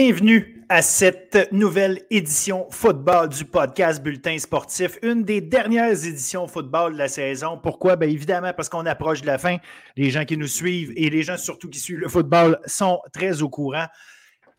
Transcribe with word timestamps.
Bienvenue 0.00 0.62
à 0.68 0.80
cette 0.80 1.50
nouvelle 1.50 2.02
édition 2.08 2.70
football 2.70 3.30
du 3.30 3.44
podcast 3.44 4.00
Bulletin 4.00 4.38
sportif, 4.38 4.96
une 5.02 5.24
des 5.24 5.40
dernières 5.40 6.06
éditions 6.06 6.46
football 6.46 6.92
de 6.92 6.98
la 6.98 7.08
saison. 7.08 7.58
Pourquoi? 7.60 7.96
Bien 7.96 8.08
évidemment 8.08 8.52
parce 8.56 8.68
qu'on 8.68 8.86
approche 8.86 9.22
de 9.22 9.26
la 9.26 9.38
fin. 9.38 9.56
Les 9.96 10.10
gens 10.10 10.24
qui 10.24 10.36
nous 10.36 10.46
suivent 10.46 10.92
et 10.94 11.10
les 11.10 11.24
gens 11.24 11.36
surtout 11.36 11.68
qui 11.68 11.80
suivent 11.80 11.98
le 11.98 12.08
football 12.08 12.60
sont 12.66 13.00
très 13.12 13.42
au 13.42 13.48
courant. 13.48 13.86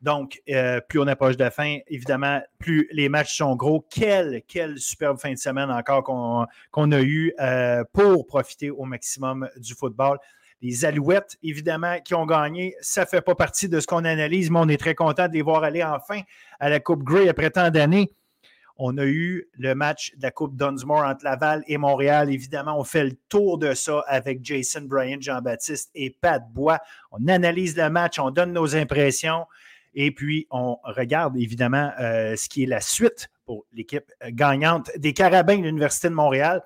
Donc, 0.01 0.41
euh, 0.49 0.81
plus 0.81 0.99
on 0.99 1.07
approche 1.07 1.37
de 1.37 1.43
la 1.45 1.51
fin, 1.51 1.77
évidemment, 1.87 2.41
plus 2.57 2.89
les 2.91 3.07
matchs 3.07 3.37
sont 3.37 3.55
gros. 3.55 3.87
Quelle, 3.89 4.41
quelle 4.45 4.77
superbe 4.77 5.17
fin 5.19 5.31
de 5.31 5.37
semaine 5.37 5.71
encore 5.71 6.03
qu'on 6.03 6.91
a 6.91 7.01
eu 7.01 7.33
euh, 7.39 7.85
pour 7.93 8.27
profiter 8.27 8.71
au 8.71 8.83
maximum 8.83 9.47
du 9.55 9.73
football. 9.73 10.17
Les 10.61 10.83
Alouettes, 10.85 11.37
évidemment, 11.41 11.99
qui 12.03 12.13
ont 12.15 12.25
gagné, 12.25 12.75
ça 12.81 13.01
ne 13.01 13.05
fait 13.07 13.21
pas 13.21 13.35
partie 13.35 13.69
de 13.69 13.79
ce 13.79 13.87
qu'on 13.87 14.03
analyse, 14.03 14.51
mais 14.51 14.59
on 14.59 14.67
est 14.67 14.79
très 14.79 14.95
content 14.95 15.27
de 15.27 15.33
les 15.33 15.41
voir 15.41 15.63
aller 15.63 15.83
enfin 15.83 16.21
à 16.59 16.69
la 16.69 16.79
Coupe 16.79 17.03
Grey 17.03 17.29
après 17.29 17.49
tant 17.49 17.69
d'années. 17.69 18.11
On 18.81 18.97
a 18.97 19.05
eu 19.05 19.49
le 19.57 19.75
match 19.75 20.13
de 20.15 20.23
la 20.23 20.31
Coupe 20.31 20.55
Dunsmore 20.55 21.03
entre 21.03 21.25
Laval 21.25 21.63
et 21.67 21.77
Montréal. 21.77 22.31
Évidemment, 22.31 22.79
on 22.79 22.85
fait 22.85 23.03
le 23.03 23.11
tour 23.27 23.57
de 23.57 23.73
ça 23.73 24.03
avec 24.07 24.39
Jason 24.41 24.83
Bryant, 24.83 25.19
Jean-Baptiste 25.19 25.91
et 25.95 26.11
Pat 26.11 26.41
Bois. 26.53 26.79
On 27.11 27.27
analyse 27.27 27.75
le 27.75 27.89
match, 27.89 28.19
on 28.19 28.31
donne 28.31 28.53
nos 28.53 28.77
impressions 28.77 29.45
et 29.93 30.11
puis 30.11 30.47
on 30.49 30.77
regarde 30.83 31.35
évidemment 31.37 31.91
euh, 31.99 32.37
ce 32.37 32.47
qui 32.47 32.63
est 32.63 32.67
la 32.67 32.79
suite 32.79 33.29
pour 33.45 33.65
l'équipe 33.73 34.13
gagnante 34.29 34.91
des 34.97 35.11
Carabins 35.11 35.57
de 35.57 35.63
l'Université 35.63 36.07
de 36.07 36.13
Montréal 36.13 36.61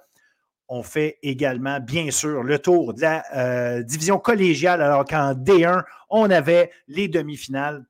on 0.68 0.84
fait 0.84 1.20
également, 1.22 1.80
bien 1.80 2.10
sûr, 2.12 2.44
le 2.44 2.60
tour 2.60 2.94
de 2.94 3.02
la 3.02 3.24
euh, 3.36 3.84
division 3.84 4.18
collégiale, 4.20 4.82
alors 4.82 5.06
qu'en 5.06 5.34
D1, 5.34 5.84
on 6.10 6.30
avait 6.30 6.72
les 6.88 7.08
demi-finales. 7.08 7.86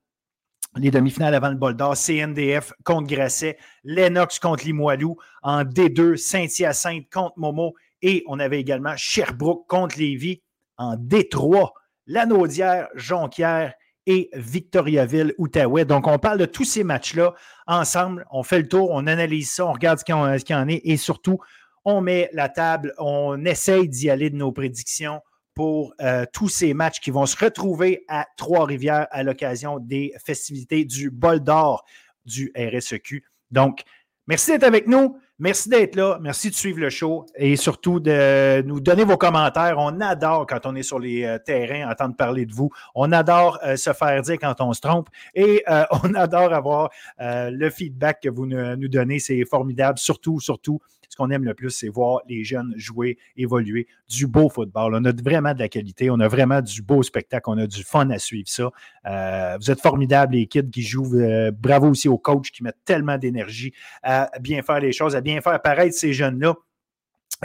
Les 0.75 0.89
demi-finales 0.89 1.35
avant 1.35 1.49
le 1.49 1.55
bol 1.55 1.75
d'or, 1.75 1.95
CNDF 1.95 2.73
contre 2.83 3.07
Grasset, 3.07 3.57
Lennox 3.83 4.39
contre 4.39 4.65
Limoilou, 4.65 5.17
en 5.43 5.63
D2, 5.63 6.17
Saint-Hyacinthe 6.17 7.05
contre 7.11 7.33
Momo, 7.37 7.75
et 8.01 8.23
on 8.27 8.39
avait 8.39 8.59
également 8.59 8.95
Sherbrooke 8.97 9.67
contre 9.67 9.99
Lévis, 9.99 10.41
en 10.77 10.97
D3, 10.97 11.69
Lanaudière, 12.07 12.87
Jonquière 12.95 13.73
et 14.05 14.29
Victoriaville, 14.33 15.33
Outaouais. 15.37 15.85
Donc, 15.85 16.07
on 16.07 16.17
parle 16.17 16.39
de 16.39 16.45
tous 16.45 16.65
ces 16.65 16.83
matchs-là 16.83 17.33
ensemble. 17.67 18.25
On 18.31 18.43
fait 18.43 18.59
le 18.59 18.67
tour, 18.67 18.89
on 18.91 19.07
analyse 19.07 19.51
ça, 19.51 19.65
on 19.65 19.73
regarde 19.73 19.99
ce 19.99 20.03
qu'il 20.03 20.55
en 20.55 20.67
est 20.67 20.81
et 20.83 20.97
surtout, 20.97 21.39
on 21.85 22.01
met 22.01 22.29
la 22.33 22.49
table, 22.49 22.93
on 22.97 23.43
essaye 23.45 23.89
d'y 23.89 24.09
aller 24.09 24.29
de 24.29 24.35
nos 24.35 24.51
prédictions 24.51 25.21
pour 25.53 25.93
euh, 26.01 26.25
tous 26.33 26.49
ces 26.49 26.73
matchs 26.73 26.99
qui 26.99 27.11
vont 27.11 27.25
se 27.25 27.37
retrouver 27.37 28.05
à 28.07 28.25
Trois-Rivières 28.37 29.07
à 29.11 29.23
l'occasion 29.23 29.79
des 29.79 30.13
festivités 30.23 30.85
du 30.85 31.09
bol 31.11 31.39
d'or 31.39 31.85
du 32.25 32.51
RSEQ. 32.57 33.23
Donc, 33.51 33.81
merci 34.27 34.51
d'être 34.51 34.63
avec 34.63 34.87
nous. 34.87 35.17
Merci 35.39 35.67
d'être 35.67 35.95
là. 35.95 36.19
Merci 36.21 36.51
de 36.51 36.55
suivre 36.55 36.79
le 36.79 36.89
show 36.89 37.25
et 37.35 37.55
surtout 37.55 37.99
de 37.99 38.61
nous 38.61 38.79
donner 38.79 39.03
vos 39.03 39.17
commentaires. 39.17 39.75
On 39.77 39.99
adore 39.99 40.45
quand 40.47 40.65
on 40.65 40.75
est 40.75 40.83
sur 40.83 40.99
les 40.99 41.23
euh, 41.23 41.37
terrains, 41.37 41.89
entendre 41.89 42.15
parler 42.15 42.45
de 42.45 42.53
vous. 42.53 42.69
On 42.95 43.11
adore 43.11 43.59
euh, 43.63 43.75
se 43.75 43.91
faire 43.93 44.21
dire 44.21 44.37
quand 44.39 44.61
on 44.61 44.73
se 44.73 44.81
trompe 44.81 45.09
et 45.35 45.63
on 46.03 46.13
adore 46.13 46.53
avoir 46.53 46.89
le 47.19 47.69
feedback 47.69 48.21
que 48.21 48.29
vous 48.29 48.45
nous 48.45 48.87
donnez. 48.87 49.19
C'est 49.19 49.43
formidable. 49.45 49.97
Surtout, 49.97 50.39
surtout, 50.39 50.79
ce 51.13 51.17
qu'on 51.17 51.29
aime 51.29 51.43
le 51.43 51.53
plus, 51.53 51.69
c'est 51.69 51.89
voir 51.89 52.21
les 52.27 52.43
jeunes 52.43 52.73
jouer, 52.75 53.19
évoluer, 53.37 53.85
du 54.09 54.25
beau 54.25 54.49
football. 54.49 54.95
On 54.95 55.05
a 55.05 55.11
vraiment 55.11 55.53
de 55.53 55.59
la 55.59 55.69
qualité, 55.69 56.09
on 56.09 56.19
a 56.19 56.27
vraiment 56.27 56.59
du 56.59 56.81
beau 56.81 57.03
spectacle, 57.03 57.51
on 57.51 57.57
a 57.59 57.67
du 57.67 57.83
fun 57.83 58.09
à 58.09 58.17
suivre 58.17 58.47
ça. 58.47 58.71
Euh, 59.05 59.55
vous 59.61 59.69
êtes 59.69 59.79
formidables, 59.79 60.33
les 60.33 60.47
kids 60.47 60.71
qui 60.71 60.81
jouent. 60.81 61.19
Euh, 61.19 61.51
bravo 61.51 61.89
aussi 61.91 62.09
aux 62.09 62.17
coachs 62.17 62.49
qui 62.49 62.63
mettent 62.63 62.83
tellement 62.83 63.19
d'énergie 63.19 63.75
à 64.01 64.31
bien 64.39 64.63
faire 64.63 64.79
les 64.79 64.91
choses, 64.91 65.15
à 65.15 65.21
bien 65.21 65.39
faire 65.39 65.61
paraître 65.61 65.95
ces 65.95 66.13
jeunes-là. 66.13 66.55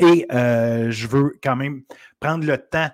Et 0.01 0.25
euh, 0.33 0.91
je 0.91 1.07
veux 1.07 1.39
quand 1.43 1.57
même 1.57 1.83
prendre 2.21 2.47
le 2.47 2.57
temps 2.57 2.89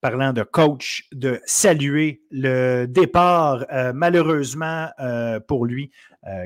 parlant 0.00 0.32
de 0.32 0.44
coach, 0.44 1.08
de 1.10 1.40
saluer 1.44 2.22
le 2.30 2.86
départ, 2.86 3.66
malheureusement 3.94 4.88
pour 5.46 5.66
lui, 5.66 5.90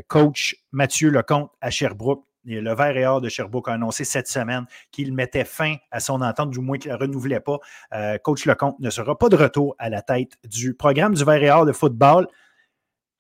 coach 0.09 0.57
Mathieu 0.73 1.11
Lecomte 1.11 1.51
à 1.61 1.71
Sherbrooke 1.71 2.25
le 2.45 2.75
Vert 2.75 2.97
et 2.97 3.07
Or 3.07 3.21
de 3.21 3.29
Sherbrooke 3.29 3.69
a 3.69 3.73
annoncé 3.73 4.05
cette 4.05 4.29
semaine 4.29 4.67
qu'il 4.91 5.13
mettait 5.13 5.45
fin 5.45 5.77
à 5.91 6.01
son 6.01 6.21
entente, 6.21 6.51
du 6.51 6.61
moins 6.61 6.79
qu'il 6.79 6.91
ne 6.91 6.97
la 6.97 7.01
renouvelait 7.01 7.41
pas. 7.41 7.59
Euh, 7.93 8.19
Coach 8.19 8.47
Lecomte 8.47 8.79
ne 8.81 8.91
sera 8.91 9.19
pas 9.19 9.29
de 9.29 9.37
retour 9.37 9.75
à 9.79 9.89
la 9.89 10.03
tête 10.03 10.33
du 10.45 10.75
programme 10.75 11.15
du 11.15 11.25
Vert 11.25 11.43
et 11.43 11.51
Or 11.51 11.67
de 11.67 11.73
football. 11.73 12.27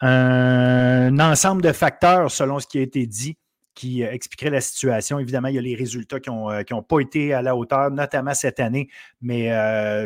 Un 0.00 1.18
ensemble 1.18 1.62
de 1.62 1.72
facteurs, 1.72 2.30
selon 2.30 2.58
ce 2.58 2.66
qui 2.66 2.78
a 2.78 2.82
été 2.82 3.06
dit, 3.06 3.38
qui 3.74 4.04
euh, 4.04 4.12
expliquerait 4.12 4.50
la 4.50 4.60
situation. 4.60 5.18
Évidemment, 5.18 5.48
il 5.48 5.54
y 5.54 5.58
a 5.58 5.62
les 5.62 5.74
résultats 5.74 6.20
qui 6.20 6.30
n'ont 6.30 6.50
euh, 6.50 6.82
pas 6.88 7.00
été 7.00 7.32
à 7.32 7.42
la 7.42 7.56
hauteur, 7.56 7.90
notamment 7.90 8.34
cette 8.34 8.60
année. 8.60 8.88
Mais 9.22 9.48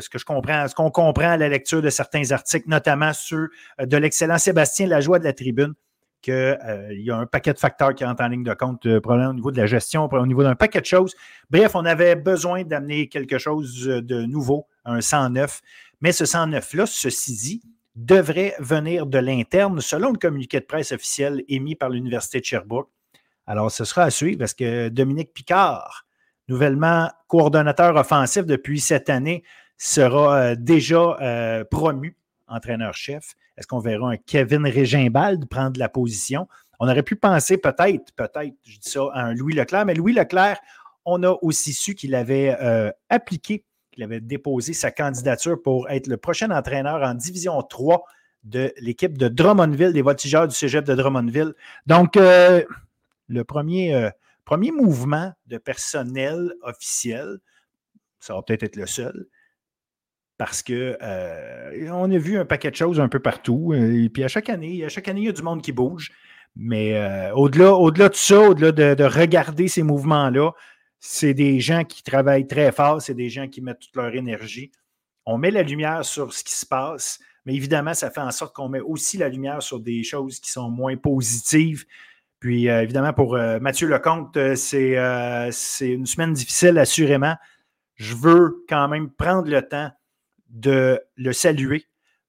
ce 0.00 0.08
que 0.08 0.18
je 0.18 0.24
comprends, 0.24 0.68
ce 0.68 0.74
qu'on 0.74 0.90
comprend 0.90 1.30
à 1.30 1.36
la 1.36 1.48
lecture 1.48 1.82
de 1.82 1.90
certains 1.90 2.30
articles, 2.30 2.68
notamment 2.68 3.12
ceux 3.12 3.50
de 3.80 3.96
l'excellent 3.96 4.38
Sébastien 4.38 4.86
Lajoie 4.86 5.18
de 5.18 5.24
la 5.24 5.32
Tribune, 5.32 5.74
qu'il 6.20 6.34
euh, 6.34 6.92
y 6.92 7.10
a 7.10 7.16
un 7.16 7.26
paquet 7.26 7.52
de 7.52 7.58
facteurs 7.58 7.94
qui 7.94 8.04
entrent 8.04 8.22
en 8.22 8.28
ligne 8.28 8.42
de 8.42 8.54
compte, 8.54 8.86
euh, 8.86 9.00
probablement 9.00 9.30
au 9.30 9.34
niveau 9.34 9.50
de 9.50 9.56
la 9.56 9.66
gestion, 9.66 10.08
au 10.10 10.26
niveau 10.26 10.42
d'un 10.42 10.54
paquet 10.54 10.80
de 10.80 10.86
choses. 10.86 11.14
Bref, 11.50 11.74
on 11.74 11.84
avait 11.84 12.16
besoin 12.16 12.64
d'amener 12.64 13.08
quelque 13.08 13.38
chose 13.38 13.84
de 13.84 14.22
nouveau, 14.24 14.66
un 14.84 15.00
109. 15.00 15.60
Mais 16.00 16.12
ce 16.12 16.24
109-là, 16.24 16.86
ceci 16.86 17.36
dit, 17.36 17.62
devrait 17.94 18.54
venir 18.58 19.06
de 19.06 19.18
l'interne, 19.18 19.80
selon 19.80 20.12
le 20.12 20.18
communiqué 20.18 20.60
de 20.60 20.64
presse 20.64 20.92
officiel 20.92 21.42
émis 21.48 21.74
par 21.74 21.90
l'Université 21.90 22.40
de 22.40 22.44
Sherbrooke. 22.44 22.88
Alors, 23.46 23.70
ce 23.70 23.84
sera 23.84 24.02
à 24.04 24.10
suivre 24.10 24.38
parce 24.38 24.54
que 24.54 24.88
Dominique 24.88 25.32
Picard, 25.32 26.06
nouvellement 26.48 27.10
coordonnateur 27.26 27.96
offensif 27.96 28.44
depuis 28.44 28.80
cette 28.80 29.10
année, 29.10 29.42
sera 29.76 30.36
euh, 30.38 30.54
déjà 30.56 31.64
promu 31.70 32.16
entraîneur-chef. 32.48 33.34
Est-ce 33.58 33.66
qu'on 33.66 33.80
verra 33.80 34.12
un 34.12 34.16
Kevin 34.16 34.66
Régimbald 34.66 35.48
prendre 35.48 35.78
la 35.78 35.88
position? 35.88 36.46
On 36.78 36.88
aurait 36.88 37.02
pu 37.02 37.16
penser 37.16 37.58
peut-être, 37.58 38.12
peut-être, 38.14 38.54
je 38.64 38.78
dis 38.78 38.90
ça, 38.90 39.00
à 39.12 39.24
un 39.24 39.34
Louis 39.34 39.54
Leclerc, 39.54 39.84
mais 39.84 39.94
Louis 39.94 40.12
Leclerc, 40.12 40.58
on 41.04 41.24
a 41.24 41.36
aussi 41.42 41.72
su 41.72 41.96
qu'il 41.96 42.14
avait 42.14 42.56
euh, 42.60 42.92
appliqué, 43.08 43.64
qu'il 43.90 44.04
avait 44.04 44.20
déposé 44.20 44.74
sa 44.74 44.92
candidature 44.92 45.60
pour 45.60 45.90
être 45.90 46.06
le 46.06 46.16
prochain 46.16 46.52
entraîneur 46.52 47.02
en 47.02 47.14
Division 47.14 47.60
3 47.60 48.04
de 48.44 48.72
l'équipe 48.78 49.18
de 49.18 49.26
Drummondville, 49.26 49.92
des 49.92 50.02
voltigeurs 50.02 50.46
du 50.46 50.54
cégep 50.54 50.84
de 50.84 50.94
Drummondville. 50.94 51.54
Donc, 51.86 52.16
euh, 52.16 52.62
le 53.26 53.42
premier, 53.42 53.94
euh, 53.94 54.10
premier 54.44 54.70
mouvement 54.70 55.32
de 55.46 55.58
personnel 55.58 56.54
officiel, 56.62 57.38
ça 58.20 58.34
va 58.34 58.42
peut-être 58.42 58.62
être 58.62 58.76
le 58.76 58.86
seul, 58.86 59.26
parce 60.38 60.62
que 60.62 60.96
euh, 61.02 61.90
on 61.90 62.10
a 62.10 62.16
vu 62.16 62.38
un 62.38 62.44
paquet 62.44 62.70
de 62.70 62.76
choses 62.76 63.00
un 63.00 63.08
peu 63.08 63.18
partout. 63.18 63.72
Euh, 63.74 64.04
et 64.04 64.08
puis 64.08 64.22
à 64.22 64.28
chaque 64.28 64.48
année, 64.48 64.84
à 64.84 64.88
chaque 64.88 65.08
année, 65.08 65.22
il 65.22 65.26
y 65.26 65.28
a 65.28 65.32
du 65.32 65.42
monde 65.42 65.60
qui 65.60 65.72
bouge. 65.72 66.12
Mais 66.56 66.96
euh, 66.96 67.34
au-delà, 67.34 67.74
au-delà 67.74 68.08
de 68.08 68.14
ça, 68.14 68.40
au-delà 68.40 68.72
de, 68.72 69.04
regarder 69.04 69.68
ces 69.68 69.82
mouvements-là, 69.82 70.52
c'est 71.00 71.34
des 71.34 71.60
gens 71.60 71.84
qui 71.84 72.02
travaillent 72.02 72.46
très 72.46 72.72
fort, 72.72 73.02
c'est 73.02 73.14
des 73.14 73.28
gens 73.28 73.48
qui 73.48 73.60
mettent 73.60 73.80
toute 73.80 73.96
leur 73.96 74.14
énergie. 74.14 74.70
On 75.26 75.38
met 75.38 75.50
la 75.50 75.62
lumière 75.62 76.04
sur 76.04 76.32
ce 76.32 76.42
qui 76.42 76.54
se 76.54 76.64
passe, 76.64 77.20
mais 77.44 77.54
évidemment, 77.54 77.94
ça 77.94 78.10
fait 78.10 78.20
en 78.20 78.30
sorte 78.30 78.54
qu'on 78.54 78.68
met 78.68 78.80
aussi 78.80 79.18
la 79.18 79.28
lumière 79.28 79.62
sur 79.62 79.80
des 79.80 80.02
choses 80.02 80.40
qui 80.40 80.50
sont 80.50 80.70
moins 80.70 80.96
positives. 80.96 81.84
Puis 82.40 82.66
évidemment, 82.66 83.12
pour 83.12 83.36
Mathieu 83.60 83.88
Lecomte, 83.88 84.38
c'est, 84.54 84.96
c'est 85.52 85.90
une 85.90 86.06
semaine 86.06 86.32
difficile, 86.32 86.78
assurément. 86.78 87.36
Je 87.96 88.14
veux 88.14 88.64
quand 88.68 88.88
même 88.88 89.10
prendre 89.10 89.48
le 89.48 89.62
temps 89.62 89.90
de 90.48 91.00
le 91.16 91.32
saluer, 91.32 91.86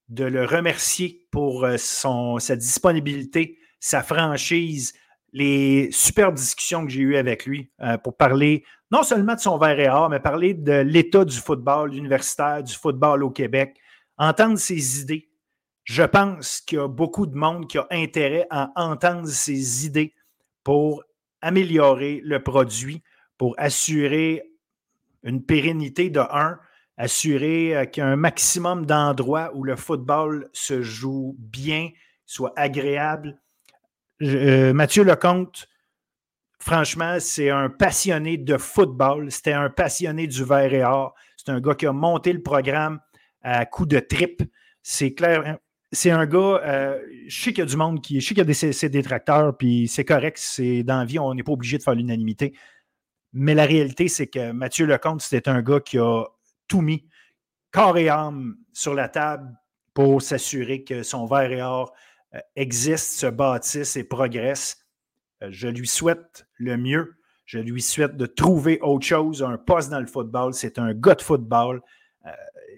de 0.09 0.25
le 0.25 0.45
remercier 0.45 1.27
pour 1.31 1.63
euh, 1.63 1.77
sa 1.77 2.55
disponibilité, 2.55 3.59
sa 3.79 4.03
franchise, 4.03 4.93
les 5.31 5.89
superbes 5.91 6.35
discussions 6.35 6.85
que 6.85 6.91
j'ai 6.91 7.01
eues 7.01 7.15
avec 7.15 7.45
lui 7.45 7.71
euh, 7.81 7.97
pour 7.97 8.17
parler 8.17 8.63
non 8.91 9.03
seulement 9.03 9.35
de 9.35 9.39
son 9.39 9.57
verre 9.57 9.79
et 9.79 9.89
or, 9.89 10.09
mais 10.09 10.19
parler 10.19 10.55
de 10.55 10.81
l'état 10.81 11.23
du 11.23 11.37
football 11.37 11.93
universitaire, 11.93 12.63
du 12.63 12.73
football 12.73 13.23
au 13.23 13.29
Québec, 13.29 13.77
entendre 14.17 14.57
ses 14.57 15.01
idées. 15.01 15.29
Je 15.83 16.03
pense 16.03 16.61
qu'il 16.61 16.79
y 16.79 16.81
a 16.81 16.87
beaucoup 16.87 17.27
de 17.27 17.35
monde 17.35 17.67
qui 17.67 17.77
a 17.77 17.87
intérêt 17.91 18.47
à 18.49 18.71
entendre 18.75 19.27
ses 19.27 19.85
idées 19.85 20.13
pour 20.63 21.03
améliorer 21.41 22.21
le 22.23 22.41
produit, 22.41 23.03
pour 23.37 23.53
assurer 23.57 24.43
une 25.23 25.43
pérennité 25.43 26.09
de 26.09 26.19
un, 26.19 26.59
assurer 26.99 27.75
euh, 27.75 27.85
qu'il 27.85 28.03
y 28.03 28.05
a 28.05 28.09
un 28.09 28.17
maximum 28.17 28.85
d'endroits 28.85 29.51
où 29.55 29.63
le 29.63 29.75
football 29.75 30.49
se 30.53 30.83
joue 30.83 31.35
bien, 31.39 31.89
soit 32.25 32.53
agréable. 32.55 33.39
Euh, 34.21 34.73
Mathieu 34.73 35.03
Lecomte, 35.03 35.67
franchement, 36.59 37.17
c'est 37.19 37.49
un 37.49 37.69
passionné 37.69 38.37
de 38.37 38.57
football. 38.57 39.31
C'était 39.31 39.53
un 39.53 39.69
passionné 39.69 40.27
du 40.27 40.43
vert 40.43 40.73
et 40.73 40.83
or. 40.83 41.15
C'est 41.37 41.49
un 41.49 41.61
gars 41.61 41.73
qui 41.73 41.87
a 41.87 41.93
monté 41.93 42.33
le 42.33 42.43
programme 42.43 42.99
à 43.41 43.65
coup 43.65 43.85
de 43.85 43.99
trip. 43.99 44.43
C'est 44.83 45.13
clair. 45.13 45.43
Hein. 45.47 45.57
c'est 45.93 46.11
un 46.11 46.25
gars, 46.25 46.61
euh, 46.65 46.99
je 47.27 47.41
sais 47.41 47.53
qu'il 47.53 47.59
y 47.59 47.67
a 47.67 47.69
du 47.69 47.77
monde 47.77 48.01
qui. 48.01 48.19
Je 48.19 48.27
sais 48.27 48.35
qu'il 48.35 48.45
y 48.45 48.51
a 48.51 48.71
des, 48.71 48.89
détracteurs, 48.89 49.55
puis 49.55 49.87
c'est 49.87 50.05
correct, 50.05 50.37
c'est 50.37 50.83
dans 50.83 50.99
la 50.99 51.05
vie, 51.05 51.17
on 51.17 51.33
n'est 51.33 51.43
pas 51.43 51.53
obligé 51.53 51.77
de 51.77 51.83
faire 51.83 51.95
l'unanimité. 51.95 52.53
Mais 53.31 53.53
la 53.53 53.65
réalité, 53.65 54.09
c'est 54.09 54.27
que 54.27 54.51
Mathieu 54.51 54.85
Lecomte, 54.85 55.21
c'était 55.21 55.49
un 55.49 55.61
gars 55.61 55.79
qui 55.79 55.97
a 55.97 56.25
tout 56.69 56.81
mis, 56.81 57.05
corps 57.71 57.97
et 57.97 58.07
âme, 58.07 58.55
sur 58.71 58.93
la 58.93 59.09
table 59.09 59.53
pour 59.93 60.21
s'assurer 60.21 60.85
que 60.85 61.03
son 61.03 61.25
verre 61.25 61.51
et 61.51 61.61
or 61.61 61.93
euh, 62.33 62.39
existe, 62.55 63.19
se 63.19 63.27
bâtisse 63.27 63.97
et 63.97 64.05
progresse. 64.05 64.85
Euh, 65.43 65.49
je 65.51 65.67
lui 65.67 65.87
souhaite 65.87 66.47
le 66.53 66.77
mieux. 66.77 67.17
Je 67.45 67.59
lui 67.59 67.81
souhaite 67.81 68.15
de 68.15 68.25
trouver 68.25 68.79
autre 68.79 69.05
chose, 69.05 69.43
un 69.43 69.57
poste 69.57 69.89
dans 69.89 69.99
le 69.99 70.05
football. 70.05 70.53
C'est 70.53 70.79
un 70.79 70.93
gars 70.93 71.15
de 71.15 71.21
football. 71.21 71.81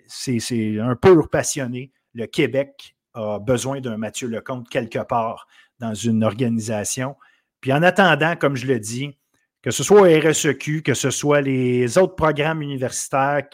c'est 0.07 0.79
un 0.79 0.95
pur 0.95 1.29
passionné. 1.29 1.91
Le 2.13 2.25
Québec 2.25 2.95
a 3.13 3.39
besoin 3.39 3.81
d'un 3.81 3.97
Mathieu 3.97 4.27
Lecomte 4.27 4.69
quelque 4.69 4.99
part 4.99 5.47
dans 5.79 5.93
une 5.93 6.23
organisation. 6.23 7.15
Puis 7.59 7.73
en 7.73 7.83
attendant, 7.83 8.35
comme 8.35 8.55
je 8.55 8.65
le 8.65 8.79
dis, 8.79 9.17
que 9.61 9.71
ce 9.71 9.83
soit 9.83 10.01
au 10.01 10.05
RSEQ, 10.05 10.81
que 10.81 10.93
ce 10.93 11.11
soit 11.11 11.41
les 11.41 11.97
autres 11.97 12.15
programmes 12.15 12.61
universitaires, 12.61 13.47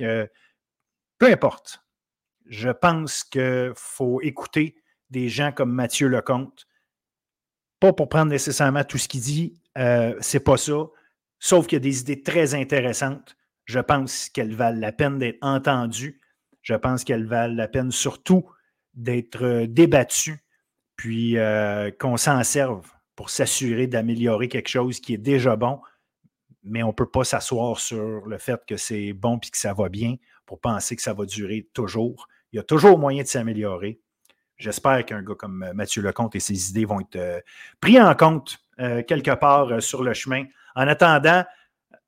peu 1.18 1.31
importe. 1.31 1.83
Je 2.45 2.69
pense 2.69 3.24
qu'il 3.24 3.74
faut 3.75 4.21
écouter 4.21 4.75
des 5.09 5.30
gens 5.30 5.51
comme 5.51 5.71
Mathieu 5.71 6.07
Lecomte. 6.07 6.68
Pas 7.80 7.94
pour 7.94 8.09
prendre 8.09 8.31
nécessairement 8.31 8.83
tout 8.83 8.98
ce 8.98 9.07
qu'il 9.07 9.21
dit, 9.21 9.62
euh, 9.77 10.15
c'est 10.19 10.39
pas 10.39 10.57
ça. 10.57 10.86
Sauf 11.39 11.68
qu'il 11.68 11.75
y 11.75 11.81
a 11.81 11.83
des 11.83 12.00
idées 12.01 12.24
très 12.24 12.56
intéressantes. 12.56 13.36
Je 13.65 13.80
pense 13.80 14.30
qu'elles 14.30 14.56
valent 14.56 14.80
la 14.80 14.92
peine 14.92 15.19
d'être 15.19 15.38
entendues. 15.42 16.19
Je 16.62 16.74
pense 16.74 17.04
qu'elles 17.04 17.27
valent 17.27 17.54
la 17.54 17.68
peine 17.68 17.92
surtout 17.92 18.50
d'être 18.94 19.44
euh, 19.44 19.68
débattu, 19.68 20.44
puis 20.95 21.38
euh, 21.38 21.92
qu'on 21.92 22.18
s'en 22.18 22.44
serve 22.44 22.89
pour 23.15 23.30
s'assurer 23.30 23.88
d'améliorer 23.88 24.48
quelque 24.48 24.69
chose 24.69 25.00
qui 25.00 25.13
est 25.13 25.19
déjà 25.19 25.56
bon, 25.56 25.80
mais 26.68 26.84
on 26.84 26.88
ne 26.88 26.94
peut 26.94 27.10
pas 27.10 27.24
s'asseoir 27.24 27.80
sur 27.80 28.25
le 28.25 28.38
fait 28.38 28.62
que 28.66 28.78
c'est 28.78 29.14
bon 29.14 29.40
puis 29.40 29.52
que 29.52 29.58
ça 29.58 29.74
va 29.74 29.90
bien 29.90 30.16
pour 30.46 30.60
penser 30.60 30.96
que 30.96 31.02
ça 31.02 31.14
va 31.14 31.25
durer 31.25 31.68
toujours. 31.74 32.28
Il 32.52 32.58
y 32.58 32.60
a 32.60 32.64
toujours 32.64 32.98
moyen 32.98 33.24
de 33.24 33.28
s'améliorer. 33.28 34.00
J'espère 34.58 35.06
qu'un 35.06 35.22
gars 35.22 35.36
comme 35.36 35.64
euh, 35.64 35.74
Mathieu 35.74 36.02
Lecomte 36.02 36.36
et 36.36 36.40
ses 36.40 36.69
idées 36.69 36.86
vont 36.86 37.02
être 37.02 37.44
pris 37.81 38.00
en 38.02 38.14
compte 38.16 38.60
quelque 39.08 39.34
part 39.34 39.81
sur 39.81 40.04
le 40.04 40.14
chemin. 40.14 40.44
En 40.75 40.88
attendant, 40.88 41.44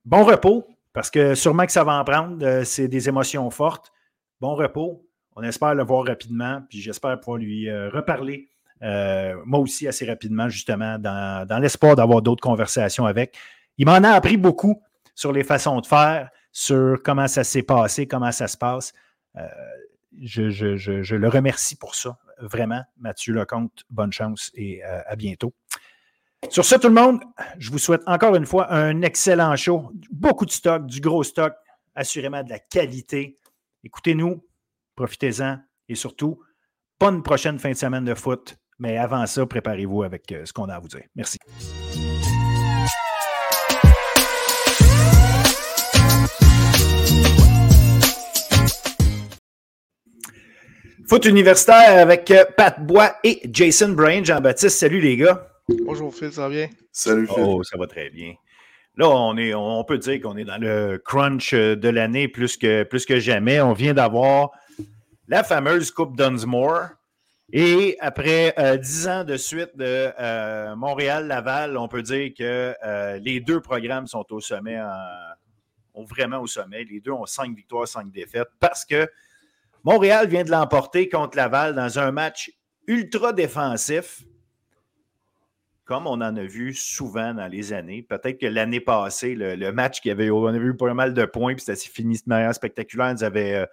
bon 0.06 0.24
repos, 0.24 0.68
parce 0.94 1.10
que 1.10 1.34
sûrement 1.34 1.66
que 1.66 1.72
ça 1.72 1.84
va 1.84 2.00
en 2.00 2.04
prendre. 2.04 2.64
c'est 2.64 2.88
des 2.88 3.10
émotions 3.10 3.50
fortes. 3.50 3.92
Bon 4.40 4.54
repos. 4.54 5.04
On 5.36 5.44
espère 5.44 5.74
le 5.74 5.84
voir 5.86 6.06
rapidement, 6.06 6.62
puis 6.70 6.82
j'espère 6.82 7.18
pouvoir 7.18 7.38
lui 7.38 7.70
euh, 7.70 7.90
reparler, 7.90 8.50
euh, 8.82 9.36
moi 9.46 9.60
aussi, 9.62 9.88
assez 9.88 10.06
rapidement, 10.06 10.50
justement, 10.50 11.00
dans, 11.00 11.62
l'espoir 11.62 11.96
d'avoir 11.96 12.22
d'autres 12.22 12.42
conversations 12.42 13.06
avec. 13.06 13.38
Il 13.80 13.88
m'en 13.88 14.04
a 14.04 14.10
appris 14.12 14.38
beaucoup 14.38 14.84
sur 15.16 15.32
les 15.32 15.44
façons 15.44 15.82
de 15.82 15.88
faire, 15.88 16.30
sur 16.52 17.02
comment 17.04 17.28
ça 17.28 17.44
s'est 17.44 17.64
passé, 17.64 18.06
comment 18.06 18.32
ça 18.32 18.48
se 18.48 18.58
passe. 18.58 18.94
Euh, 19.36 19.48
je, 20.22 21.16
le 21.16 21.28
remercie 21.28 21.76
pour 21.76 21.96
ça, 21.96 22.20
vraiment. 22.40 22.84
Mathieu 23.00 23.34
Lecomte, 23.34 23.86
bonne 23.90 24.12
chance 24.12 24.52
et 24.54 24.84
à 24.84 25.16
bientôt. 25.16 25.54
Sur 26.50 26.64
ce, 26.64 26.76
tout 26.76 26.88
le 26.88 26.94
monde, 26.94 27.22
je 27.58 27.72
vous 27.72 27.80
souhaite 27.80 28.02
encore 28.06 28.36
une 28.36 28.46
fois 28.46 28.72
un 28.72 29.02
excellent 29.02 29.56
show. 29.56 29.92
Beaucoup 30.12 30.46
de 30.46 30.52
stock, 30.52 30.86
du 30.86 31.02
gros 31.02 31.24
stock, 31.24 31.54
assurément 31.96 32.44
de 32.44 32.50
la 32.50 32.60
qualité. 32.60 33.38
Écoutez-nous, 33.84 34.44
Profitez-en 35.00 35.58
et 35.88 35.96
surtout, 35.96 36.42
pas 36.98 37.08
une 37.08 37.24
prochaine 37.24 37.58
fin 37.58 37.72
de 37.72 37.78
semaine 37.78 38.04
de 38.04 38.14
foot, 38.16 38.58
mais 38.80 38.98
avant 38.98 39.26
ça, 39.28 39.46
préparez-vous 39.46 40.04
avec 40.04 40.30
euh, 40.34 40.46
ce 40.46 40.52
qu'on 40.52 40.68
a 40.68 40.76
à 40.76 40.80
vous 40.80 40.90
dire. 40.90 41.06
Merci. 41.16 41.40
Foot 51.10 51.26
universitaire 51.26 51.98
avec 51.98 52.30
euh, 52.30 52.46
Pat 52.56 52.80
Bois 52.86 53.16
et 53.24 53.42
Jason 53.52 53.94
Brain. 53.94 54.24
Jean-Baptiste, 54.24 54.78
salut 54.78 55.02
les 55.02 55.18
gars. 55.18 55.50
Bonjour 55.84 56.14
Phil, 56.14 56.32
ça 56.32 56.44
va 56.44 56.50
bien? 56.50 56.70
Salut 56.92 57.26
Phil. 57.26 57.44
Oh, 57.44 57.64
ça 57.64 57.80
va 57.80 57.88
très 57.88 58.12
bien. 58.12 58.36
Là, 58.96 59.10
on, 59.10 59.36
est, 59.36 59.56
on 59.56 59.84
peut 59.84 59.98
dire 59.98 60.22
qu'on 60.22 60.38
est 60.38 60.44
dans 60.44 60.62
le 60.62 61.02
crunch 61.04 61.56
de 61.56 61.90
l'année 61.90 62.28
plus 62.28 62.58
que, 62.58 62.84
plus 62.84 63.08
que 63.08 63.20
jamais. 63.20 63.60
On 63.60 63.74
vient 63.74 63.96
d'avoir 63.96 64.52
la 65.28 65.44
fameuse 65.44 65.90
Coupe 65.90 66.16
Dunsmore. 66.16 66.90
Et 67.52 67.98
après 68.02 68.54
euh, 68.60 68.78
dix 68.78 69.08
ans 69.08 69.24
de 69.24 69.36
suite 69.36 69.76
de 69.76 70.12
euh, 70.20 70.76
Montréal-Laval, 70.76 71.76
on 71.76 71.88
peut 71.88 72.04
dire 72.04 72.34
que 72.38 72.76
euh, 72.86 73.18
les 73.18 73.40
deux 73.40 73.62
programmes 73.62 74.06
sont 74.06 74.28
au 74.30 74.42
sommet, 74.42 74.80
ont 75.96 76.04
vraiment 76.04 76.40
au 76.40 76.46
sommet. 76.46 76.84
Les 76.84 77.00
deux 77.00 77.14
ont 77.14 77.26
cinq 77.26 77.56
victoires, 77.56 77.88
cinq 77.88 78.12
défaites 78.12 78.50
parce 78.60 78.86
que 78.86 79.10
Montréal 79.84 80.28
vient 80.28 80.44
de 80.44 80.52
l'emporter 80.52 81.10
contre 81.10 81.38
Laval 81.38 81.76
dans 81.76 82.00
un 82.00 82.12
match 82.12 82.52
ultra 82.88 83.34
défensif, 83.34 84.24
comme 85.86 86.06
on 86.08 86.14
en 86.22 86.36
a 86.36 86.44
vu 86.44 86.74
souvent 86.74 87.34
dans 87.34 87.48
les 87.48 87.74
années. 87.74 88.04
Peut-être 88.04 88.40
que 88.40 88.46
l'année 88.46 88.80
passée, 88.80 89.36
le, 89.36 89.72
match 89.72 90.02
qui 90.02 90.12
avait, 90.12 90.30
on 90.30 90.46
avait 90.46 90.58
eu 90.60 90.76
pas 90.76 90.94
mal 90.94 91.14
de 91.14 91.26
points, 91.26 91.56
puis 91.56 91.64
c'était 91.66 91.80
fini 91.80 92.16
de 92.16 92.24
manière 92.28 92.54
spectaculaire, 92.54 93.14
nous 93.14 93.24
avait 93.24 93.66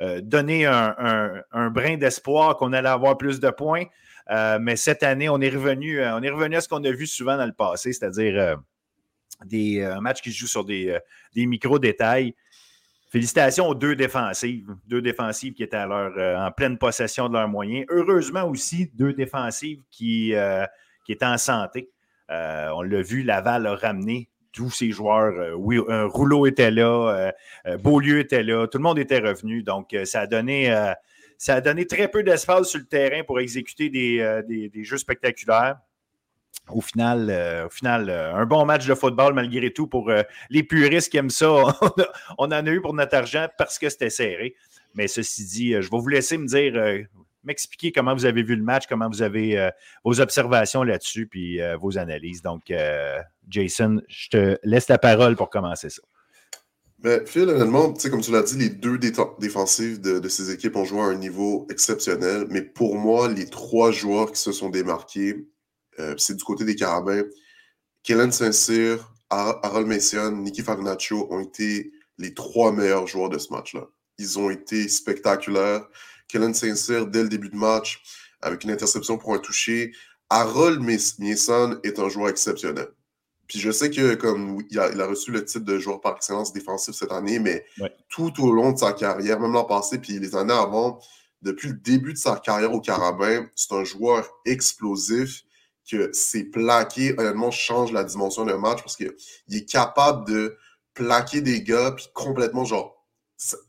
euh, 0.00 0.22
donner 0.22 0.64
un, 0.64 1.70
brin 1.70 1.98
d'espoir 1.98 2.56
qu'on 2.56 2.72
allait 2.72 2.88
avoir 2.88 3.18
plus 3.18 3.38
de 3.38 3.50
points. 3.50 3.84
Euh, 4.30 4.58
mais 4.60 4.76
cette 4.76 5.02
année, 5.02 5.28
on 5.28 5.40
est 5.40 5.50
revenu, 5.50 6.00
euh, 6.00 6.16
on 6.16 6.22
est 6.22 6.30
revenu 6.30 6.56
à 6.56 6.60
ce 6.62 6.68
qu'on 6.68 6.82
a 6.84 6.90
vu 6.90 7.06
souvent 7.06 7.36
dans 7.36 7.44
le 7.44 7.52
passé, 7.52 7.92
c'est-à-dire 7.92 8.56
des 9.44 9.86
matchs 10.00 10.22
qui 10.22 10.32
se 10.32 10.38
jouent 10.38 10.46
sur 10.46 10.64
des, 10.64 10.98
micro-détails. 11.34 12.34
Félicitations 13.10 13.68
aux 13.68 13.74
deux 13.74 13.96
défensives, 13.96 14.68
deux 14.86 15.02
défensives 15.02 15.52
qui 15.52 15.62
étaient 15.62 15.76
en 15.76 16.50
pleine 16.56 16.78
possession 16.78 17.28
de 17.28 17.34
leurs 17.34 17.48
moyens. 17.48 17.84
Heureusement 17.90 18.44
aussi, 18.44 18.90
deux 18.94 19.12
défensives 19.12 19.82
qui, 19.90 20.32
qui 21.04 21.12
étaient 21.12 21.26
en 21.26 21.36
santé. 21.38 21.90
on 22.28 22.82
l'a 22.82 23.02
vu, 23.02 23.22
Laval 23.24 23.66
a 23.66 23.74
ramené 23.74 24.30
tous 24.52 24.70
ces 24.70 24.90
joueurs. 24.90 25.38
Euh, 25.38 25.54
oui, 25.54 25.78
un 25.88 26.06
Rouleau 26.06 26.46
était 26.46 26.70
là, 26.70 26.84
euh, 26.84 27.32
euh, 27.66 27.76
Beaulieu 27.76 28.20
était 28.20 28.42
là, 28.42 28.66
tout 28.66 28.78
le 28.78 28.82
monde 28.82 28.98
était 28.98 29.18
revenu. 29.18 29.62
Donc, 29.62 29.94
ça 30.04 30.20
a 30.20 30.26
donné, 30.26 30.74
ça 31.38 31.56
a 31.56 31.60
donné 31.60 31.86
très 31.86 32.08
peu 32.08 32.22
d'espace 32.22 32.68
sur 32.68 32.80
le 32.80 32.86
terrain 32.86 33.22
pour 33.24 33.40
exécuter 33.40 33.88
des, 33.88 34.84
jeux 34.84 34.98
spectaculaires. 34.98 35.78
Au 36.68 36.80
final, 36.80 37.64
au 37.66 37.70
final 37.70 38.10
un 38.10 38.46
bon 38.46 38.64
match 38.64 38.86
de 38.86 38.94
football 38.94 39.34
malgré 39.34 39.72
tout 39.72 39.88
pour 39.88 40.12
les 40.50 40.62
puristes 40.62 41.10
qui 41.10 41.16
aiment 41.16 41.28
ça. 41.28 41.64
on 42.38 42.44
en 42.44 42.52
a 42.52 42.70
eu 42.70 42.80
pour 42.80 42.94
notre 42.94 43.16
argent 43.16 43.48
parce 43.58 43.78
que 43.78 43.88
c'était 43.88 44.10
serré. 44.10 44.54
Mais 44.94 45.08
ceci 45.08 45.44
dit, 45.46 45.72
je 45.72 45.90
vais 45.90 45.98
vous 45.98 46.08
laisser 46.08 46.38
me 46.38 46.46
dire 46.46 47.06
m'expliquer 47.44 47.92
comment 47.92 48.14
vous 48.14 48.24
avez 48.24 48.42
vu 48.42 48.56
le 48.56 48.62
match, 48.62 48.84
comment 48.88 49.08
vous 49.08 49.22
avez 49.22 49.58
euh, 49.58 49.70
vos 50.04 50.20
observations 50.20 50.82
là-dessus, 50.82 51.26
puis 51.26 51.60
euh, 51.60 51.76
vos 51.76 51.98
analyses. 51.98 52.42
Donc, 52.42 52.70
euh, 52.70 53.18
Jason, 53.48 54.00
je 54.08 54.28
te 54.28 54.58
laisse 54.62 54.88
la 54.88 54.98
parole 54.98 55.36
pour 55.36 55.50
commencer 55.50 55.90
ça. 55.90 56.02
Ben, 56.98 57.24
Phil, 57.26 57.48
honnêtement, 57.48 57.94
comme 58.10 58.20
tu 58.20 58.30
l'as 58.30 58.42
dit, 58.42 58.58
les 58.58 58.68
deux 58.68 58.98
défensives 58.98 60.00
de, 60.02 60.28
ces 60.28 60.50
équipes 60.50 60.76
ont 60.76 60.84
joué 60.84 61.00
à 61.00 61.04
un 61.04 61.14
niveau 61.14 61.66
exceptionnel. 61.70 62.44
Mais 62.50 62.60
pour 62.60 62.96
moi, 62.96 63.28
les 63.28 63.46
trois 63.46 63.90
joueurs 63.90 64.30
qui 64.32 64.40
se 64.40 64.52
sont 64.52 64.68
démarqués, 64.68 65.46
c'est 66.16 66.36
du 66.36 66.44
côté 66.44 66.64
des 66.64 66.74
Carabins. 66.74 67.24
Kellen 68.02 68.32
Saint-Cyr, 68.32 69.12
Harold 69.28 69.86
Messian, 69.86 70.32
Nicky 70.32 70.62
Farinaccio 70.62 71.28
ont 71.30 71.40
été 71.40 71.92
les 72.18 72.34
trois 72.34 72.72
meilleurs 72.72 73.06
joueurs 73.06 73.28
de 73.28 73.38
ce 73.38 73.52
match-là. 73.52 73.86
Ils 74.18 74.38
ont 74.38 74.50
été 74.50 74.88
spectaculaires. 74.88 75.86
Kellen 76.28 76.54
Saint-Cyr 76.54 77.06
dès 77.06 77.22
le 77.22 77.28
début 77.28 77.48
de 77.48 77.56
match 77.56 78.02
avec 78.42 78.64
une 78.64 78.70
interception 78.70 79.18
pour 79.18 79.34
un 79.34 79.38
toucher. 79.38 79.92
Harold 80.28 80.80
Mieson 80.80 81.80
est 81.82 81.98
un 81.98 82.08
joueur 82.08 82.28
exceptionnel. 82.28 82.88
Puis 83.46 83.58
je 83.58 83.72
sais 83.72 83.90
que 83.90 84.14
comme 84.14 84.62
il 84.70 84.78
a, 84.78 85.06
reçu 85.06 85.32
le 85.32 85.44
titre 85.44 85.64
de 85.64 85.78
joueur 85.78 86.00
par 86.00 86.16
excellence 86.16 86.52
défensif 86.52 86.94
cette 86.94 87.10
année, 87.10 87.40
mais 87.40 87.66
tout 88.08 88.32
au 88.40 88.52
long 88.52 88.70
de 88.70 88.78
sa 88.78 88.92
carrière, 88.92 89.40
même 89.40 89.52
l'an 89.52 89.64
passé, 89.64 89.98
puis 89.98 90.20
les 90.20 90.36
années 90.36 90.52
avant, 90.54 91.00
depuis 91.42 91.68
le 91.68 91.74
début 91.74 92.12
de 92.12 92.18
sa 92.18 92.36
carrière 92.36 92.72
au 92.72 92.80
Carabin, 92.80 93.48
c'est 93.56 93.72
un 93.72 93.82
joueur 93.82 94.30
explosif 94.44 95.42
que 95.88 96.12
ses 96.12 96.44
plaqués, 96.44 97.18
honnêtement, 97.18 97.50
changent 97.50 97.92
la 97.92 98.04
dimension 98.04 98.44
d'un 98.44 98.58
match 98.58 98.80
parce 98.82 98.96
qu'il 98.96 99.14
est 99.50 99.68
capable 99.68 100.26
de 100.26 100.56
plaquer 100.94 101.40
des 101.40 101.62
gars, 101.62 101.92
puis 101.92 102.06
complètement, 102.14 102.64
genre, 102.64 103.06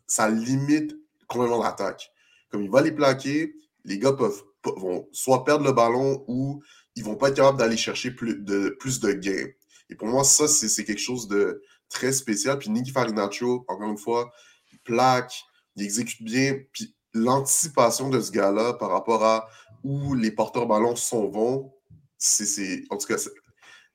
ça 0.08 0.30
limite 0.30 0.96
complètement 1.28 1.64
l'attaque. 1.64 2.12
Comme 2.50 2.64
il 2.64 2.70
va 2.70 2.82
les 2.82 2.92
plaquer, 2.92 3.54
les 3.86 3.98
gars 3.98 4.14
peuvent, 4.14 4.44
vont 4.66 5.08
soit 5.12 5.44
perdre 5.44 5.66
le 5.66 5.72
ballon 5.72 6.24
ou 6.28 6.62
ils 6.96 7.04
vont 7.04 7.16
pas 7.16 7.30
être 7.30 7.36
capables 7.36 7.58
d'aller 7.58 7.78
chercher 7.78 8.12
plus 8.12 8.36
de, 8.36 8.76
plus 8.80 9.00
de 9.00 9.14
gains. 9.14 9.48
Et 9.90 9.96
pour 9.96 10.08
moi, 10.08 10.24
ça, 10.24 10.48
c'est 10.48 10.84
quelque 10.84 11.02
chose 11.02 11.28
de 11.28 11.64
très 11.90 12.12
spécial. 12.12 12.60
Puis 12.60 12.70
Nicky 12.70 12.92
Farinaccio, 12.92 13.66
encore 13.68 13.90
une 13.90 13.98
fois, 13.98 14.32
il 14.72 14.80
plaque, 14.80 15.34
il 15.76 15.84
exécute 15.84 16.24
bien. 16.24 16.60
Puis 16.74 16.96
l'anticipation 17.14 18.10
de 18.10 18.20
ce 18.20 18.32
gars-là 18.32 18.74
par 18.74 18.90
rapport 18.90 19.24
à 19.24 19.48
où 19.84 20.14
les 20.14 20.32
porteurs 20.32 20.68
ballons 20.68 20.96
sont 20.96 21.30
vont, 21.30 21.74
c'est, 22.22 22.84
en 22.90 22.98
tout 22.98 23.08
cas, 23.08 23.18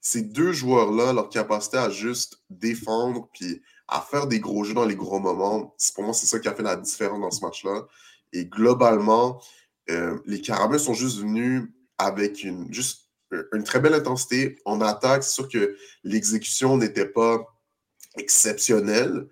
ces 0.00 0.23
deux 0.23 0.52
joueurs-là, 0.52 1.12
leur 1.12 1.28
capacité 1.28 1.78
à 1.78 1.90
juste 1.90 2.42
défendre 2.50 3.28
puis 3.33 3.62
à 3.88 4.00
faire 4.00 4.26
des 4.26 4.40
gros 4.40 4.64
jeux 4.64 4.75
dans 4.75 4.85
les 4.85 4.97
gros 4.97 5.21
moments, 5.21 5.75
pour 5.95 6.04
moi, 6.04 6.12
c'est 6.12 6.26
ça 6.26 6.40
qui 6.40 6.49
a 6.49 6.54
fait 6.54 6.62
la 6.62 6.76
différence 6.76 7.21
dans 7.21 7.30
ce 7.30 7.45
match-là. 7.45 7.87
Et 8.33 8.47
globalement, 8.47 9.40
euh, 9.90 10.18
les 10.26 10.40
Carabins 10.40 10.78
sont 10.78 10.95
juste 10.95 11.18
venus 11.18 11.71
avec 11.99 12.42
une, 12.42 12.73
juste 12.73 13.09
une 13.52 13.62
très 13.62 13.78
belle 13.78 13.95
intensité. 13.95 14.59
En 14.64 14.80
attaque, 14.80 15.23
c'est 15.23 15.33
sûr 15.33 15.49
que 15.49 15.76
l'exécution 16.02 16.76
n'était 16.76 17.06
pas 17.06 17.45
exceptionnelle. 18.16 19.28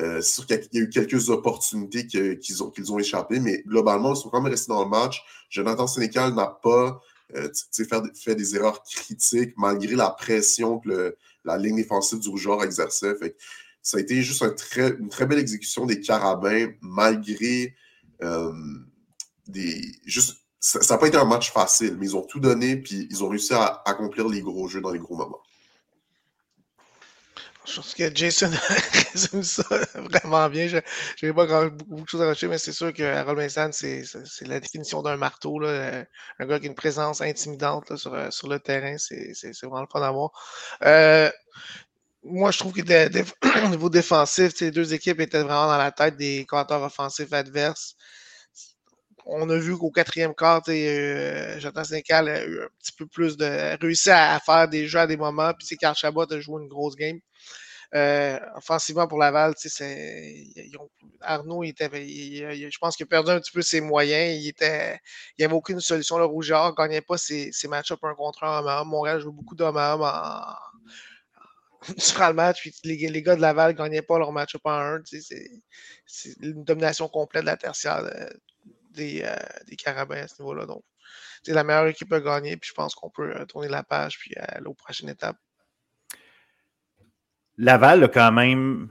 Euh, 0.00 0.22
c'est 0.22 0.34
sûr 0.36 0.46
qu'il 0.46 0.68
y, 0.72 0.78
a 0.78 0.82
eu 0.82 0.88
quelques 0.88 1.28
opportunités 1.28 2.06
qu'ils 2.06 2.62
ont, 2.62 2.70
qu'ils 2.70 2.92
ont 2.92 2.98
échappées, 2.98 3.40
mais 3.40 3.62
globalement, 3.66 4.14
ils 4.14 4.16
sont 4.16 4.30
quand 4.30 4.40
même 4.40 4.50
restés 4.50 4.72
dans 4.72 4.84
le 4.84 4.88
match. 4.88 5.22
Jonathan 5.50 5.86
Sénécal 5.86 6.34
n'a 6.34 6.46
pas 6.46 6.98
euh, 7.36 7.50
fait, 8.14 8.34
des 8.34 8.56
erreurs 8.56 8.82
critiques 8.82 9.54
malgré 9.56 9.94
la 9.94 10.10
pression 10.10 10.78
que 10.78 11.16
la 11.44 11.58
ligne 11.58 11.76
défensive 11.76 12.20
du 12.20 12.28
Rougeur 12.28 12.62
exerçait. 12.64 13.14
ça 13.82 13.98
a 13.98 14.00
été 14.00 14.22
juste 14.22 14.42
une 14.76 15.08
très 15.08 15.26
belle 15.26 15.38
exécution 15.38 15.86
des 15.86 16.00
Carabins 16.00 16.68
malgré 16.80 17.74
euh, 18.22 18.52
des. 19.46 19.80
Juste, 20.04 20.38
ça 20.60 20.94
n'a 20.94 20.98
pas 20.98 21.08
été 21.08 21.16
un 21.16 21.24
match 21.24 21.52
facile, 21.52 21.96
mais 21.98 22.06
ils 22.06 22.16
ont 22.16 22.22
tout 22.22 22.40
donné 22.40 22.76
puis 22.76 23.06
ils 23.10 23.22
ont 23.22 23.28
réussi 23.28 23.54
à 23.54 23.82
accomplir 23.84 24.28
les 24.28 24.40
gros 24.40 24.68
jeux 24.68 24.80
dans 24.80 24.90
les 24.90 24.98
gros 24.98 25.16
moments. 25.16 25.40
Je 27.68 27.76
pense 27.76 27.94
que 27.94 28.14
Jason 28.14 28.50
résume 29.12 29.42
ça 29.42 29.62
vraiment 29.94 30.48
bien. 30.48 30.68
Je 30.68 30.78
n'ai 31.26 31.32
pas 31.32 31.46
grand, 31.46 31.66
beaucoup 31.66 32.02
de 32.02 32.08
choses 32.08 32.22
à 32.22 32.26
rajouter, 32.26 32.48
mais 32.48 32.58
c'est 32.58 32.72
sûr 32.72 32.92
que 32.94 33.02
Harold 33.02 33.50
c'est 33.72 34.46
la 34.46 34.60
définition 34.60 35.02
d'un 35.02 35.16
marteau. 35.16 35.58
Là. 35.58 36.04
Un 36.38 36.46
gars 36.46 36.58
qui 36.58 36.66
a 36.66 36.68
une 36.68 36.74
présence 36.74 37.20
intimidante 37.20 37.96
sur, 37.96 38.14
euh, 38.14 38.30
sur, 38.30 38.48
le 38.48 38.58
terrain. 38.58 38.96
C'est 38.96 39.32
vraiment 39.62 39.82
le 39.82 39.86
fun 39.92 40.00
à 40.00 40.10
voir. 40.10 40.30
Euh, 40.84 41.30
moi, 42.24 42.50
je 42.50 42.58
trouve 42.58 42.72
qu'au 42.72 42.82
niveau 43.68 43.90
défensif, 43.90 44.54
ces 44.54 44.70
deux 44.70 44.94
équipes 44.94 45.20
étaient 45.20 45.42
vraiment 45.42 45.66
dans 45.66 45.78
la 45.78 45.92
tête 45.92 46.16
des 46.16 46.46
compteurs 46.48 46.82
offensifs 46.82 47.32
adverses. 47.32 47.96
On 49.26 49.50
a 49.50 49.58
vu 49.58 49.76
qu'au 49.76 49.90
quatrième 49.90 50.34
quart, 50.34 50.62
euh, 50.68 51.60
Jonathan 51.60 51.84
Sénécal 51.84 52.28
a 52.30 52.44
eu 52.44 52.62
un 52.62 52.68
petit 52.78 52.92
peu 52.92 53.06
plus 53.06 53.36
de. 53.36 53.78
réussi 53.78 54.10
à, 54.10 54.40
faire 54.40 54.68
des 54.68 54.86
jeux 54.86 55.00
à 55.00 55.06
des 55.06 55.18
moments, 55.18 55.52
puis 55.52 55.66
c'est 55.66 55.76
Carl 55.76 55.94
Chabot 55.94 56.32
a 56.32 56.40
joué 56.40 56.62
une 56.62 56.68
grosse 56.68 56.96
game. 56.96 57.18
Euh, 57.94 58.38
offensivement 58.54 59.08
pour 59.08 59.18
Laval, 59.18 59.54
Arnaud, 61.22 61.64
était, 61.64 61.88
je 61.90 62.78
pense 62.78 62.96
qu'il 62.96 63.04
a 63.04 63.06
perdu 63.06 63.30
un 63.30 63.40
petit 63.40 63.52
peu 63.52 63.62
ses 63.62 63.80
moyens. 63.80 64.38
Il 64.38 64.48
était, 64.48 65.00
il 65.38 65.44
avait 65.44 65.54
aucune 65.54 65.80
solution. 65.80 66.18
Le 66.18 66.26
Rougeur 66.26 66.70
ne 66.70 66.74
gagnait 66.74 67.00
pas 67.00 67.16
ses, 67.16 67.50
ses 67.52 67.66
match-ups 67.66 68.02
un 68.02 68.14
contre 68.14 68.44
un 68.44 68.58
homme 68.58 68.68
à 68.68 68.80
homme. 68.82 68.88
Montréal 68.88 69.20
joue 69.20 69.32
beaucoup 69.32 69.54
d'hommes 69.54 69.78
à 69.78 69.94
homme 69.94 70.02
le 71.86 72.32
match. 72.32 72.60
Puis 72.60 72.74
les, 72.84 72.96
les, 73.08 73.22
gars 73.22 73.36
de 73.36 73.40
Laval 73.40 73.72
ne 73.72 73.78
gagnaient 73.78 74.02
pas 74.02 74.18
leur 74.18 74.32
match-up 74.32 74.62
en 74.64 74.70
un. 74.72 75.02
C'est 75.04 76.34
une 76.42 76.64
domination 76.64 77.08
complète 77.08 77.42
de 77.42 77.46
la 77.46 77.56
tertiaire 77.56 78.04
euh, 78.04 78.28
des, 78.90 79.22
euh, 79.24 79.34
des 79.66 79.76
Carabins 79.76 80.22
à 80.22 80.28
ce 80.28 80.42
niveau-là. 80.42 80.66
Donc, 80.66 80.84
c'est 81.42 81.52
la 81.52 81.64
meilleure 81.64 81.86
équipe 81.86 82.12
à 82.12 82.20
gagner. 82.20 82.56
Puis 82.56 82.68
je 82.70 82.74
pense 82.74 82.94
qu'on 82.94 83.10
peut 83.10 83.46
tourner 83.46 83.68
la 83.68 83.82
page 83.82 84.18
puis 84.18 84.34
aller 84.36 84.66
aux 84.66 84.74
prochaines 84.74 85.08
étapes. 85.08 85.38
Laval 87.58 88.04
a 88.04 88.08
quand 88.08 88.30
même 88.30 88.88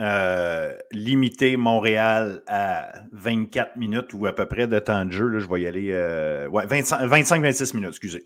euh, 0.00 0.76
limité 0.90 1.56
Montréal 1.56 2.42
à 2.48 2.92
24 3.12 3.76
minutes 3.76 4.12
ou 4.14 4.26
à 4.26 4.34
peu 4.34 4.46
près 4.46 4.66
de 4.66 4.78
temps 4.80 5.04
de 5.04 5.12
jeu. 5.12 5.38
je 5.38 5.46
vais 5.48 5.60
y 5.62 5.66
aller. 5.66 5.90
Euh, 5.92 6.48
ouais, 6.48 6.66
25-26 6.66 7.76
minutes, 7.76 7.90
excusez. 7.90 8.24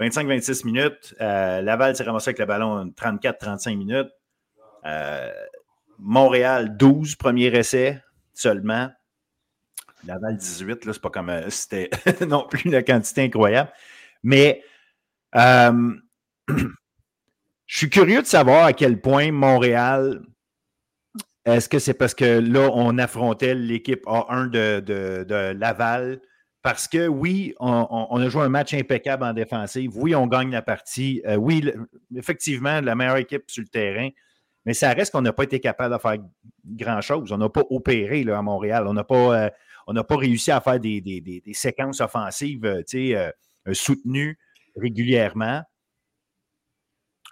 25-26 0.00 0.64
minutes. 0.66 1.14
Euh, 1.20 1.62
Laval 1.62 1.96
s'est 1.96 2.04
ramassé 2.04 2.30
avec 2.30 2.38
le 2.38 2.46
ballon 2.46 2.86
34-35 2.96 3.76
minutes. 3.76 4.08
Montréal, 5.98 6.76
12 6.76 7.16
premiers 7.16 7.46
essais 7.46 8.00
seulement. 8.34 8.90
Laval, 10.04 10.36
18. 10.36 10.84
Là, 10.84 10.92
c'est 10.92 11.02
pas 11.02 11.10
comme. 11.10 11.32
C'était 11.48 11.90
non 12.26 12.46
plus 12.48 12.70
une 12.70 12.84
quantité 12.84 13.24
incroyable. 13.24 13.72
Mais. 14.22 14.62
Je 17.66 17.78
suis 17.78 17.90
curieux 17.90 18.22
de 18.22 18.26
savoir 18.26 18.64
à 18.64 18.72
quel 18.72 19.00
point 19.00 19.32
Montréal, 19.32 20.22
est-ce 21.44 21.68
que 21.68 21.78
c'est 21.78 21.94
parce 21.94 22.14
que 22.14 22.38
là, 22.38 22.70
on 22.72 22.96
affrontait 22.98 23.54
l'équipe 23.54 24.04
A1 24.06 24.50
de, 24.50 25.52
Laval? 25.52 26.20
Parce 26.62 26.88
que 26.88 27.06
oui, 27.06 27.54
on, 27.60 28.20
a 28.20 28.28
joué 28.28 28.42
un 28.42 28.48
match 28.48 28.74
impeccable 28.74 29.22
en 29.22 29.32
défensive. 29.32 29.92
Oui, 29.96 30.14
on 30.16 30.26
gagne 30.26 30.50
la 30.50 30.62
partie. 30.62 31.22
Euh, 31.24 31.36
oui, 31.36 31.70
effectivement, 32.16 32.80
la 32.80 32.96
meilleure 32.96 33.18
équipe 33.18 33.44
sur 33.46 33.62
le 33.62 33.68
terrain. 33.68 34.08
Mais 34.64 34.74
ça 34.74 34.92
reste 34.92 35.12
qu'on 35.12 35.22
n'a 35.22 35.32
pas 35.32 35.44
été 35.44 35.60
capable 35.60 35.94
de 35.94 36.00
faire 36.00 36.16
grand-chose. 36.64 37.30
On 37.30 37.38
n'a 37.38 37.48
pas 37.48 37.62
opéré 37.70 38.24
là, 38.24 38.38
à 38.38 38.42
Montréal. 38.42 38.88
On 38.88 38.94
n'a 38.94 39.04
pas, 39.04 39.50
euh, 39.86 40.02
pas 40.02 40.16
réussi 40.16 40.50
à 40.50 40.60
faire 40.60 40.80
des, 40.80 41.42
séquences 41.52 42.00
offensives 42.00 42.64
euh, 42.64 43.30
soutenues 43.72 44.36
régulièrement. 44.76 45.62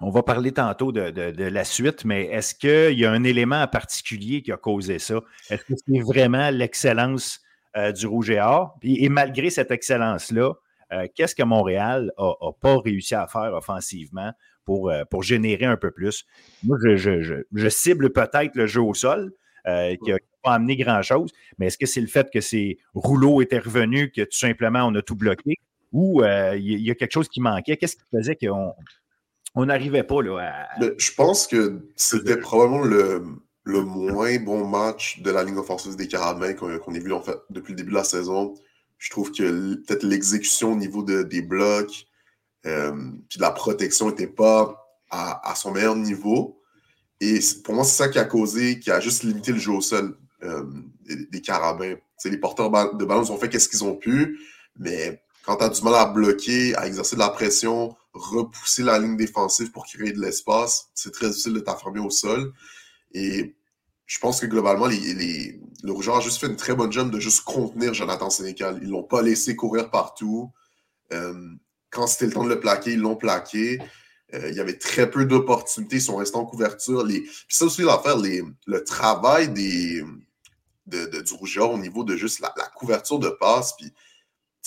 On 0.00 0.10
va 0.10 0.22
parler 0.22 0.52
tantôt 0.52 0.90
de, 0.92 1.44
la 1.44 1.64
suite, 1.64 2.04
mais 2.04 2.24
est-ce 2.24 2.54
qu'il 2.54 2.98
y 2.98 3.04
a 3.04 3.12
un 3.12 3.22
élément 3.22 3.62
en 3.62 3.68
particulier 3.68 4.42
qui 4.42 4.50
a 4.50 4.56
causé 4.56 4.98
ça? 4.98 5.20
Est-ce 5.50 5.64
que 5.64 5.74
c'est 5.76 6.00
vraiment 6.00 6.50
l'excellence 6.50 7.40
euh, 7.76 7.92
du 7.92 8.06
Rouge 8.06 8.30
et 8.30 8.40
Or? 8.40 8.76
et 8.82 9.08
malgré 9.08 9.50
cette 9.50 9.70
excellence-là, 9.70 10.54
euh, 10.92 11.06
qu'est-ce 11.14 11.34
que 11.34 11.44
Montréal 11.44 12.12
n'a 12.18 12.52
pas 12.60 12.78
réussi 12.78 13.14
à 13.14 13.26
faire 13.26 13.54
offensivement 13.54 14.32
pour, 14.64 14.90
euh, 14.90 15.04
pour 15.04 15.22
générer 15.22 15.64
un 15.64 15.76
peu 15.76 15.92
plus? 15.92 16.24
Moi, 16.64 16.76
je, 16.82 17.68
cible 17.68 18.12
peut-être 18.12 18.56
le 18.56 18.66
jeu 18.66 18.82
au 18.82 18.94
sol, 18.94 19.32
qui 19.64 20.10
n'a 20.10 20.18
pas 20.42 20.54
amené 20.54 20.76
grand-chose, 20.76 21.32
mais 21.58 21.68
est-ce 21.68 21.78
que 21.78 21.86
c'est 21.86 22.00
le 22.00 22.08
fait 22.08 22.30
que 22.32 22.40
ces 22.40 22.78
rouleaux 22.94 23.40
étaient 23.40 23.60
revenus, 23.60 24.10
que 24.14 24.22
tout 24.22 24.36
simplement 24.36 24.84
on 24.86 24.94
a 24.96 25.02
tout 25.02 25.16
bloqué, 25.16 25.54
ou 25.92 26.22
il 26.24 26.80
y, 26.80 26.90
a 26.90 26.94
quelque 26.96 27.12
chose 27.12 27.28
qui 27.28 27.40
manquait? 27.40 27.76
Qu'est-ce 27.76 27.96
qui 27.96 28.02
faisait 28.12 28.36
qu'on 28.36 28.74
on 29.54 29.66
n'arrivait 29.66 30.02
pas 30.02 30.22
là, 30.22 30.38
à... 30.40 30.80
Je 30.98 31.12
pense 31.12 31.46
que 31.46 31.88
c'était 31.96 32.36
probablement 32.36 32.82
le, 32.82 33.24
le, 33.64 33.82
moins 33.82 34.36
bon 34.38 34.66
match 34.66 35.20
de 35.20 35.30
la 35.30 35.44
ligne 35.44 35.56
offensive 35.56 35.96
des 35.96 36.08
Carabins 36.08 36.54
qu'on 36.54 36.94
ait 36.94 37.00
vu 37.00 37.12
en 37.12 37.22
fait, 37.22 37.38
depuis 37.50 37.72
le 37.72 37.76
début 37.76 37.90
de 37.90 37.96
la 37.96 38.04
saison. 38.04 38.54
Je 38.98 39.10
trouve 39.10 39.30
que 39.32 39.74
peut-être 39.74 40.02
l'exécution 40.02 40.72
au 40.72 40.76
niveau 40.76 41.02
de, 41.02 41.22
des 41.22 41.42
blocs 41.42 42.06
euh, 42.66 42.92
puis 43.28 43.38
de 43.38 43.42
la 43.42 43.50
protection 43.50 44.08
n'était 44.08 44.26
pas 44.26 44.88
à, 45.10 45.50
à, 45.50 45.54
son 45.54 45.72
meilleur 45.72 45.96
niveau. 45.96 46.60
Et 47.20 47.38
pour 47.64 47.74
moi, 47.74 47.84
c'est 47.84 47.96
ça 47.96 48.08
qui 48.08 48.18
a 48.18 48.24
causé, 48.24 48.80
qui 48.80 48.90
a 48.90 49.00
juste 49.00 49.22
limité 49.22 49.52
le 49.52 49.58
jeu 49.58 49.72
au 49.72 49.80
sol 49.80 50.16
euh, 50.42 50.64
des, 51.06 51.40
Carabins. 51.40 51.94
les 52.24 52.36
porteurs 52.38 52.70
de 52.70 53.04
ballon 53.04 53.30
ont 53.30 53.36
fait 53.36 53.48
qu'est-ce 53.48 53.68
qu'ils 53.68 53.84
ont 53.84 53.94
pu, 53.94 54.40
mais 54.78 55.22
quand 55.44 55.56
tu 55.56 55.64
as 55.64 55.68
du 55.68 55.82
mal 55.82 55.94
à 55.94 56.06
bloquer, 56.06 56.74
à 56.76 56.86
exercer 56.86 57.16
de 57.16 57.20
la 57.20 57.28
pression, 57.28 57.94
repousser 58.14 58.82
la 58.82 58.98
ligne 58.98 59.16
défensive 59.16 59.70
pour 59.72 59.86
créer 59.86 60.12
de 60.12 60.20
l'espace, 60.20 60.88
c'est 60.94 61.12
très 61.12 61.28
difficile 61.28 61.52
de 61.52 61.60
t'affirmer 61.60 62.00
au 62.00 62.10
sol. 62.10 62.52
Et 63.12 63.54
je 64.06 64.18
pense 64.18 64.40
que 64.40 64.46
globalement, 64.46 64.86
les, 64.86 65.60
le 65.82 65.92
Rougeur 65.92 66.16
a 66.16 66.20
juste 66.20 66.38
fait 66.38 66.46
une 66.46 66.56
très 66.56 66.74
bonne 66.74 66.92
job 66.92 67.10
de 67.10 67.18
juste 67.18 67.42
contenir 67.42 67.92
Jonathan 67.94 68.30
Sénécal. 68.30 68.78
Ils 68.80 68.88
ne 68.88 68.92
l'ont 68.92 69.02
pas 69.02 69.22
laissé 69.22 69.56
courir 69.56 69.90
partout. 69.90 70.52
Euh, 71.12 71.34
quand 71.90 72.06
c'était 72.06 72.26
le 72.26 72.32
temps 72.32 72.44
de 72.44 72.48
le 72.48 72.60
plaquer, 72.60 72.92
ils 72.92 73.00
l'ont 73.00 73.16
plaqué. 73.16 73.80
Euh, 74.34 74.50
il 74.50 74.56
y 74.56 74.60
avait 74.60 74.78
très 74.78 75.10
peu 75.10 75.24
d'opportunités. 75.24 75.96
Ils 75.96 76.02
sont 76.02 76.16
restés 76.16 76.36
en 76.36 76.44
couverture. 76.44 77.04
Les... 77.04 77.20
Puis 77.20 77.56
ça 77.56 77.64
aussi, 77.64 77.82
l'affaire, 77.82 78.16
le 78.18 78.84
travail 78.84 79.48
de, 79.50 80.02
du 80.86 81.32
Rougeur 81.34 81.70
au 81.70 81.78
niveau 81.78 82.04
de 82.04 82.16
juste 82.16 82.40
la, 82.40 82.50
couverture 82.74 83.18
de 83.18 83.30
passe. 83.30 83.74
Puis, 83.76 83.92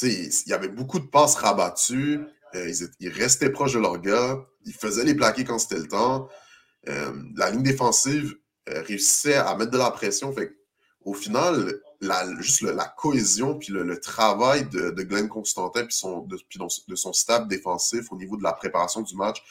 il 0.04 0.50
y 0.50 0.54
avait 0.54 0.68
beaucoup 0.68 1.00
de 1.00 1.08
passes 1.08 1.36
rabattues. 1.36 2.22
Euh, 2.56 2.72
ils, 3.00 3.10
restaient 3.10 3.50
proches 3.50 3.74
de 3.74 3.80
leur 3.80 4.00
gars. 4.00 4.40
Ils 4.66 4.74
faisaient 4.74 5.04
les 5.04 5.16
plaquer 5.16 5.44
quand 5.44 5.60
c'était 5.60 5.80
le 5.80 5.88
temps. 5.88 6.30
Euh, 6.88 7.12
la 7.36 7.52
ligne 7.52 7.64
défensive 7.64 8.36
euh, 8.70 8.82
réussissait 8.84 9.36
à 9.36 9.56
mettre 9.56 9.72
de 9.72 9.78
la 9.78 9.92
pression. 9.92 10.34
Au 11.04 11.14
final, 11.14 11.74
juste 12.40 12.62
la 12.62 12.86
cohésion 12.98 13.58
puis 13.58 13.74
le, 13.74 14.00
travail 14.00 14.68
de, 14.70 14.92
Glenn 15.04 15.28
Constantin 15.28 15.86
puis, 15.86 16.60
de, 16.88 16.96
son 16.96 17.14
staff 17.14 17.48
défensif 17.48 18.12
au 18.12 18.18
niveau 18.18 18.38
de 18.38 18.44
la 18.44 18.54
préparation 18.54 19.02
du 19.02 19.16
match, 19.16 19.42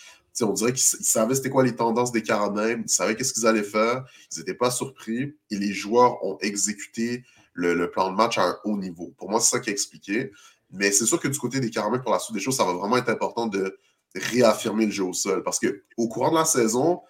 on 0.43 0.53
dirait 0.53 0.73
qu'ils 0.73 0.83
savaient 0.83 1.35
c'était 1.35 1.49
quoi 1.49 1.65
les 1.65 1.75
tendances 1.75 2.13
des 2.13 2.23
Carabins, 2.23 2.83
ils 2.83 2.89
savaient 2.89 3.17
qu'est-ce 3.17 3.33
qu'ils 3.33 3.47
allaient 3.47 3.63
faire, 3.63 4.05
ils 4.33 4.39
n'étaient 4.39 4.55
pas 4.55 4.71
surpris 4.71 5.35
et 5.51 5.57
les 5.57 5.73
joueurs 5.73 6.23
ont 6.25 6.37
exécuté 6.41 7.25
le, 7.57 7.91
plan 7.91 8.11
de 8.11 8.17
match 8.17 8.39
à 8.39 8.43
un 8.43 8.59
haut 8.65 8.77
niveau. 8.77 9.15
Pour 9.17 9.31
moi, 9.31 9.41
c'est 9.41 9.57
ça 9.57 9.61
qui 9.61 9.71
a 9.71 9.73
expliqué. 9.73 10.31
Mais 10.71 10.91
c'est 10.93 11.07
sûr 11.07 11.21
que 11.21 11.29
du 11.29 11.39
côté 11.39 11.61
des 11.61 11.71
Carabins, 11.71 11.99
pour 11.99 12.13
la 12.13 12.19
suite 12.19 12.35
des 12.35 12.41
choses, 12.41 12.57
ça 12.57 12.65
va 12.65 12.73
vraiment 12.73 12.97
être 12.97 13.09
important 13.09 13.47
de 13.47 13.79
réaffirmer 14.15 14.87
le 14.87 14.93
jeu 14.93 15.05
au 15.05 15.13
sol. 15.13 15.43
Parce 15.43 15.59
qu'au 15.61 16.09
courant 16.09 16.31
de 16.31 16.37
la 16.37 16.45
saison, 16.45 17.01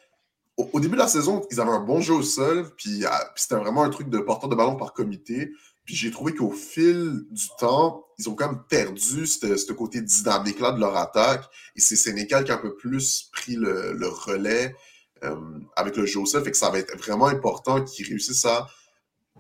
au, 0.57 0.81
début 0.81 0.95
de 0.95 1.01
la 1.01 1.09
saison, 1.09 1.43
ils 1.51 1.61
avaient 1.61 1.71
un 1.71 1.81
bon 1.81 2.01
jeu 2.01 2.15
au 2.15 2.23
sol, 2.23 2.71
puis, 2.77 3.05
ah, 3.05 3.33
c'était 3.37 3.57
vraiment 3.57 3.83
un 3.83 3.91
truc 3.91 4.09
de 4.09 4.19
porteur 4.19 4.49
de 4.49 4.55
ballon 4.55 4.77
par 4.77 4.93
comité. 4.93 5.53
Puis 5.85 5.95
j'ai 5.95 6.11
trouvé 6.11 6.35
qu'au 6.35 6.51
fil 6.51 7.25
du 7.31 7.49
temps, 7.59 8.05
ils 8.19 8.29
ont 8.29 8.35
quand 8.35 8.51
même 8.51 8.63
perdu 8.69 9.27
ce 9.27 9.73
côté 9.73 10.01
dynamique-là 10.01 10.73
de 10.73 10.81
leur 10.81 10.97
attaque. 10.97 11.45
Et 11.77 11.81
c'est 11.81 11.95
Sénécal 11.95 12.45
qui 12.45 12.51
a 12.51 12.55
un 12.55 12.59
peu 12.59 12.75
plus 12.75 13.29
pris 13.33 13.55
le, 13.55 14.09
relais 14.09 14.75
euh, 15.23 15.37
avec 15.77 15.97
le 15.97 16.07
jeu 16.07 16.21
au 16.21 16.27
sol. 16.27 16.43
Fait 16.43 16.51
que 16.51 16.57
ça 16.57 16.71
va 16.71 16.79
être 16.79 16.97
vraiment 16.99 17.27
important 17.27 17.85
qu'ils 17.85 18.09
réussissent 18.09 18.47
à 18.47 18.67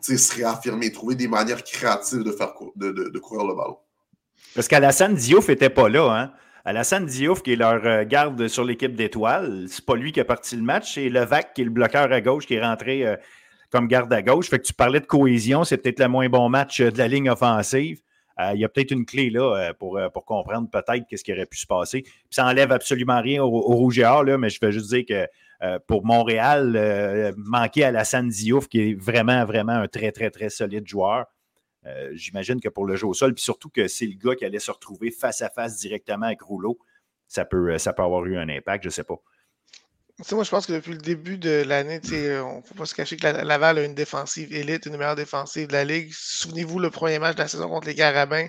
se 0.03 0.35
réaffirmer, 0.35 0.93
trouver 0.93 1.15
des 1.17 1.27
manières 1.27 1.65
créatives 1.65 2.23
de, 2.23 2.31
faire, 2.31 2.53
de, 2.77 2.93
de, 2.93 3.19
courir 3.19 3.45
le 3.47 3.55
ballon. 3.55 3.79
Parce 4.57 4.69
qu'Alassane 4.69 5.15
Diouf 5.15 5.49
n'était 5.49 5.69
pas 5.69 5.91
là. 5.91 6.11
Hein? 6.11 6.33
Alassane 6.65 7.05
Diouf, 7.05 7.43
qui 7.43 7.53
est 7.53 7.57
leur 7.57 7.85
euh, 7.85 8.05
garde 8.05 8.49
sur 8.49 8.65
l'équipe 8.65 8.97
d'étoiles, 8.97 9.67
c'est 9.69 9.85
pas 9.85 9.97
lui 9.97 10.13
qui 10.13 10.21
a 10.21 10.25
parti 10.25 10.57
le 10.57 10.63
match, 10.63 10.95
c'est 10.95 11.11
Levac 11.11 11.53
qui 11.53 11.61
est 11.61 11.65
le 11.65 11.71
bloqueur 11.71 12.11
à 12.11 12.23
gauche 12.23 12.47
qui 12.47 12.55
est 12.55 12.65
rentré 12.65 13.07
euh, 13.07 13.17
comme 13.71 13.87
garde 13.87 14.11
à 14.15 14.23
gauche. 14.23 14.49
Fait 14.49 14.59
que 14.59 14.65
tu 14.65 14.73
parlais 14.73 15.01
de 15.01 15.05
cohésion, 15.05 15.63
c'est 15.63 15.77
peut-être 15.77 16.01
le 16.01 16.09
moins 16.09 16.31
bon 16.31 16.49
match 16.49 16.81
euh, 16.81 16.91
de 16.91 16.97
la 16.97 17.07
ligne 17.07 17.29
offensive. 17.29 18.01
Il 18.55 18.61
y 18.61 18.65
a 18.67 18.69
peut-être 18.69 18.91
une 18.91 19.07
clé 19.07 19.33
pour, 19.79 19.99
comprendre 20.27 20.69
peut-être 20.71 21.07
qu'est-ce 21.09 21.25
qui 21.25 21.33
aurait 21.33 21.47
pu 21.47 21.57
se 21.57 21.67
passer. 21.67 22.05
ça 22.29 22.45
n'enlève 22.45 22.71
absolument 22.71 23.23
rien 23.23 23.43
au, 23.43 23.49
Rouge 23.49 23.99
et 23.99 24.05
Or, 24.05 24.25
là, 24.25 24.37
mais 24.37 24.51
je 24.51 24.59
veux 24.61 24.71
juste 24.73 24.93
dire 24.93 25.05
que 25.09 25.79
pour 25.87 26.05
Montréal, 26.05 27.35
manquer 27.39 27.85
à 27.85 28.23
Diouf, 28.25 28.69
qui 28.69 28.91
est 28.91 28.95
vraiment, 28.95 29.43
vraiment 29.47 29.73
un 29.73 29.89
très, 29.89 30.13
très, 30.13 30.29
très 30.31 30.51
solide 30.51 30.87
joueur. 30.87 31.25
J'imagine 32.13 32.61
que 32.61 32.69
pour 32.69 32.87
le 32.87 32.97
jeu 32.97 33.07
au 33.07 33.15
sol, 33.15 33.35
puis 33.35 33.43
surtout 33.43 33.69
que 33.69 33.89
c'est 33.89 34.07
le 34.07 34.17
gars 34.17 34.35
qui 34.35 34.45
allait 34.45 34.59
se 34.59 34.71
retrouver 34.71 35.11
face 35.11 35.43
à 35.43 35.51
face 35.51 35.77
directement 35.79 36.27
avec 36.27 36.43
Rouleau, 36.43 36.79
ça 37.29 37.45
peut, 37.45 37.79
ça 37.79 37.93
peut 37.93 38.03
avoir 38.03 38.25
eu 38.27 38.37
un 38.37 38.49
impact, 38.49 38.85
je 38.85 38.89
ne 38.89 38.93
sais 38.93 39.05
pas 39.05 39.21
moi, 40.33 40.45
je 40.45 40.51
pense 40.51 40.67
que 40.67 40.73
depuis 40.73 40.93
le 40.93 40.99
début 40.99 41.37
de 41.37 41.63
l'année, 41.67 42.01
on 42.41 42.57
ne 42.57 42.63
faut 42.63 42.75
pas 42.75 42.87
se 42.87 42.95
cacher 42.95 43.19
que 43.19 43.27
Laval 43.27 43.79
a 43.79 43.85
une 43.85 43.95
défensive 43.95 44.51
élite, 44.55 44.87
une 44.87 44.97
meilleure 44.97 45.15
défensive 45.15 45.69
de 45.69 45.75
la 45.75 45.85
Ligue. 45.85 46.11
Souvenez-vous, 46.11 46.79
le 46.79 46.91
premier 46.91 47.19
match 47.19 47.37
de 47.37 47.43
la 47.43 47.49
saison 47.49 47.69
contre 47.69 47.87
les 47.87 47.95
Carabins, 47.95 48.47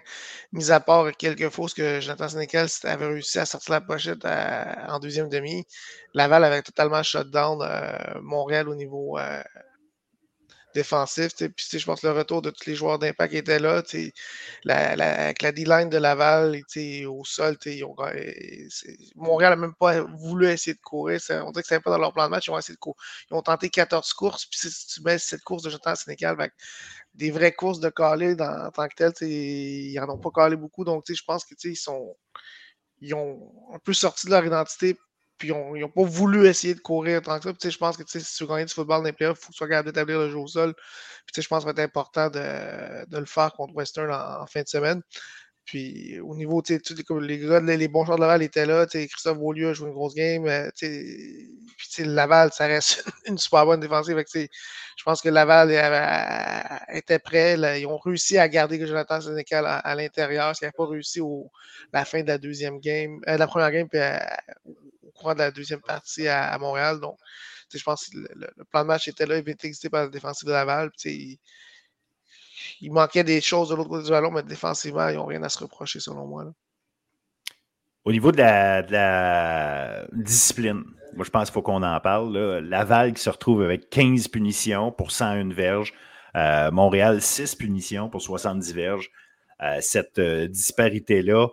mis 0.53 0.72
à 0.72 0.79
part 0.79 1.12
quelques 1.17 1.50
fausses 1.50 1.74
que 1.74 2.00
Jonathan 2.00 2.29
Sénécal 2.29 2.67
avait 2.84 3.08
réussi 3.08 3.39
à 3.39 3.46
sortir 3.46 3.74
la 3.74 3.82
pochette 3.82 4.25
en 4.25 5.00
deuxième 5.00 5.27
demi, 5.27 5.65
Laval 6.13 6.46
avait 6.46 6.62
totalement 6.62 7.03
shut 7.03 7.29
down 7.32 7.60
euh, 7.62 8.22
Montréal 8.22 8.70
au 8.70 8.75
niveau 8.75 9.17
euh, 9.17 9.44
défensif. 10.77 11.29
Puis 11.36 11.79
je 11.79 11.86
pense 11.86 12.01
que 12.01 12.07
le 12.07 12.13
retour 12.13 12.41
de 12.41 12.51
tous 12.51 12.67
les 12.67 12.75
joueurs 12.75 13.00
d'impact 13.00 13.34
était 13.34 13.60
là. 13.60 13.84
La, 14.63 14.91
avec 15.25 15.41
la 15.41 15.51
D-line 15.51 15.89
de 15.89 15.98
Laval 15.98 16.62
au 17.07 17.24
sol, 17.25 17.57
ont, 17.84 17.96
Montréal 19.15 19.51
n'a 19.51 19.55
même 19.55 19.75
pas 19.75 20.01
voulu 20.03 20.48
essayer 20.48 20.75
de 20.75 20.81
courir. 20.81 21.19
On 21.29 21.51
dirait 21.51 21.63
que 21.63 21.67
c'est 21.67 21.79
pas 21.79 21.91
dans 21.91 21.98
leur 21.98 22.13
plan 22.13 22.25
de 22.25 22.29
match. 22.29 22.48
Ils 22.48 22.51
ont, 22.51 22.60
essayé 22.60 22.75
de 22.75 22.79
courir. 22.79 22.98
ils 23.31 23.34
ont 23.34 23.41
tenté 23.41 23.69
14 23.69 24.13
courses. 24.13 24.46
Puis 24.46 24.60
si 24.60 24.88
tu 24.88 25.01
mets 25.01 25.17
cette 25.17 25.43
course 25.43 25.63
de 25.63 25.69
Jonathan 25.69 25.96
Sénégal, 25.96 26.36
des 27.15 27.31
vraies 27.31 27.53
courses 27.53 27.79
de 27.79 27.89
caler 27.89 28.36
en 28.39 28.72
tant 28.72 28.88
que 28.88 28.96
tel, 28.96 29.12
ils 29.22 29.96
n'en 29.96 30.13
ont 30.13 30.19
pas 30.19 30.31
calé 30.31 30.55
beaucoup. 30.55 30.84
Donc 30.86 31.03
je 31.07 31.24
pense 31.25 31.43
qu'ils 31.46 31.77
sont. 31.77 32.15
Ils 33.00 33.13
ont 33.13 33.51
un 33.74 33.79
peu 33.79 33.93
sorti 33.93 34.25
de 34.25 34.31
leur 34.31 34.46
identité 34.46 34.98
puis 35.38 35.50
ils 35.50 35.82
n'ont 35.82 35.89
pas 35.89 36.03
voulu 36.03 36.48
essayer 36.48 36.74
de 36.74 36.79
courir 36.79 37.22
tant 37.22 37.39
que 37.39 37.50
ça. 37.50 37.70
je 37.70 37.77
pense 37.77 37.98
que 37.98 38.03
si 38.08 38.20
tu 38.20 38.44
veux 38.44 38.50
gagner 38.50 38.65
du 38.65 38.74
football 38.74 39.00
dans 39.00 39.06
les 39.06 39.13
playoffs, 39.13 39.38
il 39.39 39.46
faut 39.46 39.48
que 39.48 39.53
tu 39.53 39.58
sois 39.58 39.67
capable 39.67 39.89
d'établir 39.89 40.20
le 40.20 40.29
jeu 40.29 40.38
au 40.38 40.48
sol. 40.48 40.74
Puis, 41.25 41.41
je 41.41 41.48
pense 41.48 41.65
que 41.65 41.70
être 41.70 41.79
important 41.79 42.29
de, 42.29 43.06
de 43.06 43.17
le 43.17 43.25
faire 43.25 43.53
contre 43.53 43.75
Western 43.75 44.12
en, 44.12 44.46
fin 44.48 44.62
de 44.62 44.67
semaine. 44.67 45.01
Puis 45.67 46.17
au 46.21 46.33
niveau, 46.33 46.62
tu 46.62 46.79
sais, 46.81 46.95
les 47.21 47.39
gars, 47.39 47.59
les, 47.59 47.88
bons 47.89 48.06
joueurs 48.06 48.17
de 48.17 48.21
Laval 48.21 48.41
étaient 48.41 48.65
là. 48.65 48.86
Christophe 48.86 49.38
Beaulieu 49.38 49.69
a 49.69 49.73
joué 49.73 49.89
une 49.89 49.93
grosse 49.93 50.15
game. 50.15 50.47
Euh, 50.47 50.69
puis 50.80 52.06
Laval, 52.06 52.53
ça 52.53 52.67
reste 52.67 53.03
une 53.27 53.38
super 53.38 53.65
bonne 53.65 53.82
défensive. 53.82 54.17
je 54.34 55.03
pense 55.03 55.21
que 55.21 55.27
Laval 55.27 55.71
était 56.93 57.19
prêt. 57.19 57.80
ils 57.82 57.86
ont 57.86 57.97
réussi 57.97 58.38
à 58.38 58.47
garder 58.47 58.84
Jonathan 58.88 59.19
Sénécal 59.19 59.65
à, 59.67 59.93
l'intérieur. 59.93 60.56
Ce 60.56 60.60
qui 60.60 60.65
n'a 60.65 60.71
pas 60.71 60.88
réussi 60.88 61.19
au, 61.19 61.51
la 61.91 62.06
fin 62.06 62.21
de 62.23 62.27
la 62.30 62.38
deuxième 62.38 62.80
game, 62.80 63.19
euh, 63.27 63.36
la 63.36 63.47
première 63.47 63.71
game, 63.71 63.89
puis 63.89 63.99
euh, 63.99 64.17
courant 65.15 65.34
de 65.34 65.39
la 65.39 65.51
deuxième 65.51 65.82
partie 65.82 66.30
à, 66.30 66.58
Montréal. 66.60 67.01
Donc, 67.01 67.17
je 67.73 67.84
pense 67.84 68.08
que 68.08 68.17
le, 68.17 68.63
plan 68.71 68.84
de 68.84 68.88
match 68.88 69.10
était 69.10 69.25
là, 69.25 69.38
il 69.38 69.49
était 69.49 69.67
existé 69.67 69.89
par 69.89 70.03
la 70.03 70.10
défensive 70.10 70.47
de 70.47 70.53
Laval. 70.53 70.91
Il, 71.03 71.38
il, 72.81 72.91
manquait 72.91 73.23
des 73.23 73.41
choses 73.41 73.69
de 73.69 73.75
l'autre 73.75 73.89
côté 73.89 74.05
du 74.05 74.11
ballon, 74.11 74.31
mais 74.31 74.43
défensivement, 74.43 75.09
ils 75.09 75.15
n'ont 75.15 75.25
rien 75.25 75.43
à 75.43 75.49
se 75.49 75.59
reprocher 75.59 75.99
selon 75.99 76.25
moi. 76.25 76.45
Au 78.05 78.11
niveau 78.11 78.31
de 78.31 78.37
la, 78.37 80.05
discipline, 80.13 80.83
moi 81.15 81.25
je 81.25 81.29
pense 81.29 81.49
qu'il 81.49 81.53
faut 81.53 81.61
qu'on 81.61 81.83
en 81.83 81.99
parle. 81.99 82.59
Laval 82.59 83.13
qui 83.13 83.21
se 83.21 83.29
retrouve 83.29 83.63
avec 83.63 83.89
15 83.89 84.29
punitions 84.29 84.93
pour 84.93 85.11
101 85.11 85.49
verges. 85.49 85.93
Euh, 86.37 86.71
Montréal, 86.71 87.21
6 87.21 87.55
punitions 87.55 88.09
pour 88.09 88.21
70 88.21 88.73
verges. 88.73 89.09
Euh, 89.61 89.79
cette 89.81 90.19
euh, 90.19 90.47
disparité-là, 90.47 91.47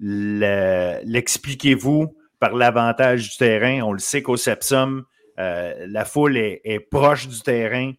l'expliquez-vous 0.00 2.16
par 2.40 2.54
l'avantage 2.54 3.30
du 3.30 3.36
terrain? 3.36 3.82
On 3.82 3.92
le 3.92 4.00
sait 4.00 4.22
qu'au 4.22 4.36
Sepsum, 4.36 5.04
la 5.36 6.04
foule 6.04 6.36
est, 6.36 6.80
proche 6.90 7.28
du 7.28 7.40
terrain. 7.42 7.92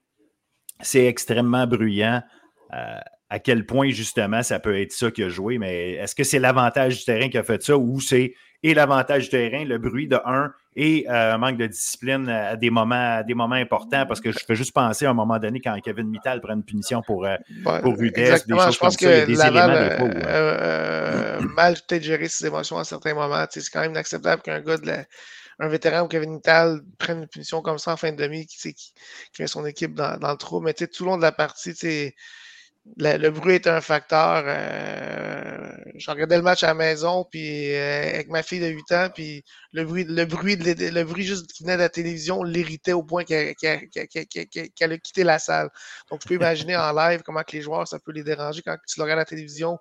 C'est 0.81 1.05
extrêmement 1.05 1.65
bruyant. 1.67 2.21
Euh, 2.73 2.99
à 3.29 3.39
quel 3.39 3.65
point, 3.65 3.89
justement, 3.89 4.43
ça 4.43 4.59
peut 4.59 4.79
être 4.79 4.91
ça 4.91 5.09
qui 5.09 5.23
a 5.23 5.29
joué, 5.29 5.57
mais 5.57 5.93
est-ce 5.93 6.13
que 6.13 6.23
c'est 6.23 6.37
l'avantage 6.37 6.99
du 6.99 7.05
terrain 7.05 7.29
qui 7.29 7.37
a 7.37 7.43
fait 7.43 7.63
ça 7.63 7.75
ou 7.75 7.99
c'est 7.99 8.35
et 8.61 8.73
l'avantage 8.73 9.23
du 9.23 9.29
terrain, 9.29 9.65
le 9.65 9.77
bruit 9.77 10.07
de 10.07 10.17
un 10.23 10.53
et 10.75 11.05
euh, 11.09 11.33
un 11.33 11.37
manque 11.37 11.57
de 11.57 11.67
discipline 11.67 12.29
à 12.29 12.55
des 12.55 12.69
moments, 12.69 13.21
des 13.23 13.33
moments 13.33 13.55
importants? 13.55 14.05
Parce 14.05 14.21
que 14.21 14.31
je 14.31 14.37
fais 14.45 14.55
juste 14.55 14.71
penser 14.71 15.05
à 15.05 15.09
un 15.09 15.13
moment 15.13 15.39
donné 15.39 15.59
quand 15.59 15.75
Kevin 15.83 16.07
Mittal 16.09 16.41
prend 16.41 16.53
une 16.53 16.63
punition 16.63 17.01
pour, 17.01 17.27
pour 17.81 17.97
Rudess, 17.97 18.47
des 18.47 18.55
choses 18.55 18.75
je 18.75 18.79
pense 18.79 18.97
que 18.97 19.35
Laval 19.35 19.97
euh, 19.99 21.41
mal 21.41 21.73
peut-être 21.87 22.03
gérer 22.03 22.29
ses 22.29 22.45
émotions 22.45 22.77
à 22.77 22.83
certains 22.83 23.15
moments. 23.15 23.45
C'est 23.49 23.67
quand 23.69 23.81
même 23.81 23.91
inacceptable 23.91 24.41
qu'un 24.41 24.61
gars 24.61 24.77
de 24.77 24.91
un 25.59 25.67
vétéran 25.67 25.99
comme 25.99 26.09
Kevin 26.09 26.33
Mittal 26.33 26.81
prenne 26.97 27.19
une 27.19 27.27
punition 27.27 27.61
comme 27.61 27.77
ça 27.77 27.93
en 27.93 27.97
fin 27.97 28.11
de 28.11 28.17
demi 28.17 28.45
qui, 28.45 28.73
qui, 28.73 28.93
met 29.39 29.47
son 29.47 29.65
équipe 29.65 29.93
dans, 29.93 30.17
dans 30.17 30.31
le 30.31 30.37
trou. 30.37 30.61
Mais 30.61 30.73
tout 30.73 30.87
le 31.01 31.05
long 31.05 31.17
de 31.17 31.21
la 31.21 31.31
partie, 31.31 31.73
le, 32.97 33.29
bruit 33.29 33.55
est 33.55 33.67
un 33.67 33.81
facteur. 33.81 34.43
Euh, 34.45 35.71
J'ai 35.95 36.11
regardé 36.11 36.35
le 36.35 36.41
match 36.41 36.63
à 36.63 36.67
la 36.67 36.73
maison 36.73 37.25
puis 37.29 37.73
euh, 37.73 38.13
avec 38.13 38.29
ma 38.29 38.43
fille 38.43 38.59
de 38.59 38.67
8 38.67 38.91
ans, 38.91 39.09
puis 39.13 39.43
le 39.71 39.83
bruit, 39.85 41.25
juste 41.25 41.51
qui 41.51 41.63
venait 41.63 41.75
de 41.75 41.81
la 41.81 41.89
télévision 41.89 42.43
l'irritait 42.43 42.93
au 42.93 43.03
point 43.03 43.23
qu'elle 43.23 43.55
a 43.57 44.97
quitté 44.97 45.23
la 45.23 45.39
salle. 45.39 45.69
Donc, 46.11 46.21
tu 46.21 46.27
peux 46.27 46.35
imaginer 46.35 46.75
en 46.75 46.91
live 46.93 47.21
comment 47.23 47.43
les 47.51 47.61
joueurs, 47.61 47.87
ça 47.87 47.99
peut 47.99 48.11
les 48.11 48.23
déranger 48.23 48.61
quand 48.61 48.77
tu 48.87 48.99
le 48.99 49.03
regardes 49.03 49.19
à 49.19 49.21
la 49.21 49.25
télévision 49.25 49.79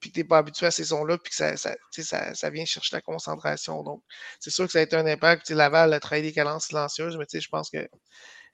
puis 0.00 0.10
que 0.10 0.14
tu 0.14 0.20
n'es 0.20 0.24
pas 0.24 0.38
habitué 0.38 0.66
à 0.66 0.70
ces 0.70 0.86
sons-là, 0.86 1.18
puis 1.18 1.30
que 1.30 1.36
ça, 1.36 2.50
vient 2.50 2.64
chercher 2.64 2.90
ta 2.90 3.00
concentration. 3.02 3.82
Donc, 3.82 4.02
c'est 4.40 4.50
sûr 4.50 4.64
que 4.64 4.72
ça 4.72 4.78
a 4.78 4.82
été 4.82 4.96
un 4.96 5.06
impact. 5.06 5.50
Laval 5.50 5.92
a 5.92 6.00
travaillé 6.00 6.22
des 6.28 6.32
calences 6.32 6.66
silencieuses, 6.68 7.18
mais 7.18 7.26
je 7.38 7.48
pense 7.48 7.68
que 7.70 7.86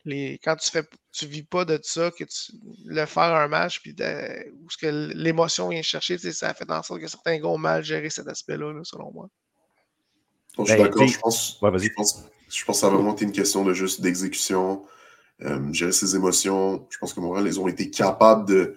quand 0.07 0.57
tu 0.57 0.71
fais 0.71 0.85
tu 1.13 1.27
vis 1.27 1.43
pas 1.43 1.65
de 1.65 1.79
ça, 1.83 2.11
que 2.11 2.25
tu 2.25 2.53
le 2.85 3.07
faire 3.07 3.35
un 3.35 3.49
match, 3.49 3.81
puis 3.81 3.95
où 4.63 4.71
ce 4.71 4.77
que 4.77 4.87
l'émotion 5.15 5.69
vient 5.69 5.83
chercher, 5.83 6.19
ça 6.19 6.55
fait 6.55 6.71
en 6.71 6.83
sorte 6.83 7.01
que 7.01 7.09
certains 7.09 7.39
gars 7.39 7.49
ont 7.49 7.59
mal 7.59 7.83
géré 7.83 8.11
cet 8.11 8.29
aspect-là, 8.29 8.73
selon 8.85 9.11
moi. 9.13 9.29
je 10.59 10.65
suis 10.65 10.77
ben, 10.77 10.83
d'accord. 10.85 11.07
Je 11.07 11.19
pense, 11.19 11.59
je, 11.61 11.89
pense, 11.95 12.25
je 12.49 12.65
pense 12.65 12.77
que 12.77 12.81
ça 12.81 12.87
a 12.87 12.91
vraiment 12.91 13.15
été 13.15 13.25
une 13.25 13.33
question 13.33 13.65
de 13.65 13.73
juste 13.73 14.01
d'exécution, 14.01 14.85
euh, 15.43 15.73
gérer 15.73 15.93
ses 15.93 16.15
émotions. 16.15 16.87
Je 16.91 16.99
pense 16.99 17.13
que 17.13 17.21
Montréal, 17.21 17.47
ils 17.47 17.59
ont 17.59 17.69
été 17.69 17.91
capables 17.91 18.47
de, 18.47 18.77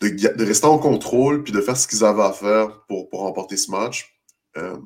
de, 0.00 0.44
rester 0.44 0.66
en 0.66 0.78
contrôle 0.78 1.42
puis 1.42 1.52
de 1.52 1.60
faire 1.60 1.76
ce 1.76 1.86
qu'ils 1.86 2.04
avaient 2.04 2.22
à 2.22 2.32
faire 2.32 2.84
pour, 2.86 3.08
pour 3.08 3.20
remporter 3.20 3.56
ce 3.56 3.70
match. 3.70 4.20
Euh, 4.56 4.76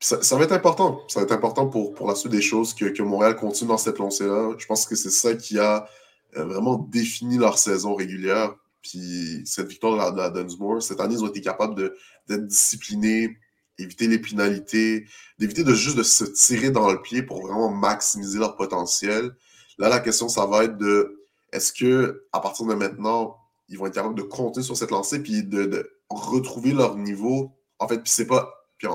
ça, 0.00 0.36
va 0.36 0.44
être 0.44 0.52
important. 0.52 1.02
Ça 1.08 1.20
va 1.20 1.24
être 1.24 1.32
important 1.32 1.66
pour, 1.66 1.94
pour 1.94 2.06
la 2.06 2.14
suite 2.14 2.32
des 2.32 2.42
choses 2.42 2.74
que, 2.74 2.86
que 2.86 3.02
Montréal 3.02 3.36
continue 3.36 3.68
dans 3.68 3.78
cette 3.78 3.98
lancée-là. 3.98 4.54
Je 4.58 4.66
pense 4.66 4.86
que 4.86 4.94
c'est 4.94 5.10
ça 5.10 5.34
qui 5.34 5.58
a 5.58 5.88
euh, 6.36 6.44
vraiment 6.44 6.78
défini 6.78 7.38
leur 7.38 7.58
saison 7.58 7.94
régulière. 7.94 8.54
Puis 8.82 9.42
cette 9.44 9.68
victoire 9.68 10.12
de 10.12 10.18
la, 10.18 10.30
Dunsmore, 10.30 10.82
cette 10.82 11.00
année, 11.00 11.14
ils 11.14 11.24
ont 11.24 11.28
été 11.28 11.40
capables 11.40 11.92
d'être 12.28 12.46
disciplinés, 12.46 13.36
éviter 13.76 14.06
les 14.06 14.18
pénalités, 14.18 15.06
d'éviter 15.38 15.64
de 15.64 15.74
juste 15.74 15.96
de 15.96 16.02
se 16.02 16.24
tirer 16.24 16.70
dans 16.70 16.90
le 16.90 17.02
pied 17.02 17.22
pour 17.22 17.42
vraiment 17.42 17.70
maximiser 17.70 18.38
leur 18.38 18.56
potentiel. 18.56 19.34
Là, 19.78 19.88
la 19.88 20.00
question, 20.00 20.28
ça 20.28 20.46
va 20.46 20.64
être 20.64 20.78
de 20.78 21.26
est-ce 21.52 21.72
que 21.72 22.24
à 22.32 22.40
partir 22.40 22.66
de 22.66 22.74
maintenant, 22.74 23.36
ils 23.68 23.78
vont 23.78 23.86
être 23.86 23.94
capables 23.94 24.14
de 24.14 24.22
compter 24.22 24.62
sur 24.62 24.76
cette 24.76 24.90
lancée 24.90 25.22
puis 25.22 25.42
de, 25.42 25.64
de 25.64 25.90
retrouver 26.08 26.72
leur 26.72 26.96
niveau? 26.96 27.52
En 27.80 27.88
fait, 27.88 27.98
puis 27.98 28.10
c'est 28.10 28.26
pas. 28.26 28.48
Puis 28.78 28.86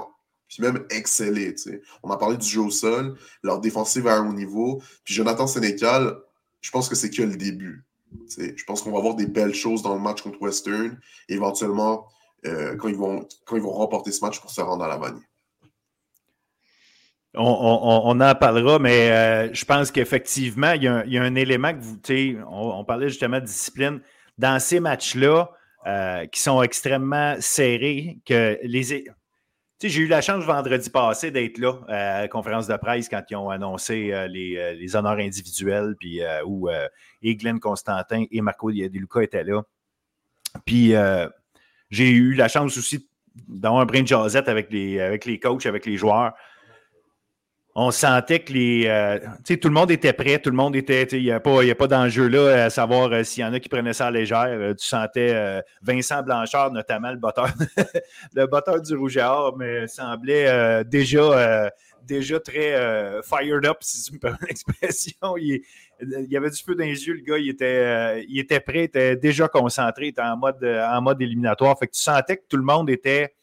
puis 0.54 0.64
même 0.64 0.86
exceller. 0.90 1.56
On 2.04 2.12
a 2.12 2.18
parlé 2.18 2.38
du 2.38 2.48
jeu 2.48 2.62
au 2.62 2.70
sol, 2.70 3.18
leur 3.42 3.60
défensive 3.60 4.08
à 4.08 4.16
un 4.16 4.30
haut 4.30 4.34
niveau. 4.34 4.82
Puis 5.04 5.14
Jonathan 5.14 5.48
Sénécal, 5.48 6.16
je 6.62 6.72
pense 6.72 6.90
que 6.90 6.96
c'est 6.96 7.10
que 7.10 7.22
le 7.24 7.36
début. 7.36 7.86
Je 8.30 8.64
pense 8.66 8.82
qu'on 8.82 8.92
va 8.92 9.00
avoir 9.00 9.16
des 9.16 9.26
belles 9.26 9.56
choses 9.56 9.82
dans 9.82 9.96
le 9.96 10.00
match 10.00 10.22
contre 10.22 10.42
Western, 10.42 11.00
éventuellement 11.30 12.08
euh, 12.46 12.76
quand, 12.76 12.88
ils 12.88 12.96
vont, 12.96 13.28
remporter 13.50 14.12
ce 14.12 14.24
match 14.24 14.40
pour 14.40 14.52
se 14.52 14.62
rendre 14.62 14.84
à 14.84 14.88
la 14.88 14.98
vanille. 14.98 15.24
On, 17.36 18.20
en 18.22 18.36
parlera, 18.36 18.78
mais 18.78 19.10
euh, 19.10 19.54
je 19.54 19.66
pense 19.66 19.90
qu'effectivement, 19.90 20.74
il, 20.74 20.84
y 20.84 20.88
a 20.88 21.24
un 21.24 21.36
élément 21.36 21.74
que 21.74 21.80
vous, 21.80 21.98
on, 22.48 22.80
on 22.80 22.86
parlait 22.86 23.10
justement 23.10 23.40
de 23.40 23.46
discipline. 23.46 24.02
dans 24.38 24.60
ces 24.60 24.80
matchs-là, 24.80 25.50
euh, 25.86 26.26
qui 26.28 26.40
sont 26.40 26.62
extrêmement 26.62 27.36
serrés, 27.42 28.20
que 28.26 28.58
les. 28.64 29.04
J'ai 29.90 30.02
eu 30.02 30.08
la 30.08 30.22
chance 30.22 30.44
vendredi 30.46 30.90
passé 30.90 31.30
d'être 31.32 31.58
là 31.58 31.74
à 31.88 32.22
la 32.22 32.28
conférence 32.28 32.68
de 32.68 32.76
presse 32.78 33.10
quand 33.10 33.22
ils 33.30 33.36
ont 33.36 33.50
annoncé 33.50 34.14
euh, 34.14 34.28
les, 34.28 34.76
les, 34.76 34.96
honneurs 34.96 35.18
individuels, 35.18 35.96
puis 36.00 36.22
où 36.46 36.70
et 37.22 37.36
Glenn 37.36 37.60
Constantin 37.60 38.26
et 38.32 38.42
Marco 38.42 38.72
Diadeluca 38.72 39.24
étaient 39.24 39.44
là. 39.44 39.62
Puis 40.66 40.94
j'ai 41.90 42.10
eu 42.10 42.34
la 42.34 42.48
chance 42.48 42.78
aussi 42.78 43.08
d'avoir 43.48 43.82
un 43.82 43.86
brin 43.86 44.04
de 44.04 44.50
avec 44.50 44.72
les, 44.72 45.00
avec 45.00 45.26
les 45.26 45.40
coachs, 45.40 45.66
avec 45.66 45.86
les 45.86 45.98
joueurs 45.98 46.34
on 47.76 47.90
sentait 47.90 48.40
que 48.40 48.54
les. 48.54 48.86
Euh, 48.88 49.20
tout 49.46 49.68
le 49.68 49.74
monde 49.74 49.90
était 49.90 50.14
prêt, 50.14 50.38
tout 50.38 50.52
le 50.52 50.56
monde 50.56 50.76
était. 50.76 51.04
Il 51.04 51.24
n'y 51.24 51.32
a 51.32 51.40
pas, 51.40 51.60
pas 51.76 51.88
d'enjeu 51.88 52.28
là 52.28 52.66
à 52.66 52.70
savoir 52.70 53.12
euh, 53.12 53.24
s'il 53.24 53.42
y 53.42 53.46
en 53.46 53.54
a 53.54 53.60
qui 53.60 53.68
prenaient 53.68 53.94
ça 53.94 54.08
à 54.08 54.12
légère. 54.12 54.46
Euh, 54.48 54.74
tu 54.76 54.86
sentais 54.86 55.64
Vincent 55.82 56.22
Blanchard, 56.22 56.72
notamment 56.72 57.10
le 57.10 57.18
batteur, 57.18 57.48
le 58.36 58.46
batteur 58.46 58.80
du 58.80 58.96
Rouge 58.96 59.18
et 59.18 59.24
Or, 59.24 59.58
mais 59.58 59.88
semblait 59.88 60.84
déjà, 60.86 61.72
déjà 62.04 62.40
très 62.40 63.22
fired 63.24 63.66
up, 63.66 63.78
si 63.82 64.04
tu 64.04 64.14
me 64.14 64.20
permets 64.20 64.38
l'expression. 64.48 65.36
Il, 65.38 65.62
y 66.02 66.38
avait 66.38 66.50
du 66.50 66.62
feu 66.62 66.76
dans 66.76 66.84
le 66.84 67.22
gars, 67.24 67.38
il 67.38 67.50
était, 67.50 68.26
il 68.28 68.40
était 68.40 68.60
prêt, 68.60 68.80
il 68.80 68.84
était 68.84 69.16
déjà 69.16 69.48
concentré, 69.48 70.06
il 70.06 70.10
était 70.10 70.22
en 70.22 70.38
mode, 70.38 70.64
en 70.64 71.02
mode 71.02 71.22
éliminatoire. 71.22 71.78
Fait 71.80 71.88
que 71.88 71.94
tu 71.94 72.02
sentais 72.02 72.38
que 72.38 72.44
tout 72.48 72.58
le 72.58 72.64
monde 72.64 72.90
était. 72.92 73.34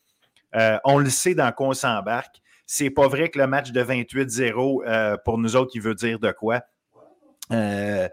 on 0.85 0.99
le 0.99 1.11
sait 1.11 1.35
dans 1.35 1.51
quoi 1.51 1.69
on 1.69 1.75
s'embarque 1.75 2.40
c'est 2.73 2.91
pas 2.91 3.09
vrai 3.09 3.31
que 3.31 3.39
le 3.41 3.49
match 3.49 3.73
de 3.73 3.83
28-0, 3.83 4.85
euh, 4.87 5.17
pour 5.25 5.39
nous 5.39 5.57
autres, 5.57 5.73
il 5.75 5.81
veut 5.81 5.97
dire 5.97 6.21
de 6.21 6.31
quoi. 6.31 6.61
Euh, 7.51 8.09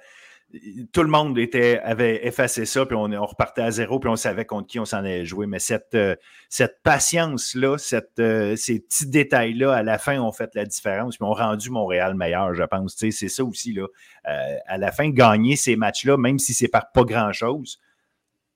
tout 0.92 1.04
le 1.04 1.10
monde 1.10 1.38
était, 1.38 1.80
avait 1.84 2.26
effacé 2.26 2.66
ça, 2.66 2.84
puis 2.88 2.96
on, 2.96 3.04
repartait 3.24 3.62
à 3.62 3.70
zéro, 3.70 4.00
puis 4.00 4.10
on 4.10 4.16
savait 4.16 4.46
contre 4.46 4.66
qui 4.66 4.80
on 4.80 4.86
s'en 4.86 4.98
allait 4.98 5.26
jouer. 5.26 5.46
Mais 5.46 5.60
cette, 5.60 5.94
euh, 5.94 6.16
patience-là, 6.82 7.78
ces 7.78 8.02
petits 8.80 9.06
détails-là, 9.06 9.76
à 9.76 9.84
la 9.84 10.00
fin, 10.00 10.20
ont 10.20 10.32
fait 10.32 10.50
la 10.56 10.66
différence, 10.66 11.18
puis 11.18 11.28
ont 11.28 11.34
rendu 11.34 11.70
Montréal 11.70 12.16
meilleur, 12.16 12.56
je 12.56 12.64
pense. 12.64 12.96
c'est 12.98 13.12
ça 13.12 13.44
aussi. 13.44 13.74
Là. 13.74 13.86
à 14.24 14.80
la 14.80 14.92
fin, 14.92 15.08
gagner 15.12 15.56
ces 15.56 15.76
matchs-là, 15.76 16.18
même 16.18 16.40
si 16.40 16.56
c'est 16.56 16.68
par 16.68 16.92
pas 16.92 17.04
grand-chose, 17.04 17.80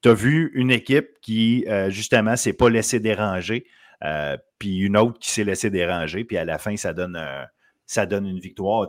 tu 0.01 0.09
as 0.09 0.15
vu 0.15 0.51
une 0.55 0.71
équipe 0.71 1.09
qui, 1.21 1.63
justement, 1.89 2.35
s'est 2.37 2.53
pas 2.53 2.71
laissée 2.71 2.99
déranger. 2.99 3.67
Euh, 4.03 4.37
puis 4.57 4.79
une 4.79 4.97
autre 4.97 5.19
qui 5.19 5.31
s'est 5.31 5.43
laissée 5.43 5.69
déranger, 5.69 6.23
puis 6.23 6.37
à 6.37 6.45
la 6.45 6.57
fin, 6.57 6.75
ça 6.75 6.93
donne, 6.93 7.19
ça 7.85 8.05
donne 8.05 8.25
une 8.25 8.39
victoire. 8.39 8.87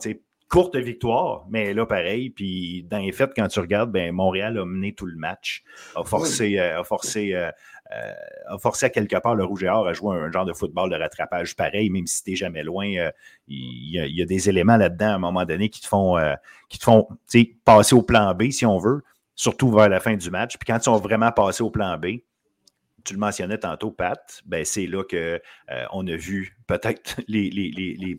courte 0.48 0.76
victoire, 0.76 1.46
mais 1.48 1.72
là, 1.74 1.86
pareil. 1.86 2.30
Puis 2.30 2.84
dans 2.84 2.98
les 2.98 3.12
faits, 3.12 3.32
quand 3.36 3.48
tu 3.48 3.60
regardes, 3.60 3.90
ben, 3.90 4.12
Montréal 4.12 4.58
a 4.58 4.64
mené 4.64 4.94
tout 4.94 5.06
le 5.06 5.16
match, 5.16 5.64
a 5.96 6.04
forcé, 6.04 6.58
euh, 6.58 6.80
a 6.80 6.84
forcé, 6.84 7.34
euh, 7.34 7.50
a 8.46 8.58
forcé 8.58 8.86
à 8.86 8.90
quelque 8.90 9.16
part 9.16 9.34
le 9.34 9.44
Rouge 9.44 9.64
et 9.64 9.68
Or 9.68 9.86
à 9.86 9.92
jouer 9.92 10.16
un 10.16 10.30
genre 10.30 10.46
de 10.46 10.52
football 10.52 10.90
de 10.90 10.96
rattrapage 10.96 11.56
pareil, 11.56 11.90
même 11.90 12.06
si 12.06 12.22
tu 12.22 12.36
jamais 12.36 12.62
loin. 12.62 12.86
Il 13.48 13.90
y, 13.90 14.22
a 14.22 14.24
des 14.26 14.48
éléments 14.48 14.76
là-dedans 14.76 15.08
à 15.08 15.14
un 15.14 15.18
moment 15.18 15.44
donné 15.44 15.68
qui 15.68 15.80
te 15.80 15.86
font, 15.86 16.16
qui 16.68 16.78
te 16.78 16.84
font 16.84 17.08
passer 17.64 17.94
au 17.94 18.02
plan 18.02 18.34
B, 18.34 18.50
si 18.50 18.64
on 18.64 18.78
veut, 18.78 19.02
surtout 19.34 19.70
vers 19.70 19.90
la 19.90 20.00
fin 20.00 20.16
du 20.16 20.30
match. 20.30 20.56
Puis 20.56 20.66
quand 20.66 20.78
ils 20.78 20.84
sont 20.84 20.96
vraiment 20.96 21.32
passés 21.32 21.62
au 21.62 21.70
plan 21.70 21.98
B, 21.98 22.20
tu 23.04 23.14
le 23.14 23.18
mentionnais 23.18 23.58
tantôt, 23.58 23.90
Pat, 23.90 24.42
ben 24.46 24.64
c'est 24.64 24.86
là 24.86 25.02
qu'on 25.04 25.16
euh, 25.16 26.14
a 26.14 26.16
vu 26.16 26.56
peut-être 26.66 27.20
les, 27.28 27.50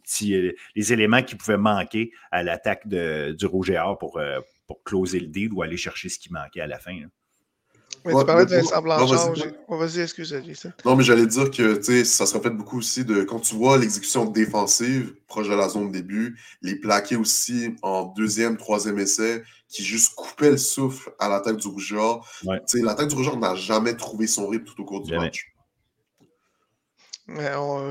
petits 0.03 0.35
euh, 0.35 0.53
les 0.75 0.93
éléments 0.93 1.23
qui 1.23 1.35
pouvaient 1.35 1.57
manquer 1.57 2.11
à 2.31 2.43
l'attaque 2.43 2.87
du 2.87 3.45
Rouge 3.45 3.73
pour, 3.99 4.17
euh, 4.17 4.39
pour 4.67 4.83
closer 4.83 5.19
le 5.19 5.27
deal 5.27 5.53
ou 5.53 5.61
aller 5.61 5.77
chercher 5.77 6.09
ce 6.09 6.19
qui 6.19 6.31
manquait 6.31 6.61
à 6.61 6.67
la 6.67 6.79
fin. 6.79 6.97
Mais 8.05 8.13
tu 8.13 8.25
parlais 8.25 8.45
de 8.45 8.55
Vincent 8.55 8.81
Blanchard. 8.81 9.33
Vas-y, 9.69 10.01
excuse, 10.01 10.35
Non, 10.85 10.95
mais 10.95 11.03
j'allais 11.03 11.25
dire 11.25 11.49
que 11.49 12.03
ça 12.03 12.25
se 12.25 12.33
reflète 12.35 12.55
beaucoup 12.55 12.79
aussi 12.79 13.05
de 13.05 13.23
quand 13.23 13.39
tu 13.39 13.55
vois 13.55 13.77
l'exécution 13.77 14.25
défensive 14.25 15.13
proche 15.27 15.49
de 15.49 15.55
la 15.55 15.69
zone 15.69 15.87
de 15.87 15.93
début, 15.93 16.39
les 16.61 16.75
plaqués 16.75 17.15
aussi 17.15 17.75
en 17.81 18.03
deuxième, 18.15 18.57
troisième 18.57 18.99
essai, 18.99 19.43
qui 19.67 19.83
juste 19.83 20.13
coupait 20.15 20.51
le 20.51 20.57
souffle 20.57 21.11
à 21.19 21.29
l'attaque 21.29 21.57
du 21.57 21.67
Rougeur. 21.67 22.27
L'attaque 22.43 23.07
du 23.07 23.15
Rougeur 23.15 23.37
n'a 23.37 23.55
jamais 23.55 23.95
trouvé 23.95 24.27
son 24.27 24.47
rythme 24.47 24.65
tout 24.65 24.81
au 24.81 24.85
cours 24.85 25.01
du 25.01 25.15
match. 25.17 25.51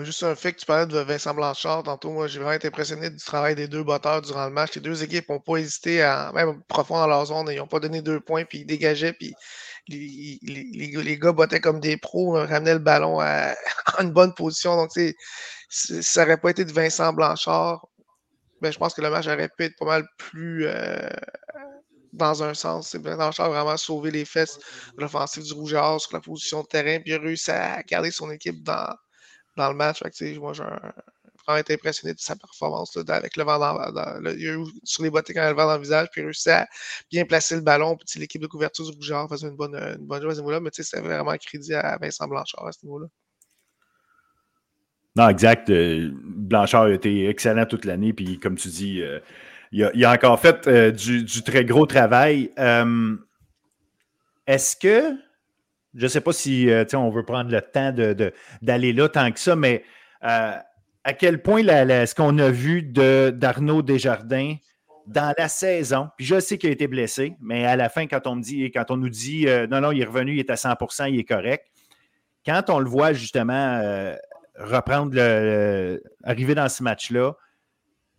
juste 0.05 0.23
un 0.23 0.35
fait 0.37 0.53
que 0.53 0.61
tu 0.61 0.67
parlais 0.67 0.87
de 0.87 0.99
Vincent 0.99 1.35
Blanchard 1.35 1.83
tantôt, 1.83 2.13
moi 2.13 2.29
j'ai 2.29 2.39
vraiment 2.39 2.53
été 2.53 2.69
impressionné 2.69 3.11
du 3.11 3.17
travail 3.25 3.57
des 3.57 3.67
deux 3.67 3.83
batteurs 3.83 4.23
durant 4.23 4.47
le 4.47 4.53
match. 4.53 4.75
Les 4.77 4.83
deux 4.83 5.03
équipes 5.03 5.29
n'ont 5.29 5.41
pas 5.41 5.57
hésité 5.57 6.03
à, 6.03 6.31
même 6.33 6.63
profond 6.69 6.95
dans 6.95 7.09
leur 7.09 7.27
zone, 7.27 7.49
ils 7.51 7.57
n'ont 7.57 7.67
pas 7.67 7.81
donné 7.81 8.03
deux 8.03 8.21
points, 8.21 8.45
puis 8.45 8.59
ils 8.59 8.67
dégageaient, 8.67 9.15
puis 9.15 9.35
les, 9.89 10.39
les, 10.43 11.19
gars 11.19 11.33
bottaient 11.33 11.61
comme 11.61 11.81
des 11.81 11.97
pros, 11.97 12.37
euh, 12.37 12.47
ramenaient 12.47 12.75
le 12.75 12.79
ballon 12.79 13.21
à, 13.21 13.55
une 14.01 14.13
bonne 14.13 14.35
position. 14.35 14.77
Donc, 14.77 14.91
ça 15.69 16.25
n'aurait 16.25 16.39
pas 16.39 16.51
été 16.51 16.65
de 16.65 16.73
Vincent 16.73 17.13
Blanchard. 17.13 17.87
Mais 18.61 18.71
je 18.71 18.79
pense 18.79 18.95
que 18.95 19.03
le 19.03 19.11
match 19.11 19.27
aurait 19.27 19.49
pu 19.49 19.65
être 19.65 19.77
pas 19.77 19.87
mal 19.87 20.05
plus 20.19 20.67
euh, 20.67 21.09
dans 22.13 22.43
un 22.45 22.55
sens. 22.55 22.95
Blanchard 22.95 23.47
a 23.47 23.49
vraiment 23.49 23.77
sauvé 23.77 24.11
les 24.13 24.25
fesses 24.25 24.59
de 24.97 25.01
l'offensive 25.01 25.43
du 25.43 25.53
Rouge 25.53 25.71
sur 25.71 26.13
la 26.13 26.21
position 26.21 26.63
de 26.63 26.67
terrain, 26.69 27.01
puis 27.01 27.15
a 27.15 27.19
réussi 27.19 27.51
à 27.51 27.83
garder 27.83 28.13
son 28.13 28.31
équipe 28.31 28.63
dans, 28.63 28.95
dans 29.57 29.69
le 29.69 29.77
match. 29.77 30.01
moi, 30.39 30.53
j'ai 30.53 30.65
vraiment 31.47 31.61
été 31.61 31.75
impressionné 31.75 32.15
de 32.15 32.21
sa 32.21 32.37
performance 32.37 32.97
avec 33.09 33.37
le 33.37 33.45
vent 33.45 33.59
dans, 33.59 34.73
sur 34.85 35.03
les 35.03 35.11
bottes 35.11 35.29
quand 35.29 35.43
il 35.43 35.49
le 35.49 35.55
vent 35.55 35.67
dans 35.67 35.77
le 35.77 35.83
visage, 35.83 36.09
puis 36.13 36.21
il 36.21 36.25
a 36.25 36.27
réussi 36.27 36.51
à 36.51 36.69
bien 37.11 37.25
placer 37.25 37.55
le 37.55 37.63
ballon. 37.63 37.97
Puis 37.97 38.21
l'équipe 38.21 38.43
de 38.43 38.47
couverture 38.47 38.91
du 38.91 38.97
Rougeur 38.97 39.29
faisait 39.29 39.49
une 39.49 39.57
bonne, 39.57 39.75
une 39.75 40.07
bonne 40.07 40.27
à 40.27 40.35
ce 40.35 40.39
niveau-là, 40.39 40.61
mais 40.61 40.71
c'était 40.73 41.01
vraiment 41.01 41.35
crédit 41.37 41.75
à 41.75 41.99
Vincent 41.99 42.27
Blanchard 42.29 42.67
à 42.67 42.73
ce 42.73 42.85
niveau-là. 42.85 43.07
Non, 45.17 45.29
exact. 45.29 45.69
Euh, 45.69 46.11
Blanchard 46.15 46.85
a 46.85 46.91
été 46.91 47.29
excellent 47.29 47.67
toute 47.67 47.85
l'année, 47.85 48.13
puis 48.13 48.39
comme 48.39 48.57
tu 48.57 48.69
dis, 48.69 49.03
euh, 49.03 49.21
il, 49.71 50.05
a, 50.05 50.13
encore 50.13 50.41
fait 50.41 50.67
euh, 50.67 50.91
du, 50.91 51.43
très 51.43 51.65
gros 51.65 51.87
travail. 51.87 52.51
Est-ce 54.47 54.77
que, 54.77 55.15
je 55.95 56.03
ne 56.03 56.09
sais 56.09 56.21
pas 56.21 56.33
si 56.33 56.69
on 56.95 57.11
veut 57.11 57.25
prendre 57.25 57.51
le 57.51 57.61
temps 57.61 57.95
d'aller 58.63 58.93
là 58.93 59.09
tant 59.09 59.31
que 59.31 59.39
ça, 59.39 59.55
mais 59.55 59.85
à 61.05 61.13
quel 61.13 61.43
point 61.43 61.63
ce 61.63 62.15
qu'on 62.15 62.39
a 62.39 62.51
vu 62.51 62.83
d'Arnaud 62.83 63.83
Desjardins 63.83 64.57
dans 65.07 65.35
la 65.37 65.49
saison, 65.49 66.09
puis 66.17 66.25
je 66.25 66.39
sais 66.39 66.59
qu'il 66.59 66.71
a 66.71 66.73
été 66.73 66.87
blessé, 66.87 67.35
mais 67.41 67.67
à 67.67 67.75
la 67.75 67.89
fin, 67.89 68.07
quand 68.07 68.27
on, 68.27 68.37
me 68.37 68.43
dit, 68.43 68.71
quand 68.71 68.91
on 68.91 68.97
nous 68.97 69.09
dit 69.09 69.49
euh, 69.49 69.67
non, 69.67 69.81
non, 69.81 69.91
il 69.91 70.01
est 70.01 70.05
revenu, 70.05 70.35
il 70.35 70.39
est 70.39 70.51
à 70.51 70.55
100% 70.55 71.11
il 71.11 71.19
est 71.19 71.25
correct, 71.25 71.67
quand 72.47 72.71
on 72.71 72.79
le 72.79 72.89
voit 72.89 73.13
justement 73.13 73.81
euh, 73.83 74.15
reprendre 74.57 75.13
le, 75.15 76.03
arriver 76.23 76.55
dans 76.55 76.69
ce 76.69 76.83
match-là, 76.83 77.33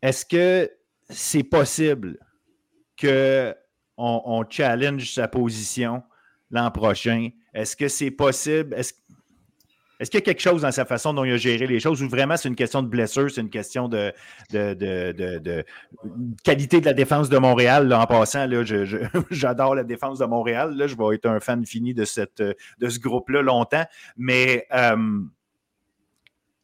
est-ce 0.02 0.26
que 0.26 0.70
c'est 1.10 1.44
possible 1.44 2.18
qu'on 3.00 3.54
on 3.98 4.44
challenge 4.50 5.14
sa 5.14 5.28
position 5.28 6.04
l'an 6.52 6.70
prochain? 6.72 7.30
Est-ce 7.54 7.76
que 7.76 7.88
c'est 7.88 8.12
possible? 8.12 8.76
Est-ce 10.04 10.12
qu'il 10.12 10.20
y 10.20 10.24
a 10.24 10.26
quelque 10.26 10.42
chose 10.42 10.64
dans 10.64 10.72
sa 10.72 10.84
façon 10.84 11.14
dont 11.14 11.24
il 11.24 11.32
a 11.32 11.38
géré 11.38 11.66
les 11.66 11.80
choses 11.80 12.04
ou 12.04 12.10
vraiment 12.10 12.36
c'est 12.36 12.50
une 12.50 12.58
question 12.58 12.84
de 12.84 12.90
blessure, 12.90 13.32
c'est 13.32 13.40
une 13.40 13.50
question 13.50 13.88
de, 13.88 14.12
qualité 16.44 16.82
de 16.82 16.86
la 16.86 16.94
défense 16.94 17.30
de 17.30 17.38
Montréal? 17.38 17.92
en 17.94 18.06
passant, 18.06 18.46
j'adore 19.32 19.76
la 19.76 19.86
défense 19.86 20.20
de 20.20 20.26
Montréal. 20.26 20.76
Là, 20.76 20.88
je 20.88 20.96
vais 20.98 21.16
être 21.16 21.26
un 21.26 21.40
fan 21.40 21.66
fini 21.66 21.94
de 21.94 22.04
ce 22.04 23.00
groupe-là 23.00 23.42
longtemps. 23.42 23.86
Mais 24.18 24.68
euh, 24.74 25.22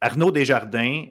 Arnaud 0.02 0.32
Desjardins, 0.32 1.06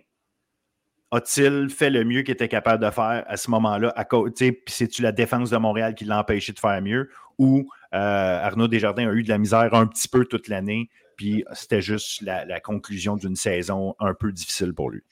a-t-il 1.11 1.71
fait 1.71 1.89
le 1.89 2.05
mieux 2.05 2.21
qu'il 2.21 2.33
était 2.33 2.49
capable 2.49 2.85
de 2.85 2.91
faire 2.91 3.25
à 3.27 3.39
ce 3.39 3.51
moment-là? 3.51 3.95
Puis 4.37 4.55
c'est-tu 4.67 5.01
la 5.01 5.13
défense 5.13 5.49
de 5.49 5.57
Montréal 5.57 5.95
qui 5.95 6.05
l'a 6.05 6.21
empêché 6.21 6.53
de 6.53 6.59
faire 6.59 6.83
mieux? 6.83 7.09
Ou 7.39 7.71
euh, 7.95 8.45
Arnaud 8.45 8.69
Desjardins 8.69 9.09
a 9.09 9.15
eu 9.15 9.23
de 9.23 9.31
la 9.31 9.39
misère 9.39 9.73
un 9.73 9.87
petit 9.87 10.09
peu 10.09 10.27
toute 10.27 10.49
l'année, 10.49 10.91
puis 11.19 11.45
c'était 11.53 11.83
juste 11.83 12.23
la, 12.23 12.61
conclusion 12.61 13.17
d'une 13.17 13.37
saison 13.37 13.95
un 13.99 14.15
peu 14.15 14.33
difficile 14.33 14.73
pour 14.73 14.89
lui. 14.89 15.03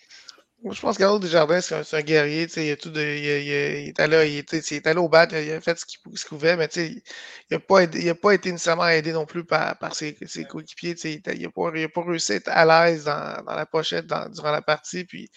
Je 0.69 0.81
pense 0.81 0.99
qu'Arnaud 0.99 1.19
Desjardins, 1.21 1.61
c'est 1.61 1.95
un, 1.95 2.03
guerrier. 2.03 2.47
Il, 2.57 2.71
a 2.71 2.77
tout 2.77 2.91
de, 2.91 3.01
il, 3.01 3.25
il, 3.25 3.89
était 3.91 4.09
là, 4.09 4.25
il 4.25 4.39
était, 4.39 4.89
allé 4.89 4.99
au 4.99 5.09
bat, 5.09 5.29
il 5.31 5.53
a 5.53 5.61
fait 5.61 5.79
ce 5.79 5.87
qu'il 5.87 6.01
pouvait, 6.29 6.57
mais 6.57 6.67
il 6.75 7.03
n'a 7.51 7.61
pas, 7.61 7.87
pas, 8.21 8.35
été 8.35 8.51
nécessairement 8.51 8.89
aidé 8.89 9.13
non 9.13 9.27
plus 9.27 9.45
par, 9.45 9.79
par 9.79 9.95
ses, 9.95 10.17
ses 10.27 10.45
coéquipiers. 10.45 10.97
Il 11.05 11.43
n'a 11.43 11.51
pas, 11.51 11.71
pas, 11.71 12.03
réussi 12.03 12.33
à 12.33 12.35
être 12.37 12.49
à 12.49 12.65
l'aise 12.65 13.05
dans, 13.05 13.45
dans, 13.45 13.55
la 13.55 13.67
pochette 13.67 14.07
durant 14.07 14.51
la 14.51 14.63
partie. 14.63 15.05
Puis, 15.05 15.31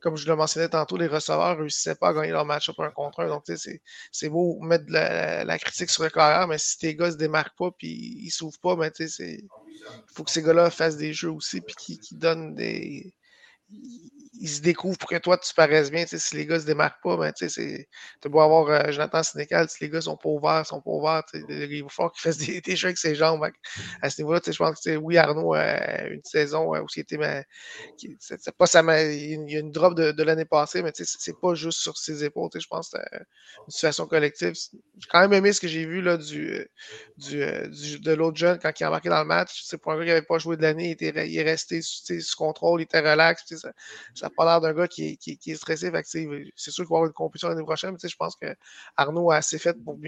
comme 0.00 0.16
je 0.16 0.28
le 0.28 0.36
mentionnais 0.36 0.68
tantôt, 0.68 0.96
les 0.96 1.08
receveurs 1.08 1.56
ne 1.56 1.62
réussissaient 1.62 1.96
pas 1.96 2.10
à 2.10 2.14
gagner 2.14 2.30
leur 2.30 2.44
match-up 2.44 2.76
un 2.78 2.90
contre 2.90 3.20
un. 3.20 3.28
Donc, 3.28 3.44
c'est 4.12 4.28
beau 4.28 4.60
mettre 4.60 4.84
la, 4.88 5.44
la, 5.44 5.58
critique 5.58 5.90
sur 5.90 6.04
le 6.04 6.10
carrière, 6.10 6.46
mais 6.46 6.58
si 6.58 6.78
tes 6.78 6.94
gars 6.94 7.06
ne 7.06 7.12
se 7.12 7.16
démarquent 7.16 7.56
pas 7.58 7.70
et 7.82 7.86
ils 7.88 8.26
ne 8.26 8.30
s'ouvrent 8.30 8.60
pas, 8.60 8.76
il 9.00 9.48
faut 10.14 10.22
que 10.22 10.30
ces 10.30 10.42
gars-là 10.42 10.70
fassent 10.70 10.96
des 10.96 11.12
jeux 11.12 11.30
aussi 11.30 11.60
puis 11.60 11.74
qu'ils 11.74 12.18
donnent 12.18 12.54
des 12.54 13.15
ils 14.40 14.48
se 14.48 14.60
découvrent 14.60 14.98
pour 14.98 15.08
que 15.08 15.16
toi, 15.16 15.38
tu 15.38 15.52
paraisses 15.54 15.90
bien. 15.90 16.04
Si 16.06 16.36
les 16.36 16.46
gars 16.46 16.60
se 16.60 16.66
démarquent 16.66 17.02
pas, 17.02 17.16
ben, 17.16 17.32
tu 17.32 18.28
beau 18.28 18.40
avoir 18.40 18.68
euh, 18.68 18.92
Jonathan 18.92 19.22
Sénécal, 19.22 19.68
si 19.68 19.84
les 19.84 19.90
gars 19.90 20.00
sont 20.00 20.16
pas 20.16 20.28
ouverts, 20.28 20.66
sont 20.66 20.80
pas 20.80 20.90
ouverts, 20.90 21.22
il 21.34 21.82
va 21.82 21.88
falloir 21.88 22.12
qu'ils 22.12 22.22
fassent 22.22 22.38
des, 22.38 22.60
des, 22.60 22.84
avec 22.84 22.98
ses 22.98 23.14
jambes. 23.14 23.48
À 24.02 24.10
ce 24.10 24.20
niveau-là, 24.20 24.40
je 24.44 24.56
pense 24.56 24.80
que 24.80 24.96
oui, 24.96 25.16
Arnaud 25.16 25.54
a 25.54 26.06
une 26.08 26.24
saison 26.24 26.74
euh, 26.74 26.80
où 26.80 26.86
il 26.94 27.00
était. 27.00 27.16
Mais, 27.16 27.44
c'est, 28.20 28.56
pas 28.56 28.66
sa, 28.66 28.82
il 29.10 29.50
y 29.50 29.56
a 29.56 29.60
une 29.60 29.72
drop 29.72 29.94
de, 29.94 30.22
l'année 30.22 30.44
passée, 30.44 30.82
mais 30.82 30.92
c'est 30.94 31.40
pas 31.40 31.54
juste 31.54 31.78
sur 31.80 31.96
ses 31.96 32.24
épaules. 32.24 32.50
Je 32.54 32.66
pense 32.66 32.90
que 32.90 32.98
c'est 32.98 33.18
une 33.18 33.70
situation 33.70 34.06
collective. 34.06 34.54
J'ai 34.54 35.08
quand 35.10 35.20
même 35.20 35.32
aimé 35.32 35.52
ce 35.52 35.60
que 35.60 35.68
j'ai 35.68 35.86
vu 35.86 36.02
là, 36.02 36.16
du, 36.16 36.66
du, 37.16 38.00
de 38.00 38.12
l'autre 38.12 38.36
jeune 38.36 38.58
quand 38.58 38.72
il 38.78 38.84
a 38.84 38.88
embarqué 38.88 39.08
dans 39.08 39.20
le 39.20 39.24
match. 39.24 39.62
C'est 39.64 39.78
pour 39.78 39.92
un 39.92 39.98
gars 39.98 40.04
qui 40.04 40.08
n'avait 40.08 40.22
pas 40.22 40.38
joué 40.38 40.56
de 40.56 40.62
l'année, 40.62 40.88
il, 40.88 40.90
était, 40.92 41.28
il 41.28 41.38
est 41.38 41.42
resté 41.42 41.80
sous, 41.82 42.36
contrôle, 42.36 42.80
il 42.80 42.84
était 42.84 43.00
relax. 43.00 43.44
Ça 43.56 43.72
n'a 44.22 44.30
pas 44.30 44.44
l'air 44.44 44.60
d'un 44.60 44.72
gars 44.72 44.88
qui 44.88 45.10
est, 45.10 45.16
qui, 45.16 45.50
est 45.50 45.54
stressé. 45.54 45.90
C'est 46.04 46.70
sûr 46.70 46.84
qu'il 46.84 46.90
va 46.90 46.96
y 46.96 46.98
avoir 46.98 47.06
une 47.06 47.12
compétition 47.12 47.48
l'année 47.48 47.62
prochaine, 47.62 47.92
mais 47.92 48.08
je 48.08 48.16
pense 48.16 48.36
que 48.36 48.54
Arnaud 48.96 49.30
a 49.30 49.36
assez 49.36 49.58
fait 49.58 49.76
pour, 49.84 49.98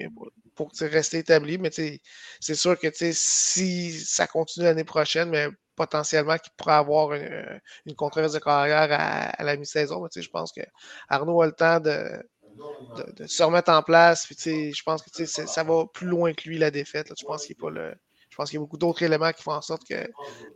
pour, 0.55 0.71
rester 0.81 1.19
établi. 1.19 1.59
Mais 1.59 1.71
c'est 1.71 2.55
sûr 2.55 2.79
que 2.79 2.89
si 2.93 3.93
ça 3.93 4.27
continue 4.27 4.65
l'année 4.65 4.85
prochaine, 4.85 5.31
mais 5.31 5.49
potentiellement 5.79 6.37
qu'il 6.37 6.53
pourrait 6.57 6.75
avoir 6.75 7.13
une, 7.15 7.61
une 7.87 7.95
de 7.95 8.39
carrière 8.39 8.89
à, 8.91 9.45
la 9.45 9.57
mi-saison. 9.57 10.07
Je 10.15 10.29
pense 10.29 10.53
que 10.53 10.61
Arnaud 11.09 11.41
a 11.41 11.47
le 11.47 11.53
temps 11.53 11.79
de, 11.79 13.27
se 13.27 13.43
remettre 13.45 13.71
en 13.71 13.83
place. 13.83 14.27
je 14.29 14.83
pense 14.83 15.03
que 15.03 15.25
ça 15.25 15.63
va 15.63 15.87
plus 15.87 16.09
loin 16.09 16.35
que 16.35 16.49
lui, 16.49 16.59
la 16.59 16.73
défaite. 16.73 17.13
Je 17.19 17.25
pense 17.25 17.47
qu'il 17.47 17.57
pas 17.57 17.71
le. 17.71 17.95
Pense 18.39 18.51
qu'il 18.51 18.59
y 18.59 18.63
a 18.63 18.65
beaucoup 18.65 18.77
d'autres 18.77 19.03
éléments 19.03 19.33
qui 19.33 19.43
font 19.43 19.51
en 19.51 19.61
sorte 19.61 19.83
que 19.85 19.97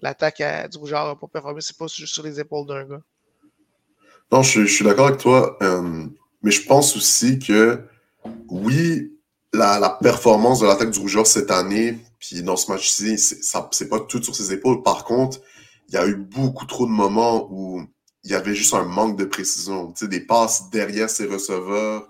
l'attaque 0.03 0.41
du 0.71 0.79
Rougeur 0.79 1.05
n'a 1.05 1.17
pas 1.17 1.27
performé. 1.27 1.61
C'est 1.61 1.77
pas 1.77 1.89
juste 1.89 2.15
sur 2.15 2.23
les 2.23 2.39
épaules 2.39 2.65
d'un 2.65 2.85
gars. 2.85 3.03
Non, 4.31 4.45
je, 4.45 4.65
suis 4.67 4.85
d'accord 4.85 5.09
avec 5.09 5.19
toi, 5.19 5.59
euh, 5.63 6.07
mais 6.45 6.53
je 6.53 6.65
pense 6.65 6.97
aussi 6.97 7.41
que 7.41 7.83
oui, 8.49 9.13
la, 9.53 9.99
performance 10.01 10.61
de 10.61 10.67
l'attaque 10.67 10.93
du 10.93 11.01
Rougeur 11.01 11.27
cette 11.27 11.51
année, 11.51 11.99
puis 12.21 12.45
dans 12.45 12.57
ce 12.57 12.71
match-ci, 12.71 13.19
c'est 13.19 13.89
pas 13.89 13.99
tout 13.99 14.23
sur 14.23 14.37
ses 14.37 14.53
épaules. 14.53 14.85
Par 14.85 15.03
contre, 15.03 15.41
il 15.89 15.95
y 15.95 15.99
a 15.99 16.07
eu 16.07 16.15
beaucoup 16.15 16.67
trop 16.67 16.87
de 16.87 16.93
moments 16.93 17.49
où 17.51 17.83
il 18.23 18.31
y 18.31 18.35
avait 18.35 18.55
juste 18.55 18.75
un 18.75 18.85
manque 18.85 19.19
de 19.19 19.25
précision. 19.25 19.91
Tu 19.93 20.05
sais, 20.05 20.09
des 20.09 20.21
passes 20.21 20.71
derrière 20.71 21.11
ses 21.11 21.27
receveurs, 21.27 22.09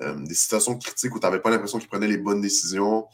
euh, 0.00 0.16
des 0.24 0.34
situations 0.34 0.76
critiques 0.76 1.14
où 1.14 1.20
tu 1.20 1.24
n'avais 1.24 1.38
pas 1.38 1.50
l'impression 1.50 1.78
qu'il 1.78 1.88
prenait 1.88 2.08
les 2.08 2.18
bonnes 2.18 2.40
décisions. 2.40 3.06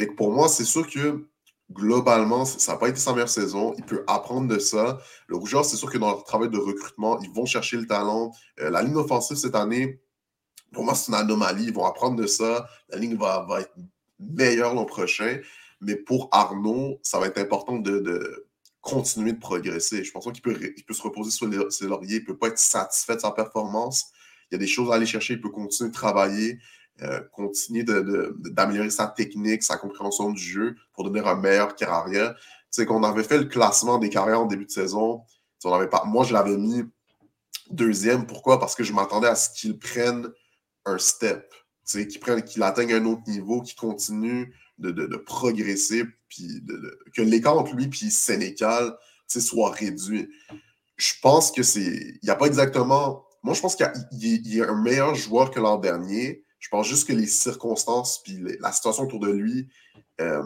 Fait 0.00 0.06
pour 0.06 0.32
moi, 0.32 0.48
c'est 0.48 0.64
sûr 0.64 0.88
que 0.88 1.28
globalement, 1.70 2.46
ça 2.46 2.72
n'a 2.72 2.78
pas 2.78 2.88
été 2.88 2.98
sa 2.98 3.12
meilleure 3.12 3.28
saison. 3.28 3.74
Il 3.76 3.84
peut 3.84 4.02
apprendre 4.06 4.48
de 4.48 4.58
ça. 4.58 4.98
Le 5.26 5.36
Rougeur, 5.36 5.62
c'est 5.64 5.76
sûr 5.76 5.90
que 5.90 5.98
dans 5.98 6.08
leur 6.08 6.24
travail 6.24 6.48
de 6.48 6.56
recrutement, 6.56 7.20
ils 7.20 7.30
vont 7.30 7.44
chercher 7.44 7.76
le 7.76 7.86
talent. 7.86 8.32
Euh, 8.60 8.70
la 8.70 8.82
ligne 8.82 8.96
offensive 8.96 9.36
cette 9.36 9.54
année, 9.54 10.00
pour 10.72 10.84
moi, 10.84 10.94
c'est 10.94 11.08
une 11.08 11.18
anomalie. 11.18 11.64
Ils 11.64 11.74
vont 11.74 11.84
apprendre 11.84 12.16
de 12.16 12.26
ça. 12.26 12.66
La 12.88 12.96
ligne 12.96 13.14
va, 13.16 13.46
être 13.60 13.74
meilleure 14.18 14.72
l'an 14.74 14.86
prochain. 14.86 15.38
Mais 15.82 15.96
pour 15.96 16.30
Arnaud, 16.32 16.98
ça 17.02 17.18
va 17.18 17.26
être 17.26 17.38
important 17.38 17.76
de, 17.78 18.48
continuer 18.80 19.34
de 19.34 19.38
progresser. 19.38 20.02
Je 20.02 20.12
pense 20.12 20.24
qu'il 20.32 20.42
peut 20.42 20.94
se 20.94 21.02
reposer 21.02 21.30
sur 21.30 21.46
ses 21.70 21.86
lauriers. 21.86 22.16
Il 22.16 22.20
ne 22.22 22.26
peut 22.26 22.38
pas 22.38 22.48
être 22.48 22.58
satisfait 22.58 23.16
de 23.16 23.20
sa 23.20 23.32
performance. 23.32 24.06
Il 24.50 24.54
y 24.54 24.56
a 24.56 24.58
des 24.58 24.66
choses 24.66 24.90
à 24.90 24.94
aller 24.94 25.04
chercher. 25.04 25.34
Il 25.34 25.42
peut 25.42 25.50
continuer 25.50 25.90
de 25.90 25.94
travailler. 25.94 26.58
Euh, 27.02 27.20
continuer 27.32 27.84
d'améliorer 27.84 28.90
sa 28.90 29.06
technique, 29.06 29.62
sa 29.62 29.76
compréhension 29.76 30.30
du 30.30 30.42
jeu 30.42 30.76
pour 30.92 31.04
devenir 31.04 31.26
un 31.26 31.36
meilleur 31.36 31.74
carrière. 31.74 32.34
Tu 32.34 32.42
sais, 32.70 32.86
qu'on 32.86 33.02
avait 33.02 33.24
fait 33.24 33.38
le 33.38 33.44
classement 33.44 33.98
des 33.98 34.10
carrières 34.10 34.40
en 34.40 34.46
début 34.46 34.66
de 34.66 34.70
saison, 34.70 35.22
on 35.64 35.72
avait 35.72 35.88
pas, 35.88 36.04
moi, 36.06 36.24
je 36.24 36.32
l'avais 36.32 36.56
mis 36.56 36.82
deuxième. 37.70 38.26
Pourquoi? 38.26 38.58
Parce 38.58 38.74
que 38.74 38.84
je 38.84 38.92
m'attendais 38.92 39.28
à 39.28 39.34
ce 39.34 39.50
qu'il 39.50 39.78
prenne 39.78 40.28
un 40.84 40.98
step, 40.98 41.52
sais, 41.84 42.06
qu'il 42.06 42.62
atteigne 42.62 42.94
un 42.94 43.04
autre 43.06 43.22
niveau, 43.26 43.62
qu'il 43.62 43.76
continue 43.76 44.54
de, 44.78 45.16
progresser, 45.16 46.04
puis 46.28 46.62
que 47.14 47.22
l'écart 47.22 47.58
entre 47.58 47.74
lui 47.74 47.84
et 47.84 48.10
Sénécal 48.10 48.96
soit 49.28 49.70
réduit. 49.70 50.28
Je 50.96 51.12
pense 51.22 51.52
que 51.52 51.62
c'est. 51.62 51.80
Il 51.80 52.20
n'y 52.24 52.30
a 52.30 52.36
pas 52.36 52.46
exactement. 52.46 53.24
Moi, 53.42 53.54
je 53.54 53.60
pense 53.60 53.76
qu'il 53.76 53.86
y, 54.12 54.60
a 54.60 54.68
un 54.68 54.82
meilleur 54.82 55.14
joueur 55.14 55.50
que 55.50 55.60
l'an 55.60 55.78
dernier, 55.78 56.44
je 56.60 56.68
pense 56.68 56.86
juste 56.86 57.08
que 57.08 57.12
les 57.12 57.26
circonstances 57.26 58.22
puis 58.22 58.38
la 58.60 58.70
situation 58.70 59.04
autour 59.04 59.18
de 59.18 59.30
lui, 59.30 59.68
euh, 60.20 60.42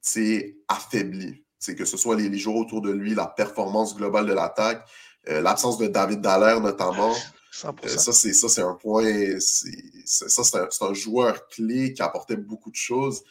c'est 0.00 0.56
affaibli. 0.68 1.44
C'est 1.58 1.74
que 1.74 1.84
ce 1.84 1.96
soit 1.96 2.16
les, 2.16 2.28
les, 2.28 2.38
joueurs 2.38 2.56
autour 2.56 2.80
de 2.80 2.90
lui, 2.90 3.14
la 3.14 3.26
performance 3.26 3.96
globale 3.96 4.26
de 4.26 4.32
l'attaque, 4.32 4.88
euh, 5.28 5.40
l'absence 5.40 5.78
de 5.78 5.88
David 5.88 6.20
Dallaire 6.20 6.60
notamment. 6.60 7.12
Euh, 7.64 7.88
ça, 7.88 8.12
c'est 8.12 8.32
ça, 8.32 8.48
c'est 8.48 8.62
un 8.62 8.74
point. 8.74 9.38
Ça, 9.38 10.42
c'est 10.42 10.84
un, 10.84 10.94
joueur 10.94 11.46
clé 11.48 11.92
qui 11.92 12.02
apportait 12.02 12.36
beaucoup 12.36 12.70
de 12.70 12.76
choses. 12.76 13.22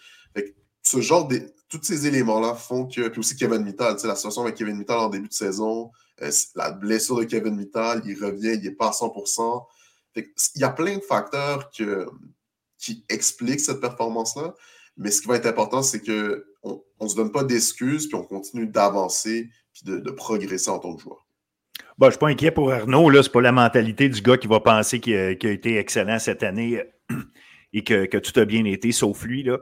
ce 0.83 1.01
genre 1.01 1.27
de. 1.27 1.41
Tous 1.69 1.81
ces 1.81 2.05
éléments-là 2.05 2.53
font 2.53 2.85
que. 2.85 3.07
Puis 3.07 3.19
aussi 3.19 3.35
Kevin 3.35 3.63
Mittal, 3.63 3.97
la 4.03 4.15
situation 4.15 4.43
avec 4.43 4.55
Kevin 4.55 4.77
Mittal 4.77 4.99
en 4.99 5.09
début 5.09 5.29
de 5.29 5.33
saison, 5.33 5.91
la 6.55 6.71
blessure 6.71 7.17
de 7.17 7.23
Kevin 7.23 7.55
Mittal, 7.55 8.03
il 8.05 8.21
revient, 8.23 8.53
il 8.53 8.63
n'est 8.63 8.75
pas 8.75 8.89
à 8.89 8.91
100%. 8.91 9.65
Il 10.15 10.61
y 10.61 10.63
a 10.63 10.69
plein 10.69 10.97
de 10.97 11.01
facteurs 11.01 11.69
qui 11.69 13.05
expliquent 13.09 13.59
cette 13.59 13.81
performance-là, 13.81 14.53
mais 14.97 15.11
ce 15.11 15.21
qui 15.21 15.27
va 15.27 15.35
être 15.35 15.45
important, 15.45 15.81
c'est 15.81 16.01
qu'on 16.01 16.83
ne 17.01 17.07
se 17.07 17.15
donne 17.15 17.31
pas 17.31 17.43
d'excuses, 17.43 18.07
puis 18.07 18.15
on 18.15 18.23
continue 18.23 18.67
d'avancer, 18.67 19.49
puis 19.73 19.83
de, 19.85 20.11
progresser 20.11 20.69
en 20.69 20.79
tant 20.79 20.95
que 20.95 21.01
joueur. 21.01 21.25
Bon, 21.97 22.05
je 22.05 22.07
ne 22.07 22.11
suis 22.11 22.19
pas 22.19 22.27
inquiet 22.27 22.51
pour 22.51 22.71
Arnaud. 22.71 23.11
Ce 23.11 23.17
n'est 23.17 23.29
pas 23.29 23.41
la 23.41 23.51
mentalité 23.51 24.09
du 24.09 24.21
gars 24.21 24.37
qui 24.37 24.47
va 24.47 24.59
penser 24.59 24.99
qu'il 24.99 25.15
a, 25.15 25.31
été 25.31 25.77
excellent 25.77 26.19
cette 26.19 26.43
année 26.43 26.83
et 27.73 27.83
que, 27.83 28.17
tout 28.17 28.39
a 28.39 28.45
bien 28.45 28.65
été, 28.65 28.91
sauf 28.91 29.23
lui. 29.23 29.43
Là. 29.43 29.59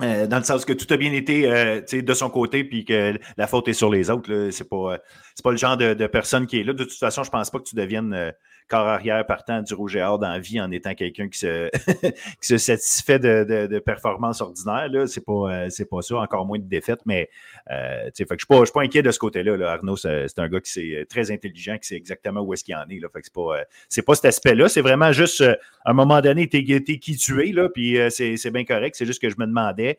Euh, 0.00 0.28
dans 0.28 0.38
le 0.38 0.44
sens 0.44 0.64
que 0.64 0.72
tout 0.72 0.86
a 0.94 0.96
bien 0.96 1.12
été 1.12 1.50
euh, 1.50 1.80
de 1.80 2.14
son 2.14 2.30
côté, 2.30 2.62
puis 2.62 2.84
que 2.84 3.18
la 3.36 3.46
faute 3.48 3.66
est 3.66 3.72
sur 3.72 3.90
les 3.90 4.10
autres. 4.10 4.28
Ce 4.28 4.62
n'est 4.62 4.68
pas, 4.68 4.98
pas 5.42 5.50
le 5.50 5.56
genre 5.56 5.76
de, 5.76 6.06
personne 6.06 6.46
qui 6.46 6.60
est 6.60 6.64
là. 6.64 6.72
De 6.72 6.84
toute 6.84 6.98
façon, 6.98 7.24
je 7.24 7.28
ne 7.28 7.32
pense 7.32 7.50
pas 7.50 7.58
que 7.58 7.64
tu 7.64 7.74
deviennes 7.74 8.14
euh, 8.14 8.30
corps 8.68 8.86
arrière 8.86 9.26
partant 9.26 9.62
du 9.62 9.74
rouge 9.74 9.96
et 9.96 10.02
or 10.02 10.18
dans 10.18 10.38
vie 10.38 10.60
en 10.60 10.70
étant 10.70 10.94
quelqu'un 10.94 11.28
qui 11.28 11.38
se, 11.38 11.70
qui 12.40 12.46
se 12.46 12.58
satisfait 12.58 13.18
de, 13.18 13.66
de, 13.66 13.78
performances 13.78 14.40
ordinaires. 14.40 14.88
Ce 15.08 15.18
n'est 15.18 15.24
pas, 15.24 15.66
euh, 15.66 15.84
pas 15.90 16.02
ça, 16.02 16.16
encore 16.16 16.46
moins 16.46 16.58
de 16.58 16.64
défaites, 16.64 17.00
mais 17.06 17.28
euh, 17.70 18.10
que 18.10 18.14
je 18.16 18.24
ne 18.24 18.64
suis, 18.64 18.72
pas 18.72 18.82
inquiet 18.82 19.02
de 19.02 19.10
ce 19.10 19.18
côté-là. 19.18 19.72
Arnaud, 19.72 19.96
c'est 19.96 20.38
un 20.38 20.48
gars 20.48 20.60
qui 20.60 20.94
est 20.94 21.06
très 21.06 21.30
intelligent, 21.30 21.78
qui 21.78 21.88
sait 21.88 21.96
exactement 21.96 22.40
où 22.40 22.52
est-ce 22.52 22.64
qu'il 22.64 22.76
en 22.76 22.86
est. 22.88 23.00
Là, 23.00 23.08
fait 23.12 23.20
que 23.20 23.26
c'est 23.26 23.34
pas, 23.34 23.58
euh, 23.58 24.02
pas 24.06 24.14
cet 24.14 24.24
aspect-là. 24.26 24.68
C'est 24.68 24.82
vraiment 24.82 25.12
juste, 25.12 25.40
à 25.40 25.90
un 25.90 25.94
moment 25.94 26.20
donné, 26.20 26.48
tu 26.48 26.58
es, 26.58 26.98
qui 26.98 27.16
tu 27.16 27.48
es, 27.48 27.52
là, 27.52 27.68
puis 27.68 27.98
c'est 28.10 28.50
bien 28.50 28.64
correct. 28.64 28.94
C'est 28.96 29.06
juste 29.06 29.22
que 29.22 29.30
je 29.30 29.36
me 29.38 29.46
demandais 29.46 29.98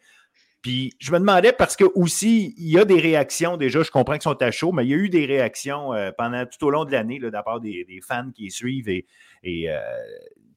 puis 0.62 0.94
je 1.00 1.12
me 1.12 1.20
demandais 1.20 1.54
parce 1.54 1.78
que 1.78 1.86
aussi, 1.96 2.54
il 2.58 2.70
y 2.70 2.78
a 2.78 2.84
des 2.84 3.00
réactions, 3.00 3.56
déjà, 3.56 3.82
je 3.82 3.92
comprends 3.92 4.14
qu'ils 4.14 4.24
sont 4.24 4.42
à 4.42 4.52
chaud, 4.52 4.72
mais 4.74 4.86
il 4.86 4.90
y 4.90 4.94
a 4.94 4.98
eu 4.98 5.10
des 5.10 5.26
réactions 5.26 5.94
euh, 5.94 6.12
pendant 6.18 6.46
tout 6.46 6.66
au 6.66 6.70
long 6.70 6.84
de 6.84 6.92
l'année 6.92 7.20
de 7.20 7.30
la 7.30 7.44
part 7.44 7.62
des, 7.62 7.86
fans 8.06 8.30
qui 8.36 8.52
suivent. 8.52 8.90
Et, 8.90 9.06
et 9.44 9.70
euh, 9.70 9.80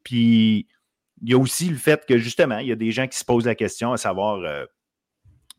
puis 0.02 0.66
il 1.22 1.30
y 1.30 1.34
a 1.34 1.38
aussi 1.38 1.68
le 1.68 1.76
fait 1.76 2.04
que 2.04 2.18
justement, 2.18 2.58
il 2.58 2.66
y 2.66 2.72
a 2.72 2.76
des 2.76 2.90
gens 2.90 3.06
qui 3.06 3.16
se 3.16 3.24
posent 3.24 3.46
la 3.46 3.54
question 3.54 3.92
à 3.92 3.96
savoir 3.96 4.38
euh, 4.38 4.64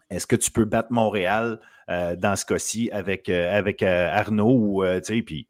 est-ce 0.09 0.27
que 0.27 0.35
tu 0.35 0.51
peux 0.51 0.65
battre 0.65 0.91
Montréal 0.91 1.59
dans 1.87 2.35
ce 2.37 2.45
cas-ci 2.45 2.89
avec, 2.91 3.27
avec 3.27 3.83
Arnaud 3.83 4.53
ou 4.53 4.83
tu 4.99 5.03
sais, 5.03 5.21
puis. 5.21 5.47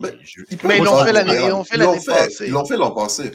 Mais, 0.00 0.10
ils 0.78 0.84
l'ont 0.84 1.04
fait 1.04 1.12
l'année 1.12 1.38
passée. 2.04 2.46
Ils 2.46 2.52
l'ont 2.52 2.64
fait 2.64 2.76
l'an 2.76 2.90
passé. 2.90 3.32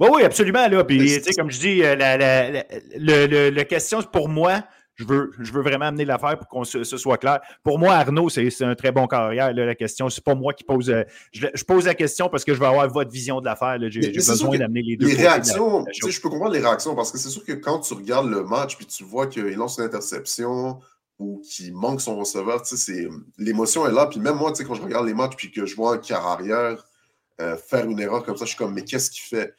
Oui, 0.00 0.08
oui, 0.12 0.22
absolument. 0.22 0.68
Là. 0.68 0.84
Puis, 0.84 1.20
comme 1.36 1.50
je 1.50 1.58
dis, 1.58 1.82
euh, 1.82 1.96
la, 1.96 2.16
la, 2.16 2.50
le, 2.96 3.50
le, 3.50 3.64
question 3.64 4.02
pour 4.02 4.28
moi, 4.28 4.62
je 4.94 5.04
veux, 5.04 5.30
je 5.38 5.52
veux 5.52 5.62
vraiment 5.62 5.86
amener 5.86 6.04
l'affaire 6.04 6.38
pour 6.38 6.48
qu'on 6.48 6.64
se, 6.64 6.84
soit 6.84 7.18
clair. 7.18 7.40
Pour 7.62 7.78
moi, 7.78 7.94
Arnaud, 7.94 8.28
c'est 8.28 8.62
un 8.62 8.74
très 8.74 8.92
bon 8.92 9.06
carrière. 9.06 9.52
Là, 9.52 9.66
la 9.66 9.74
question, 9.74 10.08
c'est 10.08 10.24
pas 10.24 10.34
moi 10.34 10.52
qui 10.52 10.64
pose. 10.64 10.90
Euh, 10.90 11.04
je, 11.32 11.64
pose 11.64 11.86
la 11.86 11.94
question 11.94 12.28
parce 12.28 12.44
que 12.44 12.54
je 12.54 12.60
veux 12.60 12.66
avoir 12.66 12.88
votre 12.88 13.10
vision 13.10 13.40
de 13.40 13.46
l'affaire. 13.46 13.78
J'ai 13.88 14.10
besoin 14.10 14.58
d'amener 14.58 14.82
les 14.82 14.96
deux. 14.96 15.06
Les 15.06 15.14
réactions, 15.14 15.84
je 15.92 16.20
peux 16.20 16.28
comprendre 16.28 16.52
les 16.52 16.60
réactions 16.60 16.94
parce 16.94 17.10
que 17.10 17.18
c'est 17.18 17.30
sûr 17.30 17.44
que 17.44 17.52
quand 17.52 17.80
tu 17.80 17.94
regardes 17.94 18.28
le 18.28 18.44
match 18.44 18.76
puis 18.76 18.86
tu 18.86 19.04
vois 19.04 19.26
qu'il 19.26 19.44
lance 19.54 19.78
une 19.78 19.84
interception 19.84 20.80
ou 21.18 21.40
qu'il 21.48 21.74
manque 21.74 22.02
son 22.02 22.16
receveur, 22.16 22.62
l'émotion 23.38 23.86
est 23.86 23.92
là. 23.92 24.06
Puis 24.06 24.20
même 24.20 24.36
moi, 24.36 24.52
quand 24.52 24.74
je 24.74 24.82
regarde 24.82 25.06
les 25.06 25.14
matchs 25.14 25.36
puis 25.36 25.50
que 25.50 25.64
je 25.64 25.74
vois 25.74 25.94
un 25.94 25.98
quart 25.98 26.26
arrière 26.26 26.84
euh, 27.40 27.56
faire 27.56 27.84
une 27.84 28.00
erreur 28.00 28.24
comme 28.24 28.36
ça, 28.36 28.46
je 28.46 28.50
suis 28.50 28.58
comme, 28.58 28.72
mais 28.72 28.82
qu'est-ce 28.82 29.10
qu'il 29.10 29.22
fait? 29.22 29.54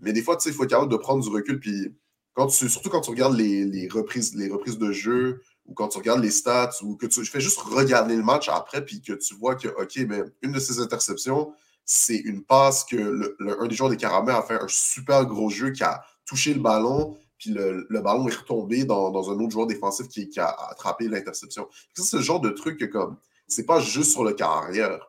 Mais 0.00 0.12
des 0.12 0.22
fois, 0.22 0.36
il 0.44 0.52
faut 0.52 0.64
être 0.64 0.70
capable 0.70 0.92
de 0.92 0.96
prendre 0.96 1.22
du 1.22 1.28
recul. 1.28 1.58
Puis 1.58 1.94
quand 2.34 2.48
tu, 2.48 2.68
surtout 2.68 2.90
quand 2.90 3.00
tu 3.00 3.10
regardes 3.10 3.36
les, 3.36 3.88
reprises, 3.88 4.34
les 4.34 4.48
reprises 4.48 4.78
de 4.78 4.92
jeu 4.92 5.42
ou 5.64 5.74
quand 5.74 5.88
tu 5.88 5.98
regardes 5.98 6.22
les 6.22 6.30
stats 6.30 6.70
ou 6.82 6.96
que 6.96 7.06
tu 7.06 7.24
fais 7.24 7.40
juste 7.40 7.58
regarder 7.58 8.14
le 8.14 8.22
match 8.22 8.48
après, 8.48 8.84
puis 8.84 9.00
que 9.00 9.14
tu 9.14 9.34
vois 9.34 9.56
que, 9.56 9.68
OK, 9.68 9.96
mais 10.06 10.22
une 10.42 10.52
de 10.52 10.60
ces 10.60 10.80
interceptions, 10.80 11.52
c'est 11.84 12.16
une 12.16 12.44
passe 12.44 12.84
que 12.84 12.96
le, 12.96 13.36
un 13.60 13.66
des 13.66 13.74
joueurs 13.74 13.90
des 13.90 13.96
Caramels 13.96 14.34
a 14.34 14.42
fait 14.42 14.60
un 14.60 14.68
super 14.68 15.24
gros 15.24 15.48
jeu 15.48 15.70
qui 15.70 15.82
a 15.82 16.04
touché 16.26 16.52
le 16.52 16.60
ballon, 16.60 17.16
puis 17.38 17.50
le, 17.50 17.86
ballon 18.00 18.28
est 18.28 18.34
retombé 18.34 18.84
dans, 18.84 19.30
un 19.30 19.40
autre 19.40 19.52
joueur 19.52 19.66
défensif 19.66 20.08
qui, 20.08 20.28
a 20.38 20.48
attrapé 20.70 21.08
l'interception. 21.08 21.68
C'est 21.94 22.02
ce 22.02 22.20
genre 22.20 22.40
de 22.40 22.50
truc 22.50 22.78
que, 22.78 22.84
comme, 22.84 23.16
c'est 23.46 23.66
pas 23.66 23.80
juste 23.80 24.12
sur 24.12 24.24
le 24.24 24.32
carrière. 24.32 25.00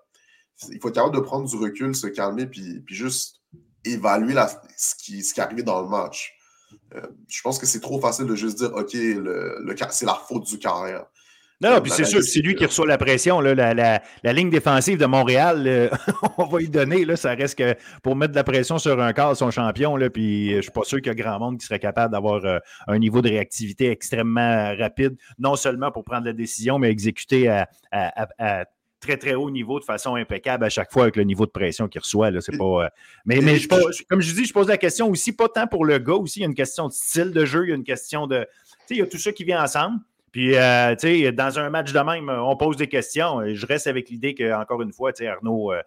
Il 0.70 0.80
faut 0.80 0.90
être 0.90 0.96
capable 0.96 1.16
de 1.16 1.22
prendre 1.22 1.48
du 1.48 1.56
recul, 1.56 1.96
se 1.96 2.08
calmer, 2.08 2.46
puis, 2.46 2.80
puis 2.82 2.96
juste 2.96 3.37
évaluer 3.92 4.36
ce, 4.76 4.96
qui, 4.96 5.24
ce 5.24 5.34
qui 5.34 5.40
est 5.40 5.44
arrivé 5.44 5.64
dans 5.64 5.82
le 5.82 5.88
match. 5.88 6.34
Euh, 6.96 7.02
je 7.28 7.42
pense 7.42 7.60
que 7.60 7.66
c'est 7.66 7.80
trop 7.80 8.00
facile 8.00 8.26
de 8.26 8.36
juste 8.36 8.58
dire 8.58 8.74
OK, 8.74 8.94
le, 8.94 9.60
le 9.64 9.76
c'est 9.90 10.06
la 10.06 10.16
faute 10.16 10.46
du 10.46 10.60
carrière. 10.60 11.06
Non, 11.60 11.72
non, 11.72 11.82
puis 11.82 11.90
c'est 11.90 12.06
sûr, 12.06 12.22
c'est 12.22 12.42
lui 12.42 12.54
qui 12.54 12.66
reçoit 12.66 12.86
la 12.86 13.00
pression. 13.00 13.42
Là, 13.42 13.56
la, 13.56 13.74
la, 13.74 14.04
la, 14.22 14.34
ligne 14.34 14.52
défensive 14.52 15.00
de 15.00 15.08
Montréal, 15.08 15.64
euh, 15.66 15.90
on 16.38 16.46
va 16.46 16.62
y 16.62 16.70
donner. 16.70 17.04
Là, 17.04 17.16
ça 17.16 17.34
reste 17.34 17.58
que 17.58 17.76
pour 18.04 18.16
mettre 18.16 18.34
de 18.34 18.36
la 18.36 18.44
pression 18.44 18.78
sur 18.78 19.02
un 19.02 19.12
quart, 19.12 19.36
son 19.36 19.50
champion. 19.50 19.96
Là, 19.96 20.12
puis 20.12 20.52
je 20.52 20.58
ne 20.58 20.62
suis 20.62 20.72
pas 20.72 20.84
sûr 20.84 21.00
qu'il 21.00 21.08
y 21.08 21.10
a 21.10 21.16
grand 21.16 21.40
monde 21.40 21.58
qui 21.58 21.66
serait 21.66 21.80
capable 21.80 22.12
d'avoir 22.12 22.46
euh, 22.46 22.60
un 22.88 23.00
niveau 23.00 23.24
de 23.24 23.30
réactivité 23.30 23.90
extrêmement 23.90 24.76
rapide, 24.78 25.18
non 25.40 25.56
seulement 25.56 25.92
pour 25.92 26.04
prendre 26.04 26.28
la 26.28 26.34
décision, 26.34 26.78
mais 26.78 26.92
exécuter 26.92 27.50
à, 27.50 27.68
à, 27.92 28.28
à 28.38 28.66
très, 29.00 29.18
très 29.18 29.36
haut 29.36 29.50
niveau 29.50 29.80
de 29.80 29.86
façon 29.86 30.16
impeccable 30.16 30.66
à 30.66 30.70
chaque 30.70 30.92
fois 30.92 31.04
avec 31.04 31.16
le 31.16 31.24
niveau 31.24 31.46
de 31.46 31.52
pression 31.52 31.88
qu'il 31.88 32.02
reçoit. 32.02 32.32
Là, 32.32 32.40
pas, 32.58 32.64
euh, 32.64 32.90
mais 33.26 33.42
mais 33.42 33.60
comme 34.10 34.22
je 34.22 34.34
dis, 34.34 34.46
je 34.46 34.54
pose 34.54 34.68
la 34.68 34.78
question 34.78 35.10
aussi, 35.10 35.34
pas 35.34 35.50
tant 35.50 35.68
pour 35.68 35.86
le 35.86 35.98
gars 36.00 36.14
aussi, 36.14 36.40
il 36.40 36.42
y 36.44 36.46
a 36.46 36.48
une 36.48 36.56
question 36.56 36.88
de 36.88 36.94
style 36.94 37.32
de 37.32 37.46
jeu, 37.46 37.66
il 37.66 37.70
y 37.70 37.72
a 37.72 37.76
une 37.76 37.84
question 37.84 38.28
de. 38.28 38.46
Il 38.90 38.98
y 38.98 39.02
a 39.02 39.08
tout 39.08 39.18
ça 39.18 39.32
qui 39.32 39.44
vient 39.44 39.62
ensemble. 39.62 40.00
Puis, 40.32 40.56
euh, 40.56 40.96
tu 40.96 41.08
sais, 41.08 41.32
dans 41.32 41.58
un 41.60 41.70
match 41.70 41.92
de 41.92 42.00
même, 42.00 42.30
on 42.30 42.56
pose 42.56 42.78
des 42.78 42.88
questions. 42.88 43.42
Je 43.54 43.66
reste 43.66 43.88
avec 43.88 44.10
l'idée 44.10 44.36
qu'encore 44.36 44.82
une 44.82 44.94
fois, 44.94 45.12
tu 45.12 45.24
sais, 45.24 45.28
Arnaud, 45.28 45.74
euh, 45.74 45.82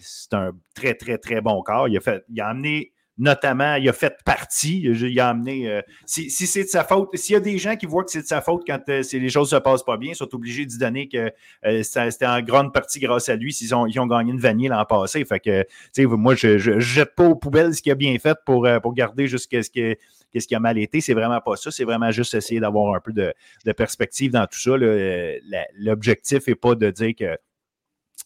c'est 0.00 0.34
un 0.34 0.52
très, 0.74 0.94
très, 0.94 1.18
très 1.18 1.40
bon 1.40 1.62
corps. 1.62 1.88
Il 1.88 1.96
a, 1.96 2.00
fait, 2.00 2.24
il 2.28 2.40
a 2.40 2.48
amené 2.48 2.92
notamment, 3.22 3.76
il 3.76 3.88
a 3.88 3.92
fait 3.92 4.16
partie, 4.24 4.80
il 4.82 5.20
a 5.20 5.28
amené. 5.28 5.70
Euh, 5.70 5.80
si, 6.04 6.28
c'est 6.28 6.64
de 6.64 6.68
sa 6.68 6.82
faute, 6.82 7.16
s'il 7.16 7.34
y 7.34 7.36
a 7.36 7.40
des 7.40 7.56
gens 7.56 7.76
qui 7.76 7.86
voient 7.86 8.02
que 8.02 8.10
c'est 8.10 8.22
de 8.22 8.26
sa 8.26 8.40
faute 8.40 8.64
quand 8.66 8.80
euh, 8.88 9.02
les 9.12 9.28
choses 9.28 9.52
ne 9.52 9.58
se 9.58 9.62
passent 9.62 9.84
pas 9.84 9.96
bien, 9.96 10.10
ils 10.10 10.16
sont 10.16 10.34
obligés 10.34 10.66
d'y 10.66 10.76
donner 10.76 11.08
que 11.08 11.30
euh, 11.64 11.82
c'était 11.84 12.26
en 12.26 12.42
grande 12.42 12.74
partie 12.74 12.98
grâce 12.98 13.28
à 13.28 13.36
lui 13.36 13.52
s'ils 13.52 13.76
ont, 13.76 13.86
ils 13.86 13.98
ont 14.00 14.08
gagné 14.08 14.32
une 14.32 14.40
vanille 14.40 14.66
l'an 14.66 14.84
passé. 14.84 15.24
Fait 15.24 15.38
que, 15.38 15.64
moi, 16.16 16.34
je 16.34 16.48
ne 16.48 16.80
jette 16.80 17.14
pas 17.14 17.24
aux 17.24 17.36
poubelles 17.36 17.74
ce 17.74 17.80
qu'il 17.80 17.92
a 17.92 17.94
bien 17.94 18.18
fait 18.18 18.36
pour, 18.44 18.68
pour 18.82 18.92
garder 18.92 19.28
jusqu'à 19.28 19.62
ce 19.62 19.70
que 19.70 19.96
qu'est-ce 20.32 20.48
qui 20.48 20.56
a 20.56 20.60
mal 20.60 20.76
été. 20.78 21.00
C'est 21.00 21.14
vraiment 21.14 21.40
pas 21.40 21.54
ça. 21.54 21.70
C'est 21.70 21.84
vraiment 21.84 22.10
juste 22.10 22.34
essayer 22.34 22.58
d'avoir 22.58 22.94
un 22.94 23.00
peu 23.00 23.12
de, 23.12 23.32
de, 23.64 23.72
perspective 23.72 24.32
dans 24.32 24.46
tout 24.46 24.58
ça. 24.58 24.72
L'objectif 25.78 26.48
n'est 26.48 26.54
pas 26.56 26.74
de 26.74 26.90
dire 26.90 27.14
que 27.16 27.38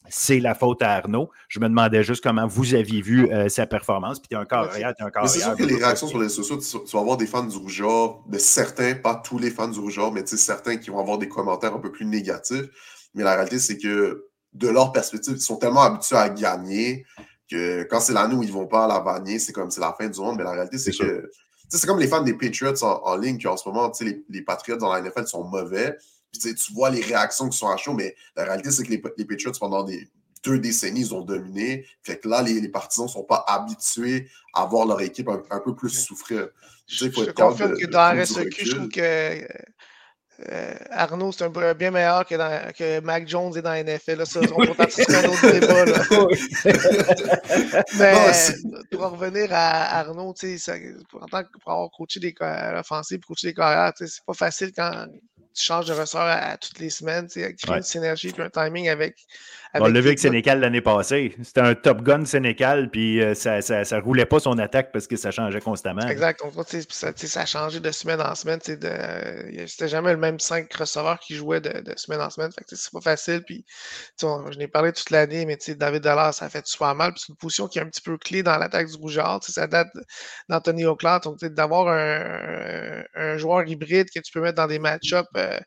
c'est 0.09 0.41
la 0.41 0.55
faute 0.55 0.83
à 0.83 0.93
Arnaud. 0.93 1.31
Je 1.49 1.61
me 1.61 1.69
demandais 1.69 2.03
juste 2.03 2.23
comment 2.23 2.47
vous 2.47 2.75
aviez 2.75 3.01
vu 3.01 3.31
euh, 3.31 3.49
sa 3.49 3.67
performance. 3.67 4.19
Puis 4.19 4.29
tu 4.29 4.35
es 4.35 4.39
un 4.39 4.45
carrière, 4.45 4.95
tu 4.95 5.03
es 5.03 5.07
un 5.07 5.11
carrière. 5.11 5.31
C'est 5.31 5.41
sûr 5.41 5.57
que 5.57 5.65
les 5.65 5.77
réactions 5.77 6.07
sur 6.07 6.21
les 6.21 6.29
sociaux, 6.29 6.59
tu, 6.59 6.97
vas 6.97 7.01
avoir 7.01 7.17
des 7.17 7.27
fans 7.27 7.45
du 7.45 7.57
Rougeur, 7.57 8.21
de 8.27 8.39
certains, 8.39 8.95
pas 8.95 9.15
tous 9.15 9.39
les 9.39 9.51
fans 9.51 9.69
du 9.69 9.79
Rougeur, 9.79 10.13
mais 10.13 10.25
certains 10.27 10.77
qui 10.77 10.91
vont 10.91 10.99
avoir 10.99 11.19
des 11.19 11.29
commentaires 11.29 11.75
un 11.75 11.79
peu 11.79 11.91
plus 11.91 12.07
négatifs. 12.07 12.67
Mais 13.15 13.25
la 13.25 13.35
réalité, 13.35 13.59
c'est 13.59 13.79
que 13.79 14.27
de 14.53 14.69
leur 14.69 14.93
perspective, 14.93 15.35
ils 15.37 15.41
sont 15.41 15.57
tellement 15.57 15.83
habitués 15.83 16.17
à 16.17 16.29
gagner 16.29 17.05
que 17.51 17.85
quand 17.85 18.01
c'est 18.01 18.13
l'année 18.13 18.35
où 18.35 18.43
ils 18.43 18.49
ne 18.49 18.55
vont 18.55 18.67
pas 18.67 18.85
à 18.85 18.89
la 18.89 19.01
vanille, 19.01 19.41
c'est 19.41 19.53
comme 19.53 19.71
c'est 19.71 19.81
la 19.81 19.95
fin 19.99 20.09
du 20.09 20.21
monde. 20.21 20.37
Mais 20.39 20.45
la 20.45 20.53
réalité, 20.53 20.79
c'est 20.79 20.93
que 20.93 21.31
c'est 21.69 21.87
comme 21.87 21.99
les 21.99 22.09
fans 22.09 22.23
des 22.23 22.35
Patriots 22.35 22.83
en, 22.83 23.17
ligne 23.17 23.39
qui 23.39 23.49
en 23.49 23.57
ce 23.57 23.69
moment, 23.69 23.93
les, 24.01 24.25
les 24.29 24.43
Patriots 24.43 24.77
dans 24.77 24.93
la 24.93 25.01
NFL 25.01 25.27
sont 25.27 25.45
mauvais 25.45 25.97
tu 26.33 26.73
vois 26.73 26.91
les 26.91 27.03
réactions 27.03 27.49
qui 27.49 27.59
sont 27.59 27.69
à 27.69 27.77
chaud, 27.77 27.93
mais 27.95 28.15
la 28.37 28.45
réalité, 28.45 28.71
c'est 28.71 28.85
que 28.85 28.91
les, 28.91 29.03
les, 29.17 29.25
Patriots, 29.25 29.53
pendant 29.59 29.85
des 29.85 30.09
deux 30.45 30.59
décennies, 30.59 31.01
ils 31.01 31.15
ont 31.15 31.23
dominé. 31.23 31.87
Fait 32.03 32.19
que 32.19 32.29
là, 32.29 32.43
les, 32.43 32.69
partisans 32.69 33.07
ne 33.07 33.11
sont 33.11 33.25
pas 33.25 33.45
habitués 33.49 34.29
à 34.55 34.65
voir 34.67 34.87
leur 34.87 35.01
équipe 35.01 35.29
un, 35.29 35.61
peu 35.61 35.75
plus 35.75 35.91
souffrir. 35.91 36.49
Je, 36.87 37.07
je 37.07 37.31
confirme 37.33 37.77
que 37.77 37.87
dans 37.87 38.23
RSEQ, 38.23 38.65
je 38.65 38.75
trouve 38.75 38.89
que 38.89 39.47
euh, 40.53 40.75
Arnaud, 40.91 41.33
c'est 41.33 41.45
un 41.45 41.75
bien 41.75 41.91
meilleur 41.91 42.27
que, 42.27 42.35
dans, 42.35 42.73
que 42.73 43.01
Mac 43.01 43.27
Jones 43.27 43.57
est 43.57 43.63
dans 43.63 43.71
la 43.71 43.83
NFL. 43.83 44.19
Là, 44.19 44.27
ça, 44.27 44.41
on 44.55 44.65
va 44.65 44.71
un 44.71 45.29
autre 45.29 45.51
débat. 45.61 45.85
Là. 45.87 46.03
Mais 47.99 48.15
pour 48.91 49.11
revenir 49.11 49.49
à 49.53 50.01
Arnaud, 50.01 50.35
ça, 50.37 50.75
en 51.15 51.27
tant 51.27 51.43
que 51.43 51.59
pour 51.59 51.73
avoir 51.73 51.91
coaché 51.91 52.21
des 52.21 52.35
offensives, 52.79 53.21
coaché 53.21 53.49
des 53.49 53.55
carrières, 53.55 53.93
c'est 53.97 54.25
pas 54.27 54.35
facile 54.35 54.73
quand 54.77 55.07
tu 55.57 55.65
changes 55.65 55.87
de 55.87 55.95
ressort 55.95 56.23
à, 56.23 56.57
toutes 56.59 56.79
les 56.79 56.91
semaines, 56.91 57.27
tu 57.29 57.41
crées 57.57 57.77
une 57.79 57.83
synergie 57.83 58.29
et 58.29 58.41
un 58.41 58.51
timing 58.51 58.89
avec. 58.89 59.27
On 59.81 59.89
l'a 59.89 60.01
vu 60.01 60.09
avec 60.09 60.19
Sénécal 60.19 60.61
l'année 60.61 60.81
passée. 60.81 61.35
C'était 61.43 61.61
un 61.61 61.75
top 61.75 62.03
gun 62.03 62.25
Sénécal, 62.25 62.91
puis 62.91 63.23
euh, 63.23 63.35
ça, 63.35 63.59
ne 63.59 64.01
roulait 64.01 64.27
pas 64.27 64.41
son 64.41 64.59
attaque 64.59 64.93
parce 64.93 65.07
que 65.07 65.17
ça 65.17 65.31
changeait 65.31 65.61
constamment. 65.61 66.07
Exact. 66.07 66.43
ça, 66.91 67.13
ça, 67.15 67.41
a 67.41 67.47
changé 67.47 67.81
de 67.81 67.91
semaine 67.91 68.21
en 68.21 68.35
semaine. 68.35 68.61
C'était 68.63 69.89
jamais 69.89 70.13
le 70.13 70.19
même 70.19 70.41
5 70.41 70.73
receveurs 70.73 71.19
qui 71.21 71.35
jouaient 71.35 71.61
de, 71.61 71.83
semaine 71.97 72.21
en 72.21 72.31
semaine. 72.31 72.51
C'est 72.67 72.93
pas 72.93 73.01
facile. 73.01 73.43
Puis, 73.43 73.65
je 74.21 74.59
n'ai 74.59 74.69
parlé 74.69 74.93
toute 74.93 75.11
l'année, 75.11 75.47
mais 75.47 75.59
David 75.77 76.03
Dallas, 76.03 76.33
ça 76.33 76.47
a 76.47 76.49
fait 76.49 76.67
super 76.67 76.95
mal. 76.95 77.13
C'est 77.17 77.29
une 77.29 77.37
position 77.37 77.69
qui 77.69 77.79
est 77.79 77.83
un 77.83 77.87
petit 77.87 78.03
peu 78.03 78.19
clé 78.19 78.43
dans 78.43 78.57
l'attaque 78.59 78.89
du 78.89 78.97
Rougeur. 78.97 79.41
Ça 79.43 79.67
date 79.67 79.89
d'Anthony 80.49 80.85
Auclair. 80.85 81.21
Donc, 81.21 81.39
d'avoir 81.45 81.89
un, 81.89 83.03
un, 83.15 83.37
joueur 83.37 83.67
hybride 83.67 84.09
que 84.11 84.21
tu 84.21 84.33
peux 84.33 84.41
mettre 84.41 84.57
dans 84.57 84.67
des 84.67 84.79
match-ups. 84.79 85.29
Euh, 85.37 85.59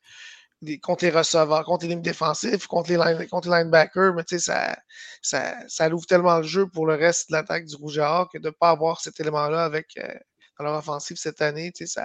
contre 0.81 1.05
les 1.05 1.11
receveurs, 1.11 1.63
contre 1.63 1.85
les 1.85 1.91
lignes 1.91 2.01
défensives, 2.01 2.67
contre 2.67 2.89
les, 2.89 2.97
linebackers, 2.97 4.13
mais 4.13 4.23
tu 4.23 4.37
sais, 4.37 4.51
ça, 4.51 4.77
ça, 5.21 5.55
ça 5.67 5.89
ouvre 5.89 6.05
tellement 6.05 6.37
le 6.37 6.43
jeu 6.43 6.67
pour 6.67 6.85
le 6.85 6.95
reste 6.95 7.29
de 7.29 7.35
l'attaque 7.35 7.65
du 7.65 7.75
Rouge 7.75 7.97
et 7.97 8.23
que 8.33 8.37
de 8.37 8.47
ne 8.47 8.53
pas 8.53 8.69
avoir 8.69 8.99
cet 8.99 9.19
élément-là 9.19 9.63
avec 9.63 9.87
euh, 9.97 10.13
dans 10.57 10.65
leur 10.65 10.77
offensive 10.77 11.17
cette 11.17 11.41
année, 11.41 11.71
tu 11.71 11.87
sais, 11.87 12.01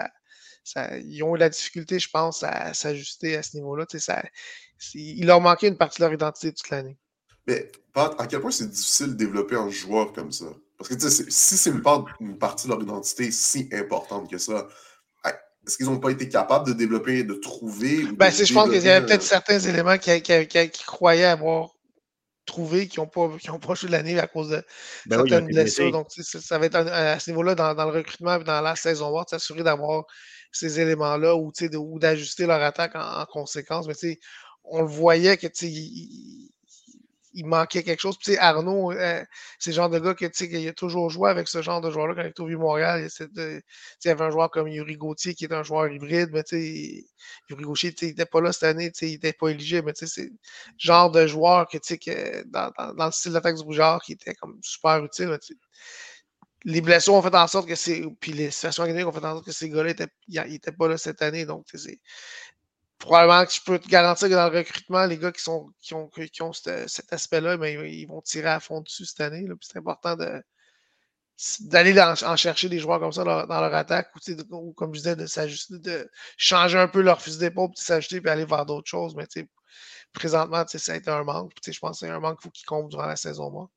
ça, 0.65 0.97
ils 0.99 1.23
ont 1.23 1.35
eu 1.35 1.39
la 1.39 1.49
difficulté, 1.49 1.99
je 1.99 2.09
pense, 2.09 2.43
à, 2.43 2.73
s'ajuster 2.73 3.37
à 3.37 3.43
ce 3.43 3.57
niveau-là. 3.57 3.87
Tu 3.87 3.99
sais, 3.99 4.15
il 4.95 5.27
leur 5.27 5.41
manquait 5.41 5.69
une 5.69 5.77
partie 5.77 6.01
de 6.01 6.05
leur 6.05 6.15
identité 6.15 6.53
toute 6.53 6.71
l'année. 6.71 6.97
Mais 7.47 7.71
à 7.95 8.27
quel 8.27 8.41
point 8.41 8.51
c'est 8.51 8.71
difficile 8.71 9.09
de 9.09 9.15
développer 9.15 9.57
un 9.57 9.69
joueur 9.69 10.13
comme 10.13 10.33
ça? 10.33 10.47
Parce 10.79 10.89
que 10.89 11.09
si 11.09 11.57
c'est 11.57 11.71
une 11.71 12.39
partie 12.39 12.67
de 12.67 12.73
leur 12.73 12.83
identité 12.83 13.31
si 13.31 13.69
importante 13.73 14.31
que 14.31 14.39
ça, 14.39 14.67
est-ce 15.67 15.77
qu'ils 15.77 15.87
n'ont 15.87 15.99
pas 15.99 16.11
été 16.11 16.29
capables 16.29 16.67
de 16.67 16.73
développer, 16.73 17.25
de 17.25 17.35
trouver? 17.35 18.05
Ben, 18.17 18.31
je 18.31 18.53
pense 18.53 18.71
qu'il 18.71 18.83
y 18.83 18.89
avait 18.89 19.07
peut-être 19.07 19.23
certains 19.23 19.59
éléments 19.59 19.99
qui, 19.99 20.21
qui, 20.23 20.85
croyaient 20.85 21.25
avoir 21.25 21.71
trouvé 22.47 22.89
qui 22.89 23.01
n'ont 23.01 23.07
pas, 23.07 23.31
pas 23.59 23.75
joué 23.75 23.89
de 23.89 23.93
l'année 23.93 24.19
à 24.19 24.27
cause 24.27 24.51
de 24.51 24.63
ben 25.07 25.17
certaines 25.17 25.47
blessures. 25.47 25.91
Donc, 25.91 26.09
ça 26.11 26.59
va 26.59 26.67
être 26.67 26.77
à 26.77 27.19
ce 27.19 27.31
niveau-là, 27.31 27.55
dans, 27.55 27.73
le 27.73 27.91
recrutement 27.91 28.39
et 28.39 28.45
dans 28.45 28.61
la 28.61 28.77
saison 28.77 29.11
de 29.11 29.29
s'assurer 29.29 29.63
d'avoir 29.63 30.05
ces 30.53 30.79
éléments-là 30.79 31.35
ou, 31.37 31.51
ou 31.79 31.99
d'ajuster 31.99 32.47
leur 32.47 32.63
attaque 32.63 32.95
en, 32.95 33.25
conséquence. 33.27 33.87
Mais 33.87 34.19
on 34.65 34.83
le 34.83 34.89
voyait 34.89 35.37
que 35.37 35.47
il 35.63 36.51
manquait 37.43 37.83
quelque 37.83 38.01
chose. 38.01 38.17
Puis, 38.19 38.37
Arnaud, 38.37 38.93
euh, 38.93 39.25
c'est 39.59 39.71
le 39.71 39.77
genre 39.77 39.91
de 39.91 39.99
gars 39.99 40.15
que, 40.15 40.27
qui 40.27 40.69
a 40.69 40.73
toujours 40.73 41.11
joué 41.11 41.31
avec 41.31 41.49
ce 41.49 41.63
genre 41.63 41.81
de 41.81 41.91
joueur-là 41.91 42.15
quand 42.15 42.23
il 42.23 42.29
est 42.29 42.41
au 42.41 42.59
Montréal. 42.59 43.09
Il 43.21 43.63
y 44.05 44.09
avait 44.09 44.25
un 44.25 44.31
joueur 44.31 44.51
comme 44.51 44.69
Yuri 44.69 44.97
Gauthier 44.97 45.35
qui 45.35 45.45
est 45.45 45.53
un 45.53 45.63
joueur 45.63 45.89
hybride, 45.91 46.31
mais 46.33 46.43
Yuri 47.51 47.65
Gauthier, 47.65 47.95
il 48.03 48.09
n'était 48.09 48.27
pas 48.27 48.41
là 48.41 48.53
cette 48.53 48.65
année, 48.65 48.93
il 49.03 49.11
n'était 49.11 49.33
pas 49.33 49.49
éligible, 49.49 49.87
mais 49.87 49.93
c'est 49.95 50.23
le 50.23 50.31
genre 50.79 51.11
de 51.11 51.27
joueur 51.27 51.67
que, 51.69 51.79
que 51.79 52.45
dans, 52.45 52.71
dans, 52.95 53.07
le 53.07 53.13
style 53.13 53.33
d'attaque 53.33 53.57
du 53.57 53.63
Rougeard 53.63 54.01
qui 54.03 54.13
était 54.13 54.35
comme 54.35 54.59
super 54.63 55.05
utile. 55.05 55.37
les 56.65 56.81
blessures 56.81 57.15
ont 57.15 57.23
fait 57.23 57.35
en 57.35 57.47
sorte 57.47 57.69
que 57.69 57.75
c'est. 57.75 58.03
Puis 58.21 58.33
les 58.33 58.51
situations 58.51 58.85
ont 58.85 59.13
fait 59.13 59.19
en 59.19 59.35
sorte 59.35 59.47
que 59.47 59.53
ces 59.53 59.69
gars-là 59.69 59.95
n'étaient 60.29 60.73
pas 60.73 60.89
là 60.89 60.97
cette 60.97 61.23
année. 61.23 61.45
Donc, 61.45 61.67
probablement 62.99 63.45
que 63.45 63.53
je 63.53 63.61
peux 63.65 63.79
te 63.79 63.89
garantir 63.89 64.29
que 64.29 64.35
dans 64.35 64.49
le 64.49 64.59
recrutement, 64.59 65.05
les 65.07 65.19
gars 65.19 65.33
qui, 65.33 65.43
sont, 65.43 65.71
qui 65.81 65.95
ont, 65.95 66.09
qui 66.09 66.43
ont 66.43 66.53
cet, 66.53 67.13
aspect-là, 67.13 67.57
ben, 67.57 67.87
ils 67.87 68.07
vont 68.07 68.21
tirer 68.23 68.49
à 68.49 68.61
fond 68.61 68.81
dessus 68.81 69.05
cette 69.05 69.21
année. 69.21 69.47
C'est 69.61 69.79
important 69.79 70.17
d'aller 71.61 72.01
en, 72.01 72.37
chercher 72.37 72.69
des 72.69 72.79
joueurs 72.79 73.01
comme 73.01 73.13
ça 73.13 73.25
dans, 73.25 73.47
leur 73.47 73.75
attaque 73.75 74.11
ou, 74.51 74.73
comme 74.73 74.95
je 74.95 75.01
disais, 75.01 75.17
de 75.17 75.27
s'ajuster, 75.27 75.79
de 75.79 76.11
changer 76.37 76.79
un 76.79 76.89
peu 76.89 77.03
leur 77.03 77.21
fusil 77.21 77.39
d'épaule, 77.39 77.71
puis 77.75 77.85
s'ajuster 77.85 78.21
puis 78.21 78.31
aller 78.31 78.45
vers 78.45 78.67
d'autres 78.67 78.89
choses. 78.89 79.15
Mais 79.17 79.27
présentement, 80.13 80.65
ça 80.67 80.93
a 80.93 80.97
été 80.97 81.11
un 81.11 81.25
manque. 81.25 81.53
Je 81.67 81.79
pense 81.79 82.01
que 82.01 82.07
c'est 82.07 82.13
un 82.13 82.21
manque 82.21 82.39
qu'il 82.39 82.45
faut 82.45 82.51
qu'ils 82.51 82.67
compte 82.67 82.89
durant 82.89 83.07
la 83.07 83.17
saison. 83.17 83.51
Moi. 83.51 83.69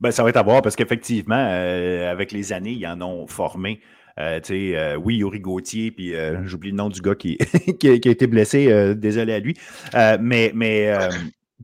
Ben, 0.00 0.10
ça 0.10 0.22
va 0.22 0.30
être 0.30 0.38
à 0.38 0.42
voir 0.42 0.62
parce 0.62 0.76
qu'effectivement, 0.76 1.36
euh, 1.36 2.10
avec 2.10 2.32
les 2.32 2.54
années, 2.54 2.72
ils 2.72 2.86
en 2.86 3.02
ont 3.02 3.26
formé. 3.26 3.82
Euh, 4.20 4.40
euh, 4.50 4.96
oui, 4.96 5.16
Yuri 5.16 5.40
Gauthier, 5.40 5.90
puis 5.90 6.14
euh, 6.14 6.46
j'oublie 6.46 6.70
le 6.70 6.76
nom 6.76 6.88
du 6.88 7.00
gars 7.00 7.14
qui, 7.14 7.38
qui, 7.80 7.88
a, 7.88 7.92
été 7.94 8.26
blessé, 8.26 8.94
désolé 8.94 9.32
à 9.32 9.38
lui. 9.38 9.56
mais 10.20 10.52
mais 10.54 10.92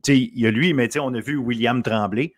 il 0.07 0.39
y 0.39 0.47
a 0.47 0.51
lui, 0.51 0.73
mais 0.73 0.89
on 0.97 1.13
a 1.13 1.19
vu 1.19 1.37
William 1.37 1.83
Tremblay. 1.83 2.33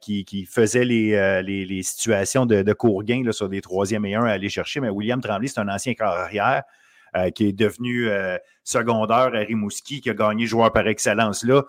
qui, 0.00 0.46
faisait 0.50 0.84
les, 0.84 1.42
les, 1.42 1.82
situations 1.82 2.46
de, 2.46 2.62
de 2.62 2.72
court 2.72 3.04
gain 3.04 3.22
sur 3.32 3.48
des 3.48 3.60
troisième 3.60 4.04
et 4.04 4.14
un 4.14 4.24
à 4.24 4.32
aller 4.32 4.48
chercher. 4.48 4.80
Mais 4.80 4.90
William 4.90 5.20
Tremblay, 5.20 5.48
c'est 5.48 5.60
un 5.60 5.68
ancien 5.68 5.94
carrière 5.94 6.62
qui 7.34 7.48
est 7.48 7.52
devenu 7.52 8.08
secondaire 8.64 9.34
à 9.34 9.38
Rimouski, 9.38 10.00
qui 10.00 10.10
a 10.10 10.14
gagné 10.14 10.46
joueur 10.46 10.72
par 10.72 10.86
excellence 10.86 11.44
là. 11.44 11.62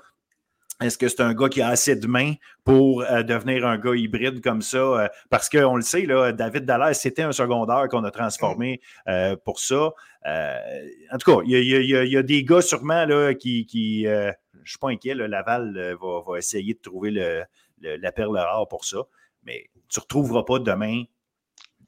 Est-ce 0.82 0.98
que 0.98 1.10
c'est 1.10 1.22
un 1.22 1.34
gars 1.34 1.50
qui 1.50 1.62
a 1.62 1.68
assez 1.68 1.96
de 1.98 2.08
mains 2.08 2.36
pour 2.64 3.02
euh, 3.02 3.22
devenir 3.22 3.68
un 3.68 3.78
gars 3.78 3.96
hybride 3.96 4.42
comme 4.42 4.62
ça? 4.62 4.78
Euh, 4.78 5.08
parce 5.30 5.50
qu'on 5.50 5.76
le 5.76 5.82
sait, 5.82 6.06
là, 6.06 6.32
David 6.32 6.66
Dallaire, 6.66 6.96
c'était 6.96 7.24
un 7.24 7.34
secondaire 7.34 7.88
qu'on 7.90 8.06
a 8.06 8.12
transformé 8.12 8.80
euh, 9.08 9.36
pour 9.44 9.60
ça. 9.60 9.92
en 10.26 11.18
tout 11.20 11.32
cas, 11.36 11.42
il 11.46 11.52
y, 11.52 12.18
a 12.18 12.24
des 12.24 12.44
gars 12.44 12.62
sûrement 12.62 13.06
là, 13.06 13.34
qui. 13.34 13.66
qui 13.66 14.04
je 14.04 14.64
ne 14.64 14.66
suis 14.66 14.78
pas 14.78 14.90
inquiet, 14.90 15.16
Laval 15.16 15.98
va, 16.02 16.38
essayer 16.38 16.74
de 16.74 16.80
trouver 16.80 17.12
le, 17.12 17.44
la 17.82 18.12
perle 18.12 18.38
rare 18.38 18.68
pour 18.68 18.86
ça. 18.86 19.00
Mais 19.44 19.70
tu 19.90 20.00
ne 20.00 20.02
retrouveras 20.02 20.44
pas 20.44 20.60
demain 20.60 21.04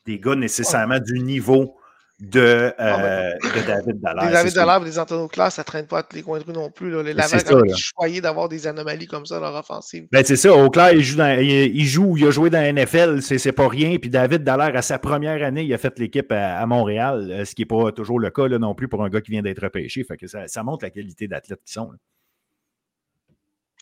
des 0.05 0.19
gars 0.19 0.35
nécessairement 0.35 0.99
du 0.99 1.19
niveau 1.19 1.77
de, 2.22 2.72
ah, 2.78 3.03
euh, 3.03 3.34
de 3.34 3.65
David 3.65 3.99
Dallaire. 3.99 4.26
Les 4.26 4.32
David 4.32 4.53
Dallaire 4.53 4.82
et 4.84 4.86
les 4.86 4.99
Antonio 4.99 5.28
Class, 5.28 5.55
ça 5.55 5.63
ne 5.63 5.65
traîne 5.65 5.88
pas 5.88 5.99
à 5.99 6.03
tous 6.03 6.15
les 6.15 6.22
coins 6.22 6.38
de 6.38 6.43
rue 6.43 6.53
non 6.53 6.69
plus. 6.69 6.91
Là. 6.91 7.01
Les 7.01 7.13
Laval, 7.13 7.41
ils 7.65 7.76
choyaient 7.76 8.22
d'avoir 8.22 8.47
des 8.47 8.67
anomalies 8.67 9.07
comme 9.07 9.26
ça 9.26 9.39
dans 9.39 9.49
leur 9.49 9.55
offensive. 9.55 10.07
Ben, 10.11 10.24
c'est 10.24 10.36
ça. 10.36 10.53
Auclair, 10.53 10.93
il 10.93 11.01
joue, 11.01 11.17
dans, 11.17 11.39
il, 11.39 11.86
joue, 11.86 12.15
il 12.17 12.28
a 12.28 12.32
joué 12.32 12.51
dans 12.51 12.61
la 12.61 12.72
NFL, 12.72 13.24
c'est 13.24 13.51
pas 13.51 13.67
rien. 13.67 13.97
Puis 13.97 14.11
David 14.11 14.43
Dallaire, 14.43 14.76
à 14.76 14.84
sa 14.84 14.99
première 14.99 15.43
année, 15.43 15.63
il 15.63 15.74
a 15.74 15.80
fait 15.80 15.97
l'équipe 15.97 16.32
à, 16.32 16.63
Montréal, 16.67 17.28
euh, 17.32 17.43
ce 17.43 17.55
qui 17.55 17.63
n'est 17.63 17.65
pas 17.65 17.91
toujours 17.91 18.19
le 18.19 18.30
cas 18.30 18.47
là, 18.47 18.59
non 18.59 18.76
plus 18.76 18.88
pour 18.88 19.03
un 19.03 19.09
gars 19.09 19.22
qui 19.22 19.32
vient 19.32 19.41
d'être 19.41 19.63
repêché. 19.63 20.03
Fait 20.03 20.15
que 20.15 20.28
ça, 20.28 20.47
ça 20.47 20.61
montre 20.61 20.86
la 20.86 20.91
qualité 20.91 21.28
d'athlètes 21.28 21.63
qu'ils 21.65 21.74
sont. 21.74 21.91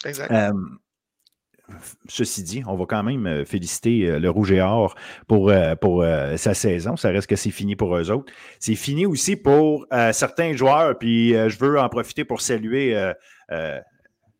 Exact. 0.06 0.32
Euh, 0.32 0.54
Ceci 2.08 2.44
dit, 2.44 2.64
on 2.68 2.76
va 2.76 2.86
quand 2.86 3.04
même 3.04 3.26
euh, 3.28 3.46
féliciter 3.46 4.08
euh, 4.08 4.20
le 4.20 4.30
Rouge 4.30 4.52
et 4.52 4.62
Or 4.62 4.96
pour, 5.28 5.52
euh, 5.52 6.38
sa 6.38 6.54
saison. 6.54 6.98
Ça 6.98 7.10
reste 7.10 7.28
que 7.28 7.36
c'est 7.36 7.52
fini 7.52 7.76
pour 7.76 7.96
eux 7.96 8.12
autres. 8.12 8.32
C'est 8.60 8.76
fini 8.76 9.06
aussi 9.06 9.36
pour 9.36 9.86
certains 10.12 10.54
joueurs, 10.54 10.98
puis 10.98 11.34
je 11.34 11.58
veux 11.60 11.80
en 11.80 11.90
profiter 11.90 12.24
pour 12.24 12.42
saluer 12.42 12.96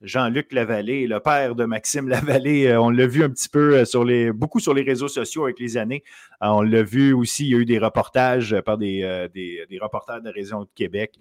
Jean-Luc 0.02 0.54
Lavallée, 0.54 1.08
le 1.08 1.20
père 1.20 1.56
de 1.56 1.66
Maxime 1.66 2.08
Lavallée. 2.08 2.76
on 2.78 2.90
l'a 2.90 3.06
vu 3.08 3.24
un 3.24 3.30
petit 3.30 3.50
peu 3.50 3.84
sur 3.86 4.06
les, 4.06 4.32
beaucoup 4.32 4.60
sur 4.60 4.74
les 4.74 4.84
réseaux 4.84 5.08
sociaux 5.08 5.44
avec 5.44 5.60
les 5.60 5.78
années. 5.78 6.04
on 6.42 6.62
l'a 6.62 6.84
vu 6.84 7.14
aussi, 7.14 7.46
il 7.46 7.50
y 7.50 7.56
a 7.56 7.58
eu 7.58 7.66
des 7.66 7.80
reportages 7.80 8.56
par 8.62 8.78
des, 8.78 9.28
des, 9.34 9.66
des 9.70 9.80
reporters 9.80 10.22
de 10.22 10.26
la 10.26 10.32
région 10.32 10.62
de 10.62 10.70
Québec 10.76 11.16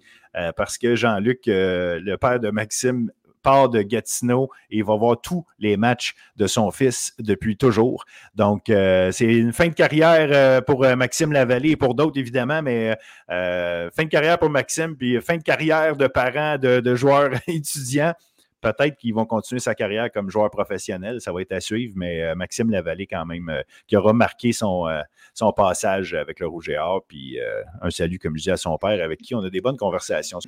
parce 0.55 0.77
que 0.77 0.95
Jean-Luc, 0.95 1.41
le 1.47 2.15
père 2.15 2.39
de 2.39 2.49
Maxime, 2.49 3.11
de 3.69 3.81
Gatineau 3.81 4.49
et 4.69 4.81
va 4.81 4.95
voir 4.95 5.19
tous 5.21 5.45
les 5.59 5.77
matchs 5.77 6.15
de 6.35 6.47
son 6.47 6.71
fils 6.71 7.13
depuis 7.19 7.57
toujours. 7.57 8.05
Donc, 8.35 8.69
euh, 8.69 9.11
c'est 9.11 9.25
une 9.25 9.53
fin 9.53 9.67
de 9.67 9.73
carrière 9.73 10.29
euh, 10.31 10.61
pour 10.61 10.83
euh, 10.83 10.95
Maxime 10.95 11.31
Lavallée 11.31 11.71
et 11.71 11.75
pour 11.75 11.95
d'autres, 11.95 12.19
évidemment, 12.19 12.61
mais 12.61 12.97
fin 13.27 14.03
de 14.03 14.09
carrière 14.09 14.39
pour 14.39 14.49
Maxime, 14.49 14.95
puis 14.95 15.19
fin 15.21 15.37
de 15.37 15.43
carrière 15.43 15.95
de 15.95 16.07
parents 16.07 16.57
de, 16.57 16.95
joueurs 16.95 17.31
étudiants. 17.47 18.13
Peut-être 18.61 18.97
qu'ils 18.97 19.13
vont 19.13 19.25
continuer 19.25 19.59
sa 19.59 19.73
carrière 19.73 20.11
comme 20.11 20.29
joueur 20.29 20.51
professionnel, 20.51 21.21
ça 21.21 21.31
va 21.31 21.41
être 21.41 21.53
à 21.53 21.61
suivre, 21.61 21.93
mais 21.95 22.35
Maxime 22.35 22.69
Lavallée, 22.69 23.07
quand 23.07 23.25
même, 23.25 23.49
qui 23.87 23.95
aura 23.95 24.11
marqué 24.11 24.51
son, 24.51 24.85
passage 25.55 26.13
avec 26.13 26.41
le 26.41 26.47
Rouge 26.47 26.67
et 26.67 26.77
Or, 26.77 27.05
puis 27.07 27.39
un 27.81 27.89
salut, 27.89 28.19
comme 28.19 28.33
je 28.33 28.41
disais, 28.41 28.51
à 28.51 28.57
son 28.57 28.77
père, 28.77 29.01
avec 29.01 29.21
qui 29.21 29.33
on 29.33 29.39
a 29.39 29.49
des 29.49 29.61
bonnes 29.61 29.77
conversations. 29.77 30.39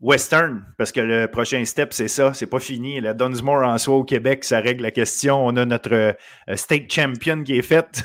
Western, 0.00 0.62
parce 0.76 0.92
que 0.92 1.00
le 1.00 1.26
prochain 1.26 1.64
step, 1.64 1.94
c'est 1.94 2.08
ça, 2.08 2.34
c'est 2.34 2.46
pas 2.46 2.60
fini. 2.60 3.00
La 3.00 3.14
Dunsmore 3.14 3.62
en 3.66 3.78
soi 3.78 3.96
au 3.96 4.04
Québec, 4.04 4.44
ça 4.44 4.60
règle 4.60 4.82
la 4.82 4.90
question. 4.90 5.44
On 5.46 5.56
a 5.56 5.64
notre 5.64 5.94
euh, 5.94 6.12
state 6.54 6.92
champion 6.92 7.42
qui 7.42 7.56
est 7.56 7.62
faite, 7.62 8.02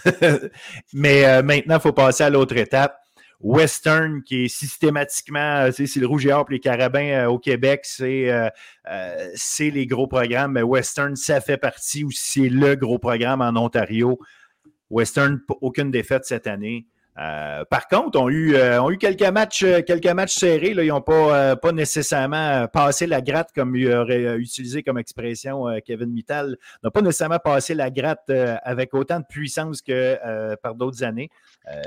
mais 0.94 1.26
euh, 1.26 1.44
maintenant, 1.44 1.76
il 1.76 1.82
faut 1.82 1.92
passer 1.92 2.24
à 2.24 2.30
l'autre 2.30 2.56
étape. 2.56 2.98
Western, 3.42 4.22
qui 4.24 4.46
est 4.46 4.48
systématiquement, 4.48 5.66
euh, 5.66 5.72
c'est 5.72 6.00
le 6.00 6.08
Rouge 6.08 6.26
et 6.28 6.32
Or 6.32 6.46
les 6.50 6.60
Carabins 6.60 7.26
au 7.28 7.40
Québec, 7.40 7.82
c'est 7.84 8.50
les 9.60 9.86
gros 9.86 10.08
programmes. 10.08 10.54
Mais 10.54 10.62
Western, 10.62 11.16
ça 11.18 11.42
fait 11.42 11.58
partie 11.58 12.06
ou 12.06 12.12
c'est 12.12 12.48
le 12.48 12.76
gros 12.76 13.00
programme 13.00 13.42
en 13.42 13.60
Ontario. 13.60 14.18
Western, 14.90 15.42
aucune 15.62 15.92
défaite 15.92 16.24
cette 16.24 16.48
année. 16.48 16.86
Euh, 17.18 17.66
par 17.66 17.88
contre, 17.88 18.20
on 18.20 18.28
a 18.28 18.32
eu, 18.32 18.56
euh, 18.56 18.90
eu 18.90 18.98
quelques 18.98 19.22
matchs, 19.24 19.64
euh, 19.64 19.82
serrés. 20.28 20.70
Ils 20.72 20.88
n'ont 20.88 21.02
pas, 21.02 21.56
pas 21.58 21.72
nécessairement 21.72 22.68
passé 22.68 23.06
la 23.06 23.22
gratte, 23.22 23.52
comme 23.54 23.76
il 23.76 23.92
aurait 23.92 24.38
utilisé 24.38 24.82
comme 24.82 24.98
expression 24.98 25.66
Kevin 25.86 26.12
Mittal. 26.12 26.58
N'a 26.84 26.92
pas 26.92 27.02
nécessairement 27.02 27.40
passé 27.40 27.74
la 27.76 27.90
gratte 27.90 28.30
avec 28.64 28.94
autant 28.94 29.20
de 29.20 29.26
puissance 29.28 29.82
que 29.82 30.18
par 30.58 30.76
d'autres 30.76 31.04
années. 31.04 31.30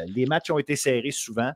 les 0.06 0.26
matchs 0.26 0.50
ont 0.50 0.58
été 0.58 0.76
serrés 0.76 1.10
souvent. 1.10 1.52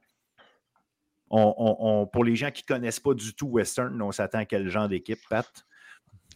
pour 1.28 2.24
les 2.24 2.36
gens 2.36 2.50
qui 2.50 2.64
ne 2.68 2.74
connaissent 2.74 3.00
pas 3.00 3.14
du 3.14 3.34
tout 3.34 3.48
Western, 3.48 4.00
on 4.00 4.12
s'attend 4.12 4.38
à 4.38 4.44
quel 4.44 4.68
genre 4.68 4.88
d'équipe, 4.88 5.20
Pat? 5.28 5.46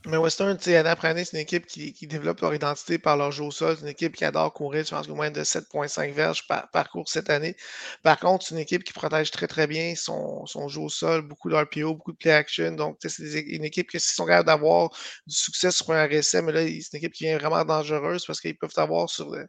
Mais 0.06 0.16
Western, 0.16 0.58
année 0.66 0.76
après 0.88 1.08
année, 1.08 1.24
c'est 1.24 1.36
une 1.36 1.42
équipe 1.42 1.66
qui, 1.66 1.92
développe 2.08 2.40
leur 2.40 2.52
identité 2.54 2.98
par 2.98 3.16
leur 3.16 3.30
jeu 3.30 3.44
au 3.44 3.52
sol. 3.52 3.76
C'est 3.76 3.82
une 3.82 3.88
équipe 3.88 4.16
qui 4.16 4.24
adore 4.24 4.52
courir. 4.52 4.84
Je 4.84 4.90
pense 4.90 5.06
qu'au 5.06 5.14
moins 5.14 5.30
de 5.30 5.42
7,5 5.44 6.12
verges 6.12 6.46
par, 6.48 6.90
cours 6.90 7.08
cette 7.08 7.30
année. 7.30 7.54
Par 8.02 8.18
contre, 8.18 8.44
c'est 8.44 8.54
une 8.56 8.60
équipe 8.60 8.82
qui 8.82 8.92
protège 8.92 9.30
très, 9.30 9.46
très 9.46 9.68
bien 9.68 9.94
son, 9.94 10.44
jeu 10.68 10.80
au 10.80 10.88
sol, 10.88 11.22
beaucoup 11.22 11.48
d'RPO, 11.50 11.94
beaucoup 11.94 12.12
de 12.12 12.16
play 12.16 12.32
action. 12.32 12.72
Donc, 12.72 12.98
c'est 13.00 13.22
une 13.22 13.64
équipe 13.64 13.88
qui, 13.90 14.00
s'ils 14.00 14.16
sont 14.16 14.26
capables 14.26 14.48
d'avoir 14.48 14.90
du 15.26 15.36
succès 15.36 15.70
sur 15.70 15.90
un 15.92 16.04
RSM, 16.06 16.46
mais 16.46 16.52
là, 16.52 16.62
c'est 16.62 16.92
une 16.94 16.98
équipe 16.98 17.12
qui 17.12 17.26
est 17.26 17.38
vraiment 17.38 17.64
dangereuse 17.64 18.26
parce 18.26 18.40
qu'ils 18.40 18.58
peuvent 18.58 18.72
avoir 18.76 19.08
sur 19.08 19.30
le, 19.30 19.46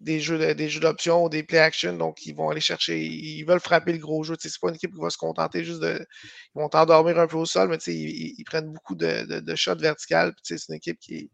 des 0.00 0.20
jeux, 0.20 0.54
des 0.54 0.68
d'options, 0.80 1.28
des 1.28 1.42
play 1.42 1.58
action, 1.58 1.96
donc 1.96 2.26
ils 2.26 2.34
vont 2.34 2.50
aller 2.50 2.60
chercher, 2.60 3.02
ils 3.04 3.44
veulent 3.44 3.60
frapper 3.60 3.92
le 3.92 3.98
gros 3.98 4.22
jeu. 4.22 4.36
C'est 4.38 4.50
pas 4.60 4.68
une 4.68 4.74
équipe 4.76 4.92
qui 4.92 5.00
va 5.00 5.10
se 5.10 5.18
contenter 5.18 5.64
juste 5.64 5.80
de. 5.80 6.06
Ils 6.54 6.60
vont 6.60 6.68
t'endormir 6.68 7.18
un 7.18 7.26
peu 7.26 7.36
au 7.36 7.46
sol, 7.46 7.68
mais 7.68 7.78
ils, 7.86 8.44
prennent 8.44 8.72
beaucoup 8.72 8.94
de, 8.94 9.54
shots 9.56 9.76
verticales. 9.76 10.34
C'est 10.42 10.56
une 10.68 10.76
équipe 10.76 10.98
qui 11.00 11.30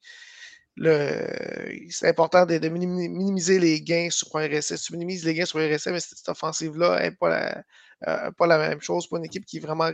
C'est 0.76 2.08
important 2.08 2.46
de, 2.46 2.68
minimiser 2.68 3.58
les 3.58 3.80
gains 3.82 4.08
sur 4.10 4.34
un 4.36 4.46
RSS. 4.46 4.76
Si 4.76 4.86
tu 4.86 4.92
minimises 4.92 5.24
les 5.24 5.34
gains 5.34 5.46
sur 5.46 5.58
un 5.58 5.68
RSS, 5.68 5.86
mais 5.88 6.00
cette, 6.00 6.28
offensive-là 6.28 7.00
n'est 7.02 7.12
pas 7.12 7.28
la, 7.28 7.64
euh, 8.08 8.30
pas 8.32 8.46
la 8.46 8.58
même 8.58 8.80
chose. 8.80 9.08
Pas 9.08 9.18
une 9.18 9.24
équipe 9.26 9.44
qui 9.46 9.58
est 9.58 9.60
vraiment. 9.60 9.90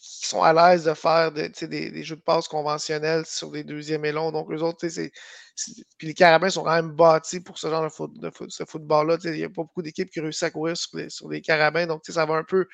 Qui 0.00 0.26
sont 0.28 0.42
à 0.42 0.52
l'aise 0.52 0.84
de 0.84 0.94
faire 0.94 1.32
des, 1.32 2.02
jeux 2.02 2.16
de 2.16 2.20
passe 2.20 2.48
conventionnels 2.48 3.24
sur 3.26 3.50
des 3.50 3.64
deuxièmes 3.64 4.04
et 4.04 4.12
longs. 4.12 4.32
Donc, 4.32 4.50
eux 4.50 4.62
autres. 4.62 4.86
Puis 4.86 6.06
les 6.06 6.14
Carabins 6.14 6.50
sont 6.50 6.62
quand 6.62 6.74
même 6.74 6.92
bâtis 6.92 7.40
pour 7.40 7.58
ce 7.58 7.68
genre 7.68 7.84
de, 7.84 7.88
foot, 7.88 8.12
de 8.18 8.30
ce 8.48 8.64
football-là. 8.64 9.18
Il 9.24 9.32
n'y 9.32 9.44
a 9.44 9.48
pas 9.48 9.62
beaucoup 9.62 9.82
d'équipes 9.82 10.10
qui 10.10 10.20
réussissent 10.20 10.44
à 10.44 10.50
courir 10.50 10.76
sur 10.76 11.28
les, 11.28 11.40
Carabins. 11.40 11.86
Donc, 11.86 12.02
ça 12.06 12.24
va 12.24 12.34
un 12.34 12.44
peu 12.44 12.66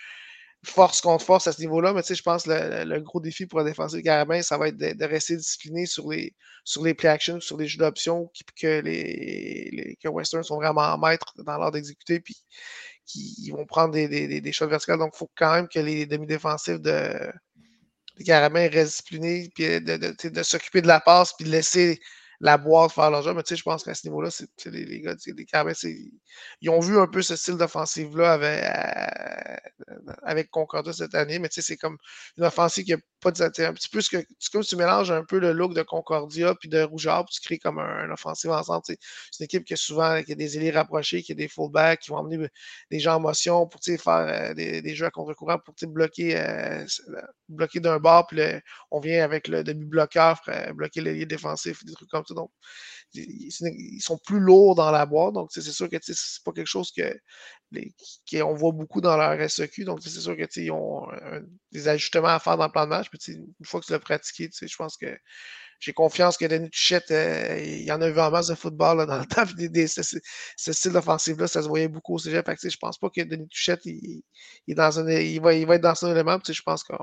force 0.64 1.00
contre 1.00 1.24
force 1.24 1.46
à 1.46 1.52
ce 1.52 1.60
niveau-là. 1.60 1.92
Mais 1.92 2.02
je 2.02 2.22
pense 2.22 2.44
que 2.44 2.84
le, 2.84 3.00
gros 3.00 3.20
défi 3.20 3.46
pour 3.46 3.58
la 3.58 3.64
défense 3.64 3.92
des 3.92 4.02
Carabins, 4.02 4.42
ça 4.42 4.58
va 4.58 4.68
être 4.68 4.76
de, 4.76 5.04
rester 5.04 5.36
discipliné 5.36 5.86
sur 5.86 6.10
les, 6.10 6.34
play 6.94 7.08
actions, 7.08 7.40
sur 7.40 7.56
les 7.56 7.66
jeux 7.66 7.78
d'options 7.78 8.30
que 8.60 8.80
les, 8.80 9.96
les 10.02 10.08
Western 10.08 10.42
sont 10.42 10.56
vraiment 10.56 10.96
maîtres 10.98 11.32
dans 11.38 11.56
l'ordre 11.56 11.72
d'exécuter. 11.72 12.22
Qui 13.06 13.50
vont 13.50 13.64
prendre 13.66 13.94
des, 13.94 14.08
des, 14.08 14.52
shots 14.52 14.68
verticales. 14.68 14.98
Donc, 14.98 15.12
il 15.14 15.18
faut 15.18 15.30
quand 15.36 15.54
même 15.54 15.68
que 15.68 15.78
les 15.78 16.06
demi-défensifs 16.06 16.80
de, 16.80 17.32
des 18.18 18.68
restent 18.68 18.90
disciplinés, 18.90 19.50
puis 19.54 19.80
de, 19.80 19.96
de, 19.96 20.28
de 20.28 20.42
s'occuper 20.42 20.82
de 20.82 20.88
la 20.88 21.00
passe, 21.00 21.32
puis 21.34 21.46
de 21.46 21.50
laisser 21.50 22.00
la 22.40 22.58
boîte 22.58 22.92
faire 22.92 23.10
leur. 23.10 23.22
Mais 23.34 23.42
tu 23.42 23.50
sais, 23.50 23.56
je 23.56 23.62
pense 23.62 23.84
qu'à 23.84 23.94
ce 23.94 24.06
niveau-là, 24.06 24.30
les, 24.66 24.84
les, 24.84 25.00
gars, 25.00 25.14
les 25.26 26.10
ils 26.60 26.70
ont 26.70 26.80
vu 26.80 26.98
un 26.98 27.06
peu 27.06 27.22
ce 27.22 27.36
style 27.36 27.56
d'offensive-là 27.56 28.32
avec, 28.32 28.64
euh, 28.64 30.12
avec 30.22 30.50
Concordia 30.50 30.92
cette 30.92 31.14
année, 31.14 31.38
mais 31.38 31.48
tu 31.48 31.56
sais, 31.56 31.62
c'est 31.62 31.76
comme 31.76 31.96
une 32.36 32.44
offensive 32.44 32.84
qui 32.84 32.92
a 32.92 32.98
pas 33.20 33.30
de. 33.30 33.42
Un 33.42 33.72
petit 33.72 33.88
peu 33.88 34.00
ce 34.00 34.10
que. 34.10 34.24
Comme 34.52 34.62
tu 34.62 34.76
mélanges 34.76 35.10
un 35.10 35.24
peu 35.24 35.38
le 35.38 35.52
look 35.52 35.74
de 35.74 35.82
Concordia 35.82 36.54
puis 36.54 36.68
de 36.68 36.82
Rougeard, 36.82 37.24
puis 37.24 37.34
tu 37.34 37.40
crées 37.40 37.58
comme 37.58 37.78
un, 37.78 38.10
offensive 38.10 38.50
ensemble. 38.50 38.82
C'est 38.86 38.98
une 39.40 39.44
équipe 39.44 39.64
qui 39.64 39.74
a 39.74 39.76
souvent 39.76 40.22
qui 40.22 40.32
a 40.32 40.34
des 40.34 40.56
ailiers 40.56 40.70
rapprochés, 40.70 41.22
qui 41.22 41.32
a 41.32 41.34
des 41.34 41.48
fullbacks, 41.48 42.00
qui 42.00 42.10
vont 42.10 42.18
amener 42.18 42.48
des 42.90 42.98
gens 42.98 43.16
en 43.16 43.20
motion 43.20 43.66
pour 43.66 43.80
faire 43.82 44.08
euh, 44.08 44.54
des, 44.54 44.82
des, 44.82 44.94
jeux 44.94 45.06
à 45.06 45.10
contre-courant 45.10 45.58
pour 45.58 45.74
bloquer, 45.88 46.38
euh, 46.38 46.84
bloquer 47.48 47.80
d'un 47.80 47.98
bord, 47.98 48.26
puis 48.26 48.40
on 48.90 49.00
vient 49.00 49.24
avec 49.24 49.48
le 49.48 49.64
demi-bloqueur 49.64 50.40
bloquer 50.74 51.00
l'ailier 51.00 51.26
défensif, 51.26 51.84
des 51.84 51.92
trucs 51.92 52.08
comme 52.10 52.24
ils 53.14 54.00
sont 54.02 54.18
plus 54.18 54.40
lourds 54.40 54.74
dans 54.74 54.90
la 54.90 55.06
boîte. 55.06 55.34
Donc, 55.34 55.50
c'est 55.52 55.62
sûr 55.62 55.88
que 55.88 55.96
c'est 56.00 56.44
pas 56.44 56.52
quelque 56.52 56.66
chose 56.66 56.92
que, 56.92 57.14
qu'on 58.30 58.54
voit 58.54 58.72
beaucoup 58.72 59.00
dans 59.00 59.16
leur 59.16 59.50
SEQ. 59.50 59.84
Donc, 59.84 60.00
c'est 60.02 60.10
sûr 60.10 60.36
qu'ils 60.36 60.72
ont 60.72 61.06
des 61.72 61.88
ajustements 61.88 62.28
à 62.28 62.38
faire 62.40 62.56
dans 62.56 62.66
le 62.66 62.72
plan 62.72 62.84
de 62.84 62.90
match. 62.90 63.08
une 63.28 63.46
fois 63.64 63.80
que 63.80 63.86
tu 63.86 63.92
l'as 63.92 63.98
pratiqué, 63.98 64.50
je 64.52 64.76
pense 64.76 64.96
que 64.96 65.16
j'ai 65.80 65.92
confiance 65.92 66.36
que 66.36 66.46
Denis 66.46 66.70
Tuchette, 66.70 67.10
euh, 67.10 67.58
il 67.58 67.84
y 67.84 67.92
en 67.92 68.00
a 68.00 68.08
eu 68.08 68.18
en 68.18 68.30
masse 68.30 68.48
de 68.48 68.54
football 68.54 68.98
là, 68.98 69.06
dans 69.06 69.18
le 69.18 69.26
temps. 69.26 69.44
ce, 69.46 70.72
style 70.72 70.92
d'offensive-là, 70.92 71.46
ça 71.46 71.62
se 71.62 71.68
voyait 71.68 71.88
beaucoup 71.88 72.14
au 72.14 72.18
cégep. 72.18 72.46
Fait 72.46 72.70
je 72.70 72.76
pense 72.78 72.98
pas 72.98 73.10
que 73.10 73.22
Denis 73.22 73.48
Tuchette, 73.48 73.84
il, 73.84 74.22
va, 74.74 74.90
va 74.90 75.74
être 75.74 75.80
dans 75.80 75.94
son 75.94 76.10
élément. 76.10 76.38
Je 76.46 76.62
pense 76.62 76.82
que 76.84 76.94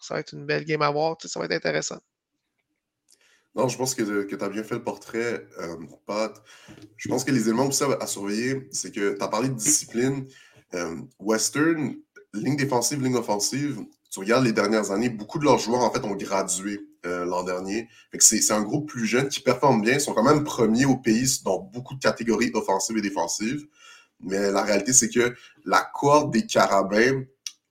ça 0.00 0.14
va 0.14 0.20
être 0.20 0.32
une 0.34 0.46
belle 0.46 0.64
game 0.64 0.82
à 0.82 0.90
voir. 0.90 1.16
Ça 1.24 1.40
va 1.40 1.46
être 1.46 1.52
intéressant. 1.52 1.98
Non, 3.58 3.66
je 3.66 3.76
pense 3.76 3.96
que, 3.96 4.22
que 4.22 4.36
tu 4.36 4.44
as 4.44 4.48
bien 4.48 4.62
fait 4.62 4.76
le 4.76 4.84
portrait, 4.84 5.44
euh, 5.58 5.76
Pat. 6.06 6.32
Je 6.96 7.08
pense 7.08 7.24
que 7.24 7.32
les 7.32 7.48
éléments 7.48 7.66
aussi 7.66 7.82
à, 7.82 8.06
surveiller, 8.06 8.68
c'est 8.70 8.94
que 8.94 9.16
tu 9.16 9.20
as 9.20 9.26
parlé 9.26 9.48
de 9.48 9.54
discipline. 9.54 10.28
Euh, 10.74 10.94
Western, 11.18 11.96
ligne 12.34 12.56
défensive, 12.56 13.02
ligne 13.02 13.16
offensive, 13.16 13.80
tu 14.12 14.20
regardes 14.20 14.44
les 14.44 14.52
dernières 14.52 14.92
années, 14.92 15.08
beaucoup 15.08 15.40
de 15.40 15.44
leurs 15.44 15.58
joueurs, 15.58 15.82
en 15.82 15.90
fait, 15.90 16.04
ont 16.04 16.14
gradué 16.14 16.78
euh, 17.04 17.24
l'an 17.24 17.42
dernier. 17.42 17.88
C'est 18.20 18.52
un 18.52 18.62
groupe 18.62 18.88
plus 18.88 19.06
jeune 19.06 19.28
qui 19.28 19.40
performe 19.40 19.82
bien. 19.82 19.94
Ils 19.94 20.00
sont 20.00 20.14
quand 20.14 20.22
même 20.22 20.44
premiers 20.44 20.84
au 20.84 20.96
pays 20.96 21.40
dans 21.44 21.58
beaucoup 21.58 21.94
de 21.94 22.00
catégories 22.00 22.52
offensives 22.54 22.96
et 22.96 23.02
défensives. 23.02 23.66
Mais 24.20 24.52
la 24.52 24.62
réalité, 24.62 24.92
c'est 24.92 25.08
que 25.08 25.34
la 25.64 25.80
corde 25.80 26.32
des 26.32 26.46
Carabins 26.46 27.24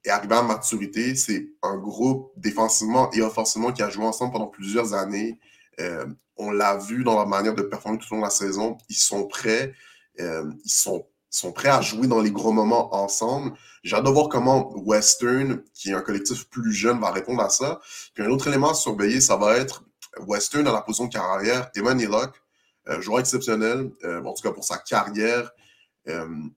est 0.04 0.10
arrivée 0.10 0.36
à 0.36 0.44
maturité. 0.44 1.16
C'est 1.16 1.48
un 1.64 1.78
groupe 1.78 2.34
défensivement 2.36 3.10
et 3.14 3.22
offensivement 3.22 3.72
qui 3.72 3.84
a 3.84 3.90
joué 3.90 4.04
ensemble 4.04 4.34
pendant 4.34 4.48
plusieurs 4.48 4.94
années. 4.94 5.40
Euh, 5.80 6.05
on 6.38 6.51
l'a 6.51 6.78
vu 6.78 7.03
dans 7.03 7.15
leur 7.15 7.28
manière 7.28 7.55
de 7.55 7.63
performer 7.63 7.97
tout 7.97 8.07
au 8.11 8.15
long 8.15 8.21
de 8.21 8.25
la 8.25 8.32
saison. 8.32 8.78
Ils 8.89 8.95
sont 8.95 9.28
prêts. 9.28 9.73
Euh, 10.19 10.51
ils 10.65 10.71
sont 10.71 11.51
prêts 11.53 11.69
à 11.69 11.82
jouer 11.82 12.07
dans 12.07 12.21
les 12.21 12.32
gros 12.32 12.51
moments 12.51 12.95
ensemble. 12.95 13.53
J'ai 13.84 13.95
hâte 13.95 14.05
de 14.05 14.09
voir 14.09 14.30
comment 14.30 14.71
Western, 14.78 15.63
qui 15.73 15.89
est 15.89 15.93
un 15.93 16.01
collectif 16.01 16.49
plus 16.49 16.73
jeune, 16.73 16.99
va 16.99 17.11
répondre 17.11 17.41
à 17.41 17.49
ça. 17.49 17.80
Puis 18.13 18.23
un 18.23 18.30
autre 18.30 18.47
élément 18.47 18.71
à 18.71 18.73
surveiller, 18.73 19.21
ça 19.21 19.36
va 19.36 19.57
être 19.57 19.84
Western 20.25 20.63
dans 20.63 20.73
la 20.73 20.82
position 20.82 21.05
de 21.05 21.13
carrière, 21.13 21.69
Eman 21.75 21.99
Elock, 21.99 22.41
euh, 22.89 23.01
joueur 23.01 23.19
exceptionnel, 23.19 23.91
en 24.03 24.34
tout 24.34 24.41
cas 24.41 24.51
pour 24.51 24.63
sa 24.63 24.78
carrière 24.78 25.51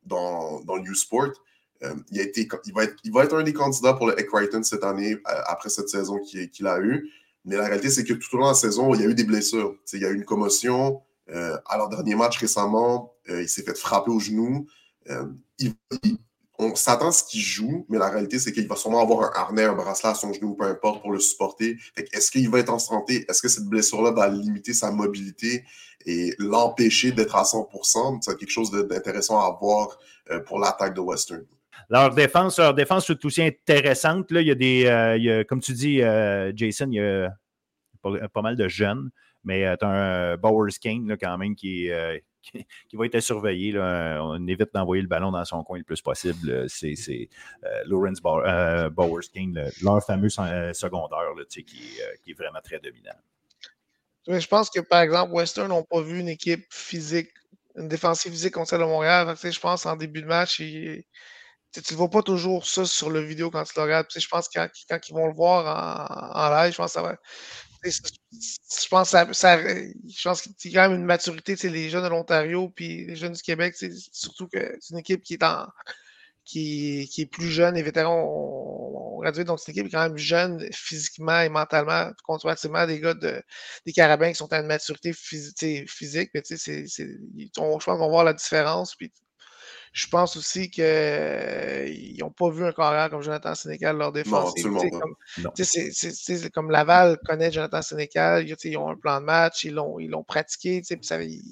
dans, 0.05 0.61
dans 0.61 0.77
le 0.77 0.85
U-Sport. 0.85 1.33
il, 2.11 2.21
a 2.21 2.23
été, 2.23 2.49
il, 2.65 2.73
va 2.73 2.85
être, 2.85 2.95
il 3.03 3.13
va 3.13 3.25
être 3.25 3.37
un 3.37 3.43
des 3.43 3.53
candidats 3.53 3.95
pour 3.95 4.07
le 4.07 4.15
Crichton 4.15 4.63
cette 4.63 4.85
année, 4.85 5.17
après 5.25 5.69
cette 5.69 5.89
saison 5.89 6.21
qu'il 6.21 6.67
a 6.67 6.79
eue. 6.81 7.11
Mais 7.45 7.57
la 7.57 7.65
réalité, 7.65 7.91
c'est 7.91 8.05
que 8.05 8.13
tout 8.13 8.35
au 8.35 8.39
long 8.39 8.47
de 8.47 8.51
la 8.51 8.55
saison, 8.55 8.95
il 8.95 9.01
y 9.01 9.05
a 9.05 9.09
eu 9.09 9.15
des 9.15 9.25
blessures. 9.25 9.75
il 9.93 10.01
y 10.01 10.05
a 10.05 10.11
eu 10.11 10.15
une 10.15 10.25
commotion, 10.25 11.03
euh, 11.33 11.57
à 11.67 11.77
leur 11.77 11.89
dernier 11.89 12.15
match 12.15 12.39
récemment, 12.39 13.15
euh, 13.29 13.43
il 13.43 13.49
s'est 13.49 13.63
fait 13.63 13.77
frapper 13.77 14.11
au 14.11 14.19
genou. 14.19 14.67
Euh, 15.09 15.27
on 16.59 16.75
s'attend 16.75 17.09
à 17.09 17.13
ce 17.13 17.25
qu'il 17.25 17.41
joue, 17.41 17.87
mais 17.89 17.99
la 17.99 18.11
réalité, 18.11 18.39
c'est 18.39 18.53
qu'il 18.53 18.69
va 18.69 18.77
sûrement 18.77 19.01
avoir 19.01 19.31
un 19.31 19.41
harnais, 19.41 19.65
un 19.65 19.73
bracelet 19.73 20.11
à 20.11 20.15
son 20.15 20.33
genou, 20.33 20.55
peu 20.55 20.65
importe, 20.65 21.01
pour 21.01 21.13
le 21.13 21.21
supporter. 21.21 21.79
Est-ce 21.97 22.31
qu'il 22.31 22.51
va 22.51 22.59
être 22.59 22.71
en 22.71 22.79
santé? 22.79 23.25
Est-ce 23.29 23.41
que 23.41 23.49
cette 23.49 23.65
blessure-là 23.65 24.11
va 24.11 24.29
limiter 24.29 24.75
sa 24.75 24.91
mobilité 24.91 25.65
et 26.05 26.35
l'empêcher 26.39 27.13
d'être 27.13 27.37
à 27.37 27.45
100%? 27.45 28.19
C'est 28.21 28.37
quelque 28.37 28.51
chose 28.51 28.71
d'intéressant 28.71 29.41
à 29.41 29.57
voir 29.59 29.99
pour 30.47 30.59
l'attaque 30.59 30.95
de 30.95 31.01
Western. 31.01 31.47
Leur 31.91 32.15
défense, 32.15 32.59
leur 32.59 32.73
défense 32.73 33.11
est 33.11 33.25
aussi 33.25 33.43
intéressante. 33.43 34.31
Là, 34.31 34.41
il 34.41 34.47
y 34.47 34.51
a 34.51 34.55
des, 34.55 35.45
comme 35.49 35.61
tu 35.61 35.73
dis, 35.73 35.99
Jason, 36.55 36.89
il 36.91 36.95
y 36.95 37.01
a 37.01 38.29
pas 38.33 38.43
mal 38.43 38.57
de 38.57 38.69
jeunes. 38.69 39.11
Mais 39.45 39.67
euh, 39.67 39.77
tu 39.77 39.85
as 39.85 39.89
un 39.89 40.33
euh, 40.33 40.37
Bowers 40.37 40.79
Kane 40.81 41.17
quand 41.19 41.39
même 41.39 41.55
qui, 41.55 41.91
euh, 41.91 42.19
qui, 42.43 42.97
va 42.97 43.07
être 43.07 43.21
surveillé. 43.21 43.79
On 43.79 44.47
évite 44.47 44.73
d'envoyer 44.75 45.03
le 45.03 45.09
ballon 45.09 45.31
dans 45.31 45.45
son 45.45 45.63
coin 45.63 45.79
le 45.79 45.85
plus 45.85 46.03
possible. 46.03 46.69
C'est 46.69 47.29
Lawrence 47.87 48.21
Bowers 48.21 49.29
Kane, 49.33 49.71
leur 49.83 50.05
fameux 50.05 50.29
secondaire 50.29 51.33
qui, 51.49 51.99
est 52.27 52.35
vraiment 52.35 52.61
très 52.63 52.79
dominant. 52.79 53.17
Je 54.27 54.47
pense 54.47 54.71
que, 54.71 54.81
par 54.81 55.01
exemple, 55.01 55.33
Western 55.33 55.69
n'ont 55.69 55.83
pas 55.83 56.03
vu 56.03 56.21
une 56.21 56.29
équipe 56.29 56.65
physique, 56.71 57.31
une 57.77 57.89
défensive 57.89 58.31
physique 58.31 58.55
contre 58.55 58.69
celle 58.69 58.81
de 58.81 58.85
Montréal. 58.85 59.35
je 59.43 59.61
pense 59.61 59.87
en 59.87 59.97
début 59.97 60.23
de 60.23 60.27
match, 60.27 60.61
tu 61.73 61.95
ne 61.95 61.99
vois 61.99 62.11
pas 62.11 62.23
toujours 62.23 62.67
ça 62.67 62.85
sur 62.85 63.11
le 63.11 63.21
vidéo 63.21 63.51
quand 63.51 63.65
tu 63.65 63.73
le 63.77 63.83
regardes. 63.83 64.07
je 64.15 64.29
pense 64.29 64.49
que 64.49 64.61
quand, 64.89 65.09
ils 65.09 65.13
vont 65.15 65.27
le 65.27 65.35
voir 65.35 66.35
en, 66.35 66.41
en 66.41 66.63
live, 66.63 66.73
je 66.73 66.77
pense 66.77 66.93
que 66.93 67.01
ça 67.01 67.03
va, 67.03 67.17
je 67.85 68.89
pense, 68.89 69.11
ça, 69.11 69.27
je 69.33 70.23
pense 70.23 70.43
qu'il 70.43 70.71
y 70.71 70.77
a 70.77 70.83
quand 70.83 70.91
même 70.91 71.01
une 71.01 71.07
maturité, 71.07 71.57
les 71.69 71.89
jeunes 71.89 72.05
de 72.05 72.09
l'Ontario 72.09 72.69
puis 72.71 73.07
les 73.07 73.17
jeunes 73.17 73.33
du 73.33 73.43
Québec, 73.43 73.75
surtout 74.13 74.49
que 74.49 74.77
c'est 74.81 74.93
une 74.93 74.99
équipe 74.99 75.23
qui 75.23 75.35
est 75.35 75.43
en 75.43 75.67
qui, 76.45 77.09
qui 77.13 77.23
est 77.23 77.27
plus 77.27 77.49
jeune, 77.49 77.77
les 77.77 77.83
vétérans 77.83 78.25
ont, 78.25 79.21
gradué, 79.21 79.45
donc 79.45 79.61
c'est 79.61 79.73
une 79.73 79.79
équipe 79.79 79.93
quand 79.93 80.03
même 80.03 80.19
jeune 80.19 80.67
physiquement 80.73 81.41
et 81.41 81.49
mentalement, 81.49 82.11
comparativement 82.25 82.87
des 82.87 83.01
gars 83.01 83.15
de, 83.15 83.43
des 83.87 83.93
Carabins 83.93 84.31
qui 84.31 84.37
sont 84.37 84.53
à 84.53 84.61
une 84.61 84.67
maturité 84.67 85.13
physique, 85.13 86.31
mais 86.35 86.43
c'est, 86.45 86.87
je 86.87 87.47
pense 87.55 87.85
qu'on 87.85 87.99
va 87.99 88.09
voir 88.09 88.25
la 88.25 88.33
différence. 88.33 88.97
Puis 88.97 89.13
je 89.93 90.07
pense 90.07 90.37
aussi 90.37 90.71
qu'ils 90.71 92.17
n'ont 92.21 92.31
pas 92.31 92.51
vu 92.51 92.65
un 92.65 92.73
carrière 92.73 93.11
comme 93.11 93.23
Jonathan 93.23 93.55
Sénécal 93.55 93.97
leur 93.97 94.13
défense. 94.13 94.55
C'est 95.55 96.51
comme 96.51 96.71
Laval 96.71 97.19
connaît 97.25 97.51
Jonathan 97.51 97.83
Sénécal, 97.83 98.47
ils 98.49 98.77
ont 98.77 98.89
un 98.89 98.97
plan 98.97 99.21
de 99.21 99.27
match, 99.27 99.65
ils 99.65 99.75
l'ont 99.75 99.99
ils 99.99 100.13
pratiqué, 100.27 100.83
ça, 101.03 101.23
ils, 101.23 101.43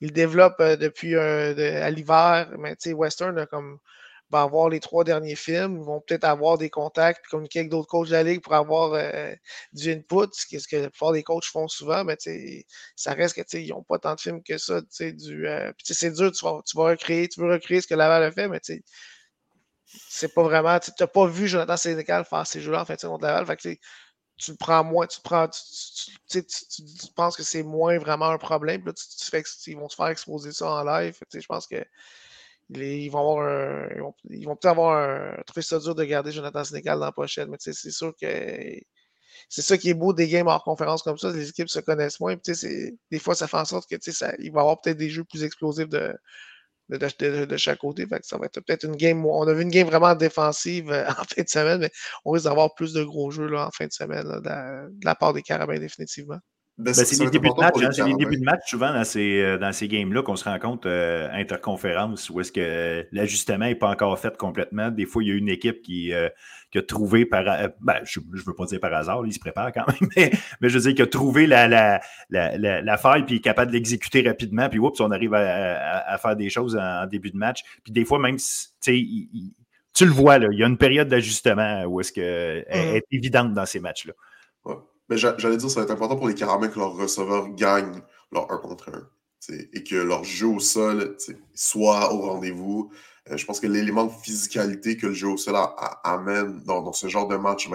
ils, 0.00 0.12
développent 0.12 0.60
euh, 0.60 0.76
depuis 0.76 1.14
euh, 1.14 1.82
à 1.82 1.90
l'hiver. 1.90 2.52
Mais 2.58 2.76
Western 2.92 3.38
a 3.38 3.46
comme 3.46 3.78
va 4.30 4.42
avoir 4.42 4.68
les 4.68 4.80
trois 4.80 5.04
derniers 5.04 5.36
films, 5.36 5.78
ils 5.78 5.84
vont 5.84 6.00
peut-être 6.00 6.24
avoir 6.24 6.56
des 6.58 6.70
contacts 6.70 7.22
puis 7.22 7.30
communiquer 7.30 7.60
avec 7.60 7.70
d'autres 7.70 7.88
coachs 7.88 8.08
de 8.08 8.12
la 8.12 8.22
Ligue 8.22 8.42
pour 8.42 8.54
avoir 8.54 8.92
euh, 8.94 9.34
du 9.72 9.90
input, 9.90 10.28
ce 10.32 10.46
que 10.46 10.76
la 10.76 10.90
plupart 10.90 11.12
des 11.12 11.22
coachs 11.22 11.44
font 11.44 11.68
souvent, 11.68 12.04
mais 12.04 12.16
ça 12.96 13.12
reste 13.12 13.34
que 13.34 13.56
ils 13.56 13.70
n'ont 13.70 13.82
pas 13.82 13.98
tant 13.98 14.14
de 14.14 14.20
films 14.20 14.42
que 14.42 14.56
ça. 14.58 14.80
Euh, 15.00 15.72
c'est 15.82 16.10
dur, 16.12 16.32
tu 16.32 16.44
vas, 16.44 16.60
tu 16.64 16.76
vas, 16.76 16.90
recréer, 16.90 17.28
tu 17.28 17.40
veux 17.40 17.50
recréer 17.50 17.80
ce 17.80 17.86
que 17.88 17.94
Laval 17.94 18.22
a 18.22 18.32
fait, 18.32 18.48
mais 18.48 18.60
c'est 20.08 20.34
pas 20.34 20.42
vraiment. 20.42 20.78
Tu 20.78 20.90
n'as 20.98 21.06
pas 21.06 21.26
vu 21.26 21.48
Jonathan 21.48 21.76
Sénécal 21.76 22.24
faire 22.24 22.46
ces 22.46 22.60
jeux-là 22.60 22.82
en 22.82 22.84
fait 22.84 23.00
contre 23.00 23.24
Laval. 23.24 23.56
Tu 24.38 24.56
prends 24.56 24.82
moins, 24.84 25.06
tu 25.06 25.20
prends, 25.20 25.48
tu, 25.48 26.40
penses 27.14 27.36
que 27.36 27.42
c'est 27.42 27.62
moins 27.62 27.98
vraiment 27.98 28.30
un 28.30 28.38
problème. 28.38 28.86
Là, 28.86 28.92
tu, 28.94 29.30
fais, 29.30 29.42
ils 29.66 29.76
vont 29.76 29.88
te 29.88 29.94
faire 29.94 30.06
exposer 30.06 30.52
ça 30.52 30.70
en 30.70 30.84
live. 30.84 31.18
je 31.34 31.46
pense 31.46 31.66
que 31.66 31.84
ils 32.74 33.08
vont 33.10 33.20
avoir 33.20 33.90
ils 34.30 34.44
vont, 34.46 34.56
peut-être 34.56 34.72
avoir 34.72 34.96
un, 34.96 35.42
trouver 35.46 35.62
ça 35.62 35.78
dur 35.78 35.94
de 35.94 36.04
garder 36.04 36.32
Jonathan 36.32 36.64
Sénécal 36.64 36.98
dans 36.98 37.06
la 37.06 37.12
prochaine, 37.12 37.48
mais 37.50 37.56
c'est 37.58 37.72
sûr 37.90 38.12
que 38.20 38.26
c'est 39.48 39.62
ça 39.62 39.78
qui 39.78 39.90
est 39.90 39.94
beau 39.94 40.12
des 40.12 40.28
games 40.28 40.46
hors 40.46 40.62
conférence 40.64 41.02
comme 41.02 41.18
ça, 41.18 41.32
les 41.32 41.48
équipes 41.48 41.68
se 41.68 41.80
connaissent 41.80 42.20
moins. 42.20 42.36
des 43.10 43.18
fois, 43.18 43.34
ça 43.34 43.48
fait 43.48 43.56
en 43.56 43.64
sorte 43.64 43.88
que 43.88 43.96
ça, 44.12 44.28
va 44.28 44.34
y 44.38 44.48
avoir 44.48 44.80
peut-être 44.80 44.98
des 44.98 45.10
jeux 45.10 45.24
plus 45.24 45.44
explosifs 45.44 45.88
de, 45.88 46.14
de, 46.98 47.56
chaque 47.56 47.78
côté. 47.78 48.06
ça 48.22 48.38
va 48.38 48.46
être 48.46 48.60
peut-être 48.60 48.84
une 48.84 48.96
game. 48.96 49.24
On 49.24 49.46
a 49.46 49.52
vu 49.52 49.62
une 49.62 49.70
game 49.70 49.86
vraiment 49.86 50.14
défensive 50.14 50.90
euh, 50.90 51.06
en 51.08 51.24
fin 51.24 51.42
de 51.42 51.48
semaine, 51.48 51.80
mais 51.80 51.90
on 52.24 52.32
risque 52.32 52.44
d'avoir 52.46 52.74
plus 52.74 52.92
de 52.92 53.04
gros 53.04 53.30
jeux 53.30 53.48
là, 53.48 53.66
en 53.66 53.70
fin 53.70 53.86
de 53.86 53.92
semaine 53.92 54.24
de, 54.24 55.04
la, 55.04 55.14
part 55.14 55.32
des 55.32 55.42
Carabins, 55.42 55.78
définitivement. 55.78 56.38
Ben, 56.80 56.94
c'est 56.94 57.22
les 57.22 57.30
débuts 57.30 57.50
de 57.50 57.60
match. 57.60 57.74
Hein, 57.82 57.90
c'est 57.92 58.04
les 58.06 58.14
débuts 58.14 58.38
de 58.38 58.44
match 58.44 58.62
souvent 58.66 58.92
dans 58.92 59.04
ces, 59.04 59.42
euh, 59.42 59.58
dans 59.58 59.72
ces 59.72 59.86
games-là 59.86 60.22
qu'on 60.22 60.36
se 60.36 60.44
rend 60.44 60.58
compte 60.58 60.86
euh, 60.86 61.28
interconférence 61.32 62.30
où 62.30 62.40
est-ce 62.40 62.52
que 62.52 63.06
l'ajustement 63.12 63.66
n'est 63.66 63.74
pas 63.74 63.90
encore 63.90 64.18
fait 64.18 64.36
complètement. 64.36 64.90
Des 64.90 65.04
fois, 65.04 65.22
il 65.22 65.28
y 65.28 65.32
a 65.32 65.34
une 65.34 65.50
équipe 65.50 65.82
qui, 65.82 66.14
euh, 66.14 66.28
qui 66.70 66.78
a 66.78 66.82
trouvé 66.82 67.26
par 67.26 67.44
ben, 67.80 67.96
je 68.04 68.20
ne 68.20 68.40
veux 68.40 68.54
pas 68.54 68.64
dire 68.64 68.80
par 68.80 68.94
hasard, 68.94 69.26
il 69.26 69.32
se 69.32 69.38
prépare 69.38 69.72
quand 69.72 69.84
même, 69.86 70.08
mais, 70.16 70.30
mais 70.60 70.68
je 70.70 70.78
veux 70.78 70.84
dire 70.84 70.94
qui 70.94 71.02
a 71.02 71.06
trouvé 71.06 71.46
la, 71.46 71.68
la, 71.68 72.00
la, 72.30 72.56
la, 72.80 72.96
faille 72.96 73.26
puis 73.26 73.36
est 73.36 73.40
capable 73.40 73.70
de 73.72 73.76
l'exécuter 73.76 74.22
rapidement, 74.26 74.68
puis 74.70 74.78
oups, 74.78 75.00
on 75.00 75.10
arrive 75.10 75.34
à, 75.34 76.06
à, 76.06 76.18
faire 76.18 76.36
des 76.36 76.48
choses 76.48 76.76
en, 76.76 77.06
début 77.06 77.30
de 77.30 77.36
match. 77.36 77.62
Puis 77.84 77.92
des 77.92 78.04
fois, 78.04 78.18
même 78.18 78.36
tu 79.92 80.04
le 80.06 80.12
vois, 80.12 80.38
là, 80.38 80.48
il 80.50 80.58
y 80.58 80.64
a 80.64 80.66
une 80.66 80.78
période 80.78 81.08
d'ajustement 81.08 81.84
où 81.84 82.00
est-ce 82.00 82.12
qu'elle 82.12 82.64
mmh. 82.70 82.96
est 82.96 83.06
évidente 83.10 83.52
dans 83.52 83.66
ces 83.66 83.80
matchs-là. 83.80 84.14
Mais 85.10 85.18
j'allais 85.18 85.56
dire, 85.56 85.68
ça 85.68 85.80
va 85.80 85.84
être 85.84 85.90
important 85.90 86.16
pour 86.16 86.28
les 86.28 86.34
Carabins 86.36 86.68
que 86.68 86.78
leurs 86.78 86.94
receveurs 86.94 87.48
gagnent 87.48 88.00
leur 88.30 88.50
1 88.50 88.58
contre 88.58 88.90
1. 88.90 89.08
Et 89.72 89.82
que 89.82 89.96
leur 89.96 90.22
jeu 90.22 90.46
au 90.46 90.60
sol 90.60 91.16
soit 91.52 92.14
au 92.14 92.20
rendez-vous. 92.20 92.92
Euh, 93.28 93.36
je 93.36 93.44
pense 93.44 93.58
que 93.58 93.66
l'élément 93.66 94.04
de 94.04 94.12
physicalité 94.12 94.96
que 94.96 95.08
le 95.08 95.12
jeu 95.12 95.28
au 95.28 95.36
sol 95.36 95.56
amène 96.04 96.62
dans, 96.62 96.92
ce 96.92 97.08
genre 97.08 97.26
de 97.26 97.36
match 97.36 97.68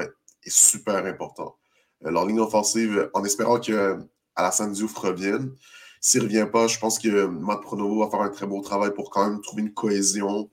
est 0.44 0.50
super 0.50 1.06
important. 1.06 1.58
Euh, 2.06 2.12
leur 2.12 2.26
ligne 2.26 2.40
offensive, 2.40 3.10
en 3.14 3.26
espérant 3.26 3.60
que 3.60 4.00
Alassane 4.36 4.72
Diouf 4.72 4.96
revienne. 4.96 5.54
S'il 6.00 6.22
ne 6.22 6.26
revient 6.28 6.48
pas, 6.50 6.68
je 6.68 6.80
pense 6.80 7.00
que 7.00 7.26
Matt 7.26 7.62
Pronovo 7.62 8.04
va 8.04 8.10
faire 8.10 8.22
un 8.22 8.30
très 8.30 8.46
beau 8.46 8.62
travail 8.62 8.94
pour 8.94 9.10
quand 9.10 9.28
même 9.30 9.42
trouver 9.42 9.64
une 9.64 9.74
cohésion 9.74 10.50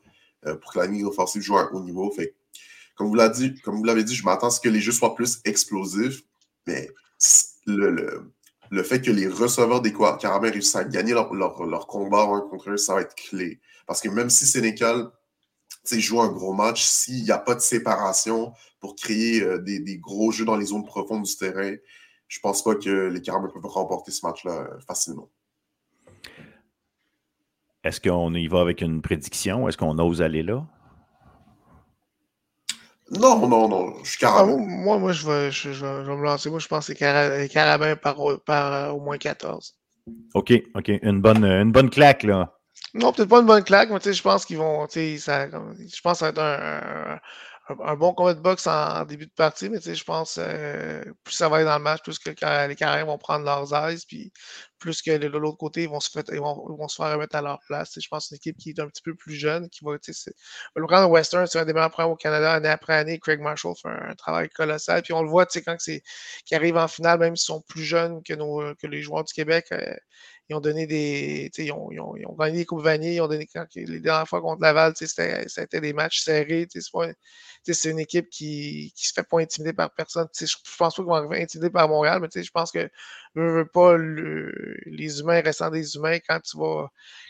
euh, 0.46 0.56
pour 0.56 0.72
que 0.72 0.80
la 0.80 0.86
ligne 0.86 1.04
offensive 1.04 1.42
joue 1.42 1.58
à 1.58 1.62
un 1.62 1.70
haut 1.72 1.82
niveau. 1.82 2.10
Fait, 2.10 2.34
comme 2.96 3.08
vous 3.08 3.14
l'avez 3.14 4.04
dit, 4.04 4.14
je 4.14 4.24
m'attends 4.24 4.48
à 4.48 4.50
ce 4.50 4.60
que 4.60 4.68
les 4.68 4.80
jeux 4.80 4.92
soient 4.92 5.14
plus 5.14 5.40
explosifs. 5.44 6.22
Mais 6.66 6.88
le, 7.66 8.32
le, 8.70 8.82
fait 8.82 9.00
que 9.00 9.10
les 9.10 9.26
receveurs 9.26 9.80
des 9.80 9.92
Carabins 9.92 10.50
réussissent 10.50 10.76
à 10.76 10.84
gagner 10.84 11.12
leur, 11.12 11.32
leur, 11.34 11.86
combat 11.86 12.22
un 12.22 12.40
contre 12.40 12.70
un, 12.70 12.76
ça 12.76 12.94
va 12.94 13.02
être 13.02 13.14
clé. 13.14 13.60
Parce 13.86 14.00
que 14.00 14.08
même 14.08 14.30
si 14.30 14.46
Sénécal 14.46 15.10
joue 15.90 16.20
un 16.20 16.28
gros 16.28 16.52
match, 16.52 16.84
s'il 16.84 17.24
n'y 17.24 17.30
a 17.30 17.38
pas 17.38 17.54
de 17.54 17.60
séparation 17.60 18.52
pour 18.80 18.94
créer 18.96 19.42
euh, 19.42 19.58
des, 19.58 19.80
des, 19.80 19.98
gros 19.98 20.32
jeux 20.32 20.44
dans 20.44 20.56
les 20.56 20.66
zones 20.66 20.84
profondes 20.84 21.24
du 21.24 21.36
terrain, 21.36 21.74
je 22.28 22.38
ne 22.38 22.42
pense 22.42 22.62
pas 22.62 22.74
que 22.74 23.08
les 23.08 23.20
Carabins 23.20 23.48
peuvent 23.52 23.66
remporter 23.66 24.10
ce 24.10 24.24
match-là 24.24 24.52
euh, 24.52 24.80
facilement. 24.86 25.30
Est-ce 27.84 28.00
qu'on 28.00 28.32
y 28.34 28.46
va 28.46 28.60
avec 28.60 28.80
une 28.80 29.02
prédiction? 29.02 29.68
Est-ce 29.68 29.76
qu'on 29.76 29.98
ose 29.98 30.22
aller 30.22 30.42
là? 30.42 30.66
Non, 33.12 33.46
non, 33.46 33.68
non, 33.68 33.94
je 34.02 34.10
suis 34.10 34.18
carabin. 34.18 34.56
Ah, 34.58 34.66
moi, 34.66 34.98
moi 34.98 35.12
je, 35.12 35.26
vais, 35.26 35.50
je, 35.50 35.72
je, 35.72 35.84
vais, 35.84 36.16
me 36.16 36.22
lancer. 36.22 36.48
Moi, 36.48 36.60
je 36.60 36.68
pense 36.68 36.86
que 36.86 36.94
c'est 36.94 37.48
carabin 37.52 37.94
par, 37.94 38.16
par 38.46 38.72
euh, 38.72 38.90
au 38.92 39.00
moins 39.00 39.18
14. 39.18 39.74
OK, 40.34 40.52
OK. 40.74 40.90
Une 41.02 41.20
bonne, 41.20 41.44
une 41.44 41.72
bonne 41.72 41.90
claque, 41.90 42.22
là. 42.22 42.58
Non, 42.94 43.12
peut-être 43.12 43.28
pas 43.28 43.40
une 43.40 43.46
bonne 43.46 43.64
claque, 43.64 43.90
mais 43.90 44.12
je 44.12 44.22
pense 44.22 44.46
qu'ils 44.46 44.56
vont. 44.58 44.86
Ça, 44.88 45.46
je 45.48 46.00
pense 46.02 46.12
que 46.12 46.18
ça 46.18 46.24
va 46.24 46.28
être 46.30 46.38
un, 46.38 47.14
un, 47.14 47.20
bon 47.96 48.14
combat 48.14 48.34
de 48.34 48.40
boxe 48.40 48.66
en, 48.66 49.04
début 49.04 49.26
de 49.26 49.32
partie, 49.32 49.68
mais 49.68 49.80
je 49.80 50.04
pense 50.04 50.38
euh, 50.38 51.02
plus 51.24 51.34
ça 51.34 51.48
va 51.48 51.56
aller 51.56 51.64
dans 51.64 51.78
le 51.78 51.82
match, 51.82 52.02
plus 52.02 52.18
que 52.18 52.30
les 52.30 52.76
Carrières 52.76 53.06
vont 53.06 53.18
prendre 53.18 53.44
leurs 53.44 53.72
eyes, 53.74 54.00
puis 54.06 54.32
plus 54.82 55.00
que 55.00 55.16
de 55.16 55.28
l'autre 55.28 55.58
côté, 55.58 55.84
ils 55.84 55.88
vont, 55.88 56.00
se 56.00 56.10
ils, 56.32 56.40
vont, 56.40 56.88
se 56.88 56.96
faire 56.96 57.12
remettre 57.12 57.36
à 57.36 57.42
leur 57.42 57.60
place. 57.68 57.92
Je 57.98 58.08
pense 58.08 58.28
que 58.28 58.34
une 58.34 58.36
équipe 58.38 58.56
qui 58.58 58.70
est 58.70 58.80
un 58.80 58.88
petit 58.88 59.02
peu 59.02 59.14
plus 59.14 59.34
jeune, 59.34 59.68
qui 59.70 59.84
va. 59.84 59.92
Le 60.74 60.86
Grand 60.86 61.06
Western, 61.06 61.46
c'est 61.46 61.60
un 61.60 61.64
des 61.64 61.72
meilleurs 61.72 61.96
au 62.00 62.16
Canada 62.16 62.54
année 62.54 62.68
après 62.68 62.94
année. 62.94 63.20
Craig 63.20 63.40
Marshall 63.40 63.74
fait 63.80 63.88
un, 63.88 64.14
travail 64.16 64.48
colossal. 64.50 65.02
Puis 65.02 65.12
on 65.12 65.22
le 65.22 65.28
voit 65.28 65.46
quand 65.46 65.76
c'est 65.78 66.02
qui 66.44 66.54
arrivent 66.56 66.76
en 66.76 66.88
finale, 66.88 67.20
même 67.20 67.36
s'ils 67.36 67.46
sont 67.46 67.62
plus 67.62 67.84
jeunes 67.84 68.22
que, 68.24 68.34
nos, 68.34 68.74
que 68.74 68.88
les 68.88 69.02
joueurs 69.02 69.22
du 69.24 69.32
Québec. 69.32 69.66
Euh, 69.72 69.94
ils 70.49 70.55
ont 70.57 70.61
donné 70.61 70.86
des. 70.86 71.51
Ils 71.57 71.72
ont, 71.72 71.90
ils, 71.90 72.01
ont, 72.01 72.16
ils 72.16 72.26
ont, 72.26 72.34
gagné 72.34 72.59
des 72.59 72.66
Coupes 72.66 72.82
Vanier, 72.82 73.14
ils 73.14 73.20
ont 73.20 73.28
donné 73.28 73.49
les 73.74 74.01
dernières 74.01 74.28
fois 74.28 74.40
contre 74.40 74.62
Laval, 74.62 74.93
c'était 74.97 75.80
des 75.80 75.93
matchs 75.93 76.20
serrés. 76.20 76.66
C'est 77.64 77.90
une 77.90 78.01
équipe 78.01 78.28
qui 78.28 78.93
ne 78.97 79.03
se 79.03 79.12
fait 79.12 79.22
pas 79.22 79.40
intimider 79.40 79.72
par 79.72 79.90
personne. 79.93 80.26
Je 80.38 80.45
ne 80.45 80.49
pense 80.78 80.97
pas 80.97 81.03
qu'ils 81.03 81.05
vont 81.05 81.32
être 81.32 81.43
intimidés 81.43 81.70
par 81.70 81.88
Montréal, 81.88 82.20
mais 82.20 82.43
je 82.43 82.51
pense 82.51 82.72
que 82.72 82.90
ne 83.40 83.50
veux 83.50 83.66
pas 83.66 83.96
les 83.96 85.20
humains 85.20 85.40
restant 85.40 85.70
des 85.70 85.96
humains 85.96 86.18
quand 86.28 86.40
tu 86.40 86.58
vas. 86.58 86.88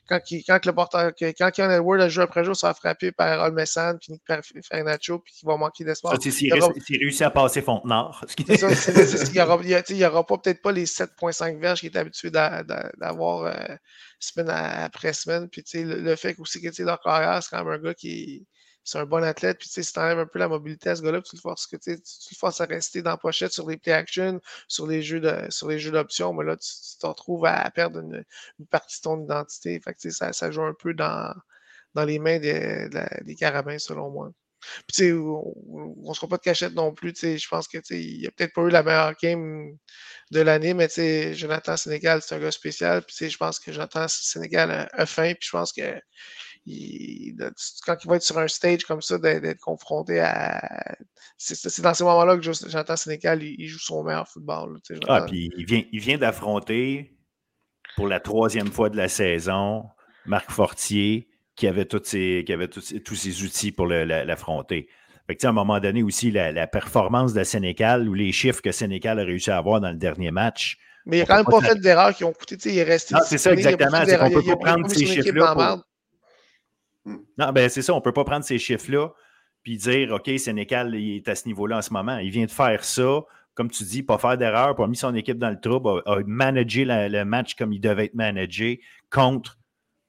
Quand, 0.08 0.18
quand 0.28 0.66
le 0.66 0.72
porteur, 0.72 1.12
quand 1.18 1.50
Ken 1.52 1.70
Edward 1.70 2.00
a 2.00 2.08
joué 2.08 2.24
après 2.24 2.44
jour, 2.44 2.56
ça 2.56 2.68
va 2.68 2.74
frapper 2.74 3.12
par 3.12 3.40
Olmesan, 3.40 3.98
puis 3.98 4.20
par 4.26 4.40
Fernacho, 4.68 5.20
puis 5.20 5.32
qu'il 5.32 5.46
va 5.46 5.56
manquer 5.56 5.84
d'espoir. 5.84 6.20
S'il 6.20 6.52
réussit 6.52 7.22
à 7.22 7.30
passer 7.30 7.62
Fontenard. 7.62 8.24
il 8.38 9.96
n'y 9.96 10.04
aura, 10.04 10.26
pas 10.26 10.38
peut-être 10.38 10.60
pas 10.60 10.72
les 10.72 10.86
7,5 10.86 11.60
verges 11.60 11.80
qu'il 11.80 11.90
est 11.92 11.96
habitué 11.96 12.30
d'avoir 12.30 13.44
euh, 13.44 13.76
semaine 14.18 14.50
après 14.50 15.12
semaine. 15.12 15.48
Puis 15.48 15.62
le, 15.74 16.00
le 16.00 16.16
fait 16.16 16.34
aussi 16.38 16.60
que 16.60 16.82
leur 16.82 17.00
carrière, 17.00 17.42
c'est 17.42 17.56
quand 17.56 17.64
même 17.64 17.74
un 17.74 17.82
gars 17.82 17.94
qui 17.94 18.46
c'est 18.84 18.98
un 18.98 19.06
bon 19.06 19.22
athlète. 19.22 19.58
Puis, 19.58 19.68
si 19.68 19.92
tu 19.92 19.98
enlèves 19.98 20.18
un 20.18 20.26
peu 20.26 20.38
la 20.38 20.48
mobilité 20.48 20.90
à 20.90 20.96
ce 20.96 21.02
gars-là, 21.02 21.22
tu 21.22 21.36
le 21.36 21.40
forces 21.40 21.66
que 21.66 21.76
tu, 21.76 21.90
le 21.90 22.36
forces 22.38 22.60
à 22.60 22.64
rester 22.64 23.02
dans 23.02 23.10
la 23.10 23.16
pochette 23.16 23.52
sur 23.52 23.68
les 23.68 23.76
play 23.76 23.92
action, 23.92 24.40
sur 24.68 24.86
les 24.86 25.02
jeux 25.02 25.20
d'options, 25.20 26.32
mais 26.34 26.44
là, 26.44 26.56
tu, 26.56 26.68
te 27.00 27.06
retrouves 27.06 27.46
à, 27.46 27.70
perdre 27.70 28.00
une, 28.00 28.24
partie 28.70 28.98
de 28.98 29.02
ton 29.02 29.22
identité. 29.22 29.80
Fait 29.80 29.94
que, 29.94 30.10
ça, 30.10 30.32
ça 30.32 30.50
joue 30.50 30.62
un 30.62 30.74
peu 30.74 30.94
dans, 30.94 31.34
dans 31.94 32.04
les 32.04 32.18
mains 32.18 32.38
des, 32.38 32.88
des 33.22 33.34
carabins, 33.36 33.78
selon 33.78 34.10
moi. 34.10 34.32
Puis, 34.86 35.12
on 35.12 36.08
ne 36.08 36.14
sera 36.14 36.28
pas 36.28 36.36
de 36.36 36.42
cachette 36.42 36.74
non 36.74 36.94
plus. 36.94 37.14
Je 37.20 37.48
pense 37.48 37.68
que 37.68 37.78
il 37.90 38.26
a 38.26 38.30
peut-être 38.30 38.52
pas 38.54 38.62
eu 38.62 38.70
la 38.70 38.82
meilleure 38.82 39.14
game 39.20 39.76
de 40.30 40.40
l'année, 40.40 40.74
mais 40.74 40.88
Jonathan 41.34 41.76
Sénégal, 41.76 42.22
c'est 42.22 42.34
un 42.36 42.40
gars 42.40 42.50
spécial. 42.50 43.02
Puis, 43.02 43.30
je 43.30 43.36
pense 43.36 43.58
que 43.58 43.72
Jonathan 43.72 44.06
Sénégal 44.08 44.70
a, 44.70 44.88
a 44.92 45.06
faim. 45.06 45.34
Puis, 45.34 45.48
je 45.48 45.50
pense 45.50 45.72
que 45.72 46.00
quand 46.66 47.96
il 48.04 48.08
va 48.08 48.16
être 48.16 48.22
sur 48.22 48.38
un 48.38 48.48
stage 48.48 48.84
comme 48.84 49.02
ça, 49.02 49.18
d'être 49.18 49.60
confronté 49.60 50.20
à. 50.20 50.96
C'est 51.36 51.80
dans 51.82 51.94
ces 51.94 52.04
moments-là 52.04 52.36
que 52.36 52.42
j'entends 52.42 52.96
Sénécal, 52.96 53.42
il, 53.42 53.66
joue 53.66 53.78
son 53.78 54.04
meilleur 54.04 54.28
football. 54.28 54.78
ah, 55.08 55.22
puis 55.26 55.50
il 55.56 55.64
vient, 55.64 55.82
il 55.92 56.00
vient 56.00 56.18
d'affronter 56.18 57.16
pour 57.96 58.06
la 58.06 58.20
troisième 58.20 58.68
fois 58.68 58.90
de 58.90 58.96
la 58.96 59.08
saison 59.08 59.84
Marc 60.24 60.50
Fortier, 60.50 61.28
qui 61.56 61.66
avait, 61.66 61.84
toutes 61.84 62.06
ses, 62.06 62.44
qui 62.46 62.52
avait 62.52 62.68
tous, 62.68 63.14
ses 63.14 63.42
outils 63.42 63.72
pour 63.72 63.86
l'affronter. 63.86 64.88
à 65.28 65.48
un 65.48 65.52
moment 65.52 65.80
donné 65.80 66.02
aussi, 66.02 66.30
la, 66.30 66.66
performance 66.66 67.32
de 67.32 67.42
Sénécal 67.44 68.08
ou 68.08 68.14
les 68.14 68.32
chiffres 68.32 68.62
que 68.62 68.72
Sénécal 68.72 69.18
a 69.18 69.24
réussi 69.24 69.50
à 69.50 69.58
avoir 69.58 69.80
dans 69.80 69.90
le 69.90 69.98
dernier 69.98 70.30
match. 70.30 70.78
Mais 71.04 71.18
il 71.18 71.20
n'a 71.20 71.26
quand 71.26 71.36
même 71.36 71.44
pas 71.44 71.60
fait 71.60 71.80
d'erreurs 71.80 72.14
qui 72.14 72.22
ont 72.22 72.32
coûté. 72.32 72.56
Il 72.64 72.78
est 72.78 72.84
resté. 72.84 73.16
C'est 73.26 73.38
ça, 73.38 73.52
exactement. 73.52 74.04
C'est 74.06 74.18
qu'on 74.18 74.30
peut 74.30 74.42
pas 74.42 74.56
prendre 74.56 74.88
ces 74.88 75.06
chiffres-là. 75.06 75.82
Mm. 77.04 77.16
Non, 77.38 77.52
ben 77.52 77.68
c'est 77.68 77.82
ça, 77.82 77.92
on 77.92 77.96
ne 77.96 78.02
peut 78.02 78.12
pas 78.12 78.24
prendre 78.24 78.44
ces 78.44 78.58
chiffres-là 78.58 79.12
puis 79.62 79.76
dire 79.76 80.12
OK, 80.12 80.30
Sénécal 80.38 80.94
il 80.94 81.16
est 81.16 81.28
à 81.28 81.34
ce 81.34 81.46
niveau-là 81.46 81.78
en 81.78 81.82
ce 81.82 81.92
moment. 81.92 82.18
Il 82.18 82.30
vient 82.30 82.46
de 82.46 82.50
faire 82.50 82.84
ça, 82.84 83.20
comme 83.54 83.70
tu 83.70 83.84
dis, 83.84 84.02
pas 84.02 84.18
faire 84.18 84.36
d'erreur, 84.36 84.74
pas 84.74 84.86
mis 84.86 84.96
son 84.96 85.14
équipe 85.14 85.38
dans 85.38 85.50
le 85.50 85.60
trouble, 85.60 86.02
a, 86.06 86.20
managé 86.26 86.84
le 86.86 87.24
match 87.24 87.54
comme 87.54 87.72
il 87.72 87.80
devait 87.80 88.06
être 88.06 88.14
managé 88.14 88.80
contre 89.10 89.58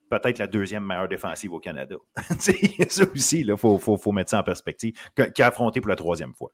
peut-être 0.09 0.37
la 0.37 0.47
deuxième 0.47 0.85
meilleure 0.85 1.07
défensive 1.07 1.53
au 1.53 1.59
Canada. 1.59 1.95
ça 2.39 3.03
aussi, 3.13 3.41
il 3.41 3.57
faut, 3.57 3.79
faut, 3.79 3.97
faut, 3.97 4.11
mettre 4.11 4.29
ça 4.29 4.39
en 4.39 4.43
perspective, 4.43 4.93
qui 5.33 5.41
a 5.41 5.47
affronté 5.47 5.81
pour 5.81 5.89
la 5.89 5.95
troisième 5.95 6.33
fois 6.33 6.51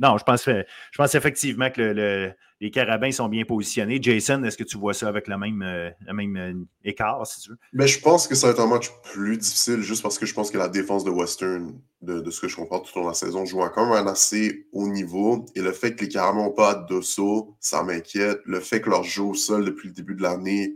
non, 0.00 0.18
je 0.18 0.24
pense, 0.24 0.44
je 0.46 0.96
pense 0.96 1.14
effectivement 1.14 1.70
que 1.70 2.34
les 2.60 2.70
carabins 2.70 3.12
sont 3.12 3.28
bien 3.28 3.44
positionnés. 3.44 3.98
Jason, 4.02 4.42
est-ce 4.42 4.56
que 4.56 4.64
tu 4.64 4.78
vois 4.78 4.92
ça 4.92 5.08
avec 5.08 5.28
le 5.28 5.38
même, 5.38 5.62
euh, 5.62 5.90
même 6.12 6.36
euh, 6.36 6.54
écart, 6.84 7.24
si 7.26 7.40
tu 7.40 7.50
veux? 7.50 7.58
Mais 7.72 7.86
je 7.86 8.00
pense 8.00 8.26
que 8.26 8.34
ça 8.34 8.48
va 8.48 8.52
être 8.52 8.60
un 8.60 8.66
match 8.66 8.90
plus 9.04 9.36
difficile 9.36 9.80
juste 9.80 10.02
parce 10.02 10.18
que 10.18 10.26
je 10.26 10.34
pense 10.34 10.50
que 10.50 10.58
la 10.58 10.68
défense 10.68 11.04
de 11.04 11.10
Western, 11.10 11.80
de, 12.02 12.30
ce 12.30 12.40
que 12.40 12.48
je 12.48 12.56
comprends 12.56 12.80
tout 12.80 12.90
au 12.96 13.00
long 13.00 13.06
de 13.06 13.10
la 13.10 13.14
saison, 13.14 13.44
joue 13.44 13.60
encore 13.60 13.94
un 13.94 14.06
assez 14.06 14.66
haut 14.72 14.88
niveau. 14.88 15.46
Et 15.54 15.60
le 15.60 15.72
fait 15.72 15.94
que 15.94 16.04
les 16.04 16.08
carabins 16.08 16.42
n'ont 16.42 16.50
pas 16.50 16.74
de 16.74 17.00
saut, 17.00 17.56
ça 17.60 17.84
m'inquiète. 17.84 18.40
Le 18.44 18.60
fait 18.60 18.80
que 18.80 18.90
leur 18.90 19.04
jeu 19.04 19.22
au 19.22 19.34
sol 19.34 19.64
depuis 19.64 19.88
le 19.88 19.94
début 19.94 20.16
de 20.16 20.22
l'année, 20.22 20.74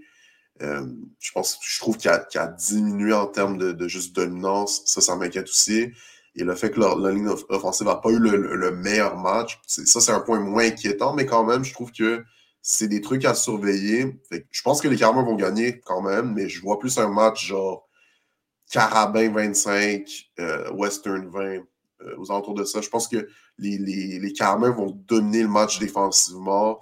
euh, 0.61 0.87
je 1.19 1.33
pense, 1.33 1.59
je 1.63 1.81
trouve 1.81 1.97
qu'il 1.97 2.11
a, 2.11 2.25
a, 2.35 2.47
diminué 2.47 3.13
en 3.13 3.27
termes 3.27 3.59
de, 3.59 3.73
de 3.73 3.89
juste 3.89 4.15
dominance. 4.15 4.83
Ça, 4.87 5.01
ça 5.01 5.17
m'inquiète 5.17 5.49
aussi. 5.49 5.91
Et 6.35 6.45
le 6.45 6.55
fait 6.55 6.71
que 6.71 6.81
leur, 6.81 6.99
la 6.99 7.11
ligne 7.11 7.29
offensive 7.49 7.87
n'a 7.87 7.97
pas 7.97 8.11
eu 8.11 8.19
le, 8.19 8.71
meilleur 8.73 9.17
match, 9.17 9.61
ça, 9.67 10.01
c'est 10.01 10.13
un 10.13 10.21
point 10.21 10.41
moins 10.41 10.65
inquiétant, 10.65 11.13
mais 11.15 11.27
quand 11.27 11.45
même, 11.45 11.65
je 11.65 11.73
trouve 11.75 11.93
que 11.93 12.25
c'est 12.63 12.89
des 12.89 13.01
trucs 13.01 13.25
à 13.25 13.35
surveiller. 13.35 14.21
je 14.51 14.63
pense 14.63 14.81
que 14.81 14.89
les 14.89 14.97
Carabins 14.97 15.25
vont 15.25 15.35
gagner 15.35 15.81
quand 15.81 16.01
même, 16.01 16.33
mais 16.33 16.49
je 16.49 16.63
vois 16.63 16.79
plus 16.79 16.97
un 16.99 17.09
match 17.09 17.47
genre 17.47 17.89
Carabin 18.71 19.31
25, 19.31 20.31
euh, 20.41 20.71
Western 20.73 21.29
20, 21.29 21.41
euh, 21.43 21.61
aux 22.17 22.31
alentours 22.31 22.55
de 22.55 22.65
ça. 22.65 22.81
Je 22.81 22.89
pense 22.89 23.07
que 23.07 23.29
les, 23.59 23.77
les, 23.77 24.19
les 24.19 24.33
Carabins 24.33 24.71
vont 24.71 24.91
dominer 25.07 25.43
le 25.43 25.49
match 25.49 25.79
défensivement. 25.79 26.81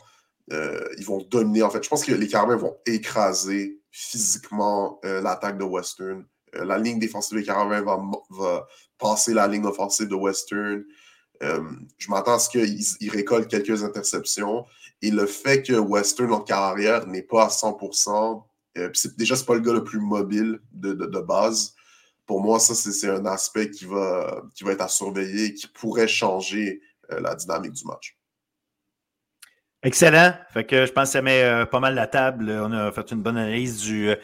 Euh, 0.53 0.89
ils 0.99 1.05
vont 1.05 1.19
dominer, 1.19 1.63
en 1.63 1.71
fait. 1.71 1.83
Je 1.83 1.89
pense 1.89 2.05
que 2.05 2.13
les 2.13 2.29
Carabins 2.29 2.57
vont 2.57 2.77
écraser 2.87 3.81
physiquement 3.91 5.01
l'attaque 5.03 5.59
de 5.59 5.65
Western. 5.65 6.25
La 6.53 6.79
ligne 6.79 6.99
défensive 6.99 7.39
des 7.39 7.45
Carabins 7.45 7.83
va, 8.31 8.67
passer 8.99 9.33
la 9.33 9.49
ligne 9.49 9.65
offensive 9.65 10.09
de 10.09 10.15
Western. 10.15 10.85
Euh, 11.43 11.63
je 11.97 12.11
m'attends 12.11 12.35
à 12.35 12.39
ce 12.39 12.51
qu'il 12.51 13.11
récolte 13.11 13.49
quelques 13.49 13.83
interceptions. 13.83 14.67
Et 15.03 15.11
le 15.11 15.27
fait 15.27 15.63
que 15.63 15.73
Western 15.73 16.33
en 16.33 16.41
carrière 16.41 17.07
n'est 17.07 17.23
pas 17.23 17.45
à 17.45 17.49
100%, 17.49 18.43
euh, 18.79 18.91
déjà, 19.17 19.37
ce 19.37 19.41
n'est 19.41 19.47
pas 19.47 19.55
le 19.55 19.61
gars 19.61 19.73
le 19.73 19.85
plus 19.85 20.01
mobile 20.01 20.61
de, 20.73 20.93
base. 21.21 21.75
Pour 22.27 22.41
moi, 22.43 22.61
ça, 22.61 22.75
c'est 22.75 23.09
un 23.09 23.27
aspect 23.27 23.71
qui 23.71 23.87
va, 23.87 24.43
qui 24.55 24.65
va 24.65 24.73
être 24.73 24.83
à 24.83 24.89
surveiller 24.89 25.47
et 25.47 25.55
qui 25.55 25.67
pourrait 25.67 26.09
changer 26.09 26.81
euh, 27.11 27.21
la 27.21 27.35
dynamique 27.35 27.73
du 27.73 27.85
match. 27.87 28.20
Excellent. 29.83 30.35
Fait 30.51 30.65
que 30.65 30.85
je 30.85 30.93
pense 30.93 31.09
que 31.09 31.13
ça 31.13 31.23
met 31.23 31.43
euh, 31.43 31.65
pas 31.65 31.81
mal 31.81 31.95
la 31.95 32.07
table. 32.07 32.51
On 32.51 32.71
a 32.73 32.93
fait 32.93 33.13
une 33.13 33.23
bonne 33.23 33.39
analyse 33.39 33.81
du, 33.81 34.11
euh, 34.11 34.17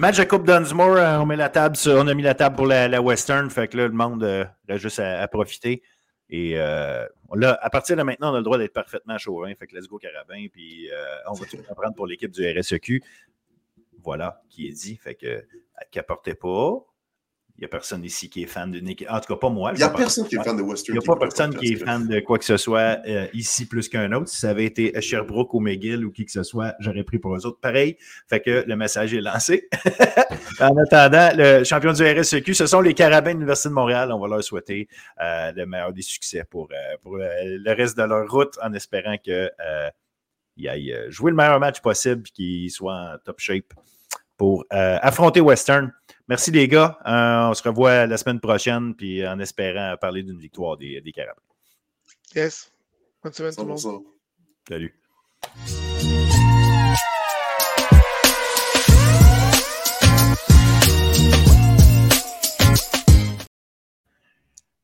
match 0.00 0.16
de 0.16 0.24
Coupe 0.24 0.46
Dunsmore. 0.46 0.96
Euh, 0.96 1.18
on, 1.18 1.26
met 1.26 1.36
la 1.36 1.50
table 1.50 1.76
on 1.86 2.08
a 2.08 2.14
mis 2.14 2.22
la 2.22 2.34
table 2.34 2.56
pour 2.56 2.66
la, 2.66 3.02
Western. 3.02 3.50
Fait 3.50 3.68
que 3.68 3.76
là, 3.76 3.88
le 3.88 3.92
monde 3.92 4.24
a 4.24 4.76
juste 4.78 5.00
à, 5.00 5.28
profiter. 5.28 5.82
Et 6.30 6.54
là, 6.54 7.58
à 7.60 7.68
partir 7.68 7.94
de 7.94 8.02
maintenant, 8.02 8.32
on 8.32 8.34
a 8.36 8.38
le 8.38 8.42
droit 8.42 8.56
d'être 8.56 8.72
parfaitement 8.72 9.18
chauvin. 9.18 9.54
Fait 9.54 9.66
que 9.66 9.76
let's 9.76 9.86
go 9.86 9.98
carabin. 9.98 10.46
Puis 10.50 10.88
on 11.28 11.34
va 11.34 11.44
tout 11.44 11.58
pour 11.94 12.06
l'équipe 12.06 12.30
du 12.30 12.58
RSEQ. 12.58 13.02
Voilà, 14.02 14.40
qui 14.48 14.66
est 14.66 14.72
dit. 14.72 14.96
Fait 14.96 15.14
que 15.14 15.44
qu'apportez 15.90 16.34
pas. 16.34 16.86
Il 17.58 17.60
n'y 17.60 17.66
a 17.66 17.68
personne 17.68 18.02
ici 18.02 18.30
qui 18.30 18.42
est 18.42 18.46
fan 18.46 18.70
d'une 18.70 18.88
équipe. 18.88 19.08
En 19.10 19.20
tout 19.20 19.34
cas, 19.34 19.38
pas 19.38 19.50
moi. 19.50 19.72
Il 19.74 19.76
n'y 19.76 19.82
a 19.82 19.90
personne 19.90 20.26
qui 20.26 20.36
est 20.36 20.42
fan 20.42 20.56
de 20.56 20.62
Western. 20.62 20.96
Il 20.96 20.98
n'y 20.98 21.04
a 21.04 21.14
pas 21.14 21.18
personne 21.18 21.54
qui 21.54 21.74
est 21.74 21.76
fan 21.76 22.08
de 22.08 22.20
quoi 22.20 22.38
que 22.38 22.44
ce 22.44 22.56
soit 22.56 22.98
euh, 23.06 23.26
ici 23.34 23.66
plus 23.66 23.88
qu'un 23.88 24.10
autre. 24.12 24.28
Si 24.28 24.38
ça 24.38 24.50
avait 24.50 24.64
été 24.64 24.98
Sherbrooke 25.00 25.52
ou 25.54 25.60
McGill 25.60 26.04
ou 26.04 26.10
qui 26.10 26.24
que 26.24 26.32
ce 26.32 26.42
soit, 26.42 26.74
j'aurais 26.80 27.04
pris 27.04 27.18
pour 27.18 27.36
eux 27.36 27.46
autres. 27.46 27.60
Pareil. 27.60 27.98
Fait 28.26 28.40
que 28.40 28.64
le 28.66 28.74
message 28.74 29.12
est 29.12 29.20
lancé. 29.20 29.68
en 30.60 30.76
attendant, 30.76 31.30
le 31.36 31.62
champion 31.62 31.92
du 31.92 32.02
RSEQ, 32.02 32.54
ce 32.54 32.66
sont 32.66 32.80
les 32.80 32.94
Carabins 32.94 33.32
de 33.32 33.36
l'Université 33.36 33.68
de 33.68 33.74
Montréal. 33.74 34.10
On 34.12 34.18
va 34.18 34.28
leur 34.28 34.42
souhaiter 34.42 34.88
euh, 35.20 35.52
le 35.54 35.66
meilleur 35.66 35.92
des 35.92 36.02
succès 36.02 36.44
pour, 36.48 36.68
euh, 36.72 36.96
pour 37.02 37.16
le 37.18 37.74
reste 37.74 37.98
de 37.98 38.02
leur 38.02 38.28
route 38.30 38.58
en 38.62 38.72
espérant 38.72 39.18
qu'ils 39.18 39.50
aillent 40.66 40.96
jouer 41.08 41.30
le 41.30 41.36
meilleur 41.36 41.60
match 41.60 41.80
possible 41.80 42.22
et 42.26 42.30
qu'ils 42.32 42.70
soient 42.70 43.12
en 43.14 43.18
top 43.22 43.38
shape 43.38 43.74
pour 44.38 44.64
affronter 44.70 45.40
Western. 45.40 45.92
Merci 46.32 46.50
les 46.50 46.66
gars. 46.66 46.96
Euh, 47.04 47.50
on 47.50 47.52
se 47.52 47.62
revoit 47.62 48.06
la 48.06 48.16
semaine 48.16 48.40
prochaine, 48.40 48.94
puis 48.94 49.28
en 49.28 49.38
espérant 49.38 49.94
parler 50.00 50.22
d'une 50.22 50.38
victoire 50.38 50.78
des, 50.78 50.98
des 51.02 51.12
Carabins. 51.12 51.42
Yes. 52.34 52.72
Bonne 53.22 53.34
semaine 53.34 53.54
tout 53.54 53.60
le 53.60 53.66
monde. 53.66 54.04
Salut. 54.66 54.98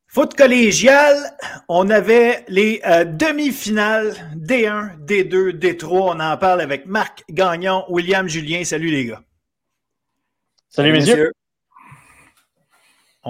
Foot 0.05 0.35
collégial, 0.35 1.15
on 1.67 1.89
avait 1.89 2.45
les 2.47 2.79
euh, 2.85 3.05
demi-finales 3.05 4.13
D1, 4.35 5.03
D2, 5.03 5.57
D3. 5.57 5.87
On 5.89 6.19
en 6.19 6.37
parle 6.37 6.61
avec 6.61 6.85
Marc 6.85 7.23
Gagnon, 7.31 7.85
William 7.89 8.29
Julien. 8.29 8.63
Salut 8.63 8.91
les 8.91 9.07
gars. 9.07 9.23
Salut, 10.69 10.91
messieurs. 10.91 11.31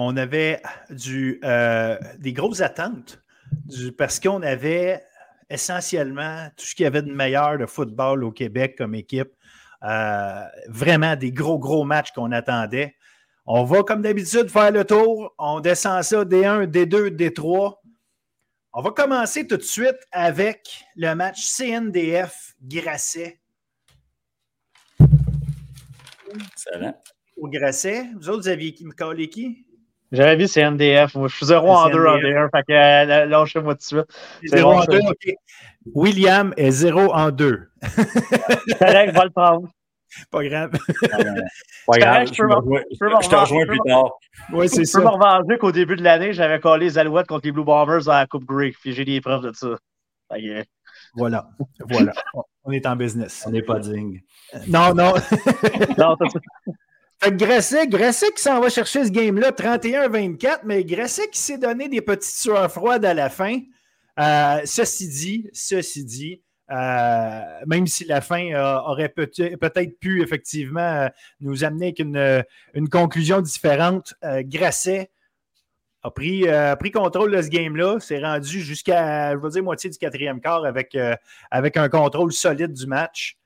On 0.02 0.16
avait 0.16 0.62
du, 0.88 1.38
euh, 1.44 1.98
des 2.18 2.32
grosses 2.32 2.62
attentes 2.62 3.22
parce 3.98 4.18
qu'on 4.18 4.42
avait 4.42 5.04
essentiellement 5.50 6.48
tout 6.56 6.64
ce 6.64 6.74
qu'il 6.74 6.84
y 6.84 6.86
avait 6.86 7.02
de 7.02 7.12
meilleur 7.12 7.58
de 7.58 7.66
football 7.66 8.24
au 8.24 8.32
Québec 8.32 8.76
comme 8.78 8.94
équipe. 8.94 9.30
Euh, 9.82 10.44
vraiment 10.68 11.16
des 11.16 11.32
gros, 11.32 11.58
gros 11.58 11.84
matchs 11.84 12.12
qu'on 12.12 12.32
attendait. 12.32 12.96
On 13.44 13.64
va, 13.64 13.82
comme 13.82 14.00
d'habitude, 14.00 14.48
faire 14.48 14.70
le 14.70 14.84
tour. 14.84 15.34
On 15.38 15.60
descend 15.60 16.02
ça 16.02 16.24
D1, 16.24 16.66
D2, 16.66 17.10
D3. 17.10 17.74
On 18.72 18.80
va 18.80 18.90
commencer 18.92 19.46
tout 19.46 19.56
de 19.58 19.62
suite 19.62 19.98
avec 20.12 20.86
le 20.96 21.14
match 21.14 21.44
CNDF 21.44 22.54
Grasset. 22.62 23.38
Excellent. 26.52 26.94
Au 27.36 27.48
Grasset. 27.48 28.06
Vous 28.18 28.30
autres, 28.30 28.42
vous 28.42 28.48
aviez 28.48 28.72
qui? 28.72 28.84
Me 28.84 29.26
qui? 29.26 29.66
J'avais 30.12 30.36
vu 30.36 30.48
CNDF. 30.48 31.14
Moi, 31.14 31.28
je 31.28 31.36
suis 31.36 31.46
0 31.46 31.68
en 31.68 31.88
2 31.88 32.06
en 32.06 32.18
D1. 32.18 32.48
Fait 32.50 32.62
que 32.66 32.72
euh, 32.72 33.26
lâchez-moi 33.26 33.74
tout 33.74 33.78
de 33.78 33.82
suite. 33.82 34.06
0 34.44 34.72
en 34.72 34.84
2, 34.84 34.98
OK. 34.98 35.34
William 35.94 36.52
est 36.56 36.70
0 36.70 37.12
en 37.14 37.30
2. 37.30 37.68
Correct, 38.78 39.14
va 39.14 39.24
le 39.24 39.30
prendre. 39.30 39.68
Pas 40.30 40.44
grave. 40.44 40.72
Pas 41.86 41.98
grave. 41.98 42.26
Je, 42.26 43.28
te 43.28 43.36
rejoins 43.36 43.66
plus 43.66 43.78
tard. 43.86 44.10
Oui, 44.52 44.68
c'est 44.68 44.84
ça. 44.84 44.98
Je 44.98 45.04
peux 45.04 45.10
me 45.10 45.14
revendiquer 45.14 45.58
qu'au 45.58 45.72
début 45.72 45.96
de 45.96 46.02
l'année, 46.02 46.32
j'avais 46.32 46.58
collé 46.58 46.86
les 46.86 46.98
Alouettes 46.98 47.28
contre 47.28 47.46
les 47.46 47.52
Blue 47.52 47.64
Bombers 47.64 48.08
à 48.08 48.20
la 48.20 48.26
Coupe 48.26 48.44
Greek. 48.44 48.76
Puis 48.80 48.92
j'ai 48.92 49.04
des 49.04 49.20
preuves 49.20 49.42
de 49.42 49.52
ça. 49.52 49.78
Voilà. 51.14 51.48
Voilà. 51.88 52.12
On 52.64 52.72
est 52.72 52.86
en 52.86 52.96
business. 52.96 53.44
On 53.46 53.50
n'est 53.50 53.62
pas 53.62 53.78
digne. 53.78 54.20
Non, 54.66 54.94
non. 54.94 55.14
non, 55.98 56.16
fait 57.22 57.30
que 57.32 57.36
Grasset, 57.36 57.86
Grasset 57.86 58.32
qui 58.32 58.42
s'en 58.42 58.60
va 58.60 58.70
chercher 58.70 59.04
ce 59.04 59.10
game-là, 59.10 59.50
31-24, 59.50 60.60
mais 60.64 60.84
Grasset 60.84 61.28
qui 61.28 61.38
s'est 61.38 61.58
donné 61.58 61.88
des 61.88 62.00
petites 62.00 62.34
sueurs 62.34 62.70
froides 62.70 63.04
à 63.04 63.14
la 63.14 63.28
fin. 63.28 63.58
Euh, 64.18 64.60
ceci 64.64 65.08
dit, 65.08 65.50
ceci 65.52 66.04
dit, 66.04 66.42
euh, 66.70 67.40
même 67.66 67.86
si 67.86 68.04
la 68.04 68.20
fin 68.20 68.52
euh, 68.52 68.80
aurait 68.80 69.08
peut-être 69.08 69.98
pu 69.98 70.22
effectivement 70.22 71.08
nous 71.40 71.64
amener 71.64 71.86
avec 71.86 71.98
une, 71.98 72.88
conclusion 72.88 73.40
différente, 73.40 74.14
Grasset 74.22 75.10
a 76.02 76.10
pris, 76.10 76.46
pris, 76.78 76.90
contrôle 76.90 77.36
de 77.36 77.42
ce 77.42 77.48
game-là, 77.48 78.00
s'est 78.00 78.20
rendu 78.20 78.60
jusqu'à, 78.60 79.32
je 79.32 79.36
veux 79.36 79.50
dire, 79.50 79.62
moitié 79.62 79.90
du 79.90 79.98
quatrième 79.98 80.40
quart 80.40 80.64
avec, 80.64 80.96
avec 81.50 81.76
un 81.76 81.88
contrôle 81.90 82.32
solide 82.32 82.72
du 82.72 82.86
match. 82.86 83.36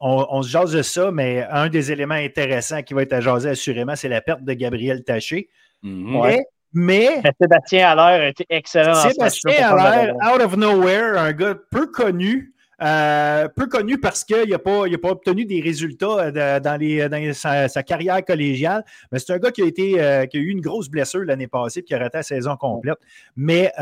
On, 0.00 0.42
se 0.42 0.50
jase 0.50 0.72
de 0.72 0.82
ça, 0.82 1.10
mais 1.10 1.46
un 1.50 1.68
des 1.68 1.90
éléments 1.90 2.14
intéressants 2.14 2.82
qui 2.82 2.92
va 2.92 3.02
être 3.02 3.14
à 3.14 3.20
jaser 3.20 3.50
assurément, 3.50 3.96
c'est 3.96 4.08
la 4.08 4.20
perte 4.20 4.42
de 4.42 4.52
Gabriel 4.52 5.02
Taché. 5.02 5.48
Mm-hmm. 5.82 6.42
Mais, 6.74 7.22
Sébastien 7.40 7.88
Allaire 7.88 8.20
a 8.20 8.28
été 8.28 8.44
excellent. 8.50 8.94
Sébastien 8.94 9.76
Allaire, 9.76 10.14
out 10.16 10.42
of 10.42 10.56
nowhere, 10.56 11.16
un 11.16 11.32
gars 11.32 11.54
peu 11.70 11.86
connu. 11.86 12.54
Euh, 12.82 13.48
peu 13.48 13.68
connu 13.68 13.98
parce 13.98 14.24
qu'il 14.24 14.50
n'a 14.50 14.58
pas, 14.58 14.82
pas 15.00 15.10
obtenu 15.10 15.44
des 15.44 15.60
résultats 15.60 16.32
euh, 16.36 16.60
dans, 16.60 16.78
les, 16.78 17.32
sa, 17.32 17.82
carrière 17.84 18.22
collégiale, 18.24 18.84
mais 19.12 19.20
c'est 19.20 19.32
un 19.32 19.38
gars 19.38 19.52
qui 19.52 19.62
a, 19.62 19.66
été, 19.66 20.02
euh, 20.02 20.26
qui 20.26 20.38
a 20.38 20.40
eu 20.40 20.48
une 20.48 20.60
grosse 20.60 20.88
blessure 20.88 21.24
l'année 21.24 21.46
passée 21.46 21.80
et 21.80 21.82
qui 21.84 21.94
a 21.94 21.98
raté 21.98 22.18
la 22.18 22.22
saison 22.24 22.56
complète, 22.56 22.98
mais 23.36 23.72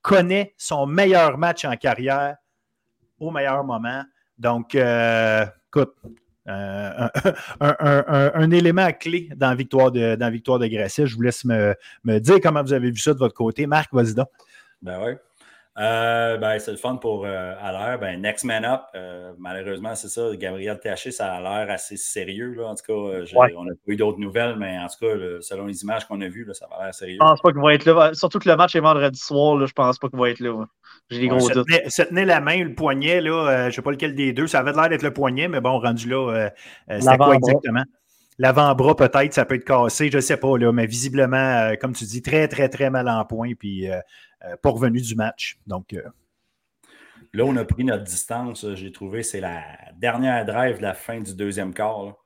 connaît 0.00 0.54
son 0.56 0.86
meilleur 0.86 1.36
match 1.36 1.66
en 1.66 1.76
carrière 1.76 2.36
au 3.18 3.30
meilleur 3.30 3.62
moment. 3.62 4.02
Donc, 4.40 4.74
écoute, 4.74 5.94
euh, 6.48 7.08
un, 7.60 8.50
élément 8.50 8.90
clé 8.92 9.28
dans 9.36 9.50
la 9.50 9.54
victoire 9.54 9.92
de, 9.92 10.16
dans 10.16 10.30
victoire 10.30 10.58
de 10.58 10.66
Grasset. 10.66 11.06
Je 11.06 11.14
vous 11.14 11.22
laisse 11.22 11.44
me, 11.44 11.74
dire 12.18 12.38
comment 12.42 12.62
vous 12.62 12.72
avez 12.72 12.90
vu 12.90 12.98
ça 12.98 13.12
de 13.12 13.18
votre 13.18 13.34
côté. 13.34 13.66
Marc, 13.66 13.92
vas-y 13.92 14.14
donc. 14.14 14.28
Ben 14.82 14.98
oui. 15.04 15.12
Euh, 15.78 16.36
ben, 16.36 16.58
c'est 16.58 16.72
le 16.72 16.76
fun 16.76 16.96
pour 16.96 17.24
euh, 17.24 17.54
l'air. 17.54 17.98
Ben, 18.00 18.20
next 18.20 18.44
man 18.44 18.64
up, 18.64 18.82
euh, 18.94 19.32
malheureusement, 19.38 19.94
c'est 19.94 20.08
ça. 20.08 20.34
Gabriel 20.34 20.78
Taché, 20.80 21.12
ça 21.12 21.32
a 21.34 21.40
l'air 21.40 21.72
assez 21.72 21.96
sérieux. 21.96 22.54
Là. 22.54 22.66
En 22.66 22.74
tout 22.74 22.84
cas, 22.86 23.34
on 23.56 23.64
n'a 23.64 23.72
pas 23.74 23.92
eu 23.92 23.96
d'autres 23.96 24.18
nouvelles, 24.18 24.56
mais 24.56 24.76
en 24.78 24.88
tout 24.88 25.06
cas, 25.06 25.14
selon 25.40 25.66
les 25.66 25.82
images 25.82 26.06
qu'on 26.06 26.20
a 26.22 26.28
vues, 26.28 26.46
ça 26.52 26.66
va 26.70 26.84
l'air 26.84 26.94
sérieux. 26.94 27.18
Je 27.20 27.24
pense 27.24 27.40
pas 27.40 27.52
qu'il 27.52 27.62
va 27.62 27.74
être 27.74 27.84
là. 27.84 28.12
Surtout 28.14 28.40
que 28.40 28.48
le 28.48 28.56
match 28.56 28.74
est 28.74 28.80
vendredi 28.80 29.20
soir. 29.20 29.56
Là, 29.56 29.66
je 29.66 29.72
pense 29.72 29.98
pas 29.98 30.08
qu'il 30.08 30.18
va 30.18 30.30
être 30.30 30.40
là. 30.40 30.66
J'ai 31.08 31.20
des 31.20 31.28
gros 31.28 31.48
doutes. 31.48 31.66
Ça 31.86 32.04
tenait 32.04 32.24
la 32.24 32.40
main, 32.40 32.64
le 32.64 32.74
poignet. 32.74 33.20
Là, 33.20 33.62
je 33.62 33.66
ne 33.66 33.70
sais 33.70 33.82
pas 33.82 33.92
lequel 33.92 34.14
des 34.16 34.32
deux. 34.32 34.48
Ça 34.48 34.58
avait 34.58 34.72
l'air 34.72 34.88
d'être 34.88 35.02
le 35.02 35.12
poignet, 35.12 35.46
mais 35.46 35.60
bon, 35.60 35.78
rendu 35.78 36.08
là, 36.08 36.50
c'est 36.88 37.16
quoi 37.16 37.36
exactement? 37.36 37.84
L'avant-bras, 38.40 38.96
peut-être, 38.96 39.34
ça 39.34 39.44
peut 39.44 39.56
être 39.56 39.66
cassé, 39.66 40.08
je 40.10 40.16
ne 40.16 40.22
sais 40.22 40.38
pas, 40.38 40.56
là, 40.56 40.72
mais 40.72 40.86
visiblement, 40.86 41.72
comme 41.78 41.92
tu 41.92 42.04
dis, 42.04 42.22
très, 42.22 42.48
très, 42.48 42.70
très 42.70 42.88
mal 42.88 43.06
en 43.06 43.22
point. 43.26 43.52
Puis 43.52 43.90
euh, 43.90 43.98
pas 44.62 44.70
revenu 44.70 45.00
du 45.00 45.14
match. 45.14 45.58
Donc. 45.66 45.92
Euh, 45.92 46.02
là, 47.32 47.44
on 47.44 47.56
a 47.56 47.64
pris 47.64 47.84
notre 47.84 48.04
distance. 48.04 48.66
J'ai 48.74 48.92
trouvé 48.92 49.22
c'est 49.22 49.40
la 49.40 49.62
dernière 49.96 50.44
drive 50.44 50.78
de 50.78 50.82
la 50.82 50.94
fin 50.94 51.20
du 51.20 51.34
deuxième 51.34 51.74
quart. 51.74 52.16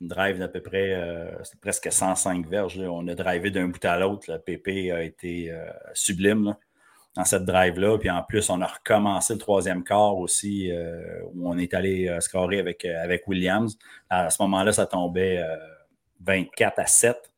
Une 0.00 0.08
drive 0.08 0.38
d'à 0.38 0.48
peu 0.48 0.62
près 0.62 0.94
euh, 0.94 1.30
presque 1.60 1.92
105 1.92 2.46
verges. 2.48 2.78
On 2.78 3.06
a 3.08 3.14
drivé 3.14 3.50
d'un 3.50 3.68
bout 3.68 3.84
à 3.84 3.98
l'autre. 3.98 4.32
Le 4.32 4.38
PP 4.38 4.90
a 4.92 5.02
été 5.02 5.54
sublime 5.92 6.56
dans 7.14 7.24
cette 7.24 7.44
drive-là. 7.44 7.98
Puis 7.98 8.10
en 8.10 8.22
plus, 8.22 8.48
on 8.48 8.60
a 8.62 8.66
recommencé 8.66 9.34
le 9.34 9.38
troisième 9.38 9.84
quart 9.84 10.16
aussi, 10.16 10.72
où 11.34 11.48
on 11.50 11.58
est 11.58 11.74
allé 11.74 12.16
scorer 12.20 12.60
avec, 12.60 12.86
avec 12.86 13.28
Williams. 13.28 13.76
À 14.08 14.30
ce 14.30 14.40
moment-là, 14.42 14.72
ça 14.72 14.86
tombait 14.86 15.44
24 16.20 16.78
à 16.78 16.86
7. 16.86 17.30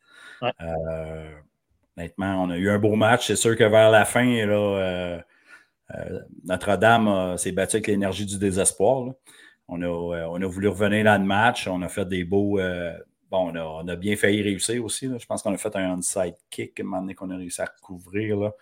Honnêtement, 1.97 2.43
on 2.43 2.51
a 2.51 2.57
eu 2.57 2.70
un 2.70 2.78
beau 2.78 2.95
match. 2.95 3.26
C'est 3.26 3.36
sûr 3.36 3.57
que 3.57 3.64
vers 3.64 3.90
la 3.90 4.05
fin, 4.05 4.26
euh, 4.26 5.18
euh, 5.95 6.20
Notre-Dame 6.45 7.36
s'est 7.36 7.53
battue 7.53 7.76
avec 7.76 7.86
l'énergie 7.86 8.24
du 8.24 8.38
désespoir. 8.38 9.12
On, 9.68 9.82
a, 9.82 9.86
euh, 9.86 10.26
on, 10.30 10.40
a, 10.40 10.47
voulu 10.47 10.68
revenir 10.68 11.05
dans 11.05 11.20
le 11.20 11.26
match. 11.26 11.68
On 11.68 11.82
a 11.82 11.88
fait 11.88 12.07
des 12.07 12.24
beaux. 12.24 12.59
bon, 13.30 13.53
on 13.55 13.88
a, 13.88 13.97
bien 13.97 14.16
failli 14.16 14.43
réussir 14.43 14.82
aussi. 14.82 15.11
Je 15.18 15.26
pense 15.26 15.43
qu'on 15.43 15.53
a 15.53 15.59
fait 15.59 15.74
un 15.76 15.93
onside 15.93 16.36
kick 16.49 16.80
à 16.80 16.82
un 16.82 16.86
moment 16.86 17.03
donné 17.03 17.14
qu'on 17.14 17.30
a 17.30 17.36
réussi 17.36 17.61
à 17.61 17.66
recouvrir 17.66 18.38
là, 18.38 18.53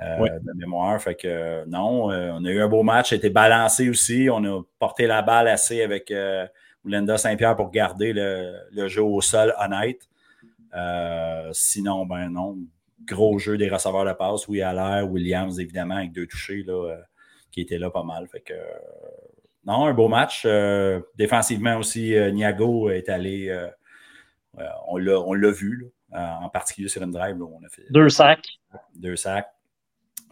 de 0.00 0.52
mémoire. 0.56 1.00
Fait 1.00 1.14
que 1.14 1.64
non, 1.66 2.06
on 2.06 2.44
a 2.44 2.50
eu 2.50 2.60
un 2.60 2.68
beau 2.68 2.82
match. 2.82 3.12
a 3.12 3.16
été 3.16 3.30
balancé 3.30 3.88
aussi. 3.88 4.28
On 4.32 4.44
a 4.44 4.62
porté 4.80 5.06
la 5.06 5.22
balle 5.22 5.46
assez 5.46 5.80
avec 5.82 6.12
Linda 6.84 7.18
Saint-Pierre 7.18 7.54
pour 7.54 7.70
garder 7.70 8.12
le, 8.12 8.52
le, 8.72 8.88
jeu 8.88 9.02
au 9.02 9.20
sol 9.20 9.54
honnête. 9.60 10.08
sinon, 11.52 12.04
ben 12.04 12.30
non, 12.30 12.58
gros 13.06 13.38
jeu 13.38 13.56
des 13.56 13.68
receveurs 13.68 14.04
de 14.04 14.12
passe. 14.12 14.48
Oui, 14.48 14.58
l'air, 14.58 15.08
Williams, 15.10 15.58
évidemment, 15.58 15.96
avec 15.96 16.12
deux 16.12 16.26
touchés 16.26 16.62
là, 16.66 16.72
euh, 16.72 16.96
qui 17.50 17.60
étaient 17.60 17.78
là 17.78 17.90
pas 17.90 18.02
mal. 18.02 18.26
Fait 18.28 18.40
que, 18.40 18.52
euh, 18.52 18.64
non, 19.64 19.86
un 19.86 19.94
beau 19.94 20.08
match. 20.08 20.42
Euh, 20.46 21.00
défensivement 21.16 21.76
aussi, 21.76 22.14
Niago 22.32 22.90
est 22.90 23.08
allé. 23.08 23.68
on 24.86 24.96
l'a 24.96 25.50
vu, 25.50 25.90
en 26.12 26.48
particulier 26.48 26.88
sur 26.88 27.02
une 27.02 27.12
drive. 27.12 27.36
on 27.40 27.64
a 27.64 27.68
fait, 27.68 27.84
deux 27.90 28.08
sacs. 28.08 28.48
Deux 28.94 29.16
sacs. 29.16 29.50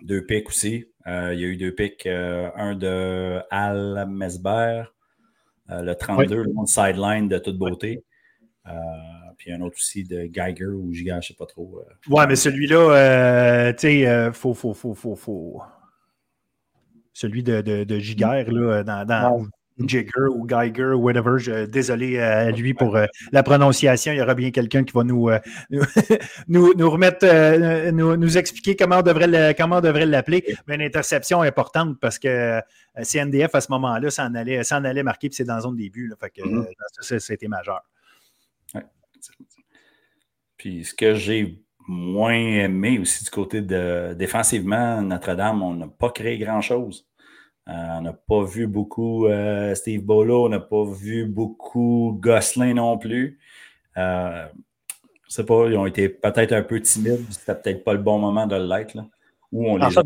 Deux 0.03 0.25
pics 0.25 0.49
aussi. 0.49 0.87
il 1.07 1.13
y 1.13 1.45
a 1.45 1.49
eu 1.49 1.57
deux 1.57 1.75
pics. 1.75 2.07
un 2.07 2.75
de 2.75 3.41
Al 3.51 4.07
Mesber, 4.09 4.85
le 5.69 5.93
32, 5.95 6.45
le 6.45 6.67
sideline 6.67 7.29
de 7.29 7.39
toute 7.39 7.59
beauté 7.59 8.05
puis 9.39 9.53
un 9.53 9.61
autre 9.61 9.77
aussi 9.77 10.05
de 10.05 10.25
Geiger 10.25 10.67
ou 10.67 10.93
Giga, 10.93 11.15
je 11.15 11.17
ne 11.17 11.23
sais 11.23 11.35
pas 11.35 11.47
trop. 11.47 11.81
Euh. 11.81 12.13
Ouais, 12.15 12.27
mais 12.27 12.37
celui-là, 12.37 12.77
euh, 12.77 13.73
tu 13.73 13.79
sais, 13.79 14.07
euh, 14.07 14.33
faut, 14.33 14.53
faut, 14.53 14.75
faut, 14.75 14.95
faut, 14.95 15.15
faut, 15.15 15.63
Celui 17.13 17.45
de, 17.45 17.61
de, 17.61 17.85
de 17.85 17.99
Giger, 18.01 18.45
là, 18.49 18.83
dans, 18.83 19.07
dans 19.07 19.47
Jigger 19.79 20.27
ou 20.35 20.45
Geiger 20.45 20.93
ou 20.93 21.03
whatever. 21.03 21.39
Je, 21.39 21.67
désolé 21.67 22.19
à 22.19 22.51
lui 22.51 22.75
pour 22.75 22.99
la 23.31 23.43
prononciation. 23.45 24.13
Il 24.13 24.19
y 24.19 24.21
aura 24.21 24.35
bien 24.35 24.51
quelqu'un 24.51 24.83
qui 24.83 24.93
va 24.93 25.05
nous, 25.05 25.31
nous, 26.49 26.75
nous, 26.75 26.91
remettre, 26.91 27.93
nous, 27.93 28.17
nous, 28.17 28.39
expliquer 28.39 28.75
comment 28.75 28.99
on 28.99 29.03
devrait, 29.03 29.55
comment 29.57 29.81
devrait 29.81 30.07
l'appeler. 30.07 30.45
Mais 30.67 30.75
une 30.75 30.83
interception 30.83 31.43
importante 31.43 32.01
parce 32.01 32.19
que 32.19 32.61
CNDF 33.01 33.55
à 33.55 33.61
ce 33.61 33.71
moment-là, 33.71 34.11
ça 34.11 34.25
en 34.25 34.35
allait, 34.35 34.65
ça 34.65 34.79
en 34.79 34.85
allait 34.85 35.05
marquer, 35.05 35.29
puis 35.29 35.37
c'est 35.37 35.45
dans 35.45 35.55
la 35.55 35.61
zone 35.61 35.77
début. 35.77 36.09
Là, 36.09 36.17
fait 36.21 36.31
que 36.31 36.43
mm-hmm. 36.43 36.67
ça, 37.01 37.21
c'était 37.21 37.47
majeur. 37.47 37.83
Puis 40.57 40.85
ce 40.85 40.95
que 40.95 41.15
j'ai 41.15 41.63
moins 41.87 42.35
aimé 42.35 42.99
aussi 42.99 43.25
du 43.25 43.31
côté 43.31 43.63
de 43.63 44.15
défensivement, 44.15 45.01
Notre-Dame, 45.03 45.63
on 45.63 45.75
n'a 45.75 45.89
pas 45.89 46.11
créé 46.11 46.39
grand-chose. 46.39 47.09
Euh, 47.69 47.73
on 47.99 48.03
n'a 48.03 48.13
pas 48.13 48.45
vu 48.45 48.67
beaucoup 48.67 49.27
euh, 49.27 49.75
Steve 49.75 50.03
Bolo, 50.03 50.47
on 50.47 50.49
n'a 50.49 50.61
pas 50.61 50.85
vu 50.85 51.27
beaucoup 51.27 52.19
Gosselin 52.21 52.75
non 52.75 52.97
plus. 52.97 53.39
Euh, 53.97 54.47
je 55.23 55.27
ne 55.27 55.31
sais 55.31 55.45
pas, 55.45 55.67
ils 55.67 55.77
ont 55.77 55.87
été 55.87 56.09
peut-être 56.09 56.53
un 56.53 56.63
peu 56.63 56.81
timides. 56.81 57.27
C'était 57.31 57.55
peut-être 57.55 57.85
pas 57.85 57.93
le 57.93 57.99
bon 57.99 58.19
moment 58.19 58.47
de 58.47 58.57
l'être. 58.57 58.97
Ou 59.51 59.71
on 59.71 59.77
les 59.79 59.99
a 59.99 60.03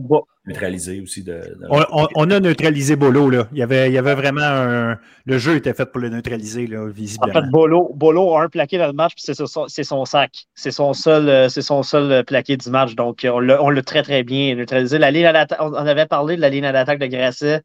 neutralisés 0.46 1.00
aussi. 1.00 1.24
De, 1.24 1.40
on, 1.68 2.30
a 2.30 2.40
neutralisé 2.40 2.94
Bolo. 2.94 3.28
Là. 3.28 3.48
Il, 3.52 3.58
y 3.58 3.62
avait, 3.62 3.88
il 3.88 3.92
y 3.92 3.98
avait 3.98 4.14
vraiment 4.14 4.40
un. 4.42 4.98
Le 5.24 5.38
jeu 5.38 5.56
était 5.56 5.74
fait 5.74 5.86
pour 5.86 6.00
le 6.00 6.10
neutraliser, 6.10 6.68
là, 6.68 6.88
visiblement. 6.88 7.32
En 7.32 7.42
fait, 7.42 7.50
Bolo, 7.50 7.90
Bolo 7.94 8.36
a 8.36 8.44
un 8.44 8.48
plaqué 8.48 8.78
dans 8.78 8.86
le 8.86 8.92
match, 8.92 9.14
puis 9.14 9.24
c'est 9.24 9.34
son, 9.34 9.46
son, 9.46 10.04
sac. 10.04 10.46
C'est 10.54 10.70
son 10.70 10.92
seul, 10.92 11.28
euh, 11.28 11.48
c'est 11.48 11.62
son 11.62 11.82
seul 11.82 12.12
euh, 12.12 12.22
plaqué 12.22 12.56
du 12.56 12.70
match. 12.70 12.94
Donc, 12.94 13.26
on 13.28 13.40
l'a 13.40 13.82
très, 13.82 14.02
très 14.02 14.22
bien 14.22 14.54
neutralisé. 14.54 14.98
La 14.98 15.10
ligne 15.10 15.30
on 15.58 15.74
avait 15.74 16.06
parlé 16.06 16.36
de 16.36 16.40
la 16.40 16.48
ligne 16.48 16.70
d'attaque 16.70 17.00
de 17.00 17.06
Grasset, 17.06 17.62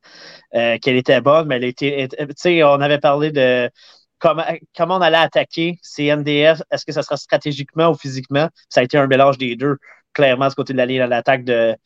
euh, 0.56 0.78
qu'elle 0.80 0.96
était 0.96 1.22
bonne, 1.22 1.48
mais 1.48 1.58
elle 1.58 1.64
était. 1.64 2.08
Tu 2.10 2.26
sais, 2.36 2.64
on 2.64 2.82
avait 2.82 3.00
parlé 3.00 3.32
de 3.32 3.70
comment, 4.18 4.44
comment 4.76 4.98
on 4.98 5.02
allait 5.02 5.18
attaquer 5.18 5.78
ces 5.84 6.16
NDF. 6.16 6.62
Est-ce 6.72 6.86
que 6.86 6.92
ça 6.92 7.04
sera 7.04 7.18
stratégiquement 7.18 7.90
ou 7.90 7.96
physiquement? 7.96 8.50
Ça 8.70 8.82
a 8.82 8.84
été 8.84 8.98
un 8.98 9.06
mélange 9.06 9.38
des 9.38 9.56
deux 9.56 9.78
clairement 10.18 10.50
ce 10.50 10.56
côté 10.56 10.74
de 10.74 10.78
la 10.80 10.88
ligne 10.88 11.02
à 11.02 11.08
l'attaque 11.08 11.44
de, 11.44 11.78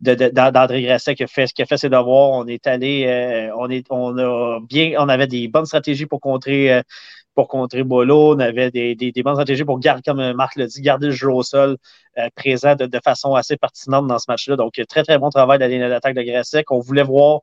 d'André 0.00 0.82
Grasset 0.82 1.14
qui 1.14 1.22
a, 1.22 1.26
fait, 1.26 1.48
a 1.58 1.66
fait 1.66 1.76
ses 1.76 1.88
devoirs. 1.90 2.30
On 2.30 2.46
est 2.46 2.66
allé, 2.66 3.04
euh, 3.06 3.54
on, 3.58 3.68
est, 3.70 3.86
on 3.90 4.16
a 4.18 4.58
bien, 4.60 4.94
on 4.98 5.08
avait 5.08 5.26
des 5.26 5.48
bonnes 5.48 5.66
stratégies 5.66 6.06
pour 6.06 6.20
contrer, 6.20 6.72
euh, 6.72 6.82
pour 7.34 7.46
contrer 7.48 7.84
Bolo. 7.84 8.34
On 8.34 8.38
avait 8.40 8.70
des, 8.70 8.94
des, 8.94 9.22
bonnes 9.22 9.34
stratégies 9.34 9.64
pour 9.64 9.78
garder, 9.80 10.02
comme 10.02 10.32
Marc 10.32 10.56
l'a 10.56 10.66
dit, 10.66 10.80
garder 10.80 11.08
le 11.08 11.12
jeu 11.12 11.30
au 11.30 11.42
sol 11.42 11.76
euh, 12.18 12.28
présent 12.34 12.74
de, 12.74 13.00
façon 13.04 13.34
assez 13.34 13.56
pertinente 13.58 14.06
dans 14.06 14.18
ce 14.18 14.26
match-là. 14.28 14.56
Donc, 14.56 14.80
très, 14.88 15.02
très 15.02 15.18
bon 15.18 15.28
travail 15.28 15.58
de 15.58 15.64
la 15.64 15.68
ligne 15.68 15.88
d'attaque 15.88 16.14
de 16.14 16.22
Grasset 16.22 16.64
qu'on 16.64 16.80
voulait 16.80 17.02
voir 17.02 17.40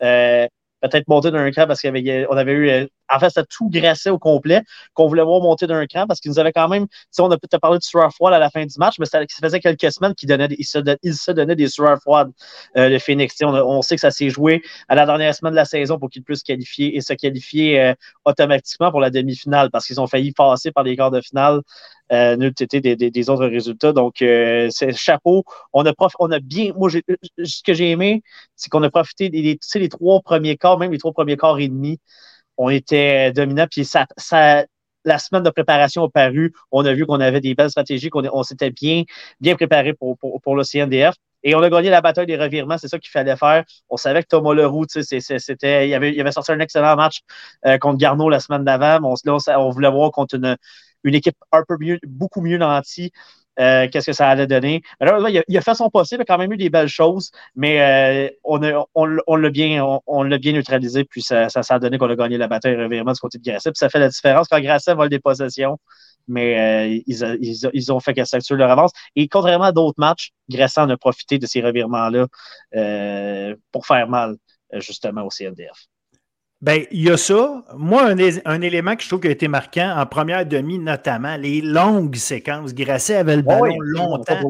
peut-être 0.00 1.08
monter 1.08 1.30
d'un 1.30 1.50
cran 1.50 1.66
parce 1.66 1.80
qu'on 1.80 1.88
avait 2.36 2.52
eu. 2.52 2.88
En 3.12 3.18
fait, 3.18 3.28
c'était 3.30 3.46
tout 3.48 3.68
graissé 3.68 4.10
au 4.10 4.18
complet 4.18 4.62
qu'on 4.94 5.06
voulait 5.06 5.22
voir 5.22 5.40
monter 5.40 5.66
d'un 5.66 5.86
cran 5.86 6.06
parce 6.06 6.20
qu'ils 6.20 6.30
nous 6.30 6.38
avaient 6.38 6.52
quand 6.52 6.68
même. 6.68 6.86
Tu 6.86 6.96
sais, 7.10 7.22
on 7.22 7.30
a 7.30 7.36
peut-être 7.36 7.60
parlé 7.60 7.78
de 7.78 7.82
sueur 7.82 8.12
froide 8.12 8.34
à 8.34 8.38
la 8.38 8.50
fin 8.50 8.64
du 8.64 8.74
match, 8.78 8.94
mais 8.98 9.06
ça, 9.06 9.20
faisait 9.42 9.60
quelques 9.60 9.92
semaines 9.92 10.14
qu'ils 10.14 10.28
se, 10.28 11.30
donnaient 11.30 11.56
des 11.56 11.68
sueurs 11.68 12.00
froides, 12.00 12.30
euh, 12.76 12.88
le 12.88 12.98
Phoenix. 12.98 13.34
On, 13.42 13.82
sait 13.82 13.96
que 13.96 14.00
ça 14.00 14.10
s'est 14.10 14.30
joué 14.30 14.62
à 14.88 14.94
la 14.94 15.06
dernière 15.06 15.34
semaine 15.34 15.52
de 15.52 15.56
la 15.56 15.64
saison 15.64 15.98
pour 15.98 16.10
qu'ils 16.10 16.22
puissent 16.22 16.42
qualifier 16.42 16.96
et 16.96 17.00
se 17.00 17.12
qualifier 17.12 17.80
euh, 17.80 17.94
automatiquement 18.24 18.90
pour 18.90 19.00
la 19.00 19.10
demi-finale 19.10 19.70
parce 19.70 19.86
qu'ils 19.86 20.00
ont 20.00 20.06
failli 20.06 20.32
passer 20.32 20.72
par 20.72 20.84
les 20.84 20.96
quarts 20.96 21.10
de 21.10 21.20
finale 21.20 21.60
euh, 22.12 22.36
des, 22.36 22.96
des, 22.96 23.30
autres 23.30 23.46
résultats. 23.46 23.92
Donc, 23.92 24.20
euh, 24.22 24.70
chapeau. 24.94 25.44
On 25.72 25.86
a, 25.86 25.92
on 26.18 26.30
a 26.30 26.38
bien. 26.38 26.72
Moi, 26.76 26.90
ce 26.90 27.62
que 27.62 27.74
j'ai 27.74 27.90
aimé, 27.90 28.22
c'est 28.56 28.68
qu'on 28.68 28.82
a 28.82 28.90
profité 28.90 29.30
des, 29.30 29.58
les 29.74 29.88
trois 29.88 30.20
premiers 30.20 30.56
quarts, 30.56 30.78
même 30.78 30.92
les 30.92 30.98
trois 30.98 31.12
premiers 31.12 31.36
quarts 31.36 31.58
et 31.58 31.68
demi, 31.68 31.98
on 32.56 32.68
était 32.68 33.32
dominants. 33.32 33.66
Puis 33.70 33.84
ça, 33.84 34.06
la 35.04 35.18
semaine 35.18 35.42
de 35.42 35.50
préparation 35.50 36.04
a 36.04 36.08
paru. 36.08 36.52
On 36.72 36.84
a 36.84 36.92
vu 36.94 37.06
qu'on 37.06 37.20
avait 37.20 37.40
des 37.40 37.54
belles 37.54 37.70
stratégies, 37.70 38.10
qu'on 38.10 38.24
on, 38.32 38.42
s'était 38.42 38.70
bien, 38.70 39.04
bien 39.40 39.54
préparé 39.54 39.92
pour, 39.94 40.16
pour, 40.18 40.40
pour 40.40 40.56
le 40.56 40.64
CNDF. 40.64 41.14
Et 41.44 41.54
on 41.54 41.62
a 41.62 41.68
gagné 41.68 41.90
la 41.90 42.00
bataille 42.00 42.24
des 42.26 42.38
revirements, 42.38 42.78
c'est 42.78 42.88
ça 42.88 42.98
qu'il 42.98 43.10
fallait 43.10 43.36
faire. 43.36 43.64
On 43.90 43.98
savait 43.98 44.22
que 44.22 44.28
Thomas 44.28 44.54
Leroux, 44.54 44.86
c'était, 44.88 45.88
il 45.88 45.94
avait, 45.94 46.14
il 46.14 46.20
avait 46.20 46.32
sorti 46.32 46.52
un 46.52 46.58
excellent 46.58 46.96
match 46.96 47.20
euh, 47.66 47.76
contre 47.76 47.98
Garneau 47.98 48.30
la 48.30 48.40
semaine 48.40 48.64
d'avant. 48.64 48.98
On, 49.04 49.32
on, 49.54 49.70
voulait 49.70 49.90
voir 49.90 50.10
contre 50.10 50.36
une, 50.36 50.56
une 51.04 51.14
équipe 51.14 51.36
un 51.52 51.62
peu 51.68 51.76
mieux, 51.78 51.98
beaucoup 52.06 52.40
mieux 52.40 52.56
nantie. 52.56 53.12
Euh, 53.60 53.88
qu'est-ce 53.88 54.06
que 54.06 54.12
ça 54.12 54.28
allait 54.28 54.46
donner. 54.46 54.82
Alors 54.98 55.18
là, 55.20 55.42
il 55.46 55.56
a, 55.58 55.60
fait 55.60 55.74
son 55.74 55.88
possible, 55.88 56.20
il 56.20 56.22
a 56.22 56.24
quand 56.24 56.38
même 56.38 56.52
eu 56.52 56.56
des 56.56 56.70
belles 56.70 56.88
choses, 56.88 57.30
mais 57.54 57.80
euh, 57.80 58.28
on, 58.42 58.58
l'a 59.36 59.50
bien, 59.50 60.00
on, 60.06 60.24
bien 60.24 60.52
neutralisé, 60.52 61.04
puis 61.04 61.22
ça, 61.22 61.46
a 61.46 61.78
donné 61.78 61.98
qu'on 61.98 62.10
a 62.10 62.16
gagné 62.16 62.36
la 62.36 62.48
bataille 62.48 62.76
revirement 62.76 63.12
du 63.12 63.20
côté 63.20 63.38
de 63.38 63.44
Grasset. 63.44 63.70
Puis 63.70 63.78
ça 63.78 63.88
fait 63.88 64.00
la 64.00 64.08
différence 64.08 64.48
quand 64.48 64.60
Grasset 64.60 64.94
vole 64.94 65.08
des 65.08 65.20
possessions, 65.20 65.78
mais 66.26 66.98
euh, 66.98 67.00
ils, 67.06 67.92
ont 67.92 68.00
fait 68.00 68.14
que 68.14 68.24
ça 68.24 68.38
leur 68.50 68.70
avance. 68.70 68.90
Et 69.14 69.28
contrairement 69.28 69.66
à 69.66 69.72
d'autres 69.72 70.00
matchs, 70.00 70.32
Grasset 70.48 70.80
en 70.80 70.90
a 70.90 70.96
profité 70.96 71.38
de 71.38 71.46
ces 71.46 71.60
revirements-là 71.62 72.26
pour 73.70 73.86
faire 73.86 74.08
mal, 74.08 74.36
justement, 74.80 75.22
au 75.22 75.30
CNDF. 75.30 75.86
Ben, 76.64 76.86
il 76.90 77.02
y 77.02 77.10
a 77.10 77.18
ça. 77.18 77.62
Moi, 77.76 78.14
un, 78.46 78.60
élément 78.62 78.96
que 78.96 79.02
je 79.02 79.08
trouve 79.08 79.20
qui 79.20 79.28
a 79.28 79.32
été 79.32 79.48
marquant 79.48 79.96
en 79.98 80.06
première 80.06 80.46
demi, 80.46 80.78
notamment, 80.78 81.36
les 81.36 81.60
longues 81.60 82.16
séquences. 82.16 82.74
Grasset 82.74 83.16
avait 83.16 83.36
le 83.36 83.42
ballon 83.42 83.76
longtemps. 83.80 84.40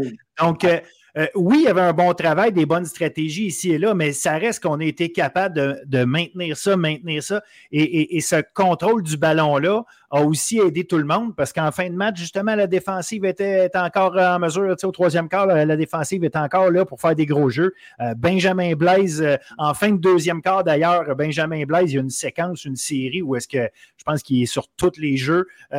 Donc, 0.41 0.63
euh, 0.63 0.79
euh, 1.17 1.27
oui, 1.37 1.59
il 1.61 1.65
y 1.65 1.69
avait 1.69 1.81
un 1.81 1.93
bon 1.93 2.13
travail, 2.13 2.53
des 2.53 2.67
bonnes 2.67 2.87
stratégies 2.87 3.47
ici 3.47 3.71
et 3.71 3.79
là, 3.79 3.95
mais 3.95 4.13
ça 4.13 4.33
reste 4.37 4.63
qu'on 4.63 4.81
a 4.81 4.85
été 4.85 5.13
capable 5.13 5.81
de, 5.87 6.05
maintenir 6.05 6.57
ça, 6.57 6.77
maintenir 6.77 7.23
ça. 7.23 7.43
Et, 7.71 8.21
ce 8.21 8.43
contrôle 8.55 9.03
du 9.03 9.17
ballon-là 9.17 9.83
a 10.11 10.23
aussi 10.23 10.59
aidé 10.59 10.85
tout 10.85 10.97
le 10.99 11.05
monde 11.05 11.37
parce 11.37 11.53
qu'en 11.53 11.71
fin 11.71 11.89
de 11.89 11.95
match, 11.95 12.19
justement, 12.19 12.55
la 12.55 12.67
défensive 12.67 13.25
était, 13.25 13.71
encore 13.75 14.17
en 14.17 14.39
mesure, 14.39 14.75
au 14.83 14.91
troisième 14.93 15.29
quart, 15.29 15.47
la, 15.47 15.77
défensive 15.77 16.25
était 16.25 16.39
encore 16.39 16.71
là 16.71 16.85
pour 16.85 17.01
faire 17.01 17.15
des 17.15 17.27
gros 17.27 17.49
jeux. 17.49 17.75
Euh, 18.01 18.15
Benjamin 18.15 18.75
Blaise, 18.75 19.23
euh, 19.23 19.37
en 19.59 19.75
fin 19.75 19.91
de 19.91 19.99
deuxième 19.99 20.43
quart 20.43 20.65
d'ailleurs, 20.65 21.15
Benjamin 21.15 21.65
Blaise, 21.65 21.93
il 21.93 21.95
y 21.95 21.99
a 21.99 22.03
une 22.03 22.11
séquence, 22.11 22.65
une 22.65 22.77
série 22.77 23.23
où 23.23 23.37
est-ce 23.37 23.49
que 23.49 23.69
je 23.97 24.05
pense 24.05 24.23
qu'il 24.23 24.43
est 24.43 24.47
sur 24.47 24.69
tous 24.77 24.99
les 24.99 25.17
jeux. 25.17 25.47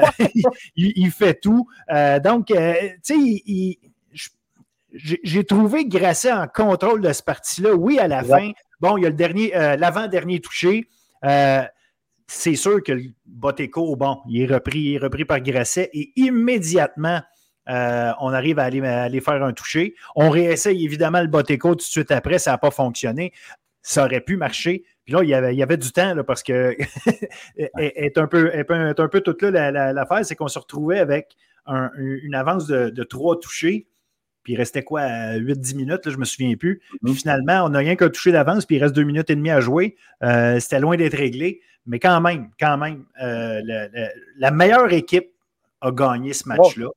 il, 0.76 1.12
fait 1.12 1.34
tout. 1.34 1.68
donc, 2.24 2.48
tu 2.48 2.56
sais, 3.02 3.16
il 3.18 3.78
j'ai 4.96 5.44
trouvé 5.44 5.86
Grasset 5.86 6.32
en 6.32 6.48
contrôle 6.48 7.02
de 7.02 7.12
ce 7.12 7.24
parti-là. 7.24 7.74
Oui, 7.74 8.00
à 8.00 8.08
la 8.08 8.24
fin. 8.24 8.52
Bon, 8.80 8.98
il 8.98 9.04
y 9.04 9.06
a 9.06 9.10
le 9.10 9.16
dernier, 9.16 9.56
euh, 9.56 9.76
l'avant-dernier 9.76 10.40
touché. 10.40 10.90
Euh, 11.24 11.64
c'est 12.28 12.56
sûr 12.56 12.82
que 12.84 12.92
le 12.92 13.04
Boteco, 13.26 13.96
bon, 13.96 14.20
il 14.28 14.42
est 14.42 14.54
repris, 14.54 14.98
repris 14.98 15.26
par 15.26 15.42
Grasset 15.42 15.90
et 15.94 16.12
immédiatement, 16.16 17.22
euh, 17.70 18.12
on 18.20 18.34
arrive 18.34 18.60
à 18.60 18.64
aller, 18.64 19.22
faire 19.22 19.44
un 19.44 19.54
toucher. 19.54 19.96
On 20.16 20.30
réessaye 20.30 20.84
évidemment 20.84 21.22
le 21.22 21.28
Boteco 21.28 21.70
tout 21.70 21.78
de 21.78 21.82
suite 21.82 22.12
après, 22.12 22.40
ça 22.40 22.52
n'a 22.52 22.58
pas 22.58 22.72
fonctionné. 22.72 23.32
Ça 23.82 24.06
aurait 24.06 24.22
pu 24.22 24.38
marcher. 24.38 24.84
Puis 25.04 25.14
là, 25.14 25.24
il 25.24 25.30
y 25.30 25.36
avait, 25.36 25.54
il 25.54 25.58
y 25.58 25.64
avait 25.64 25.78
du 25.78 25.92
temps 25.92 26.16
parce 26.26 26.42
que 26.42 26.76
est, 27.58 28.18
un 28.18 28.28
peu, 28.28 28.52
est 28.54 28.72
un 28.72 29.08
peu 29.08 29.22
toute 29.22 29.44
là 29.44 29.94
l'affaire, 29.94 30.26
c'est 30.26 30.36
qu'on 30.36 30.48
se 30.48 30.58
retrouvait 30.58 31.00
avec 31.00 31.36
une 31.68 32.34
avance 32.34 32.66
de, 32.66 32.90
de 32.90 33.04
trois 33.04 33.40
touchés. 33.40 33.88
Puis 34.46 34.54
il 34.54 34.58
restait 34.58 34.84
quoi, 34.84 35.02
8-10 35.38 35.76
minutes, 35.76 36.02
je 36.06 36.12
ne 36.12 36.18
me 36.18 36.26
souviens 36.26 36.56
plus. 36.56 36.80
Puis 37.02 37.12
mhm. 37.12 37.16
finalement, 37.16 37.64
on 37.66 37.70
n'a 37.70 37.80
rien 37.80 37.96
qu'à 37.96 38.10
toucher 38.10 38.32
d'avance, 38.32 38.68
puis 38.68 38.76
il 38.76 38.84
reste 38.84 38.96
deux 38.96 39.04
minutes 39.04 39.32
et 39.32 39.36
demie 39.36 39.50
à 39.50 39.60
jouer. 39.60 39.98
Euh, 40.22 40.60
c'était 40.60 40.80
loin 40.80 40.96
d'être 40.96 41.18
réglé. 41.18 41.62
Mais 41.88 42.00
quand 42.00 42.22
même, 42.22 42.52
quand 42.60 42.78
même, 42.78 43.06
euh, 43.22 43.62
la 44.38 44.52
meilleure 44.52 44.94
équipe 44.94 45.32
a 45.82 45.92
gagné 45.92 46.34
ce 46.34 46.48
match-là. 46.48 46.90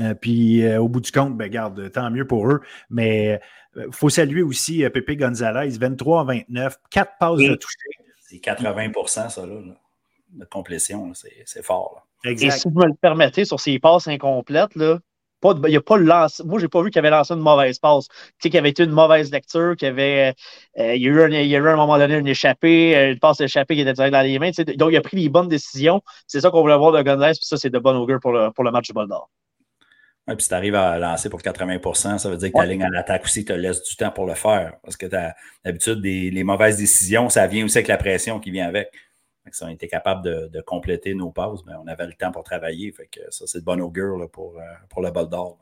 Euh, 0.00 0.14
puis 0.14 0.66
au 0.76 0.88
bout 0.88 1.00
du 1.00 1.12
compte, 1.12 1.36
ben, 1.36 1.48
garde, 1.48 1.92
tant 1.92 2.10
mieux 2.10 2.26
pour 2.26 2.50
eux. 2.50 2.62
Mais 2.88 3.38
il 3.76 3.92
faut 3.92 4.08
saluer 4.08 4.42
aussi 4.42 4.88
Pepe 4.88 5.18
Gonzalez, 5.18 5.76
23 5.78 6.24
29, 6.24 6.78
4 6.90 7.12
passes 7.20 7.38
de 7.40 7.54
toucher. 7.56 7.76
C'est 8.20 8.36
80% 8.36 9.28
ça, 9.28 9.46
là, 9.46 9.54
de 10.30 10.44
complétion. 10.46 11.12
C'est 11.44 11.62
fort. 11.62 12.06
Et 12.24 12.50
si 12.50 12.68
vous 12.68 12.80
me 12.80 12.86
le 12.86 12.94
permettez, 12.94 13.44
sur 13.44 13.60
ces 13.60 13.78
passes 13.78 14.08
incomplètes, 14.08 14.74
là, 14.76 14.98
pas 15.40 15.54
il 15.68 15.76
a 15.76 15.80
pas 15.80 15.96
lancé, 15.96 16.42
moi, 16.44 16.58
j'ai 16.58 16.68
pas 16.68 16.82
vu 16.82 16.90
qu'il 16.90 16.98
avait 16.98 17.10
lancé 17.10 17.34
une 17.34 17.40
mauvaise 17.40 17.78
passe. 17.78 18.08
Tu 18.08 18.14
sais, 18.42 18.50
qu'il 18.50 18.58
avait 18.58 18.70
été 18.70 18.84
une 18.84 18.90
mauvaise 18.90 19.30
lecture, 19.30 19.76
qu'il 19.76 19.88
avait, 19.88 20.34
euh, 20.78 20.94
il, 20.94 21.02
y 21.02 21.06
a 21.06 21.10
eu 21.10 21.22
un, 21.22 21.28
il 21.30 21.46
y 21.46 21.56
a 21.56 21.58
eu 21.58 21.68
à 21.68 21.72
un 21.72 21.76
moment 21.76 21.98
donné 21.98 22.16
une 22.16 22.28
échappée, 22.28 22.96
euh, 22.96 23.12
une 23.12 23.18
passe 23.18 23.40
échappée 23.40 23.74
qui 23.74 23.82
était 23.82 23.92
direct 23.92 24.12
dans 24.12 24.22
les 24.22 24.38
mains. 24.38 24.50
donc, 24.76 24.90
il 24.92 24.96
a 24.96 25.00
pris 25.00 25.16
les 25.16 25.28
bonnes 25.28 25.48
décisions. 25.48 26.02
C'est 26.26 26.40
ça 26.40 26.50
qu'on 26.50 26.60
voulait 26.60 26.76
voir 26.76 26.92
de 26.92 27.02
Gonzalez, 27.02 27.34
puis 27.34 27.46
ça, 27.46 27.56
c'est 27.56 27.70
de 27.70 27.78
bon 27.78 27.96
augure 27.96 28.20
pour 28.20 28.32
le, 28.32 28.50
pour 28.50 28.64
le 28.64 28.70
match 28.70 28.86
du 28.88 28.92
bol 28.92 29.08
d'or. 29.08 29.30
Oui, 30.26 30.34
puis 30.34 30.42
si 30.42 30.50
tu 30.50 30.54
arrives 30.54 30.74
à 30.74 30.98
lancer 30.98 31.30
pour 31.30 31.40
80 31.40 32.18
ça 32.18 32.28
veut 32.28 32.36
dire 32.36 32.52
que 32.52 32.58
ta 32.58 32.66
ligne 32.66 32.82
à 32.82 32.90
l'attaque 32.90 33.24
aussi 33.24 33.46
te 33.46 33.52
laisse 33.54 33.82
du 33.82 33.96
temps 33.96 34.10
pour 34.10 34.26
le 34.26 34.34
faire. 34.34 34.74
Parce 34.82 34.96
que 34.96 35.06
d'habitude, 35.64 36.00
les 36.02 36.44
mauvaises 36.44 36.76
décisions, 36.76 37.30
ça 37.30 37.46
vient 37.46 37.64
aussi 37.64 37.78
avec 37.78 37.88
la 37.88 37.96
pression 37.96 38.38
qui 38.38 38.50
vient 38.50 38.68
avec. 38.68 38.90
Si 39.52 39.64
on 39.64 39.68
était 39.68 39.88
capable 39.88 40.22
de, 40.22 40.60
compléter 40.60 41.14
nos 41.14 41.30
pauses, 41.30 41.64
mais 41.66 41.72
ben, 41.72 41.82
on 41.84 41.86
avait 41.86 42.06
le 42.06 42.12
temps 42.12 42.32
pour 42.32 42.42
travailler. 42.42 42.92
Fait 42.92 43.06
que 43.06 43.20
ça, 43.30 43.46
c'est 43.46 43.60
de 43.60 43.64
bon 43.64 43.80
augure 43.80 44.28
pour, 44.30 44.58
euh, 44.58 44.62
pour 44.90 45.02
le 45.02 45.10
bol 45.10 45.28
d'or. 45.28 45.58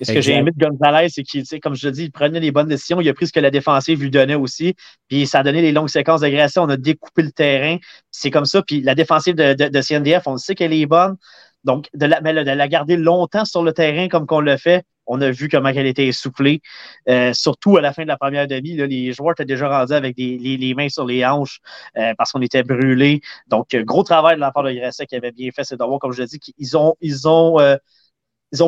Et 0.00 0.04
ce 0.04 0.12
que 0.12 0.20
j'ai 0.20 0.32
aimé 0.32 0.50
de 0.56 0.66
Gonzalez, 0.66 1.08
c'est 1.10 1.22
qu'il, 1.22 1.44
comme 1.60 1.74
je 1.74 1.88
te 1.88 1.92
dis, 1.92 2.04
il 2.04 2.10
prenait 2.10 2.40
les 2.40 2.50
bonnes 2.50 2.66
décisions. 2.66 3.00
Il 3.00 3.08
a 3.08 3.14
pris 3.14 3.28
ce 3.28 3.32
que 3.32 3.40
la 3.40 3.50
défensive 3.50 4.00
lui 4.00 4.10
donnait 4.10 4.34
aussi. 4.34 4.74
Puis 5.08 5.26
ça 5.26 5.40
a 5.40 5.42
donné 5.42 5.62
les 5.62 5.70
longues 5.70 5.90
séquences 5.90 6.22
d'agression. 6.22 6.62
On 6.62 6.68
a 6.70 6.76
découpé 6.76 7.22
le 7.22 7.30
terrain. 7.30 7.76
C'est 8.10 8.30
comme 8.30 8.46
ça. 8.46 8.62
Puis 8.62 8.80
la 8.80 8.94
défensive 8.94 9.34
de, 9.34 9.52
de, 9.54 9.80
CNDF, 9.80 10.26
on 10.26 10.38
sait 10.38 10.54
qu'elle 10.54 10.72
est 10.72 10.86
bonne. 10.86 11.16
Donc, 11.64 11.88
de 11.94 12.06
la, 12.06 12.20
mais 12.20 12.32
de 12.32 12.40
la 12.40 12.68
garder 12.68 12.96
longtemps 12.96 13.44
sur 13.44 13.62
le 13.62 13.72
terrain 13.72 14.08
comme 14.08 14.26
qu'on 14.26 14.40
le 14.40 14.56
fait, 14.56 14.84
on 15.06 15.20
a 15.20 15.30
vu 15.30 15.48
comment 15.48 15.68
elle 15.68 15.86
était 15.86 16.06
essoufflée. 16.06 16.60
Euh, 17.08 17.32
surtout 17.32 17.76
à 17.76 17.80
la 17.80 17.92
fin 17.92 18.02
de 18.02 18.08
la 18.08 18.16
première 18.16 18.46
demi, 18.46 18.76
les 18.76 19.12
joueurs 19.12 19.32
étaient 19.32 19.44
déjà 19.44 19.68
rendus 19.68 19.92
avec 19.92 20.16
les, 20.16 20.74
mains 20.74 20.88
sur 20.88 21.04
les 21.06 21.24
hanches 21.24 21.60
euh, 21.96 22.14
parce 22.16 22.32
qu'on 22.32 22.42
était 22.42 22.62
brûlés. 22.62 23.20
Donc, 23.48 23.74
euh, 23.74 23.82
gros 23.82 24.04
travail 24.04 24.36
de 24.36 24.40
la 24.40 24.52
part 24.52 24.62
de 24.62 24.72
Grasset 24.72 25.06
qui 25.06 25.16
avait 25.16 25.32
bien 25.32 25.50
fait 25.50 25.64
ses 25.64 25.76
devoirs. 25.76 25.98
Comme 25.98 26.12
je 26.12 26.22
l'ai 26.22 26.28
dit, 26.28 26.40
ils 26.58 26.76
ont, 26.76 26.94
ils 27.00 27.28
ont, 27.28 27.58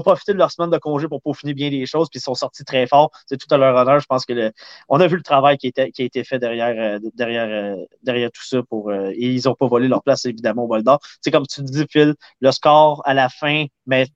profité 0.03 0.33
de 0.33 0.39
leur 0.39 0.51
semaine 0.51 0.71
de 0.71 0.79
congé 0.79 1.09
pour 1.09 1.23
peaufiner 1.23 1.55
bien 1.55 1.71
les 1.71 1.87
choses, 1.87 2.09
puis 2.11 2.19
ils 2.19 2.23
sont 2.23 2.35
sortis 2.35 2.65
très 2.65 2.87
fort. 2.87 3.11
C'est 3.27 3.37
tout 3.37 3.53
à 3.55 3.59
leur 3.59 3.77
honneur. 3.77 4.01
Je 4.01 4.07
pense 4.07 4.25
que 4.25 4.53
on 4.89 5.01
a 5.01 5.07
vu 5.07 5.17
le 5.17 5.23
travail 5.23 5.57
qui, 5.59 5.73
a 5.77 5.85
été 5.87 6.25
fait 6.25 6.39
derrière 6.39 6.99
tout 8.33 8.45
ça. 8.45 8.63
Pour, 8.63 8.93
et 8.93 9.15
ils 9.19 9.43
n'ont 9.45 9.55
pas 9.55 9.67
volé 9.67 9.89
leur 9.89 10.03
place, 10.03 10.25
évidemment, 10.25 10.65
au 10.65 10.69
bol 10.69 10.83
d'or. 10.83 11.01
C'est 11.21 11.31
comme 11.31 11.47
tu 11.47 11.63
dis, 11.63 11.85
Phil, 11.91 12.15
le 12.41 12.53
score 12.53 13.03
à 13.05 13.15
la 13.15 13.29
fin, 13.29 13.67
mais 13.87 14.07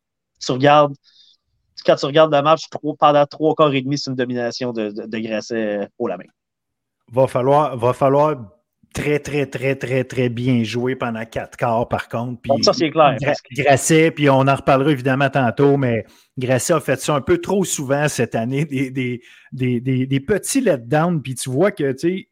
tu 0.40 0.52
regardes 0.52 0.94
quand 1.84 1.96
tu 1.96 2.06
regardes 2.06 2.34
le 2.34 2.42
match, 2.42 2.64
pendant 2.98 3.26
trois 3.26 3.54
quarts 3.54 3.74
et 3.74 3.82
demi, 3.82 3.98
c'est 3.98 4.10
une 4.10 4.16
domination 4.16 4.72
de, 4.72 4.90
de, 4.90 5.18
Grasset 5.18 5.88
au 5.98 6.08
la 6.08 6.16
main. 6.16 6.24
Va 7.12 7.26
falloir, 7.26 7.76
va 7.76 7.92
falloir 7.92 8.36
très, 8.94 9.18
très, 9.18 9.46
très, 9.46 9.76
très, 9.76 10.04
très 10.04 10.28
bien 10.28 10.62
jouer 10.62 10.96
pendant 10.96 11.24
quatre 11.24 11.56
quarts, 11.56 11.88
par 11.88 12.08
contre. 12.08 12.40
Puis, 12.42 12.52
ça, 12.62 12.72
c'est 12.72 12.90
clair. 12.90 13.16
Grasset, 13.52 14.10
puis 14.10 14.28
on 14.28 14.40
en 14.40 14.54
reparlera 14.54 14.90
évidemment 14.90 15.30
tantôt, 15.30 15.76
mais 15.76 16.04
Grasset 16.36 16.74
a 16.74 16.80
fait 16.80 17.00
ça 17.00 17.14
un 17.14 17.20
peu 17.20 17.38
trop 17.38 17.64
souvent 17.64 18.08
cette 18.08 18.34
année, 18.34 18.64
des, 18.64 18.90
des, 18.90 19.20
des, 19.52 20.06
des 20.06 20.20
petits 20.20 20.60
let-downs, 20.60 21.22
puis 21.22 21.34
tu 21.34 21.50
vois 21.50 21.70
que, 21.70 21.92
tu 21.92 21.98
sais, 21.98 22.27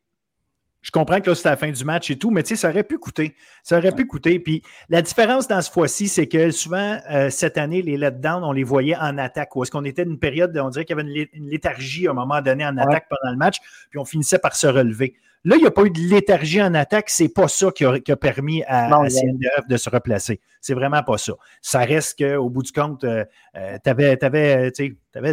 je 0.83 0.93
comprends 0.93 1.21
que 1.21 1.31
là, 1.31 1.35
c'est 1.35 1.49
la 1.49 1.57
fin 1.57 1.71
du 1.71 1.85
match 1.85 2.11
et 2.11 2.17
tout, 2.17 2.31
mais 2.31 2.45
tu 2.45 2.51
sais, 2.51 2.57
ça 2.57 2.71
aurait 2.71 2.85
pu 2.85 2.99
coûter. 2.99 3.35
Ça 3.65 3.79
aurait 3.79 3.91
pu 3.91 4.07
coûter. 4.07 4.39
Puis 4.39 4.63
la 4.89 5.03
différence 5.03 5.49
dans 5.49 5.61
ce 5.61 5.71
fois-ci, 5.71 6.07
c'est 6.07 6.29
que 6.29 6.53
souvent, 6.53 6.99
euh, 7.11 7.29
cette 7.29 7.59
année, 7.59 7.83
les 7.83 7.97
let-downs, 7.97 8.45
on 8.45 8.53
les 8.53 8.63
voyait 8.63 8.97
en 8.97 9.19
attaque. 9.19 9.57
Ou 9.57 9.65
est-ce 9.65 9.73
qu'on 9.73 9.85
était 9.85 10.05
une 10.05 10.19
période, 10.19 10.57
on 10.57 10.69
dirait 10.69 10.85
qu'il 10.85 10.97
y 10.97 11.01
avait 11.01 11.29
une, 11.33 11.49
léthargie 11.49 12.07
à 12.07 12.13
un 12.13 12.15
moment 12.15 12.41
donné 12.41 12.65
en 12.65 12.77
attaque 12.77 13.09
pendant 13.09 13.33
le 13.33 13.37
match, 13.37 13.57
puis 13.91 13.99
on 13.99 14.05
finissait 14.05 14.39
par 14.39 14.55
se 14.55 14.69
relever. 14.69 15.17
Là, 15.47 15.55
il 15.55 15.61
n'y 15.61 15.67
a 15.67 15.71
pas 15.71 15.85
eu 15.85 15.91
de 15.91 16.01
léthargie 16.01 16.61
en 16.61 16.75
attaque. 16.75 17.09
C'est 17.09 17.29
pas 17.29 17.47
ça 17.47 17.71
qui 17.71 17.85
a, 17.85 18.17
permis 18.17 18.65
à, 18.65 18.89
CNDF 19.09 19.69
de 19.69 19.77
se 19.77 19.89
replacer. 19.89 20.41
C'est 20.61 20.75
vraiment 20.75 21.05
pas 21.05 21.19
ça. 21.19 21.35
Ça 21.63 21.79
reste 21.79 22.19
qu'au 22.19 22.51
bout 22.51 22.65
du 22.65 22.73
compte, 22.73 23.05
euh, 23.05 23.25
euh, 23.57 23.79
tu 23.81 23.89
avais, 23.89 24.73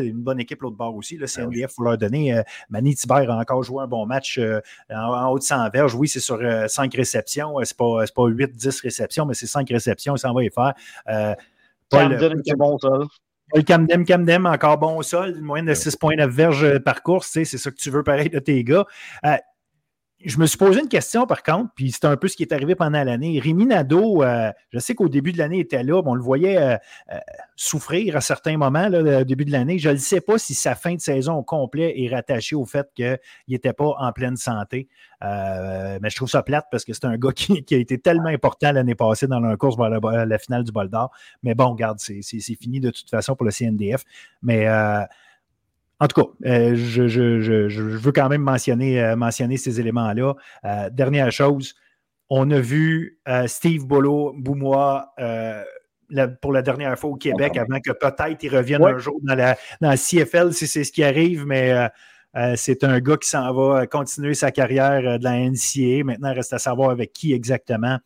une 0.08 0.22
bonne 0.22 0.40
équipe 0.40 0.62
l'autre 0.62 0.78
bord 0.78 0.96
aussi. 0.96 1.18
Le 1.18 1.26
CNDF, 1.26 1.72
il 1.72 1.74
faut 1.74 1.84
leur 1.84 1.98
donner. 1.98 2.32
Euh, 2.32 2.44
Manny 2.70 2.94
Thibert 2.94 3.32
a 3.32 3.40
encore 3.40 3.64
joué 3.64 3.82
un 3.82 3.88
bon 3.88 4.06
match 4.06 4.40
en, 4.92 5.30
haut 5.32 5.40
de 5.40 5.44
100 5.44 5.72
verges. 5.72 5.96
Oui, 5.96 6.08
c'est 6.08 6.20
sur 6.20 6.40
5 6.68 6.94
réceptions. 6.94 7.56
C'est 7.64 7.76
pas, 7.76 8.06
pas 8.16 8.28
8-10 8.28 8.82
réceptions, 8.84 9.26
mais 9.26 9.34
c'est 9.34 9.48
5 9.48 9.68
réceptions. 9.68 10.16
Ça 10.16 10.32
va 10.32 10.44
y 10.44 10.52
faire. 10.52 10.76
Camden, 11.90 12.40
c'est 12.46 12.56
bon, 12.56 12.78
ça. 12.78 12.90
Camden, 13.68 14.06
Camden, 14.06 14.46
encore 14.46 14.78
bon 14.78 14.98
au 14.98 15.04
sol, 15.04 15.36
une 15.38 15.44
moyenne 15.44 15.66
de 15.66 15.74
6,9 15.74 16.28
verges 16.28 16.80
par 16.80 17.02
course, 17.02 17.30
c'est 17.32 17.46
ça 17.46 17.70
que 17.70 17.76
tu 17.76 17.92
veux 17.92 18.04
pareil 18.04 18.30
de 18.30 18.40
tes 18.40 18.64
gars 18.64 18.86
je 20.26 20.38
me 20.38 20.46
suis 20.46 20.58
posé 20.58 20.80
une 20.80 20.88
question 20.88 21.26
par 21.26 21.44
contre, 21.44 21.72
puis 21.76 21.92
c'est 21.92 22.06
un 22.06 22.18
peu 22.18 22.28
ce 22.28 22.36
qui 22.36 22.44
est 22.44 22.54
arrivé 22.54 22.76
pendant 22.76 23.04
l'année. 23.04 23.40
Rémi 23.40 23.66
Nadeau, 23.66 24.24
euh, 24.24 24.52
je 24.72 24.80
sais 24.80 24.96
qu'au 24.96 25.10
début 25.10 25.32
de 25.32 25.38
l'année, 25.38 25.58
il 25.58 25.62
était 25.62 25.84
là, 25.84 26.02
on 26.06 26.16
le 26.16 26.22
voyait 26.22 26.58
euh, 26.58 26.78
euh, 27.12 27.20
souffrir 27.56 28.16
à 28.16 28.22
certains 28.22 28.58
moments 28.58 28.88
là, 28.88 29.22
au 29.22 29.24
début 29.24 29.46
de 29.46 29.52
l'année. 29.52 29.80
Je 29.80 29.90
ne 29.90 29.98
sais 29.98 30.22
pas 30.22 30.38
si 30.38 30.54
sa 30.54 30.76
fin 30.76 30.96
de 30.96 31.02
saison 31.02 31.36
au 31.36 31.44
complet 31.44 31.94
est 32.02 32.14
rattachée 32.14 32.56
au 32.56 32.66
fait 32.66 32.90
qu'il 32.96 33.20
n'était 33.48 33.74
pas 33.74 33.96
en 33.98 34.12
pleine 34.12 34.38
santé. 34.38 34.88
mais 35.22 36.10
je 36.10 36.16
trouve 36.16 36.30
ça 36.30 36.44
plate 36.44 36.68
parce 36.72 36.86
que 36.86 36.94
c'est 36.94 37.06
un 37.06 37.18
gars 37.18 37.32
qui, 37.32 37.64
a 37.72 37.78
été 37.78 37.98
tellement 37.98 38.30
important 38.30 38.72
l'année 38.72 38.96
passée 38.96 39.28
dans 39.28 39.40
la 39.40 39.58
course 39.58 39.78
vers 39.78 39.90
la, 39.90 40.38
finale 40.38 40.64
du 40.64 40.72
bol 40.72 40.90
d'or. 40.90 41.12
Mais 41.44 41.56
bon, 41.56 41.72
regarde, 41.72 42.00
c'est 42.00 42.56
fini 42.56 42.80
de 42.80 42.90
toute 42.90 43.10
façon 43.10 43.36
pour 43.36 43.46
le 43.46 43.52
CNDF. 43.52 44.04
Mais 44.42 44.68
en 46.00 46.08
tout 46.08 46.22
cas, 46.22 46.50
euh, 46.50 46.76
je, 46.76 47.82
veux 47.82 48.12
quand 48.12 48.30
même 48.30 48.42
mentionner, 48.42 49.02
euh, 49.02 49.16
mentionner 49.16 49.58
ces 49.58 49.80
éléments-là. 49.80 50.34
Euh, 50.66 50.90
dernière 50.90 51.32
chose, 51.32 51.76
on 52.30 52.50
a 52.52 52.60
vu 52.60 53.20
Steve 53.46 53.86
Bolo 53.86 54.34
Boumois 54.36 55.14
pour 56.42 56.52
la 56.52 56.62
dernière 56.62 56.98
fois 56.98 57.12
au 57.12 57.16
Québec 57.16 57.58
avant 57.58 57.80
que 57.80 57.92
peut-être 57.92 58.42
il 58.42 58.56
revienne 58.56 58.84
un 58.84 58.98
jour 58.98 59.20
dans 59.24 59.36
la, 59.36 59.56
dans 59.82 59.96
CFL 59.96 60.54
si 60.54 60.68
c'est 60.68 60.84
ce 60.84 60.92
qui 60.92 61.04
arrive, 61.04 61.46
mais 61.46 61.90
c'est 62.56 62.84
un 62.84 63.00
gars 63.00 63.18
qui 63.18 63.30
s'en 63.30 63.54
va 63.54 63.86
continuer 63.88 64.34
sa 64.34 64.52
carrière 64.52 65.20
de 65.20 65.24
la 65.24 65.38
NCA. 65.38 66.04
Maintenant, 66.04 66.32
il 66.32 66.36
reste 66.36 66.54
à 66.54 66.60
savoir 66.60 66.90
avec 66.90 67.14
qui 67.14 67.34
exactement. 67.34 68.00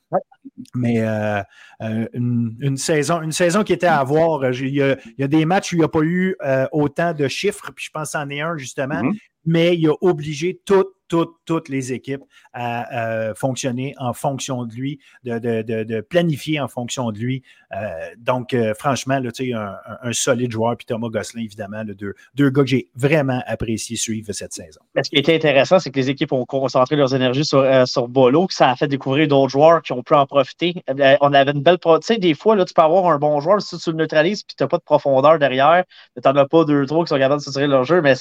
Mais 0.76 1.00
euh, 1.00 1.42
euh, 1.82 2.08
une, 2.14 2.78
saison, 2.78 3.22
une 3.22 3.32
saison 3.32 3.64
qui 3.64 3.74
était 3.74 3.88
à 3.88 4.04
voir. 4.04 4.52
Il 4.52 4.70
y 4.70 4.82
a, 4.82 5.28
des 5.28 5.46
matchs 5.46 5.74
où 5.74 5.76
il 5.76 5.80
n'y 5.80 5.86
a 5.86 5.90
pas 5.90 6.02
eu 6.02 6.36
euh, 6.44 6.68
autant 6.72 7.14
de 7.14 7.28
chiffres, 7.28 7.72
puis 7.76 7.86
je 7.86 7.92
pense 7.92 8.16
en 8.16 8.30
est 8.30 8.42
un 8.42 8.58
justement, 8.58 9.02
mm-hmm. 9.02 9.20
mais 9.46 9.78
il 9.78 9.88
a 9.90 9.94
obligé 10.02 10.60
toutes, 10.66 10.94
toutes, 11.08 11.70
les 11.70 11.94
équipes 11.94 12.24
à, 12.54 13.34
fonctionner 13.36 13.94
en 13.98 14.14
fonction 14.14 14.66
de 14.66 14.74
lui, 14.74 15.00
de, 15.24 16.02
planifier 16.02 16.60
en 16.60 16.68
fonction 16.68 17.12
de 17.12 17.20
lui. 17.20 17.44
donc, 18.18 18.56
franchement, 18.78 19.20
là, 19.20 19.30
un, 19.40 19.76
un, 20.10 20.14
solide 20.14 20.52
joueur, 20.52 20.78
puis 20.78 20.86
Thomas 20.86 21.10
Gosselin, 21.10 21.44
évidemment, 21.44 21.84
deux, 21.84 22.16
deux 22.36 22.50
gars 22.50 22.64
que 22.64 22.70
j'ai 22.70 22.90
vraiment 22.96 23.42
apprécié 23.48 23.96
suivre 23.96 24.32
cette 24.34 24.54
saison. 24.54 24.82
Ce 25.02 25.10
qui 25.10 25.18
était 25.18 25.36
intéressant, 25.36 25.80
c'est 25.80 25.92
que 25.92 26.00
les 26.00 26.10
équipes 26.10 26.34
ont 26.34 26.46
concentré 26.46 26.96
leurs 26.96 27.14
énergies 27.16 27.46
sur, 27.46 27.66
sur 27.88 28.08
Bolo, 28.08 28.48
que 28.48 28.54
ça 28.54 28.70
a 28.70 28.76
fait 28.76 28.88
découvrir 28.88 29.28
d'autres 29.28 29.50
joueurs 29.50 29.82
qui 29.82 29.94
ont 29.94 30.04
pu 30.04 30.14
en 30.14 30.26
profiter. 30.26 30.84
Euh, 30.90 31.18
on 31.22 31.34
avait 31.34 31.52
une 31.52 31.62
belle. 31.62 31.78
Tu 31.80 31.90
sais, 32.02 32.18
des 32.18 32.34
fois, 32.34 32.56
là, 32.56 32.66
tu 32.66 32.74
peux 32.74 32.82
avoir 32.82 33.08
un 33.08 33.18
bon 33.18 33.40
joueur, 33.40 33.62
si 33.62 33.78
tu 33.78 33.92
le 33.92 33.98
neutralises 33.98 34.44
puis 34.44 34.56
tu 34.56 34.64
n'as 34.64 34.68
pas 34.68 34.78
de 34.78 34.84
profondeur 34.84 35.40
derrière, 35.40 35.84
tu 36.16 36.28
n'en 36.28 36.36
as 36.36 36.46
pas 36.46 36.66
deux, 36.66 36.86
trois 36.86 37.04
qui 37.04 37.10
sont 37.10 37.18
capables 37.18 37.44
de 37.44 37.52
tirer 37.52 37.68
leur 37.68 37.84
jeu, 37.84 38.02
mais 38.02 38.16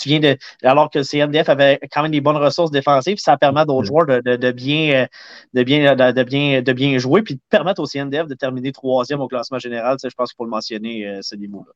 tu 0.00 0.08
viens 0.08 0.20
de. 0.20 0.36
Alors 0.62 0.90
que 0.90 0.98
le 0.98 1.04
CNDF 1.04 1.48
avait 1.48 1.80
quand 1.92 2.02
même 2.02 2.12
des 2.12 2.20
bonnes 2.20 2.36
ressources 2.36 2.70
défensives, 2.70 3.18
ça 3.18 3.36
permet 3.36 3.60
à 3.60 3.64
d'autres 3.64 3.82
mm. 3.82 3.86
joueurs 3.86 4.06
de, 4.06 4.20
bien, 4.52 5.06
de, 5.54 5.62
bien, 5.62 5.94
de, 5.94 6.22
bien, 6.22 6.62
de 6.62 6.72
bien 6.72 6.98
jouer, 6.98 7.22
puis 7.22 7.36
de 7.36 7.40
permettre 7.50 7.80
au 7.82 7.86
CNDF 7.86 8.26
de 8.26 8.34
terminer 8.34 8.72
troisième 8.72 9.20
au 9.20 9.28
classement 9.28 9.58
général. 9.58 9.96
je 10.02 10.08
pense 10.16 10.30
qu'il 10.30 10.36
faut 10.36 10.44
le 10.44 10.50
mentionner, 10.50 11.06
euh, 11.06 11.18
ce 11.22 11.36
niveau-là. 11.36 11.72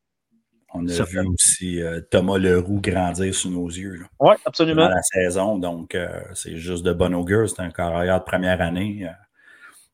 On 0.73 0.85
a 0.85 1.03
vu 1.03 1.19
aussi 1.25 1.81
euh, 1.81 2.01
Thomas 2.11 2.37
Leroux 2.37 2.81
grandir 2.81 3.33
sous 3.33 3.49
nos 3.49 3.67
yeux. 3.67 4.05
Oui, 4.19 4.35
absolument. 4.45 4.83
Dans 4.83 4.95
la 4.95 5.01
saison, 5.01 5.57
donc 5.57 5.97
c'est 6.33 6.57
juste 6.57 6.83
de 6.83 6.91
bon 6.91 7.15
augure. 7.15 7.49
C'est 7.49 7.61
un 7.61 7.71
carrière 7.71 8.19
de 8.19 8.25
première 8.25 8.61
année. 8.61 9.07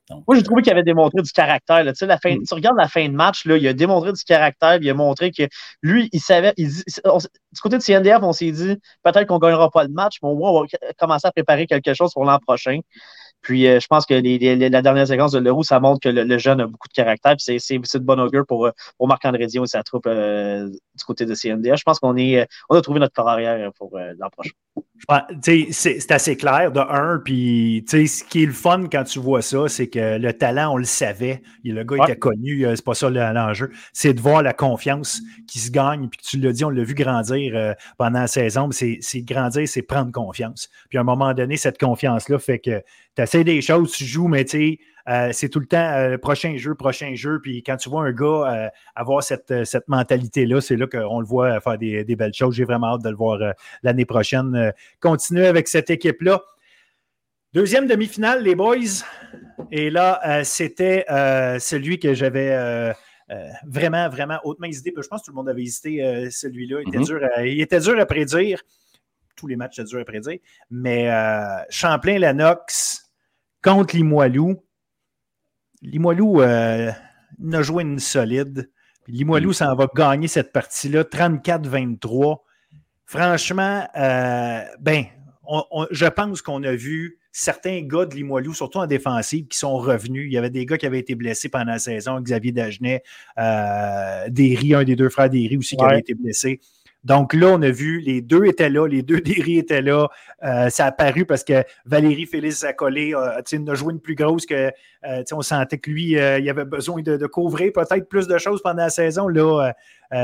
Moi, 0.09 0.35
j'ai 0.35 0.43
trouvé 0.43 0.61
qu'il 0.61 0.71
avait 0.71 0.83
démontré 0.83 1.21
du 1.21 1.31
caractère. 1.31 1.85
Tu, 1.93 2.05
la 2.05 2.17
fin, 2.17 2.35
mm. 2.35 2.43
tu 2.47 2.53
regardes 2.53 2.77
la 2.77 2.87
fin 2.87 3.07
de 3.07 3.13
match, 3.13 3.45
là, 3.45 3.57
il 3.57 3.67
a 3.67 3.73
démontré 3.73 4.11
du 4.11 4.23
caractère, 4.23 4.77
il 4.81 4.89
a 4.89 4.93
montré 4.93 5.31
que 5.31 5.43
lui, 5.81 6.09
il 6.11 6.19
savait. 6.19 6.53
du 6.57 7.61
côté 7.61 7.77
de 7.77 7.81
CNDF, 7.81 8.19
on 8.21 8.33
s'est 8.33 8.51
dit 8.51 8.75
peut-être 9.03 9.27
qu'on 9.27 9.35
ne 9.35 9.39
gagnera 9.39 9.69
pas 9.69 9.83
le 9.83 9.89
match, 9.89 10.17
mais 10.21 10.29
au 10.29 10.35
moins, 10.35 10.51
on 10.51 10.61
va 10.61 10.67
commencer 10.97 11.27
à 11.27 11.31
préparer 11.31 11.67
quelque 11.67 11.93
chose 11.93 12.11
pour 12.13 12.25
l'an 12.25 12.39
prochain. 12.39 12.79
Puis 13.43 13.67
euh, 13.67 13.79
je 13.79 13.87
pense 13.87 14.05
que 14.05 14.13
la 14.13 14.81
dernière 14.81 15.07
séquence 15.07 15.33
de 15.33 15.39
Leroux, 15.39 15.63
ça 15.63 15.79
montre 15.79 15.99
que 15.99 16.09
le, 16.09 16.37
jeune 16.37 16.61
a 16.61 16.65
beaucoup 16.65 16.87
de 16.87 16.93
caractère. 16.93 17.35
Puis 17.35 17.59
c'est 17.59 17.77
de 17.77 18.03
bon 18.05 18.19
augure 18.19 18.45
pour, 18.47 18.69
pour 18.97 19.07
Marc-André 19.07 19.47
Dion 19.47 19.65
et 19.65 19.67
sa 19.67 19.83
troupe 19.83 20.07
euh, 20.07 20.69
du 20.69 21.03
côté 21.05 21.25
de 21.25 21.35
CNDF. 21.35 21.77
Je 21.77 21.83
pense 21.83 21.99
qu'on 21.99 22.15
est 22.15 22.47
on 22.69 22.75
a 22.75 22.81
trouvé 22.81 23.01
notre 23.01 23.13
corps 23.13 23.27
arrière 23.27 23.69
pour 23.77 23.97
euh, 23.97 24.13
l'an 24.17 24.29
prochain. 24.29 24.51
c'est 25.41 26.11
assez 26.11 26.37
clair 26.37 26.71
de 26.71 26.79
un. 26.79 27.19
Puis 27.19 27.83
ce 27.89 28.23
qui 28.23 28.43
est 28.43 28.45
le 28.45 28.53
fun 28.53 28.85
quand 28.89 29.03
tu 29.03 29.19
vois 29.19 29.41
ça, 29.41 29.67
c'est 29.67 29.87
que 29.87 30.17
le 30.17 30.33
talent, 30.33 30.73
on 30.73 30.77
le 30.77 30.85
savait. 30.85 31.41
Le 31.65 31.83
gars 31.83 32.05
était 32.05 32.17
connu, 32.17 32.65
c'est 32.65 32.85
pas 32.85 32.93
ça 32.93 33.09
l'enjeu. 33.09 33.71
C'est 33.91 34.13
de 34.13 34.21
voir 34.21 34.41
la 34.41 34.53
confiance 34.53 35.19
qui 35.49 35.59
se 35.59 35.69
gagne. 35.69 36.07
Puis 36.07 36.21
tu 36.23 36.39
l'as 36.39 36.53
dit, 36.53 36.63
on 36.63 36.69
l'a 36.69 36.83
vu 36.83 36.93
grandir 36.93 37.75
pendant 37.97 38.21
la 38.21 38.27
saison. 38.27 38.69
C'est 38.71 39.21
grandir, 39.21 39.67
c'est 39.67 39.81
prendre 39.81 40.13
confiance. 40.13 40.69
Puis 40.87 40.97
à 40.97 41.01
un 41.01 41.05
moment 41.05 41.33
donné, 41.33 41.57
cette 41.57 41.77
confiance-là 41.77 42.39
fait 42.39 42.59
que 42.59 42.81
tu 43.15 43.21
essaies 43.21 43.43
des 43.43 43.61
choses, 43.61 43.91
tu 43.91 44.05
joues, 44.05 44.27
mais 44.27 44.45
tu 44.45 44.51
sais, 44.51 44.79
euh, 45.09 45.29
c'est 45.33 45.49
tout 45.49 45.59
le 45.59 45.65
temps 45.65 45.77
euh, 45.77 46.17
prochain 46.17 46.55
jeu, 46.55 46.75
prochain 46.75 47.13
jeu. 47.15 47.39
Puis 47.41 47.61
quand 47.61 47.75
tu 47.75 47.89
vois 47.89 48.03
un 48.05 48.11
gars 48.11 48.25
euh, 48.25 48.69
avoir 48.95 49.21
cette, 49.21 49.65
cette 49.65 49.87
mentalité-là, 49.87 50.61
c'est 50.61 50.77
là, 50.77 50.87
qu'on 50.87 51.19
le 51.19 51.25
voit 51.25 51.59
faire 51.59 51.77
des, 51.77 52.15
belles 52.15 52.33
choses. 52.33 52.55
J'ai 52.55 52.63
vraiment 52.63 52.95
hâte 52.95 53.03
de 53.03 53.09
le 53.09 53.15
voir 53.15 53.39
l'année 53.81 54.05
prochaine. 54.05 54.73
continuer 54.99 55.47
avec 55.47 55.67
cette 55.67 55.89
équipe-là. 55.89 56.41
Deuxième 57.53 57.87
demi-finale, 57.87 58.43
les 58.43 58.55
boys. 58.55 59.03
Et 59.71 59.89
là, 59.89 60.43
c'était 60.43 61.05
celui 61.59 61.99
que 61.99 62.13
j'avais. 62.13 62.93
vraiment, 63.65 64.09
vraiment 64.09 64.39
hautement 64.43 64.67
hésité. 64.67 64.93
Je 64.95 65.07
pense 65.07 65.21
que 65.21 65.25
tout 65.25 65.31
le 65.31 65.35
monde 65.35 65.49
avait 65.49 65.63
hésité 65.63 66.29
celui-là. 66.31 66.81
Il, 66.85 66.93
mm-hmm. 66.93 67.47
il, 67.47 67.61
était 67.61 67.79
dur 67.79 67.99
à 67.99 68.05
prédire. 68.05 68.61
Tous 69.35 69.47
les 69.47 69.55
matchs 69.55 69.79
étaient 69.79 69.89
durs 69.89 70.01
à 70.01 70.05
prédire. 70.05 70.39
Mais 70.71 71.09
Champlain-Lanox, 71.69 73.02
contre 73.63 73.95
Limoilou. 73.95 74.61
Limoilou 75.81 76.41
euh, 76.41 76.91
a 77.51 77.61
joué 77.61 77.83
une 77.83 77.99
solide. 77.99 78.69
Limoilou 79.07 79.49
mm. 79.49 79.53
s'en 79.53 79.75
va 79.75 79.87
gagner 79.93 80.27
cette 80.27 80.51
partie-là, 80.51 81.03
34-23. 81.03 82.37
Franchement, 83.05 83.87
euh, 83.97 84.63
ben, 84.79 85.05
je 85.91 86.05
pense 86.05 86.41
qu'on 86.41 86.63
a 86.63 86.73
vu 86.73 87.19
certains 87.31 87.81
gars 87.81 88.05
de 88.05 88.15
Limoilou, 88.15 88.53
surtout 88.53 88.77
en 88.77 88.87
défensive, 88.87 89.47
qui 89.47 89.57
sont 89.57 89.75
revenus. 89.77 90.27
Il 90.27 90.33
y 90.33 90.37
avait 90.37 90.49
des 90.49 90.65
gars 90.65 90.77
qui 90.77 90.85
avaient 90.85 90.99
été 90.99 91.15
blessés 91.15 91.49
pendant 91.49 91.71
la 91.71 91.79
saison, 91.79 92.21
Xavier 92.21 92.51
Dagenet, 92.51 93.03
euh, 93.37 94.29
Derry, 94.29 94.73
un 94.73 94.83
des 94.83 94.95
deux 94.95 95.09
frères 95.09 95.29
Derry 95.29 95.57
aussi 95.57 95.75
qui 95.75 95.83
avait 95.83 95.99
été 95.99 96.13
blessé. 96.13 96.61
Donc 97.03 97.33
là, 97.33 97.47
on 97.47 97.61
a 97.61 97.69
vu, 97.69 97.99
les 97.99 98.21
deux 98.21 98.45
étaient 98.45 98.69
là, 98.69 98.87
les 98.87 99.01
deux 99.01 99.19
Derry 99.21 99.57
étaient 99.57 99.81
là. 99.81 100.07
Euh, 100.43 100.69
ça 100.69 100.85
a 100.85 100.91
paru 100.91 101.25
parce 101.25 101.43
que 101.43 101.63
Valérie 101.85 102.25
Félix 102.25 102.59
Zacolé 102.59 103.13
euh, 103.13 103.39
a 103.39 103.75
joué 103.75 103.93
une 103.93 103.99
plus 103.99 104.15
grosse 104.15 104.45
que. 104.45 104.71
Euh, 105.05 105.23
on 105.33 105.41
sentait 105.41 105.77
que 105.77 105.89
lui, 105.89 106.11
il 106.11 106.49
avait 106.49 106.65
besoin 106.65 107.01
de, 107.01 107.27
couvrir 107.27 107.73
peut-être 107.73 108.07
plus 108.07 108.27
de 108.27 108.37
choses 108.37 108.61
pendant 108.61 108.83
la 108.83 108.89
saison. 108.89 109.27
Là, 109.27 109.73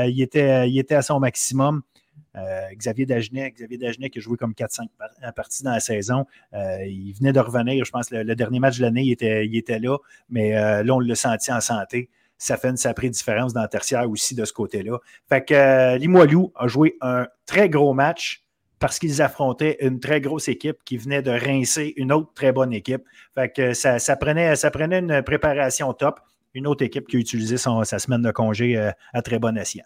il, 0.06 0.22
était, 0.22 0.68
il 0.68 0.78
était 0.78 0.94
à 0.94 1.02
son 1.02 1.20
maximum. 1.20 1.82
Xavier 2.76 3.06
Dagenet, 3.06 3.50
Xavier 3.50 3.76
Dagenet 3.76 4.08
qui 4.08 4.20
a 4.20 4.22
joué 4.22 4.36
comme 4.36 4.52
4-5 4.52 4.86
parties 5.34 5.64
dans 5.64 5.72
la 5.72 5.80
saison. 5.80 6.24
il 6.52 7.12
venait 7.18 7.32
de 7.32 7.40
revenir, 7.40 7.84
je 7.84 7.90
pense, 7.90 8.10
le, 8.10 8.34
dernier 8.34 8.60
match 8.60 8.78
de 8.78 8.82
l'année, 8.82 9.02
il 9.02 9.12
était, 9.12 9.46
il 9.46 9.56
était 9.56 9.80
là, 9.80 9.98
mais 10.30 10.52
là, 10.52 10.94
on 10.94 11.00
l'a 11.00 11.14
senti 11.14 11.52
en 11.52 11.60
santé 11.60 12.08
ça 12.40 12.56
fait 12.56 12.70
une 12.70 12.76
sacrée 12.78 13.10
différence 13.10 13.52
dans 13.52 13.62
le 13.62 13.68
tertiaire 13.68 14.10
aussi 14.10 14.34
de 14.34 14.44
ce 14.44 14.52
côté-là. 14.52 14.98
Fait 15.28 15.44
que 15.44 15.54
euh, 15.54 16.50
a 16.56 16.66
joué 16.66 16.96
un 17.02 17.28
très 17.46 17.68
gros 17.68 17.92
match 17.92 18.44
parce 18.78 18.98
qu'ils 18.98 19.20
affrontaient 19.20 19.76
une 19.80 20.00
très 20.00 20.22
grosse 20.22 20.48
équipe 20.48 20.78
qui 20.86 20.96
venait 20.96 21.20
de 21.20 21.30
rincer 21.30 21.92
une 21.96 22.12
autre 22.12 22.32
très 22.34 22.50
bonne 22.50 22.72
équipe. 22.72 23.02
Fait 23.34 23.52
que 23.52 23.74
ça, 23.74 23.98
prenait, 24.16 24.56
ça 24.56 24.70
prenait 24.70 25.00
une 25.00 25.22
préparation 25.22 25.92
top. 25.92 26.18
Une 26.54 26.66
autre 26.66 26.82
équipe 26.82 27.06
qui 27.06 27.16
a 27.16 27.20
utilisé 27.20 27.58
sa 27.58 27.98
semaine 27.98 28.22
de 28.22 28.32
congé 28.32 28.76
euh, 28.76 28.90
à 29.12 29.20
très 29.20 29.38
bon 29.38 29.56
escient. 29.56 29.84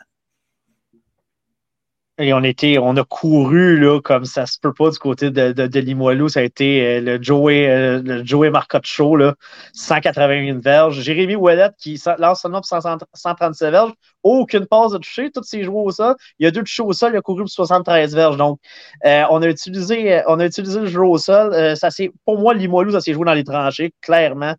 Et 2.19 2.33
on, 2.33 2.45
était, 2.45 2.79
on 2.79 2.97
a 2.97 3.03
couru 3.03 3.77
là, 3.77 4.01
comme 4.01 4.25
ça 4.25 4.47
se 4.47 4.57
peut 4.61 4.73
pas 4.73 4.89
du 4.91 4.99
côté 4.99 5.33
de, 5.33 5.51
de, 5.51 5.81
Limoilou. 5.81 6.29
Ça 6.29 6.41
a 6.41 6.43
été 6.45 6.87
euh, 6.87 7.01
le 7.01 7.21
Joey, 7.21 7.69
euh, 7.69 8.01
le 8.05 8.25
Joey 8.25 8.51
Marcotte 8.51 8.87
Show, 8.87 9.17
là, 9.17 9.35
181 9.73 10.61
verges. 10.61 11.01
Jérémy 11.01 11.35
Ouellet 11.35 11.71
qui 11.77 12.01
lance 12.19 12.43
seulement 12.43 12.61
pour 12.61 12.67
137 12.67 13.71
verges. 13.73 13.93
Aucune 14.23 14.67
passe 14.67 14.93
de 14.93 14.99
toucher. 14.99 15.33
Tous 15.33 15.43
ses 15.43 15.65
joueurs 15.65 15.85
au 15.87 15.91
sol. 15.91 16.15
Il 16.39 16.45
y 16.45 16.47
a 16.47 16.53
deux 16.53 16.63
touchés 16.63 16.85
au 16.85 16.93
sol. 16.93 17.11
Il 17.15 17.17
a 17.17 17.21
couru 17.21 17.43
pour 17.43 17.51
73 17.51 18.15
verges. 18.15 18.37
Donc, 18.37 18.61
euh, 19.05 19.25
on, 19.31 19.43
a 19.43 19.49
utilisé, 19.49 20.23
on 20.29 20.39
a 20.39 20.47
utilisé 20.47 20.79
le 20.79 20.87
jeu 20.87 21.03
au 21.03 21.19
sol. 21.19 21.77
ça 21.77 21.89
pour 22.25 22.39
moi, 22.39 22.55
Limoilou, 22.55 22.93
ça 22.93 23.01
s'est 23.01 23.13
joué 23.13 23.25
dans 23.25 23.35
les 23.35 23.45
tranchées, 23.45 23.93
clairement 24.01 24.55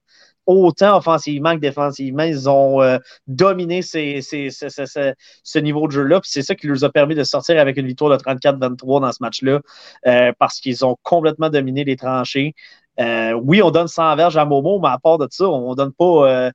autant 0.46 0.98
offensivement 0.98 1.56
que 1.56 1.60
défensivement. 1.60 2.24
Ils 2.24 2.50
ont 2.50 2.82
euh, 2.82 2.98
dominé 3.28 3.82
ce 3.82 5.60
niveau 5.60 5.88
de 5.88 5.92
jeu-là. 5.92 6.20
c'est 6.24 6.42
ça 6.42 6.56
qui 6.56 6.68
leur 6.68 6.84
a 6.84 6.90
permis 6.90 7.16
de 7.16 7.24
sortir 7.24 7.60
avec 7.60 7.78
une 7.78 7.88
victoire 7.88 8.12
de 8.18 8.24
34-23 8.24 9.02
dans 9.02 9.12
ce 9.12 9.18
match-là, 9.22 9.60
euh, 10.08 10.32
parce 10.40 10.60
qu'ils 10.60 10.86
ont 10.86 10.98
complètement 11.04 11.50
dominé 11.50 11.84
les 11.84 11.96
tranchées. 11.96 12.54
Euh, 13.00 13.34
oui, 13.34 13.62
on 13.62 13.72
donne 13.72 13.88
100 13.88 14.16
verges 14.16 14.38
à 14.38 14.46
Momo, 14.46 14.80
mais 14.80 14.90
à 14.90 15.00
part 15.00 15.18
de 15.18 15.28
ça, 15.30 15.48
on 15.50 15.72
ne 15.72 15.76
donne 15.76 15.92
pas. 15.92 16.52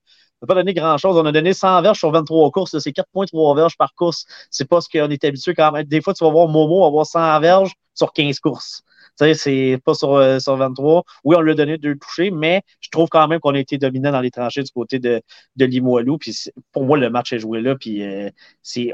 pas 0.46 0.54
donné 0.54 0.72
grand-chose. 0.72 1.16
On 1.16 1.26
a 1.26 1.32
donné 1.32 1.52
100 1.52 1.82
verges 1.82 1.98
sur 1.98 2.10
23 2.10 2.50
courses. 2.50 2.78
C'est 2.78 2.92
4,3 2.92 3.56
verges 3.56 3.76
par 3.76 3.94
course. 3.94 4.24
C'est 4.50 4.66
pas 4.66 4.80
ce 4.80 4.88
qu'on 4.88 5.10
est 5.10 5.24
habitué 5.24 5.54
quand 5.54 5.72
même. 5.72 5.84
Des 5.84 6.00
fois, 6.00 6.14
tu 6.14 6.24
vas 6.24 6.30
voir 6.30 6.48
Momo 6.48 6.86
avoir 6.86 7.04
100 7.04 7.40
verges 7.40 7.74
sur 7.94 8.12
15 8.12 8.40
courses 8.40 8.82
c'est 9.34 9.78
pas 9.84 9.94
sur, 9.94 10.14
euh, 10.14 10.38
sur 10.38 10.56
23. 10.56 11.04
Oui, 11.24 11.36
on 11.38 11.40
lui 11.40 11.52
a 11.52 11.54
donné 11.54 11.78
deux 11.78 11.96
touchés, 11.96 12.30
mais 12.30 12.62
je 12.80 12.88
trouve 12.90 13.08
quand 13.08 13.26
même 13.28 13.40
qu'on 13.40 13.54
a 13.54 13.58
été 13.58 13.78
dominant 13.78 14.12
dans 14.12 14.20
les 14.20 14.30
tranchées 14.30 14.62
du 14.62 14.70
côté 14.70 14.98
de, 14.98 15.20
de 15.56 15.64
Limoilou. 15.64 16.18
Puis 16.18 16.36
pour 16.72 16.84
moi, 16.84 16.98
le 16.98 17.10
match 17.10 17.32
est 17.32 17.38
joué 17.38 17.60
là. 17.60 17.76
Puis 17.76 18.02
euh, 18.02 18.30
c'est. 18.62 18.92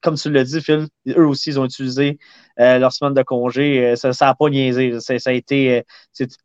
comme 0.00 0.16
tu 0.16 0.30
l'as 0.30 0.44
dit, 0.44 0.60
Phil, 0.60 0.86
eux 1.08 1.26
aussi, 1.26 1.50
ils 1.50 1.60
ont 1.60 1.64
utilisé 1.64 2.18
euh, 2.60 2.78
leur 2.78 2.92
semaine 2.92 3.14
de 3.14 3.22
congé. 3.22 3.94
ça 3.96 4.10
n'a 4.20 4.34
pas 4.34 4.48
niaisé. 4.48 4.98
Ça, 5.00 5.14
a 5.26 5.32
été, 5.32 5.82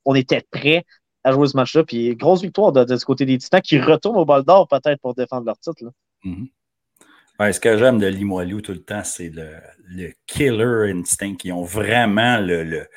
on 0.06 0.16
était 0.16 0.42
prêts 0.52 0.84
à 1.24 1.32
jouer 1.32 1.48
ce 1.48 1.58
match-là. 1.58 1.84
Puis 1.84 2.16
grosse 2.16 2.42
victoire 2.42 2.72
de, 2.72 2.96
ce 2.96 3.06
côté 3.06 3.26
des 3.26 3.38
Titans 3.38 3.62
qui 3.62 3.80
retournent 3.80 4.18
au 4.18 4.26
bol 4.26 4.44
d'or 4.44 4.68
peut-être 4.68 5.00
pour 5.02 5.14
défendre 5.14 5.46
leur 5.46 5.58
titre. 5.58 5.92
Mm-hmm. 6.26 7.54
ce 7.54 7.60
que 7.60 7.78
j'aime 7.78 8.00
de 8.00 8.08
Limoilou 8.08 8.62
tout 8.62 8.74
le 8.74 8.84
temps, 8.84 9.04
c'est 9.04 9.30
le, 9.30 9.56
le, 9.88 10.12
killer 10.28 10.92
instinct. 10.92 11.36
Ils 11.44 11.54
ont 11.54 11.64
vraiment 11.64 12.40
le, 12.40 12.88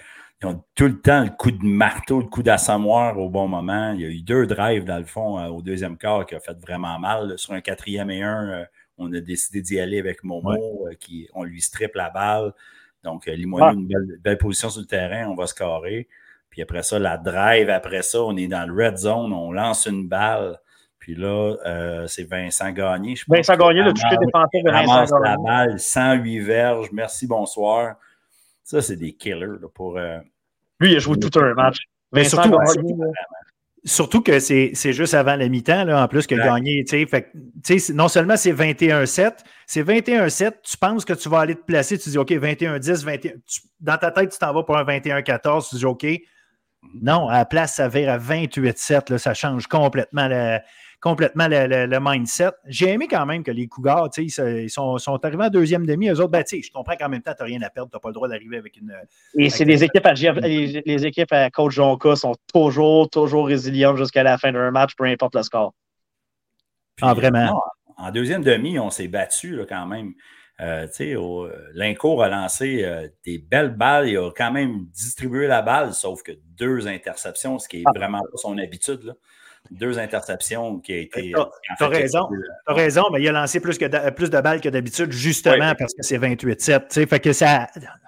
ils 0.45 0.47
ont 0.47 0.63
tout 0.75 0.89
le 0.89 1.01
temps 1.01 1.25
le 1.25 1.31
coup 1.31 1.51
de 1.51 1.65
marteau, 1.65 2.21
le 2.21 2.27
coup 2.27 2.43
d'assommoir 2.43 3.19
au 3.19 3.31
bon 3.31 3.49
moment. 3.49 3.93
Il 3.93 4.01
y 4.01 4.05
a 4.05 4.09
eu 4.09 4.21
deux 4.21 4.47
drives, 4.47 4.85
dans 4.85 4.99
le 4.99 5.05
fond, 5.05 5.39
euh, 5.39 5.49
au 5.49 5.63
deuxième 5.63 5.97
quart 5.97 6.27
qui 6.27 6.35
a 6.35 6.41
fait 6.41 6.59
vraiment 6.61 6.99
mal. 6.99 7.39
Sur 7.39 7.55
un 7.55 7.63
quatrième 7.63 8.11
et 8.11 8.23
un, 8.23 8.49
euh, 8.51 8.65
on 8.99 9.13
a 9.13 9.21
décidé 9.21 9.63
d'y 9.63 9.81
aller 9.81 9.99
avec 9.99 10.23
Momo, 10.23 10.87
euh, 10.87 10.95
qui, 11.01 11.29
on 11.35 11.45
lui 11.45 11.63
strippe 11.63 11.95
la 11.95 12.11
balle. 12.11 12.53
Donc, 13.03 13.27
Limoilou, 13.27 13.79
une 13.79 14.19
belle, 14.23 14.39
position 14.39 14.69
sur 14.69 14.81
le 14.81 14.87
terrain, 14.87 15.29
on 15.29 15.35
va 15.35 15.47
scorer. 15.47 16.09
Puis 16.51 16.63
après 16.63 16.83
ça, 16.83 16.99
la 16.99 17.17
drive, 17.17 17.71
après 17.71 18.03
ça, 18.03 18.23
on 18.23 18.37
est 18.37 18.47
dans 18.47 18.67
le 18.67 18.85
red 18.85 18.97
zone, 18.97 19.33
on 19.33 19.51
lance 19.51 19.87
une 19.87 20.09
balle. 20.09 20.59
Puis 20.99 21.15
là, 21.15 22.07
c'est 22.07 22.25
Vincent 22.25 22.71
Gagné. 22.71 23.15
Je 23.15 23.25
Vincent 23.29 23.57
Gagné, 23.57 23.83
le 23.83 23.93
touché 23.93 24.17
défensif 24.19 24.65
de 24.65 24.71
Vincent 24.71 25.19
la 25.19 25.37
balle, 25.37 25.79
108 25.79 26.39
verges. 26.41 26.93
Merci, 26.93 27.27
bonsoir. 27.27 27.97
Ça, 28.63 28.81
c'est 28.81 28.97
des 28.97 29.13
killers 29.13 29.59
pour, 29.75 29.99
lui, 30.81 30.93
il 30.93 30.97
a 30.97 30.99
joué 30.99 31.19
tout 31.19 31.39
un 31.39 31.55
match. 31.55 31.79
Mais 32.13 32.25
surtout, 32.25 32.57
surtout 33.85 34.23
que 34.23 34.39
c'est 34.41 34.93
juste 34.93 35.15
avant 35.15 35.37
la 35.37 35.49
mi-temps, 35.49 35.89
en 35.89 36.09
plus, 36.09 36.27
que 36.27 36.35
gagner. 36.35 36.85
non 37.95 38.09
seulement 38.09 38.37
c'est 38.37 38.53
21-7, 38.53 39.33
c'est 39.67 39.83
21-7, 39.83 40.53
tu 40.63 40.77
penses 40.77 41.05
que 41.05 41.13
tu 41.13 41.29
vas 41.29 41.41
aller 41.41 41.55
te 41.55 41.65
placer, 41.65 41.99
tu 41.99 42.11
dis 42.11 42.19
OK, 42.19 42.31
21-10, 42.31 43.05
21. 43.05 43.33
dans 43.81 43.99
ta 43.99 44.11
tête, 44.11 44.31
tu 44.31 44.39
t'en 44.39 44.53
vas 44.53 44.63
pour 44.63 44.77
un 44.77 44.85
21-14, 44.85 45.71
tu 45.71 45.77
dis 45.77 45.85
OK. 45.85 46.07
Non, 47.01 47.29
à 47.29 47.39
la 47.39 47.45
place, 47.47 47.77
ça 47.77 47.89
vire 47.89 48.11
à 48.11 48.19
28-7, 48.19 49.17
ça 49.17 49.33
change 49.33 49.67
complètement 49.67 50.29
la, 50.29 50.63
complètement 51.05 51.49
le, 51.49 51.99
mindset. 52.01 52.53
J'ai 52.65 52.89
aimé 52.89 53.09
quand 53.11 53.27
même 53.27 53.45
que 53.45 53.51
les 53.51 53.69
Cougars, 53.69 54.09
ils, 54.17 54.25
ils 54.25 54.71
sont, 54.71 54.97
sont, 54.97 55.23
arrivés 55.23 55.45
en 55.45 55.51
deuxième 55.51 55.85
demi. 55.85 56.09
Eux 56.09 56.19
autres, 56.19 56.31
ben, 56.31 56.43
je 56.51 56.71
comprends 56.73 56.97
qu'en 56.97 57.11
même 57.11 57.21
temps, 57.21 57.35
tu 57.37 57.43
n'as 57.43 57.47
rien 57.47 57.61
à 57.61 57.69
perdre, 57.69 57.91
tu 57.91 57.97
n'as 57.97 58.01
pas 58.01 58.09
le 58.09 58.15
droit 58.15 58.27
d'arriver 58.27 58.57
avec 58.57 58.79
une. 58.79 58.91
Et 59.37 59.51
c'est 59.51 59.67
les 59.67 59.85
équipes 59.85 60.07
à 60.07 60.15
les, 60.15 61.07
équipes 61.07 61.31
à 61.33 61.51
coach 61.51 61.75
Jonka 61.75 62.17
sont 62.17 62.35
toujours, 62.51 63.11
toujours 63.11 63.47
résilientes 63.47 63.99
jusqu'à 63.99 64.23
la 64.23 64.39
fin 64.39 64.51
d'un 64.51 64.71
match, 64.71 64.93
peu 64.97 65.05
importe 65.05 65.35
le 65.35 65.43
score. 65.43 65.75
ah, 67.03 67.13
vraiment? 67.13 67.63
en 67.99 68.11
deuxième 68.11 68.43
demi, 68.43 68.79
on 68.79 68.89
s'est 68.89 69.09
battu 69.09 69.61
quand 69.69 69.85
même. 69.85 70.15
Euh, 70.61 70.87
L'Incourt 71.75 72.23
a 72.23 72.31
lancé 72.31 72.83
euh, 72.83 73.09
des 73.27 73.37
belles 73.37 73.77
balles. 73.77 74.09
Il 74.09 74.17
a 74.17 74.31
quand 74.35 74.53
même 74.53 74.87
distribué 74.87 75.49
la 75.49 75.61
balle, 75.61 75.93
sauf 75.93 76.23
que 76.23 76.33
deux 76.57 76.89
interceptions, 76.89 77.59
ce 77.59 77.69
qui 77.69 77.79
n'est 77.79 77.85
ah. 77.89 77.93
vraiment 77.95 78.21
pas 78.21 78.39
son 78.39 78.57
habitude. 78.57 79.03
Là 79.03 79.13
deux 79.71 79.99
interceptions 79.99 80.79
qui 80.79 80.93
a 80.93 80.99
été. 80.99 81.33
Tu 81.33 81.85
as, 81.85 81.89
raison. 81.89 82.29
Tu 82.31 82.43
as 82.67 82.75
raison, 82.75 83.03
mais 83.13 83.23
il 83.23 83.29
a 83.29 83.33
lancé 83.33 83.61
plus, 83.61 83.79
que 83.79 84.11
plus 84.11 84.31
de 84.31 84.41
balles 84.41 84.61
que 84.61 84.69
d'habitude, 84.69 85.11
justement 85.13 85.75
parce 85.79 85.95
que 85.95 86.03
c'est 86.03 86.19
28-7. 86.19 87.07
Fait 87.07 87.21
que 87.21 87.33
ça, 87.33 87.63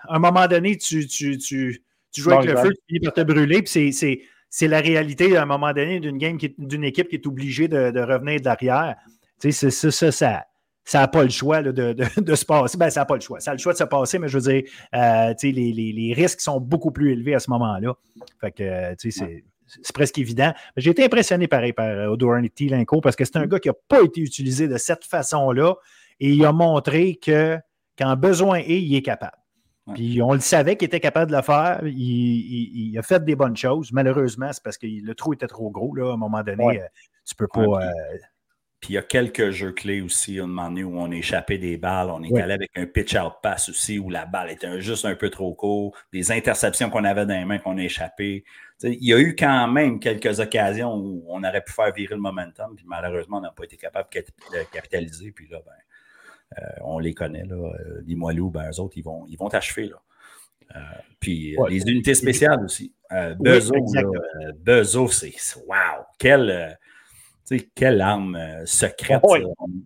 à 0.08 0.16
un 0.16 0.18
moment 0.18 0.46
donné, 0.46 0.76
tu, 0.76 1.06
tu, 1.06 1.38
tu, 1.38 1.82
tu 2.12 2.20
joues 2.20 2.32
avec 2.32 2.50
le 2.50 2.56
feu, 2.56 2.70
tu 2.70 2.82
finis 2.88 3.00
par 3.00 3.14
te 3.14 3.22
brûler, 3.22 3.62
puis 3.62 3.92
c'est 3.92 4.68
la 4.68 4.80
réalité 4.80 5.36
à 5.36 5.42
un 5.42 5.46
moment 5.46 5.72
donné 5.72 6.00
d'une 6.00 6.18
game 6.18 6.38
d'une 6.58 6.84
équipe 6.84 7.08
qui 7.08 7.16
est 7.16 7.26
obligée 7.26 7.68
de, 7.68 7.90
de 7.90 8.00
revenir 8.00 8.40
de 8.40 8.44
l'arrière. 8.44 8.96
Ça, 9.38 9.70
ça, 9.70 9.90
ça, 10.10 10.44
ça 10.84 11.00
n'a 11.00 11.08
pas 11.08 11.24
le 11.24 11.30
choix 11.30 11.62
de, 11.62 11.72
de, 11.72 12.20
de, 12.20 12.34
se 12.34 12.44
passer. 12.44 12.78
Ben, 12.78 12.90
ça 12.90 13.00
n'a 13.00 13.06
pas 13.06 13.16
le 13.16 13.20
choix. 13.20 13.40
Ça 13.40 13.50
a 13.50 13.54
le 13.54 13.58
choix 13.58 13.72
de 13.72 13.78
se 13.78 13.84
passer, 13.84 14.18
mais 14.18 14.28
je 14.28 14.38
veux 14.38 14.52
dire, 14.52 14.62
euh, 14.94 15.34
les, 15.42 15.52
les, 15.52 15.92
les, 15.92 16.12
risques 16.14 16.40
sont 16.40 16.60
beaucoup 16.60 16.92
plus 16.92 17.12
élevés 17.12 17.34
à 17.34 17.40
ce 17.40 17.50
moment-là. 17.50 17.94
Fait 18.40 18.52
que, 18.52 18.94
tu 18.94 19.10
sais, 19.10 19.18
c'est 19.18 19.44
c'est 19.66 19.94
presque 19.94 20.18
évident. 20.18 20.52
J'ai 20.76 20.90
été 20.90 21.04
impressionné 21.04 21.48
pareil 21.48 21.72
par 21.72 21.86
euh, 21.86 22.08
O'Doherty 22.08 22.68
Linko 22.68 23.00
parce 23.00 23.16
que 23.16 23.24
c'est 23.24 23.36
un 23.36 23.46
gars 23.46 23.58
qui 23.58 23.68
n'a 23.68 23.74
pas 23.88 24.02
été 24.02 24.20
utilisé 24.20 24.68
de 24.68 24.76
cette 24.78 25.04
façon-là 25.04 25.74
et 26.20 26.30
il 26.30 26.44
a 26.44 26.52
montré 26.52 27.16
que 27.16 27.58
quand 27.98 28.16
besoin 28.16 28.58
est, 28.58 28.80
il 28.82 28.94
est 28.94 29.02
capable. 29.02 29.36
Puis 29.94 30.20
on 30.20 30.32
le 30.32 30.40
savait 30.40 30.76
qu'il 30.76 30.86
était 30.86 31.00
capable 31.00 31.30
de 31.30 31.36
le 31.36 31.42
faire. 31.42 31.80
Il, 31.84 32.96
a 32.98 33.02
fait 33.02 33.24
des 33.24 33.36
bonnes 33.36 33.56
choses. 33.56 33.92
Malheureusement, 33.92 34.52
c'est 34.52 34.62
parce 34.62 34.78
que 34.78 34.86
le 34.86 35.14
trou 35.14 35.32
était 35.32 35.46
trop 35.46 35.70
gros. 35.70 35.94
Là, 35.94 36.10
à 36.10 36.14
un 36.14 36.16
moment 36.16 36.42
donné, 36.42 36.82
euh, 36.82 36.86
tu 37.24 37.36
peux 37.36 37.46
pas. 37.46 37.60
Euh, 37.60 37.90
puis, 38.80 38.92
il 38.92 38.94
y 38.94 38.98
a 38.98 39.02
quelques 39.02 39.50
jeux 39.50 39.72
clés 39.72 40.02
aussi, 40.02 40.38
à 40.38 40.44
un 40.44 40.46
moment 40.46 40.68
donné, 40.68 40.84
où 40.84 40.98
on 40.98 41.10
a 41.10 41.14
échappé 41.14 41.58
des 41.58 41.76
balles. 41.76 42.10
On 42.10 42.22
est 42.22 42.40
allé 42.40 42.54
avec 42.54 42.70
un 42.76 42.86
pitch-out 42.86 43.34
pass 43.42 43.68
aussi, 43.68 43.98
où 43.98 44.10
la 44.10 44.26
balle 44.26 44.50
était 44.50 44.80
juste 44.80 45.04
un 45.04 45.14
peu 45.14 45.30
trop 45.30 45.54
court. 45.54 45.96
Des 46.12 46.30
interceptions 46.30 46.90
qu'on 46.90 47.04
avait 47.04 47.26
dans 47.26 47.38
les 47.38 47.44
mains 47.44 47.58
qu'on 47.58 47.78
a 47.78 47.82
échappées 47.82 48.44
il 48.82 49.04
y 49.04 49.14
a 49.14 49.18
eu 49.18 49.34
quand 49.34 49.68
même 49.68 49.98
quelques 50.00 50.40
occasions 50.40 50.94
où 50.94 51.24
on 51.28 51.42
aurait 51.42 51.62
pu 51.62 51.72
faire 51.72 51.92
virer 51.92 52.14
le 52.14 52.20
momentum, 52.20 52.74
puis 52.76 52.84
malheureusement, 52.86 53.38
on 53.38 53.40
n'a 53.40 53.50
pas 53.50 53.64
été 53.64 53.76
capable 53.76 54.08
de 54.12 54.58
capitaliser. 54.72 55.32
Puis 55.32 55.48
là, 55.48 55.60
ben, 55.64 56.62
euh, 56.62 56.80
on 56.82 56.98
les 56.98 57.14
connaît, 57.14 57.44
là, 57.44 57.56
euh, 57.56 58.02
les 58.06 58.14
Moilous, 58.14 58.50
ben, 58.50 58.70
eux 58.70 58.80
autres, 58.80 58.96
ils 58.96 59.04
vont, 59.04 59.24
ils 59.28 59.36
vont 59.36 59.48
t'achever. 59.48 59.88
Là. 59.88 60.02
Euh, 60.76 60.80
puis 61.20 61.56
les 61.68 61.82
unités 61.82 62.14
spéciales 62.14 62.62
aussi. 62.64 62.92
Bezo, 63.38 63.74
Bezo 64.58 65.08
c'est 65.08 65.32
wow! 65.66 66.04
Quelle, 67.48 67.62
quelle 67.74 68.00
arme 68.00 68.38
secrète. 68.64 69.22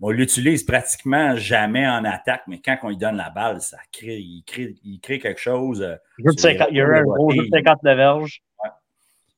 On, 0.01 0.11
l'utilise 0.11 0.65
pratiquement 0.65 1.37
jamais 1.37 1.87
en 1.87 2.05
attaque, 2.05 2.43
mais 2.47 2.61
quand 2.65 2.79
on 2.83 2.89
lui 2.89 2.97
donne 2.97 3.17
la 3.17 3.31
balle, 3.31 3.61
ça 3.61 3.79
crée, 3.93 4.19
il, 4.19 4.43
crée, 4.47 4.75
il 4.85 4.99
crée 5.01 5.19
quelque 5.19 5.41
chose. 5.41 5.87
il 6.19 6.77
y 6.77 6.81
a 6.81 6.87
un 6.87 7.03
gros 7.03 7.31
jeu 7.31 7.45
de 7.45 7.51
59 7.53 7.97
verges. 7.97 8.43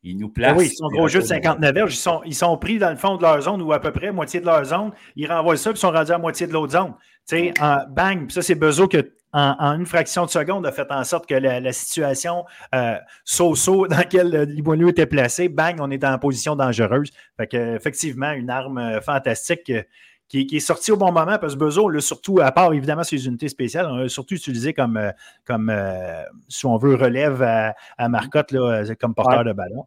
Ils 0.05 0.17
nous 0.17 0.29
placent. 0.29 0.59
oui, 0.59 0.69
ils 0.73 0.77
sont 0.77 0.89
gros 0.89 1.07
jeu 1.07 1.21
de 1.21 1.27
59 1.27 1.75
verges. 1.75 1.95
Ils 1.95 1.97
sont, 1.97 2.23
ils 2.25 2.35
sont 2.35 2.57
pris 2.57 2.79
dans 2.79 2.91
le 2.91 2.97
fond 2.97 3.17
de 3.17 3.23
leur 3.23 3.41
zone 3.41 3.63
ou 3.63 3.73
à 3.73 3.81
peu 3.81 3.93
près 3.93 4.11
moitié 4.11 4.41
de 4.41 4.47
leur 4.47 4.65
zone. 4.65 4.91
Ils 5.15 5.31
renvoient 5.31 5.57
ça 5.57 5.71
et 5.71 5.73
ils 5.75 5.77
sont 5.77 5.93
rendus 5.93 6.13
à 6.13 6.19
moitié 6.19 6.47
de 6.47 6.53
l'autre 6.53 6.73
zone. 6.73 6.95
Tu 7.29 7.37
sais, 7.37 7.55
bang, 7.91 8.29
ça, 8.29 8.43
c'est 8.43 8.57
Bezo 8.57 8.89
qui, 8.89 8.99
en, 9.33 9.55
en, 9.59 9.79
une 9.79 9.87
fraction 9.87 10.27
de 10.27 10.31
seconde, 10.31 10.67
a 10.67 10.73
fait 10.73 10.91
en 10.91 11.05
sorte 11.05 11.27
que 11.27 11.35
la, 11.35 11.73
situation 11.73 12.45
euh, 12.75 12.97
so-so 13.25 13.87
dans 13.89 13.97
laquelle 13.97 14.43
Limoilou 14.43 14.89
était 14.89 15.07
placé, 15.07 15.49
bang, 15.49 15.77
on 15.81 15.91
est 15.91 16.05
en 16.05 16.19
position 16.19 16.57
dangereuse. 16.57 17.11
Fait 17.37 17.47
que, 17.47 17.77
effectivement, 17.77 18.33
une 18.33 18.51
arme 18.51 18.79
euh, 18.79 19.01
fantastique. 19.01 19.73
Euh, 20.35 20.45
qui, 20.47 20.57
est 20.57 20.61
sortie 20.61 20.93
au 20.93 20.97
bon 20.97 21.13
moment 21.13 21.39
parce 21.39 21.55
que 21.55 21.59
Bezo, 21.59 21.89
là, 21.89 22.01
surtout, 22.01 22.41
à 22.41 22.53
part 22.53 22.73
évidemment 22.73 23.05
ses 23.05 23.27
unités 23.27 23.49
spéciales, 23.49 23.87
on 23.87 23.97
l'a 23.97 24.09
surtout 24.09 24.35
utilisé 24.35 24.73
comme, 24.75 25.13
comme 25.45 25.73
si 26.49 26.67
on 26.67 26.77
veut, 26.77 26.95
relève 26.95 27.43
à, 27.43 28.09
Marcotte 28.09 28.53
là, 28.53 28.83
comme 28.99 29.15
porteur 29.15 29.45
de 29.45 29.53
ballon 29.53 29.87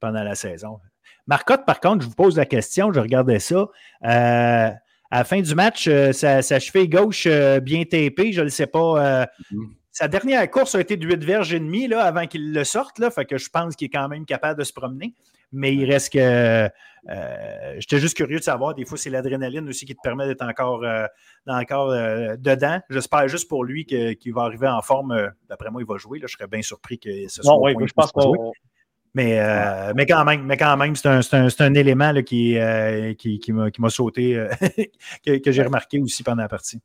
pendant 0.00 0.22
la 0.22 0.34
saison. 0.34 0.78
Marcotte, 1.26 1.64
par 1.64 1.80
contre, 1.80 2.02
je 2.02 2.08
vous 2.08 2.14
pose 2.14 2.36
la 2.36 2.46
question, 2.46 2.92
je 2.92 3.00
regardais 3.00 3.38
ça. 3.38 3.66
à 4.02 4.74
la 5.10 5.24
fin 5.24 5.40
du 5.40 5.54
match, 5.54 5.88
sa, 6.12 6.40
cheville 6.42 6.88
gauche 6.88 7.26
bien 7.62 7.84
tapée, 7.84 8.32
je 8.32 8.40
ne 8.40 8.44
le 8.44 8.50
sais 8.50 8.66
pas. 8.66 9.24
Mm-hmm. 9.24 9.68
Sa 9.94 10.08
dernière 10.08 10.50
course 10.50 10.74
a 10.74 10.80
été 10.80 10.96
de 10.96 11.06
8 11.06 11.22
verges 11.22 11.54
et 11.54 11.60
demi 11.60 11.86
là, 11.86 12.02
avant 12.02 12.26
qu'il 12.26 12.52
le 12.52 12.64
sorte. 12.64 12.98
Là, 12.98 13.12
fait 13.12 13.26
que 13.26 13.38
je 13.38 13.48
pense 13.48 13.76
qu'il 13.76 13.86
est 13.86 13.90
quand 13.90 14.08
même 14.08 14.26
capable 14.26 14.58
de 14.58 14.64
se 14.64 14.72
promener. 14.72 15.14
Mais 15.52 15.72
il 15.72 15.84
reste 15.84 16.12
que. 16.12 16.68
Euh, 17.08 17.74
j'étais 17.78 17.98
juste 17.98 18.16
curieux 18.16 18.38
de 18.38 18.44
savoir. 18.44 18.74
Des 18.74 18.84
fois, 18.84 18.96
c'est 18.96 19.10
l'adrénaline 19.10 19.68
aussi 19.68 19.84
qui 19.84 19.94
te 19.94 20.00
permet 20.02 20.26
d'être 20.26 20.42
encore, 20.42 20.84
euh, 20.84 21.06
encore 21.46 21.90
euh, 21.90 22.36
dedans. 22.36 22.80
J'espère 22.90 23.28
juste 23.28 23.48
pour 23.48 23.64
lui 23.64 23.84
qu'il 23.84 24.34
va 24.34 24.42
arriver 24.42 24.68
en 24.68 24.82
forme. 24.82 25.32
D'après 25.48 25.70
moi, 25.70 25.82
il 25.82 25.86
va 25.86 25.96
jouer. 25.96 26.18
Là. 26.18 26.26
Je 26.28 26.34
serais 26.34 26.46
bien 26.46 26.62
surpris 26.62 26.98
que 26.98 27.28
ce 27.28 27.42
soit. 27.42 27.52
Non, 27.52 27.62
oui, 27.62 27.74
je 27.86 27.92
pense 27.92 28.12
pas. 28.12 28.22
Mais, 29.16 29.92
mais 29.94 30.06
quand 30.06 30.24
même, 30.24 30.44
mais 30.44 30.56
quand 30.56 30.76
même, 30.76 30.96
c'est 30.96 31.06
un, 31.08 31.20
un, 31.58 31.74
élément 31.74 32.10
là, 32.10 32.22
qui, 32.22 32.58
qui, 33.18 33.38
qui 33.38 33.52
m'a 33.52 33.90
sauté, 33.90 34.44
que, 35.24 35.38
que 35.38 35.52
j'ai 35.52 35.62
remarqué 35.62 36.00
aussi 36.00 36.24
pendant 36.24 36.42
la 36.42 36.48
partie. 36.48 36.80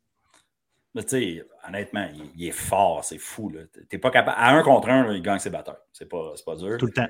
Mais 0.94 1.02
tu 1.02 1.08
sais, 1.08 1.44
honnêtement, 1.66 2.08
il, 2.36 2.46
est 2.48 2.52
fort, 2.52 3.04
c'est 3.04 3.18
fou. 3.18 3.52
Pas 4.00 4.10
capable. 4.10 4.36
À 4.38 4.54
un 4.56 4.62
contre 4.62 4.88
un, 4.88 5.12
il 5.12 5.22
gagne 5.22 5.38
ses 5.38 5.50
batteurs. 5.50 5.78
C'est 5.92 6.08
pas, 6.08 6.34
pas 6.44 6.56
dur. 6.56 6.78
Tout 6.78 6.86
le 6.86 6.92
temps. 6.92 7.08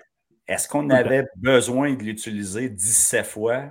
Est-ce 0.50 0.68
qu'on 0.68 0.90
avait 0.90 1.26
besoin 1.36 1.94
de 1.94 2.02
l'utiliser 2.02 2.68
17 2.68 3.24
fois? 3.24 3.70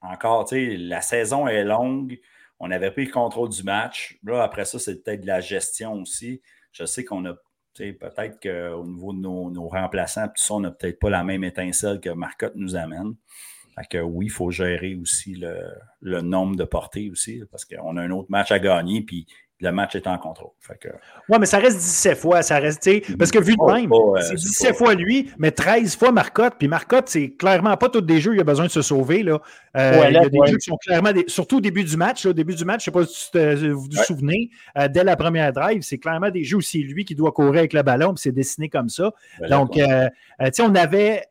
Encore, 0.00 0.44
tu 0.44 0.56
sais, 0.56 0.76
la 0.76 1.00
saison 1.00 1.46
est 1.46 1.62
longue. 1.62 2.18
On 2.58 2.72
avait 2.72 2.90
pris 2.90 3.04
le 3.04 3.12
contrôle 3.12 3.48
du 3.50 3.62
match. 3.62 4.18
Là, 4.24 4.42
après 4.42 4.64
ça, 4.64 4.80
c'est 4.80 5.04
peut-être 5.04 5.20
de 5.20 5.28
la 5.28 5.38
gestion 5.38 5.94
aussi. 6.02 6.42
Je 6.72 6.84
sais 6.84 7.04
qu'on 7.04 7.24
a 7.26 7.34
peut-être 7.74 8.40
qu'au 8.42 8.84
niveau 8.84 9.12
de 9.12 9.20
nos, 9.20 9.68
remplaçants, 9.68 10.26
tout 10.26 10.42
ça, 10.42 10.54
on 10.54 10.60
n'a 10.60 10.72
peut-être 10.72 10.98
pas 10.98 11.10
la 11.10 11.22
même 11.22 11.44
étincelle 11.44 12.00
que 12.00 12.10
Marcotte 12.10 12.56
nous 12.56 12.74
amène. 12.74 13.14
Fait 13.76 13.86
que 13.88 13.98
oui, 13.98 14.26
il 14.26 14.32
faut 14.32 14.50
gérer 14.50 14.96
aussi 14.96 15.36
le, 15.36 16.20
nombre 16.22 16.56
de 16.56 16.64
portées 16.64 17.08
aussi, 17.08 17.40
parce 17.52 17.64
qu'on 17.64 17.96
a 17.98 18.02
un 18.02 18.10
autre 18.10 18.30
match 18.30 18.50
à 18.50 18.58
gagner, 18.58 19.02
puis 19.02 19.28
le 19.60 19.70
match 19.70 19.94
est 19.94 20.06
en 20.06 20.18
contrôle. 20.18 20.50
Que... 20.80 20.88
Oui, 21.28 21.38
mais 21.38 21.46
ça 21.46 21.58
reste 21.58 21.76
17 21.76 22.18
fois. 22.18 22.42
Ça 22.42 22.58
reste, 22.58 22.88
parce 23.16 23.30
que 23.30 23.38
vu 23.38 23.54
de 23.56 23.72
même, 23.72 23.92
euh, 23.92 24.20
c'est 24.20 24.34
17 24.34 24.76
fois 24.76 24.94
lui, 24.94 25.30
mais 25.38 25.52
13 25.52 25.96
fois 25.96 26.12
Marcotte. 26.12 26.54
Puis 26.58 26.68
Marcotte, 26.68 27.08
c'est 27.08 27.30
clairement 27.30 27.76
pas 27.76 27.88
tous 27.88 28.00
des 28.00 28.20
jeux, 28.20 28.34
il 28.34 28.40
a 28.40 28.44
besoin 28.44 28.66
de 28.66 28.70
se 28.70 28.82
sauver. 28.82 29.22
Là. 29.22 29.40
Euh, 29.76 30.04
il 30.08 30.14
y 30.14 30.16
a 30.16 30.28
des 30.28 30.38
jeux 30.46 30.56
qui 30.56 30.70
sont 30.70 30.76
clairement, 30.76 31.10
surtout 31.28 31.58
au 31.58 31.60
début 31.60 31.84
du 31.84 31.96
match. 31.96 32.26
au 32.26 32.32
début 32.32 32.54
du 32.54 32.64
match, 32.64 32.84
je 32.84 32.90
ne 32.90 32.94
sais 32.94 33.00
pas 33.32 33.56
si 33.56 33.68
vous 33.68 33.82
vous 33.82 34.04
souvenez, 34.04 34.50
euh, 34.76 34.88
dès 34.88 35.04
la 35.04 35.16
première 35.16 35.52
drive, 35.52 35.82
c'est 35.82 35.98
clairement 35.98 36.30
des 36.30 36.44
jeux 36.44 36.58
où 36.58 36.62
c'est 36.62 36.78
lui 36.78 37.04
qui 37.04 37.14
doit 37.14 37.32
courir 37.32 37.60
avec 37.60 37.72
le 37.72 37.82
ballon, 37.82 38.14
puis 38.14 38.22
c'est 38.22 38.32
dessiné 38.32 38.68
comme 38.68 38.88
ça. 38.88 39.12
Donc, 39.48 39.78
on 39.78 40.74
avait 40.74 41.22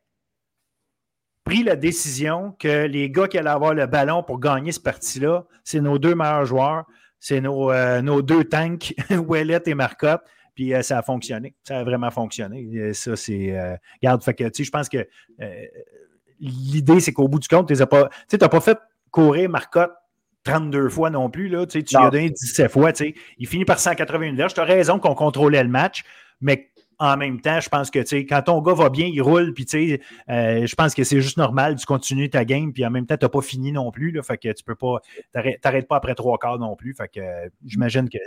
pris 1.44 1.64
la 1.64 1.76
décision 1.76 2.56
que 2.58 2.86
les 2.86 3.10
gars 3.10 3.28
qui 3.28 3.38
allaient 3.38 3.50
avoir 3.50 3.74
le 3.74 3.86
ballon 3.86 4.24
pour 4.24 4.40
gagner 4.40 4.72
ce 4.72 4.80
parti-là, 4.80 5.44
c'est 5.64 5.82
nos 5.82 6.00
deux 6.00 6.16
meilleurs 6.16 6.46
joueurs, 6.46 6.86
c'est 7.24 7.40
nos, 7.40 7.72
euh, 7.72 8.02
nos 8.02 8.22
deux 8.22 8.44
tanks, 8.44 8.94
Ouellet 9.10 9.62
et 9.66 9.74
Marcotte. 9.76 10.24
Puis 10.56 10.74
euh, 10.74 10.82
ça 10.82 10.98
a 10.98 11.02
fonctionné. 11.02 11.56
Ça 11.64 11.80
a 11.80 11.84
vraiment 11.86 12.12
fonctionné. 12.12 12.94
ça, 12.94 13.16
c'est. 13.16 13.58
Euh, 13.58 13.78
regarde, 14.02 14.22
fait 14.22 14.34
que, 14.34 14.44
tu 14.44 14.52
sais, 14.58 14.64
je 14.66 14.72
pense 14.72 14.90
que 14.90 15.08
l'idée, 16.42 17.00
c'est 17.00 17.14
qu'au 17.14 17.30
bout 17.30 17.40
du 17.40 17.48
compte, 17.48 17.70
tu 17.70 17.76
n'as 17.76 17.86
pas, 17.86 18.10
pas 18.50 18.60
fait 18.60 18.78
courir 19.10 19.50
Marcotte 19.50 19.94
32 20.44 20.90
fois 20.90 21.10
non 21.10 21.30
plus. 21.30 21.48
Là, 21.48 21.66
tu 21.66 21.80
lui 21.80 21.86
as 21.96 22.10
donné 22.10 22.30
17 22.30 22.70
fois. 22.70 22.92
Il 23.38 23.48
finit 23.48 23.64
par 23.64 23.80
181 23.80 24.36
verges. 24.36 24.54
Tu 24.54 24.60
as 24.60 24.66
raison 24.66 25.00
qu'on 25.00 25.16
contrôlait 25.16 25.64
le 25.64 25.70
match, 25.70 26.04
mais 26.42 26.73
en 27.00 27.18
même 27.18 27.42
temps, 27.42 27.60
je 27.60 27.70
pense 27.70 27.90
que 27.90 28.00
quand 28.00 28.42
ton 28.44 28.62
gars 28.62 28.74
va 28.74 28.90
bien, 28.90 29.08
il 29.08 29.22
roule, 29.22 29.54
puis 29.54 29.66
euh, 30.30 30.66
je 30.66 30.76
pense 30.76 30.94
que 30.94 31.04
c'est 31.04 31.22
juste 31.22 31.38
normal, 31.38 31.76
tu 31.76 31.86
continues 31.86 32.30
ta 32.30 32.46
game, 32.46 32.74
puis 32.74 32.86
en 32.86 32.90
même 32.90 33.06
temps, 33.06 33.18
tu 33.18 33.26
n'as 33.26 33.30
pas 33.30 33.42
fini 33.42 33.72
non 33.72 33.92
plus. 33.92 34.12
Là, 34.12 34.22
fait 34.24 34.38
que 34.38 34.52
tu 34.52 34.64
peux 34.64 34.76
pas, 34.76 35.00
t'arrêtes 35.62 35.88
pas 35.88 35.96
après 35.96 36.16
trois 36.16 36.38
quarts 36.38 36.60
non 36.60 36.76
plus. 36.76 36.94
Fait 36.94 37.08
que 37.08 37.22
j'imagine 37.66 38.10
que 38.10 38.18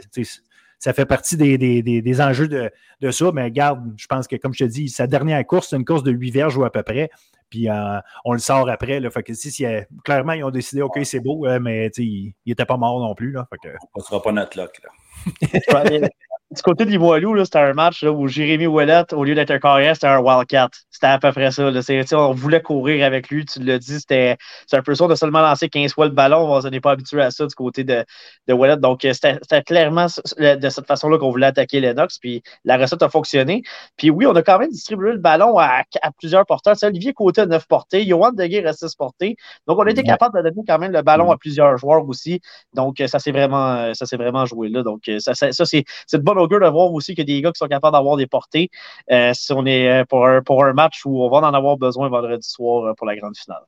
ça 0.78 0.92
fait 0.92 1.06
partie 1.06 1.36
des, 1.36 2.20
enjeux 2.20 2.48
de, 2.48 3.10
ça. 3.10 3.30
Mais 3.32 3.50
garde, 3.50 3.94
je 3.96 4.06
pense 4.06 4.26
que, 4.26 4.36
comme 4.36 4.52
je 4.52 4.64
te 4.64 4.70
dis, 4.70 4.88
sa 4.88 5.06
dernière 5.06 5.44
course, 5.46 5.68
c'est 5.70 5.76
une 5.76 5.84
course 5.84 6.02
de 6.02 6.12
8 6.12 6.30
verges 6.30 6.56
ou 6.56 6.64
à 6.64 6.70
peu 6.70 6.82
près. 6.82 7.10
Puis 7.48 7.70
euh, 7.70 7.98
on 8.24 8.32
le 8.32 8.40
sort 8.40 8.68
après. 8.68 9.00
Là, 9.00 9.10
fait 9.10 9.22
que 9.22 9.32
si, 9.32 9.64
clairement, 10.04 10.32
ils 10.32 10.44
ont 10.44 10.50
décidé, 10.50 10.82
OK, 10.82 10.98
c'est 11.04 11.20
beau, 11.20 11.46
mais 11.60 11.90
il 11.96 12.34
n'était 12.44 12.66
pas 12.66 12.76
mort 12.76 13.00
non 13.00 13.14
plus. 13.14 13.32
Là, 13.32 13.46
fait 13.50 13.68
que... 13.68 13.74
On 13.94 14.00
ne 14.00 14.04
sera 14.04 14.22
pas 14.22 14.32
notre 14.32 14.58
lock. 14.58 14.80
Là. 14.82 14.90
Du 16.56 16.62
côté 16.62 16.86
de 16.86 16.90
Limoilou, 16.90 17.44
c'était 17.44 17.58
un 17.58 17.74
match 17.74 18.02
où 18.02 18.28
Jérémy 18.28 18.66
Ouellet, 18.66 19.12
au 19.12 19.24
lieu 19.24 19.34
d'être 19.34 19.50
un 19.50 19.58
carrière, 19.58 19.94
c'était 19.94 20.06
un 20.06 20.20
Wildcat. 20.20 20.70
C'était 20.90 21.08
à 21.08 21.18
peu 21.18 21.30
près 21.30 21.50
ça. 21.50 21.70
On 22.14 22.32
voulait 22.32 22.62
courir 22.62 23.04
avec 23.04 23.28
lui, 23.28 23.44
tu 23.44 23.62
l'as 23.62 23.78
dit. 23.78 24.00
C'était 24.00 24.38
un 24.72 24.80
peu 24.80 24.94
ça 24.94 25.06
de 25.06 25.14
seulement 25.16 25.42
lancer 25.42 25.68
15 25.68 25.92
fois 25.92 26.06
le 26.06 26.12
ballon. 26.12 26.50
On 26.50 26.70
n'est 26.70 26.80
pas 26.80 26.92
habitué 26.92 27.20
à 27.20 27.30
ça 27.30 27.44
du 27.44 27.54
côté 27.54 27.84
de, 27.84 28.06
de 28.48 28.74
Donc, 28.76 29.04
euh, 29.04 29.12
c'était 29.12 29.62
clairement 29.64 30.06
de 30.06 30.68
cette 30.70 30.86
façon-là 30.86 31.18
qu'on 31.18 31.30
voulait 31.30 31.48
attaquer 31.48 31.80
Lennox. 31.80 32.18
Puis 32.18 32.42
la 32.64 32.78
recette 32.78 33.02
a 33.02 33.10
fonctionné. 33.10 33.62
Puis 33.98 34.08
oui, 34.08 34.24
on 34.24 34.34
a 34.34 34.42
quand 34.42 34.58
même 34.58 34.70
distribué 34.70 35.12
le 35.12 35.18
ballon 35.18 35.58
à, 35.58 35.82
plusieurs 36.16 36.46
porteurs. 36.46 36.76
Olivier 36.82 37.12
Côté 37.12 37.42
a 37.42 37.46
9 37.46 37.66
portées. 37.68 38.06
Johan 38.06 38.32
Deguer 38.32 38.64
a 38.66 38.72
6 38.72 38.94
portées. 38.94 39.36
Donc, 39.66 39.78
on 39.78 39.82
a 39.82 39.90
été 39.90 40.02
capable 40.02 40.38
de 40.38 40.48
donner 40.48 40.62
quand 40.66 40.78
même 40.78 40.92
le 40.92 41.02
ballon 41.02 41.30
à 41.30 41.36
plusieurs 41.36 41.76
joueurs 41.76 42.08
aussi. 42.08 42.40
Donc, 42.72 43.02
ça 43.06 43.18
s'est 43.18 43.32
vraiment, 43.32 43.92
vraiment 44.12 44.46
joué 44.46 44.70
là. 44.70 44.82
Donc, 44.82 45.02
ça, 45.18 45.34
ça, 45.34 45.52
ça 45.52 45.64
c'est 45.66 45.84
de 46.14 46.22
bonne 46.22 46.45
augure 46.46 46.60
de 46.60 46.66
voir 46.66 46.92
aussi 46.92 47.14
qu'il 47.14 47.28
y 47.28 47.32
a 47.32 47.36
des 47.36 47.42
gars 47.42 47.52
qui 47.52 47.58
sont 47.58 47.68
capables 47.68 47.94
d'avoir 47.94 48.16
des 48.16 48.26
portées 48.26 48.70
euh, 49.10 49.32
si 49.34 49.52
on 49.52 49.66
est 49.66 49.88
euh, 49.88 50.04
pour 50.04 50.26
un, 50.26 50.42
pour 50.42 50.64
un 50.64 50.72
match 50.72 51.04
où 51.04 51.22
on 51.22 51.28
va 51.28 51.38
en 51.38 51.54
avoir 51.54 51.76
besoin 51.76 52.08
vendredi 52.08 52.48
soir 52.48 52.86
euh, 52.86 52.94
pour 52.94 53.06
la 53.06 53.16
grande 53.16 53.36
finale. 53.36 53.62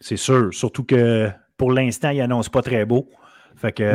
C'est 0.00 0.16
sûr, 0.16 0.52
surtout 0.52 0.84
que 0.84 1.30
pour 1.56 1.72
l'instant, 1.72 2.10
il 2.10 2.18
n'annonce 2.18 2.48
pas 2.48 2.62
très 2.62 2.84
beau. 2.84 3.08
Fait 3.54 3.70
que, 3.70 3.92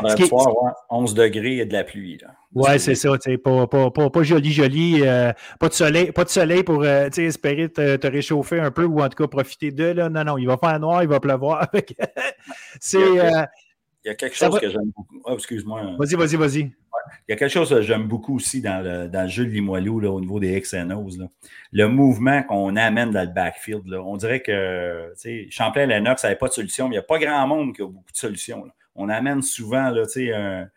vendredi 0.00 0.26
soir, 0.26 0.76
11 0.90 1.14
degrés 1.14 1.56
et 1.56 1.64
de 1.64 1.72
la 1.72 1.82
pluie. 1.82 2.18
Oui, 2.54 2.78
c'est 2.78 2.94
ça. 2.94 3.08
Pas, 3.42 3.66
pas, 3.66 3.90
pas, 3.90 4.10
pas, 4.10 4.22
joli, 4.22 4.52
joli. 4.52 5.00
pas, 5.58 5.68
de 5.68 5.72
soleil, 5.72 6.12
pas 6.12 6.22
de 6.22 6.28
soleil 6.28 6.62
pour 6.62 6.84
espérer 6.86 7.68
te, 7.70 8.06
réchauffer 8.06 8.60
un 8.60 8.70
peu 8.70 8.84
ou 8.84 9.00
en 9.00 9.08
tout 9.08 9.20
cas 9.20 9.26
profiter 9.26 9.72
de. 9.72 9.84
Là. 9.84 10.08
Non, 10.10 10.22
non, 10.22 10.38
il 10.38 10.46
va 10.46 10.58
faire 10.58 10.78
noir, 10.78 11.02
il 11.02 11.08
va 11.08 11.18
pleuvoir. 11.18 11.66
c'est. 12.80 13.18
Il 14.04 14.08
y 14.08 14.10
a 14.10 14.14
quelque 14.16 14.36
chose 14.36 14.60
que 14.60 14.68
j'aime 14.68 14.90
beaucoup. 14.94 15.22
Oh, 15.24 15.32
excuse-moi. 15.32 15.96
Vas-y, 15.98 16.14
vas-y, 16.14 16.36
vas-y. 16.36 16.72
Il 17.28 17.32
y 17.32 17.34
a 17.34 17.36
quelque 17.36 17.50
chose 17.50 17.70
que 17.70 17.80
j'aime 17.82 18.04
beaucoup 18.04 18.36
aussi 18.36 18.60
dans 18.60 18.82
le, 18.82 19.08
dans 19.08 19.22
le 19.22 19.28
jeu 19.28 19.44
de 19.44 19.50
Limoilou 19.50 20.00
là, 20.00 20.10
au 20.10 20.20
niveau 20.20 20.40
des 20.40 20.60
XNOs. 20.60 21.18
Là. 21.18 21.26
Le 21.72 21.88
mouvement 21.88 22.42
qu'on 22.42 22.76
amène 22.76 23.10
dans 23.10 23.22
le 23.22 23.32
backfield. 23.32 23.86
Là. 23.86 24.02
On 24.02 24.16
dirait 24.16 24.40
que 24.40 25.12
Champlain-Lennox 25.50 26.22
n'avait 26.22 26.36
pas 26.36 26.48
de 26.48 26.52
solution, 26.52 26.88
mais 26.88 26.96
il 26.96 26.98
n'y 26.98 27.04
a 27.04 27.06
pas 27.06 27.18
grand 27.18 27.46
monde 27.46 27.74
qui 27.74 27.82
a 27.82 27.86
beaucoup 27.86 28.12
de 28.12 28.16
solutions. 28.16 28.66
On 28.94 29.08
amène 29.08 29.42
souvent 29.42 29.90
là, 29.90 30.02
un, 30.16 30.68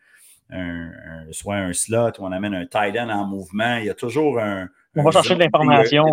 un, 0.50 0.90
soit 1.30 1.56
un 1.56 1.72
slot 1.72 2.12
ou 2.18 2.24
on 2.24 2.32
amène 2.32 2.54
un 2.54 2.66
tight 2.66 2.96
end 2.98 3.10
en 3.10 3.26
mouvement. 3.26 3.76
Il 3.76 3.86
y 3.86 3.90
a 3.90 3.94
toujours 3.94 4.40
un. 4.40 4.68
On 4.96 5.02
va 5.04 5.10
chercher 5.12 5.34
de 5.34 5.40
l'information. 5.40 6.04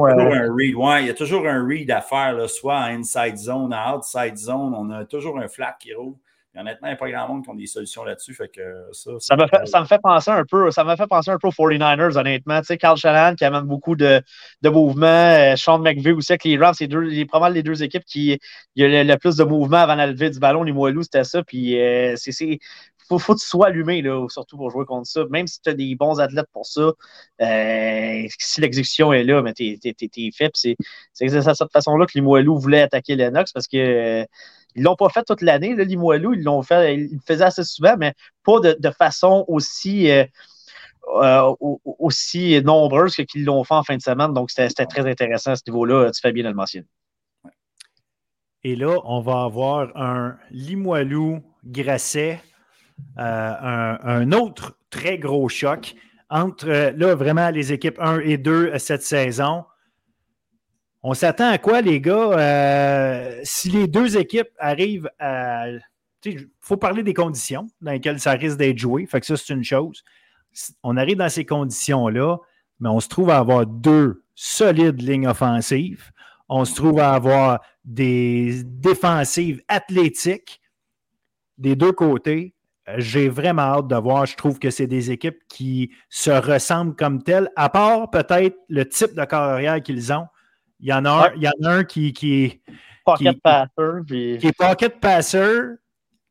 Il, 0.60 0.76
il, 1.02 1.08
y 1.08 1.10
a 1.10 1.14
toujours 1.14 1.48
un 1.48 1.66
read 1.66 1.90
à 1.90 2.02
faire, 2.02 2.34
là, 2.34 2.48
soit 2.48 2.78
à 2.78 2.90
inside 2.92 3.38
zone, 3.38 3.74
à 3.74 3.96
outside 3.96 4.38
zone. 4.38 4.76
On 4.76 4.92
a 4.92 5.06
toujours 5.06 5.40
un 5.40 5.48
flat 5.48 5.76
qui 5.80 5.94
roule 5.94 6.16
honnêtement, 6.58 6.88
il 6.88 6.92
n'y 6.92 6.94
a 6.94 6.98
pas 6.98 7.10
grand 7.10 7.28
monde 7.28 7.44
qui 7.44 7.50
ont 7.50 7.56
des 7.56 7.66
solutions 7.66 8.04
là-dessus. 8.04 8.34
Fait 8.34 8.48
que 8.48 8.62
ça, 8.92 9.12
ça, 9.20 9.36
me 9.36 9.48
fait, 9.48 9.66
ça 9.66 9.82
me 9.82 9.86
fait 9.86 10.00
penser 10.02 10.32
un 10.32 10.44
peu, 10.46 10.72
ça 10.72 10.84
m'a 10.84 10.96
fait 10.96 11.08
penser 11.08 11.32
un 11.32 11.38
peu 11.38 11.48
aux 11.48 11.52
49ers, 11.52 12.18
honnêtement. 12.18 12.60
Tu 12.60 12.68
sais, 12.68 12.78
Carl 12.78 12.98
Shanahan 12.98 13.36
qui 13.36 13.46
amène 13.46 13.64
beaucoup 13.64 13.96
de, 13.96 14.22
de 14.62 14.70
mouvements. 14.70 15.06
Euh, 15.06 15.56
Sean 15.56 15.80
McVeigh 15.80 16.14
aussi 16.14 16.32
avec 16.32 16.44
les 16.46 16.58
Rams, 16.58 16.74
c'est 16.74 16.88
probablement 16.88 17.50
les 17.50 17.64
deux 17.64 17.84
équipes 17.84 18.06
qui 18.06 18.40
il 18.76 18.90
y 18.90 18.98
a 18.98 19.04
le, 19.04 19.18
plus 19.18 19.36
de 19.38 19.44
mouvements 19.44 19.78
avant 19.78 19.96
la 19.96 20.08
levée 20.08 20.30
du 20.30 20.40
ballon. 20.40 20.64
Les 20.64 20.72
Moilous, 20.72 21.04
c'était 21.04 21.24
ça. 21.24 21.44
Puis 21.44 21.80
euh, 21.80 22.16
c'est. 22.18 22.60
Faut, 23.08 23.20
faut 23.20 23.36
que 23.36 23.40
tu 23.40 23.48
sois 23.48 23.68
allumé, 23.68 24.02
là, 24.02 24.28
surtout 24.30 24.58
pour 24.58 24.72
jouer 24.72 24.86
contre 24.86 25.08
ça. 25.08 25.26
Même 25.30 25.48
si 25.48 25.62
tu 25.62 25.70
as 25.70 25.74
des 25.74 25.96
bons 25.96 26.20
athlètes 26.20 26.48
pour 26.52 26.66
ça, 26.66 26.92
euh, 27.42 28.28
si 28.40 28.62
l'exécution 28.62 29.14
est 29.14 29.24
là, 29.24 29.42
mais 29.42 29.54
t'es 29.54 29.80
es, 29.84 30.32
fait. 30.32 30.52
C'est 30.54 30.76
de 31.28 31.42
cette 31.42 31.72
façon-là 31.72 32.06
que 32.06 32.14
les 32.16 32.22
Moilous 32.22 32.58
voulaient 32.58 32.82
attaquer 32.82 33.16
Lennox 33.16 33.52
parce 33.52 33.68
que 33.68 34.26
ils 34.76 34.80
ne 34.82 34.86
l'ont 34.86 34.96
pas 34.96 35.10
fait 35.10 35.24
toute 35.24 35.42
l'année, 35.42 35.74
le 35.74 35.84
Limoilou. 35.84 36.34
Ils 36.34 36.44
l'ont 36.44 36.62
fait, 36.62 36.96
ils 36.96 37.14
le 37.14 37.20
faisaient 37.26 37.46
assez 37.46 37.64
souvent, 37.64 37.96
mais 37.98 38.14
pas 38.44 38.60
de, 38.60 38.90
façon 38.92 39.46
aussi, 39.48 40.12
euh, 40.12 40.26
euh, 41.08 41.56
aussi 42.00 42.62
nombreuse 42.62 43.16
que 43.16 43.22
qu'ils 43.22 43.46
l'ont 43.46 43.64
fait 43.64 43.74
en 43.74 43.84
fin 43.84 43.96
de 43.96 44.02
semaine. 44.02 44.34
Donc, 44.34 44.52
c'était 44.52 44.86
très 44.86 45.10
intéressant 45.10 45.52
à 45.52 45.56
ce 45.56 45.64
niveau-là. 45.68 46.12
Tu 46.12 46.20
fais 46.20 46.34
bien 46.34 46.52
de. 46.52 46.86
Et 48.64 48.76
là, 48.76 48.98
on 49.06 49.22
va 49.22 49.44
avoir 49.44 49.96
un 49.96 50.38
Limoilou 50.52 51.42
Grasset, 51.64 52.42
euh, 53.18 53.98
un, 54.02 54.32
autre 54.32 54.78
très 54.90 55.18
gros 55.18 55.50
choc 55.50 55.96
entre 56.30 56.94
là 56.96 57.16
vraiment 57.16 57.50
les 57.50 57.72
équipes 57.72 58.00
1 58.00 58.20
et 58.20 58.38
2 58.38 58.78
cette 58.78 59.04
saison. 59.04 59.66
On 61.04 61.14
s'attend 61.14 61.50
à 61.50 61.60
quoi, 61.60 61.82
les 61.82 62.02
gars? 62.02 62.32
Euh, 62.32 63.40
si 63.44 63.70
les 63.70 63.88
deux 63.88 64.18
équipes 64.18 64.50
arrivent 64.58 65.10
à. 65.20 65.68
Il 66.24 66.50
faut 66.60 66.78
parler 66.78 67.04
des 67.04 67.14
conditions 67.14 67.68
dans 67.82 67.92
lesquelles 67.92 68.20
ça 68.20 68.32
risque 68.32 68.58
d'être 68.58 68.80
joué. 68.80 69.06
Fait 69.06 69.20
que 69.20 69.28
ça, 69.28 69.38
c'est 69.38 69.54
une 69.54 69.64
chose. 69.64 70.04
On 70.82 70.98
arrive 70.98 71.18
dans 71.18 71.30
ces 71.30 71.46
conditions-là, 71.46 72.38
mais 72.80 72.90
on 72.90 73.00
se 73.00 73.08
trouve 73.08 73.30
à 73.30 73.38
avoir 73.38 73.68
deux 73.68 74.24
solides 74.34 75.00
lignes 75.00 75.28
offensives. 75.28 76.12
on 76.50 76.66
se 76.66 76.74
trouve 76.74 77.00
à 77.00 77.14
avoir 77.14 77.62
des 77.84 78.64
défensives 78.64 79.62
athlétiques 79.68 80.60
des 81.60 81.76
deux 81.76 81.92
côtés. 81.92 82.55
J'ai 82.98 83.30
vraiment 83.30 83.64
hâte 83.64 83.88
de 83.88 83.96
voir. 83.96 84.26
Je 84.26 84.36
trouve 84.36 84.60
que 84.60 84.70
c'est 84.70 84.88
des 84.88 85.12
équipes 85.12 85.40
qui 85.50 85.92
se 86.10 86.30
ressemblent 86.30 86.96
comme 86.96 87.24
telles, 87.24 87.50
à 87.56 87.70
part 87.70 88.10
peut-être 88.12 88.58
le 88.70 88.88
type 88.88 89.16
de 89.16 89.26
carrière 89.26 89.82
qu'ils 89.82 90.14
ont. 90.14 90.28
Il 90.80 90.90
y 90.90 90.94
en 90.94 91.06
a 91.06 91.10
un, 91.10 91.34
il 91.36 91.42
y 91.42 91.48
en 91.48 91.68
a 91.68 91.70
un 91.78 91.84
qui, 91.84 92.14
qui 92.14 92.44
est. 92.44 92.62
Pocket 93.04 93.42
passer. 93.42 93.70
Qui 94.08 94.48
est 94.48 94.58
pocket 94.58 95.00
passer, 95.00 95.50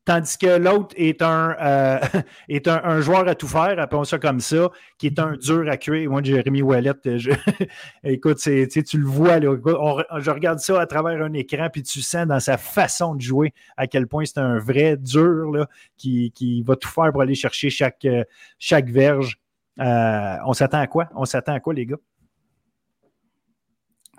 tandis 0.05 0.37
que 0.37 0.57
l'autre 0.57 0.93
est, 0.97 1.21
un, 1.21 1.55
euh, 1.59 1.99
est 2.49 2.67
un, 2.67 3.01
joueur 3.01 3.27
à 3.27 3.35
tout 3.35 3.47
faire, 3.47 3.79
appelons 3.79 4.03
ça 4.03 4.19
comme 4.19 4.39
ça, 4.39 4.69
qui 4.97 5.07
est 5.07 5.19
un 5.19 5.35
dur 5.35 5.67
à 5.69 5.77
cuire. 5.77 6.09
Moi, 6.09 6.21
Jérémy 6.23 6.61
Wallet, 6.61 6.93
je... 7.03 7.31
écoute, 8.03 8.37
tu 8.37 8.97
le 8.97 9.05
vois, 9.05 9.39
je 9.41 10.31
regarde 10.31 10.59
ça 10.59 10.79
à 10.79 10.85
travers 10.85 11.23
un 11.23 11.33
écran, 11.33 11.69
puis 11.71 11.83
tu 11.83 12.01
sens 12.01 12.27
dans 12.27 12.39
sa 12.39 12.57
façon 12.57 13.15
de 13.15 13.21
jouer 13.21 13.53
à 13.75 13.87
quel 13.87 14.07
point 14.07 14.25
c'est 14.25 14.39
un 14.39 14.59
vrai 14.59 14.95
dur 14.95 15.51
là, 15.51 15.67
qui, 15.97 16.31
qui, 16.31 16.61
va 16.61 16.75
tout 16.75 16.89
faire 16.89 17.11
pour 17.11 17.21
aller 17.21 17.35
chercher 17.35 17.69
chaque, 17.69 18.05
euh, 18.05 18.23
chaque 18.59 18.89
verge. 18.89 19.39
Euh, 19.79 20.37
on 20.45 20.53
s'attend 20.53 20.79
à 20.79 20.87
quoi? 20.87 21.09
On 21.15 21.25
s'attend 21.25 21.53
à 21.53 21.59
quoi, 21.59 21.73
les 21.73 21.85
gars? 21.85 21.97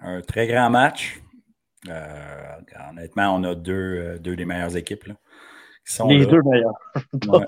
Un 0.01 0.21
très 0.21 0.47
grand 0.47 0.69
match. 0.69 1.21
honnêtement, 2.91 3.37
on 3.37 3.45
a 3.45 3.55
deux, 3.55 4.19
deux 4.19 4.37
des 4.37 4.45
meilleures 4.45 4.77
équipes. 4.77 5.05
Là 5.05 5.15
les 6.09 6.27
deux 6.27 6.43
meilleurs. 6.43 6.79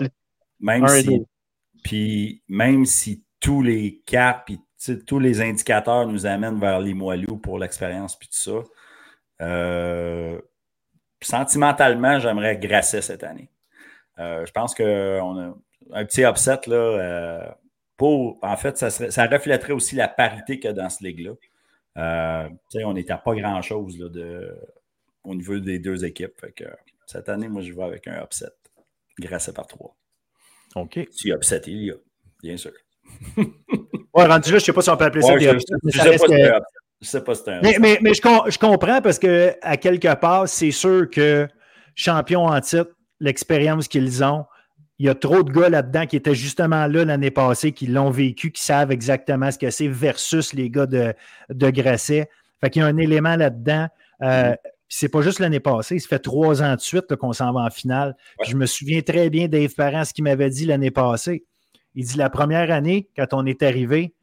Même 0.61 0.89
si, 0.89 1.25
puis 1.85 2.43
même 2.49 2.85
si 2.85 3.23
tous 3.41 3.63
les 3.63 4.03
cas 4.05 4.43
puis 4.45 4.61
tous 5.07 5.19
les 5.19 5.41
indicateurs 5.41 6.07
nous 6.07 6.27
amènent 6.27 6.59
vers 6.59 6.81
les 6.81 6.95
moelleux 6.95 7.39
pour 7.41 7.59
l'expérience 7.59 8.17
puis 8.19 8.29
tout 8.29 8.39
ça, 8.39 8.63
euh, 9.41 10.41
sentimentalement, 11.21 12.19
j'aimerais 12.19 12.57
grasser 12.57 13.03
cette 13.03 13.25
année. 13.25 13.51
Euh, 14.19 14.45
je 14.47 14.53
pense 14.53 14.75
qu'on 14.75 15.39
a 15.39 15.55
un 15.93 16.05
petit 16.05 16.23
upset 16.23 16.61
là. 16.67 16.77
Euh, 16.77 17.49
pour, 17.97 18.39
en 18.43 18.57
fait, 18.57 18.79
ça, 18.79 18.91
ça 18.91 19.27
reflèterait 19.27 19.73
aussi 19.73 19.97
la 19.97 20.07
parité 20.07 20.61
qu'il 20.61 20.69
y 20.69 20.73
a 20.73 20.73
dans 20.73 20.89
ce 20.89 21.03
ligue-là. 21.03 21.33
on 22.85 22.93
n'était 22.93 23.13
à 23.13 23.19
pas 23.19 23.35
grand-chose 23.35 24.01
au 25.25 25.35
niveau 25.35 25.59
des 25.59 25.81
deux 25.81 26.05
équipes. 26.05 26.41
Fait 26.41 26.53
que, 26.53 26.65
cette 27.09 27.31
année, 27.31 27.49
moi, 27.49 27.63
je 27.63 27.73
vais 27.73 27.83
avec 27.83 28.07
un 28.07 28.23
upset. 28.23 28.51
À 29.25 29.53
par 29.53 29.67
trois. 29.67 29.97
OK. 30.77 31.01
Si 31.11 31.31
upset 31.31 31.63
il 31.67 31.85
y 31.87 31.91
a, 31.91 31.95
bien 32.43 32.57
sûr. 32.57 32.71
ouais, 33.37 33.45
rendu 34.15 34.29
là, 34.29 34.39
je 34.43 34.55
ne 34.55 34.59
sais 34.59 34.73
pas 34.73 34.83
si 34.83 34.91
on 34.91 34.97
peut 34.97 35.07
appeler 35.07 35.23
ça 35.23 35.37
des 35.37 35.47
upsets. 35.47 35.75
Je 35.81 35.99
ne 35.99 37.07
sais 37.07 37.25
pas 37.25 37.35
si 37.35 37.43
c'est 37.45 37.51
un 37.53 37.61
Mais, 37.63 37.79
mais, 37.81 37.99
mais 38.03 38.13
je, 38.13 38.21
je, 38.21 38.59
comprends 38.59 39.01
parce 39.01 39.19
que, 39.19 39.55
à 39.63 39.79
quelque 39.79 40.15
part, 40.17 40.49
c'est 40.49 40.71
sûr 40.71 41.09
que 41.09 41.49
champion 41.95 42.45
en 42.45 42.61
titre, 42.61 42.91
l'expérience 43.21 43.89
qu'ils 43.89 44.23
ont, 44.23 44.45
il 44.99 45.07
y 45.07 45.09
a 45.09 45.15
trop 45.15 45.43
de 45.43 45.51
gars 45.51 45.71
là-dedans 45.71 46.07
qui 46.07 46.17
étaient 46.17 46.35
justement 46.35 46.87
là 46.87 47.05
l'année 47.07 47.31
passée, 47.31 47.73
qui 47.73 47.87
l'ont 47.87 48.11
vécu, 48.11 48.53
qui 48.53 48.63
savent 48.63 48.93
exactement 48.93 49.51
ce 49.51 49.59
que 49.59 49.71
c'est 49.71 49.89
versus 49.89 50.53
les 50.53 50.69
gars 50.71 50.87
de, 50.87 51.15
de 51.49 51.71
Grasset. 51.71 52.29
Fait 52.61 52.69
qu'il 52.69 52.83
y 52.83 52.85
a 52.85 52.89
un 52.89 52.97
élément 52.99 53.37
là-dedans. 53.37 53.89
Euh, 54.23 54.55
mm-hmm 54.89 54.95
c'est 54.99 55.09
pas 55.09 55.21
juste 55.21 55.39
l'année 55.39 55.61
passée, 55.61 55.99
ça 55.99 56.09
fait 56.09 56.19
trois 56.19 56.63
ans 56.63 56.75
de 56.75 56.81
suite 56.81 57.15
qu'on 57.17 57.33
s'en 57.33 57.53
va 57.53 57.61
en 57.61 57.71
finale. 57.71 58.17
Je 58.45 58.57
me 58.57 58.67
souviens 58.67 59.03
très 59.03 59.31
bien 59.31 59.49
Dave 59.49 59.75
Parent, 59.75 60.05
ce 60.05 60.15
qu'il 60.15 60.25
m'avait 60.25 60.51
dit 60.51 60.67
l'année 60.67 60.91
passée. 60.91 61.45
Il 61.95 62.07
dit 62.07 62.17
la 62.17 62.31
première 62.31 62.71
année, 62.71 63.09
quand 63.17 63.33
on 63.33 63.45
est 63.45 63.63
arrivé, 63.63 64.15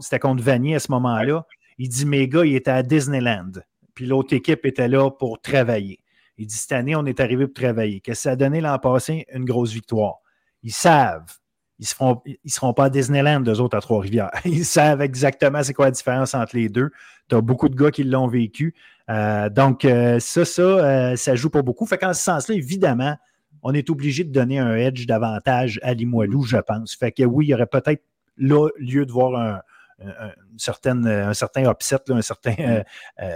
c'était 0.00 0.18
contre 0.18 0.42
Vanier 0.42 0.74
à 0.74 0.80
ce 0.80 0.92
moment-là, 0.92 1.46
il 1.78 1.88
dit 1.88 2.04
mes 2.04 2.28
gars, 2.28 2.44
ils 2.44 2.56
étaient 2.56 2.70
à 2.70 2.82
Disneyland. 2.82 3.52
Puis 3.94 4.06
l'autre 4.06 4.34
équipe 4.34 4.66
était 4.66 4.88
là 4.88 5.10
pour 5.10 5.40
travailler. 5.40 6.00
Il 6.36 6.46
dit 6.46 6.54
cette 6.54 6.72
année, 6.72 6.96
on 6.96 7.06
est 7.06 7.20
arrivé 7.20 7.46
pour 7.46 7.54
travailler. 7.54 8.00
Qu'est-ce 8.00 8.20
que 8.20 8.22
ça 8.24 8.30
a 8.32 8.36
donné 8.36 8.60
l'an 8.60 8.78
passé? 8.78 9.26
Une 9.32 9.44
grosse 9.44 9.72
victoire. 9.72 10.16
Ils 10.62 10.72
savent. 10.72 11.32
Ils 11.80 11.86
ne 11.98 12.14
ils 12.44 12.52
seront 12.52 12.74
pas 12.74 12.84
à 12.84 12.90
Disneyland, 12.90 13.42
eux 13.46 13.58
autres, 13.58 13.76
à 13.76 13.80
Trois-Rivières. 13.80 14.30
Ils 14.44 14.66
savent 14.66 15.00
exactement 15.00 15.62
c'est 15.62 15.72
quoi 15.72 15.86
la 15.86 15.92
différence 15.92 16.34
entre 16.34 16.54
les 16.54 16.68
deux. 16.68 16.90
Tu 17.28 17.36
as 17.36 17.40
beaucoup 17.40 17.70
de 17.70 17.74
gars 17.74 17.90
qui 17.90 18.04
l'ont 18.04 18.28
vécu. 18.28 18.74
Euh, 19.08 19.48
donc, 19.48 19.86
euh, 19.86 20.20
ça, 20.20 20.44
ça, 20.44 20.62
euh, 20.62 21.16
ça 21.16 21.34
joue 21.34 21.48
pour 21.48 21.62
beaucoup. 21.62 21.86
Fait 21.86 21.96
qu'en 21.96 22.12
ce 22.12 22.22
sens-là, 22.22 22.54
évidemment, 22.54 23.16
on 23.62 23.72
est 23.72 23.88
obligé 23.88 24.24
de 24.24 24.32
donner 24.32 24.58
un 24.58 24.76
edge 24.76 25.06
davantage 25.06 25.80
à 25.82 25.94
Limoilou, 25.94 26.42
je 26.42 26.58
pense. 26.58 26.94
Fait 26.94 27.12
que 27.12 27.22
oui, 27.22 27.46
il 27.46 27.48
y 27.48 27.54
aurait 27.54 27.66
peut-être 27.66 28.02
là 28.36 28.68
lieu 28.78 29.06
de 29.06 29.12
voir 29.12 29.40
un, 29.40 29.60
certain 30.58 31.02
upset, 31.70 32.10
un 32.10 32.22
certain 32.22 32.82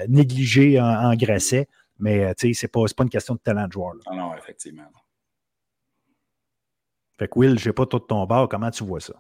négligé 0.08 0.80
en, 0.80 1.14
Grasset. 1.14 1.66
Mais 1.98 2.34
ce 2.38 2.46
n'est 2.46 2.68
pas, 2.68 2.84
pas 2.96 3.04
une 3.04 3.10
question 3.10 3.34
de 3.34 3.40
talent 3.40 3.66
de 3.66 3.72
joueur. 3.72 3.94
Non, 4.10 4.16
non, 4.16 4.34
effectivement. 4.36 4.84
Fait 7.19 7.28
que 7.28 7.39
Will, 7.39 7.59
je 7.59 7.69
n'ai 7.69 7.73
pas 7.73 7.86
tout 7.86 8.01
ton 8.01 8.24
bord. 8.27 8.49
Comment 8.49 8.70
tu 8.70 8.85
vois 8.85 9.01
ça? 9.01 9.15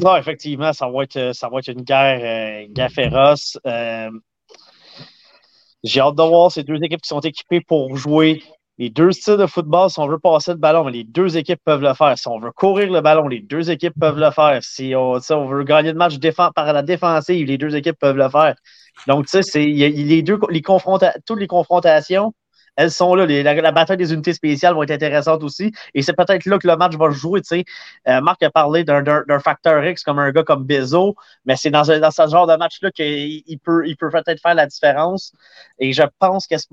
Non, 0.00 0.16
effectivement, 0.16 0.72
ça 0.72 0.88
va 0.88 1.04
être, 1.04 1.34
ça 1.34 1.48
va 1.48 1.58
être 1.58 1.68
une 1.68 1.82
guerre, 1.82 2.68
guerre 2.68 2.90
féroce. 2.90 3.58
J'ai 5.84 6.00
hâte 6.00 6.16
de 6.16 6.22
voir 6.22 6.50
ces 6.50 6.64
deux 6.64 6.82
équipes 6.82 7.02
qui 7.02 7.08
sont 7.08 7.20
équipées 7.20 7.60
pour 7.60 7.94
jouer 7.96 8.42
les 8.78 8.90
deux 8.90 9.12
styles 9.12 9.36
de 9.36 9.46
football. 9.46 9.90
Si 9.90 10.00
on 10.00 10.08
veut 10.08 10.18
passer 10.18 10.52
le 10.52 10.56
ballon, 10.56 10.88
les 10.88 11.04
deux 11.04 11.36
équipes 11.36 11.60
peuvent 11.64 11.82
le 11.82 11.94
faire. 11.94 12.18
Si 12.18 12.26
on 12.26 12.38
veut 12.38 12.52
courir 12.52 12.90
le 12.90 13.00
ballon, 13.02 13.28
les 13.28 13.40
deux 13.40 13.70
équipes 13.70 13.94
peuvent 14.00 14.18
le 14.18 14.30
faire. 14.30 14.62
Si 14.62 14.94
on, 14.96 15.18
veut 15.46 15.64
gagner 15.64 15.92
le 15.92 15.98
match 15.98 16.14
par 16.54 16.72
la 16.72 16.82
défensive, 16.82 17.46
les 17.46 17.58
deux 17.58 17.76
équipes 17.76 17.98
peuvent 17.98 18.16
le 18.16 18.28
faire. 18.30 18.54
Donc, 19.06 19.26
tu 19.26 19.42
sais, 19.42 19.64
les 19.64 20.22
deux, 20.22 20.38
les 20.50 20.62
toutes 20.62 21.40
les 21.40 21.46
confrontations 21.46 22.32
elles 22.76 22.90
sont 22.90 23.14
là. 23.14 23.26
la, 23.26 23.72
bataille 23.72 23.96
des 23.96 24.12
unités 24.12 24.32
spéciales 24.32 24.74
va 24.74 24.84
être 24.84 24.90
intéressante 24.90 25.42
aussi. 25.42 25.72
Et 25.94 26.02
c'est 26.02 26.12
peut-être 26.14 26.44
là 26.46 26.58
que 26.58 26.66
le 26.66 26.76
match 26.76 26.94
va 26.96 27.10
jouer. 27.10 27.40
Euh, 28.08 28.20
Marc 28.20 28.42
a 28.42 28.50
parlé 28.50 28.84
d'un 28.84 29.38
facteur 29.40 29.84
X 29.84 30.02
comme 30.02 30.18
un 30.18 30.30
gars 30.32 30.42
comme 30.42 30.64
Bezo, 30.64 31.14
mais 31.44 31.56
c'est 31.56 31.70
dans, 31.70 31.84
ce 31.84 32.28
genre 32.28 32.46
de 32.46 32.56
match-là 32.56 32.90
qu'il 32.90 33.58
peut, 33.62 33.84
peut-être 33.98 34.40
faire 34.40 34.54
la 34.54 34.66
différence. 34.66 35.32
Et 35.78 35.92
je 35.92 36.02
pense 36.18 36.46
qu'à 36.46 36.58
ce, 36.58 36.66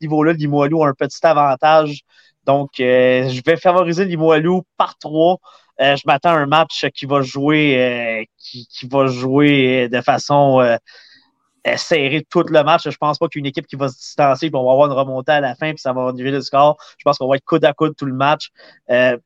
niveau-là, 0.00 0.32
Limoilou 0.32 0.82
a 0.84 0.88
un 0.88 0.94
petit 0.94 1.24
avantage. 1.26 2.00
Donc, 2.46 2.80
euh, 2.80 3.28
je 3.28 3.42
vais 3.44 3.56
favoriser 3.56 4.04
Limoilou 4.04 4.62
par 4.76 4.98
trois. 4.98 5.38
Euh, 5.80 5.96
je 5.96 6.02
m'attends 6.06 6.30
à 6.30 6.38
un 6.38 6.46
match 6.46 6.86
qui 6.94 7.06
va 7.06 7.20
jouer, 7.22 8.28
qui, 8.38 8.66
qui, 8.66 8.86
va 8.86 9.06
jouer 9.06 9.88
de 9.88 10.00
façon 10.00 10.60
serrer 11.76 12.26
tout 12.28 12.42
le 12.42 12.62
match. 12.62 12.88
Je 12.88 12.96
pense 12.96 13.18
pas 13.18 13.28
qu'une 13.28 13.46
équipe 13.46 13.66
qui 13.66 13.76
va 13.76 13.88
se 13.88 13.96
distancer, 13.96 14.50
puis 14.50 14.56
on 14.56 14.64
va 14.64 14.72
avoir 14.72 14.86
une 14.86 14.92
remontée 14.92 15.32
à 15.32 15.40
la 15.40 15.54
fin, 15.54 15.70
puis 15.70 15.80
ça 15.80 15.92
va 15.92 16.12
niveler 16.12 16.32
le 16.32 16.42
score. 16.42 16.76
Je 16.98 17.04
pense 17.04 17.18
qu'on 17.18 17.28
va 17.28 17.36
être 17.36 17.44
coude 17.44 17.64
à 17.64 17.72
coude 17.72 17.96
tout 17.96 18.06
le 18.06 18.14
match. 18.14 18.50
Euh, 18.90 19.16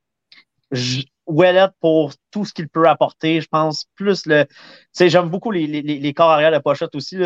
pour 1.81 2.13
tout 2.31 2.45
ce 2.45 2.53
qu'il 2.53 2.69
peut 2.69 2.89
apporter, 2.89 3.41
je 3.41 3.49
pense 3.49 3.87
plus 3.95 4.27
le. 4.27 4.47
J'aime 4.99 5.29
beaucoup 5.29 5.51
les, 5.51 5.67
les, 5.67 5.83
les, 5.83 6.15
corps 6.15 6.31
arrière 6.31 6.53
de 6.53 6.59
pochette 6.59 6.95
aussi. 6.95 7.19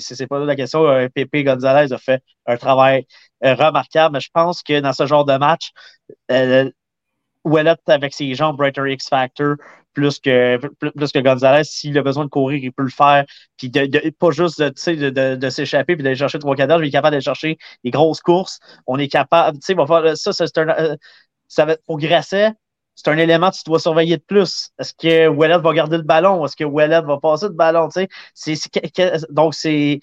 C'est, 0.00 0.26
pas 0.26 0.38
la 0.40 0.56
question. 0.56 0.86
Euh, 0.86 1.08
Pepe 1.08 1.44
Gonzalez 1.44 1.92
a 1.92 1.98
fait 1.98 2.22
un 2.46 2.56
travail 2.56 3.06
euh, 3.44 3.54
remarquable, 3.54 4.14
mais 4.14 4.20
je 4.20 4.30
pense 4.32 4.62
que 4.62 4.80
dans 4.80 4.92
ce 4.92 5.06
genre 5.06 5.24
de 5.24 5.36
match, 5.36 5.70
euh, 6.30 6.70
avec 7.86 8.14
ses 8.14 8.34
jambes, 8.34 8.56
Brighter 8.56 8.92
X 8.92 9.08
Factor, 9.08 9.56
plus 9.92 10.18
que, 10.20 10.56
plus 10.56 11.12
que 11.12 11.18
Gonzalez. 11.18 11.64
S'il 11.64 11.96
a 11.98 12.02
besoin 12.02 12.24
de 12.24 12.30
courir, 12.30 12.62
il 12.62 12.72
peut 12.72 12.82
le 12.82 12.90
faire. 12.90 13.24
Puis 13.56 13.70
de, 13.70 14.10
pas 14.10 14.30
juste 14.30 14.60
de, 14.60 15.10
de, 15.10 15.36
de 15.36 15.50
s'échapper 15.50 15.96
puis 15.96 16.02
d'aller 16.02 16.16
chercher 16.16 16.38
trois 16.38 16.56
cadavres, 16.56 16.82
il 16.84 16.88
est 16.88 16.90
capable 16.90 17.12
d'aller 17.12 17.22
chercher 17.22 17.58
des 17.84 17.90
grosses 17.90 18.20
courses. 18.20 18.58
On 18.86 18.98
est 18.98 19.08
capable, 19.08 19.58
tu 19.58 19.74
sais, 19.74 20.16
ça, 20.16 20.32
c'est 20.32 20.58
un, 20.58 20.68
euh, 20.68 20.96
ça 21.48 21.64
va 21.64 21.76
pour 21.86 21.98
Grasset, 21.98 22.52
c'est 23.02 23.10
un 23.10 23.16
élément 23.16 23.50
que 23.50 23.56
tu 23.56 23.62
dois 23.64 23.80
surveiller 23.80 24.18
de 24.18 24.22
plus. 24.22 24.70
Est-ce 24.78 24.92
que 24.92 25.26
Wallet 25.28 25.58
va 25.58 25.72
garder 25.72 25.96
le 25.96 26.02
ballon? 26.02 26.44
Est-ce 26.44 26.54
que 26.54 26.64
Wallet 26.64 27.00
va 27.00 27.18
passer 27.18 27.46
le 27.46 27.54
ballon? 27.54 27.88
Tu 27.88 28.06
sais? 28.34 29.26
donc, 29.30 29.54
c'est 29.54 30.00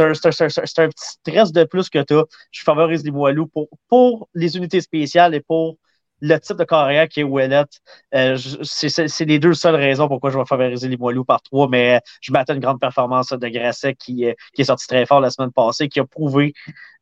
un, 0.00 0.06
un, 0.06 0.10
un, 0.10 0.12
petit 0.12 0.92
stress 0.98 1.52
de 1.52 1.64
plus 1.64 1.88
que 1.88 2.02
tu 2.02 2.14
as. 2.14 2.24
Je 2.50 2.62
favorise 2.62 3.04
les 3.04 3.12
Moilous 3.12 3.46
pour, 3.46 3.68
pour 3.88 4.28
les 4.34 4.56
unités 4.56 4.80
spéciales 4.80 5.34
et 5.34 5.40
pour 5.40 5.76
le 6.20 6.38
type 6.38 6.56
de 6.56 6.64
carrière 6.64 7.08
qui 7.08 7.20
est 7.20 7.24
Ouellette. 7.24 7.80
Euh, 8.14 8.36
c'est 8.62 9.24
les 9.24 9.38
deux 9.38 9.54
seules 9.54 9.74
raisons 9.74 10.08
pourquoi 10.08 10.30
je 10.30 10.38
vais 10.38 10.44
favoriser 10.44 10.88
les 10.88 10.96
Moilous 10.96 11.24
par 11.24 11.42
trois, 11.42 11.68
mais 11.68 12.00
je 12.20 12.32
m'attends 12.32 12.52
à 12.52 12.56
une 12.56 12.62
grande 12.62 12.80
performance 12.80 13.30
de 13.30 13.48
Grasset 13.48 13.94
qui, 13.94 14.26
euh, 14.26 14.34
qui, 14.54 14.62
est 14.62 14.66
sorti 14.66 14.86
très 14.86 15.06
fort 15.06 15.20
la 15.20 15.30
semaine 15.30 15.52
passée, 15.52 15.88
qui 15.88 16.00
a 16.00 16.04
prouvé 16.04 16.52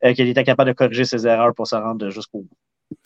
euh, 0.04 0.14
qu'il 0.14 0.28
était 0.28 0.44
capable 0.44 0.70
de 0.70 0.74
corriger 0.74 1.04
ses 1.04 1.26
erreurs 1.26 1.54
pour 1.54 1.66
se 1.66 1.76
rendre 1.76 2.10
jusqu'au 2.10 2.42
bout. 2.42 2.98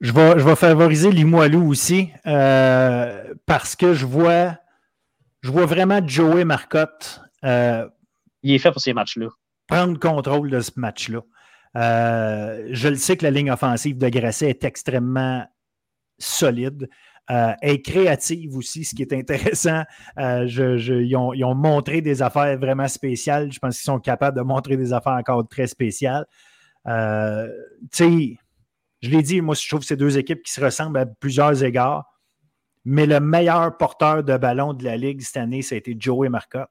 Je 0.00 0.12
vais, 0.12 0.38
je 0.38 0.44
vais 0.44 0.54
favoriser 0.54 1.10
Limoilou 1.10 1.68
aussi 1.68 2.10
parce 2.24 3.74
que 3.74 3.94
je 3.94 4.06
vois, 4.06 4.56
je 5.40 5.50
vois 5.50 5.66
vraiment 5.66 6.00
Joey 6.06 6.44
Marcotte. 6.44 7.20
Il 7.42 8.54
est 8.54 8.58
fait 8.58 8.70
pour 8.70 8.80
ces 8.80 8.92
matchs-là. 8.92 9.28
Prendre 9.66 9.98
contrôle 9.98 10.50
de 10.50 10.60
ce 10.60 10.70
match-là. 10.76 11.20
Euh, 11.78 12.68
je 12.70 12.88
le 12.88 12.96
sais 12.96 13.16
que 13.16 13.24
la 13.24 13.30
ligne 13.30 13.50
offensive 13.50 13.96
de 13.96 14.08
Grasset 14.08 14.50
est 14.50 14.64
extrêmement 14.64 15.46
solide. 16.18 16.88
Euh, 17.30 17.52
est 17.60 17.82
créative 17.82 18.56
aussi, 18.56 18.84
ce 18.84 18.94
qui 18.94 19.02
est 19.02 19.12
intéressant. 19.12 19.82
Euh, 20.18 20.46
ils, 20.46 21.14
ont, 21.14 21.54
montré 21.54 22.00
des 22.00 22.22
affaires 22.22 22.58
vraiment 22.58 22.88
spéciales. 22.88 23.52
Je 23.52 23.58
pense 23.58 23.76
qu'ils 23.76 23.84
sont 23.84 24.00
capables 24.00 24.36
de 24.36 24.42
montrer 24.42 24.78
des 24.78 24.94
affaires 24.94 25.12
encore 25.12 25.46
très 25.46 25.66
spéciales. 25.66 26.24
Euh, 26.86 27.46
tu 27.92 27.98
sais, 27.98 28.38
je 29.02 29.10
l'ai 29.10 29.22
dit, 29.22 29.42
moi, 29.42 29.54
je 29.54 29.68
trouve 29.68 29.80
que 29.80 29.86
c'est 29.86 29.96
deux 29.96 30.16
équipes 30.16 30.42
qui 30.42 30.52
se 30.52 30.62
ressemblent 30.62 30.98
à 30.98 31.04
plusieurs 31.04 31.62
égards. 31.62 32.06
Mais 32.86 33.04
le 33.04 33.20
meilleur 33.20 33.76
porteur 33.76 34.24
de 34.24 34.38
ballon 34.38 34.72
de 34.72 34.84
la 34.84 34.96
Ligue 34.96 35.20
cette 35.20 35.36
année, 35.36 35.60
ça 35.60 35.74
a 35.74 35.78
été 35.78 35.94
Joey 35.98 36.30
Marcotte. 36.30 36.70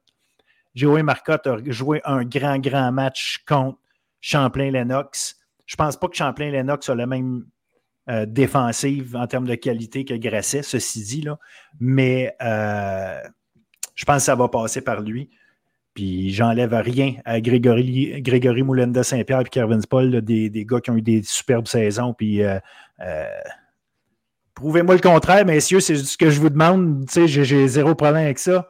Joey 0.74 1.04
Marcotte 1.04 1.46
a 1.46 1.58
joué 1.66 2.00
un 2.04 2.24
grand, 2.24 2.58
grand 2.58 2.90
match 2.90 3.44
contre 3.46 3.78
Champlain-Lennox. 4.20 5.36
Je 5.66 5.74
ne 5.74 5.76
pense 5.76 5.96
pas 5.96 6.08
que 6.08 6.16
Champlain-Lennox 6.16 6.88
a 6.88 6.94
la 6.94 7.06
même 7.06 7.44
euh, 8.08 8.24
défensive 8.26 9.16
en 9.16 9.26
termes 9.26 9.46
de 9.46 9.54
qualité 9.54 10.04
que 10.04 10.14
Grasset, 10.14 10.62
ceci 10.62 11.02
dit, 11.04 11.24
mais 11.78 12.34
euh, 12.40 13.20
je 13.94 14.04
pense 14.06 14.16
que 14.16 14.22
ça 14.22 14.34
va 14.34 14.48
passer 14.48 14.80
par 14.80 15.02
lui. 15.02 15.28
Puis 15.92 16.32
j'enlève 16.32 16.72
rien 16.72 17.16
à 17.24 17.40
Grégory, 17.40 18.22
Grégory 18.22 18.62
Moulenda 18.62 19.02
Saint-Pierre 19.02 19.40
et 19.40 19.44
Kervin 19.44 19.80
Paul, 19.80 20.22
des, 20.22 20.64
gars 20.64 20.80
qui 20.80 20.90
ont 20.90 20.96
eu 20.96 21.02
des 21.02 21.22
superbes 21.22 21.66
saisons. 21.66 22.14
Puis 22.14 22.42
euh, 22.42 22.58
prouvez-moi 24.54 24.94
le 24.94 25.00
contraire, 25.00 25.44
messieurs, 25.44 25.80
c'est 25.80 25.96
ce 25.96 26.16
que 26.16 26.30
je 26.30 26.40
vous 26.40 26.50
demande. 26.50 27.04
J'ai 27.10 27.68
zéro 27.68 27.94
problème 27.94 28.24
avec 28.24 28.38
ça. 28.38 28.68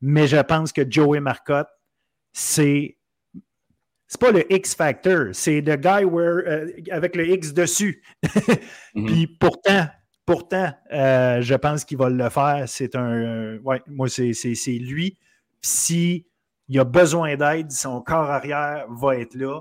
Mais 0.00 0.26
je 0.26 0.38
pense 0.38 0.72
que 0.72 0.82
Joey 0.88 1.20
Marcotte, 1.20 1.68
c'est 2.32 2.96
c'est 4.10 4.20
pas 4.20 4.32
le 4.32 4.52
X 4.52 4.74
Factor, 4.74 5.28
c'est 5.32 5.62
the 5.62 5.76
guy 5.76 6.04
where, 6.04 6.42
euh, 6.44 6.66
avec 6.90 7.14
le 7.14 7.28
X 7.28 7.54
dessus. 7.54 8.02
Mhm. 8.92 9.06
Puis 9.06 9.26
pourtant, 9.28 9.86
pourtant, 10.26 10.72
euh, 10.92 11.40
je 11.42 11.54
pense 11.54 11.84
qu'il 11.84 11.96
va 11.96 12.10
le 12.10 12.28
faire. 12.28 12.64
C'est 12.66 12.96
un. 12.96 13.58
ouais, 13.58 13.80
moi, 13.86 14.08
c'est 14.08 14.32
lui. 14.80 15.16
S'il 15.62 16.24
a 16.76 16.82
besoin 16.82 17.36
d'aide, 17.36 17.70
son 17.70 18.00
corps 18.00 18.28
arrière 18.28 18.86
va 18.90 19.16
être 19.16 19.36
là. 19.36 19.60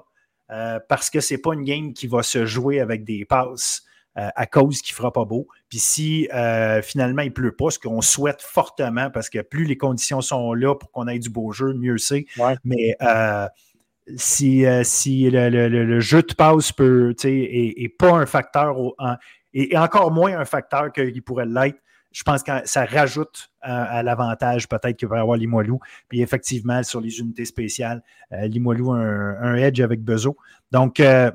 Euh, 0.50 0.80
parce 0.90 1.12
que 1.12 1.20
c'est 1.20 1.38
pas 1.38 1.54
une 1.54 1.64
game 1.64 1.94
qui 1.94 2.08
va 2.08 2.24
se 2.24 2.48
jouer 2.48 2.80
avec 2.80 3.04
des 3.04 3.24
passes 3.24 3.84
à 4.16 4.48
cause 4.48 4.82
qu'il 4.82 4.96
fera 4.96 5.14
pas 5.14 5.24
beau. 5.24 5.48
Puis 5.70 5.78
si 5.78 6.28
finalement 6.82 7.22
il 7.22 7.32
pleut 7.32 7.56
pas, 7.56 7.70
ce 7.70 7.78
qu'on 7.78 8.02
souhaite 8.02 8.42
fortement, 8.42 9.12
parce 9.12 9.30
que 9.30 9.40
plus 9.40 9.66
les 9.66 9.78
conditions 9.78 10.22
sont 10.22 10.54
là 10.56 10.76
pour 10.76 10.92
qu'on 10.92 11.08
ait 11.08 11.20
du 11.20 11.30
beau 11.30 11.52
jeu, 11.52 11.76
mieux 11.76 12.00
c'est. 12.00 12.26
Mais 12.64 12.98
si, 14.16 14.66
euh, 14.66 14.84
si 14.84 15.30
le, 15.30 16.00
jeu 16.00 16.22
de 16.22 16.34
passe 16.34 16.72
peut, 16.72 17.16
est, 17.24 17.98
pas 17.98 18.12
un 18.12 18.26
facteur, 18.26 18.76
et, 19.54 19.78
encore 19.78 20.12
moins 20.12 20.38
un 20.38 20.46
facteur 20.46 20.92
qu'il 20.92 21.22
pourrait 21.22 21.46
l'être, 21.46 21.80
je 22.12 22.24
pense 22.24 22.42
que 22.42 22.52
ça 22.66 22.86
rajoute 22.86 23.52
à, 23.62 24.02
l'avantage 24.02 24.68
peut-être 24.68 24.98
qu'il 24.98 25.08
va 25.08 25.20
avoir 25.20 25.38
Limoilou. 25.38 25.80
Puis 26.08 26.22
effectivement, 26.22 26.82
sur 26.82 27.02
les 27.02 27.20
unités 27.20 27.46
spéciales, 27.46 28.02
euh, 28.32 28.48
Limoilou 28.48 28.92
a 28.94 28.98
un, 28.98 29.56
edge 29.56 29.80
avec 29.80 30.04
Bezo. 30.04 30.36
Donc, 30.72 31.00
euh, 31.00 31.30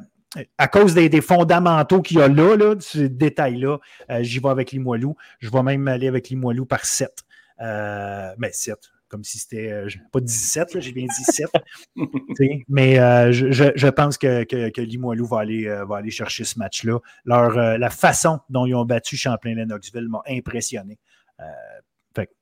à 0.59 0.67
cause 0.67 0.95
des, 0.95 1.21
fondamentaux 1.21 2.03
qu'il 2.03 2.19
y 2.19 2.23
a 2.23 2.27
là, 2.27 2.57
là 2.57 2.75
ces 2.81 3.09
détails-là, 3.09 3.79
j'y 4.23 4.41
vais 4.41 4.49
avec 4.49 4.73
Limoilou. 4.73 5.15
Je 5.39 5.49
vais 5.49 5.63
même 5.63 5.87
aller 5.87 6.09
avec 6.09 6.29
Limoilou 6.29 6.67
par 6.67 6.85
7. 6.85 7.23
mais 7.61 8.51
7, 8.51 8.94
comme 9.15 9.23
si 9.23 9.39
c'était 9.39 9.71
euh, 9.71 9.89
pas 10.11 10.19
17, 10.19 10.81
j'ai 10.81 10.91
bien 10.91 11.07
dit 11.07 11.23
7. 11.23 11.49
mais 12.69 12.99
euh, 12.99 13.31
je, 13.31 13.89
pense 13.89 14.19
que, 14.19 14.43
que, 14.43 14.81
Limoilou 14.81 15.25
va 15.25 15.39
aller, 15.39 15.69
euh, 15.69 15.85
va 15.85 15.99
aller 15.99 16.11
chercher 16.11 16.43
ce 16.43 16.59
match-là. 16.59 16.99
la 17.25 17.91
façon 17.91 18.41
dont 18.51 18.67
ils 18.67 18.75
ont 18.75 18.85
battu 18.85 19.17
Champlain-Lennoxville 19.17 20.09
m'a 20.09 20.21
impressionné. 20.29 20.99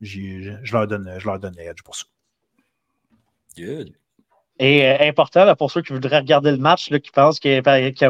je, 0.00 0.72
leur 0.72 0.86
donne, 0.86 1.14
je 1.18 1.26
leur 1.26 1.38
donne 1.38 1.56
l'edge 1.56 1.82
pour 1.84 1.94
ça. 1.94 2.06
Good. 3.54 3.92
Et 4.58 4.86
important, 5.06 5.54
pour 5.56 5.70
ceux 5.70 5.82
qui 5.82 5.92
voudraient 5.92 6.20
regarder 6.20 6.52
le 6.52 6.56
match, 6.56 6.88
qui 6.88 7.10
pensent 7.10 7.38
qu'il 7.38 7.50
n'y 7.50 7.58
a, 7.58 7.62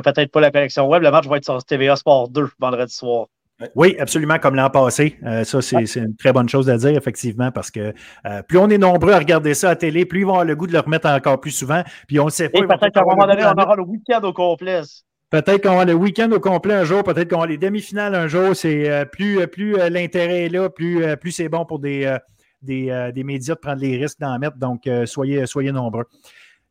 peut-être 0.02 0.30
pas 0.30 0.40
la 0.40 0.52
connexion 0.52 0.86
web, 0.88 1.02
le 1.02 1.10
match 1.10 1.26
va 1.26 1.38
être 1.38 1.44
sur 1.44 1.64
TVA 1.64 1.96
Sport 1.96 2.28
2 2.28 2.48
vendredi 2.60 2.94
soir. 2.94 3.26
Oui, 3.74 3.96
absolument, 3.98 4.38
comme 4.38 4.54
l'an 4.54 4.70
passé. 4.70 5.16
Euh, 5.24 5.44
ça, 5.44 5.62
c'est 5.62 5.96
une 5.96 6.16
très 6.16 6.32
bonne 6.32 6.48
chose 6.48 6.68
à 6.70 6.76
dire, 6.76 6.96
effectivement, 6.96 7.50
parce 7.50 7.70
que 7.70 7.92
euh, 8.26 8.42
plus 8.42 8.58
on 8.58 8.68
est 8.68 8.78
nombreux 8.78 9.12
à 9.12 9.18
regarder 9.18 9.54
ça 9.54 9.70
à 9.70 9.76
télé, 9.76 10.04
plus 10.04 10.20
ils 10.20 10.24
vont 10.24 10.32
avoir 10.32 10.44
le 10.44 10.56
goût 10.56 10.66
de 10.66 10.72
le 10.72 10.80
remettre 10.80 11.08
encore 11.08 11.40
plus 11.40 11.50
souvent. 11.50 11.82
Puis 12.06 12.18
on 12.20 12.26
ne 12.26 12.30
sait 12.30 12.48
pas. 12.48 12.60
peut-être 12.60 12.92
qu'à 12.92 13.00
un 13.00 13.04
moment 13.04 13.26
donné, 13.26 13.44
on 13.44 13.60
aura 13.60 13.76
le 13.76 13.82
week-end 13.82 14.20
au 14.22 14.32
complet. 14.32 14.82
Peut-être 15.30 15.62
qu'on 15.62 15.74
aura 15.74 15.84
le 15.84 15.94
week-end 15.94 16.30
au 16.32 16.40
complet 16.40 16.74
un 16.74 16.84
jour, 16.84 17.02
peut-être 17.02 17.30
qu'on 17.30 17.38
aura 17.38 17.46
les 17.46 17.58
demi-finales 17.58 18.14
un 18.14 18.26
jour. 18.26 18.54
C'est 18.54 18.90
euh, 18.90 19.04
plus, 19.04 19.46
plus 19.46 19.76
l'intérêt 19.90 20.44
est 20.44 20.48
là, 20.50 20.68
plus, 20.68 21.04
plus 21.16 21.32
c'est 21.32 21.48
bon 21.48 21.64
pour 21.64 21.78
des, 21.78 22.16
des, 22.62 23.24
médias 23.24 23.54
de 23.54 23.60
prendre 23.60 23.80
les 23.80 23.96
risques 23.96 24.20
d'en 24.20 24.38
mettre. 24.38 24.56
Donc, 24.56 24.88
soyez, 25.06 25.46
soyez 25.46 25.72
nombreux. 25.72 26.04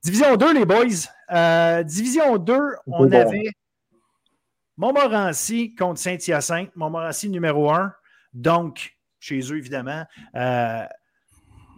Division 0.03 0.35
2, 0.35 0.53
les 0.53 0.65
boys. 0.65 1.83
Division 1.83 2.37
2, 2.37 2.53
on 2.87 3.11
avait 3.11 3.51
Montmorency 4.81 5.75
contre 5.75 5.99
Saint-Hyacinthe. 5.99 6.75
Montmorency 6.75 7.29
numéro 7.29 7.69
1. 7.71 7.93
Donc, 8.33 8.97
chez 9.19 9.39
eux, 9.51 9.57
évidemment. 9.57 10.05
Euh, 10.35 10.83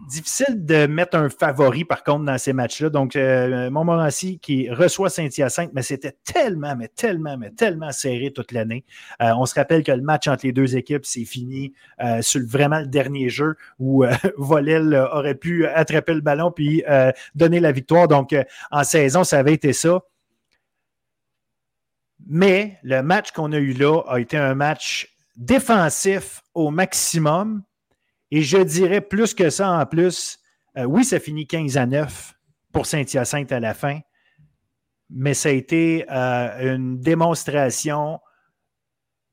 difficile 0.08 0.66
de 0.66 0.86
mettre 0.86 1.18
un 1.18 1.28
favori, 1.28 1.84
par 1.84 2.06
contre, 2.06 2.24
dans 2.24 2.38
ces 2.38 2.54
matchs-là. 2.54 2.90
Donc, 2.90 3.18
euh, 3.18 3.70
Montmorency 3.70 4.40
qui 4.40 4.70
reçoit 4.70 5.10
Saint-Hyacinthe, 5.10 5.72
mais 5.74 5.82
c'était 5.82 6.16
tellement, 6.24 6.78
mais 6.78 6.88
tellement, 6.88 7.38
mais 7.38 7.52
tellement 7.52 7.92
serré 7.92 8.32
toute 8.32 8.54
l'année. 8.54 8.86
Euh, 9.22 9.34
on 9.38 9.46
se 9.46 9.56
rappelle 9.56 9.84
que 9.84 9.92
le 9.92 10.02
match 10.02 10.30
entre 10.30 10.46
les 10.46 10.54
deux 10.54 10.78
équipes, 10.78 11.06
c'est 11.06 11.26
fini 11.26 11.74
sur 12.22 12.40
vraiment 12.48 12.80
le 12.80 12.88
dernier 12.88 13.28
jeu 13.28 13.58
où 13.80 14.06
Volel 14.38 14.96
aurait 15.12 15.36
pu 15.36 15.66
attraper 15.68 16.14
le 16.14 16.22
ballon 16.22 16.52
puis 16.52 16.86
donner 17.36 17.60
la 17.60 17.74
victoire. 17.74 18.08
Donc, 18.08 18.34
en 18.72 18.84
saison, 18.86 19.26
ça 19.26 19.40
avait 19.40 19.54
été 19.54 19.74
ça. 19.74 20.00
Mais 22.28 22.78
le 22.84 23.02
match 23.02 23.32
qu'on 23.32 23.52
a 23.52 23.58
eu 23.58 23.74
là 23.74 24.02
a 24.08 24.20
été 24.20 24.38
un 24.38 24.56
match 24.56 25.14
défensif 25.36 26.42
au 26.54 26.72
maximum. 26.72 27.64
Et 28.32 28.42
je 28.42 28.58
dirais 28.58 29.02
plus 29.02 29.34
que 29.34 29.50
ça 29.50 29.72
en 29.72 29.86
plus. 29.86 30.40
Euh, 30.78 30.86
oui, 30.86 31.04
ça 31.04 31.20
finit 31.20 31.46
15 31.46 31.78
à 31.78 31.86
9 31.86 32.34
pour 32.72 32.86
Saint-Hyacinthe 32.86 33.52
à 33.52 33.60
la 33.60 33.76
fin, 33.76 34.00
mais 35.10 35.36
ça 35.36 35.50
a 35.50 35.52
été 35.52 36.06
euh, 36.10 36.76
une 36.76 37.00
démonstration 37.00 38.20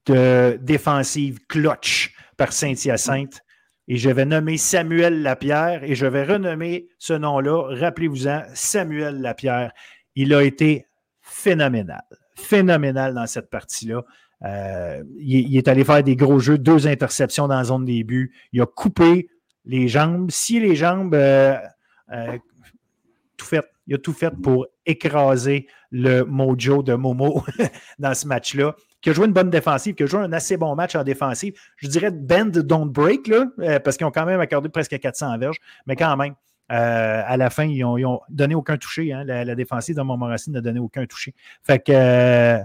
de 0.06 0.58
défensive 0.60 1.38
clutch 1.48 2.14
par 2.36 2.52
Saint-Hyacinthe. 2.52 3.40
Et 3.88 3.96
je 3.96 4.10
vais 4.10 4.26
nommer 4.26 4.56
Samuel 4.58 5.22
Lapierre 5.22 5.82
et 5.82 5.94
je 5.94 6.06
vais 6.06 6.24
renommer 6.24 6.88
ce 6.98 7.14
nom-là. 7.14 7.74
Rappelez-vous-en, 7.74 8.42
Samuel 8.54 9.20
Lapierre. 9.20 9.72
Il 10.14 10.34
a 10.34 10.42
été 10.42 10.86
phénoménal 11.22 12.04
phénoménal 12.40 13.14
dans 13.14 13.26
cette 13.26 13.50
partie-là. 13.50 14.04
Euh, 14.44 15.02
il, 15.18 15.56
est 15.56 15.68
allé 15.68 15.84
faire 15.84 16.02
des 16.02 16.16
gros 16.16 16.38
jeux, 16.38 16.58
deux 16.58 16.86
interceptions 16.86 17.48
dans 17.48 17.56
la 17.56 17.64
zone 17.64 17.84
début. 17.84 18.32
Il 18.52 18.60
a 18.62 18.66
coupé 18.66 19.28
les 19.64 19.88
jambes. 19.88 20.30
Si 20.30 20.60
les 20.60 20.76
jambes, 20.76 21.14
euh, 21.14 21.56
euh, 22.12 22.38
tout 23.36 23.46
fait. 23.46 23.64
Il 23.86 23.94
a 23.94 23.98
tout 23.98 24.12
fait 24.12 24.30
pour 24.30 24.68
écraser 24.86 25.66
le 25.90 26.22
mojo 26.22 26.82
de 26.82 26.94
Momo 26.94 27.44
dans 27.98 28.14
ce 28.14 28.26
match-là. 28.26 28.76
Qui 29.00 29.10
a 29.10 29.12
joué 29.14 29.26
une 29.26 29.32
bonne 29.32 29.50
défensive, 29.50 29.94
qui 29.94 30.02
a 30.02 30.06
joué 30.06 30.20
un 30.20 30.32
assez 30.32 30.56
bon 30.56 30.74
match 30.76 30.94
en 30.94 31.02
défensive. 31.02 31.54
Je 31.76 31.88
dirais 31.88 32.10
bend, 32.10 32.50
don't 32.50 32.90
break, 32.90 33.26
là, 33.28 33.46
parce 33.80 33.96
qu'ils 33.96 34.06
ont 34.06 34.10
quand 34.10 34.26
même 34.26 34.40
accordé 34.40 34.68
presque 34.68 34.96
400 34.96 35.38
verges, 35.38 35.56
mais 35.86 35.96
quand 35.96 36.16
même, 36.18 36.34
euh, 36.70 37.22
à 37.26 37.36
la 37.36 37.50
fin, 37.50 37.64
ils 37.64 37.80
n'ont 37.80 38.20
donné 38.28 38.54
aucun 38.54 38.76
touché. 38.76 39.12
Hein. 39.12 39.24
La, 39.24 39.54
défensive 39.54 39.96
de 39.96 40.02
Montmorency 40.02 40.50
n'a 40.50 40.60
donné 40.60 40.78
aucun 40.78 41.04
touché. 41.06 41.34
Fait 41.64 41.80
que 41.80 41.92
euh, 41.92 42.58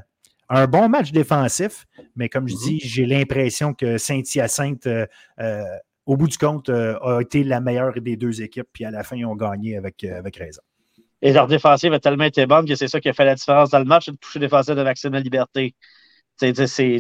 un 0.49 0.68
bon 0.68 0.90
match 0.90 1.11
défensif, 1.11 1.86
mais 2.15 2.30
comme 2.30 2.48
je 2.48 2.53
mm-hmm. 2.53 2.68
dis, 2.68 2.80
j'ai 2.84 3.06
l'impression 3.06 3.73
que 3.73 3.98
Saint-Hyacinthe, 3.98 4.88
euh, 4.88 5.64
au 6.06 6.18
bout 6.18 6.27
du 6.27 6.38
compte, 6.38 6.69
a 6.69 7.19
été 7.19 7.44
la 7.44 7.60
meilleure 7.61 7.94
des 7.99 8.15
deux 8.15 8.44
équipes, 8.44 8.68
puis 8.72 8.86
à 8.86 8.91
la 8.91 9.03
fin, 9.03 9.15
ils 9.15 9.26
ont 9.26 9.36
gagné 9.36 9.76
avec, 9.76 10.03
avec 10.03 10.38
raison. 10.38 10.61
Et 11.23 11.34
leur 11.34 11.48
défensive 11.48 11.91
a 11.94 11.99
tellement 11.99 12.26
été 12.26 12.45
bonne 12.45 12.68
que 12.68 12.76
c'est 12.76 12.88
ça 12.88 12.99
qui 12.99 13.10
a 13.10 13.14
fait 13.14 13.26
la 13.26 13.34
différence 13.34 13.72
dans 13.72 13.80
le 13.80 13.86
match, 13.86 14.07
le 14.07 14.18
toucher 14.18 14.38
défensif 14.38 14.76
de 14.76 14.84
Maxime 14.84 15.15
Liberté. 15.15 15.73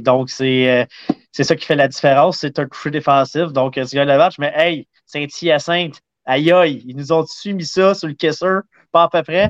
donc, 0.01 0.29
c'est 0.31 0.87
ça 1.31 1.55
qui 1.55 1.65
fait 1.65 1.75
la 1.75 1.87
différence. 1.87 2.39
C'est 2.39 2.57
un 2.57 2.67
toucher 2.67 2.89
défensif. 2.89 3.53
Donc, 3.53 3.75
c'est 3.75 3.93
le 3.93 4.17
match. 4.17 4.39
Mais 4.39 4.51
hey, 4.55 4.87
Saint-Hyacinthe, 5.05 6.01
Aïe 6.25 6.51
aïe, 6.51 6.83
ils 6.87 6.95
nous 6.95 7.11
ont-tu 7.11 7.53
mis 7.53 7.65
ça 7.65 7.93
sur 7.93 8.07
le 8.07 8.13
caisseur? 8.13 8.61
Pas 8.91 9.03
à 9.03 9.09
peu 9.09 9.23
près. 9.23 9.49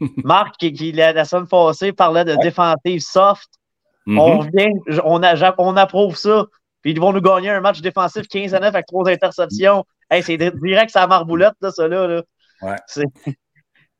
Marc, 0.24 0.56
qui, 0.56 0.92
la 0.92 1.24
semaine 1.24 1.46
passée, 1.46 1.92
parlait 1.92 2.24
de 2.24 2.36
défensive 2.42 3.00
soft. 3.00 3.48
Mm-hmm. 4.06 4.18
On 4.18 4.38
revient, 4.38 4.72
on, 5.04 5.20
on 5.58 5.76
approuve 5.76 6.16
ça. 6.16 6.46
Puis 6.82 6.92
ils 6.92 7.00
vont 7.00 7.12
nous 7.12 7.20
gagner 7.20 7.50
un 7.50 7.60
match 7.60 7.80
défensif 7.80 8.28
15 8.28 8.54
à 8.54 8.60
9 8.60 8.74
avec 8.74 8.86
trois 8.86 9.08
interceptions. 9.08 9.84
Hey, 10.08 10.22
c'est 10.22 10.36
direct, 10.36 10.90
ça 10.90 11.06
marboulette, 11.06 11.54
là, 11.60 11.70
ça 11.70 11.88
là. 11.88 12.22
Ouais. 12.62 12.76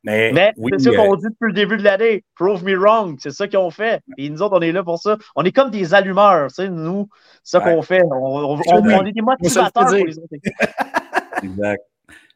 Mais, 0.03 0.53
c'est 0.77 0.79
ça 0.79 0.95
qu'on 0.95 1.15
dit 1.15 1.25
depuis 1.25 1.47
le 1.47 1.53
début 1.53 1.75
de 1.75 1.83
l'année. 1.83 2.23
Prove 2.35 2.63
me 2.63 2.77
wrong. 2.77 3.17
C'est 3.19 3.31
ça 3.31 3.45
qu'on 3.47 3.69
fait. 3.69 4.01
Et 4.17 4.29
nous 4.29 4.41
autres, 4.41 4.57
on 4.57 4.61
est 4.61 4.71
là 4.71 4.81
pour 4.81 4.99
ça. 4.99 5.17
On 5.35 5.43
est 5.43 5.51
comme 5.51 5.69
des 5.69 5.93
allumeurs, 5.93 6.47
tu 6.47 6.55
sais, 6.55 6.69
nous. 6.69 7.09
C'est 7.43 7.57
ça 7.57 7.63
qu'on 7.63 7.81
fait. 7.81 8.03
On, 8.09 8.57
est 9.05 9.11
des 9.11 9.21
motivateurs 9.21 9.85
pour 9.85 10.05
les 10.05 10.17
autres 10.17 10.33
exact. 11.43 11.83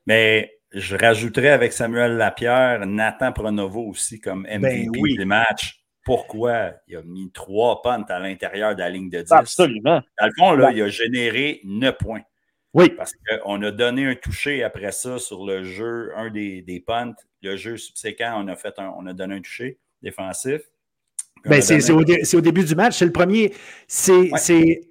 Mais 0.05 0.53
je 0.71 0.95
rajouterais 0.95 1.49
avec 1.49 1.73
Samuel 1.73 2.17
Lapierre, 2.17 2.85
Nathan 2.85 3.31
Pronovo 3.31 3.81
aussi 3.87 4.19
comme 4.19 4.43
MVP 4.43 4.87
ben 4.91 5.17
des 5.17 5.25
matchs. 5.25 5.83
Pourquoi? 6.03 6.73
Il 6.87 6.97
a 6.97 7.03
mis 7.03 7.31
trois 7.31 7.81
punts 7.81 8.05
à 8.09 8.19
l'intérieur 8.19 8.73
de 8.73 8.79
la 8.79 8.89
ligne 8.89 9.09
de 9.09 9.21
10. 9.21 9.31
Absolument. 9.31 10.01
Dans 10.19 10.25
le 10.25 10.31
fond, 10.37 10.51
là, 10.53 10.71
il 10.71 10.81
a 10.81 10.87
généré 10.87 11.61
neuf 11.63 11.97
points. 11.97 12.23
Oui. 12.73 12.89
Parce 12.89 13.13
qu'on 13.13 13.61
a 13.61 13.71
donné 13.71 14.05
un 14.07 14.15
toucher 14.15 14.63
après 14.63 14.91
ça 14.91 15.19
sur 15.19 15.45
le 15.45 15.63
jeu, 15.63 16.11
un 16.15 16.29
des, 16.29 16.61
des 16.61 16.79
punts. 16.79 17.13
Le 17.41 17.55
jeu 17.55 17.77
subséquent, 17.77 18.41
on 18.43 18.47
a, 18.47 18.55
fait 18.55 18.73
on 18.79 19.05
a 19.05 19.13
donné 19.13 19.35
un 19.35 19.41
toucher 19.41 19.77
défensif. 20.01 20.61
Ben, 21.45 21.61
c'est 21.61 21.91
au, 21.91 21.99
au, 21.99 22.41
début 22.41 22.63
du 22.63 22.76
match. 22.76 22.97
C'est 22.97 23.05
le 23.05 23.11
premier. 23.11 23.53
C'est 23.88 24.31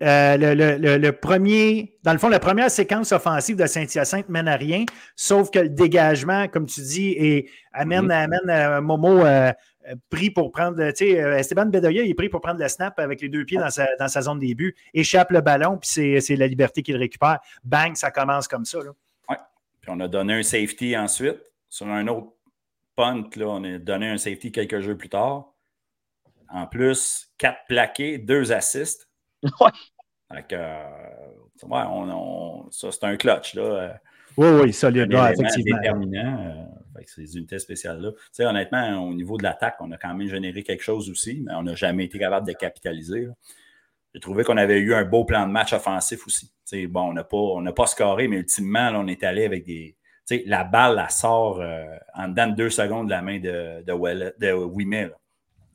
euh, 0.02 0.36
le, 0.36 0.54
le, 0.54 0.96
le, 0.96 1.12
premier. 1.12 1.96
Dans 2.02 2.12
le 2.12 2.18
fond, 2.18 2.28
la 2.28 2.40
première 2.40 2.70
séquence 2.70 3.12
offensive 3.12 3.56
de 3.56 3.66
Saint-Hyacinthe 3.66 4.28
mène 4.28 4.48
à 4.48 4.56
rien, 4.56 4.84
sauf 5.14 5.50
que 5.50 5.60
le 5.60 5.68
dégagement, 5.68 6.48
comme 6.48 6.66
tu 6.66 6.80
dis, 6.80 7.10
et 7.10 7.50
amène, 7.72 8.08
mm-hmm. 8.08 8.24
amène 8.24 8.50
euh, 8.50 8.80
Momo 8.80 9.24
euh, 9.24 9.52
pris 10.10 10.30
pour 10.30 10.50
prendre. 10.50 10.76
Tu 10.90 10.96
sais, 10.96 11.10
Esteban 11.10 11.66
Bedoya, 11.66 12.02
il 12.02 12.10
est 12.10 12.14
pris 12.14 12.28
pour 12.28 12.40
prendre 12.40 12.60
le 12.60 12.68
snap 12.68 12.98
avec 12.98 13.20
les 13.20 13.28
deux 13.28 13.44
pieds 13.44 13.58
dans 13.58 13.70
sa, 13.70 13.86
dans 13.98 14.08
sa 14.08 14.22
zone 14.22 14.40
début, 14.40 14.74
échappe 14.92 15.30
le 15.30 15.40
ballon, 15.40 15.78
puis 15.78 16.20
c'est 16.20 16.36
la 16.36 16.46
liberté 16.46 16.82
qu'il 16.82 16.96
récupère. 16.96 17.38
Bang, 17.62 17.94
ça 17.94 18.10
commence 18.10 18.48
comme 18.48 18.64
ça. 18.64 18.78
Oui. 19.28 19.36
Puis 19.80 19.90
on 19.90 20.00
a 20.00 20.08
donné 20.08 20.34
un 20.34 20.42
safety 20.42 20.96
ensuite 20.96 21.38
sur 21.68 21.86
un 21.86 22.08
autre 22.08 22.32
punt. 22.96 23.24
Là, 23.36 23.46
on 23.46 23.64
a 23.64 23.78
donné 23.78 24.08
un 24.08 24.18
safety 24.18 24.50
quelques 24.50 24.80
jeux 24.80 24.96
plus 24.96 25.08
tard. 25.08 25.52
En 26.52 26.66
plus, 26.66 27.28
quatre 27.38 27.60
plaqués, 27.68 28.18
deux 28.18 28.52
assists. 28.52 29.08
Ouais. 29.42 29.70
ouais, 30.52 31.82
on, 31.88 32.68
ça, 32.70 32.92
c'est 32.92 33.04
un 33.04 33.16
clutch. 33.16 33.54
Là. 33.54 34.00
Oui, 34.36 34.48
oui, 34.48 34.72
solide. 34.72 35.14
Un 35.14 35.32
effectivement. 35.32 35.78
déterminant 35.78 36.38
euh, 36.40 36.64
avec 36.94 37.08
ces 37.08 37.36
unités 37.36 37.58
spéciales-là. 37.58 38.12
Tu 38.12 38.18
sais, 38.32 38.44
honnêtement, 38.44 39.04
au 39.04 39.14
niveau 39.14 39.36
de 39.36 39.42
l'attaque, 39.42 39.76
on 39.80 39.90
a 39.92 39.96
quand 39.96 40.14
même 40.14 40.28
généré 40.28 40.62
quelque 40.62 40.82
chose 40.82 41.10
aussi, 41.10 41.42
mais 41.44 41.54
on 41.54 41.62
n'a 41.62 41.74
jamais 41.74 42.04
été 42.04 42.18
capable 42.18 42.46
de 42.46 42.52
capitaliser. 42.52 43.28
J'ai 44.14 44.20
trouvé 44.20 44.44
qu'on 44.44 44.56
avait 44.56 44.78
eu 44.78 44.94
un 44.94 45.04
beau 45.04 45.24
plan 45.24 45.46
de 45.46 45.52
match 45.52 45.72
offensif 45.72 46.26
aussi. 46.26 46.48
Tu 46.48 46.54
sais, 46.64 46.86
bon, 46.86 47.10
on 47.10 47.12
n'a 47.12 47.24
pas, 47.24 47.72
pas 47.74 47.86
scoré, 47.86 48.28
mais 48.28 48.36
ultimement, 48.36 48.90
là, 48.90 49.00
on 49.00 49.06
est 49.06 49.22
allé 49.24 49.44
avec 49.44 49.64
des. 49.64 49.96
Tu 50.26 50.36
sais, 50.36 50.44
la 50.46 50.64
balle, 50.64 50.96
la 50.96 51.08
sort 51.08 51.60
euh, 51.60 51.96
en 52.14 52.28
dedans 52.28 52.48
de 52.48 52.54
deux 52.54 52.70
secondes 52.70 53.06
de 53.06 53.10
la 53.10 53.22
main 53.22 53.38
de, 53.38 53.82
de, 53.82 54.34
de 54.38 54.52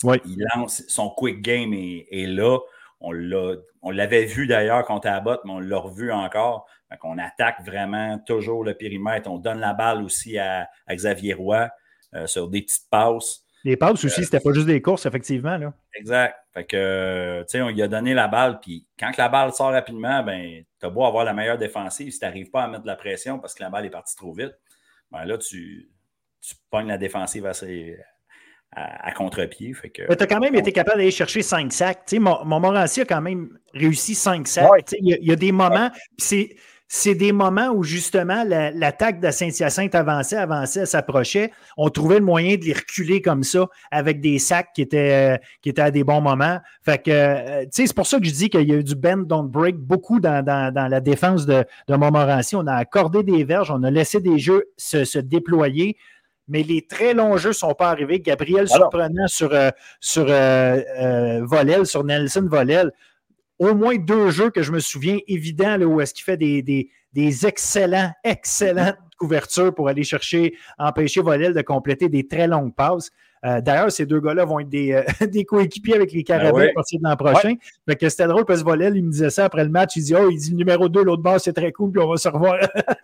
Il 0.03 0.45
lance, 0.55 0.83
son 0.87 1.09
quick 1.09 1.41
game 1.41 1.73
est, 1.73 2.27
là. 2.27 2.59
On 3.01 3.91
l'avait 3.91 4.25
vu 4.25 4.47
d'ailleurs 4.47 4.85
contre 4.85 5.07
Abbott, 5.07 5.41
mais 5.45 5.51
on 5.51 5.59
l'a 5.59 5.77
revu 5.77 6.11
encore. 6.11 6.67
on 7.03 7.17
attaque 7.17 7.63
vraiment 7.65 8.19
toujours 8.19 8.63
le 8.63 8.73
périmètre. 8.73 9.29
On 9.29 9.37
donne 9.37 9.59
la 9.59 9.73
balle 9.73 10.03
aussi 10.03 10.37
à, 10.37 10.67
Xavier 10.89 11.33
Roy 11.33 11.69
euh, 12.13 12.27
sur 12.27 12.49
des 12.49 12.61
petites 12.61 12.89
passes. 12.89 13.45
Les 13.63 13.77
passes 13.77 14.05
aussi, 14.05 14.21
euh, 14.21 14.23
c'était 14.23 14.39
pas 14.39 14.53
juste 14.53 14.67
des 14.67 14.81
courses, 14.81 15.05
effectivement. 15.05 15.57
Là. 15.57 15.73
Exact. 15.95 16.35
Fait 16.53 16.65
que, 16.65 17.41
tu 17.41 17.45
sais, 17.49 17.61
on 17.61 17.69
lui 17.69 17.81
a 17.81 17.87
donné 17.87 18.13
la 18.13 18.27
balle, 18.27 18.59
puis 18.61 18.87
quand 18.97 19.11
la 19.17 19.27
balle 19.27 19.51
sort 19.53 19.71
rapidement, 19.71 20.23
ben, 20.23 20.63
tu 20.79 20.85
as 20.85 20.89
beau 20.89 21.03
avoir 21.03 21.25
la 21.25 21.33
meilleure 21.33 21.57
défensive, 21.57 22.11
si 22.11 22.19
tu 22.19 22.25
n'arrives 22.25 22.51
pas 22.51 22.63
à 22.63 22.67
mettre 22.67 22.83
de 22.83 22.87
la 22.87 22.95
pression 22.95 23.39
parce 23.39 23.53
que 23.55 23.63
la 23.63 23.69
balle 23.69 23.85
est 23.85 23.89
partie 23.89 24.15
trop 24.15 24.33
vite, 24.33 24.53
ben 25.11 25.25
là, 25.25 25.37
tu, 25.37 25.89
tu 26.41 26.55
pognes 26.69 26.87
la 26.87 26.97
défensive 26.97 27.45
assez, 27.45 27.97
à, 28.75 29.11
contre-pied. 29.13 29.73
Tu 29.93 30.01
as 30.07 30.27
quand 30.27 30.39
même 30.39 30.55
été 30.55 30.71
capable 30.71 30.97
d'aller 30.97 31.11
chercher 31.11 31.41
5 31.41 31.71
sacs. 31.71 32.13
mon, 32.13 32.43
Montmorency 32.45 33.01
a 33.01 33.05
quand 33.05 33.21
même 33.21 33.57
réussi 33.73 34.15
5 34.15 34.47
sacs. 34.47 34.93
Il 34.99 35.17
y, 35.21 35.31
a 35.31 35.35
des 35.35 35.51
moments, 35.51 35.89
c'est 36.17 37.15
des 37.15 37.31
moments 37.31 37.69
où 37.69 37.83
justement 37.83 38.43
l'attaque 38.45 39.21
de 39.21 39.31
Saint-Hyacinthe 39.31 39.95
avançait, 39.95 40.35
avançait, 40.35 40.85
s'approchait. 40.85 41.51
On 41.77 41.89
trouvait 41.89 42.19
le 42.19 42.25
moyen 42.25 42.57
de 42.57 42.65
les 42.65 42.73
reculer 42.73 43.21
comme 43.21 43.43
ça 43.43 43.67
avec 43.91 44.19
des 44.19 44.39
sacs 44.39 44.69
qui 44.75 44.81
étaient, 44.81 45.39
qui 45.61 45.69
étaient 45.69 45.81
à 45.81 45.91
des 45.91 46.03
bons 46.03 46.21
moments. 46.21 46.59
Fait 46.83 47.01
que, 47.01 47.11
euh, 47.11 47.65
c'est 47.71 47.93
pour 47.93 48.07
ça 48.07 48.19
que 48.19 48.25
je 48.25 48.31
dis 48.31 48.49
qu'il 48.49 48.69
y 48.69 48.73
a 48.73 48.75
eu 48.75 48.83
du 48.83 48.95
bend, 48.95 49.25
don't 49.25 49.47
break 49.47 49.77
beaucoup 49.77 50.19
dans, 50.19 50.43
la 50.45 50.99
défense 50.99 51.45
de, 51.45 51.63
de 51.87 51.95
Montmorency. 51.95 52.55
On 52.55 52.67
a 52.67 52.75
accordé 52.75 53.23
des 53.23 53.45
verges, 53.45 53.71
on 53.71 53.83
a 53.83 53.91
laissé 53.91 54.19
des 54.19 54.37
jeux 54.37 54.65
se 54.77 55.19
déployer 55.19 55.97
mais 56.47 56.63
les 56.63 56.85
très 56.85 57.13
longs 57.13 57.37
jeux 57.37 57.49
ne 57.49 57.53
sont 57.53 57.73
pas 57.73 57.89
arrivés. 57.89 58.19
Gabriel 58.19 58.67
surprenant 58.67 59.27
sur, 59.27 59.53
euh, 59.53 59.71
sur 59.99 60.25
euh, 60.29 60.81
euh, 60.99 61.45
Volel, 61.45 61.85
sur 61.85 62.03
Nelson 62.03 62.47
Volel. 62.49 62.91
Au 63.57 63.73
moins 63.73 63.95
deux 63.95 64.31
jeux 64.31 64.49
que 64.49 64.61
je 64.61 64.71
me 64.71 64.79
souviens 64.79 65.17
évidents 65.27 65.77
là, 65.77 65.85
où 65.85 66.01
est-ce 66.01 66.13
qu'il 66.13 66.25
fait 66.25 66.37
des, 66.37 66.61
des, 66.61 66.89
des, 67.15 67.45
excellents, 67.47 68.11
excellentes 68.23 68.97
couvertures 69.17 69.73
pour 69.73 69.87
aller 69.87 70.03
chercher, 70.03 70.55
empêcher 70.77 71.21
Volel 71.21 71.53
de 71.53 71.61
compléter 71.61 72.09
des 72.09 72.27
très 72.27 72.47
longues 72.47 72.75
passes. 72.75 73.11
D'ailleurs, 73.61 73.91
ces 73.91 74.07
deux 74.07 74.19
gars-là 74.19 74.43
vont 74.43 74.59
être 74.59 74.69
des, 74.69 75.03
des 75.31 75.45
coéquipiers 75.45 75.93
avec 75.93 76.11
les 76.11 76.23
ben 76.23 76.39
Carabins 76.39 76.67
à 76.67 76.73
partir 76.73 76.99
de 76.99 77.03
l'an 77.07 77.15
prochain. 77.15 77.53
c'était 77.87 78.25
drôle 78.25 78.43
parce 78.43 78.61
que 78.61 78.65
Volel, 78.65 78.97
il 78.97 79.03
me 79.03 79.11
disait 79.11 79.29
ça 79.29 79.45
après 79.45 79.63
le 79.63 79.69
match. 79.69 79.95
Il 79.97 80.03
dit 80.03 80.15
Oh, 80.15 80.31
il 80.31 80.39
dit 80.39 80.55
numéro 80.55 80.89
2, 80.89 81.03
l'autre 81.03 81.21
base, 81.21 81.43
c'est 81.43 81.53
très 81.53 81.71
cool, 81.71 81.91
puis 81.91 82.01
on 82.01 82.09
va 82.09 82.17
se 82.17 82.27
revoir. 82.27 82.57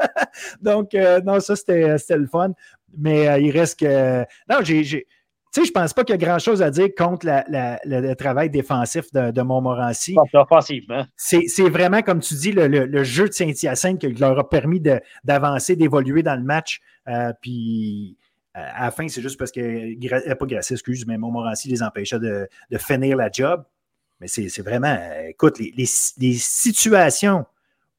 Donc, 0.63 0.97
non, 1.23 1.39
ça, 1.39 1.55
c'était 1.55 2.17
le 2.17 2.25
fun 2.25 2.53
mais 2.97 3.27
euh, 3.27 3.39
il 3.39 3.51
reste 3.51 3.79
que. 3.79 4.21
Non, 4.49 4.59
j'ai. 4.63 5.07
Tu 5.53 5.59
sais, 5.59 5.67
je 5.67 5.71
pense 5.73 5.93
pas 5.93 6.05
qu'il 6.05 6.13
y 6.13 6.23
a 6.23 6.25
grand-chose 6.25 6.61
à 6.61 6.71
dire 6.71 6.87
contre 6.97 7.25
le 7.27 8.13
travail 8.13 8.49
défensif 8.49 9.11
de, 9.11 9.41
Montmorency. 9.41 10.15
Offensivement. 10.33 11.05
C'est 11.17 11.69
vraiment, 11.69 12.01
comme 12.01 12.21
tu 12.21 12.35
dis, 12.35 12.53
le, 12.53 13.03
jeu 13.03 13.27
de 13.27 13.33
Saint-Hyacinthe 13.33 13.99
qui 13.99 14.13
leur 14.13 14.39
a 14.39 14.49
permis 14.49 14.81
d'avancer, 15.23 15.75
d'évoluer 15.75 16.23
dans 16.23 16.35
le 16.35 16.43
match. 16.43 16.79
Euh, 17.09 17.33
puis 17.41 18.17
euh, 18.57 18.61
à 18.73 18.85
la 18.85 18.91
fin, 18.91 19.07
c'est 19.07 19.21
juste 19.21 19.37
parce 19.37 19.51
que, 19.51 20.33
pas 20.35 20.45
Grasset, 20.45 20.75
excuse, 20.75 21.05
mais 21.05 21.17
Montmorency 21.17 21.69
les 21.69 21.83
empêchait 21.83 22.19
de, 22.19 22.47
finir 22.77 23.17
la 23.17 23.29
job. 23.31 23.63
Mais 24.21 24.27
c'est 24.27 24.61
vraiment, 24.61 24.97
écoute, 25.27 25.59
les, 25.59 25.73
les, 25.75 26.33
situations 26.33 27.45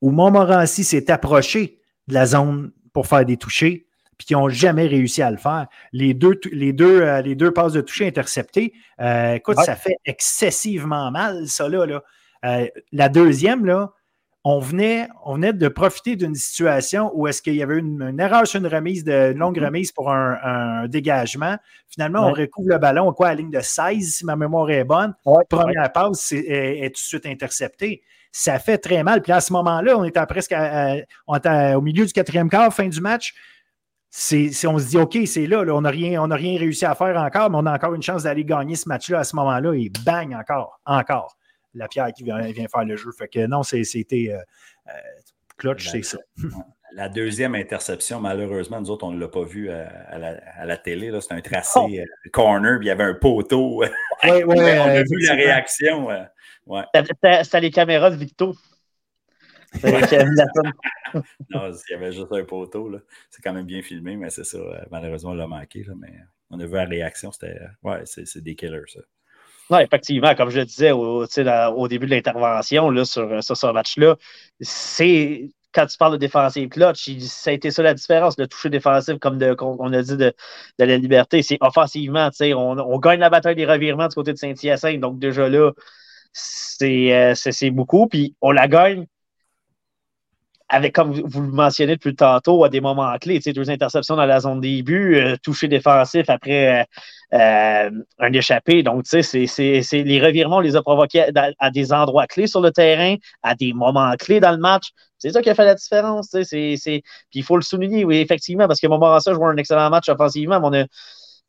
où 0.00 0.10
Montmorency 0.10 0.84
s'est 0.84 1.10
approché 1.10 1.80
de 2.08 2.14
la 2.14 2.26
zone 2.26 2.70
pour 2.92 3.06
faire 3.06 3.24
des 3.24 3.36
touchés, 3.36 3.86
qui 4.24 4.34
n'ont 4.34 4.48
jamais 4.48 4.86
réussi 4.86 5.22
à 5.22 5.30
le 5.30 5.36
faire. 5.36 5.66
Les 5.92 6.14
deux, 6.14 6.38
les 6.52 6.72
deux, 6.72 7.02
euh, 7.02 7.22
les 7.22 7.34
deux 7.34 7.52
passes 7.52 7.72
de 7.72 7.80
toucher 7.80 8.06
interceptées, 8.06 8.72
euh, 9.00 9.34
écoute, 9.34 9.58
ça 9.64 9.76
fait 9.76 9.96
excessivement 10.04 11.10
mal, 11.10 11.48
ça 11.48 11.68
là. 11.68 12.02
Euh, 12.44 12.66
la 12.90 13.08
deuxième, 13.08 13.64
là, 13.64 13.92
on 14.44 14.58
venait, 14.58 15.08
on 15.24 15.34
venait 15.34 15.52
de 15.52 15.68
profiter 15.68 16.16
d'une 16.16 16.34
situation 16.34 17.12
où 17.14 17.28
est-ce 17.28 17.40
qu'il 17.40 17.54
y 17.54 17.62
avait 17.62 17.78
une, 17.78 18.16
erreur 18.18 18.46
sur 18.46 18.60
une 18.60 18.66
remise, 18.66 19.04
de, 19.04 19.30
une 19.30 19.38
longue 19.38 19.58
mm-hmm. 19.58 19.64
remise 19.64 19.92
pour 19.92 20.12
un, 20.12 20.88
dégagement. 20.88 21.56
Finalement, 21.88 22.26
on 22.26 22.32
recouvre 22.32 22.68
le 22.68 22.78
ballon 22.78 23.12
quoi, 23.12 23.28
à 23.28 23.30
la 23.30 23.36
ligne 23.36 23.50
de 23.50 23.60
16, 23.60 24.14
si 24.14 24.26
ma 24.26 24.34
mémoire 24.34 24.68
est 24.70 24.84
bonne. 24.84 25.14
Première 25.48 25.92
passe 25.92 26.32
est, 26.32 26.88
tout 26.88 27.00
de 27.00 27.06
suite 27.06 27.26
interceptée. 27.26 28.02
Ça 28.32 28.58
fait 28.58 28.78
très 28.78 29.04
mal. 29.04 29.22
Puis 29.22 29.30
à 29.30 29.40
ce 29.40 29.52
moment-là, 29.52 29.96
on 29.96 30.04
était 30.04 30.26
presque 30.26 30.54
on 31.28 31.36
était 31.36 31.74
au 31.74 31.80
milieu 31.80 32.04
du 32.04 32.12
quatrième 32.12 32.48
quart, 32.48 32.74
fin 32.74 32.88
du 32.88 33.00
match 33.00 33.34
c'est, 34.14 34.66
on 34.66 34.78
se 34.78 34.88
dit, 34.88 34.98
OK, 34.98 35.18
c'est 35.24 35.46
là, 35.46 35.64
on 35.74 35.80
n'a 35.80 35.88
rien, 35.88 36.22
rien 36.22 36.58
réussi 36.58 36.84
à 36.84 36.94
faire 36.94 37.16
encore, 37.16 37.48
mais 37.48 37.56
on 37.56 37.64
a 37.64 37.74
encore 37.74 37.94
une 37.94 38.02
chance 38.02 38.24
d'aller 38.24 38.44
gagner 38.44 38.76
ce 38.76 38.86
match-là 38.86 39.20
à 39.20 39.24
ce 39.24 39.34
moment-là 39.36 39.72
et 39.72 39.90
bang, 40.04 40.34
encore, 40.34 40.78
encore. 40.84 41.38
La 41.74 41.88
pierre 41.88 42.12
qui 42.12 42.22
vient, 42.22 42.42
faire 42.42 42.84
le 42.84 42.96
jeu. 42.96 43.10
Fait 43.16 43.28
que 43.28 43.46
non, 43.46 43.62
c'était 43.62 44.28
euh, 44.28 44.36
euh, 44.88 44.92
clutch, 45.56 45.88
c'est 45.88 46.02
ça. 46.02 46.18
La 46.94 47.08
deuxième 47.08 47.54
interception, 47.54 48.20
malheureusement, 48.20 48.78
nous 48.78 48.90
autres, 48.90 49.06
on 49.06 49.12
ne 49.12 49.18
l'a 49.18 49.28
pas 49.28 49.44
vu 49.44 49.70
à, 49.70 50.18
la, 50.18 50.76
télé. 50.76 51.10
C'était 51.22 51.34
un 51.34 51.40
tracé 51.40 51.80
oh! 51.82 51.88
euh, 51.90 52.30
corner, 52.34 52.76
puis 52.78 52.88
il 52.88 52.90
y 52.90 52.92
avait 52.92 53.04
un 53.04 53.14
poteau. 53.14 53.78
Oui, 53.78 53.86
oui, 54.24 54.42
on 54.46 54.60
a 54.60 55.02
vu 55.02 55.18
la 55.26 55.32
réaction. 55.32 56.08
Ouais. 56.66 56.82
C'était 57.42 57.60
les 57.60 57.70
caméras 57.70 58.10
de 58.10 58.16
Victo. 58.16 58.54
Non, 61.50 61.70
il 61.70 61.90
y 61.90 61.94
avait 61.94 62.12
juste 62.12 62.32
un 62.32 62.44
poteau. 62.44 62.90
C'est 63.30 63.42
quand 63.42 63.52
même 63.52 63.66
bien 63.66 63.82
filmé, 63.82 64.16
mais 64.16 64.30
c'est 64.30 64.44
ça. 64.44 64.58
Euh, 64.58 64.84
malheureusement, 64.90 65.30
on 65.30 65.34
l'a 65.34 65.46
manqué. 65.46 65.84
mais 65.96 66.12
on 66.50 66.60
a 66.60 66.66
vu 66.66 66.74
la 66.74 66.84
réaction. 66.84 67.32
C'était. 67.32 67.58
Ouais, 67.82 68.02
c'est 68.04 68.42
des 68.42 68.54
killers, 68.54 68.82
ça. 68.88 69.00
Non, 69.70 69.78
effectivement, 69.78 70.34
comme 70.34 70.50
je 70.50 70.58
le 70.58 70.64
disais 70.66 70.90
au, 70.90 71.24
au 71.24 71.88
début 71.88 72.06
de 72.06 72.10
l'intervention 72.10 73.04
sur, 73.04 73.42
sur, 73.42 73.56
ce 73.56 73.72
match-là, 73.72 74.16
c'est 74.60 75.50
quand 75.72 75.86
tu 75.86 75.96
parles 75.96 76.12
de 76.12 76.18
défensive 76.18 76.68
clutch, 76.68 77.10
ça 77.20 77.50
a 77.50 77.52
été 77.54 77.70
ça 77.70 77.82
la 77.82 77.94
différence, 77.94 78.38
le 78.38 78.46
toucher 78.46 78.68
défensif, 78.68 79.18
comme 79.18 79.38
on 79.40 79.92
a 79.92 80.02
dit 80.02 80.16
de, 80.16 80.34
de 80.78 80.84
la 80.84 80.98
liberté. 80.98 81.42
C'est 81.42 81.56
offensivement, 81.60 82.28
on, 82.40 82.78
on 82.78 82.98
gagne 82.98 83.20
la 83.20 83.30
bataille 83.30 83.54
des 83.54 83.64
revirements 83.64 84.08
du 84.08 84.14
côté 84.14 84.32
de 84.32 84.38
Saint-Hyacinthe. 84.38 85.00
Donc, 85.00 85.18
déjà 85.18 85.48
là, 85.48 85.72
c'est 86.32 87.12
euh, 87.14 87.70
beaucoup. 87.70 88.06
Puis 88.08 88.36
on 88.40 88.50
la 88.50 88.68
gagne 88.68 89.06
avec, 90.72 90.94
comme 90.94 91.12
vous 91.12 91.42
le 91.42 91.48
mentionnez 91.48 91.96
depuis 91.96 92.16
tantôt, 92.16 92.64
à 92.64 92.70
des 92.70 92.80
moments 92.80 93.14
clés, 93.18 93.40
deux 93.40 93.70
interceptions 93.70 94.16
dans 94.16 94.24
la 94.24 94.40
zone 94.40 94.62
début, 94.62 95.16
euh, 95.16 95.36
toucher 95.42 95.68
défensif 95.68 96.30
après 96.30 96.86
euh, 97.34 97.90
un 98.18 98.32
échappé. 98.32 98.82
Donc, 98.82 99.04
tu 99.04 99.22
sais, 99.22 99.46
c'est 99.46 100.02
les 100.02 100.18
revirements, 100.18 100.56
on 100.56 100.60
les 100.60 100.74
a 100.74 100.80
provoqués 100.80 101.26
à, 101.58 101.70
des 101.70 101.92
endroits 101.92 102.26
clés 102.26 102.46
sur 102.46 102.62
le 102.62 102.70
terrain, 102.70 103.16
à 103.42 103.54
des 103.54 103.74
moments 103.74 104.14
clés 104.18 104.40
dans 104.40 104.52
le 104.52 104.56
match. 104.56 104.92
C'est 105.18 105.30
ça 105.30 105.42
qui 105.42 105.50
a 105.50 105.54
fait 105.54 105.66
la 105.66 105.74
différence. 105.74 106.30
Puis 106.30 106.80
il 107.34 107.42
faut 107.44 107.56
le 107.56 107.62
souligner, 107.62 108.06
oui, 108.06 108.16
effectivement, 108.16 108.66
parce 108.66 108.80
que 108.80 108.86
Montmorency 108.86 109.30
joue 109.34 109.44
un 109.44 109.56
excellent 109.58 109.90
match 109.90 110.08
offensivement, 110.08 110.58
mais 110.58 110.66
on 110.66 110.82
a. 110.82 110.86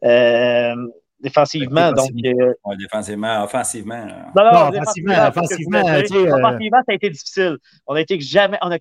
Euh, 0.06 0.76
défensivement. 1.24 1.91
Donc, 1.91 2.12
euh, 2.26 2.54
défensivement, 2.78 3.44
offensivement. 3.44 4.06
Non, 4.36 4.44
non, 4.44 4.70
offensivement, 4.70 5.28
offensivement, 5.28 5.82
offensivement, 5.82 6.80
ça 6.86 6.91
a 6.91 6.94
été 6.94 7.10
difficile. 7.10 7.58
On 7.88 7.95
a 7.95 8.02
été 8.02 8.20
jamais, 8.20 8.58
on 8.62 8.72
a, 8.72 8.78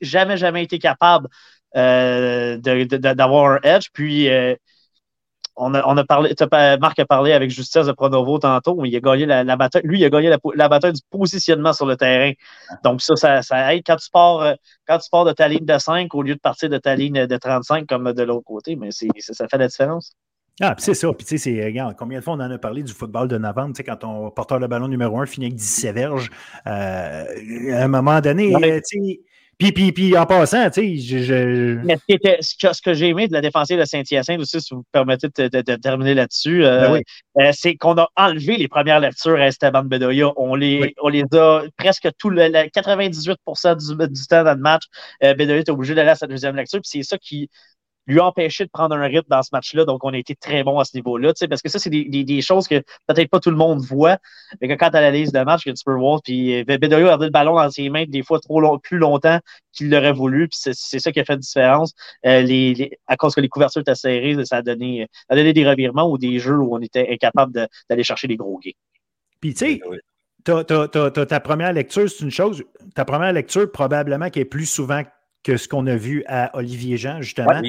jamais, 0.00 0.36
jamais 0.36 0.64
été 0.64 0.78
capable 0.78 1.28
d'avoir 1.74 3.52
un 3.52 3.58
edge. 3.62 3.86
Puis, 3.92 4.28
on 5.58 5.74
a, 5.74 6.04
parlé, 6.04 6.34
Marc 6.80 6.98
a 6.98 7.04
parlé 7.04 7.32
avec 7.32 7.50
Justesse 7.50 7.86
de 7.86 7.92
Pronovo 7.92 8.38
tantôt, 8.38 8.76
mais 8.76 8.88
il 8.88 8.96
a 8.96 9.00
gagné 9.00 9.26
la, 9.26 9.56
bataille. 9.56 9.82
Lui, 9.84 9.98
il 10.00 10.04
a 10.04 10.10
gagné 10.10 10.30
la, 10.54 10.68
bataille 10.68 10.92
du 10.92 11.00
positionnement 11.10 11.72
sur 11.72 11.86
le 11.86 11.96
terrain. 11.96 12.32
Donc, 12.84 13.02
ça, 13.02 13.42
ça, 13.42 13.74
aide 13.74 13.82
quand 13.84 13.96
tu 13.96 14.08
pars, 14.10 14.40
euh, 14.40 14.54
quand 14.86 14.98
tu 14.98 15.10
pars 15.10 15.24
de 15.24 15.32
ta 15.32 15.48
ligne 15.48 15.64
de 15.64 15.78
5 15.78 16.14
au 16.14 16.22
lieu 16.22 16.34
de 16.34 16.40
partir 16.40 16.68
de 16.70 16.78
ta 16.78 16.94
ligne 16.94 17.26
de 17.26 17.36
35 17.36 17.86
comme 17.86 18.12
de 18.12 18.22
l'autre 18.22 18.44
côté, 18.44 18.76
mais 18.76 18.90
ça, 18.92 19.06
ça 19.20 19.48
fait 19.48 19.58
la 19.58 19.68
différence. 19.68 20.12
Ah, 20.60 20.74
c'est 20.78 20.94
ça. 20.94 21.12
Puis, 21.12 21.26
tu 21.26 21.38
sais, 21.38 21.64
regarde, 21.64 21.94
combien 21.96 22.18
de 22.18 22.24
fois 22.24 22.34
on 22.34 22.40
en 22.40 22.50
a 22.50 22.58
parlé 22.58 22.82
du 22.82 22.92
football 22.92 23.28
de 23.28 23.38
novembre, 23.38 23.74
tu 23.74 23.78
sais, 23.78 23.84
quand 23.84 23.96
ton 23.96 24.30
porteur 24.30 24.58
de 24.58 24.66
ballon 24.66 24.88
numéro 24.88 25.20
1 25.20 25.26
finit 25.26 25.46
avec 25.46 25.56
17 25.56 25.94
verges, 25.94 26.30
euh, 26.66 27.24
à 27.74 27.84
un 27.84 27.88
moment 27.88 28.20
donné, 28.20 28.54
euh, 28.54 28.80
tu 28.88 28.98
sais, 29.04 29.20
puis, 29.58 29.72
puis, 29.72 29.90
puis 29.90 30.16
en 30.16 30.24
passant, 30.24 30.70
tu 30.70 31.00
sais, 31.00 31.22
je, 31.24 31.74
Mais 31.84 31.98
ce 32.40 32.80
que, 32.80 32.94
j'ai 32.94 33.08
aimé 33.08 33.26
de 33.26 33.32
la 33.32 33.40
défensive 33.40 33.76
de 33.76 33.84
Saint-Hyacinthe 33.84 34.38
aussi, 34.38 34.60
si 34.60 34.72
vous 34.72 34.80
me 34.80 34.84
permettez 34.92 35.26
de, 35.28 35.76
terminer 35.76 36.14
là-dessus, 36.14 36.64
euh, 36.64 36.90
ben 36.90 37.02
euh, 37.44 37.50
c'est 37.52 37.74
qu'on 37.74 37.98
a 37.98 38.08
enlevé 38.14 38.56
les 38.56 38.68
premières 38.68 39.00
lectures 39.00 39.34
à 39.34 39.48
Esteban 39.48 39.82
Bedoya. 39.82 40.32
On 40.36 40.54
les, 40.54 40.94
on 41.02 41.08
les 41.08 41.24
a 41.32 41.62
presque 41.76 42.08
tout 42.18 42.30
le, 42.30 42.68
98 42.68 43.36
du, 43.78 43.96
du, 44.06 44.26
temps 44.28 44.44
dans 44.44 44.54
le 44.54 44.60
match. 44.60 44.84
Euh, 45.24 45.34
Bedoya 45.34 45.58
est 45.58 45.70
obligé 45.70 45.96
d'aller 45.96 46.10
à 46.10 46.14
sa 46.14 46.28
deuxième 46.28 46.54
lecture. 46.54 46.80
Puis 46.80 46.90
c'est 46.92 47.02
ça 47.02 47.18
qui, 47.18 47.50
lui 48.08 48.20
a 48.20 48.26
empêché 48.26 48.64
de 48.64 48.70
prendre 48.70 48.94
un 48.96 49.02
rythme 49.02 49.28
dans 49.28 49.42
ce 49.42 49.50
match-là. 49.52 49.84
Donc, 49.84 50.02
on 50.04 50.12
a 50.12 50.18
été 50.18 50.34
très 50.34 50.64
bon 50.64 50.78
à 50.78 50.84
ce 50.84 50.96
niveau-là. 50.96 51.32
Parce 51.48 51.62
que 51.62 51.68
ça, 51.68 51.78
c'est 51.78 51.90
des, 51.90 52.40
choses 52.40 52.66
que 52.66 52.82
peut-être 53.06 53.30
pas 53.30 53.40
tout 53.40 53.50
le 53.50 53.56
monde 53.56 53.80
voit. 53.80 54.18
Mais 54.60 54.68
que 54.68 54.74
quand 54.74 54.90
tu 54.90 54.96
as 54.96 55.00
la 55.00 55.10
liste 55.10 55.34
de 55.34 55.40
match, 55.40 55.64
que 55.64 55.70
tu 55.70 55.84
peux 55.84 55.94
voir, 55.94 56.20
puis 56.22 56.60
euh, 56.60 56.64
Bedoyo 56.64 57.06
a 57.06 57.10
gardé 57.10 57.26
le 57.26 57.30
ballon 57.30 57.54
dans 57.56 57.70
ses 57.70 57.90
mains 57.90 58.04
des 58.08 58.22
fois 58.22 58.40
trop 58.40 58.78
plus 58.78 58.98
longtemps 58.98 59.38
qu'il 59.72 59.90
l'aurait 59.90 60.12
voulu. 60.12 60.48
Puis 60.48 60.58
c'est 60.72 60.98
ça 60.98 61.12
qui 61.12 61.20
a 61.20 61.24
fait 61.24 61.34
la 61.34 61.38
différence. 61.38 61.94
Euh, 62.26 62.40
les, 62.42 62.98
à 63.06 63.16
cause 63.16 63.34
que 63.34 63.40
les 63.40 63.48
couvertures 63.48 63.82
étaient 63.82 63.94
serrées, 63.94 64.36
ça 64.44 64.56
a 64.56 64.62
donné, 64.62 65.06
a 65.28 65.36
donné 65.36 65.52
des 65.52 65.68
revirements 65.68 66.10
ou 66.10 66.18
des 66.18 66.38
jeux 66.38 66.58
où 66.58 66.74
on 66.74 66.80
était 66.80 67.08
incapable 67.10 67.68
d'aller 67.88 68.04
chercher 68.04 68.26
des 68.26 68.36
gros 68.36 68.58
gains. 68.58 68.70
Puis, 69.40 69.54
tu 69.54 69.78
sais, 69.78 69.80
ta 70.44 71.40
première 71.40 71.72
lecture, 71.72 72.08
c'est 72.08 72.24
une 72.24 72.30
chose. 72.30 72.64
Ta 72.94 73.04
première 73.04 73.32
lecture, 73.32 73.70
probablement, 73.70 74.30
qui 74.30 74.40
est 74.40 74.44
plus 74.44 74.66
souvent 74.66 75.02
que 75.44 75.56
ce 75.56 75.68
qu'on 75.68 75.86
a 75.86 75.96
vu 75.96 76.24
à 76.26 76.56
Olivier 76.56 76.96
Jean, 76.96 77.22
justement. 77.22 77.60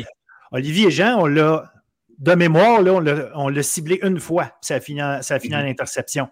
Olivier 0.51 0.89
Jean, 0.91 1.19
on 1.19 1.25
l'a, 1.25 1.71
de 2.19 2.33
mémoire, 2.33 2.81
là, 2.81 3.01
on 3.35 3.49
l'a 3.49 3.63
ciblé 3.63 3.99
une 4.03 4.19
fois, 4.19 4.51
ça 4.61 4.75
a 4.75 4.79
fini 4.79 5.01
en, 5.01 5.21
ça 5.21 5.35
a 5.35 5.39
fini 5.39 5.55
en 5.55 5.61
mhm. 5.61 5.69
interception. 5.69 6.29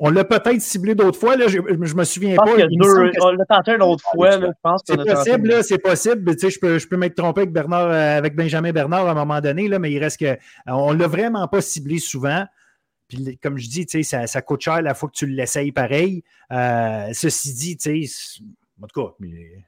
On 0.00 0.10
l'a 0.10 0.24
peut-être 0.24 0.60
ciblé 0.60 0.96
d'autres 0.96 1.18
fois, 1.18 1.36
là, 1.36 1.46
je 1.46 1.58
ne 1.58 1.76
me 1.76 2.04
souviens 2.04 2.34
pas. 2.34 2.44
on 2.46 3.30
l'a 3.30 3.44
tenté 3.44 3.72
une 3.72 3.82
autre 3.82 4.02
fois, 4.12 4.32
je 4.32 4.46
pense. 4.60 4.82
C'est 4.84 4.96
possible, 4.96 5.64
c'est 5.64 5.78
possible. 5.78 6.32
je 6.36 6.58
peux, 6.58 6.78
je 6.78 6.88
peux 6.88 6.96
m'être 6.96 7.14
trompé 7.14 7.42
avec, 7.42 7.52
Bernard, 7.52 7.90
euh, 7.90 8.18
avec 8.18 8.34
Benjamin 8.34 8.72
Bernard 8.72 9.06
à 9.06 9.12
un 9.12 9.14
moment 9.14 9.40
donné, 9.40 9.68
là, 9.68 9.78
mais 9.78 9.92
il 9.92 10.00
reste 10.00 10.18
que. 10.18 10.36
On 10.66 10.92
ne 10.92 10.98
l'a 10.98 11.06
vraiment 11.06 11.46
pas 11.46 11.60
ciblé 11.60 11.98
souvent. 11.98 12.44
Puis, 13.08 13.38
comme 13.40 13.56
je 13.56 13.68
dis, 13.68 13.86
ça, 14.02 14.26
ça 14.26 14.42
coûte 14.42 14.62
cher 14.62 14.82
la 14.82 14.94
fois 14.94 15.08
que 15.08 15.14
tu 15.14 15.26
l'essayes 15.26 15.70
pareil. 15.70 16.24
Euh, 16.50 17.10
ceci 17.12 17.54
dit, 17.54 17.78
en 18.82 18.86
tout 18.88 19.00
cas, 19.00 19.14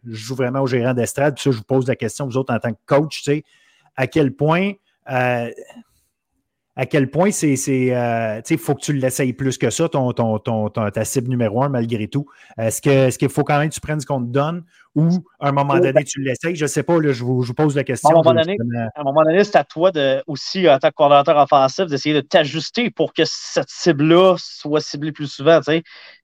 je 0.04 0.16
joue 0.16 0.34
vraiment 0.34 0.62
au 0.62 0.66
gérant 0.66 0.92
d'estrade, 0.92 1.34
puis 1.34 1.44
ça, 1.44 1.50
je 1.52 1.58
vous 1.58 1.64
pose 1.64 1.86
la 1.86 1.94
question, 1.94 2.26
vous 2.26 2.36
autres, 2.36 2.52
en 2.52 2.58
tant 2.58 2.72
que 2.72 2.80
coach, 2.84 3.22
tu 3.22 3.30
sais 3.30 3.44
à 3.96 4.06
quel 4.06 4.34
point. 4.34 4.72
Euh, 5.10 5.50
à 6.78 6.84
quel 6.84 7.10
point 7.10 7.30
c'est. 7.30 7.56
Euh, 7.68 8.40
il 8.48 8.58
faut 8.58 8.74
que 8.74 8.82
tu 8.82 8.92
l'essayes 8.92 9.32
plus 9.32 9.56
que 9.56 9.70
ça, 9.70 9.88
ton, 9.88 10.12
ton, 10.12 10.38
ton, 10.38 10.68
ta 10.68 11.04
cible 11.04 11.28
numéro 11.30 11.62
un, 11.62 11.70
malgré 11.70 12.06
tout. 12.06 12.26
Est-ce 12.58 13.18
qu'il 13.18 13.28
faut 13.30 13.44
quand 13.44 13.58
même 13.58 13.70
que 13.70 13.74
tu 13.74 13.80
prennes 13.80 14.00
ce 14.00 14.06
qu'on 14.06 14.20
te 14.20 14.30
donne 14.30 14.62
ou 14.96 15.10
à 15.38 15.50
un 15.50 15.52
moment 15.52 15.78
donné, 15.78 16.04
tu 16.04 16.22
l'essayes? 16.22 16.56
Je 16.56 16.64
ne 16.64 16.68
sais 16.68 16.82
pas, 16.82 16.96
je, 17.02 17.22
vous, 17.22 17.44
pose 17.54 17.76
la 17.76 17.84
question. 17.84 18.08
À 18.08 18.12
un 18.12 19.04
moment 19.04 19.22
donné, 19.24 19.44
c'est 19.44 19.56
à 19.56 19.62
toi 19.62 19.92
de, 19.92 20.24
aussi, 20.26 20.68
en 20.68 20.78
tant 20.78 20.88
que 20.88 20.94
coordinateur 20.94 21.36
offensif, 21.36 21.84
d'essayer 21.86 22.14
de 22.14 22.22
t'ajuster 22.22 22.90
pour 22.90 23.12
que 23.12 23.22
cette 23.26 23.68
cible-là 23.68 24.36
soit 24.38 24.80
ciblée 24.80 25.12
plus 25.12 25.30
souvent. 25.30 25.60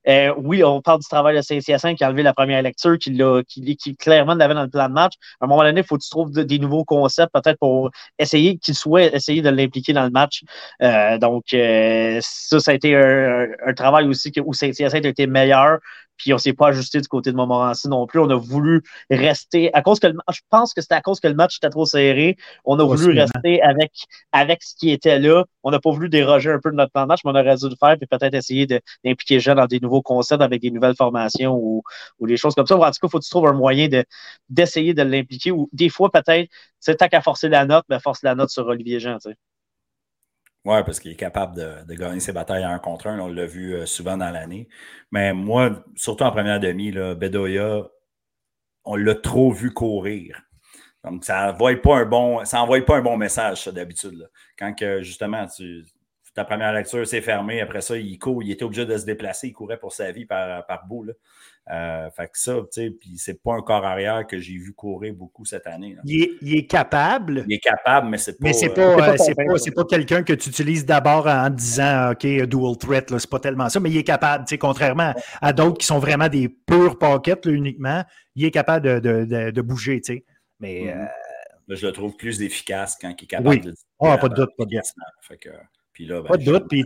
Euh, 0.09 0.35
oui, 0.39 0.65
on 0.65 0.81
parle 0.81 1.01
du 1.01 1.07
travail 1.07 1.37
de 1.37 1.43
CCS5 1.43 1.97
qui 1.97 2.05
a 2.05 2.09
enlevé 2.09 2.23
la 2.23 2.33
première 2.33 2.63
lecture, 2.63 2.97
qui, 2.99 3.15
qui, 3.47 3.77
qui 3.77 3.95
clairement 3.95 4.35
l'avait 4.35 4.55
dans 4.55 4.63
le 4.63 4.71
plan 4.71 4.89
de 4.89 4.95
match. 4.95 5.13
À 5.41 5.45
un 5.45 5.49
moment 5.49 5.63
donné, 5.63 5.83
il 5.83 5.87
faut 5.87 5.99
que 5.99 6.03
tu 6.03 6.11
trouves 6.11 6.33
des 6.33 6.59
nouveaux 6.59 6.85
concepts, 6.85 7.33
peut-être 7.33 7.59
pour 7.59 7.91
essayer 8.19 8.57
qu'il 8.57 8.75
soit 8.75 9.15
essayer 9.15 9.43
de 9.43 9.51
l'impliquer 9.51 9.93
dans 9.93 10.05
le 10.05 10.11
match. 10.11 10.45
Euh, 10.83 11.19
donc, 11.19 11.53
euh, 11.53 12.19
ça, 12.23 12.59
ça 12.59 12.71
a 12.71 12.75
été 12.75 12.97
un, 12.97 13.49
travail 13.77 14.07
aussi 14.09 14.33
où 14.45 14.55
Saint-Hyacinthe 14.55 15.05
a 15.05 15.09
été 15.09 15.27
meilleur 15.27 15.79
puis 16.23 16.33
on 16.33 16.39
s'est 16.39 16.53
pas 16.53 16.69
ajusté 16.69 17.01
du 17.01 17.09
côté 17.09 17.33
de 17.33 17.37
Montmorency 17.37 17.89
non 17.89 18.07
plus. 18.07 18.21
On 18.21 18.31
a 18.31 18.37
voulu 18.37 18.83
rester, 19.11 19.75
à 19.75 19.83
cause 19.83 19.99
que 19.99 20.07
le, 20.07 20.17
je 20.33 20.41
pense 20.51 20.73
que 20.73 20.81
c'était 20.81 20.95
à 20.95 21.01
cause 21.01 21.19
que 21.19 21.27
le 21.27 21.35
match 21.35 21.57
était 21.57 21.69
trop 21.69 21.85
serré, 21.85 22.37
on 22.65 22.79
a 22.79 22.85
voulu 22.85 23.19
rester 23.19 23.61
avec, 23.61 23.91
avec 24.31 24.63
ce 24.63 24.77
qui 24.77 24.91
était 24.91 25.19
là. 25.19 25.45
On 25.65 25.73
n'a 25.73 25.81
pas 25.81 25.91
voulu 25.91 26.09
déroger 26.09 26.53
un 26.53 26.61
peu 26.61 26.71
de 26.71 26.77
notre 26.77 26.93
plan 26.93 27.03
de 27.03 27.09
match, 27.09 27.21
mais 27.25 27.33
on 27.33 27.35
aurait 27.35 27.57
dû 27.57 27.69
le 27.69 27.75
faire, 27.75 27.97
puis 27.99 28.07
peut-être 28.07 28.35
essayer 28.35 28.67
d'impliquer 28.67 29.35
les 29.35 29.41
gens 29.41 29.57
dans 29.57 29.67
des 29.67 29.81
nouveaux 29.81 30.03
concepts 30.03 30.43
avec 30.43 30.63
des 30.63 30.71
nouvelles 30.71 30.95
formations 30.97 31.57
ou, 31.57 31.83
ou 32.21 32.27
des 32.29 32.37
choses 32.37 32.55
comme 32.55 32.69
ça. 32.69 32.77
En 32.77 32.79
tout 32.79 32.85
cas, 32.85 32.91
il 33.03 33.11
faut 33.11 33.19
que 33.19 33.25
tu 33.25 33.31
trouves 33.31 33.49
un 33.49 33.53
moyen 33.53 33.89
d'essayer 34.49 34.95
de, 34.95 35.03
l'impliquer, 35.03 35.51
ou 35.51 35.69
des 35.73 35.89
fois, 35.89 36.11
peut-être, 36.13 36.49
c'est 36.79 36.97
tant 36.97 37.09
qu'à 37.09 37.21
forcer 37.21 37.49
la 37.49 37.65
note, 37.67 37.85
mais 37.89 37.99
force 37.99 38.23
la 38.23 38.37
note 38.37 38.51
sur 38.51 38.65
Olivier 38.67 39.01
Jean, 39.01 39.19
tu 39.19 39.31
sais. 39.31 39.37
Oui, 40.65 40.77
parce 40.85 41.01
qu'il 41.01 41.11
est 41.11 41.17
capable 41.17 41.57
de, 41.57 41.95
gagner 41.95 42.21
ses 42.21 42.33
batailles 42.33 42.63
un 42.63 42.79
contre 42.79 43.09
un. 43.09 43.19
On 43.19 43.29
l'a 43.29 43.47
vu 43.47 43.75
euh, 43.75 43.87
souvent 43.87 44.17
dans 44.17 44.31
l'année. 44.31 44.69
Mais 45.11 45.33
moi, 45.33 45.85
surtout 45.97 46.23
en 46.23 46.31
première 46.31 46.61
demi, 46.61 46.93
là, 46.93 47.15
Bedoya, 47.17 47.89
on 48.85 48.97
l'a 48.97 49.15
trop 49.17 49.51
vu 49.53 49.73
courir. 49.73 50.41
Donc, 51.05 51.25
ça 51.25 51.47
n'envoie 51.47 51.75
pas 51.77 51.97
un 51.99 52.05
bon, 52.05 52.45
ça 52.45 52.65
pas 52.87 52.97
un 52.97 53.03
bon 53.03 53.17
message, 53.17 53.65
ça, 53.65 53.73
d'habitude. 53.73 54.31
Quand 54.57 54.73
que, 54.75 55.03
justement, 55.03 55.47
tu, 55.49 55.85
ta 56.35 56.45
première 56.45 56.73
lecture 56.73 57.07
s'est 57.07 57.21
fermée, 57.21 57.61
après 57.61 57.83
ça, 57.83 57.97
il 57.97 58.19
court, 58.19 58.43
il 58.43 58.51
était 58.51 58.65
obligé 58.65 58.87
de 58.87 58.97
se 58.97 59.05
déplacer, 59.05 59.49
il 59.49 59.53
courait 59.53 59.79
pour 59.79 59.93
sa 59.93 60.11
vie 60.13 60.25
par, 60.25 60.67
par 60.67 60.87
bout. 60.87 61.05
Là. 61.05 61.13
Euh, 61.71 62.11
fait 62.11 62.25
que 62.25 62.39
ça, 62.39 62.55
tu 62.55 62.67
sais, 62.71 62.91
puis 62.91 63.19
c'est 63.19 63.41
pas 63.41 63.55
un 63.55 63.63
corps 63.63 63.85
arrière 63.85 64.27
que 64.27 64.39
j'ai 64.39 64.55
vu 64.55 64.73
courir 64.73 65.15
beaucoup 65.15 65.45
cette 65.45 65.67
année. 65.69 65.97
Il 66.05 66.57
est, 66.57 66.67
capable. 66.67 67.45
Il 67.47 67.55
est 67.55 67.61
capable, 67.61 68.09
mais 68.09 68.19
c'est 68.19 68.33
pas. 68.33 68.39
Mais 68.41 68.53
c'est 68.53 68.71
pas, 68.71 68.95
euh, 68.95 68.97
pas, 68.97 69.73
pas, 69.77 69.85
quelqu'un 69.85 70.25
que 70.25 70.33
tu 70.33 70.49
utilises 70.49 70.85
d'abord 70.85 71.29
en 71.29 71.51
disant 71.51 72.13
OK, 72.13 72.27
dual 72.27 72.77
threat, 72.79 73.17
c'est 73.17 73.31
pas 73.31 73.39
tellement 73.39 73.69
ça, 73.69 73.79
mais 73.79 73.91
il 73.91 73.97
est 73.97 74.05
capable, 74.05 74.45
tu 74.45 74.51
sais, 74.51 74.59
contrairement 74.59 75.15
à 75.41 75.53
d'autres 75.53 75.79
qui 75.79 75.87
sont 75.87 76.01
vraiment 76.01 76.29
des 76.29 76.49
purs 76.49 76.99
pockets 76.99 77.47
uniquement, 77.47 78.03
il 78.35 78.45
est 78.45 78.51
capable 78.51 79.01
de, 79.01 79.51
de, 79.51 79.61
bouger, 79.61 80.01
tu 80.01 80.15
sais. 80.15 80.25
Mais. 80.59 80.87
Mm-hmm. 80.87 81.05
Euh, 81.05 81.07
je 81.69 81.87
le 81.87 81.93
trouve 81.93 82.17
plus 82.17 82.43
efficace 82.43 82.99
quand 83.01 83.15
il 83.17 83.25
est 83.25 83.27
capable 83.29 83.61
de. 83.61 83.75
Ah, 84.01 84.19
pas 84.19 84.29
de 84.29 84.35
doute, 84.35 84.51
pas 84.59 84.65
de 84.65 84.71
doute. 84.71 85.53
Ben, 85.99 86.23
pas 86.23 86.37
de 86.37 86.45
doute. 86.45 86.69
Puis, 86.69 86.85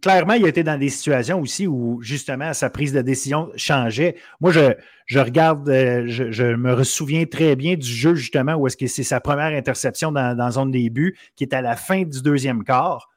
clairement, 0.00 0.32
il 0.34 0.44
a 0.44 0.48
été 0.48 0.62
dans 0.62 0.78
des 0.78 0.88
situations 0.88 1.40
aussi 1.40 1.66
où, 1.66 2.00
justement, 2.00 2.52
sa 2.54 2.70
prise 2.70 2.92
de 2.92 3.02
décision 3.02 3.50
changeait. 3.56 4.16
Moi, 4.40 4.50
je, 4.50 4.72
je 5.06 5.18
regarde, 5.18 5.68
euh, 5.68 6.04
je, 6.06 6.54
me 6.54 6.82
souviens 6.82 7.26
très 7.26 7.54
bien 7.54 7.74
du 7.74 7.88
jeu, 7.88 8.14
justement, 8.14 8.54
où 8.54 8.66
est-ce 8.66 8.76
que 8.76 8.86
c'est 8.86 9.02
sa 9.02 9.20
première 9.20 9.56
interception 9.56 10.10
dans, 10.10 10.36
dans 10.36 10.50
zone 10.52 10.70
début, 10.70 11.18
qui 11.36 11.44
est 11.44 11.54
à 11.54 11.60
la 11.60 11.76
fin 11.76 12.02
du 12.02 12.22
deuxième 12.22 12.64
quart. 12.64 13.10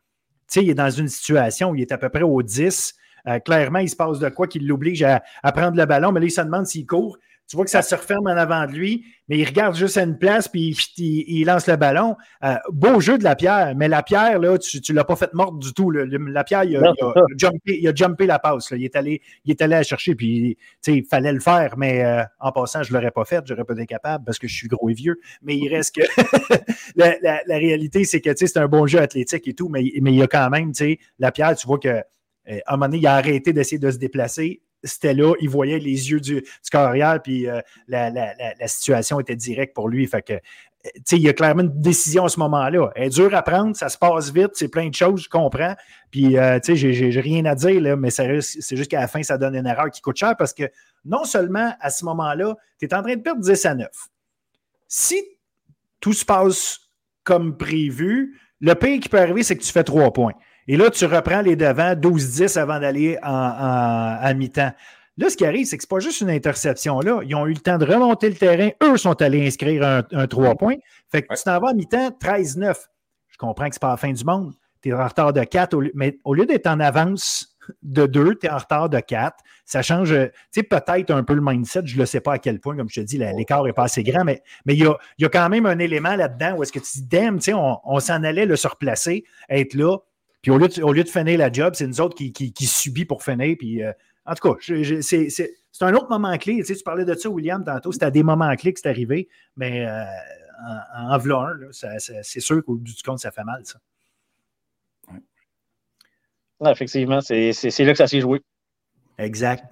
Tu 0.51 0.59
sais, 0.59 0.63
il 0.63 0.69
est 0.69 0.75
dans 0.75 0.89
une 0.89 1.07
situation 1.07 1.69
où 1.69 1.75
il 1.75 1.81
est 1.81 1.91
à 1.91 1.97
peu 1.97 2.09
près 2.09 2.23
au 2.23 2.41
10. 2.41 2.93
Euh, 3.27 3.39
clairement, 3.39 3.79
il 3.79 3.89
se 3.89 3.95
passe 3.95 4.19
de 4.19 4.27
quoi 4.27 4.47
qui 4.47 4.59
l'oblige 4.59 5.03
à, 5.03 5.23
à, 5.41 5.51
prendre 5.53 5.77
le 5.77 5.85
ballon, 5.85 6.11
mais 6.11 6.19
là, 6.19 6.25
il 6.25 6.31
se 6.31 6.41
demande 6.41 6.65
s'il 6.65 6.85
court. 6.85 7.17
Tu 7.53 7.57
vois 7.57 7.65
que 7.65 7.69
ça 7.69 7.83
se 7.83 7.93
referme 7.93 8.25
en 8.25 8.35
avant 8.35 8.65
de 8.65 8.71
lui, 8.71 9.05
mais 9.27 9.37
il 9.37 9.45
regarde 9.45 9.75
juste 9.75 9.95
à 9.97 10.01
une 10.01 10.17
place, 10.17 10.47
puis 10.47 10.75
il, 10.97 11.45
lance 11.45 11.67
le 11.67 11.75
ballon. 11.75 12.15
Euh, 12.43 12.55
beau 12.71 12.99
jeu 12.99 13.19
de 13.19 13.23
la 13.23 13.35
pierre, 13.35 13.75
mais 13.75 13.87
la 13.87 14.01
pierre, 14.01 14.39
là, 14.39 14.57
tu 14.57 14.79
ne 14.89 14.95
l'as 14.95 15.03
pas 15.03 15.15
fait 15.15 15.31
morte 15.35 15.59
du 15.59 15.71
tout. 15.71 15.91
la 15.91 16.43
pierre, 16.43 16.63
il 16.63 16.77
a, 16.77 17.93
jumpé, 17.95 18.25
la 18.25 18.39
passe. 18.39 18.71
Il, 18.71 18.83
est 18.83 18.95
allé, 18.95 19.21
il 19.45 19.51
est 19.51 19.61
allé 19.61 19.75
la 19.75 19.83
chercher, 19.83 20.15
puis 20.15 20.57
il 20.87 21.05
fallait 21.05 21.31
le 21.31 21.41
faire, 21.41 21.77
mais 21.77 22.03
euh, 22.03 22.23
en 22.39 22.51
passant, 22.51 22.81
je 22.81 22.91
ne 22.91 22.97
l'aurais 22.97 23.11
pas 23.11 23.23
fait. 23.23 23.43
Je 23.45 23.53
n'aurais 23.53 23.65
pas 23.65 23.75
été 23.75 23.85
capable 23.85 24.25
parce 24.25 24.39
que 24.39 24.47
je 24.47 24.55
suis 24.55 24.67
gros 24.67 24.89
et 24.89 24.95
vieux. 24.95 25.19
Mais 25.43 25.55
il 25.55 25.69
reste 25.69 25.93
que 25.93 26.01
la, 26.95 27.37
réalité, 27.49 28.03
c'est 28.03 28.19
que 28.19 28.31
c'est 28.35 28.57
un 28.57 28.67
bon 28.67 28.87
jeu 28.87 28.99
athlétique 28.99 29.47
et 29.47 29.53
tout, 29.53 29.69
mais, 29.69 29.83
mais 30.01 30.11
il 30.11 30.17
y 30.17 30.23
a 30.23 30.27
quand 30.27 30.49
même, 30.49 30.71
la 31.19 31.31
pierre, 31.31 31.55
tu 31.55 31.67
vois 31.67 31.77
que. 31.77 32.01
Euh, 32.49 32.59
à 32.65 32.73
un 32.73 32.77
moment 32.77 32.87
donné, 32.87 32.97
il 32.97 33.05
a 33.05 33.13
arrêté 33.13 33.53
d'essayer 33.53 33.77
de 33.77 33.91
se 33.91 33.99
déplacer 33.99 34.63
c'était 34.83 35.13
là, 35.13 35.33
il 35.39 35.49
voyait 35.49 35.79
les 35.79 36.11
yeux 36.11 36.19
du, 36.19 36.41
du 36.41 36.69
carrière, 36.71 37.21
puis 37.21 37.47
euh, 37.47 37.61
la, 37.87 38.67
situation 38.67 39.19
était 39.19 39.35
directe 39.35 39.73
pour 39.73 39.89
lui. 39.89 40.05
Fait 40.07 40.21
que, 40.21 40.33
il 41.11 41.21
y 41.21 41.29
a 41.29 41.33
clairement 41.33 41.63
une 41.63 41.81
décision 41.81 42.25
à 42.25 42.29
ce 42.29 42.39
moment-là. 42.41 42.91
Elle 42.95 43.05
est 43.05 43.09
dure 43.09 43.33
à 43.33 43.41
prendre, 43.41 43.75
ça 43.75 43.87
se 43.87 43.97
passe 43.97 44.31
vite, 44.31 44.51
c'est 44.53 44.67
plein 44.67 44.89
de 44.89 44.93
choses, 44.93 45.23
je 45.23 45.29
comprends. 45.29 45.75
Puis, 46.11 46.37
euh, 46.37 46.59
tu 46.59 46.77
sais, 46.77 46.93
j'ai 46.93 47.21
rien 47.21 47.45
à 47.45 47.55
dire, 47.55 47.79
là, 47.79 47.95
mais 47.95 48.09
c'est 48.09 48.41
juste 48.41 48.91
qu'à 48.91 48.99
la 48.99 49.07
fin, 49.07 49.23
ça 49.23 49.37
donne 49.37 49.55
une 49.55 49.65
erreur 49.65 49.89
qui 49.89 50.01
coûte 50.01 50.17
cher 50.17 50.35
parce 50.37 50.53
que 50.53 50.63
non 51.05 51.23
seulement 51.23 51.73
à 51.79 51.89
ce 51.89 52.03
moment-là, 52.05 52.55
tu 52.79 52.85
es 52.85 52.93
en 52.93 53.01
train 53.01 53.15
de 53.15 53.21
perdre 53.21 53.41
10 53.41 53.65
à 53.65 53.75
9. 53.75 53.87
Si 54.87 55.23
tout 55.99 56.13
se 56.13 56.25
passe 56.25 56.79
comme 57.23 57.57
prévu, 57.57 58.39
le 58.59 58.75
pire 58.75 58.99
qui 58.99 59.07
peut 59.07 59.19
arriver, 59.19 59.43
c'est 59.43 59.57
que 59.57 59.63
tu 59.63 59.71
fais 59.71 59.83
3 59.83 60.11
points. 60.11 60.33
Et 60.67 60.77
là, 60.77 60.89
tu 60.89 61.05
reprends 61.05 61.41
les 61.41 61.55
devants 61.55 61.93
12-10 61.93 62.57
avant 62.57 62.79
d'aller 62.79 63.17
en, 63.21 63.29
à 64.19 64.33
mi-temps. 64.33 64.71
Là, 65.17 65.29
ce 65.29 65.37
qui 65.37 65.45
arrive, 65.45 65.67
c'est 65.67 65.77
que 65.77 65.83
ce 65.83 65.87
n'est 65.87 65.97
pas 65.97 65.99
juste 65.99 66.21
une 66.21 66.29
interception. 66.31 66.99
Là. 66.99 67.21
Ils 67.23 67.35
ont 67.35 67.45
eu 67.45 67.53
le 67.53 67.59
temps 67.59 67.77
de 67.77 67.85
remonter 67.85 68.29
le 68.29 68.35
terrain. 68.35 68.69
Eux 68.81 68.97
sont 68.97 69.21
allés 69.21 69.45
inscrire 69.45 70.03
un, 70.11 70.27
3 70.27 70.55
points. 70.55 70.75
Fait 71.11 71.21
que 71.21 71.35
tu 71.35 71.43
t'en 71.43 71.59
vas 71.59 71.69
à 71.69 71.73
mi-temps 71.73 72.09
13-9. 72.19 72.75
Je 73.29 73.37
comprends 73.37 73.69
que 73.69 73.75
ce 73.75 73.77
n'est 73.77 73.81
pas 73.81 73.91
la 73.91 73.97
fin 73.97 74.11
du 74.11 74.23
monde. 74.23 74.53
Tu 74.81 74.89
es 74.89 74.93
en 74.93 75.07
retard 75.07 75.31
de 75.31 75.43
4, 75.43 75.77
mais 75.93 76.17
au 76.23 76.33
lieu 76.33 76.45
d'être 76.45 76.67
en 76.67 76.79
avance 76.79 77.55
de 77.83 78.05
2, 78.05 78.35
tu 78.35 78.47
es 78.47 78.49
en 78.49 78.57
retard 78.57 78.89
de 78.89 78.99
4. 78.99 79.37
Ça 79.65 79.81
change, 79.81 80.09
tu 80.09 80.31
sais, 80.51 80.63
peut-être 80.63 81.11
un 81.11 81.23
peu 81.23 81.35
le 81.35 81.41
mindset. 81.41 81.83
Je 81.85 81.99
ne 81.99 82.05
sais 82.05 82.19
pas 82.19 82.33
à 82.33 82.39
quel 82.39 82.59
point, 82.59 82.75
comme 82.75 82.89
je 82.89 82.99
te 82.99 83.05
dis, 83.05 83.17
l'écart 83.17 83.63
n'est 83.63 83.71
pas 83.71 83.83
assez 83.83 84.03
grand, 84.03 84.23
mais 84.25 84.41
il 84.67 84.79
y, 84.79 84.85
a, 84.85 84.97
y, 85.19 85.25
a, 85.25 85.29
quand 85.29 85.47
même 85.47 85.65
un 85.65 85.79
élément 85.79 86.15
là-dedans 86.15 86.57
où 86.57 86.63
est-ce 86.63 86.71
que 86.73 86.79
tu 86.79 86.99
dis, 86.99 87.07
damn, 87.07 87.39
on, 87.49 87.77
on 87.85 87.99
s'en 87.99 88.23
allait 88.23 88.45
le 88.45 88.55
surplacer, 88.55 89.23
être 89.47 89.75
là. 89.75 89.97
Puis 90.43 90.51
au 90.51 90.57
lieu 90.57 90.67
de, 90.67 90.83
au 90.83 90.91
lieu 90.91 91.03
de 91.03 91.09
finir 91.09 91.39
la 91.39 91.51
job, 91.51 91.73
c'est 91.73 91.87
nous 91.87 92.01
autres 92.01 92.15
qui, 92.15 92.31
qui, 92.33 92.51
qui 92.53 92.65
subit 92.67 93.05
pour 93.05 93.23
finir. 93.23 93.55
Puis 93.57 93.81
euh, 93.81 93.91
en 94.25 94.35
tout 94.35 94.53
cas, 94.53 94.59
c'est 95.01 95.81
un 95.81 95.93
autre 95.93 96.09
moment 96.09 96.37
clé. 96.37 96.57
Tu, 96.57 96.65
sais, 96.65 96.75
tu 96.75 96.83
parlais 96.83 97.05
de 97.05 97.15
ça, 97.15 97.29
William, 97.29 97.63
tantôt. 97.63 97.93
C'était 97.93 98.05
à 98.05 98.11
des 98.11 98.23
moments 98.23 98.53
clés 98.55 98.73
que 98.73 98.79
c'est 98.79 98.89
arrivé. 98.89 99.29
Mais 99.55 99.87
euh, 99.87 100.03
en, 100.97 101.15
en 101.15 101.31
un, 101.31 101.57
c'est 101.71 102.39
sûr 102.41 102.63
qu'au 102.63 102.75
bout 102.75 102.83
du 102.93 103.01
compte, 103.01 103.19
ça 103.19 103.31
fait 103.31 103.43
mal, 103.43 103.65
ça. 103.65 103.79
effectivement, 106.71 107.21
c'est 107.21 107.51
là 107.79 107.91
que 107.91 107.97
ça 107.97 108.07
s'est 108.07 108.21
joué. 108.21 108.41
Exact. 109.17 109.65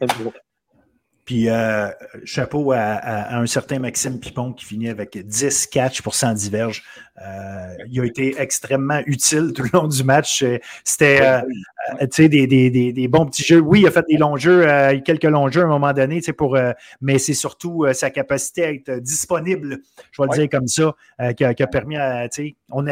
Puis 1.25 1.49
euh, 1.49 1.89
chapeau 2.25 2.71
à, 2.71 3.35
un 3.37 3.45
certain 3.45 3.79
Maxime 3.79 4.19
Pipon 4.19 4.53
qui 4.53 4.65
finit 4.65 4.89
avec 4.89 5.17
10 5.17 5.67
catchs 5.67 6.01
pour 6.01 6.15
100 6.15 6.33
diverges. 6.33 6.83
Euh, 7.21 7.75
il 7.89 8.01
a 8.01 8.05
été 8.05 8.35
extrêmement 8.39 9.01
utile 9.05 9.53
tout 9.53 9.63
le 9.63 9.69
long 9.73 9.87
du 9.87 10.03
match. 10.03 10.43
C'était 10.83 11.21
euh, 11.21 12.07
des, 12.17 12.47
des, 12.47 12.91
des, 12.91 13.07
bons 13.07 13.27
petits 13.27 13.43
jeux. 13.43 13.59
Oui, 13.59 13.81
il 13.81 13.87
a 13.87 13.91
fait 13.91 14.05
des 14.09 14.17
longs 14.17 14.37
jeux, 14.37 14.65
quelques 15.05 15.25
longs 15.25 15.49
jeux 15.49 15.61
à 15.61 15.65
un 15.65 15.67
moment 15.67 15.93
donné, 15.93 16.21
pour, 16.35 16.57
mais 17.01 17.19
c'est 17.19 17.33
surtout 17.33 17.85
sa 17.93 18.09
capacité 18.09 18.63
à 18.63 18.71
être 18.71 18.99
disponible, 18.99 19.79
je 20.11 20.21
vais 20.21 20.27
le 20.27 20.35
dire 20.35 20.49
comme 20.49 20.67
ça, 20.67 20.95
qui 21.35 21.43
a, 21.43 21.67
permis 21.67 21.97
à. 21.97 22.27
On, 22.71 22.85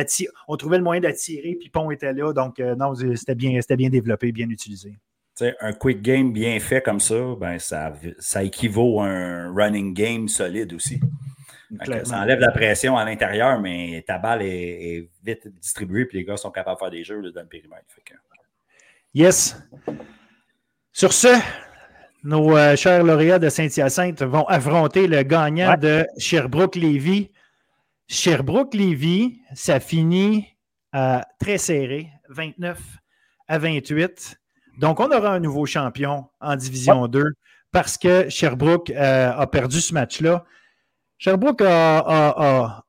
on 0.47 0.57
trouvait 0.57 0.77
le 0.77 0.83
moyen 0.83 1.01
d'attirer, 1.01 1.55
Pipon 1.55 1.89
était 1.89 2.13
là. 2.13 2.33
Donc, 2.33 2.59
non, 2.59 2.93
c'était 3.15 3.35
bien, 3.35 3.59
bien 3.77 3.89
développé, 3.89 4.31
bien 4.31 4.49
utilisé 4.49 4.99
un 5.41 5.73
quick 5.73 6.01
game 6.01 6.31
bien 6.31 6.59
fait 6.59 6.81
comme 6.81 6.99
ça, 6.99 7.35
ben, 7.39 7.59
ça, 7.59 7.93
ça 8.19 8.43
équivaut 8.43 9.01
à 9.01 9.07
un 9.07 9.53
running 9.53 9.93
game 9.93 10.27
solide 10.27 10.73
aussi. 10.73 10.99
Ça 12.03 12.21
enlève 12.21 12.39
la 12.39 12.51
pression 12.51 12.97
à 12.97 13.05
l'intérieur, 13.05 13.59
mais 13.59 14.03
ta 14.07 14.17
balle 14.17 14.41
est, 14.41 15.07
vite 15.23 15.47
distribuée 15.59 16.07
et 16.11 16.17
les 16.17 16.23
gars 16.23 16.37
sont 16.37 16.49
capables 16.49 16.77
de 16.77 16.79
faire 16.79 16.91
des 16.91 17.03
jeux 17.03 17.31
dans 17.31 17.41
le 17.41 17.47
périmètre. 17.47 17.85
Yes. 19.13 19.61
Sur 20.91 21.13
ce, 21.13 21.39
nos 22.23 22.57
euh, 22.57 22.75
chers 22.75 23.03
lauréats 23.03 23.39
de 23.39 23.49
Saint-Hyacinthe 23.49 24.23
vont 24.23 24.45
affronter 24.45 25.07
le 25.07 25.21
gagnant 25.23 25.77
de 25.77 26.05
Sherbrooke-Lévis. 26.17 27.31
Sherbrooke-Lévis, 28.07 29.39
ça 29.53 29.79
finit 29.79 30.47
euh, 30.95 31.19
très 31.39 31.59
serré, 31.59 32.09
29 32.29 32.79
à 33.47 33.59
28. 33.59 34.38
Donc, 34.79 35.01
on 35.01 35.11
aura 35.11 35.33
un 35.33 35.41
nouveau 35.41 35.65
champion 35.65 36.29
en 36.39 36.55
Division 36.55 37.07
2 37.09 37.33
parce 37.71 37.97
que 37.97 38.29
Sherbrooke 38.29 38.89
euh, 38.91 39.31
a 39.31 39.45
perdu 39.45 39.81
ce 39.81 39.93
match-là. 39.93 40.45
Sherbrooke 41.17 41.61
a, 41.65 42.85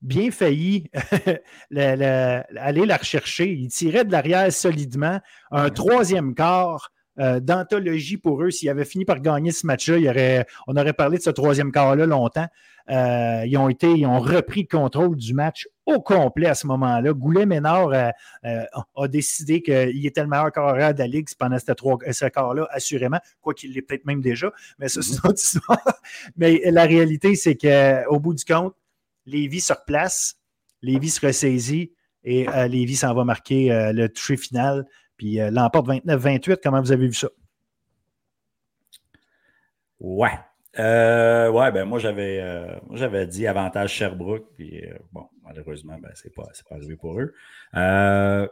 bien 0.00 0.30
failli 0.30 0.90
aller 1.76 2.86
la 2.86 2.96
rechercher. 2.96 3.52
Il 3.52 3.68
tirait 3.68 4.06
de 4.06 4.12
l'arrière 4.12 4.50
solidement. 4.50 5.20
Un 5.50 5.68
troisième 5.68 6.34
quart 6.34 6.90
euh, 7.18 7.40
d'anthologie 7.40 8.16
pour 8.16 8.42
eux. 8.42 8.50
S'ils 8.50 8.68
avaient 8.68 8.84
fini 8.84 9.04
par 9.04 9.20
gagner 9.20 9.52
ce 9.52 9.66
match-là, 9.66 10.44
on 10.66 10.76
aurait 10.76 10.92
parlé 10.92 11.18
de 11.18 11.22
ce 11.22 11.30
troisième 11.30 11.72
quart-là 11.72 12.06
longtemps. 12.06 12.48
Euh, 12.90 13.44
ils, 13.46 13.56
ont 13.58 13.68
été, 13.68 13.90
ils 13.92 14.06
repris 14.06 14.66
le 14.70 14.78
contrôle 14.78 15.16
du 15.16 15.34
match 15.34 15.68
au 15.84 16.00
complet 16.00 16.46
à 16.46 16.54
ce 16.54 16.66
moment-là. 16.68 17.12
Goulet-Ménard 17.12 17.88
euh, 17.88 18.10
euh, 18.44 18.64
a 18.96 19.08
décidé 19.08 19.62
qu'il 19.62 20.06
était 20.06 20.22
le 20.22 20.28
meilleur 20.28 20.50
carrière 20.52 20.94
de 20.94 20.98
la 21.00 21.06
Ligue 21.06 21.28
pendant 21.38 21.58
ce 21.58 22.28
quart-là, 22.28 22.66
assurément, 22.70 23.18
quoi 23.42 23.52
qu'il 23.52 23.74
l'ait 23.74 23.82
peut-être 23.82 24.06
même 24.06 24.20
déjà, 24.20 24.50
mais 24.78 24.88
ça, 24.88 25.02
c'est 25.02 25.18
autre 25.26 25.38
histoire. 25.42 26.00
Mais 26.36 26.62
la 26.70 26.84
réalité, 26.84 27.34
c'est 27.34 27.56
qu'au 27.56 28.20
bout 28.20 28.34
du 28.34 28.44
compte, 28.44 28.74
Lévis 29.26 29.60
se 29.60 29.74
replace, 29.74 30.36
Lévis 30.80 31.10
se 31.10 31.26
ressaisit 31.26 31.92
et 32.24 32.46
Lévis 32.68 32.96
s'en 32.96 33.14
va 33.14 33.24
marquer 33.24 33.68
le 33.92 34.08
toucher 34.08 34.36
final, 34.36 34.86
puis 35.18 35.38
l'emporte 35.50 35.88
29-28. 35.88 36.60
Comment 36.62 36.80
vous 36.80 36.92
avez 36.92 37.06
vu 37.06 37.14
ça? 37.14 37.28
Ouais, 40.00 40.38
euh, 40.78 41.50
ouais, 41.50 41.72
ben 41.72 41.84
moi 41.84 41.98
j'avais 41.98 42.40
euh, 42.40 43.26
dit 43.26 43.46
avantage 43.46 43.94
Sherbrooke, 43.94 44.46
puis 44.54 44.84
euh, 44.84 44.96
bon, 45.12 45.26
malheureusement, 45.42 45.98
ben, 45.98 46.10
c'est 46.14 46.32
pas, 46.32 46.46
pas 46.68 46.76
arrivé 46.76 46.96
pour 46.96 47.18
eux. 47.20 47.34
Euh, 47.74 48.46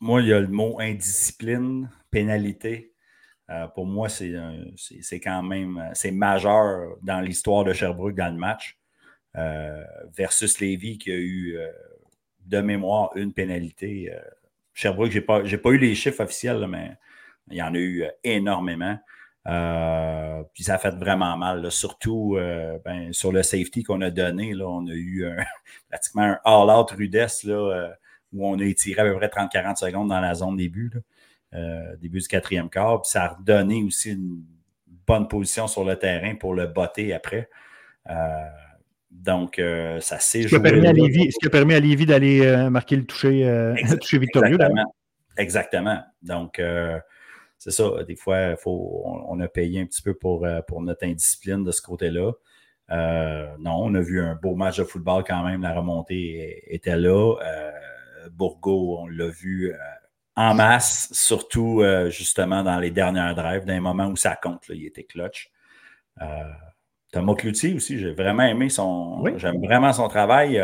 moi, 0.00 0.22
il 0.22 0.28
y 0.28 0.32
a 0.32 0.40
le 0.40 0.48
mot 0.48 0.78
indiscipline, 0.80 1.88
pénalité. 2.10 2.92
pour 3.74 3.86
moi, 3.86 4.08
c'est 4.08 4.34
quand 5.22 5.42
même 5.42 5.90
c'est 5.94 6.10
majeur 6.10 6.96
dans 7.02 7.20
l'histoire 7.20 7.64
de 7.64 7.72
Sherbrooke 7.72 8.16
dans 8.16 8.28
le 8.32 8.38
match. 8.38 8.78
versus 10.16 10.60
Lévis 10.60 10.98
qui 10.98 11.12
a 11.12 11.16
eu 11.16 11.58
de 12.44 12.60
mémoire 12.60 13.12
une 13.16 13.32
pénalité. 13.32 14.12
Sherbrooke, 14.76 15.10
je 15.10 15.18
n'ai 15.18 15.24
pas, 15.24 15.40
pas 15.40 15.70
eu 15.70 15.78
les 15.78 15.94
chiffres 15.94 16.22
officiels, 16.22 16.66
mais 16.68 16.92
il 17.50 17.56
y 17.56 17.62
en 17.62 17.74
a 17.74 17.78
eu 17.78 18.04
énormément. 18.22 18.98
Euh, 19.46 20.42
puis 20.52 20.64
ça 20.64 20.74
a 20.74 20.78
fait 20.78 20.94
vraiment 20.94 21.34
mal, 21.38 21.70
surtout 21.72 22.36
euh, 22.36 22.78
ben, 22.84 23.10
sur 23.12 23.32
le 23.32 23.42
safety 23.42 23.84
qu'on 23.84 24.02
a 24.02 24.10
donné. 24.10 24.52
Là, 24.52 24.68
on 24.68 24.86
a 24.86 24.92
eu 24.92 25.24
pratiquement 25.88 26.22
un 26.22 26.38
all-out 26.44 26.90
rudesse 26.90 27.44
là, 27.44 27.54
euh, 27.54 27.90
où 28.34 28.46
on 28.46 28.58
a 28.58 28.64
étiré 28.64 29.00
à 29.00 29.04
peu 29.04 29.16
près 29.16 29.28
30-40 29.28 29.76
secondes 29.76 30.08
dans 30.08 30.20
la 30.20 30.34
zone 30.34 30.56
début, 30.56 30.92
début 31.98 32.20
du 32.20 32.28
quatrième 32.28 32.68
quart. 32.68 33.00
Puis 33.00 33.12
ça 33.12 33.24
a 33.24 33.28
redonné 33.28 33.82
aussi 33.82 34.12
une 34.12 34.44
bonne 35.06 35.26
position 35.26 35.68
sur 35.68 35.84
le 35.84 35.96
terrain 35.98 36.34
pour 36.34 36.52
le 36.54 36.66
botter 36.66 37.14
après. 37.14 37.48
Donc, 39.10 39.60
ça 40.00 40.18
s'est 40.18 40.42
joué. 40.42 40.48
ce 40.50 41.38
qui 41.38 41.46
a 41.46 41.50
permis 41.50 41.74
à 41.74 41.80
Lévis 41.80 42.06
d'aller 42.06 42.68
marquer 42.70 42.96
le 42.96 43.04
toucher, 43.04 43.74
toucher 44.00 44.18
victorieux. 44.18 44.54
Exactement. 44.54 44.94
Exactement. 45.36 46.02
Donc, 46.22 46.60
c'est 47.58 47.70
ça, 47.70 48.04
des 48.06 48.16
fois, 48.16 48.56
faut, 48.56 49.02
on, 49.04 49.40
a 49.40 49.48
payé 49.48 49.80
un 49.80 49.86
petit 49.86 50.02
peu 50.02 50.14
pour, 50.14 50.44
euh, 50.44 50.60
pour 50.62 50.82
notre 50.82 51.04
indiscipline 51.06 51.64
de 51.64 51.72
ce 51.72 51.80
côté-là. 51.80 52.32
Euh, 52.90 53.56
non, 53.58 53.78
on 53.82 53.94
a 53.94 54.00
vu 54.00 54.20
un 54.20 54.34
beau 54.34 54.54
match 54.54 54.78
de 54.78 54.84
football 54.84 55.24
quand 55.26 55.42
même. 55.42 55.62
La 55.62 55.72
remontée 55.72 56.62
était 56.72 56.96
là. 56.96 57.36
Euh, 57.42 57.72
Bourgo, 58.30 58.98
on 59.00 59.06
l'a 59.06 59.28
vu 59.28 59.72
en 60.34 60.54
masse, 60.54 61.08
surtout 61.12 61.82
justement 62.08 62.62
dans 62.62 62.78
les 62.78 62.90
dernières 62.90 63.34
drives, 63.34 63.64
dans 63.64 63.72
les 63.72 63.80
moments 63.80 64.08
où 64.08 64.16
ça 64.16 64.36
compte. 64.36 64.64
il 64.68 64.84
était 64.84 65.04
clutch. 65.04 65.50
Thomas 67.12 67.34
Cloutier 67.34 67.74
aussi, 67.74 67.98
j'ai 67.98 68.12
vraiment 68.12 68.42
aimé 68.42 68.68
son. 68.68 69.24
J'aime 69.36 69.60
vraiment 69.62 69.92
son 69.92 70.08
travail. 70.08 70.62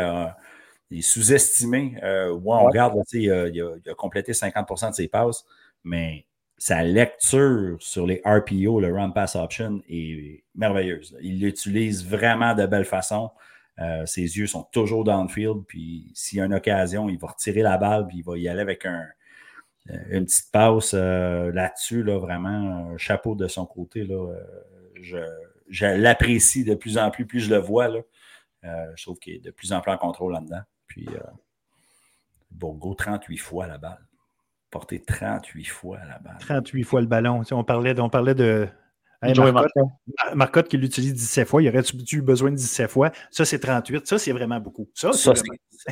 il 0.91 0.99
est 0.99 1.01
sous-estimé. 1.01 1.95
on 2.03 2.65
regarde, 2.65 2.95
il, 3.13 3.31
a, 3.31 3.47
il, 3.47 3.61
a, 3.61 3.93
complété 3.95 4.33
50% 4.33 4.89
de 4.89 4.95
ses 4.95 5.07
passes, 5.07 5.45
mais 5.83 6.25
sa 6.57 6.81
lecture 6.81 7.75
sur 7.81 8.07
les 8.07 8.21
RPO, 8.23 8.79
le 8.79 8.93
Run 8.93 9.09
Pass 9.09 9.35
Option, 9.35 9.81
est 9.89 10.43
merveilleuse. 10.55 11.17
Il 11.21 11.41
l'utilise 11.41 12.07
vraiment 12.07 12.55
de 12.55 12.65
belle 12.65 12.85
façon. 12.85 13.31
Euh, 13.79 14.05
ses 14.05 14.21
yeux 14.21 14.47
sont 14.47 14.63
toujours 14.71 15.03
downfield, 15.03 15.65
puis 15.67 16.11
s'il 16.13 16.37
y 16.37 16.41
a 16.41 16.45
une 16.45 16.53
occasion, 16.53 17.09
il 17.09 17.17
va 17.17 17.29
retirer 17.29 17.63
la 17.63 17.77
balle, 17.77 18.07
puis 18.07 18.19
il 18.19 18.23
va 18.23 18.37
y 18.37 18.47
aller 18.47 18.61
avec 18.61 18.85
un, 18.85 19.05
euh, 19.89 19.97
une 20.11 20.25
petite 20.25 20.51
passe 20.51 20.93
euh, 20.93 21.51
là-dessus, 21.51 22.01
là, 22.01 22.17
vraiment, 22.19 22.91
un 22.93 22.97
chapeau 22.97 23.35
de 23.35 23.49
son 23.49 23.65
côté. 23.65 24.05
Là, 24.05 24.33
je, 25.01 25.17
je 25.73 25.85
l'apprécie 25.85 26.63
de 26.63 26.75
plus 26.75 26.97
en 26.97 27.11
plus, 27.11 27.25
plus 27.25 27.41
je 27.41 27.49
le 27.49 27.57
vois. 27.57 27.87
Là, 27.87 28.01
je 28.95 29.03
trouve 29.03 29.19
qu'il 29.19 29.33
est 29.33 29.39
de 29.39 29.51
plus 29.51 29.73
en 29.73 29.81
plus 29.81 29.91
en 29.91 29.97
contrôle 29.97 30.33
là-dedans. 30.33 30.61
Puis, 30.87 31.07
Bourgo, 32.51 32.93
38 32.93 33.37
fois 33.37 33.67
la 33.67 33.77
balle 33.77 34.05
porté 34.73 34.99
38 34.99 35.65
fois 35.65 35.99
la 36.09 36.17
balle. 36.17 36.37
38 36.39 36.83
fois 36.83 37.01
le 37.01 37.07
ballon. 37.07 37.43
on 37.51 37.63
parlait, 37.63 37.97
on 37.99 38.09
parlait 38.09 38.33
de. 38.33 38.67
Marcotte, 40.33 40.67
qui 40.67 40.77
l'utilise 40.77 41.13
17 41.13 41.47
fois, 41.47 41.61
il 41.61 41.69
aurait-tu 41.69 41.95
eu 42.17 42.21
besoin 42.21 42.51
de 42.51 42.57
17 42.57 42.89
fois? 42.89 43.11
Ça, 43.31 43.45
c'est 43.45 43.59
38. 43.59 44.05
Ça, 44.05 44.17
c'est 44.17 44.33
vraiment 44.33 44.59
beaucoup. 44.59 44.89
Ça, 44.93 45.13
c'est 45.13 45.31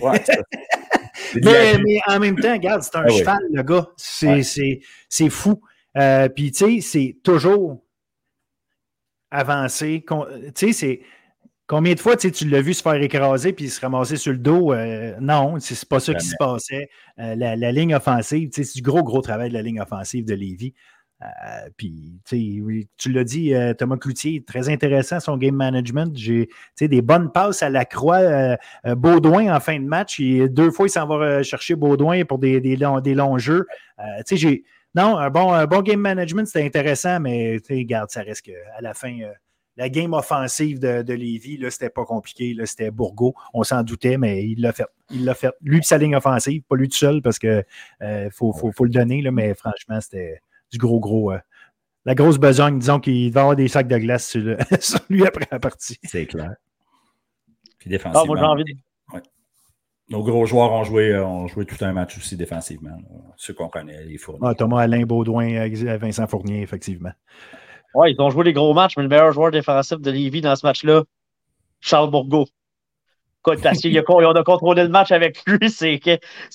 mais, 1.43 1.99
en 2.07 2.19
même 2.19 2.37
temps, 2.37 2.51
regarde, 2.51 2.81
c'est 2.81 2.95
un 2.97 3.05
ah 3.05 3.09
cheval, 3.09 3.39
le 3.53 3.63
gars. 3.63 3.87
C'est 3.95 5.29
fou. 5.29 5.61
Euh, 5.97 6.27
puis, 6.27 6.51
tu 6.51 6.57
sais, 6.65 6.81
c'est 6.81 7.17
toujours 7.23 7.83
avancé. 9.31 10.05
Tu 10.07 10.51
sais, 10.55 10.73
c'est. 10.73 11.01
Combien 11.67 11.93
de 11.93 12.01
fois 12.01 12.17
tu 12.17 12.49
l'as 12.49 12.61
vu 12.61 12.73
se 12.73 12.81
faire 12.81 13.01
écraser 13.01 13.53
puis 13.53 13.69
se 13.69 13.79
ramasser 13.79 14.17
sur 14.17 14.33
le 14.33 14.39
dos? 14.39 14.73
Euh, 14.73 15.15
non, 15.21 15.57
c'est 15.61 15.87
pas 15.87 16.01
ça 16.01 16.13
qui 16.13 16.25
se 16.25 16.35
passait. 16.37 16.89
Euh, 17.17 17.33
la, 17.35 17.55
la, 17.55 17.71
ligne 17.71 17.95
offensive, 17.95 18.49
c'est 18.51 18.75
du 18.75 18.81
gros, 18.81 19.03
gros 19.03 19.21
travail 19.21 19.47
de 19.47 19.53
la 19.53 19.61
ligne 19.61 19.79
offensive 19.79 20.25
de 20.25 20.33
Lévis. 20.33 20.73
Euh, 21.21 21.69
puis, 21.77 22.19
tu 22.25 23.11
l'as 23.13 23.23
dit, 23.23 23.53
euh, 23.53 23.73
Thomas 23.73 23.95
Cloutier, 23.95 24.43
très 24.43 24.67
intéressant 24.67 25.21
son 25.21 25.37
game 25.37 25.55
management. 25.55 26.11
J'ai 26.17 26.49
des 26.81 27.01
bonnes 27.01 27.31
passes 27.31 27.63
à 27.63 27.69
la 27.69 27.85
croix. 27.85 28.57
Baudouin 28.83 29.55
en 29.55 29.61
fin 29.61 29.79
de 29.79 29.85
match, 29.85 30.19
deux 30.19 30.71
fois, 30.71 30.87
il 30.87 30.89
s'en 30.89 31.07
va 31.07 31.41
chercher 31.41 31.75
Baudouin 31.75 32.25
pour 32.25 32.39
des, 32.39 32.59
des, 32.59 32.75
longs, 32.75 32.99
des 32.99 33.13
longs 33.13 33.37
jeux. 33.37 33.65
j'ai 34.29 34.65
non, 34.95 35.17
un 35.17 35.29
bon, 35.29 35.65
bon 35.65 35.81
game 35.81 35.99
management, 35.99 36.45
c'était 36.45 36.65
intéressant, 36.65 37.19
mais 37.19 37.59
regarde, 37.69 38.09
ça 38.09 38.21
reste 38.21 38.41
qu'à 38.41 38.81
la 38.81 38.93
fin, 38.93 39.17
la 39.77 39.89
game 39.89 40.13
offensive 40.13 40.79
de, 40.79 41.01
de 41.01 41.13
Lévis, 41.13 41.59
c'était 41.69 41.89
pas 41.89 42.03
compliqué. 42.03 42.55
C'était 42.65 42.91
Bourgo. 42.91 43.33
On 43.53 43.63
s'en 43.63 43.83
doutait, 43.83 44.17
mais 44.17 44.45
il 44.45 44.61
l'a 44.61 44.73
fait. 44.73 44.85
Il 45.09 45.23
l'a 45.23 45.33
fait. 45.33 45.51
Lui 45.61 45.79
et 45.79 45.81
sa 45.81 45.97
ligne 45.97 46.15
offensive, 46.15 46.61
pas 46.63 46.75
lui 46.75 46.89
tout 46.89 46.97
seul, 46.97 47.21
parce 47.21 47.39
qu'il 47.39 47.65
faut, 48.31 48.51
faut, 48.51 48.71
faut, 48.71 48.83
le 48.83 48.91
donner, 48.91 49.21
là, 49.21 49.31
mais 49.31 49.53
franchement, 49.53 49.99
c'était 50.01 50.41
du 50.71 50.77
gros, 50.77 50.99
gros. 50.99 51.31
Euh, 51.31 51.39
la 52.05 52.15
grosse 52.15 52.39
besogne, 52.39 52.79
disons 52.79 52.99
qu'il 52.99 53.31
va 53.31 53.41
avoir 53.41 53.55
des 53.55 53.67
sacs 53.67 53.87
de 53.87 53.97
glace 53.97 54.27
sur, 54.79 54.99
lui 55.09 55.25
après 55.25 55.47
la 55.51 55.59
partie. 55.59 55.99
C'est 56.03 56.25
clair. 56.25 56.55
Puis 57.77 57.89
défensivement. 57.89 58.35
Ah, 58.37 58.49
envie 58.49 58.63
Nos 60.09 60.23
gros 60.23 60.45
joueurs 60.45 60.71
ont 60.71 60.83
joué, 60.83 61.11
euh, 61.11 61.25
ont 61.25 61.47
joué 61.47 61.65
tout 61.65 61.77
un 61.81 61.93
match 61.93 62.17
aussi 62.17 62.35
défensivement. 62.35 62.97
Ceux 63.37 63.53
qu'on 63.53 63.69
connaît, 63.69 64.03
les 64.03 64.17
Fourniers. 64.17 64.45
Ah, 64.45 64.55
Thomas 64.55 64.81
Alain 64.81 65.03
Baudouin, 65.03 65.67
Vincent 65.97 66.27
Fournier, 66.27 66.61
effectivement. 66.61 67.11
Oui, 67.93 68.13
ils 68.13 68.21
ont 68.21 68.29
joué 68.29 68.45
les 68.45 68.53
gros 68.53 68.73
matchs, 68.73 68.97
mais 68.97 69.03
le 69.03 69.09
meilleur 69.09 69.31
joueur 69.31 69.51
défensif 69.51 69.99
de 69.99 70.11
Lévis 70.11 70.41
dans 70.41 70.55
ce 70.55 70.65
match-là, 70.65 71.03
Charles 71.79 72.09
Bourgault 72.09 72.47
parce 73.43 73.81
qu'on 73.81 74.35
a 74.35 74.43
contrôlé 74.43 74.83
le 74.83 74.89
match 74.89 75.11
avec 75.11 75.41
lui, 75.47 75.69
c'est 75.69 75.99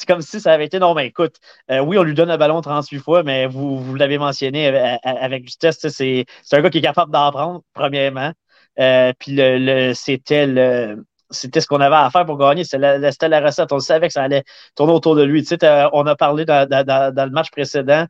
comme 0.06 0.22
si 0.22 0.40
ça 0.40 0.52
avait 0.52 0.66
été 0.66 0.78
non, 0.78 0.94
mais 0.94 1.06
écoute, 1.06 1.36
euh, 1.70 1.80
oui, 1.80 1.98
on 1.98 2.02
lui 2.02 2.14
donne 2.14 2.30
un 2.30 2.38
ballon 2.38 2.60
38 2.60 2.98
fois, 3.00 3.22
mais 3.22 3.46
vous, 3.46 3.78
vous 3.78 3.94
l'avez 3.94 4.18
mentionné 4.18 4.68
avec, 5.02 5.44
justesse, 5.44 5.86
c'est 5.88 6.26
un 6.52 6.60
gars 6.60 6.70
qui 6.70 6.78
est 6.78 6.82
capable 6.82 7.12
d'en 7.12 7.30
prendre, 7.32 7.62
premièrement. 7.72 8.32
Euh, 8.78 9.12
puis 9.18 9.32
le, 9.34 9.94
c'était 9.94 10.46
le 10.46 11.04
c'était 11.30 11.60
ce 11.60 11.66
qu'on 11.66 11.80
avait 11.80 11.96
à 11.96 12.10
faire 12.10 12.26
pour 12.26 12.38
gagner. 12.38 12.64
C'était 12.64 13.28
la, 13.28 13.40
recette. 13.40 13.72
On 13.72 13.78
savait 13.78 14.08
que 14.08 14.12
ça 14.12 14.22
allait 14.22 14.44
tourner 14.74 14.92
autour 14.92 15.16
de 15.16 15.22
lui. 15.22 15.42
Tu 15.42 15.56
sais, 15.60 15.86
on 15.92 16.06
a 16.06 16.16
parlé 16.16 16.44
dans, 16.44 16.68
le 16.68 17.30
match 17.30 17.50
précédent 17.50 18.06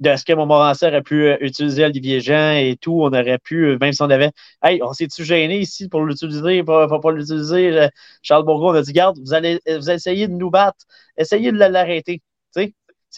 de 0.00 0.16
ce 0.16 0.24
que 0.24 0.32
Montmorency 0.32 0.86
aurait 0.86 1.02
pu 1.02 1.26
euh, 1.26 1.36
utiliser 1.40 1.84
Olivier 1.84 2.20
Jean 2.20 2.52
et 2.52 2.76
tout. 2.80 3.02
On 3.02 3.08
aurait 3.08 3.38
pu, 3.38 3.64
euh, 3.66 3.78
même 3.80 3.92
si 3.92 4.02
on 4.02 4.10
avait. 4.10 4.30
Hey, 4.62 4.82
on 4.82 4.92
s'est-tu 4.92 5.24
gêné 5.24 5.60
ici 5.60 5.88
pour 5.88 6.02
l'utiliser, 6.04 6.62
pour, 6.64 6.86
pour 6.88 7.00
pas 7.00 7.12
l'utiliser? 7.12 7.78
Euh, 7.78 7.88
Charles 8.22 8.44
Bourgault, 8.44 8.70
on 8.70 8.74
a 8.74 8.82
dit, 8.82 8.92
garde, 8.92 9.18
vous 9.18 9.34
allez, 9.34 9.60
vous 9.66 9.88
allez 9.88 9.96
essayer 9.96 10.28
de 10.28 10.32
nous 10.32 10.50
battre, 10.50 10.84
essayez 11.16 11.52
de 11.52 11.58
l'arrêter. 11.58 12.22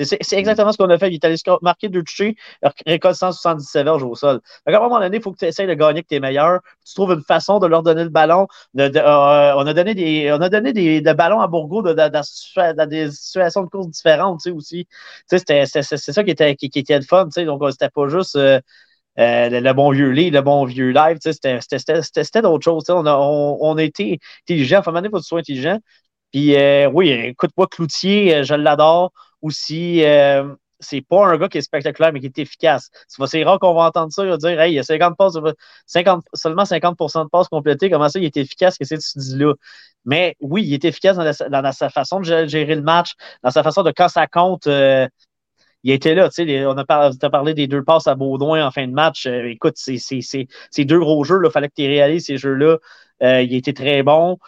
C'est 0.05 0.37
exactement 0.37 0.73
ce 0.73 0.77
qu'on 0.79 0.91
a 0.91 0.99
fait. 0.99 1.09
Il 1.09 1.15
est 1.15 1.25
allé 1.25 1.37
marquer 1.63 1.89
deux 1.89 2.03
touchés, 2.03 2.37
récolte 2.87 3.17
177 3.17 3.85
verges 3.85 4.03
au 4.03 4.15
sol. 4.15 4.41
à 4.67 4.71
un 4.71 4.81
moment 4.81 5.01
donné, 5.01 5.17
il 5.17 5.23
faut 5.23 5.33
que 5.33 5.39
tu 5.39 5.47
essayes 5.47 5.67
de 5.67 5.75
gagner 5.75 6.03
que 6.03 6.09
tes 6.09 6.21
meilleurs. 6.21 6.61
Tu 6.85 6.95
trouves 6.95 7.13
une 7.13 7.23
façon 7.23 7.59
de 7.59 7.67
leur 7.67 7.83
donner 7.83 8.05
le 8.05 8.11
ballon. 8.11 8.47
Euh, 8.79 8.91
on 9.57 9.67
a 9.67 9.73
donné 9.75 9.95
des, 9.95 10.31
on 10.33 10.41
a 10.41 10.49
donné 10.49 10.73
des, 10.73 11.01
ballons 11.15 11.41
à 11.41 11.47
Bourgo 11.47 11.83
dans, 11.83 12.89
des 12.89 13.11
situations 13.11 13.63
de 13.63 13.69
course 13.69 13.89
différentes 13.89 14.47
aussi. 14.49 14.87
C'est 15.27 15.39
ça 15.39 16.25
qui 16.25 16.31
était, 16.31 16.57
qui, 16.57 16.71
était 16.75 16.99
le 16.99 17.05
fun. 17.05 17.29
Donc, 17.37 17.63
c'était 17.71 17.89
pas 17.91 18.09
juste. 18.09 18.37
Euh, 18.37 18.61
euh, 19.19 19.49
le, 19.49 19.73
bon 19.73 19.91
vieux 19.93 20.11
lit, 20.11 20.31
le 20.31 20.43
bon 20.43 20.67
vieux 20.67 20.91
live, 20.91 21.17
c'était 21.23 22.43
d'autres 22.43 22.65
choses. 22.65 22.85
On 22.91 23.07
a, 23.07 23.17
on, 23.17 23.79
été 23.79 24.19
intelligent. 24.45 24.81
Enfin, 24.81 24.93
à 24.95 24.99
un 24.99 25.01
moment 25.01 25.03
donné, 25.03 25.09
il 25.09 25.11
faut 25.11 25.19
que 25.19 25.23
tu 25.23 25.29
sois 25.29 25.39
intelligent. 25.41 25.79
Puis, 26.33 26.55
oui, 26.93 27.11
écoute-moi, 27.11 27.67
Cloutier, 27.69 28.45
je 28.45 28.55
l'adore 28.55 29.13
aussi, 29.43 30.05
euh, 30.05 30.55
c'est 30.81 31.01
pas 31.01 31.27
un 31.27 31.37
gars 31.39 31.49
qui 31.49 31.59
est 31.59 31.63
spectaculaire, 31.63 32.13
mais 32.13 32.21
qui 32.21 32.27
est 32.27 32.39
efficace. 32.39 32.91
C'est 33.09 33.45
rare 33.45 33.59
qu'on 33.59 33.75
va 33.75 33.83
entendre 33.83 34.13
ça, 34.13 34.25
il 34.25 34.31
va 34.31 34.37
dire 34.37 34.61
Hey, 34.61 34.73
il 34.73 34.77
y 34.77 34.79
a 34.79 34.83
50 34.83 35.17
passes, 35.17 35.35
50, 35.87 36.25
seulement 36.35 36.65
50% 36.65 37.25
de 37.25 37.29
passes 37.29 37.49
complétées, 37.49 37.91
comment 37.91 38.09
ça, 38.09 38.19
il 38.19 38.25
est 38.25 38.37
efficace, 38.37 38.77
qu'est-ce 38.79 38.95
que 38.95 39.01
tu 39.01 39.19
dis 39.19 39.39
là? 39.39 39.55
Mais 40.05 40.37
oui, 40.41 40.65
il 40.65 40.75
est 40.75 40.85
efficace 40.85 41.17
dans, 41.17 41.73
sa 41.73 41.91
façon 41.91 42.21
de 42.21 42.47
gérer 42.47 42.75
le 42.75 42.83
match, 42.83 43.15
dans 43.43 43.51
sa 43.51 43.63
façon 43.63 43.83
de 43.83 43.91
quand 43.91 44.09
ça 44.09 44.27
compte. 44.27 44.67
Euh, 44.67 45.09
il 45.83 45.93
était 45.93 46.15
là, 46.15 46.29
tu 46.29 46.45
sais, 46.47 46.67
on 46.67 46.77
a 46.77 46.85
parlé, 46.85 47.55
des 47.55 47.69
deux 47.69 47.85
passes 47.85 48.09
à 48.09 48.15
Baudouin 48.17 48.67
en 48.67 48.71
fin 48.73 48.87
de 48.87 48.93
match. 48.93 49.27
Euh, 49.27 49.49
écoute, 49.51 49.75
c'est 49.77 50.85
deux 50.85 50.99
gros 50.99 51.25
jeux, 51.25 51.41
il 51.45 51.51
fallait 51.51 51.69
que 51.69 51.75
tu 51.77 51.87
réalises 51.87 52.27
ces 52.27 52.39
jeux-là. 52.39 52.79
il 53.21 53.55
était 53.55 53.73
très 53.73 54.03
bon 54.03 54.39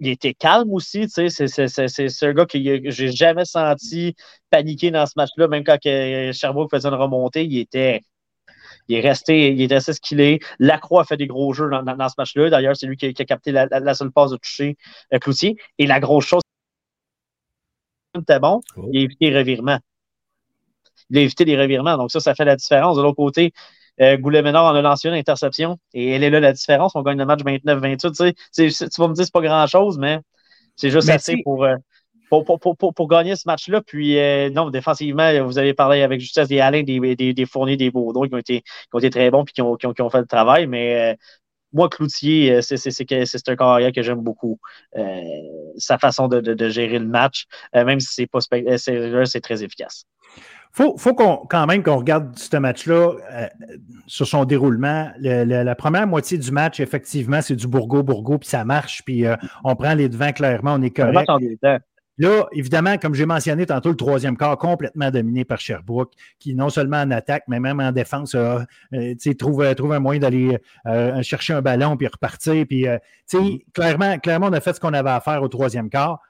il 0.00 0.08
était 0.08 0.34
calme 0.34 0.72
aussi, 0.72 1.06
tu 1.08 1.28
sais, 1.28 1.46
c'est 1.48 2.22
un 2.26 2.32
gars 2.32 2.46
que 2.46 2.58
j'ai 2.58 3.12
jamais 3.12 3.44
senti 3.44 4.14
paniquer 4.50 4.90
dans 4.90 5.06
ce 5.06 5.12
match-là, 5.16 5.48
même 5.48 5.64
quand 5.64 5.78
Sherbrooke 5.82 6.70
faisait 6.70 6.88
une 6.88 6.94
remontée, 6.94 7.44
il 7.44 7.58
était, 7.58 8.02
il 8.88 8.96
est 8.96 9.00
resté, 9.00 9.52
il 9.52 9.60
est 9.60 9.74
resté 9.74 9.92
ce 9.92 10.00
qu'il 10.00 10.20
est. 10.20 10.40
Lacroix 10.58 11.02
a 11.02 11.04
fait 11.04 11.16
des 11.16 11.26
gros 11.26 11.52
jeux 11.52 11.68
dans, 11.68 12.08
ce 12.08 12.14
match-là. 12.16 12.50
D'ailleurs, 12.50 12.76
c'est 12.76 12.86
lui 12.86 12.96
qui, 12.96 13.06
a 13.06 13.24
capté 13.24 13.52
la, 13.52 13.94
seule 13.94 14.10
passe 14.12 14.30
de 14.30 14.36
toucher 14.36 14.76
euh, 15.12 15.18
Cloutier. 15.18 15.56
Et 15.78 15.86
la 15.86 16.00
grosse 16.00 16.26
chose, 16.26 16.42
c'était 18.14 18.40
bon, 18.40 18.60
il 18.92 18.98
a 18.98 19.02
évité 19.02 19.30
les 19.30 19.38
revirements. 19.38 19.78
Il 21.10 21.18
a 21.18 21.20
évité 21.22 21.44
les 21.44 21.58
revirements. 21.58 21.96
Donc, 21.96 22.10
ça, 22.10 22.20
ça 22.20 22.34
fait 22.34 22.44
la 22.44 22.56
différence. 22.56 22.96
De 22.96 23.02
l'autre 23.02 23.16
côté, 23.16 23.52
euh, 24.00 24.16
Goulet-Ménard 24.16 24.64
en 24.64 24.74
a 24.74 24.82
lancé 24.82 25.08
une 25.08 25.14
interception 25.14 25.78
et 25.92 26.10
elle 26.10 26.22
est 26.22 26.30
là 26.30 26.40
la 26.40 26.52
différence. 26.52 26.92
On 26.94 27.02
gagne 27.02 27.18
le 27.18 27.26
match 27.26 27.40
29-28. 27.40 28.34
Tu, 28.52 28.70
sais, 28.70 28.88
tu 28.88 29.00
vas 29.00 29.08
me 29.08 29.14
dire 29.14 29.24
c'est 29.24 29.32
pas 29.32 29.40
grand-chose, 29.40 29.98
mais 29.98 30.20
c'est 30.76 30.90
juste 30.90 31.08
assez 31.08 31.42
euh, 31.46 31.76
pour, 32.30 32.44
pour, 32.94 33.08
gagner 33.08 33.34
ce 33.34 33.44
match-là. 33.46 33.80
Puis, 33.80 34.18
euh, 34.18 34.50
non, 34.50 34.70
défensivement, 34.70 35.44
vous 35.44 35.58
avez 35.58 35.74
parlé 35.74 36.02
avec 36.02 36.20
justesse 36.20 36.48
des 36.48 36.60
Alain, 36.60 36.82
des, 36.82 37.16
des, 37.16 37.34
des 37.34 37.46
Fourniers, 37.46 37.76
des 37.76 37.90
qui 37.90 37.96
ont 37.96 38.36
été, 38.36 38.60
qui 38.60 38.88
ont 38.92 38.98
été 38.98 39.10
très 39.10 39.30
bons 39.30 39.42
et 39.42 39.52
qui 39.52 39.62
ont, 39.62 39.76
qui, 39.76 39.86
ont, 39.86 40.10
fait 40.10 40.20
le 40.20 40.26
travail. 40.26 40.66
Mais 40.66 41.16
moi, 41.72 41.88
Cloutier, 41.88 42.62
c'est 42.62 43.48
un 43.48 43.56
carrière 43.56 43.92
que 43.92 44.02
j'aime 44.02 44.20
beaucoup. 44.20 44.60
sa 45.78 45.98
façon 45.98 46.28
de, 46.28 46.40
de, 46.40 46.68
gérer 46.68 46.98
le 46.98 47.06
match, 47.06 47.46
même 47.74 47.98
si 47.98 48.08
c'est 48.12 48.26
pas 48.26 48.40
c'est 48.40 49.40
très 49.40 49.64
efficace 49.64 50.04
faut, 50.72 50.96
faut 50.96 51.14
qu'on, 51.14 51.38
quand 51.48 51.66
même 51.66 51.82
qu'on 51.82 51.96
regarde 51.96 52.36
ce 52.38 52.56
match-là 52.56 53.12
euh, 53.32 53.46
sur 54.06 54.26
son 54.26 54.44
déroulement. 54.44 55.10
la 55.18 55.74
première 55.74 56.06
moitié 56.06 56.38
du 56.38 56.50
match, 56.50 56.80
effectivement, 56.80 57.42
c'est 57.42 57.56
du 57.56 57.66
bourgo-bourgo, 57.66 58.38
puis 58.38 58.48
ça 58.48 58.64
marche, 58.64 59.02
puis 59.04 59.26
euh, 59.26 59.36
on 59.64 59.74
prend 59.76 59.94
les 59.94 60.08
devants 60.08 60.32
clairement, 60.32 60.74
on 60.74 60.82
est 60.82 60.90
correct. 60.90 61.28
Là, 62.20 62.46
évidemment, 62.50 62.98
comme 62.98 63.14
j'ai 63.14 63.26
mentionné 63.26 63.64
tantôt, 63.64 63.90
le 63.90 63.96
troisième 63.96 64.36
quart 64.36 64.58
complètement 64.58 65.08
dominé 65.12 65.44
par 65.44 65.60
Sherbrooke, 65.60 66.12
qui 66.40 66.52
non 66.52 66.68
seulement 66.68 66.96
en 66.96 67.12
attaque, 67.12 67.44
mais 67.46 67.60
même 67.60 67.78
en 67.78 67.92
défense, 67.92 68.34
euh, 68.34 68.58
trouve, 69.38 69.72
trouve 69.76 69.92
un 69.92 70.00
moyen 70.00 70.20
d'aller 70.20 70.58
chercher 71.22 71.52
un 71.52 71.62
ballon 71.62 71.96
puis 71.96 72.08
repartir. 72.08 72.66
Puis, 72.68 72.86
mm-hmm. 72.86 73.62
clairement, 73.72 74.18
clairement, 74.18 74.48
on 74.48 74.52
a 74.52 74.60
fait 74.60 74.74
ce 74.74 74.80
qu'on 74.80 74.94
avait 74.94 75.10
à 75.10 75.20
faire 75.20 75.44
au 75.44 75.48
troisième 75.48 75.90
quart. 75.90 76.20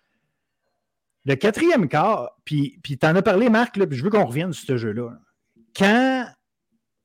Le 1.28 1.34
quatrième 1.34 1.88
quart, 1.88 2.30
puis, 2.46 2.80
puis 2.82 2.96
tu 2.96 3.06
en 3.06 3.14
as 3.14 3.20
parlé, 3.20 3.50
Marc, 3.50 3.74
puis 3.74 3.98
je 3.98 4.02
veux 4.02 4.09
qu'on 4.09 4.24
revienne 4.24 4.55
sur 4.55 4.66
ce 4.66 4.76
jeu-là. 4.78 5.10
Quand 5.76 6.24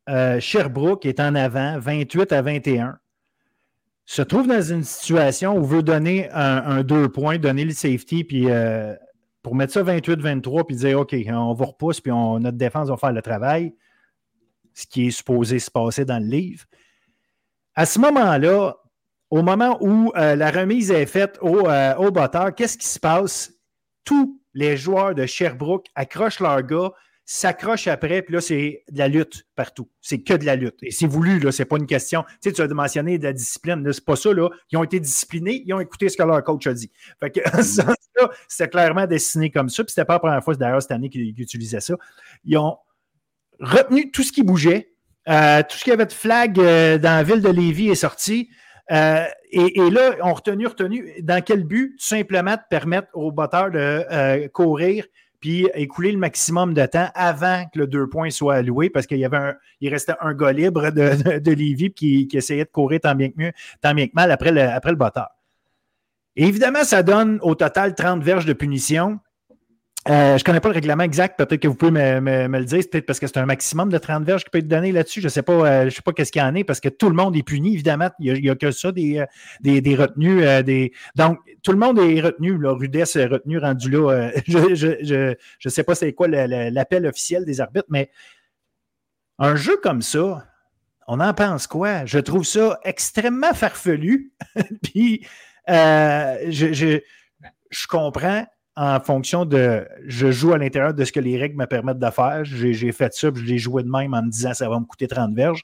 euh, 0.07 0.39
Sherbrooke 0.39 1.05
est 1.05 1.19
en 1.19 1.35
avant, 1.35 1.77
28 1.77 2.31
à 2.31 2.41
21, 2.41 2.97
se 4.05 4.21
trouve 4.21 4.47
dans 4.47 4.61
une 4.61 4.85
situation 4.85 5.57
où 5.57 5.65
veut 5.65 5.83
donner 5.83 6.29
un, 6.31 6.83
deux 6.83 7.09
points, 7.09 7.37
donner 7.37 7.65
le 7.65 7.73
safety, 7.73 8.23
puis 8.23 8.49
euh, 8.49 8.95
pour 9.41 9.55
mettre 9.55 9.73
ça 9.73 9.83
28-23, 9.83 10.67
puis 10.67 10.77
dire 10.77 11.01
OK, 11.01 11.13
on 11.27 11.53
vous 11.53 11.65
repousse, 11.65 11.99
puis 11.99 12.13
notre 12.13 12.57
défense 12.57 12.87
va 12.87 12.95
faire 12.95 13.11
le 13.11 13.21
travail, 13.21 13.75
ce 14.73 14.85
qui 14.85 15.07
est 15.07 15.11
supposé 15.11 15.59
se 15.59 15.69
passer 15.69 16.05
dans 16.05 16.19
le 16.23 16.29
livre. 16.29 16.63
À 17.75 17.85
ce 17.85 17.99
moment-là, 17.99 18.77
au 19.29 19.41
moment 19.41 19.77
où 19.81 20.13
euh, 20.15 20.37
la 20.37 20.49
remise 20.49 20.91
est 20.91 21.07
faite 21.07 21.37
au, 21.41 21.67
au 21.67 22.11
batteur, 22.11 22.55
qu'est-ce 22.55 22.77
qui 22.77 22.87
se 22.87 23.01
passe? 23.01 23.52
Tous 24.03 24.41
les 24.53 24.77
joueurs 24.77 25.15
de 25.15 25.25
Sherbrooke 25.25 25.87
accrochent 25.95 26.39
leur 26.39 26.61
gars, 26.63 26.91
s'accroche 27.25 27.87
après, 27.87 28.21
puis 28.21 28.33
là, 28.33 28.41
c'est 28.41 28.83
de 28.91 28.97
la 28.97 29.07
lutte 29.07 29.45
partout. 29.55 29.89
C'est 30.01 30.21
que 30.21 30.33
de 30.33 30.45
la 30.45 30.55
lutte. 30.55 30.77
Et 30.83 30.91
c'est 30.91 31.07
voulu, 31.07 31.39
là, 31.39 31.51
c'est 31.51 31.65
pas 31.65 31.77
une 31.77 31.87
question. 31.87 32.23
Tu 32.41 32.49
sais, 32.49 32.53
tu 32.53 32.61
as 32.61 32.67
mentionné 32.67 33.17
de 33.17 33.23
la 33.23 33.33
discipline, 33.33 33.89
c'est 33.91 34.03
pas 34.03 34.15
ça, 34.15 34.33
là. 34.33 34.49
Ils 34.71 34.77
ont 34.77 34.83
été 34.83 34.99
disciplinés, 34.99 35.63
ils 35.65 35.73
ont 35.73 35.79
écouté 35.79 36.09
ce 36.09 36.17
que 36.17 36.23
leur 36.23 36.43
coach 36.43 36.67
a 36.67 36.73
dit. 36.73 36.91
Fait 37.19 37.31
que 37.31 37.39
c'était 38.47 38.67
clairement 38.67 39.07
dessiné 39.07 39.51
comme 39.51 39.69
ça, 39.69 39.83
puis 39.83 39.91
c'était 39.91 40.05
pas 40.05 40.15
la 40.15 40.19
première 40.19 40.43
fois, 40.43 40.55
d'ailleurs, 40.55 40.81
cette 40.81 40.91
année 40.91 41.09
qu'ils 41.09 41.39
utilisaient 41.39 41.79
ça. 41.79 41.95
Ils 42.43 42.57
ont 42.57 42.77
retenu 43.59 44.11
tout 44.11 44.23
ce 44.23 44.33
qui 44.33 44.43
bougeait, 44.43 44.93
euh, 45.29 45.61
tout 45.69 45.77
ce 45.77 45.83
qui 45.85 45.91
avait 45.91 46.05
de 46.05 46.11
flag 46.11 46.59
euh, 46.59 46.97
dans 46.97 47.15
la 47.15 47.23
ville 47.23 47.41
de 47.41 47.49
Lévis 47.49 47.89
est 47.89 47.95
sorti. 47.95 48.49
Euh, 48.91 49.25
et, 49.51 49.89
là, 49.89 50.15
on 50.21 50.33
retenu, 50.33 50.67
retenu, 50.67 51.13
dans 51.21 51.41
quel 51.41 51.63
but? 51.63 51.95
Simplement 51.97 52.55
de 52.55 52.61
permettre 52.69 53.07
aux 53.13 53.31
batteurs 53.31 53.71
de 53.71 54.47
courir 54.47 55.05
puis 55.43 55.67
écouler 55.73 56.13
le 56.13 56.17
maximum 56.17 56.73
de 56.73 56.85
temps 56.85 57.09
avant 57.15 57.65
que 57.65 57.77
le 57.79 57.85
deux 57.85 58.07
points 58.07 58.29
soit 58.29 58.55
alloué 58.55 58.89
parce 58.89 59.07
qu'il 59.07 59.17
y 59.17 59.25
avait 59.25 59.35
un, 59.35 59.55
il 59.81 59.89
restait 59.89 60.13
un 60.21 60.33
gars 60.33 60.53
libre 60.53 60.89
de, 60.89 61.39
de, 61.39 61.89
qui, 61.89 62.29
essayait 62.31 62.63
de 62.63 62.69
courir 62.69 63.01
tant 63.01 63.13
bien 63.13 63.27
que 63.27 63.33
mieux, 63.35 63.51
que 63.51 64.09
mal 64.13 64.31
après 64.31 64.53
le, 64.53 64.61
après 64.61 64.91
le 64.91 64.95
batteur. 64.95 65.27
évidemment, 66.37 66.85
ça 66.85 67.03
donne 67.03 67.39
au 67.41 67.55
total 67.55 67.93
30 67.93 68.23
verges 68.23 68.45
de 68.45 68.53
punition. 68.53 69.19
Euh, 70.09 70.37
je 70.37 70.41
ne 70.41 70.43
connais 70.43 70.59
pas 70.59 70.67
le 70.67 70.73
règlement 70.73 71.03
exact, 71.03 71.37
peut-être 71.37 71.61
que 71.61 71.67
vous 71.67 71.75
pouvez 71.75 71.91
me, 71.91 72.47
le 72.47 72.65
dire, 72.65 72.83
peut-être 72.91 73.05
parce 73.05 73.21
que 73.21 73.27
c'est 73.27 73.37
un 73.37 73.45
maximum 73.45 73.89
de 73.89 73.97
30 73.97 74.25
verges 74.25 74.43
qui 74.43 74.49
peut 74.49 74.57
être 74.57 74.67
donné 74.67 74.91
là-dessus. 74.91 75.21
Je 75.21 75.27
ne 75.27 75.29
sais 75.29 75.43
pas, 75.43 75.53
euh, 75.53 75.85
je 75.85 75.95
sais 75.95 76.01
pas 76.01 76.11
qu'est-ce 76.11 76.31
qu'il 76.31 76.41
y 76.41 76.45
en 76.45 76.53
est, 76.55 76.65
parce 76.65 76.81
que 76.81 76.89
tout 76.89 77.07
le 77.07 77.15
monde 77.15 77.37
est 77.37 77.43
puni, 77.43 77.73
évidemment. 77.73 78.09
Il 78.19 78.33
n'y 78.33 78.49
a, 78.49 78.55
que 78.55 78.71
ça, 78.71 78.91
des, 78.91 79.19
euh, 79.19 79.25
des, 79.61 79.95
retenues. 79.95 80.63
des... 80.63 80.91
Donc, 81.15 81.39
tout 81.61 81.71
le 81.71 81.77
monde 81.77 81.99
est 81.99 82.19
retenu, 82.19 82.57
là, 82.57 82.73
Rudesse 82.73 83.15
est 83.15 83.27
retenu, 83.27 83.59
rendu 83.59 83.89
là. 83.89 84.31
je 84.47 85.35
ne 85.65 85.69
sais 85.69 85.83
pas 85.83 85.95
c'est 85.95 86.11
quoi 86.11 86.27
l'appel 86.27 87.05
officiel 87.05 87.45
des 87.45 87.61
arbitres, 87.61 87.87
mais 87.89 88.09
un 89.39 89.55
jeu 89.55 89.77
comme 89.77 90.01
ça, 90.01 90.45
on 91.07 91.21
en 91.21 91.33
pense 91.33 91.65
quoi? 91.65 92.05
Je 92.05 92.19
trouve 92.19 92.43
ça 92.43 92.77
extrêmement 92.83 93.53
farfelu. 93.53 94.33
Puis, 94.83 95.25
je, 95.67 96.69
je, 96.73 96.99
je 97.69 97.87
comprends 97.87 98.45
en 98.75 98.99
fonction 98.99 99.45
de 99.45 99.87
je 100.05 100.31
joue 100.31 100.53
à 100.53 100.57
l'intérieur 100.57 100.93
de 100.93 101.05
ce 101.05 101.11
que 101.11 101.19
les 101.19 101.37
règles 101.37 101.57
me 101.57 101.65
permettent 101.65 101.99
de 101.99 102.09
faire. 102.09 102.43
J'ai 102.43 102.91
fait 102.91 103.13
ça, 103.13 103.31
puis 103.31 103.43
je 103.43 103.47
l'ai 103.47 103.57
joué 103.59 103.83
de 103.83 103.89
même 103.89 104.13
en 104.13 104.23
me 104.23 104.29
disant 104.29 104.53
ça 104.53 104.67
va 104.69 104.79
me 104.79 104.85
coûter 104.85 105.07
30 105.07 105.33
verges. 105.35 105.63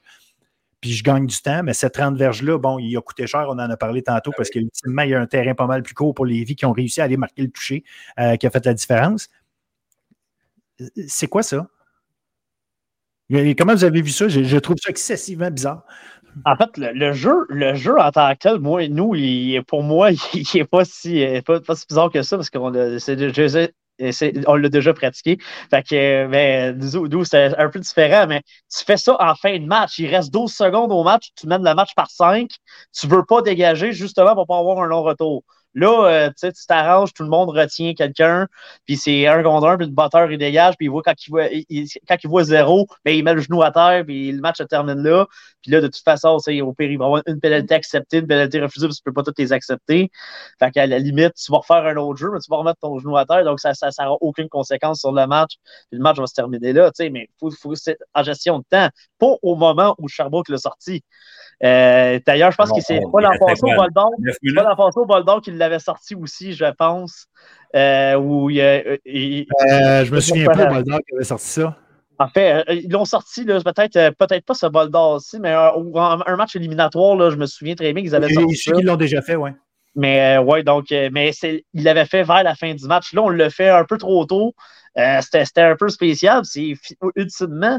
Puis 0.80 0.92
je 0.92 1.04
gagne 1.04 1.26
du 1.26 1.36
temps, 1.42 1.62
mais 1.62 1.74
cette 1.74 1.94
30 1.94 2.16
verges-là, 2.16 2.58
bon, 2.58 2.78
il 2.78 2.96
a 2.96 3.02
coûté 3.02 3.26
cher, 3.26 3.46
on 3.48 3.52
en 3.52 3.58
a 3.58 3.76
parlé 3.76 4.02
tantôt, 4.02 4.32
parce 4.34 4.48
qu'ultimement, 4.48 5.02
il 5.02 5.10
y 5.10 5.14
a 5.14 5.20
un 5.20 5.26
terrain 5.26 5.54
pas 5.54 5.66
mal 5.66 5.82
plus 5.82 5.94
court 5.94 6.14
pour 6.14 6.24
les 6.24 6.42
vies 6.42 6.56
qui 6.56 6.64
ont 6.64 6.72
réussi 6.72 7.02
à 7.02 7.04
aller 7.04 7.18
marquer 7.18 7.42
le 7.42 7.50
toucher, 7.50 7.84
euh, 8.18 8.36
qui 8.36 8.46
a 8.46 8.50
fait 8.50 8.64
la 8.64 8.72
différence. 8.72 9.28
C'est 11.06 11.26
quoi 11.26 11.42
ça? 11.42 11.66
Comment 13.58 13.74
vous 13.74 13.84
avez 13.84 14.02
vu 14.02 14.10
ça? 14.10 14.26
Je, 14.28 14.56
trouve 14.58 14.76
ça 14.82 14.90
excessivement 14.90 15.50
bizarre. 15.50 15.84
En 16.44 16.56
fait, 16.56 16.70
le, 16.76 17.12
jeu, 17.12 17.46
le 17.48 17.74
jeu 17.74 17.98
en 17.98 18.10
tant 18.10 18.32
que 18.32 18.38
tel, 18.38 18.58
moi, 18.58 18.88
nous, 18.88 19.14
pour 19.66 19.82
moi, 19.82 20.10
il 20.34 20.44
n'est 20.54 20.64
pas 20.64 20.84
si, 20.84 21.24
pas, 21.44 21.74
si 21.74 21.86
bizarre 21.88 22.10
que 22.10 22.22
ça 22.22 22.36
parce 22.36 22.50
qu'on 22.50 22.72
on 24.46 24.54
l'a 24.56 24.68
déjà 24.68 24.94
pratiqué. 24.94 25.38
Fait 25.70 25.82
que, 25.82 26.26
mais, 26.26 26.72
nous, 26.72 27.24
c'est 27.24 27.56
un 27.58 27.68
peu 27.68 27.80
différent, 27.80 28.26
mais 28.26 28.42
tu 28.74 28.84
fais 28.84 28.96
ça 28.96 29.16
en 29.20 29.34
fin 29.34 29.58
de 29.58 29.66
match. 29.66 29.98
Il 29.98 30.08
reste 30.08 30.32
12 30.32 30.52
secondes 30.52 30.92
au 30.92 31.02
match, 31.02 31.30
tu 31.36 31.46
mènes 31.46 31.64
le 31.64 31.74
match 31.74 31.94
par 31.94 32.10
5. 32.10 32.48
Tu 32.98 33.06
veux 33.06 33.24
pas 33.24 33.42
dégager 33.42 33.92
justement 33.92 34.34
pour 34.34 34.46
pas 34.46 34.58
avoir 34.58 34.78
un 34.78 34.86
long 34.86 35.02
retour. 35.02 35.44
Là, 35.74 36.06
euh, 36.06 36.30
tu 36.36 36.66
t'arranges, 36.66 37.12
tout 37.12 37.22
le 37.22 37.28
monde 37.28 37.50
retient 37.50 37.94
quelqu'un, 37.94 38.48
puis 38.86 38.96
c'est 38.96 39.26
un 39.28 39.42
contre 39.42 39.68
un, 39.68 39.76
puis 39.76 39.86
le 39.86 39.92
batteur, 39.92 40.30
il 40.30 40.38
dégage, 40.38 40.74
puis 40.76 40.86
il 40.86 40.90
voit 40.90 41.02
quand 41.02 41.14
il 41.24 41.30
voit, 41.30 41.46
quand 42.08 42.16
il 42.24 42.28
voit 42.28 42.42
zéro, 42.42 42.88
ben, 43.04 43.14
il 43.16 43.22
met 43.22 43.34
le 43.34 43.40
genou 43.40 43.62
à 43.62 43.70
terre, 43.70 44.04
puis 44.04 44.32
le 44.32 44.40
match 44.40 44.58
se 44.58 44.64
termine 44.64 45.00
là. 45.02 45.26
Puis 45.62 45.70
là, 45.70 45.80
de 45.80 45.86
toute 45.86 46.02
façon, 46.02 46.38
au 46.38 46.72
pire, 46.72 46.90
il 46.90 46.98
va 46.98 47.04
avoir 47.04 47.22
une 47.26 47.38
pénalité 47.38 47.74
acceptée, 47.74 48.18
une 48.18 48.26
pénalité 48.26 48.60
refusée, 48.60 48.88
parce 48.88 48.98
que 48.98 49.02
tu 49.02 49.04
peux 49.04 49.12
pas 49.12 49.22
toutes 49.22 49.38
les 49.38 49.52
accepter. 49.52 50.10
Fait 50.58 50.70
qu'à 50.72 50.86
la 50.86 50.98
limite, 50.98 51.34
tu 51.34 51.52
vas 51.52 51.58
refaire 51.58 51.86
un 51.86 51.96
autre 51.96 52.18
jeu, 52.18 52.30
mais 52.32 52.40
tu 52.40 52.50
vas 52.50 52.56
remettre 52.56 52.80
ton 52.80 52.98
genou 52.98 53.16
à 53.16 53.24
terre, 53.24 53.44
donc 53.44 53.60
ça 53.60 53.72
n'a 53.80 53.90
ça, 53.92 54.10
aucune 54.20 54.48
conséquence 54.48 55.00
sur 55.00 55.12
le 55.12 55.26
match. 55.26 55.52
Puis 55.90 55.98
le 55.98 56.02
match 56.02 56.18
va 56.18 56.26
se 56.26 56.34
terminer 56.34 56.72
là, 56.72 56.90
tu 56.90 57.04
sais, 57.04 57.10
mais 57.10 57.28
faut, 57.38 57.50
faut, 57.52 57.74
en 58.14 58.22
gestion 58.24 58.58
de 58.58 58.64
temps, 58.68 58.88
pas 59.18 59.36
au 59.42 59.54
moment 59.54 59.94
où 59.98 60.08
Sherbrooke 60.08 60.48
l'a 60.48 60.58
sorti. 60.58 61.04
Euh, 61.62 62.18
d'ailleurs, 62.26 62.50
je 62.50 62.56
pense 62.56 62.72
que 62.72 62.80
c'est 62.80 63.00
pas 63.12 63.20
l'enfoncé 63.20 63.62
au 63.62 63.76
bol 63.76 63.92
d'or. 63.92 64.10
C'est 64.24 64.54
pas 64.54 64.62
l'enfoncé 64.62 64.98
au 64.98 65.06
bol 65.06 65.24
d'or 65.24 65.40
qui 65.42 65.50
l'avait 65.60 65.78
sorti 65.78 66.14
aussi, 66.14 66.52
je 66.52 66.70
pense. 66.76 67.26
Euh, 67.76 68.16
où 68.16 68.50
il, 68.50 68.60
euh, 68.60 68.96
je 69.06 70.10
me 70.10 70.20
souviens 70.20 70.46
pas 70.46 70.66
au 70.66 70.74
bol 70.74 70.82
d'or 70.82 70.98
qui 71.06 71.14
avait 71.14 71.24
sorti 71.24 71.46
ça. 71.46 71.76
En 72.18 72.28
fait, 72.28 72.64
ils 72.68 72.90
l'ont 72.90 73.04
sorti, 73.04 73.44
peut-être 73.44 74.10
peut-être 74.18 74.44
pas 74.44 74.54
ce 74.54 74.66
bol 74.66 74.90
d'or 74.90 75.12
aussi, 75.12 75.38
mais 75.40 75.52
un, 75.52 75.72
un, 76.26 76.36
match 76.36 76.54
éliminatoire, 76.56 77.16
là, 77.16 77.30
je 77.30 77.36
me 77.36 77.46
souviens 77.46 77.74
très 77.74 77.92
bien 77.92 78.02
qu'ils 78.02 78.14
avaient 78.14 78.32
sorti. 78.32 78.54
Je 78.54 78.60
sais 78.60 78.72
qu'ils 78.72 78.84
l'ont 78.84 78.96
déjà 78.96 79.22
fait, 79.22 79.36
oui. 79.36 79.50
Mais 79.94 80.36
ouais, 80.38 80.62
donc, 80.62 80.86
mais 80.90 81.32
il 81.42 81.82
l'avait 81.84 82.04
fait 82.04 82.22
vers 82.22 82.42
la 82.42 82.54
fin 82.54 82.74
du 82.74 82.86
match. 82.86 83.12
Là, 83.12 83.22
on 83.22 83.28
le 83.28 83.48
fait 83.48 83.70
un 83.70 83.84
peu 83.84 83.96
trop 83.96 84.24
tôt. 84.26 84.54
C'était 84.96 85.62
un 85.62 85.76
peu 85.76 85.88
spécial. 85.88 86.44
C'est 86.44 86.74
ultimement, 87.16 87.78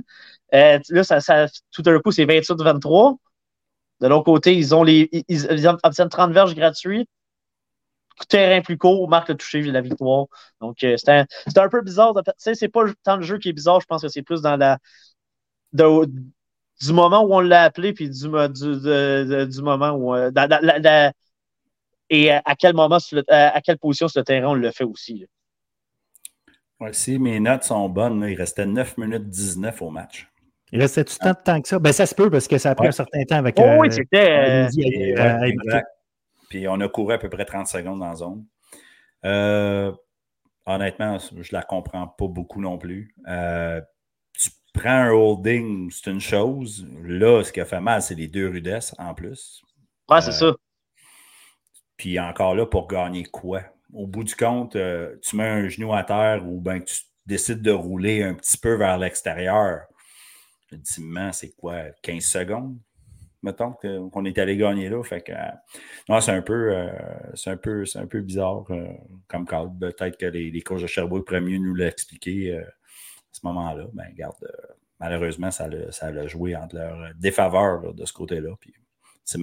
là, 0.51 1.03
ça, 1.03 1.19
ça, 1.19 1.47
tout 1.71 1.81
d'un 1.81 1.99
coup, 1.99 2.11
c'est 2.11 2.25
28-23. 2.25 3.17
De 4.01 4.07
l'autre 4.07 4.23
côté, 4.23 4.55
ils 4.55 4.73
ont 4.73 4.83
les, 4.83 5.07
ils, 5.27 5.67
obtiennent 5.83 6.09
30 6.09 6.31
verges 6.31 6.55
Terrain 8.27 8.61
plus 8.61 8.77
court, 8.77 9.09
marque 9.09 9.29
le 9.29 9.35
toucher 9.35 9.61
la 9.61 9.81
victoire. 9.81 10.25
Donc, 10.59 10.83
euh, 10.83 10.95
c'est 10.97 11.09
un, 11.57 11.69
peu 11.69 11.81
bizarre. 11.81 12.13
Tu 12.13 12.31
sais, 12.37 12.55
c'est 12.55 12.69
pas 12.69 12.83
tant 13.03 13.17
le 13.17 13.23
jeu 13.23 13.37
qui 13.37 13.49
est 13.49 13.53
bizarre, 13.53 13.81
je 13.81 13.85
pense 13.85 14.01
que 14.01 14.07
c'est 14.07 14.21
plus 14.21 14.41
dans 14.41 14.57
la. 14.57 14.77
du 15.73 16.93
moment 16.93 17.23
où 17.23 17.33
on 17.33 17.39
l'a 17.39 17.63
appelé, 17.63 17.93
puis 17.93 18.09
du, 18.09 18.27
du, 18.27 19.61
moment 19.61 19.91
où. 19.91 20.15
Euh, 20.15 21.11
et 22.09 22.31
à 22.31 22.55
quel 22.57 22.73
moment, 22.73 22.97
à 23.27 23.61
quelle 23.61 23.77
position 23.77 24.07
sur 24.07 24.19
le 24.19 24.25
terrain 24.25 24.49
on 24.49 24.53
le 24.53 24.71
fait 24.71 24.83
aussi. 24.83 25.25
si 26.91 27.19
mes 27.19 27.39
notes 27.39 27.63
sont 27.63 27.87
bonnes, 27.87 28.25
il 28.27 28.35
restait 28.35 28.65
9 28.65 28.97
minutes 28.97 29.29
19 29.29 29.81
au 29.81 29.89
match. 29.89 30.31
Il 30.71 30.79
restait 30.79 31.03
tout 31.03 31.15
tant 31.19 31.31
de 31.31 31.37
temps 31.43 31.61
que 31.61 31.67
ça? 31.67 31.79
Ben, 31.79 31.91
ça 31.91 32.05
se 32.05 32.15
peut 32.15 32.29
parce 32.29 32.47
que 32.47 32.57
ça 32.57 32.71
a 32.71 32.75
pris 32.75 32.87
un 32.87 32.91
certain 32.91 33.23
temps 33.25 33.35
avec. 33.35 33.55
Oh, 33.59 33.77
oui, 33.79 33.89
euh, 33.89 33.91
c'était. 33.91 35.15
Euh, 35.17 35.81
Puis 36.51 36.67
on 36.67 36.81
a 36.81 36.89
couru 36.89 37.13
à 37.13 37.17
peu 37.17 37.29
près 37.29 37.45
30 37.45 37.65
secondes 37.65 38.01
dans 38.01 38.09
la 38.09 38.15
zone. 38.15 38.45
Euh, 39.23 39.93
honnêtement, 40.65 41.17
je 41.17 41.53
la 41.53 41.63
comprends 41.63 42.07
pas 42.07 42.27
beaucoup 42.27 42.59
non 42.59 42.77
plus. 42.77 43.15
tu 43.25 44.49
prends 44.73 44.89
un 44.89 45.11
holding, 45.11 45.89
c'est 45.89 46.11
une 46.11 46.19
chose. 46.19 46.85
Là, 47.05 47.41
ce 47.41 47.53
qui 47.53 47.61
a 47.61 47.65
fait 47.65 47.79
mal, 47.79 48.01
c'est 48.01 48.15
les 48.15 48.27
deux 48.27 48.49
rudesses 48.49 48.93
en 48.97 49.13
plus. 49.13 49.61
Ouais, 50.09 50.19
c'est 50.19 50.33
ça. 50.33 50.53
Puis 51.95 52.19
encore 52.19 52.53
là, 52.53 52.65
pour 52.65 52.89
gagner 52.89 53.23
quoi? 53.23 53.61
Au 53.93 54.05
bout 54.05 54.25
du 54.25 54.35
compte, 54.35 54.75
tu 55.21 55.35
mets 55.37 55.47
un 55.47 55.69
genou 55.69 55.93
à 55.93 56.03
terre 56.03 56.45
ou 56.45 56.59
ben 56.59 56.83
tu 56.83 56.97
décides 57.25 57.61
de 57.61 57.71
rouler 57.71 58.23
un 58.23 58.33
petit 58.33 58.57
peu 58.57 58.73
vers 58.73 58.97
l'extérieur 58.97 59.83
ultimement, 60.71 61.31
c'est 61.31 61.55
quoi, 61.55 61.83
15 62.01 62.23
secondes, 62.23 62.77
mettons, 63.43 63.73
qu'on 63.73 64.25
est 64.25 64.37
allé 64.37 64.57
gagner 64.57 64.89
là. 64.89 65.03
Fait 65.03 65.21
que, 65.21 65.33
non, 66.09 66.21
c'est 66.21 66.31
un 66.31 66.41
peu, 66.41 66.75
euh, 66.75 66.89
c'est 67.33 67.49
un 67.49 67.57
peu, 67.57 67.85
c'est 67.85 67.99
un 67.99 68.07
peu 68.07 68.21
bizarre 68.21 68.65
euh, 68.69 68.87
comme 69.27 69.45
cadre. 69.45 69.73
Peut-être 69.79 70.17
que 70.17 70.25
les, 70.25 70.51
les 70.51 70.61
coachs 70.61 70.81
de 70.81 70.87
Sherbrooke 70.87 71.25
pourraient 71.25 71.41
mieux 71.41 71.57
nous 71.57 71.75
l'expliquer 71.75 72.53
euh, 72.53 72.61
à 72.61 73.33
ce 73.33 73.41
moment-là. 73.43 73.85
Ben, 73.93 74.05
regarde, 74.11 74.35
malheureusement, 74.99 75.51
ça 75.51 75.67
l'a, 75.67 75.91
ça 75.91 76.27
joué 76.27 76.55
entre 76.55 76.75
leur 76.75 77.13
défaveur 77.15 77.93
de 77.93 78.05
ce 78.05 78.13
côté-là. 78.13 78.51
Puis, 78.59 78.73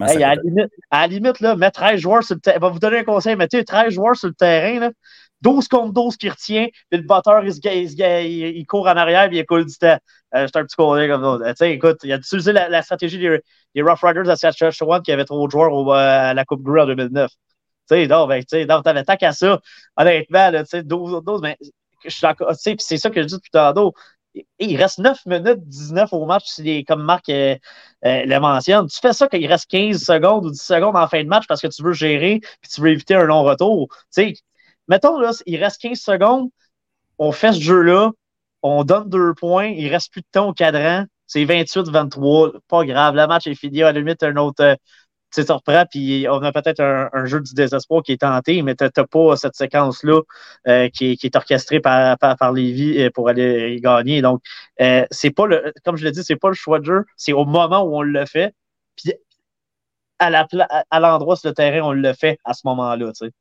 à, 0.00 0.14
la 0.14 0.34
limite, 0.34 0.72
à, 0.90 1.00
la 1.02 1.06
limite, 1.06 1.40
là, 1.40 1.56
mettre 1.56 1.80
13 1.80 2.00
joueurs 2.00 2.22
sur 2.22 2.34
le 2.34 2.40
terrain. 2.40 2.58
va 2.58 2.68
vous 2.68 2.78
donner 2.78 2.98
un 2.98 3.04
conseil. 3.04 3.36
Mettez 3.36 3.64
13 3.64 3.94
joueurs 3.94 4.16
sur 4.16 4.28
le 4.28 4.34
terrain. 4.34 4.80
Là, 4.80 4.90
12 5.42 5.68
contre 5.68 5.92
12 5.92 6.16
qui 6.16 6.28
retient, 6.28 6.66
puis 6.90 7.00
le 7.00 7.06
batteur, 7.06 7.44
il, 7.44 7.54
il, 7.64 8.56
il, 8.56 8.66
court 8.66 8.86
en 8.88 8.96
arrière, 8.96 9.28
puis 9.28 9.38
il 9.38 9.46
coule 9.46 9.64
du 9.64 9.76
temps. 9.76 9.98
Euh, 10.34 10.46
c'est 10.46 10.58
un 10.58 10.64
petit 10.64 10.76
conseil 10.76 11.08
comme 11.08 11.42
ça. 11.42 11.54
sais, 11.54 11.72
écoute, 11.72 11.98
il 12.02 12.12
a 12.12 12.16
utilisé 12.16 12.52
la, 12.52 12.82
stratégie 12.82 13.18
des, 13.18 13.82
Rough 13.82 14.00
Riders 14.02 14.28
à 14.28 14.36
Saskatchewan 14.36 15.02
qui 15.02 15.12
avait 15.12 15.24
trop 15.24 15.46
de 15.46 15.50
joueurs 15.50 15.72
au, 15.72 15.90
à 15.92 16.34
la 16.34 16.44
Coupe 16.44 16.62
Grue 16.62 16.80
en 16.80 16.86
2009. 16.86 17.30
Tu 17.30 17.36
sais, 17.88 18.06
donc, 18.06 18.28
ben, 18.28 18.42
tu 18.44 18.66
t'avais 18.66 19.04
tant 19.04 19.16
qu'à 19.16 19.32
ça. 19.32 19.60
Honnêtement, 19.96 20.64
sais, 20.66 20.82
12, 20.82 21.22
12, 21.24 21.40
mais 21.40 21.56
sais, 22.06 22.76
c'est 22.78 22.96
ça 22.98 23.10
que 23.10 23.22
je 23.22 23.26
dis 23.26 23.34
depuis 23.34 23.50
tantôt. 23.50 23.94
Il 24.58 24.76
reste 24.76 24.98
9 24.98 25.18
minutes 25.26 25.66
19 25.66 26.12
au 26.12 26.26
match, 26.26 26.60
comme 26.86 27.02
Marc 27.02 27.28
euh, 27.28 27.56
euh, 28.04 28.24
le 28.24 28.40
mentionne. 28.40 28.86
Tu 28.86 28.98
fais 29.00 29.12
ça 29.12 29.26
qu'il 29.26 29.46
reste 29.46 29.68
15 29.70 30.00
secondes 30.02 30.46
ou 30.46 30.50
10 30.50 30.60
secondes 30.60 30.96
en 30.96 31.08
fin 31.08 31.22
de 31.22 31.28
match 31.28 31.46
parce 31.48 31.60
que 31.60 31.66
tu 31.66 31.82
veux 31.82 31.92
gérer 31.92 32.40
puis 32.60 32.70
tu 32.70 32.80
veux 32.80 32.90
éviter 32.90 33.14
un 33.14 33.24
long 33.24 33.42
retour. 33.42 33.88
Tu 33.90 33.96
sais, 34.10 34.34
mettons, 34.88 35.18
là, 35.18 35.30
il 35.46 35.62
reste 35.62 35.80
15 35.82 35.98
secondes, 35.98 36.50
on 37.18 37.32
fait 37.32 37.52
ce 37.52 37.60
jeu-là, 37.60 38.12
on 38.62 38.84
donne 38.84 39.08
deux 39.08 39.34
points, 39.34 39.66
il 39.66 39.88
reste 39.88 40.12
plus 40.12 40.22
de 40.22 40.26
temps 40.32 40.48
au 40.48 40.52
cadran, 40.52 41.04
c'est 41.26 41.44
28-23, 41.44 42.60
pas 42.68 42.84
grave, 42.84 43.14
le 43.14 43.26
match 43.26 43.46
est 43.46 43.54
fini, 43.54 43.82
à 43.82 43.92
la 43.92 44.00
limite, 44.00 44.22
un 44.22 44.36
autre, 44.36 44.76
tu 45.34 45.44
te 45.44 45.52
reprends, 45.52 45.84
puis 45.90 46.26
on 46.30 46.42
a 46.42 46.52
peut-être 46.52 46.80
un, 46.80 47.24
jeu 47.26 47.40
du 47.40 47.54
désespoir 47.54 48.02
qui 48.02 48.12
est 48.12 48.20
tenté, 48.22 48.62
mais 48.62 48.74
tu 48.74 48.84
n'as 48.84 49.06
pas 49.06 49.36
cette 49.36 49.54
séquence-là 49.54 50.22
euh, 50.68 50.88
qui, 50.88 51.18
est 51.22 51.36
orchestrée 51.36 51.80
par, 51.80 52.16
par, 52.18 52.52
Lévi 52.52 53.02
euh, 53.02 53.10
pour 53.10 53.28
aller 53.28 53.78
gagner. 53.80 54.22
Donc, 54.22 54.42
euh, 54.80 55.04
c'est 55.10 55.30
pas 55.30 55.46
le, 55.46 55.72
comme 55.84 55.96
je 55.96 56.04
l'ai 56.04 56.12
dit, 56.12 56.24
c'est 56.24 56.36
pas 56.36 56.48
le 56.48 56.54
choix 56.54 56.78
de 56.78 56.84
jeu, 56.84 57.04
c'est 57.16 57.32
au 57.32 57.44
moment 57.44 57.82
où 57.82 57.96
on 57.96 58.02
le 58.02 58.24
fait. 58.26 58.54
Puis 58.96 59.12
à 60.18 60.30
l'endroit 61.00 61.36
sur 61.36 61.48
le 61.50 61.54
terrain, 61.54 61.80
on 61.86 61.92
le 61.92 62.12
fait 62.12 62.38
à 62.44 62.54
ce 62.54 62.62
moment-là. 62.64 63.12
Tu 63.12 63.26
sais. 63.26 63.32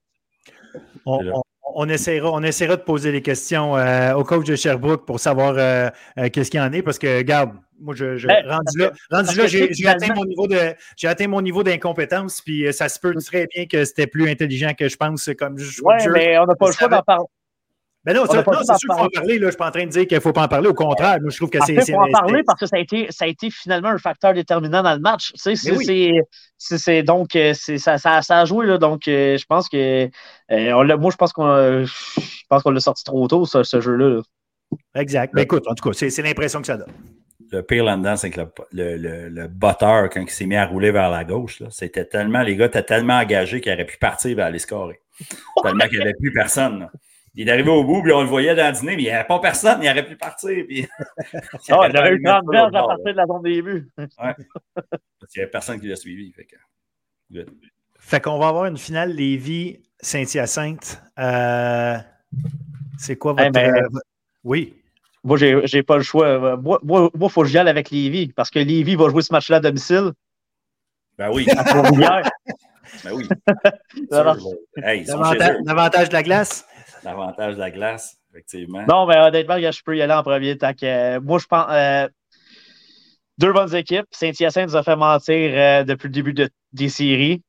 On, 1.80 1.88
essaiera, 1.90 2.32
on 2.32 2.42
essaiera 2.42 2.76
de 2.76 2.82
poser 2.82 3.12
des 3.12 3.22
questions 3.22 3.74
au 4.16 4.24
coach 4.24 4.46
de 4.46 4.56
Sherbrooke 4.56 5.06
pour 5.06 5.20
savoir 5.20 5.92
qu'est-ce 6.32 6.52
qu'il 6.52 6.60
y 6.60 6.64
en 6.64 6.74
est, 6.74 6.82
parce 6.82 7.00
que, 7.00 7.18
regarde, 7.18 7.52
moi, 7.80 7.94
je, 7.96 8.18
je 8.18 8.28
ben, 8.28 8.44
rendu 8.48 8.78
là, 8.80 8.92
rendu 9.12 9.38
là 9.38 9.48
j'ai 9.48 9.88
atteint 9.88 10.14
mon 10.16 10.26
niveau 10.26 10.48
de 10.48 10.74
j'ai 10.96 11.08
atteint 11.08 11.28
mon 11.28 11.42
niveau 11.42 11.64
d'incompétence, 11.64 12.42
puis 12.42 12.66
euh, 12.66 12.72
ça 12.72 12.90
se 12.90 13.00
peut 13.00 13.14
très 13.24 13.48
bien 13.48 13.66
que 13.66 13.86
c'était 13.86 14.08
plus 14.08 14.30
intelligent 14.30 14.72
que 14.78 14.90
je 14.90 14.98
pense 14.98 15.30
comme 15.38 15.58
je 15.58 15.82
Oui, 15.84 15.96
mais 16.12 16.38
on 16.38 16.46
n'a 16.46 16.56
pas 16.56 16.68
le 16.68 16.74
choix 16.74 16.88
d'en 16.88 17.02
parler. 17.02 17.26
Mais 18.08 18.14
ben 18.14 18.22
non, 18.22 18.26
c'est 18.26 18.42
sûr 18.42 18.78
qu'il 18.78 18.88
faut 18.88 19.02
en 19.02 19.10
parler. 19.10 19.34
Là. 19.34 19.40
Je 19.40 19.46
ne 19.46 19.52
suis 19.52 19.58
pas 19.58 19.68
en 19.68 19.72
train 19.72 19.84
de 19.84 19.90
dire 19.90 20.08
qu'il 20.08 20.16
ne 20.16 20.22
faut 20.22 20.32
pas 20.32 20.44
en 20.44 20.48
parler. 20.48 20.70
Au 20.70 20.74
contraire, 20.74 21.18
moi, 21.20 21.30
je 21.30 21.36
trouve 21.36 21.50
que 21.50 21.60
c'est. 21.66 21.74
Il 21.74 21.94
faut 21.94 22.00
en 22.00 22.10
parler 22.10 22.42
parce 22.42 22.58
que 22.58 22.66
ça 22.66 22.78
a, 22.78 22.80
été, 22.80 23.08
ça 23.10 23.26
a 23.26 23.28
été 23.28 23.52
finalement 23.52 23.90
un 23.90 23.98
facteur 23.98 24.34
déterminant 24.34 24.82
dans 24.82 24.94
le 24.94 25.02
match. 25.02 25.34
Tu 25.34 25.58
sais, 25.58 26.24
c'est, 26.58 27.04
donc, 27.04 27.36
euh, 27.36 27.54
ça, 27.54 27.98
ça, 27.98 28.22
ça, 28.22 28.40
a 28.40 28.46
joué. 28.46 28.66
Là, 28.66 28.78
donc, 28.78 29.10
euh, 29.10 29.38
je 29.38 29.46
pense 29.46 29.68
que. 29.68 30.10
on 30.50 30.86
moi, 30.98 31.12
je 31.12 31.18
pense 31.18 31.34
qu'on 31.34 31.84
qu'on 32.50 32.72
l'a 32.72 32.80
sorti 32.80 33.04
trop 33.04 33.28
tôt, 33.28 33.46
ce, 33.46 33.64
ce 33.64 33.82
jeu-là. 33.82 34.22
Exact. 34.96 35.34
Mais 35.34 35.42
ben, 35.42 35.44
écoute, 35.44 35.68
en 35.68 35.76
tout 35.76 35.90
cas, 35.90 36.08
c'est 36.10 36.22
l'impression 36.22 36.62
que 36.62 36.68
ça 36.68 36.78
donne 36.78 36.94
le 37.52 37.62
pire 37.62 37.86
là-dedans, 37.86 38.18
c'est 38.18 38.30
que 38.30 38.42
le, 38.74 38.98
le, 38.98 39.30
le, 39.30 39.48
botteur, 39.48 40.10
quand 40.10 40.20
il 40.20 40.30
s'est 40.30 40.46
mis 40.46 40.58
à 40.58 40.66
rouler 40.66 40.92
vers 40.92 41.10
la 41.10 41.24
gauche, 41.24 41.64
c'était 41.70 42.04
tellement, 42.04 42.42
les 42.42 42.58
gars 42.58 42.66
étaient 42.66 42.84
tellement 42.84 43.20
engagés 43.20 43.62
qu'il 43.62 43.72
aurait 43.72 43.86
pu 43.86 43.98
partir 43.98 44.36
vers 44.36 44.50
les 44.50 44.60
scorer. 44.60 45.00
tellement 45.64 45.86
qu'il 45.88 46.00
n'y 46.00 46.04
avait 46.04 46.14
plus 46.20 46.34
personne. 46.34 46.90
Il 47.40 47.48
est 47.48 47.52
arrivé 47.52 47.70
au 47.70 47.84
bout, 47.84 48.02
puis 48.02 48.12
on 48.12 48.22
le 48.22 48.28
voyait 48.28 48.56
dans 48.56 48.66
le 48.66 48.74
dîner, 48.74 48.96
mais 48.96 49.04
il 49.04 49.06
n'y 49.06 49.12
avait 49.12 49.28
pas 49.28 49.40
personne, 49.40 49.78
il 49.84 49.88
aurait 49.88 50.04
pu 50.04 50.16
partir. 50.16 50.66
Puis... 50.68 50.88
il 51.70 51.74
aurait 51.74 52.14
eu 52.14 52.24
30 52.24 52.44
verges 52.52 52.74
à 52.74 52.82
partir 52.82 53.06
de 53.06 53.12
la 53.12 53.28
zone 53.28 53.44
des 53.44 53.62
buts. 53.62 53.88
ouais. 53.96 54.08
Parce 54.18 55.32
qu'il 55.32 55.40
n'y 55.40 55.44
avait 55.44 55.52
personne 55.52 55.80
qui 55.80 55.88
l'a 55.88 55.96
suivi. 55.96 56.34
Fait 56.34 56.46
que... 56.46 57.46
Fait 58.00 58.22
qu'on 58.22 58.40
va 58.40 58.48
avoir 58.48 58.66
une 58.66 58.78
finale 58.78 59.12
Lévis-Saint-Hyacinthe. 59.12 61.00
Euh... 61.20 61.98
C'est 62.98 63.18
quoi 63.18 63.34
votre. 63.34 63.52
ben... 63.52 63.72
Euh, 63.72 64.00
oui. 64.44 64.74
Moi, 65.24 65.38
j'ai 65.38 65.84
pas 65.84 65.98
le 65.98 66.04
choix. 66.04 66.58
Moi, 66.58 66.80
il 66.84 67.30
faut 67.30 67.44
que 67.44 67.48
j'y 67.48 67.60
aille 67.60 67.70
avec 67.70 67.92
Lévi 67.92 68.34
parce 68.34 68.50
que 68.50 68.58
Lévi 68.58 68.96
va 68.96 69.10
jouer 69.10 69.22
ce 69.22 69.32
match-là 69.32 69.58
à 69.58 69.60
domicile. 69.60 70.14
Ben 71.20 71.30
oui. 71.32 71.46
ben 73.04 73.12
oui. 73.12 73.28
L'avantage 74.10 76.10
de 76.10 76.14
la 76.14 76.24
glace. 76.24 76.66
L'avantage 77.04 77.56
de 77.56 77.60
la 77.60 77.72
glace, 77.72 78.18
effectivement. 78.32 78.86
Non, 78.88 79.06
mais 79.06 79.18
honnêtement, 79.18 79.58
je 79.58 79.84
peux 79.84 79.98
y 79.98 80.02
aller 80.02 80.14
en 80.14 80.24
premier. 80.24 80.58
Que, 80.58 81.20
moi, 81.20 81.40
je 81.40 81.46
pense. 81.46 81.68
Euh, 81.70 82.08
deux 83.38 83.54
bonnes 83.54 83.76
équipes. 83.76 84.08
Saint-Hyacinthe 84.12 84.70
nous 84.70 84.76
a 84.76 84.84
fait 84.84 84.96
mentir 84.96 85.52
euh, 85.54 85.84
depuis 85.84 86.08
le 86.08 86.14
début 86.14 86.34
de, 86.34 86.50
des 86.74 86.90
séries. 86.90 87.44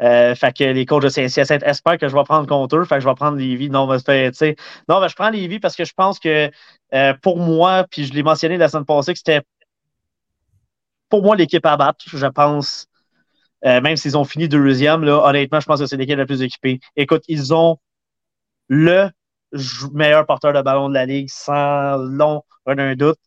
Euh, 0.00 0.34
fait 0.34 0.56
que 0.56 0.64
les 0.64 0.86
coachs 0.86 1.02
de 1.02 1.08
Saint-Hyacinthe 1.08 1.62
espèrent 1.64 1.98
que 1.98 2.08
je 2.08 2.14
vais 2.14 2.22
prendre 2.22 2.46
contre 2.46 2.76
eux. 2.76 2.84
Fait 2.84 2.96
que 2.96 3.00
je 3.00 3.08
vais 3.08 3.14
prendre 3.14 3.36
Lévi. 3.36 3.68
Non, 3.68 3.86
mais, 3.86 3.98
non, 4.88 5.00
mais 5.00 5.08
je 5.08 5.14
prends 5.14 5.30
Lévi 5.30 5.58
parce 5.58 5.76
que 5.76 5.84
je 5.84 5.92
pense 5.94 6.18
que 6.18 6.50
euh, 6.94 7.14
pour 7.20 7.38
moi, 7.38 7.84
puis 7.90 8.04
je 8.04 8.14
l'ai 8.14 8.22
mentionné 8.22 8.56
la 8.56 8.68
semaine 8.68 8.86
passée, 8.86 9.12
que 9.12 9.18
c'était 9.18 9.42
pour 11.08 11.22
moi 11.22 11.36
l'équipe 11.36 11.64
à 11.66 11.76
battre, 11.76 12.04
je 12.06 12.26
pense. 12.26 12.86
Euh, 13.64 13.80
même 13.80 13.96
s'ils 13.96 14.16
ont 14.16 14.24
fini 14.24 14.48
deuxième, 14.48 15.02
là, 15.02 15.24
honnêtement, 15.24 15.58
je 15.58 15.66
pense 15.66 15.80
que 15.80 15.86
c'est 15.86 15.96
l'équipe 15.96 16.16
la 16.16 16.26
plus 16.26 16.42
équipée. 16.42 16.78
Écoute, 16.94 17.24
ils 17.26 17.52
ont 17.52 17.78
le 18.68 19.10
meilleur 19.92 20.26
porteur 20.26 20.52
de 20.52 20.62
ballon 20.62 20.88
de 20.88 20.94
la 20.94 21.06
Ligue, 21.06 21.28
sans 21.30 21.96
long 21.96 22.42
un 22.66 22.94
doute. 22.94 23.18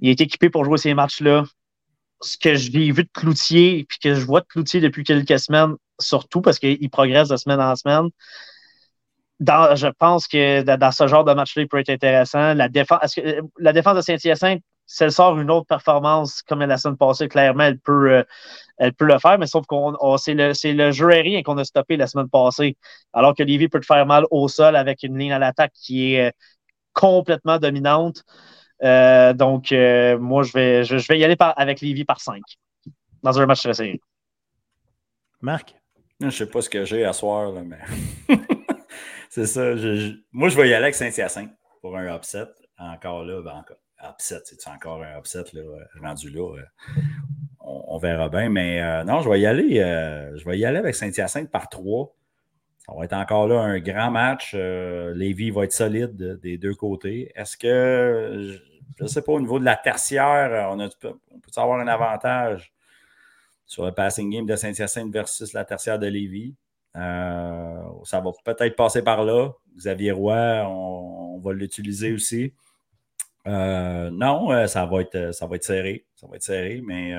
Il 0.00 0.08
est 0.08 0.20
équipé 0.20 0.48
pour 0.50 0.64
jouer 0.64 0.78
ces 0.78 0.94
matchs-là 0.94 1.44
ce 2.22 2.38
que 2.38 2.54
j'ai 2.54 2.92
vu 2.92 3.04
de 3.04 3.10
Cloutier, 3.12 3.78
et 3.78 3.86
que 4.02 4.14
je 4.14 4.24
vois 4.24 4.40
de 4.40 4.46
Cloutier 4.46 4.80
depuis 4.80 5.04
quelques 5.04 5.38
semaines, 5.38 5.74
surtout 5.98 6.40
parce 6.40 6.58
qu'il 6.58 6.88
progresse 6.88 7.28
de 7.28 7.36
semaine 7.36 7.60
en 7.60 7.76
semaine, 7.76 8.08
je 9.40 9.88
pense 9.98 10.28
que 10.28 10.62
dans 10.62 10.92
ce 10.92 11.06
genre 11.08 11.24
de 11.24 11.32
match-là, 11.32 11.62
il 11.62 11.68
peut 11.68 11.78
être 11.78 11.90
intéressant. 11.90 12.54
La 12.54 12.68
défense, 12.68 13.18
la 13.58 13.72
défense 13.72 13.96
de 13.96 14.00
Saint-Hyacinthe, 14.00 14.62
si 14.86 15.04
elle 15.04 15.12
sort 15.12 15.38
une 15.38 15.50
autre 15.50 15.66
performance 15.66 16.42
comme 16.42 16.60
la 16.60 16.76
semaine 16.76 16.96
passée, 16.96 17.28
clairement, 17.28 17.64
elle 17.64 17.78
peut, 17.78 18.12
euh, 18.12 18.24
elle 18.78 18.92
peut 18.92 19.04
le 19.04 19.18
faire, 19.18 19.38
mais 19.38 19.46
sauf 19.46 19.64
que 19.66 19.76
c'est 20.18 20.34
le, 20.34 20.52
le, 20.74 20.90
jeu 20.90 21.10
aérien 21.10 21.42
qu'on 21.42 21.56
a 21.58 21.64
stoppé 21.64 21.96
la 21.96 22.06
semaine 22.06 22.28
passée. 22.28 22.76
Alors 23.12 23.34
que 23.34 23.42
Lévi 23.42 23.68
peut 23.68 23.80
te 23.80 23.86
faire 23.86 24.04
mal 24.06 24.24
au 24.30 24.48
sol 24.48 24.76
avec 24.76 25.02
une 25.02 25.16
ligne 25.18 25.32
à 25.32 25.38
l'attaque 25.38 25.72
qui 25.74 26.14
est 26.14 26.28
euh, 26.28 26.30
complètement 26.92 27.58
dominante. 27.58 28.24
Euh, 28.82 29.32
donc, 29.32 29.72
euh, 29.72 30.18
moi, 30.18 30.42
je 30.42 30.52
vais, 30.52 30.84
je, 30.84 30.96
vais 30.96 31.18
y 31.18 31.24
aller 31.24 31.36
avec 31.38 31.80
Lévi 31.80 32.04
par 32.04 32.20
5 32.20 32.40
dans 33.22 33.40
un 33.40 33.46
match 33.46 33.62
très 33.62 33.74
serré. 33.74 34.00
Marc? 35.40 35.74
Je 36.20 36.26
ne 36.26 36.30
sais 36.30 36.46
pas 36.46 36.60
ce 36.60 36.70
que 36.70 36.84
j'ai 36.84 37.04
à 37.04 37.12
soir, 37.12 37.52
là, 37.52 37.62
mais 37.62 37.78
c'est 39.30 39.46
ça. 39.46 39.74
moi, 40.32 40.48
je 40.48 40.56
vais 40.56 40.68
y 40.68 40.74
aller 40.74 40.84
avec 40.84 40.94
Saint-Hyacinthe 40.94 41.52
pour 41.80 41.96
un 41.96 42.14
upset. 42.14 42.46
Encore 42.78 43.24
là, 43.24 43.40
ben 43.42 43.52
encore, 43.52 43.76
upset, 44.02 44.40
c'est 44.44 44.68
encore 44.68 45.02
un 45.02 45.18
upset 45.18 45.44
là, 45.52 45.62
rendu 46.00 46.30
là. 46.30 46.56
Euh, 46.58 47.00
on, 47.60 47.98
verra 47.98 48.28
bien. 48.28 48.48
Mais 48.48 49.04
non, 49.04 49.20
je 49.20 49.28
vais 49.28 49.40
y 49.40 49.46
aller. 49.46 49.76
je 50.36 50.44
vais 50.44 50.58
y 50.58 50.64
aller 50.64 50.78
avec 50.78 50.94
Saint-Hyacinthe 50.94 51.50
par 51.50 51.68
3. 51.68 52.12
Ça 52.86 52.92
va 52.96 53.04
être 53.04 53.12
encore 53.12 53.46
là 53.46 53.60
un 53.60 53.78
grand 53.78 54.10
match. 54.10 54.54
Lévi 54.54 55.50
va 55.50 55.64
être 55.64 55.72
solide 55.72 56.40
des 56.40 56.58
deux 56.58 56.74
côtés. 56.74 57.30
Est-ce 57.36 57.56
que 57.56 58.58
je 58.98 59.04
ne 59.04 59.08
sais 59.08 59.22
pas, 59.22 59.32
au 59.32 59.40
niveau 59.40 59.58
de 59.58 59.64
la 59.64 59.76
tertiaire, 59.76 60.52
euh, 60.52 60.76
on, 60.76 61.08
peut 61.40 61.50
avoir 61.56 61.80
un 61.80 61.88
avantage 61.88 62.72
sur 63.66 63.84
le 63.84 63.92
passing 63.92 64.30
game 64.30 64.46
de 64.46 64.56
Saint-Hyacinthe 64.56 65.12
versus 65.12 65.52
la 65.52 65.64
tertiaire 65.64 65.98
de 65.98 66.06
Lévis? 66.06 66.54
Euh, 66.96 67.82
ça 68.04 68.20
va 68.20 68.30
peut-être 68.44 68.76
passer 68.76 69.02
par 69.02 69.24
là. 69.24 69.50
Xavier 69.76 70.12
Roy, 70.12 70.64
on, 70.66 71.38
va 71.38 71.52
l'utiliser 71.52 72.12
aussi. 72.12 72.54
Euh, 73.46 74.10
non, 74.10 74.66
ça 74.66 74.86
va, 74.86 75.00
être, 75.00 75.34
ça 75.34 75.46
va 75.46 75.56
être 75.56 75.64
serré. 75.64 76.06
Ça 76.14 76.26
va 76.26 76.36
être 76.36 76.42
serré, 76.42 76.82
mais 76.84 77.12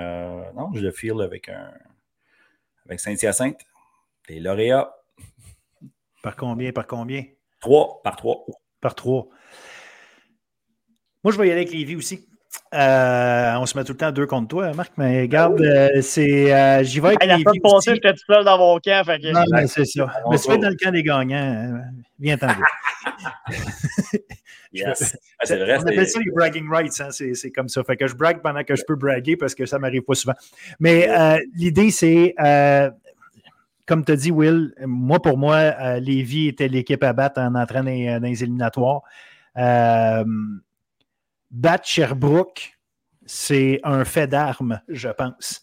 non, 0.56 0.72
je 0.74 0.82
le 0.82 0.92
file 0.92 1.22
avec, 1.22 1.50
un, 1.50 1.72
avec 2.86 3.00
Saint-Hyacinthe. 3.00 3.62
Les 4.30 4.40
lauréats. 4.40 4.96
Par 6.22 6.36
combien? 6.36 6.72
Par 6.72 6.88
combien? 6.88 7.26
Trois, 7.60 8.02
par 8.04 8.16
trois. 8.16 8.46
Par 8.80 8.96
trois. 8.96 9.28
Moi, 11.24 11.34
je 11.34 11.38
vais 11.38 11.48
y 11.48 11.52
aller 11.52 11.62
avec 11.62 11.74
Lévi 11.74 11.96
aussi. 11.96 12.28
Euh, 12.74 13.56
on 13.58 13.66
se 13.66 13.78
met 13.78 13.84
tout 13.84 13.94
le 13.94 13.98
temps 13.98 14.12
deux 14.12 14.26
contre 14.26 14.48
toi, 14.48 14.74
Marc, 14.74 14.94
mais 14.98 15.22
regarde, 15.22 15.62
euh, 15.62 16.02
c'est. 16.02 16.54
Euh, 16.54 16.84
j'y 16.84 17.00
vais 17.00 17.10
avec 17.10 17.24
La 17.24 17.38
semaine 17.38 17.62
passée, 17.62 17.94
j'étais 17.94 18.14
tout 18.14 18.26
seul 18.28 18.44
dans 18.44 18.58
mon 18.58 18.80
camp. 18.80 19.04
Fait 19.06 19.20
que... 19.20 19.32
Non, 19.32 19.44
mais 19.52 19.68
c'est 19.68 19.86
ça. 19.86 20.12
Mais 20.30 20.38
si 20.38 20.48
tu 20.48 20.54
es 20.54 20.58
dans 20.58 20.70
le 20.70 20.76
camp 20.76 20.92
des 20.92 21.04
gagnants, 21.04 21.38
hein, 21.38 21.82
viens 22.20 22.38
t'en 22.38 22.48
yes. 24.74 25.18
on 25.50 25.54
appelle 25.54 26.08
ça 26.08 26.20
les 26.20 26.32
bragging 26.32 26.70
rights, 26.70 27.02
hein, 27.02 27.10
c'est 27.12 27.52
comme 27.52 27.70
ça. 27.70 27.84
Fait 27.84 27.96
que 27.96 28.08
je 28.08 28.16
brague 28.16 28.42
pendant 28.42 28.64
que 28.64 28.76
je 28.76 28.84
peux 28.86 28.96
braguer 28.96 29.38
parce 29.38 29.56
que 29.56 29.66
ça 29.66 29.80
m'arrive 29.80 30.02
pas 30.04 30.16
souvent. 30.16 30.36
Mais 30.80 31.08
l'idée, 31.56 31.92
c'est 31.92 32.36
comme 33.86 34.06
tu 34.06 34.14
as 34.14 34.16
dit, 34.16 34.32
Will, 34.32 34.74
moi, 34.86 35.22
pour 35.22 35.38
moi, 35.38 36.00
Lévi 36.00 36.48
était 36.48 36.70
l'équipe 36.70 37.04
à 37.04 37.12
battre 37.14 37.42
en 37.42 37.54
entrant 37.56 37.84
dans, 37.84 38.22
dans 38.22 38.28
les 38.28 38.44
éliminatoires. 38.44 39.02
Euh, 39.58 40.24
battre 41.52 41.88
Sherbrooke, 41.88 42.78
c'est 43.26 43.80
un 43.84 44.06
fait 44.06 44.28
d'armes, 44.28 44.82
je 44.90 45.10
pense. 45.10 45.62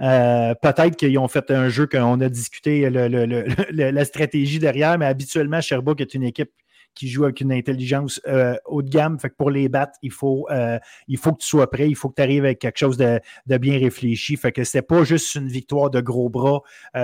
Euh, 0.00 0.54
peut-être 0.54 0.96
qu'ils 0.96 1.18
ont 1.18 1.28
fait 1.28 1.50
un 1.50 1.68
jeu 1.68 1.86
qu'on 1.86 2.20
a 2.20 2.28
discuté 2.28 2.88
la 3.70 4.04
stratégie 4.04 4.58
derrière, 4.58 4.98
mais 4.98 5.06
habituellement, 5.06 5.60
Sherbrooke 5.60 6.00
est 6.00 6.14
une 6.14 6.22
équipe 6.22 6.52
qui 6.98 7.08
joue 7.08 7.24
avec 7.24 7.40
une 7.40 7.52
intelligence 7.52 8.20
euh, 8.26 8.56
haut 8.66 8.82
de 8.82 8.90
gamme. 8.90 9.18
Fait 9.18 9.30
que 9.30 9.34
pour 9.34 9.50
les 9.50 9.68
battre, 9.68 9.98
il 10.02 10.10
faut, 10.10 10.46
euh, 10.50 10.78
il 11.06 11.16
faut 11.16 11.32
que 11.32 11.38
tu 11.38 11.46
sois 11.46 11.70
prêt, 11.70 11.88
il 11.88 11.94
faut 11.94 12.08
que 12.08 12.16
tu 12.16 12.22
arrives 12.22 12.44
avec 12.44 12.58
quelque 12.58 12.78
chose 12.78 12.96
de, 12.96 13.20
bien 13.58 13.78
réfléchi. 13.78 14.36
Fait 14.36 14.52
que 14.52 14.64
c'était 14.64 14.82
pas 14.82 15.04
juste 15.04 15.34
une 15.34 15.48
victoire 15.48 15.90
de 15.90 16.00
gros 16.00 16.28
bras 16.28 16.60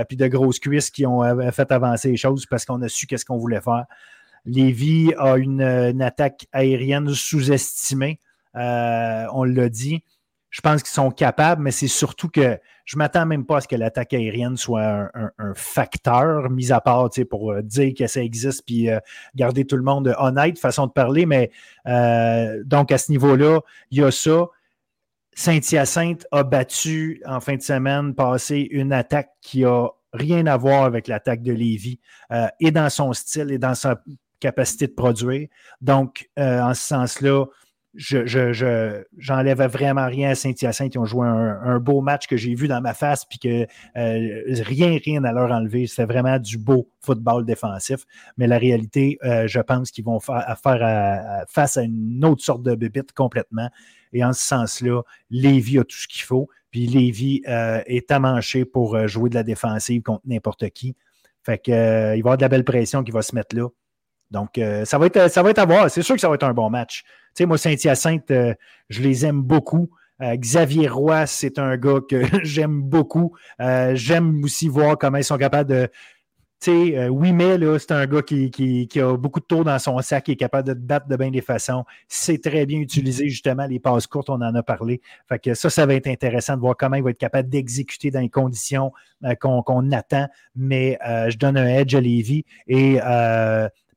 puis 0.08 0.16
de 0.16 0.26
grosses 0.26 0.58
cuisses 0.58 0.90
qui 0.90 1.06
ont 1.06 1.22
fait 1.52 1.70
avancer 1.70 2.10
les 2.10 2.16
choses 2.16 2.46
parce 2.46 2.64
qu'on 2.64 2.82
a 2.82 2.88
su 2.88 3.06
qu'est-ce 3.06 3.24
qu'on 3.24 3.38
voulait 3.38 3.60
faire. 3.60 3.84
Lévis 4.46 5.12
a 5.16 5.36
une, 5.36 6.02
attaque 6.02 6.46
aérienne 6.52 7.08
sous-estimée. 7.14 8.20
Euh, 8.56 9.26
on 9.32 9.44
l'a 9.44 9.68
dit. 9.68 10.02
Je 10.54 10.60
pense 10.60 10.84
qu'ils 10.84 10.92
sont 10.92 11.10
capables, 11.10 11.60
mais 11.60 11.72
c'est 11.72 11.88
surtout 11.88 12.28
que 12.28 12.60
je 12.84 12.96
m'attends 12.96 13.26
même 13.26 13.44
pas 13.44 13.56
à 13.56 13.60
ce 13.60 13.66
que 13.66 13.74
l'attaque 13.74 14.12
aérienne 14.12 14.56
soit 14.56 15.10
un, 15.14 15.54
facteur, 15.54 16.48
mis 16.48 16.70
à 16.70 16.80
part 16.80 17.10
pour 17.28 17.50
euh, 17.50 17.62
dire 17.62 17.92
que 17.98 18.06
ça 18.06 18.22
existe 18.22 18.62
puis 18.64 18.88
euh, 18.88 19.00
garder 19.34 19.64
tout 19.64 19.76
le 19.76 19.82
monde 19.82 20.14
honnête, 20.16 20.58
façon 20.58 20.86
de 20.86 20.92
parler. 20.92 21.26
Mais 21.26 21.50
donc, 22.64 22.92
à 22.92 22.98
ce 22.98 23.10
niveau-là, 23.10 23.60
il 23.90 23.98
y 23.98 24.04
a 24.04 24.12
ça. 24.12 24.46
Saint-Hyacinthe 25.34 26.24
a 26.30 26.44
battu 26.44 27.20
en 27.26 27.40
fin 27.40 27.56
de 27.56 27.62
semaine 27.62 28.14
passé 28.14 28.68
une 28.70 28.92
attaque 28.92 29.30
qui 29.40 29.64
a 29.64 29.88
rien 30.14 30.46
à 30.46 30.56
voir 30.56 30.84
avec 30.84 31.08
l'attaque 31.08 31.42
de 31.42 31.52
Lévis, 31.52 31.98
euh, 32.30 32.46
et 32.60 32.70
dans 32.70 32.88
son 32.88 33.12
style 33.12 33.50
et 33.50 33.58
dans 33.58 33.74
sa 33.74 34.00
capacité 34.40 34.86
de 34.86 34.92
produire. 34.92 35.48
Donc, 35.80 36.30
euh, 36.38 36.60
en 36.60 36.74
ce 36.74 36.82
sens-là, 36.82 37.46
je, 37.94 39.02
j'enlève 39.16 39.62
vraiment 39.62 40.06
rien 40.06 40.30
à 40.30 40.34
Saint-Hyacinthe. 40.34 40.94
Ils 40.94 40.98
ont 40.98 41.04
joué 41.04 41.26
un, 41.26 41.78
beau 41.78 42.00
match 42.00 42.26
que 42.26 42.36
j'ai 42.36 42.54
vu 42.54 42.68
dans 42.68 42.80
ma 42.80 42.94
face, 42.94 43.24
puis 43.24 43.38
que 43.38 43.66
euh, 43.96 44.54
rien, 44.62 44.98
rien 45.04 45.24
à 45.24 45.32
leur 45.32 45.50
enlever. 45.50 45.86
C'était 45.86 46.04
vraiment 46.04 46.38
du 46.38 46.58
beau 46.58 46.88
football 47.00 47.44
défensif. 47.44 48.04
Mais 48.36 48.46
la 48.46 48.58
réalité, 48.58 49.18
je 49.22 49.60
pense 49.60 49.90
qu'ils 49.90 50.04
vont 50.04 50.20
faire, 50.20 50.56
face 51.48 51.76
à 51.76 51.82
une 51.82 52.24
autre 52.24 52.42
sorte 52.42 52.62
de 52.62 52.74
bébite 52.74 53.12
complètement. 53.12 53.70
Et 54.14 54.24
en 54.24 54.32
ce 54.32 54.46
sens-là, 54.46 55.02
Lévis 55.30 55.78
a 55.78 55.84
tout 55.84 55.96
ce 55.96 56.08
qu'il 56.08 56.22
faut. 56.22 56.48
Puis 56.70 56.86
Lévis 56.86 57.42
euh, 57.46 57.82
est 57.86 58.10
amanché 58.10 58.64
pour 58.64 58.96
euh, 58.96 59.06
jouer 59.06 59.30
de 59.30 59.36
la 59.36 59.42
défensive 59.42 60.02
contre 60.02 60.22
n'importe 60.24 60.70
qui. 60.70 60.96
Fait 61.42 61.58
que, 61.58 61.70
euh, 61.70 62.16
il 62.16 62.22
va 62.22 62.30
y 62.30 62.32
avoir 62.32 62.36
de 62.36 62.42
la 62.42 62.48
belle 62.48 62.64
pression 62.64 63.04
qui 63.04 63.12
va 63.12 63.22
se 63.22 63.34
mettre 63.34 63.54
là. 63.54 63.68
Donc, 64.34 64.60
ça, 64.84 64.98
va 64.98 65.06
être, 65.06 65.30
ça 65.30 65.42
va 65.42 65.50
être 65.50 65.58
à 65.58 65.64
voir. 65.64 65.90
C'est 65.90 66.02
sûr 66.02 66.14
que 66.14 66.20
ça 66.20 66.28
va 66.28 66.34
être 66.34 66.44
un 66.44 66.52
bon 66.52 66.68
match. 66.68 67.02
Tu 67.02 67.08
sais, 67.38 67.46
moi, 67.46 67.56
Saint-Hyacinthe, 67.56 68.30
je 68.90 69.02
les 69.02 69.24
aime 69.24 69.40
beaucoup. 69.40 69.90
Xavier 70.20 70.88
Roy, 70.88 71.26
c'est 71.26 71.58
un 71.58 71.76
gars 71.76 72.00
que 72.08 72.22
j'aime 72.44 72.82
beaucoup. 72.82 73.34
j'aime 73.58 74.44
aussi 74.44 74.68
voir 74.68 74.98
comment 74.98 75.18
ils 75.18 75.24
sont 75.24 75.38
capables 75.38 75.70
de, 75.70 75.88
euh, 76.68 77.08
oui, 77.08 77.32
mais 77.32 77.58
c'est 77.78 77.92
un 77.92 78.06
gars 78.06 78.22
qui, 78.22 78.88
a 78.96 79.16
beaucoup 79.16 79.40
de 79.40 79.44
tours 79.44 79.64
dans 79.64 79.78
son 79.78 80.00
sac, 80.00 80.24
qui 80.24 80.32
est 80.32 80.36
capable 80.36 80.68
de 80.68 80.74
te 80.74 80.78
battre 80.78 81.08
de 81.08 81.16
bien 81.16 81.30
des 81.30 81.40
façons. 81.40 81.84
C'est 82.08 82.42
très 82.42 82.66
bien 82.66 82.78
utilisé, 82.78 83.28
justement, 83.28 83.66
les 83.66 83.78
passes 83.78 84.06
courtes, 84.06 84.30
on 84.30 84.34
en 84.34 84.54
a 84.54 84.62
parlé. 84.62 85.00
Fait 85.28 85.38
que 85.38 85.54
ça, 85.54 85.70
ça 85.70 85.86
va 85.86 85.94
être 85.94 86.06
intéressant 86.06 86.54
de 86.54 86.60
voir 86.60 86.76
comment 86.76 86.96
il 86.96 87.02
va 87.02 87.10
être 87.10 87.18
capable 87.18 87.48
d'exécuter 87.48 88.10
dans 88.10 88.20
les 88.20 88.30
conditions 88.30 88.92
euh, 89.24 89.34
qu'on 89.34 89.92
attend. 89.92 90.28
Mais 90.56 90.98
euh, 91.06 91.30
je 91.30 91.38
donne 91.38 91.56
un 91.56 91.66
edge 91.66 91.94
à 91.94 92.00
Lévi 92.00 92.44
et 92.66 92.98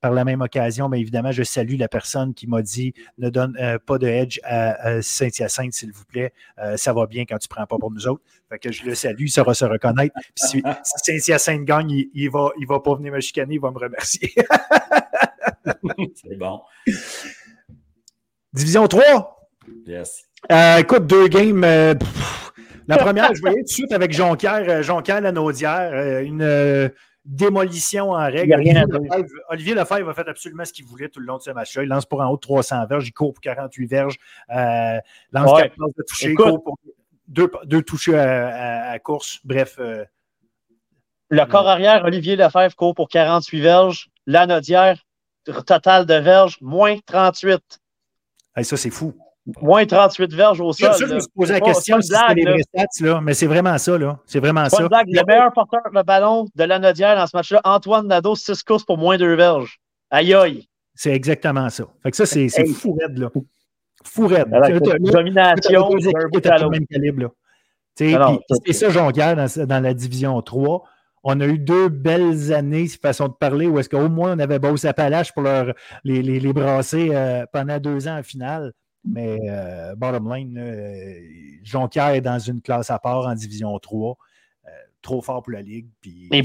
par 0.02 0.12
la 0.12 0.24
même 0.24 0.42
occasion, 0.42 0.90
bien 0.90 1.00
évidemment, 1.00 1.32
je 1.32 1.44
salue 1.44 1.78
la 1.78 1.88
personne 1.88 2.34
qui 2.34 2.48
m'a 2.48 2.62
dit 2.62 2.94
ne 3.18 3.30
donne 3.30 3.58
euh, 3.60 3.80
pas 3.80 3.98
de 3.98 4.08
edge 4.08 4.40
à, 4.44 5.02
Saint-Hyacinthe, 5.02 5.74
s'il 5.74 5.92
vous 5.92 6.06
plaît. 6.06 6.34
Euh, 6.60 6.78
ça 6.78 6.94
va 6.94 7.08
bien 7.08 7.26
quand 7.26 7.38
tu 7.38 7.48
ne 7.50 7.56
prends 7.56 7.66
pas 7.66 7.78
pour 7.78 7.92
nous 7.92 8.08
autres. 8.08 8.24
Fait 8.50 8.60
que 8.60 8.72
je 8.72 8.86
le 8.86 8.96
salue, 8.96 9.24
il 9.24 9.30
saura 9.30 9.54
se 9.54 9.66
reconnaître. 9.66 10.16
si, 10.36 10.64
Saint-Hyacinthe 10.84 11.66
gagne, 11.66 11.92
il 12.14 12.26
ne 12.26 12.30
va, 12.30 12.50
il 12.60 12.68
va 12.68 12.80
pas 12.80 12.96
venir 12.96 13.12
me 13.12 13.20
chicaner, 13.20 13.56
il 13.56 13.62
va 13.62 13.72
me 13.72 13.80
remercier. 13.80 14.34
C'est 16.16 16.38
bon. 16.38 16.62
Division 18.54 18.88
3. 18.88 19.50
Yes. 19.86 20.24
Euh, 20.52 20.78
écoute, 20.78 21.08
deux 21.08 21.28
games. 21.28 21.62
la 22.88 22.98
première, 22.98 23.34
je 23.34 23.42
voyais 23.42 23.58
tout 23.58 23.64
de 23.64 23.70
suite 23.70 23.92
avec 23.92 24.14
Jonquière, 24.14 24.82
Jonquière 24.82 25.22
Lanaudière, 25.22 26.22
une 26.22 26.92
démolition 27.28 28.12
en 28.12 28.26
règle. 28.26 28.56
Olivier 29.50 29.76
Lefebvre, 29.76 30.10
a 30.10 30.14
fait 30.14 30.28
absolument 30.28 30.66
ce 30.66 30.74
qu'il 30.74 30.86
voulait 30.86 31.10
tout 31.10 31.20
le 31.20 31.26
long 31.26 31.38
de 31.38 31.44
ce 31.44 31.52
match-là. 31.52 31.84
Il 31.84 31.90
lance 31.90 32.06
pour 32.06 32.22
en 32.22 32.30
haut 32.30 32.38
de 32.38 32.42
300 32.42 32.88
verges, 32.88 33.08
il 33.08 33.12
court 33.12 33.34
pour 33.34 33.42
48 33.42 33.86
verges, 33.86 34.18
euh, 34.50 34.98
lance 35.32 35.60
4 35.60 35.76
passes 35.76 35.96
de 35.98 36.04
toucher, 36.08 36.30
il 36.30 36.36
court 36.36 36.64
pour 36.64 36.80
deux, 37.28 37.52
deux 37.66 37.82
touchés 37.82 38.18
à, 38.18 38.98
course. 39.00 39.40
Bref. 39.44 39.76
Euh, 39.80 40.06
le 41.30 41.46
corps 41.46 41.68
arrière, 41.68 42.06
Olivier 42.06 42.38
Lefebvre 42.38 42.76
court 42.76 42.96
pour 42.96 43.10
48 43.10 43.60
verges. 43.60 44.10
Lanodière, 44.26 45.06
total 45.66 46.06
de 46.06 46.14
verges, 46.16 46.58
moins 46.62 46.98
38. 47.06 47.62
ça, 48.62 48.78
c'est 48.78 48.90
fou. 48.90 49.14
Moins 49.62 49.86
38 49.86 50.34
verges 50.34 50.60
au 50.60 50.74
sol. 50.74 50.92
Je 51.00 51.06
me 51.06 51.20
suis 51.20 51.30
posé 51.36 51.54
la 51.54 51.62
question 51.62 52.02
si 52.02 52.10
c'était 52.10 52.34
les 52.36 52.46
vrais 52.46 52.62
stats, 52.64 53.06
là, 53.06 53.22
mais 53.22 53.34
c'est 53.34 53.48
vraiment 53.48 53.78
ça. 53.78 53.98
Là. 53.98 54.20
C'est 54.26 54.40
vraiment 54.40 54.68
ça. 54.70 54.84
Le 54.84 55.26
meilleur 55.26 55.54
porteur 55.54 55.82
de 55.94 56.02
ballon 56.02 56.48
de 56.54 56.64
la 56.64 56.80
Nodière 56.80 57.16
dans 57.16 57.28
ce 57.28 57.36
match-là, 57.36 57.62
Antoine 57.64 58.08
Nadeau, 58.08 58.36
6 58.36 58.64
courses 58.64 58.84
pour 58.84 58.98
moins 58.98 59.18
2 59.18 59.36
verges. 59.36 59.80
Aïe 60.12 60.34
aïe. 60.34 60.68
C'est 60.96 61.12
exactement 61.12 61.70
ça. 61.70 61.86
Fait 62.04 62.12
que 62.12 62.18
ça, 62.18 62.26
c'est 62.26 62.50
fou 62.68 62.98
raide, 63.00 63.18
là. 63.18 63.30
Fou 64.04 64.28
raide. 64.28 64.50
Domination. 65.00 65.90
le 65.94 66.70
même 66.70 66.88
calibre, 66.88 67.24
là. 67.24 67.30
C'est 67.96 68.74
ça, 68.74 68.90
Jonquière, 68.90 69.36
dans, 69.36 69.66
dans 69.66 69.84
la 69.84 69.94
division 69.94 70.42
3 70.42 70.84
on 71.30 71.42
a 71.42 71.46
eu 71.46 71.60
deux 71.60 71.90
belles 71.90 72.54
années, 72.54 72.88
façon 72.88 73.28
de 73.28 73.34
parler, 73.34 73.68
où 73.68 73.78
est-ce 73.80 73.90
qu'au 73.90 74.08
moins 74.08 74.38
on 74.38 74.40
avait 74.40 74.60
Beauce 74.60 74.86
Appalaches 74.86 75.34
pour 75.34 75.44
leur, 75.44 75.74
les, 76.06 76.22
les, 76.22 76.40
les 76.40 76.54
brasser 76.54 77.10
euh, 77.12 77.46
pendant 77.52 77.80
deux 77.80 78.08
ans 78.08 78.20
en 78.20 78.24
finale. 78.24 78.72
Mais 79.10 79.38
euh, 79.50 79.96
bottom 79.96 80.34
line, 80.34 80.58
euh, 80.58 81.20
Jonquière 81.64 82.10
est 82.10 82.22
dans 82.22 82.40
une 82.40 82.62
classe 82.62 82.90
à 82.90 83.00
part 83.00 83.26
en 83.28 83.34
Division 83.34 83.78
3. 83.80 84.18
Euh, 84.66 84.70
trop 85.02 85.22
fort 85.22 85.42
pour 85.44 85.54
la 85.54 85.62
Ligue. 85.62 85.88
Puis 86.02 86.28
Mais 86.32 86.42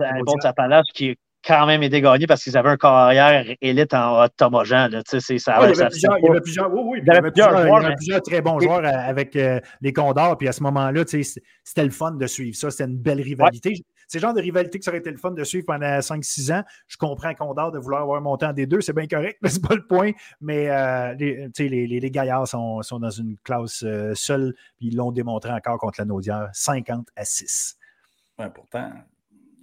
un 0.00 0.20
bon 0.24 0.36
Appalaches 0.42 0.92
qui 0.94 1.10
a 1.10 1.14
quand 1.46 1.66
même 1.66 1.82
été 1.82 2.00
gagné 2.00 2.26
parce 2.26 2.42
qu'ils 2.42 2.56
avaient 2.56 2.70
un 2.70 2.76
carrière 2.76 3.44
élite 3.60 3.92
en 3.92 4.26
Thomas 4.36 4.64
Jean. 4.64 4.88
Là, 4.88 5.02
ça, 5.04 5.18
il, 5.28 5.36
y 5.36 5.50
avait 5.50 5.88
plusieurs, 5.88 6.18
il 6.18 6.24
y 6.24 6.30
avait 6.30 6.40
plusieurs, 6.40 6.72
oui, 6.72 6.80
oui, 6.84 6.98
il 7.02 7.06
y 7.06 7.10
avait 7.10 7.30
plusieurs, 7.30 7.96
plusieurs 7.96 8.22
très 8.22 8.40
bons 8.40 8.60
joueurs 8.60 8.84
avec 8.84 9.34
les 9.34 9.92
Condors. 9.92 10.38
Puis 10.38 10.48
à 10.48 10.52
ce 10.52 10.62
moment-là, 10.62 11.04
c'était 11.06 11.84
le 11.84 11.90
fun 11.90 12.12
de 12.12 12.26
suivre 12.26 12.56
ça. 12.56 12.70
C'était 12.70 12.90
une 12.90 12.98
belle 12.98 13.20
rivalité. 13.20 13.84
C'est 14.08 14.18
le 14.18 14.22
genre 14.22 14.34
de 14.34 14.40
rivalité 14.40 14.78
que 14.78 14.84
ça 14.84 14.90
aurait 14.90 14.98
été 14.98 15.10
le 15.10 15.16
fun 15.16 15.30
de 15.30 15.44
suivre 15.44 15.66
pendant 15.66 15.98
5-6 15.98 16.52
ans. 16.52 16.62
Je 16.86 16.96
comprends 16.96 17.34
Condor 17.34 17.72
de 17.72 17.78
vouloir 17.78 18.02
avoir 18.02 18.20
monté 18.20 18.46
en 18.46 18.52
des 18.52 18.66
deux, 18.66 18.80
c'est 18.80 18.92
bien 18.92 19.06
correct, 19.06 19.38
mais 19.42 19.48
c'est 19.48 19.66
pas 19.66 19.74
le 19.74 19.86
point. 19.86 20.12
Mais 20.40 20.70
euh, 20.70 21.14
les, 21.14 21.48
les, 21.58 22.00
les, 22.00 22.10
gaillards 22.10 22.48
sont, 22.48 22.82
sont, 22.82 22.98
dans 22.98 23.10
une 23.10 23.36
classe 23.44 23.82
euh, 23.84 24.14
seule, 24.14 24.54
puis 24.76 24.88
ils 24.88 24.96
l'ont 24.96 25.12
démontré 25.12 25.50
encore 25.50 25.78
contre 25.78 26.00
la 26.00 26.04
Naudière, 26.04 26.48
50 26.52 27.08
à 27.16 27.24
6. 27.24 27.76
Ouais, 28.38 28.50
pourtant, 28.50 28.90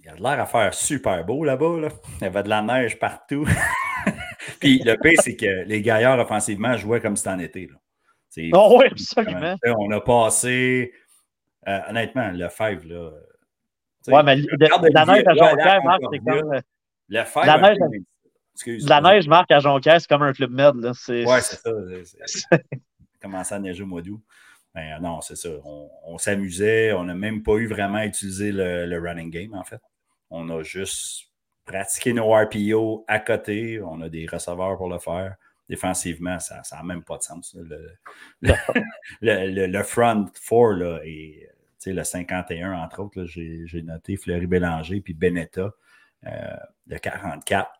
il 0.00 0.06
y 0.06 0.08
a 0.08 0.14
de 0.14 0.22
l'air 0.22 0.40
à 0.40 0.46
faire 0.46 0.74
super 0.74 1.24
beau 1.24 1.44
là-bas. 1.44 1.80
Là. 1.80 1.88
Il 2.20 2.24
y 2.24 2.26
avait 2.26 2.42
de 2.42 2.48
la 2.48 2.62
neige 2.62 2.98
partout. 2.98 3.46
puis 4.60 4.80
le 4.84 4.96
pire, 4.96 5.20
c'est 5.22 5.36
que 5.36 5.64
les 5.64 5.82
gaillards 5.82 6.18
offensivement 6.18 6.76
jouaient 6.76 7.00
comme 7.00 7.16
si 7.16 7.22
c'était 7.22 7.34
en 7.34 7.38
été. 7.38 7.68
Là. 7.68 7.76
Oh 8.54 8.78
oui, 8.78 8.86
absolument. 8.90 9.56
On 9.78 9.90
a 9.90 10.00
passé, 10.00 10.92
euh, 11.68 11.80
honnêtement, 11.88 12.30
le 12.30 12.48
Five, 12.48 12.86
là, 12.86 13.10
Ouais, 14.08 14.22
mais 14.22 14.36
la 14.36 15.06
neige 15.06 15.24
à 15.26 15.34
Jonquière, 15.34 15.82
Marc, 15.84 16.02
c'est 16.10 16.18
comme. 16.18 16.60
La 17.08 17.58
neige, 17.58 17.78
la 18.66 19.00
neige, 19.00 19.28
Marc, 19.28 19.50
à 19.50 19.58
Jonquière, 19.58 20.00
c'est 20.00 20.08
comme 20.08 20.22
un 20.22 20.32
club 20.32 20.50
med. 20.50 20.74
Oui, 20.74 20.92
c'est 20.94 21.24
ça. 21.26 21.70
Commencer 23.20 23.54
à 23.54 23.58
neiger 23.58 23.82
au 23.82 23.86
mois 23.86 24.02
d'août. 24.02 24.20
Ben, 24.74 24.98
non, 25.00 25.20
c'est 25.20 25.36
ça. 25.36 25.50
On, 25.64 26.18
s'amusait. 26.18 26.92
On 26.92 27.04
n'a 27.04 27.14
même 27.14 27.42
pas 27.42 27.56
eu 27.56 27.66
vraiment 27.66 27.98
à 27.98 28.06
utiliser 28.06 28.52
le, 28.52 28.98
running 28.98 29.30
game, 29.30 29.54
en 29.54 29.64
fait. 29.64 29.80
On 30.30 30.48
a 30.48 30.62
juste 30.62 31.28
pratiqué 31.64 32.12
nos 32.12 32.32
RPO 32.32 33.04
à 33.06 33.20
côté. 33.20 33.80
On 33.82 34.00
a 34.00 34.08
des 34.08 34.26
receveurs 34.26 34.76
pour 34.78 34.88
le 34.88 34.98
faire. 34.98 35.36
Défensivement, 35.68 36.38
ça 36.40 36.62
n'a 36.72 36.82
même 36.82 37.04
pas 37.04 37.18
de 37.18 37.22
sens. 37.22 37.56
Le, 38.40 38.54
le, 39.20 39.66
le 39.66 39.82
front 39.84 40.26
four 40.34 40.72
là, 40.72 40.98
est 41.04 41.48
le 41.86 42.04
51, 42.04 42.74
entre 42.74 43.00
autres, 43.00 43.24
j'ai 43.24 43.82
noté 43.82 44.16
Fleury 44.16 44.46
Bélanger 44.46 45.00
puis 45.00 45.14
Benetta, 45.14 45.72
euh, 46.26 46.30
de 46.86 46.96
44. 46.96 47.70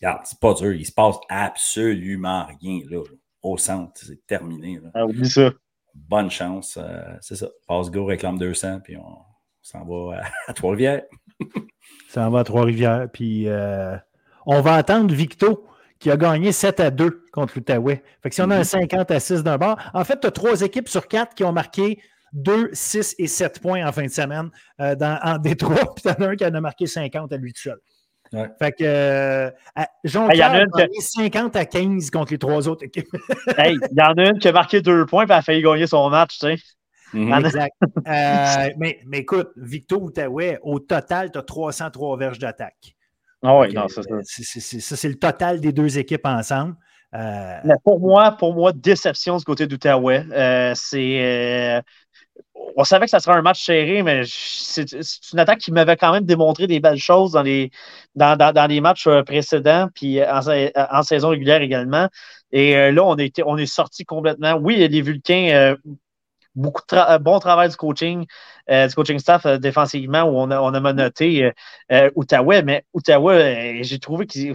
Regarde, 0.00 0.20
c'est 0.24 0.38
pas 0.38 0.54
dur, 0.54 0.72
il 0.72 0.86
se 0.86 0.92
passe 0.92 1.16
absolument 1.28 2.46
rien 2.46 2.80
là, 2.88 3.02
au 3.42 3.58
centre, 3.58 4.00
c'est 4.02 4.26
terminé. 4.26 4.80
Ah, 4.94 5.04
oublie 5.04 5.28
ça. 5.28 5.50
Bonne 5.94 6.30
chance, 6.30 6.78
euh, 6.80 7.02
c'est 7.20 7.36
ça. 7.36 7.48
Passe 7.66 7.90
go, 7.90 8.04
réclame 8.04 8.38
200, 8.38 8.80
puis 8.80 8.96
on, 8.96 9.18
s'en 9.62 9.84
va 9.84 10.22
à, 10.46 10.52
Trois-Rivières. 10.52 11.02
ça 11.40 11.46
s'en 12.24 12.30
va 12.30 12.40
à 12.40 12.44
Trois-Rivières, 12.44 13.08
puis 13.12 13.48
euh, 13.48 13.96
on 14.46 14.60
va 14.60 14.74
attendre 14.74 15.12
Victo 15.14 15.66
qui 15.98 16.10
a 16.10 16.16
gagné 16.16 16.50
7 16.50 16.80
à 16.80 16.90
2 16.90 17.26
contre 17.30 17.54
l'Outaouais. 17.56 18.02
Fait 18.22 18.30
que 18.30 18.34
si 18.34 18.40
on 18.40 18.50
a 18.50 18.56
un 18.56 18.64
50 18.64 19.10
mm-hmm. 19.10 19.14
à 19.14 19.20
6 19.20 19.42
d'un 19.42 19.58
bord, 19.58 19.78
en 19.92 20.02
fait, 20.04 20.18
tu 20.18 20.26
as 20.26 20.30
trois 20.30 20.62
équipes 20.62 20.88
sur 20.88 21.06
quatre 21.06 21.34
qui 21.34 21.44
ont 21.44 21.52
marqué 21.52 22.00
2, 22.32 22.70
6 22.72 23.16
et 23.18 23.26
7 23.26 23.60
points 23.60 23.86
en 23.86 23.92
fin 23.92 24.04
de 24.04 24.10
semaine 24.10 24.50
euh, 24.80 24.94
dans, 24.94 25.18
en 25.22 25.38
Détroit. 25.38 25.94
Puis 25.94 26.04
t'en 26.04 26.24
as 26.24 26.28
un 26.28 26.36
qui 26.36 26.44
en 26.44 26.54
a 26.54 26.60
marqué 26.60 26.86
50 26.86 27.32
à 27.32 27.36
lui 27.36 27.52
tout 27.52 27.62
seul. 27.62 27.78
Fait 28.58 28.70
que 28.72 28.84
euh, 28.84 29.50
Jean 30.04 30.28
hey, 30.28 30.40
a, 30.40 30.52
a 30.52 30.86
50 31.00 31.56
à 31.56 31.64
15 31.64 32.10
contre 32.10 32.32
les 32.32 32.38
trois 32.38 32.68
autres 32.68 32.84
équipes. 32.84 33.08
hey, 33.58 33.76
il 33.90 33.98
y 33.98 34.02
en 34.02 34.14
a 34.14 34.28
une 34.28 34.38
qui 34.38 34.48
a 34.48 34.52
marqué 34.52 34.80
deux 34.80 35.04
points 35.04 35.26
et 35.26 35.32
a 35.32 35.42
failli 35.42 35.62
gagner 35.62 35.88
son 35.88 36.08
match, 36.10 36.38
tu 36.38 36.46
sais. 36.46 36.56
Mm-hmm. 37.12 37.44
Exact. 37.44 37.74
Euh, 38.06 38.70
mais, 38.78 39.00
mais, 39.04 39.18
écoute, 39.18 39.50
Victor 39.56 40.00
Outaouais, 40.00 40.60
au 40.62 40.78
total, 40.78 41.32
tu 41.32 41.38
as 41.38 41.42
303 41.42 42.16
verges 42.18 42.38
d'attaque. 42.38 42.94
Ah 43.42 43.58
oui, 43.58 43.72
non, 43.72 43.88
ça, 43.88 44.02
ça. 44.02 44.96
c'est 44.96 45.08
le 45.08 45.18
total 45.18 45.60
des 45.60 45.72
deux 45.72 45.98
équipes 45.98 46.26
ensemble. 46.26 46.76
Euh... 47.12 47.58
pour 47.82 47.98
moi, 47.98 48.36
pour 48.38 48.54
moi, 48.54 48.72
déception 48.72 49.38
du 49.38 49.44
côté 49.44 49.66
d'Outaouais. 49.66 50.24
c'est 50.76 51.82
on 52.76 52.84
savait 52.84 53.06
que 53.06 53.10
ça 53.10 53.20
serait 53.20 53.36
un 53.36 53.42
match 53.42 53.64
serré, 53.64 54.02
mais 54.02 54.22
c'est 54.26 54.86
une 55.32 55.38
attaque 55.38 55.58
qui 55.58 55.72
m'avait 55.72 55.96
quand 55.96 56.12
même 56.12 56.24
démontré 56.24 56.66
des 56.66 56.80
belles 56.80 56.98
choses 56.98 57.32
dans 57.32 57.42
les, 57.42 57.70
dans, 58.14 58.68
les 58.68 58.80
matchs 58.80 59.06
euh, 59.06 59.22
précédents, 59.22 59.88
puis 59.94 60.20
en, 60.22 61.02
saison 61.02 61.30
régulière 61.30 61.62
également. 61.62 62.08
Et 62.52 62.90
là, 62.90 63.04
on, 63.04 63.16
était, 63.16 63.42
on 63.46 63.56
est 63.56 63.66
sorti 63.66 64.04
complètement. 64.04 64.54
Oui, 64.54 64.74
il 64.74 64.80
y 64.80 64.84
a 64.84 64.88
des 64.88 65.02
Vulcains 65.02 65.76
beaucoup 66.56 66.82
bon 67.20 67.38
travail 67.38 67.68
du 67.68 67.76
coaching, 67.76 68.26
du 68.68 68.94
coaching 68.94 69.18
staff 69.18 69.46
défensivement 69.46 70.22
où 70.22 70.36
on 70.36 70.50
a, 70.50 70.60
on 70.60 70.74
a 70.74 72.00
Outaouais, 72.16 72.62
mais 72.62 72.84
Outaouais, 72.92 73.82
j'ai 73.82 73.98
trouvé 73.98 74.26
qu'ils 74.26 74.54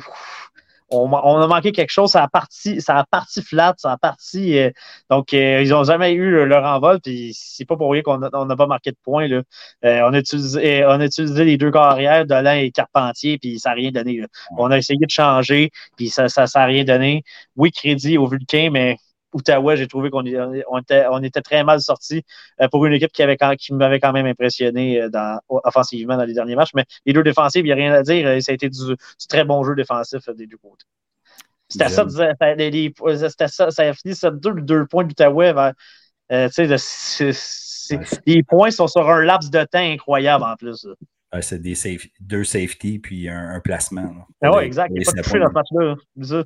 on, 0.90 1.42
a 1.42 1.48
manqué 1.48 1.72
quelque 1.72 1.90
chose, 1.90 2.12
ça 2.12 2.24
a 2.24 2.28
parti, 2.28 2.82
ça 2.82 2.98
a 2.98 3.06
parti 3.06 3.42
flat, 3.42 3.74
ça 3.78 3.94
a 3.94 3.98
parti. 3.98 4.58
Euh, 4.58 4.70
donc, 5.10 5.34
euh, 5.34 5.62
ils 5.64 5.70
n'ont 5.70 5.84
jamais 5.84 6.14
eu 6.14 6.46
leur 6.46 6.64
envol, 6.64 7.00
puis 7.02 7.32
c'est 7.36 7.66
pas 7.66 7.76
pour 7.76 7.92
rien 7.92 8.02
qu'on 8.02 8.18
n'a 8.20 8.56
pas 8.56 8.68
marqué 8.68 8.92
de 8.92 8.98
points. 9.04 9.28
Là. 9.28 9.42
Euh, 9.84 10.02
on, 10.04 10.14
a 10.14 10.20
utilisé, 10.20 10.86
on 10.86 11.00
a 11.00 11.06
utilisé 11.06 11.44
les 11.44 11.58
deux 11.58 11.72
carrières, 11.72 12.26
Dolan 12.26 12.54
et 12.54 12.72
Carpentier, 12.72 13.38
puis 13.40 13.60
ça 13.60 13.70
n'a 13.70 13.76
rien 13.76 13.92
donné. 13.92 14.22
On 14.58 14.72
a 14.72 14.78
essayé 14.78 15.00
de 15.00 15.10
changer, 15.10 15.72
puis 15.98 16.10
ça 16.10 16.24
n'a 16.24 16.30
ça, 16.30 16.48
ça 16.48 16.66
rien 16.66 16.84
donné. 16.84 17.24
Oui, 17.56 17.72
crédit 17.72 18.18
au 18.18 18.28
Vulcain, 18.28 18.70
mais 18.72 18.98
Outaouais, 19.36 19.78
j'ai 19.78 19.88
trouvé 19.88 20.10
qu'on 20.10 20.24
on 20.24 20.80
était, 20.80 21.06
on 21.12 21.22
était, 21.22 21.42
très 21.42 21.64
mal 21.64 21.82
sorti 21.82 22.24
pour 22.72 22.86
une 22.86 22.94
équipe 22.94 23.12
qui, 23.12 23.22
avait, 23.22 23.38
qui 23.58 23.74
m'avait 23.74 24.00
quand 24.00 24.14
même 24.14 24.26
impressionné 24.26 25.10
dans, 25.10 25.40
offensivement 25.50 26.18
dans 26.18 26.24
les 26.24 26.34
derniers 26.34 26.56
matchs. 26.56 26.72
Mais 26.74 26.86
les 27.06 27.14
deux 27.14 27.24
défensifs, 27.24 27.62
il 27.62 27.66
n'y 27.66 27.72
a 27.72 27.76
rien 27.76 27.94
à 27.94 28.02
dire. 28.02 28.42
Ça 28.42 28.52
a 28.52 28.56
été 28.56 28.70
du, 28.70 28.96
très 29.28 29.44
bon 29.44 29.64
jeu 29.64 29.76
défensif 29.76 30.30
des 30.30 30.48
deux 30.48 30.58
côtés. 30.58 30.86
C'était 31.68 31.90
ça, 31.90 32.06
ça, 33.48 33.72
ça 33.72 33.84
a 33.84 33.94
fini 33.94 34.16
sur 34.16 34.32
deux, 34.32 34.54
deux 34.62 34.86
points 34.86 35.04
d'Outaouais. 35.04 35.54
Euh, 36.32 36.50
les 38.26 38.44
points 38.44 38.72
sont 38.72 38.88
sur 38.88 39.10
un 39.10 39.22
laps 39.24 39.52
de 39.52 39.64
temps 39.64 39.80
incroyable 39.80 40.44
en 40.44 40.56
plus. 40.56 40.88
c'est 41.42 41.62
des 41.62 41.76
deux 42.20 42.44
safety 42.44 43.00
puis 43.00 43.30
un, 43.30 43.60
placement. 43.64 44.28
Ah 44.42 44.58
oui, 44.58 44.64
exact. 44.64 44.92
Il 44.96 45.04
pas 45.04 45.12
touché 45.22 45.40
dans 45.40 45.50
ce 45.50 45.54
match-là. 45.54 46.44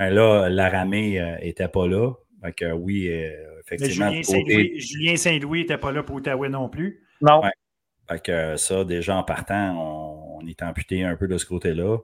Ben 0.00 0.08
là, 0.14 0.48
Laramé 0.48 1.20
n'était 1.42 1.64
euh, 1.64 1.68
pas 1.68 1.86
là. 1.86 2.10
Donc, 2.42 2.64
oui, 2.78 3.06
euh, 3.08 3.60
effectivement. 3.60 4.10
Julien 4.22 5.16
Saint-Louis 5.16 5.60
n'était 5.60 5.76
pas 5.76 5.92
là 5.92 6.02
pour 6.02 6.16
Outaouais 6.16 6.48
non 6.48 6.70
plus. 6.70 7.04
Non. 7.20 7.42
Fait 8.08 8.22
que 8.22 8.56
ça, 8.56 8.82
déjà 8.84 9.16
en 9.16 9.22
partant, 9.24 10.38
on, 10.40 10.46
est 10.46 10.62
amputé 10.62 11.04
un 11.04 11.16
peu 11.16 11.28
de 11.28 11.36
ce 11.36 11.44
côté-là. 11.44 11.98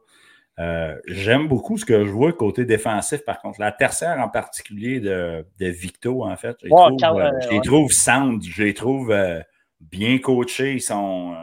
Euh, 0.59 0.95
j'aime 1.07 1.49
beaucoup 1.49 1.79
ce 1.79 1.87
que 1.87 2.05
je 2.05 2.11
vois 2.11 2.35
côté 2.35 2.67
défensif, 2.67 3.25
par 3.25 3.41
contre. 3.41 3.61
La 3.61 3.73
tertiaire 3.73 4.19
en 4.21 4.29
particulier 4.29 5.01
de, 5.01 5.47
de 5.59 5.67
Victo, 5.67 6.23
en 6.23 6.37
fait. 6.37 6.59
Je 6.65 7.51
les 7.51 7.61
trouve, 7.63 7.93
sound, 7.93 8.45
je 8.45 8.63
les 8.63 8.75
trouve 8.75 9.17
bien 9.81 10.19
coachés. 10.19 10.75
Ils 10.75 10.83
sont. 10.83 11.35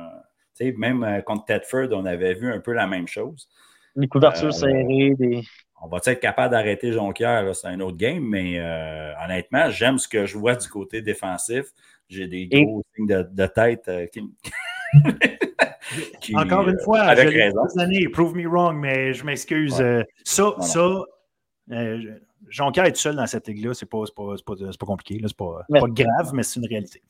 même 0.78 1.24
contre 1.26 1.46
Tedford, 1.46 1.88
on 1.94 2.06
avait 2.06 2.36
vu 2.36 2.54
un 2.54 2.60
peu 2.60 2.74
la 2.74 2.86
même 2.86 3.08
chose. 3.08 3.50
Les 3.96 4.08
couvertures 4.08 4.54
serrées, 4.54 5.16
des 5.18 5.42
on 5.84 5.90
va 5.90 6.00
être 6.06 6.20
capable 6.22 6.52
d'arrêter 6.52 6.94
Jonquière? 6.94 7.54
C'est 7.56 7.68
un 7.68 7.80
autre 7.82 7.98
game, 7.98 8.24
mais 8.24 8.58
euh, 8.58 9.12
honnêtement, 9.24 9.70
j'aime 9.70 10.00
ce 10.00 10.08
que 10.08 10.26
je 10.26 10.38
vois 10.38 10.56
du 10.56 10.68
côté 10.70 11.02
défensif. 11.02 11.66
J'ai 12.08 12.28
des 12.28 12.48
gros 12.48 12.84
signes 12.96 13.08
de, 13.08 13.46
tête 13.48 13.88
euh, 13.90 14.08
qui, 14.08 14.22
Encore 16.36 16.70
une 16.70 16.80
fois, 16.80 17.02
avec 17.02 17.30
raison. 17.30 17.66
Années, 17.78 18.08
prove 18.08 18.34
me 18.36 18.48
wrong, 18.48 18.78
mais 18.80 19.14
je 19.14 19.26
m'excuse. 19.26 19.82
Euh, 19.82 20.04
ça, 20.24 20.56
ça 20.62 21.04
Jonquière 22.50 22.86
est 22.86 22.94
tout 22.94 23.00
seul 23.00 23.16
dans 23.16 23.26
cette 23.26 23.48
ligue-là, 23.48 23.74
c'est 23.74 23.90
pas, 23.90 24.04
pas, 24.16 24.36
pas, 24.46 24.86
compliqué, 24.86 25.20
c'est 25.26 25.36
pas, 25.36 25.66
pas 25.70 25.88
grave, 25.88 26.32
mais 26.34 26.44
c'est 26.44 26.60
une 26.60 26.68
réalité 26.68 27.02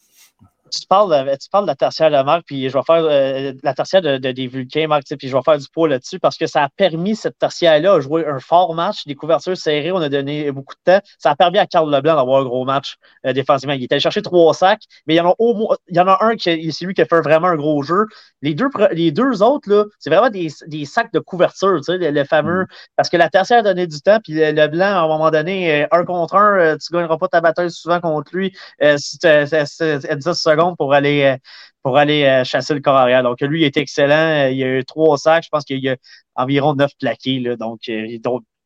tu 0.79 0.87
parles, 0.87 1.25
de, 1.25 1.35
tu 1.35 1.49
parles 1.49 1.65
de 1.65 1.69
la 1.69 1.75
tertiaire 1.75 2.09
de 2.09 2.23
Marc, 2.23 2.43
puis 2.45 2.69
je 2.69 2.77
vais 2.77 2.83
faire 2.83 3.03
euh, 3.03 3.53
la 3.63 3.73
tertiaire 3.73 4.01
de, 4.01 4.17
des 4.17 4.47
Vulcains, 4.47 4.87
Marc, 4.87 5.03
puis 5.17 5.27
je 5.27 5.35
vais 5.35 5.43
faire 5.43 5.57
du 5.57 5.67
poids 5.71 5.87
là-dessus 5.87 6.19
parce 6.19 6.37
que 6.37 6.47
ça 6.47 6.63
a 6.63 6.69
permis 6.69 7.15
cette 7.15 7.37
tertiaire-là 7.37 7.93
à 7.93 7.99
jouer 7.99 8.25
un 8.25 8.39
fort 8.39 8.73
match, 8.73 9.05
des 9.05 9.15
couvertures 9.15 9.57
serrées, 9.57 9.91
on 9.91 9.97
a 9.97 10.09
donné 10.09 10.51
beaucoup 10.51 10.73
de 10.73 10.93
temps. 10.93 11.05
Ça 11.19 11.31
a 11.31 11.35
permis 11.35 11.59
à 11.59 11.67
Carl 11.67 11.89
Leblanc 11.93 12.15
d'avoir 12.15 12.41
un 12.41 12.45
gros 12.45 12.65
match 12.65 12.95
euh, 13.25 13.33
défensivement. 13.33 13.73
Il 13.73 13.83
est 13.83 13.91
allé 13.91 14.01
chercher 14.01 14.21
trois 14.21 14.53
sacs, 14.53 14.83
mais 15.05 15.13
il 15.15 15.17
y 15.17 15.21
en 15.21 15.29
a 15.29 15.35
au 15.37 15.53
moins, 15.53 15.75
il 15.87 15.95
y 15.95 15.99
en 15.99 16.07
a 16.07 16.17
un 16.21 16.35
qui 16.35 16.71
c'est 16.71 16.85
lui 16.85 16.93
qui 16.93 17.01
a 17.01 17.05
fait 17.05 17.21
vraiment 17.21 17.47
un 17.47 17.55
gros 17.55 17.83
jeu. 17.83 18.05
Les 18.41 18.55
deux, 18.55 18.69
les 18.91 19.11
deux 19.11 19.43
autres, 19.43 19.69
là, 19.69 19.85
c'est 19.99 20.09
vraiment 20.09 20.29
des, 20.29 20.47
des, 20.67 20.85
sacs 20.85 21.13
de 21.13 21.19
couverture, 21.19 21.77
tu 21.77 21.97
sais, 21.97 22.11
le, 22.11 22.23
fameux, 22.25 22.63
mm. 22.63 22.67
parce 22.95 23.09
que 23.09 23.17
la 23.17 23.29
tertiaire 23.29 23.59
a 23.59 23.61
donné 23.61 23.87
du 23.87 24.01
temps, 24.01 24.19
puis 24.23 24.33
Leblanc, 24.33 24.85
à 24.85 25.01
un 25.01 25.07
moment 25.07 25.31
donné, 25.31 25.83
euh, 25.83 25.87
un 25.91 26.03
contre 26.03 26.35
un, 26.35 26.77
tu 26.77 26.93
ne 26.93 26.97
gagneras 26.97 27.17
pas 27.17 27.27
ta 27.27 27.41
bataille 27.41 27.71
souvent 27.71 27.99
contre 27.99 28.35
lui 28.35 28.53
si 28.97 29.17
tu 29.17 29.27
as 29.27 29.45
10 29.45 30.33
secondes 30.33 30.62
pour 30.77 30.93
aller, 30.93 31.23
euh, 31.23 31.37
pour 31.81 31.97
aller 31.97 32.23
euh, 32.23 32.43
chasser 32.43 32.73
le 32.73 32.81
corps 32.81 32.95
arrière. 32.95 33.23
Donc, 33.23 33.41
lui, 33.41 33.61
il 33.61 33.63
est 33.65 33.77
excellent. 33.77 34.47
Il 34.49 34.57
y 34.57 34.63
a 34.63 34.67
eu 34.67 34.85
trois 34.85 35.17
sacs. 35.17 35.43
Je 35.43 35.49
pense 35.49 35.65
qu'il 35.65 35.79
y 35.79 35.89
a 35.89 35.97
environ 36.35 36.73
neuf 36.75 36.91
plaqués. 36.99 37.39
Là, 37.39 37.55
donc, 37.55 37.81
euh, 37.89 38.17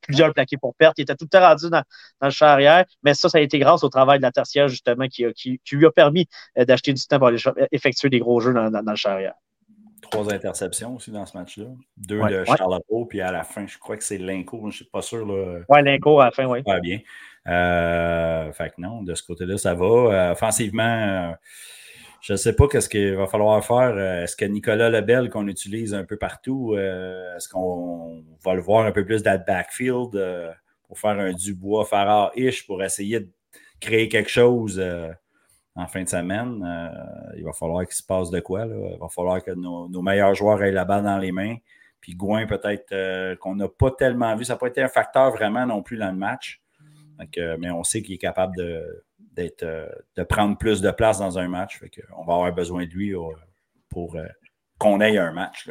plusieurs 0.01 0.33
plaqués 0.33 0.57
pour 0.57 0.75
perte. 0.75 0.97
Il 0.97 1.01
était 1.01 1.15
tout 1.15 1.25
le 1.25 1.29
temps 1.29 1.45
rendu 1.45 1.69
dans, 1.69 1.83
le 2.21 2.29
champ 2.29 2.45
arrière. 2.45 2.85
Mais 3.03 3.13
ça, 3.13 3.29
ça 3.29 3.39
a 3.39 3.41
été 3.41 3.59
grâce 3.59 3.83
au 3.83 3.89
travail 3.89 4.19
de 4.19 4.23
la 4.23 4.31
tertiaire, 4.31 4.67
justement, 4.67 5.07
qui, 5.07 5.25
qui, 5.33 5.59
lui 5.71 5.85
a 5.85 5.91
permis 5.91 6.27
d'acheter 6.55 6.93
du 6.93 7.03
temps 7.05 7.17
pour 7.17 7.27
aller 7.27 7.41
effectuer 7.71 8.09
des 8.09 8.19
gros 8.19 8.39
jeux 8.39 8.53
dans, 8.53 8.69
le 8.69 8.95
champ 8.95 9.09
arrière. 9.09 9.33
Trois 10.09 10.31
interceptions 10.31 10.95
aussi 10.95 11.11
dans 11.11 11.25
ce 11.25 11.35
match-là. 11.35 11.65
Deux 11.97 12.21
de 12.21 12.45
Charlotte, 12.45 12.83
puis 13.09 13.19
à 13.19 13.31
la 13.31 13.43
fin, 13.43 13.67
je 13.67 13.77
crois 13.77 13.97
que 13.97 14.03
c'est 14.03 14.19
Linko, 14.19 14.59
je 14.61 14.65
ne 14.67 14.71
suis 14.71 14.85
pas 14.85 15.01
sûr. 15.01 15.27
Oui, 15.27 15.83
Linko 15.83 16.21
à 16.21 16.25
la 16.25 16.31
fin, 16.31 16.45
oui. 16.45 16.63
Pas 16.63 16.79
bien. 16.79 16.99
fait 17.45 18.69
que 18.69 18.79
non, 18.79 19.03
de 19.03 19.13
ce 19.15 19.23
côté-là, 19.23 19.57
ça 19.57 19.73
va. 19.73 20.31
offensivement, 20.31 21.35
je 22.21 22.33
ne 22.33 22.37
sais 22.37 22.53
pas 22.53 22.67
qu'est-ce 22.67 22.89
qu'il 22.89 23.15
va 23.15 23.27
falloir 23.27 23.63
faire. 23.63 23.93
Euh, 23.95 24.23
est-ce 24.23 24.35
que 24.35 24.45
Nicolas 24.45 24.89
Lebel, 24.89 25.29
qu'on 25.29 25.47
utilise 25.47 25.93
un 25.93 26.03
peu 26.03 26.17
partout, 26.17 26.73
euh, 26.73 27.35
est-ce 27.35 27.47
qu'on 27.49 28.23
va 28.43 28.53
le 28.53 28.61
voir 28.61 28.85
un 28.85 28.91
peu 28.91 29.05
plus 29.05 29.23
dans 29.23 29.33
le 29.33 29.43
backfield 29.45 30.15
euh, 30.15 30.51
pour 30.87 30.99
faire 30.99 31.19
un 31.19 31.33
Dubois 31.33 31.85
Farrar-ish 31.85 32.65
pour 32.65 32.83
essayer 32.83 33.19
de 33.19 33.29
créer 33.79 34.07
quelque 34.07 34.29
chose 34.29 34.81
en 35.75 35.87
fin 35.87 36.03
de 36.03 36.09
semaine? 36.09 36.65
il 37.35 37.43
va 37.43 37.53
falloir 37.53 37.85
qu'il 37.85 37.95
se 37.95 38.03
passe 38.03 38.29
de 38.31 38.39
quoi. 38.39 38.65
Il 38.65 38.97
va 38.99 39.09
falloir 39.09 39.43
que 39.43 39.51
nos, 39.51 40.01
meilleurs 40.01 40.33
joueurs 40.33 40.63
aient 40.63 40.71
la 40.71 40.85
balle 40.85 41.03
dans 41.03 41.17
les 41.17 41.31
mains. 41.31 41.55
Puis 41.99 42.15
Gouin, 42.15 42.47
peut-être 42.47 43.35
qu'on 43.39 43.55
n'a 43.55 43.67
pas 43.67 43.91
tellement 43.91 44.35
vu. 44.35 44.45
Ça 44.45 44.53
n'a 44.53 44.59
pas 44.59 44.67
été 44.67 44.81
un 44.81 44.87
facteur 44.87 45.31
vraiment 45.31 45.65
non 45.65 45.83
plus 45.83 45.97
dans 45.97 46.09
le 46.09 46.17
match. 46.17 46.61
mais 47.37 47.69
on 47.69 47.83
sait 47.83 48.01
qu'il 48.01 48.15
est 48.15 48.19
capable 48.19 48.55
de, 48.55 49.03
euh, 49.63 49.87
de 50.15 50.23
prendre 50.23 50.57
plus 50.57 50.81
de 50.81 50.89
place 50.91 51.19
dans 51.19 51.37
un 51.37 51.47
match. 51.47 51.79
on 52.17 52.25
va 52.25 52.33
avoir 52.33 52.53
besoin 52.53 52.85
de 52.85 52.91
lui 52.91 53.13
euh, 53.13 53.19
pour 53.89 54.15
euh, 54.15 54.23
qu'on 54.79 54.99
ait 54.99 55.17
un 55.17 55.31
match. 55.31 55.69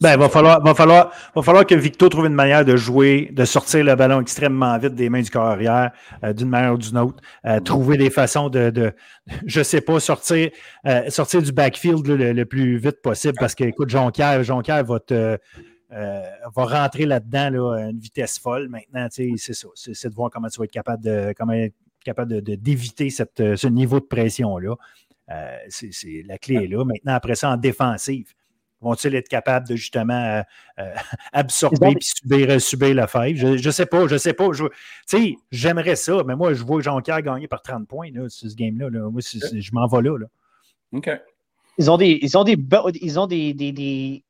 Ben, 0.00 0.14
il 0.14 0.18
va 0.18 0.28
falloir, 0.28 0.60
va, 0.64 0.74
falloir, 0.74 1.12
va 1.32 1.42
falloir 1.42 1.64
que 1.64 1.76
Victo 1.76 2.08
trouve 2.08 2.26
une 2.26 2.34
manière 2.34 2.64
de 2.64 2.76
jouer, 2.76 3.30
de 3.32 3.44
sortir 3.44 3.84
le 3.84 3.94
ballon 3.94 4.20
extrêmement 4.20 4.76
vite 4.78 4.96
des 4.96 5.08
mains 5.08 5.22
du 5.22 5.30
corps 5.30 5.46
arrière, 5.46 5.92
d'une 6.34 6.48
manière 6.48 6.74
ou 6.74 6.78
d'une 6.78 6.98
autre. 6.98 7.22
trouver 7.64 7.96
des 7.96 8.10
façons 8.10 8.48
de, 8.48 8.70
de 8.70 8.92
je 9.46 9.62
sais 9.62 9.80
pas, 9.80 10.00
sortir, 10.00 10.50
sortir 11.08 11.40
du 11.40 11.52
backfield 11.52 12.04
le, 12.04 12.44
plus 12.44 12.78
vite 12.78 13.00
possible 13.00 13.34
parce 13.38 13.54
que, 13.54 13.62
écoute, 13.62 13.90
Jonquière, 13.90 14.42
Jonquière 14.42 14.82
va 14.82 14.98
te. 14.98 15.38
va 15.88 16.64
rentrer 16.64 17.06
là-dedans 17.06 17.70
à 17.70 17.82
une 17.82 18.00
vitesse 18.00 18.40
folle. 18.40 18.68
Maintenant, 18.68 19.06
c'est 19.08 19.36
ça. 19.36 19.68
C'est 19.76 20.08
de 20.08 20.14
voir 20.16 20.30
comment 20.30 20.48
tu 20.48 20.58
vas 20.58 20.64
être 20.64 20.72
capable 20.72 21.04
de, 21.04 21.32
comment 21.36 21.54
capable 22.04 22.40
d'éviter 22.42 23.08
de, 23.08 23.42
euh, 23.42 23.56
ce 23.56 23.66
niveau 23.66 24.00
de 24.00 24.04
pression-là. 24.04 24.74
Euh, 25.30 25.56
c'est, 25.68 26.22
la 26.26 26.38
clé 26.38 26.56
est 26.56 26.66
là. 26.66 26.84
Maintenant, 26.84 27.14
après 27.14 27.34
ça, 27.34 27.50
en 27.50 27.56
défensive, 27.56 28.32
vont-ils 28.80 29.14
être 29.14 29.28
capables 29.28 29.68
de 29.68 29.76
justement 29.76 30.42
euh, 30.78 30.94
absorber 31.32 31.92
et 31.92 32.00
subir, 32.00 32.60
subir 32.60 32.94
la 32.94 33.06
fève? 33.06 33.36
Je 33.36 33.66
ne 33.66 33.70
sais 33.70 33.86
pas, 33.86 34.06
je 34.08 34.14
ne 34.14 34.18
sais 34.18 34.34
pas. 34.34 34.50
Tu 34.50 34.68
sais, 35.06 35.34
j'aimerais 35.50 35.96
ça, 35.96 36.22
mais 36.26 36.36
moi, 36.36 36.52
je 36.54 36.62
vois 36.62 36.82
Jean-Pierre 36.82 37.22
gagner 37.22 37.48
par 37.48 37.62
30 37.62 37.86
points 37.86 38.10
là, 38.12 38.28
sur 38.28 38.50
ce 38.50 38.56
game-là. 38.56 38.90
Moi, 38.90 39.20
je 39.22 39.70
m'en 39.72 39.86
vais 39.86 40.02
là, 40.02 40.26
OK. 40.92 41.10
Ils 41.78 41.90
ont 41.90 41.96
des, 41.96 42.18
ils 42.20 42.36
ont 42.36 42.44
des, 42.44 42.56
ils 43.00 43.18
ont 43.18 43.26
des, 43.26 43.54
des, 43.54 44.24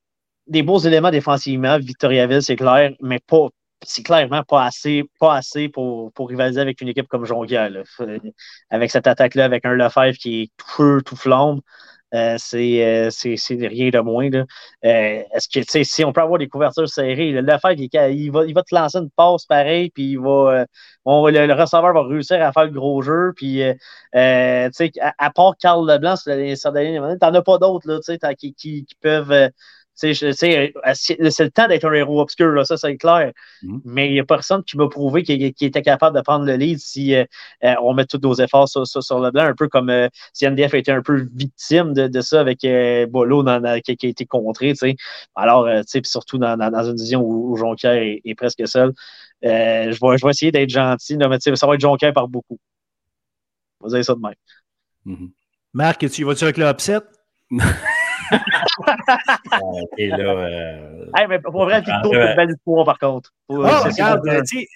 des 0.46 0.62
beaux 0.62 0.78
éléments 0.78 1.10
défensivement. 1.10 1.78
Victoriaville, 1.78 2.42
c'est 2.42 2.56
clair, 2.56 2.92
mais 3.00 3.18
pas, 3.18 3.48
c'est 3.82 4.02
clairement 4.02 4.42
pas 4.42 4.64
assez, 4.64 5.04
pas 5.18 5.36
assez 5.36 5.68
pour, 5.68 6.12
pour 6.12 6.28
rivaliser 6.28 6.60
avec 6.60 6.80
une 6.80 6.88
équipe 6.88 7.08
comme 7.08 7.24
Jonquière. 7.24 7.70
Avec 8.70 8.90
cette 8.90 9.06
attaque-là, 9.06 9.44
avec 9.44 9.64
un 9.64 9.74
Lefebvre 9.74 10.16
qui 10.16 10.42
est 10.42 10.50
tout 10.56 10.68
feu, 10.68 11.02
tout 11.04 11.16
flambe, 11.16 11.60
euh, 12.14 12.36
euh, 12.54 13.10
c'est 13.10 13.54
rien 13.66 13.88
de 13.88 13.98
moins. 14.00 14.28
Euh, 14.30 14.42
est-ce 14.82 15.48
que 15.48 15.84
si 15.84 16.04
on 16.04 16.12
peut 16.12 16.20
avoir 16.20 16.38
des 16.38 16.48
couvertures 16.48 16.88
serrées, 16.88 17.32
le 17.32 17.40
Lefebvre, 17.40 17.80
il, 18.10 18.30
va, 18.30 18.44
il 18.44 18.54
va 18.54 18.62
te 18.62 18.74
lancer 18.74 18.98
une 18.98 19.10
passe 19.10 19.46
pareil, 19.46 19.90
puis 19.90 20.12
il 20.12 20.18
va, 20.18 20.66
le, 21.06 21.52
receveur 21.54 21.94
va 21.94 22.02
réussir 22.06 22.42
à 22.42 22.52
faire 22.52 22.64
le 22.66 22.70
gros 22.70 23.00
jeu. 23.02 23.32
Puis, 23.34 23.62
à, 23.62 23.74
à, 24.12 25.30
part 25.30 25.56
Carl 25.58 25.88
Leblanc, 25.90 26.14
t'en 27.18 27.34
as 27.34 27.42
pas 27.42 27.58
d'autres 27.58 28.00
qui, 28.34 28.54
qui, 28.54 28.84
qui, 28.84 28.94
peuvent 29.00 29.50
c'est 30.02 31.18
le 31.18 31.48
temps 31.50 31.68
d'être 31.68 31.84
un 31.84 31.92
héros 31.92 32.20
obscur, 32.20 32.48
là, 32.48 32.64
ça, 32.64 32.76
c'est 32.76 32.96
clair. 32.96 33.32
Mm-hmm. 33.62 33.80
Mais 33.84 34.08
il 34.08 34.12
n'y 34.12 34.20
a 34.20 34.24
personne 34.24 34.62
qui 34.64 34.76
m'a 34.76 34.88
prouvé 34.88 35.22
qu'il 35.22 35.42
était 35.42 35.82
capable 35.82 36.16
de 36.16 36.22
prendre 36.22 36.44
le 36.44 36.54
lead 36.56 36.78
si 36.78 37.14
euh, 37.14 37.24
euh, 37.64 37.74
on 37.82 37.94
met 37.94 38.04
tous 38.06 38.18
nos 38.22 38.34
efforts 38.34 38.68
sur, 38.68 39.20
le 39.20 39.30
blanc, 39.30 39.44
un 39.44 39.54
peu 39.54 39.68
comme 39.68 39.90
euh, 39.90 40.08
si 40.32 40.46
NDF 40.46 40.74
a 40.74 40.78
été 40.78 40.92
un 40.92 41.02
peu 41.02 41.28
victime 41.34 41.94
de, 41.94 42.20
ça 42.20 42.40
avec 42.40 42.60
Bolo 43.10 43.44
qui, 43.84 44.06
a 44.06 44.08
été 44.08 44.26
contré. 44.26 44.74
Alors, 45.34 45.68
surtout 46.04 46.38
dans, 46.38 46.56
une 46.58 46.96
vision 46.96 47.22
où, 47.22 47.56
Jonquière 47.56 47.94
est, 47.94 48.34
presque 48.34 48.66
seul. 48.66 48.92
Euh, 49.44 49.92
je, 49.92 49.98
vais, 50.00 50.18
je 50.18 50.24
vais 50.24 50.30
essayer 50.30 50.52
d'être 50.52 50.70
gentil, 50.70 51.16
mais 51.16 51.38
ça 51.40 51.66
va 51.66 51.74
être 51.74 51.80
Jonker 51.80 52.12
par 52.12 52.28
beaucoup. 52.28 52.58
On 53.80 53.88
va 53.88 53.96
dire 53.96 54.04
ça 54.04 54.14
de 54.14 54.20
même. 54.20 54.34
Mm-hmm. 55.06 55.30
Marc, 55.72 56.10
tu 56.10 56.24
vas-tu 56.24 56.44
avec 56.44 56.58
le 56.58 56.66
upset? 56.66 57.00
ah, 58.30 59.60
ok, 59.60 59.98
là. 59.98 60.18
Euh... 60.18 61.06
Hey, 61.16 61.26
mais 61.28 61.38
pour 61.38 61.64
vrai, 61.64 61.80
Victo, 61.80 62.10
c'est 62.12 62.30
une 62.30 62.36
belle 62.36 62.50
histoire, 62.50 62.84
par 62.84 62.98
contre. 62.98 63.30
oh, 63.48 63.62
regarde, 63.62 64.22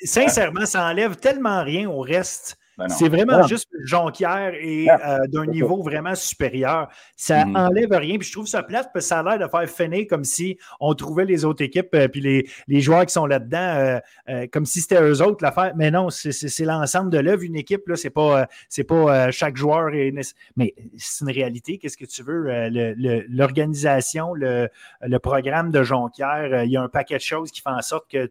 sincèrement, 0.05 0.67
ça 0.67 0.87
enlève 0.87 1.17
tellement 1.17 1.63
rien 1.63 1.89
au 1.89 2.01
reste 2.01 2.59
ben 2.79 2.89
c'est 2.89 3.09
vraiment 3.09 3.47
juste 3.47 3.69
Jonquière 3.85 4.53
et 4.55 4.87
euh, 4.91 5.27
d'un 5.29 5.47
niveau 5.47 5.83
vraiment 5.83 6.15
supérieur. 6.15 6.89
Ça 7.17 7.45
n'enlève 7.45 7.89
mm. 7.89 7.93
enlève 7.93 7.93
rien. 7.93 8.19
Puis 8.19 8.29
je 8.29 8.33
trouve 8.33 8.47
ça 8.47 8.63
plate 8.63 8.91
parce 8.93 9.07
que 9.07 9.09
ça 9.09 9.21
a 9.21 9.23
l'air 9.23 9.39
de 9.39 9.51
faire 9.51 9.69
finir 9.69 10.07
comme 10.09 10.25
si 10.25 10.59
on 10.79 10.95
trouvait 10.95 11.25
les 11.25 11.45
autres 11.45 11.65
équipes 11.65 11.95
euh, 11.95 12.09
puis 12.09 12.21
les, 12.21 12.49
les, 12.69 12.81
joueurs 12.81 13.07
qui 13.07 13.13
sont 13.13 13.27
là-dedans 13.27 14.01
euh, 14.29 14.47
comme 14.53 14.67
si 14.67 14.81
c'était 14.81 15.01
eux 15.01 15.23
autres 15.23 15.43
l'affaire. 15.43 15.73
Mais 15.77 15.91
non, 15.91 16.11
c'est 16.11 16.65
l'ensemble 16.65 17.11
de 17.11 17.19
l'œuvre. 17.19 17.43
Une 17.43 17.57
équipe, 17.57 17.89
là, 17.89 17.97
c'est 17.97 18.11
pas, 18.11 18.47
c'est 18.69 18.85
pas 18.85 19.31
chaque 19.31 19.57
joueur. 19.57 19.91
Mais 20.57 20.75
c'est 20.97 21.25
une 21.25 21.31
réalité. 21.31 21.79
Qu'est-ce 21.79 21.97
que 21.97 22.05
tu 22.05 22.23
veux? 22.23 22.47
L'organisation, 23.29 24.35
le, 24.35 24.69
le, 25.01 25.19
programme 25.19 25.71
de 25.71 25.83
Jonquière, 25.83 26.65
il 26.65 26.71
y 26.71 26.77
a 26.77 26.83
un 26.83 26.89
paquet 26.89 27.17
de 27.17 27.23
choses 27.23 27.51
qui 27.51 27.61
font 27.61 27.71
en 27.71 27.83
sorte 27.83 28.11
que 28.11 28.31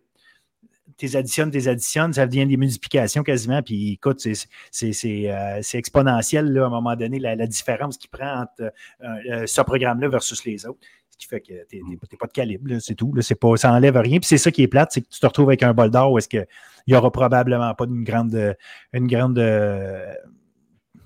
tes 0.97 1.15
additionnes, 1.15 1.51
tes 1.51 1.67
additionnes, 1.67 2.13
ça 2.13 2.25
devient 2.25 2.45
des 2.45 2.57
multiplications 2.57 3.23
quasiment. 3.23 3.61
Puis 3.61 3.93
écoute, 3.93 4.25
c'est 4.71 5.29
euh, 5.29 5.61
exponentiel 5.73 6.51
là, 6.51 6.63
à 6.63 6.67
un 6.67 6.69
moment 6.69 6.95
donné, 6.95 7.19
la, 7.19 7.47
différence 7.47 7.97
qu'il 7.97 8.09
prend 8.09 8.41
entre 8.41 8.61
euh, 8.61 9.07
euh, 9.31 9.47
ce 9.47 9.61
programme-là 9.61 10.07
versus 10.07 10.45
les 10.45 10.65
autres. 10.65 10.79
Ce 11.09 11.17
qui 11.17 11.27
fait 11.27 11.39
que 11.39 11.53
tu 11.69 11.77
n'es 11.77 11.95
mm. 11.95 12.17
pas 12.19 12.27
de 12.27 12.31
calibre, 12.31 12.79
c'est 12.79 12.95
tout. 12.95 13.13
Là, 13.13 13.21
pas, 13.39 13.57
ça 13.57 13.69
n'enlève 13.69 13.97
rien. 13.97 14.19
Puis 14.19 14.27
c'est 14.27 14.37
ça 14.37 14.51
qui 14.51 14.63
est 14.63 14.67
plate, 14.67 14.91
c'est 14.91 15.01
que 15.01 15.09
tu 15.09 15.19
te 15.19 15.25
retrouves 15.25 15.49
avec 15.49 15.63
un 15.63 15.73
bol 15.73 15.89
d'or 15.89 16.11
où 16.11 16.17
est-ce 16.17 16.29
qu'il 16.29 16.45
n'y 16.87 16.95
aura 16.95 17.11
probablement 17.11 17.73
pas 17.73 17.85
une 17.85 18.03
grande, 18.03 18.55
une 18.93 19.07
grande 19.07 19.41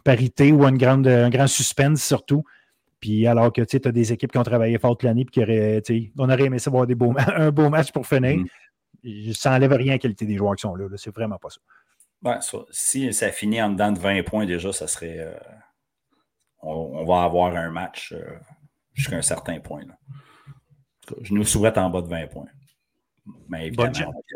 parité 0.04 0.52
ou 0.52 0.66
une 0.66 0.78
grande, 0.78 1.08
un 1.08 1.30
grand 1.30 1.48
suspense 1.48 2.04
surtout. 2.04 2.44
Puis 3.00 3.28
alors 3.28 3.54
que 3.54 3.62
tu 3.62 3.80
as 3.86 3.92
des 3.92 4.12
équipes 4.12 4.32
qui 4.32 4.38
ont 4.38 4.44
travaillé 4.44 4.78
fort 4.78 4.98
toute 4.98 5.04
l'année 5.04 5.26
puis 5.26 5.46
qui 5.46 6.12
on 6.18 6.30
aurait 6.30 6.44
aimé 6.44 6.60
savoir 6.60 6.86
des 6.86 6.96
beaux, 6.96 7.14
un 7.36 7.52
beau 7.52 7.70
match 7.70 7.92
pour 7.92 8.06
finir. 8.06 8.38
Mm 8.38 8.46
ça 9.34 9.52
n'enlève 9.52 9.74
rien 9.74 9.94
à 9.94 9.96
la 9.96 10.00
qualité 10.00 10.26
des 10.26 10.36
joueurs 10.36 10.56
qui 10.56 10.62
sont 10.62 10.76
là. 10.76 10.88
C'est 10.98 11.14
vraiment 11.14 11.38
pas 11.38 11.50
ça. 11.50 11.60
si 12.72 13.14
ça 13.14 13.32
finit 13.32 13.62
en 13.62 13.70
dedans 13.70 13.92
de 13.92 14.00
20 14.00 14.24
points, 14.24 14.46
déjà, 14.46 14.72
ça 14.72 14.88
serait. 14.88 15.18
Euh, 15.20 15.34
on, 16.62 17.06
va 17.06 17.24
avoir 17.24 17.56
un 17.56 17.70
match 17.70 18.12
euh, 18.12 18.22
jusqu'à 18.94 19.16
un 19.16 19.22
certain 19.22 19.60
point. 19.60 19.84
Je 21.22 21.34
nous 21.34 21.46
souhaite 21.46 21.78
en 21.78 21.90
bas 21.90 22.02
de 22.02 22.08
20 22.08 22.28
points. 22.28 22.48
Mais 23.48 23.68
évidemment, 23.68 23.92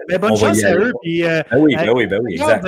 bonne, 0.07 0.19
bonne 0.19 0.37
chance 0.37 0.63
à 0.63 0.75
eux. 0.75 0.93
Puis, 1.01 1.25
euh, 1.25 1.41
ben 1.49 1.57
oui, 1.59 1.75
ben 1.75 1.89
oui, 1.93 2.05
ben 2.05 2.21
oui, 2.23 2.33
exact. 2.33 2.61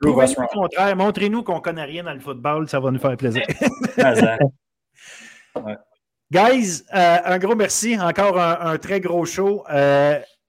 Prouvez-nous 0.00 0.42
le 0.42 0.46
contraire. 0.48 0.96
Montrez-nous 0.96 1.42
qu'on 1.42 1.56
ne 1.56 1.60
connaît 1.60 1.84
rien 1.84 2.04
dans 2.04 2.14
le 2.14 2.20
football. 2.20 2.68
Ça 2.68 2.80
va 2.80 2.90
nous 2.90 2.98
faire 2.98 3.16
plaisir. 3.16 3.42
Guys, 6.32 6.84
un 6.90 7.38
gros 7.38 7.54
merci. 7.54 7.98
Encore 8.00 8.40
un, 8.40 8.78
très 8.78 9.00
gros 9.00 9.26
show. 9.26 9.64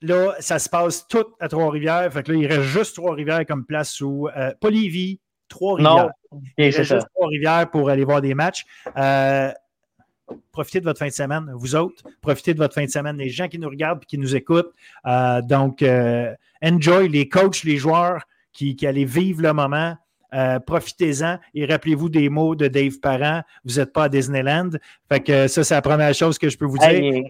Là, 0.01 0.33
ça 0.39 0.57
se 0.57 0.67
passe 0.67 1.07
tout 1.07 1.25
à 1.39 1.47
Trois-Rivières. 1.47 2.11
Fait 2.11 2.23
que 2.23 2.31
là, 2.31 2.37
il 2.39 2.47
reste 2.47 2.63
juste 2.63 2.95
Trois-Rivières 2.95 3.45
comme 3.45 3.65
place 3.65 3.91
sous 3.91 4.27
euh, 4.35 4.51
pas 4.59 4.69
Trois-Rivières. 5.47 6.09
Il 6.57 6.65
reste 6.65 6.83
juste 6.83 7.07
Trois-Rivières 7.13 7.69
pour 7.69 7.89
aller 7.89 8.03
voir 8.03 8.21
des 8.21 8.33
matchs. 8.33 8.65
Euh, 8.97 9.51
profitez 10.51 10.79
de 10.79 10.85
votre 10.85 10.99
fin 10.99 11.07
de 11.07 11.11
semaine, 11.11 11.51
vous 11.53 11.75
autres. 11.75 12.03
Profitez 12.21 12.53
de 12.53 12.57
votre 12.57 12.73
fin 12.73 12.85
de 12.85 12.89
semaine, 12.89 13.17
les 13.17 13.29
gens 13.29 13.47
qui 13.47 13.59
nous 13.59 13.69
regardent 13.69 14.01
et 14.01 14.05
qui 14.05 14.17
nous 14.17 14.35
écoutent. 14.35 14.73
Euh, 15.05 15.41
donc, 15.41 15.83
euh, 15.83 16.33
enjoy 16.63 17.07
les 17.07 17.29
coachs, 17.29 17.63
les 17.63 17.77
joueurs 17.77 18.23
qui, 18.53 18.75
qui 18.75 18.87
allaient 18.87 19.05
vivre 19.05 19.43
le 19.43 19.53
moment. 19.53 19.97
profitez-en 20.65 21.37
et 21.53 21.65
rappelez-vous 21.65 22.09
des 22.09 22.29
mots 22.29 22.55
de 22.55 22.67
Dave 22.67 22.99
Parent. 22.99 23.43
Vous 23.65 23.75
n'êtes 23.75 23.93
pas 23.93 24.05
à 24.05 24.09
Disneyland. 24.09 24.71
Fait 25.09 25.19
que 25.19 25.47
ça, 25.47 25.63
c'est 25.63 25.75
la 25.75 25.81
première 25.81 26.13
chose 26.15 26.39
que 26.39 26.49
je 26.49 26.57
peux 26.57 26.65
vous 26.65 26.79
dire. 26.79 27.23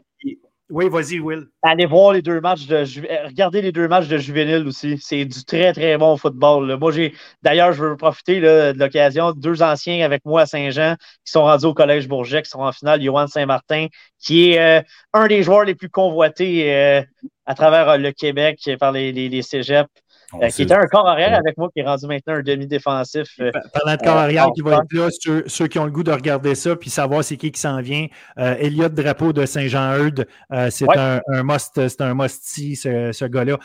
Oui, 0.72 0.88
vas-y, 0.88 1.20
Will. 1.20 1.48
Allez 1.64 1.86
voir 1.86 2.14
les 2.14 2.22
deux 2.22 2.40
matchs 2.40 2.66
de 2.66 2.76
euh, 2.78 3.28
regardez 3.28 3.62
les 3.62 3.74
deux 3.74 3.90
matchs 3.90 4.08
de 4.08 4.18
juvénile 4.18 4.66
aussi. 4.66 4.98
C'est 5.02 5.26
du 5.26 5.44
très, 5.44 5.74
très 5.74 5.98
bon 5.98 6.16
football. 6.16 6.78
Moi, 6.80 6.94
j'ai 6.94 7.14
d'ailleurs, 7.42 7.74
je 7.74 7.84
veux 7.84 7.98
profiter 7.98 8.40
de 8.40 8.72
l'occasion. 8.80 9.34
Deux 9.34 9.62
anciens 9.62 10.06
avec 10.06 10.24
moi 10.24 10.42
à 10.42 10.46
Saint-Jean 10.46 10.96
qui 11.26 11.32
sont 11.34 11.44
rendus 11.44 11.66
au 11.66 11.74
Collège 11.74 12.08
Bourget, 12.08 12.42
qui 12.44 12.50
sont 12.50 12.62
en 12.62 12.72
finale, 12.72 13.04
Johan 13.04 13.28
Saint-Martin, 13.28 13.88
qui 14.18 14.52
est 14.52 14.80
euh, 14.80 14.82
un 15.12 15.28
des 15.28 15.44
joueurs 15.44 15.66
les 15.66 15.76
plus 15.76 15.90
convoités 15.90 16.74
euh, 16.74 17.02
à 17.46 17.54
travers 17.54 17.98
le 17.98 18.14
Québec 18.14 18.70
par 18.80 18.94
les, 18.94 19.12
les, 19.12 19.28
les 19.28 19.42
cégeps. 19.42 19.90
Euh, 20.34 20.48
qui 20.50 20.64
était 20.64 20.74
un 20.74 20.86
corps 20.86 21.08
arrière 21.08 21.34
avec 21.34 21.58
moi, 21.58 21.70
qui 21.74 21.82
est 21.82 21.86
rendu 21.86 22.08
maintenant 22.08 22.36
un 22.36 22.42
demi-défensif. 22.42 23.28
Euh, 23.40 23.52
Parlant 23.74 23.96
de 23.96 24.02
corps 24.02 24.18
euh, 24.18 24.22
arrière 24.22 24.50
qui 24.54 24.62
va 24.62 24.82
être 24.84 24.94
là, 24.94 25.10
ceux, 25.48 25.68
qui 25.68 25.80
ont 25.80 25.86
le 25.86 25.92
goût 25.92 26.04
de 26.04 26.12
regarder 26.12 26.56
ça 26.56 26.76
puis 26.76 26.90
savoir 26.90 27.24
c'est 27.24 27.38
qui 27.38 27.52
qui 27.52 27.60
s'en 27.60 27.82
vient. 27.82 28.08
Elliot 28.38 28.90
Drapeau 28.90 29.34
de 29.34 29.46
Saint-Jean-Eudes, 29.46 30.28
c'est 30.70 30.98
un, 30.98 31.22
un, 31.28 31.44
must, 31.44 31.88
c'est 31.88 32.02
un 32.02 32.14
musty, 32.14 32.76
ce, 32.76 33.12
ce 33.12 33.26
gars-là. 33.26 33.58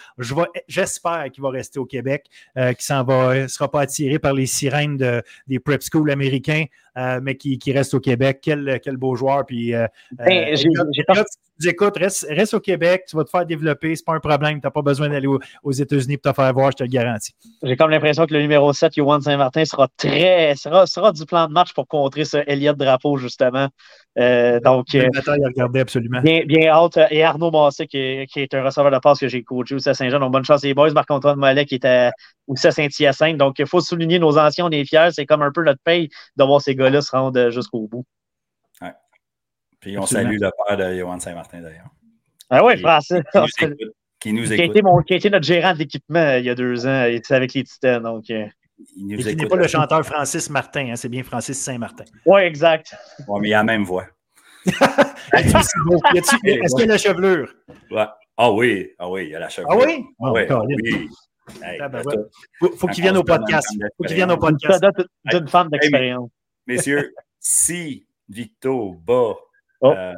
J'espère 0.69 1.27
qu'il 1.33 1.43
va 1.43 1.51
rester 1.51 1.79
au 1.79 1.85
Québec, 1.85 2.27
qu'il 2.55 2.75
s'en 2.81 3.05
va, 3.05 3.35
ne 3.43 3.47
sera 3.49 3.71
pas 3.71 3.83
attiré 3.83 4.19
par 4.19 4.33
les 4.33 4.47
sirènes 4.47 4.97
de, 4.97 5.23
des 5.47 5.59
prep 5.59 5.83
schools 5.83 6.11
américains. 6.11 6.65
Euh, 6.97 7.20
mais 7.23 7.36
qui, 7.36 7.59
reste 7.73 7.93
au 7.94 8.01
Québec. 8.01 8.39
Quel, 8.43 8.81
quel 8.82 8.97
beau 8.97 9.16
joueur. 9.16 9.44
Puis, 9.44 9.74
euh, 9.74 9.86
ben, 10.12 10.55
euh, 10.55 11.24
tu 11.59 11.68
écoutes, 11.68 11.97
reste, 11.97 12.27
reste, 12.28 12.55
au 12.55 12.60
Québec, 12.60 13.05
tu 13.09 13.16
vas 13.16 13.24
te 13.24 13.31
faire 13.31 13.47
développer, 13.47 13.94
c'est 13.97 14.05
pas 14.05 14.14
un 14.14 14.20
problème. 14.20 14.60
Tu 14.60 14.66
n'as 14.66 14.70
pas 14.70 14.82
besoin 14.82 15.09
d'aller 15.09 15.27
aux, 15.27 15.73
États-Unis 15.73 16.18
pour 16.18 16.32
te 16.32 16.36
faire 16.36 16.52
voir, 16.52 16.70
je 16.70 16.77
te 16.77 16.82
le 16.82 16.89
garantis. 16.89 17.35
J'ai 17.62 17.77
comme 17.77 17.90
l'impression 17.90 18.27
que 18.27 18.35
le 18.35 18.43
numéro 18.43 18.73
7, 18.73 18.94
Johan 18.94 19.20
Saint-Martin, 19.20 19.64
sera 19.64 19.89
très 19.97 20.55
sera, 20.56 20.86
sera 20.86 21.12
du 21.12 21.24
plan 21.24 21.48
de 21.48 21.52
match 21.52 21.73
pour 21.73 21.86
contrer 21.89 22.24
ce 22.24 22.39
Elliott 22.47 22.77
Drapeau, 22.77 23.16
justement. 23.16 23.68
Euh, 24.18 24.60
donc, 24.60 24.94
euh, 24.94 25.06
regarder 25.27 25.81
absolument. 25.81 26.20
Bien, 26.23 26.43
bien 26.47 26.68
hâte. 26.68 26.98
Et 27.10 27.23
Arnaud 27.23 27.51
Massé, 27.51 27.86
qui, 27.86 27.98
est 27.98 28.55
un 28.55 28.64
receveur 28.64 28.90
de 28.90 28.98
passe 28.98 29.18
que 29.18 29.28
j'ai 29.28 29.43
coaché 29.43 29.74
aussi 29.74 29.89
à 29.89 29.94
Saint-Jean. 29.94 30.20
Donc, 30.20 30.32
bonne 30.32 30.44
chance. 30.44 30.62
Les 30.62 30.73
boys, 30.73 30.90
Marc-Antoine 30.93 31.39
Mollet, 31.39 31.66
qui 31.66 31.74
était 31.74 32.10
aussi 32.47 32.66
à 32.66 32.70
Saint-Hyacinthe. 32.70 33.36
Donc, 33.36 33.59
il 33.59 33.66
faut 33.66 33.81
souligner 33.81 34.18
nos 34.18 34.39
anciens, 34.39 34.66
on 34.66 34.70
est 34.70 34.85
fiers. 34.85 35.09
C'est 35.12 35.27
comme 35.27 35.43
un 35.43 35.52
peu 35.52 35.62
notre 35.62 35.81
paye 35.85 36.09
de 36.36 36.44
voir 36.44 36.60
ces 36.60 36.74
gars-là 36.87 37.03
se 37.03 37.11
rendre 37.11 37.51
jusqu'au 37.51 37.87
bout. 37.87 38.05
Ouais. 38.81 38.93
Puis, 39.81 39.99
on 39.99 40.07
salue 40.07 40.39
le 40.41 40.51
père 40.67 40.77
de 40.77 40.99
Johan 40.99 41.21
Saint-Martin, 41.21 41.61
d'ailleurs. 41.61 41.91
Ah 42.51 42.65
oui, 42.65 42.79
français. 42.79 43.23
Qui 44.21 44.33
nous 44.33 44.45
écoute. 44.53 44.57
Qui, 44.57 44.63
a 44.63 44.65
été 44.65 44.83
mon, 44.83 45.03
qui 45.03 45.15
a 45.15 45.17
été 45.17 45.31
notre 45.31 45.45
gérant 45.45 45.75
d'équipement 45.75 46.19
euh, 46.19 46.39
il 46.39 46.45
y 46.45 46.51
a 46.51 46.55
deux 46.55 46.87
ans. 46.87 47.05
Il 47.05 47.17
était 47.17 47.35
avec 47.35 47.55
les 47.55 47.65
Titans. 47.65 48.03
Donc, 48.03 48.29
il 48.29 48.51
nous 48.97 49.17
n'est 49.17 49.47
pas 49.47 49.57
le 49.57 49.67
chanteur 49.67 50.05
Francis 50.05 50.51
Martin, 50.51 50.91
hein, 50.91 50.97
c'est 50.97 51.09
bien 51.09 51.23
Francis 51.23 51.59
Saint-Martin. 51.59 52.05
Oui, 52.25 52.43
exact. 52.43 52.95
Oui, 53.27 53.41
mais 53.41 53.49
il 53.49 53.55
a 53.55 53.59
la 53.59 53.65
même 53.65 53.85
voix. 53.85 54.07
Est-ce 54.67 56.77
qu'il 56.77 56.85
a 56.85 56.95
la 56.95 56.99
chevelure? 56.99 57.53
Ouais. 57.91 58.07
Ah 58.37 58.53
oui, 58.53 58.91
ah 58.99 59.09
oui, 59.09 59.29
il 59.29 59.37
a 59.37 59.41
la 59.41 59.49
chevelure. 59.49 59.73
Ah 59.73 59.87
oui? 59.87 60.05
Ah, 60.21 60.33
oui. 60.33 60.43
oui. 60.83 61.09
Ah, 61.81 61.89
ben 61.89 62.03
faut, 62.77 62.89
qu'il 62.89 63.03
vienne 63.03 63.17
au 63.17 63.23
podcast. 63.23 63.69
Faut 63.97 64.05
qu'il 64.05 64.17
vienne 64.17 64.33
au 64.33 64.37
podcast. 64.37 64.81
Ça 64.81 65.39
d'une 65.39 65.49
femme 65.49 65.69
d'expérience. 65.69 66.31
Messieurs, 66.67 67.15
si 67.39 68.07
Victo 68.29 68.95
bat 68.95 69.37
oh. 69.81 69.93
euh, 69.93 70.15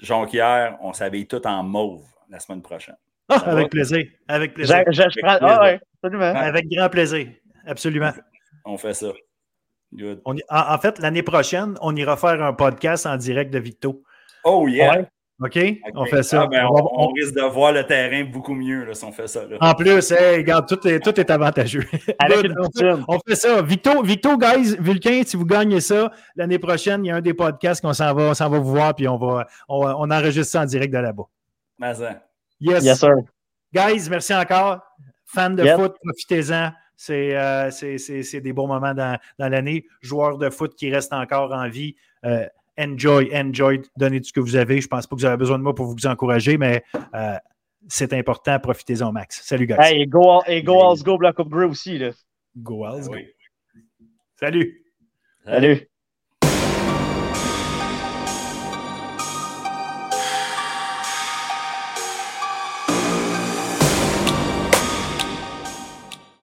Jonquière, 0.00 0.76
on 0.80 0.92
s'habille 0.92 1.26
tout 1.26 1.46
en 1.46 1.62
mauve 1.62 2.04
la 2.28 2.40
semaine 2.40 2.62
prochaine. 2.62 2.96
Ah, 3.28 3.36
avec 3.46 3.70
plaisir. 3.70 4.04
Avec 4.28 4.54
plaisir. 4.54 4.84
ah, 5.22 5.62
ouais, 5.62 5.80
absolument. 6.02 6.34
Avec 6.34 6.68
grand 6.68 6.90
plaisir 6.90 7.28
absolument. 7.66 8.12
On 8.64 8.78
fait 8.78 8.94
ça. 8.94 9.12
en, 10.24 10.78
fait, 10.78 10.98
l'année 10.98 11.22
prochaine, 11.22 11.76
on 11.80 11.94
ira 11.96 12.16
faire 12.16 12.42
un 12.42 12.52
podcast 12.52 13.06
en 13.06 13.16
direct 13.16 13.52
de 13.52 13.58
Victo. 13.58 14.02
Oh 14.44 14.68
yeah! 14.68 15.08
OK? 15.40 15.58
On 15.94 16.04
fait 16.04 16.22
ça. 16.22 16.42
Ah, 16.42 16.46
ben, 16.46 16.66
on, 16.70 17.08
risque 17.08 17.34
de 17.34 17.42
voir 17.42 17.72
le 17.72 17.84
terrain 17.84 18.24
beaucoup 18.24 18.54
mieux 18.54 18.84
là, 18.84 18.94
si 18.94 19.04
on 19.04 19.10
fait 19.10 19.26
ça. 19.26 19.42
En 19.60 19.74
plus, 19.74 20.12
regarde, 20.12 20.68
tout 20.68 20.86
est, 20.86 21.00
tout 21.00 21.18
est 21.18 21.30
avantageux. 21.30 21.84
on, 23.08 23.18
fait, 23.26 23.34
ça. 23.34 23.60
Victo, 23.62 24.02
Victo, 24.02 24.38
guys, 24.38 24.76
Vulcain, 24.78 25.22
si 25.26 25.36
vous 25.36 25.44
gagnez 25.44 25.80
ça, 25.80 26.12
l'année 26.36 26.58
prochaine, 26.60 27.04
il 27.04 27.08
y 27.08 27.10
a 27.10 27.16
un 27.16 27.20
des 27.20 27.34
podcasts 27.34 27.82
qu'on 27.82 27.92
s'en 27.92 28.14
va, 28.14 28.32
va 28.32 28.58
vous 28.58 28.70
voir, 28.70 28.94
puis 28.94 29.08
on 29.08 29.16
va 29.16 29.46
on, 29.68 30.10
enregistre 30.10 30.52
ça 30.52 30.62
en 30.62 30.66
direct 30.66 30.92
de 30.92 30.98
là-bas. 30.98 31.24
Yes. 32.60 32.84
yes, 32.84 33.00
sir. 33.00 33.14
Guys, 33.72 34.08
merci 34.08 34.32
encore. 34.34 34.80
Fans 35.26 35.50
de 35.50 35.66
foot, 35.66 35.96
profitez-en. 36.00 36.70
Euh, 37.10 37.70
c'est 37.70 38.40
des 38.40 38.52
bons 38.52 38.68
moments 38.68 38.94
dans, 38.94 39.18
l'année. 39.38 39.86
Joueurs 40.00 40.38
de 40.38 40.50
foot 40.50 40.74
qui 40.76 40.90
restent 40.92 41.12
encore 41.12 41.52
en 41.52 41.68
vie. 41.68 41.96
Euh, 42.24 42.46
enjoy, 42.78 43.30
enjoy, 43.34 43.82
donnez 43.96 44.20
tout 44.20 44.28
ce 44.28 44.32
que 44.32 44.40
vous 44.40 44.56
avez. 44.56 44.80
Je 44.80 44.86
ne 44.86 44.88
pense 44.88 45.06
pas 45.06 45.16
que 45.16 45.20
vous 45.20 45.26
avez 45.26 45.36
besoin 45.36 45.58
de 45.58 45.62
moi 45.62 45.74
pour 45.74 45.86
vous 45.86 46.06
encourager, 46.06 46.58
mais 46.58 46.82
euh, 47.14 47.36
c'est 47.88 48.12
important. 48.12 48.58
Profitez-en 48.58 49.12
max. 49.12 49.42
Salut, 49.44 49.66
guys. 49.66 49.76
Hey, 49.78 50.06
go, 50.06 50.42
et 50.46 50.62
go, 50.62 50.94
go 50.96 51.18
Black 51.18 51.38
Up 51.40 51.48
Grey 51.48 51.66
aussi. 51.66 51.98
Là. 51.98 52.10
Go, 52.56 52.84
Als, 52.84 53.08
go. 53.08 53.16
Salut. 54.38 54.82
Salut. 55.44 55.88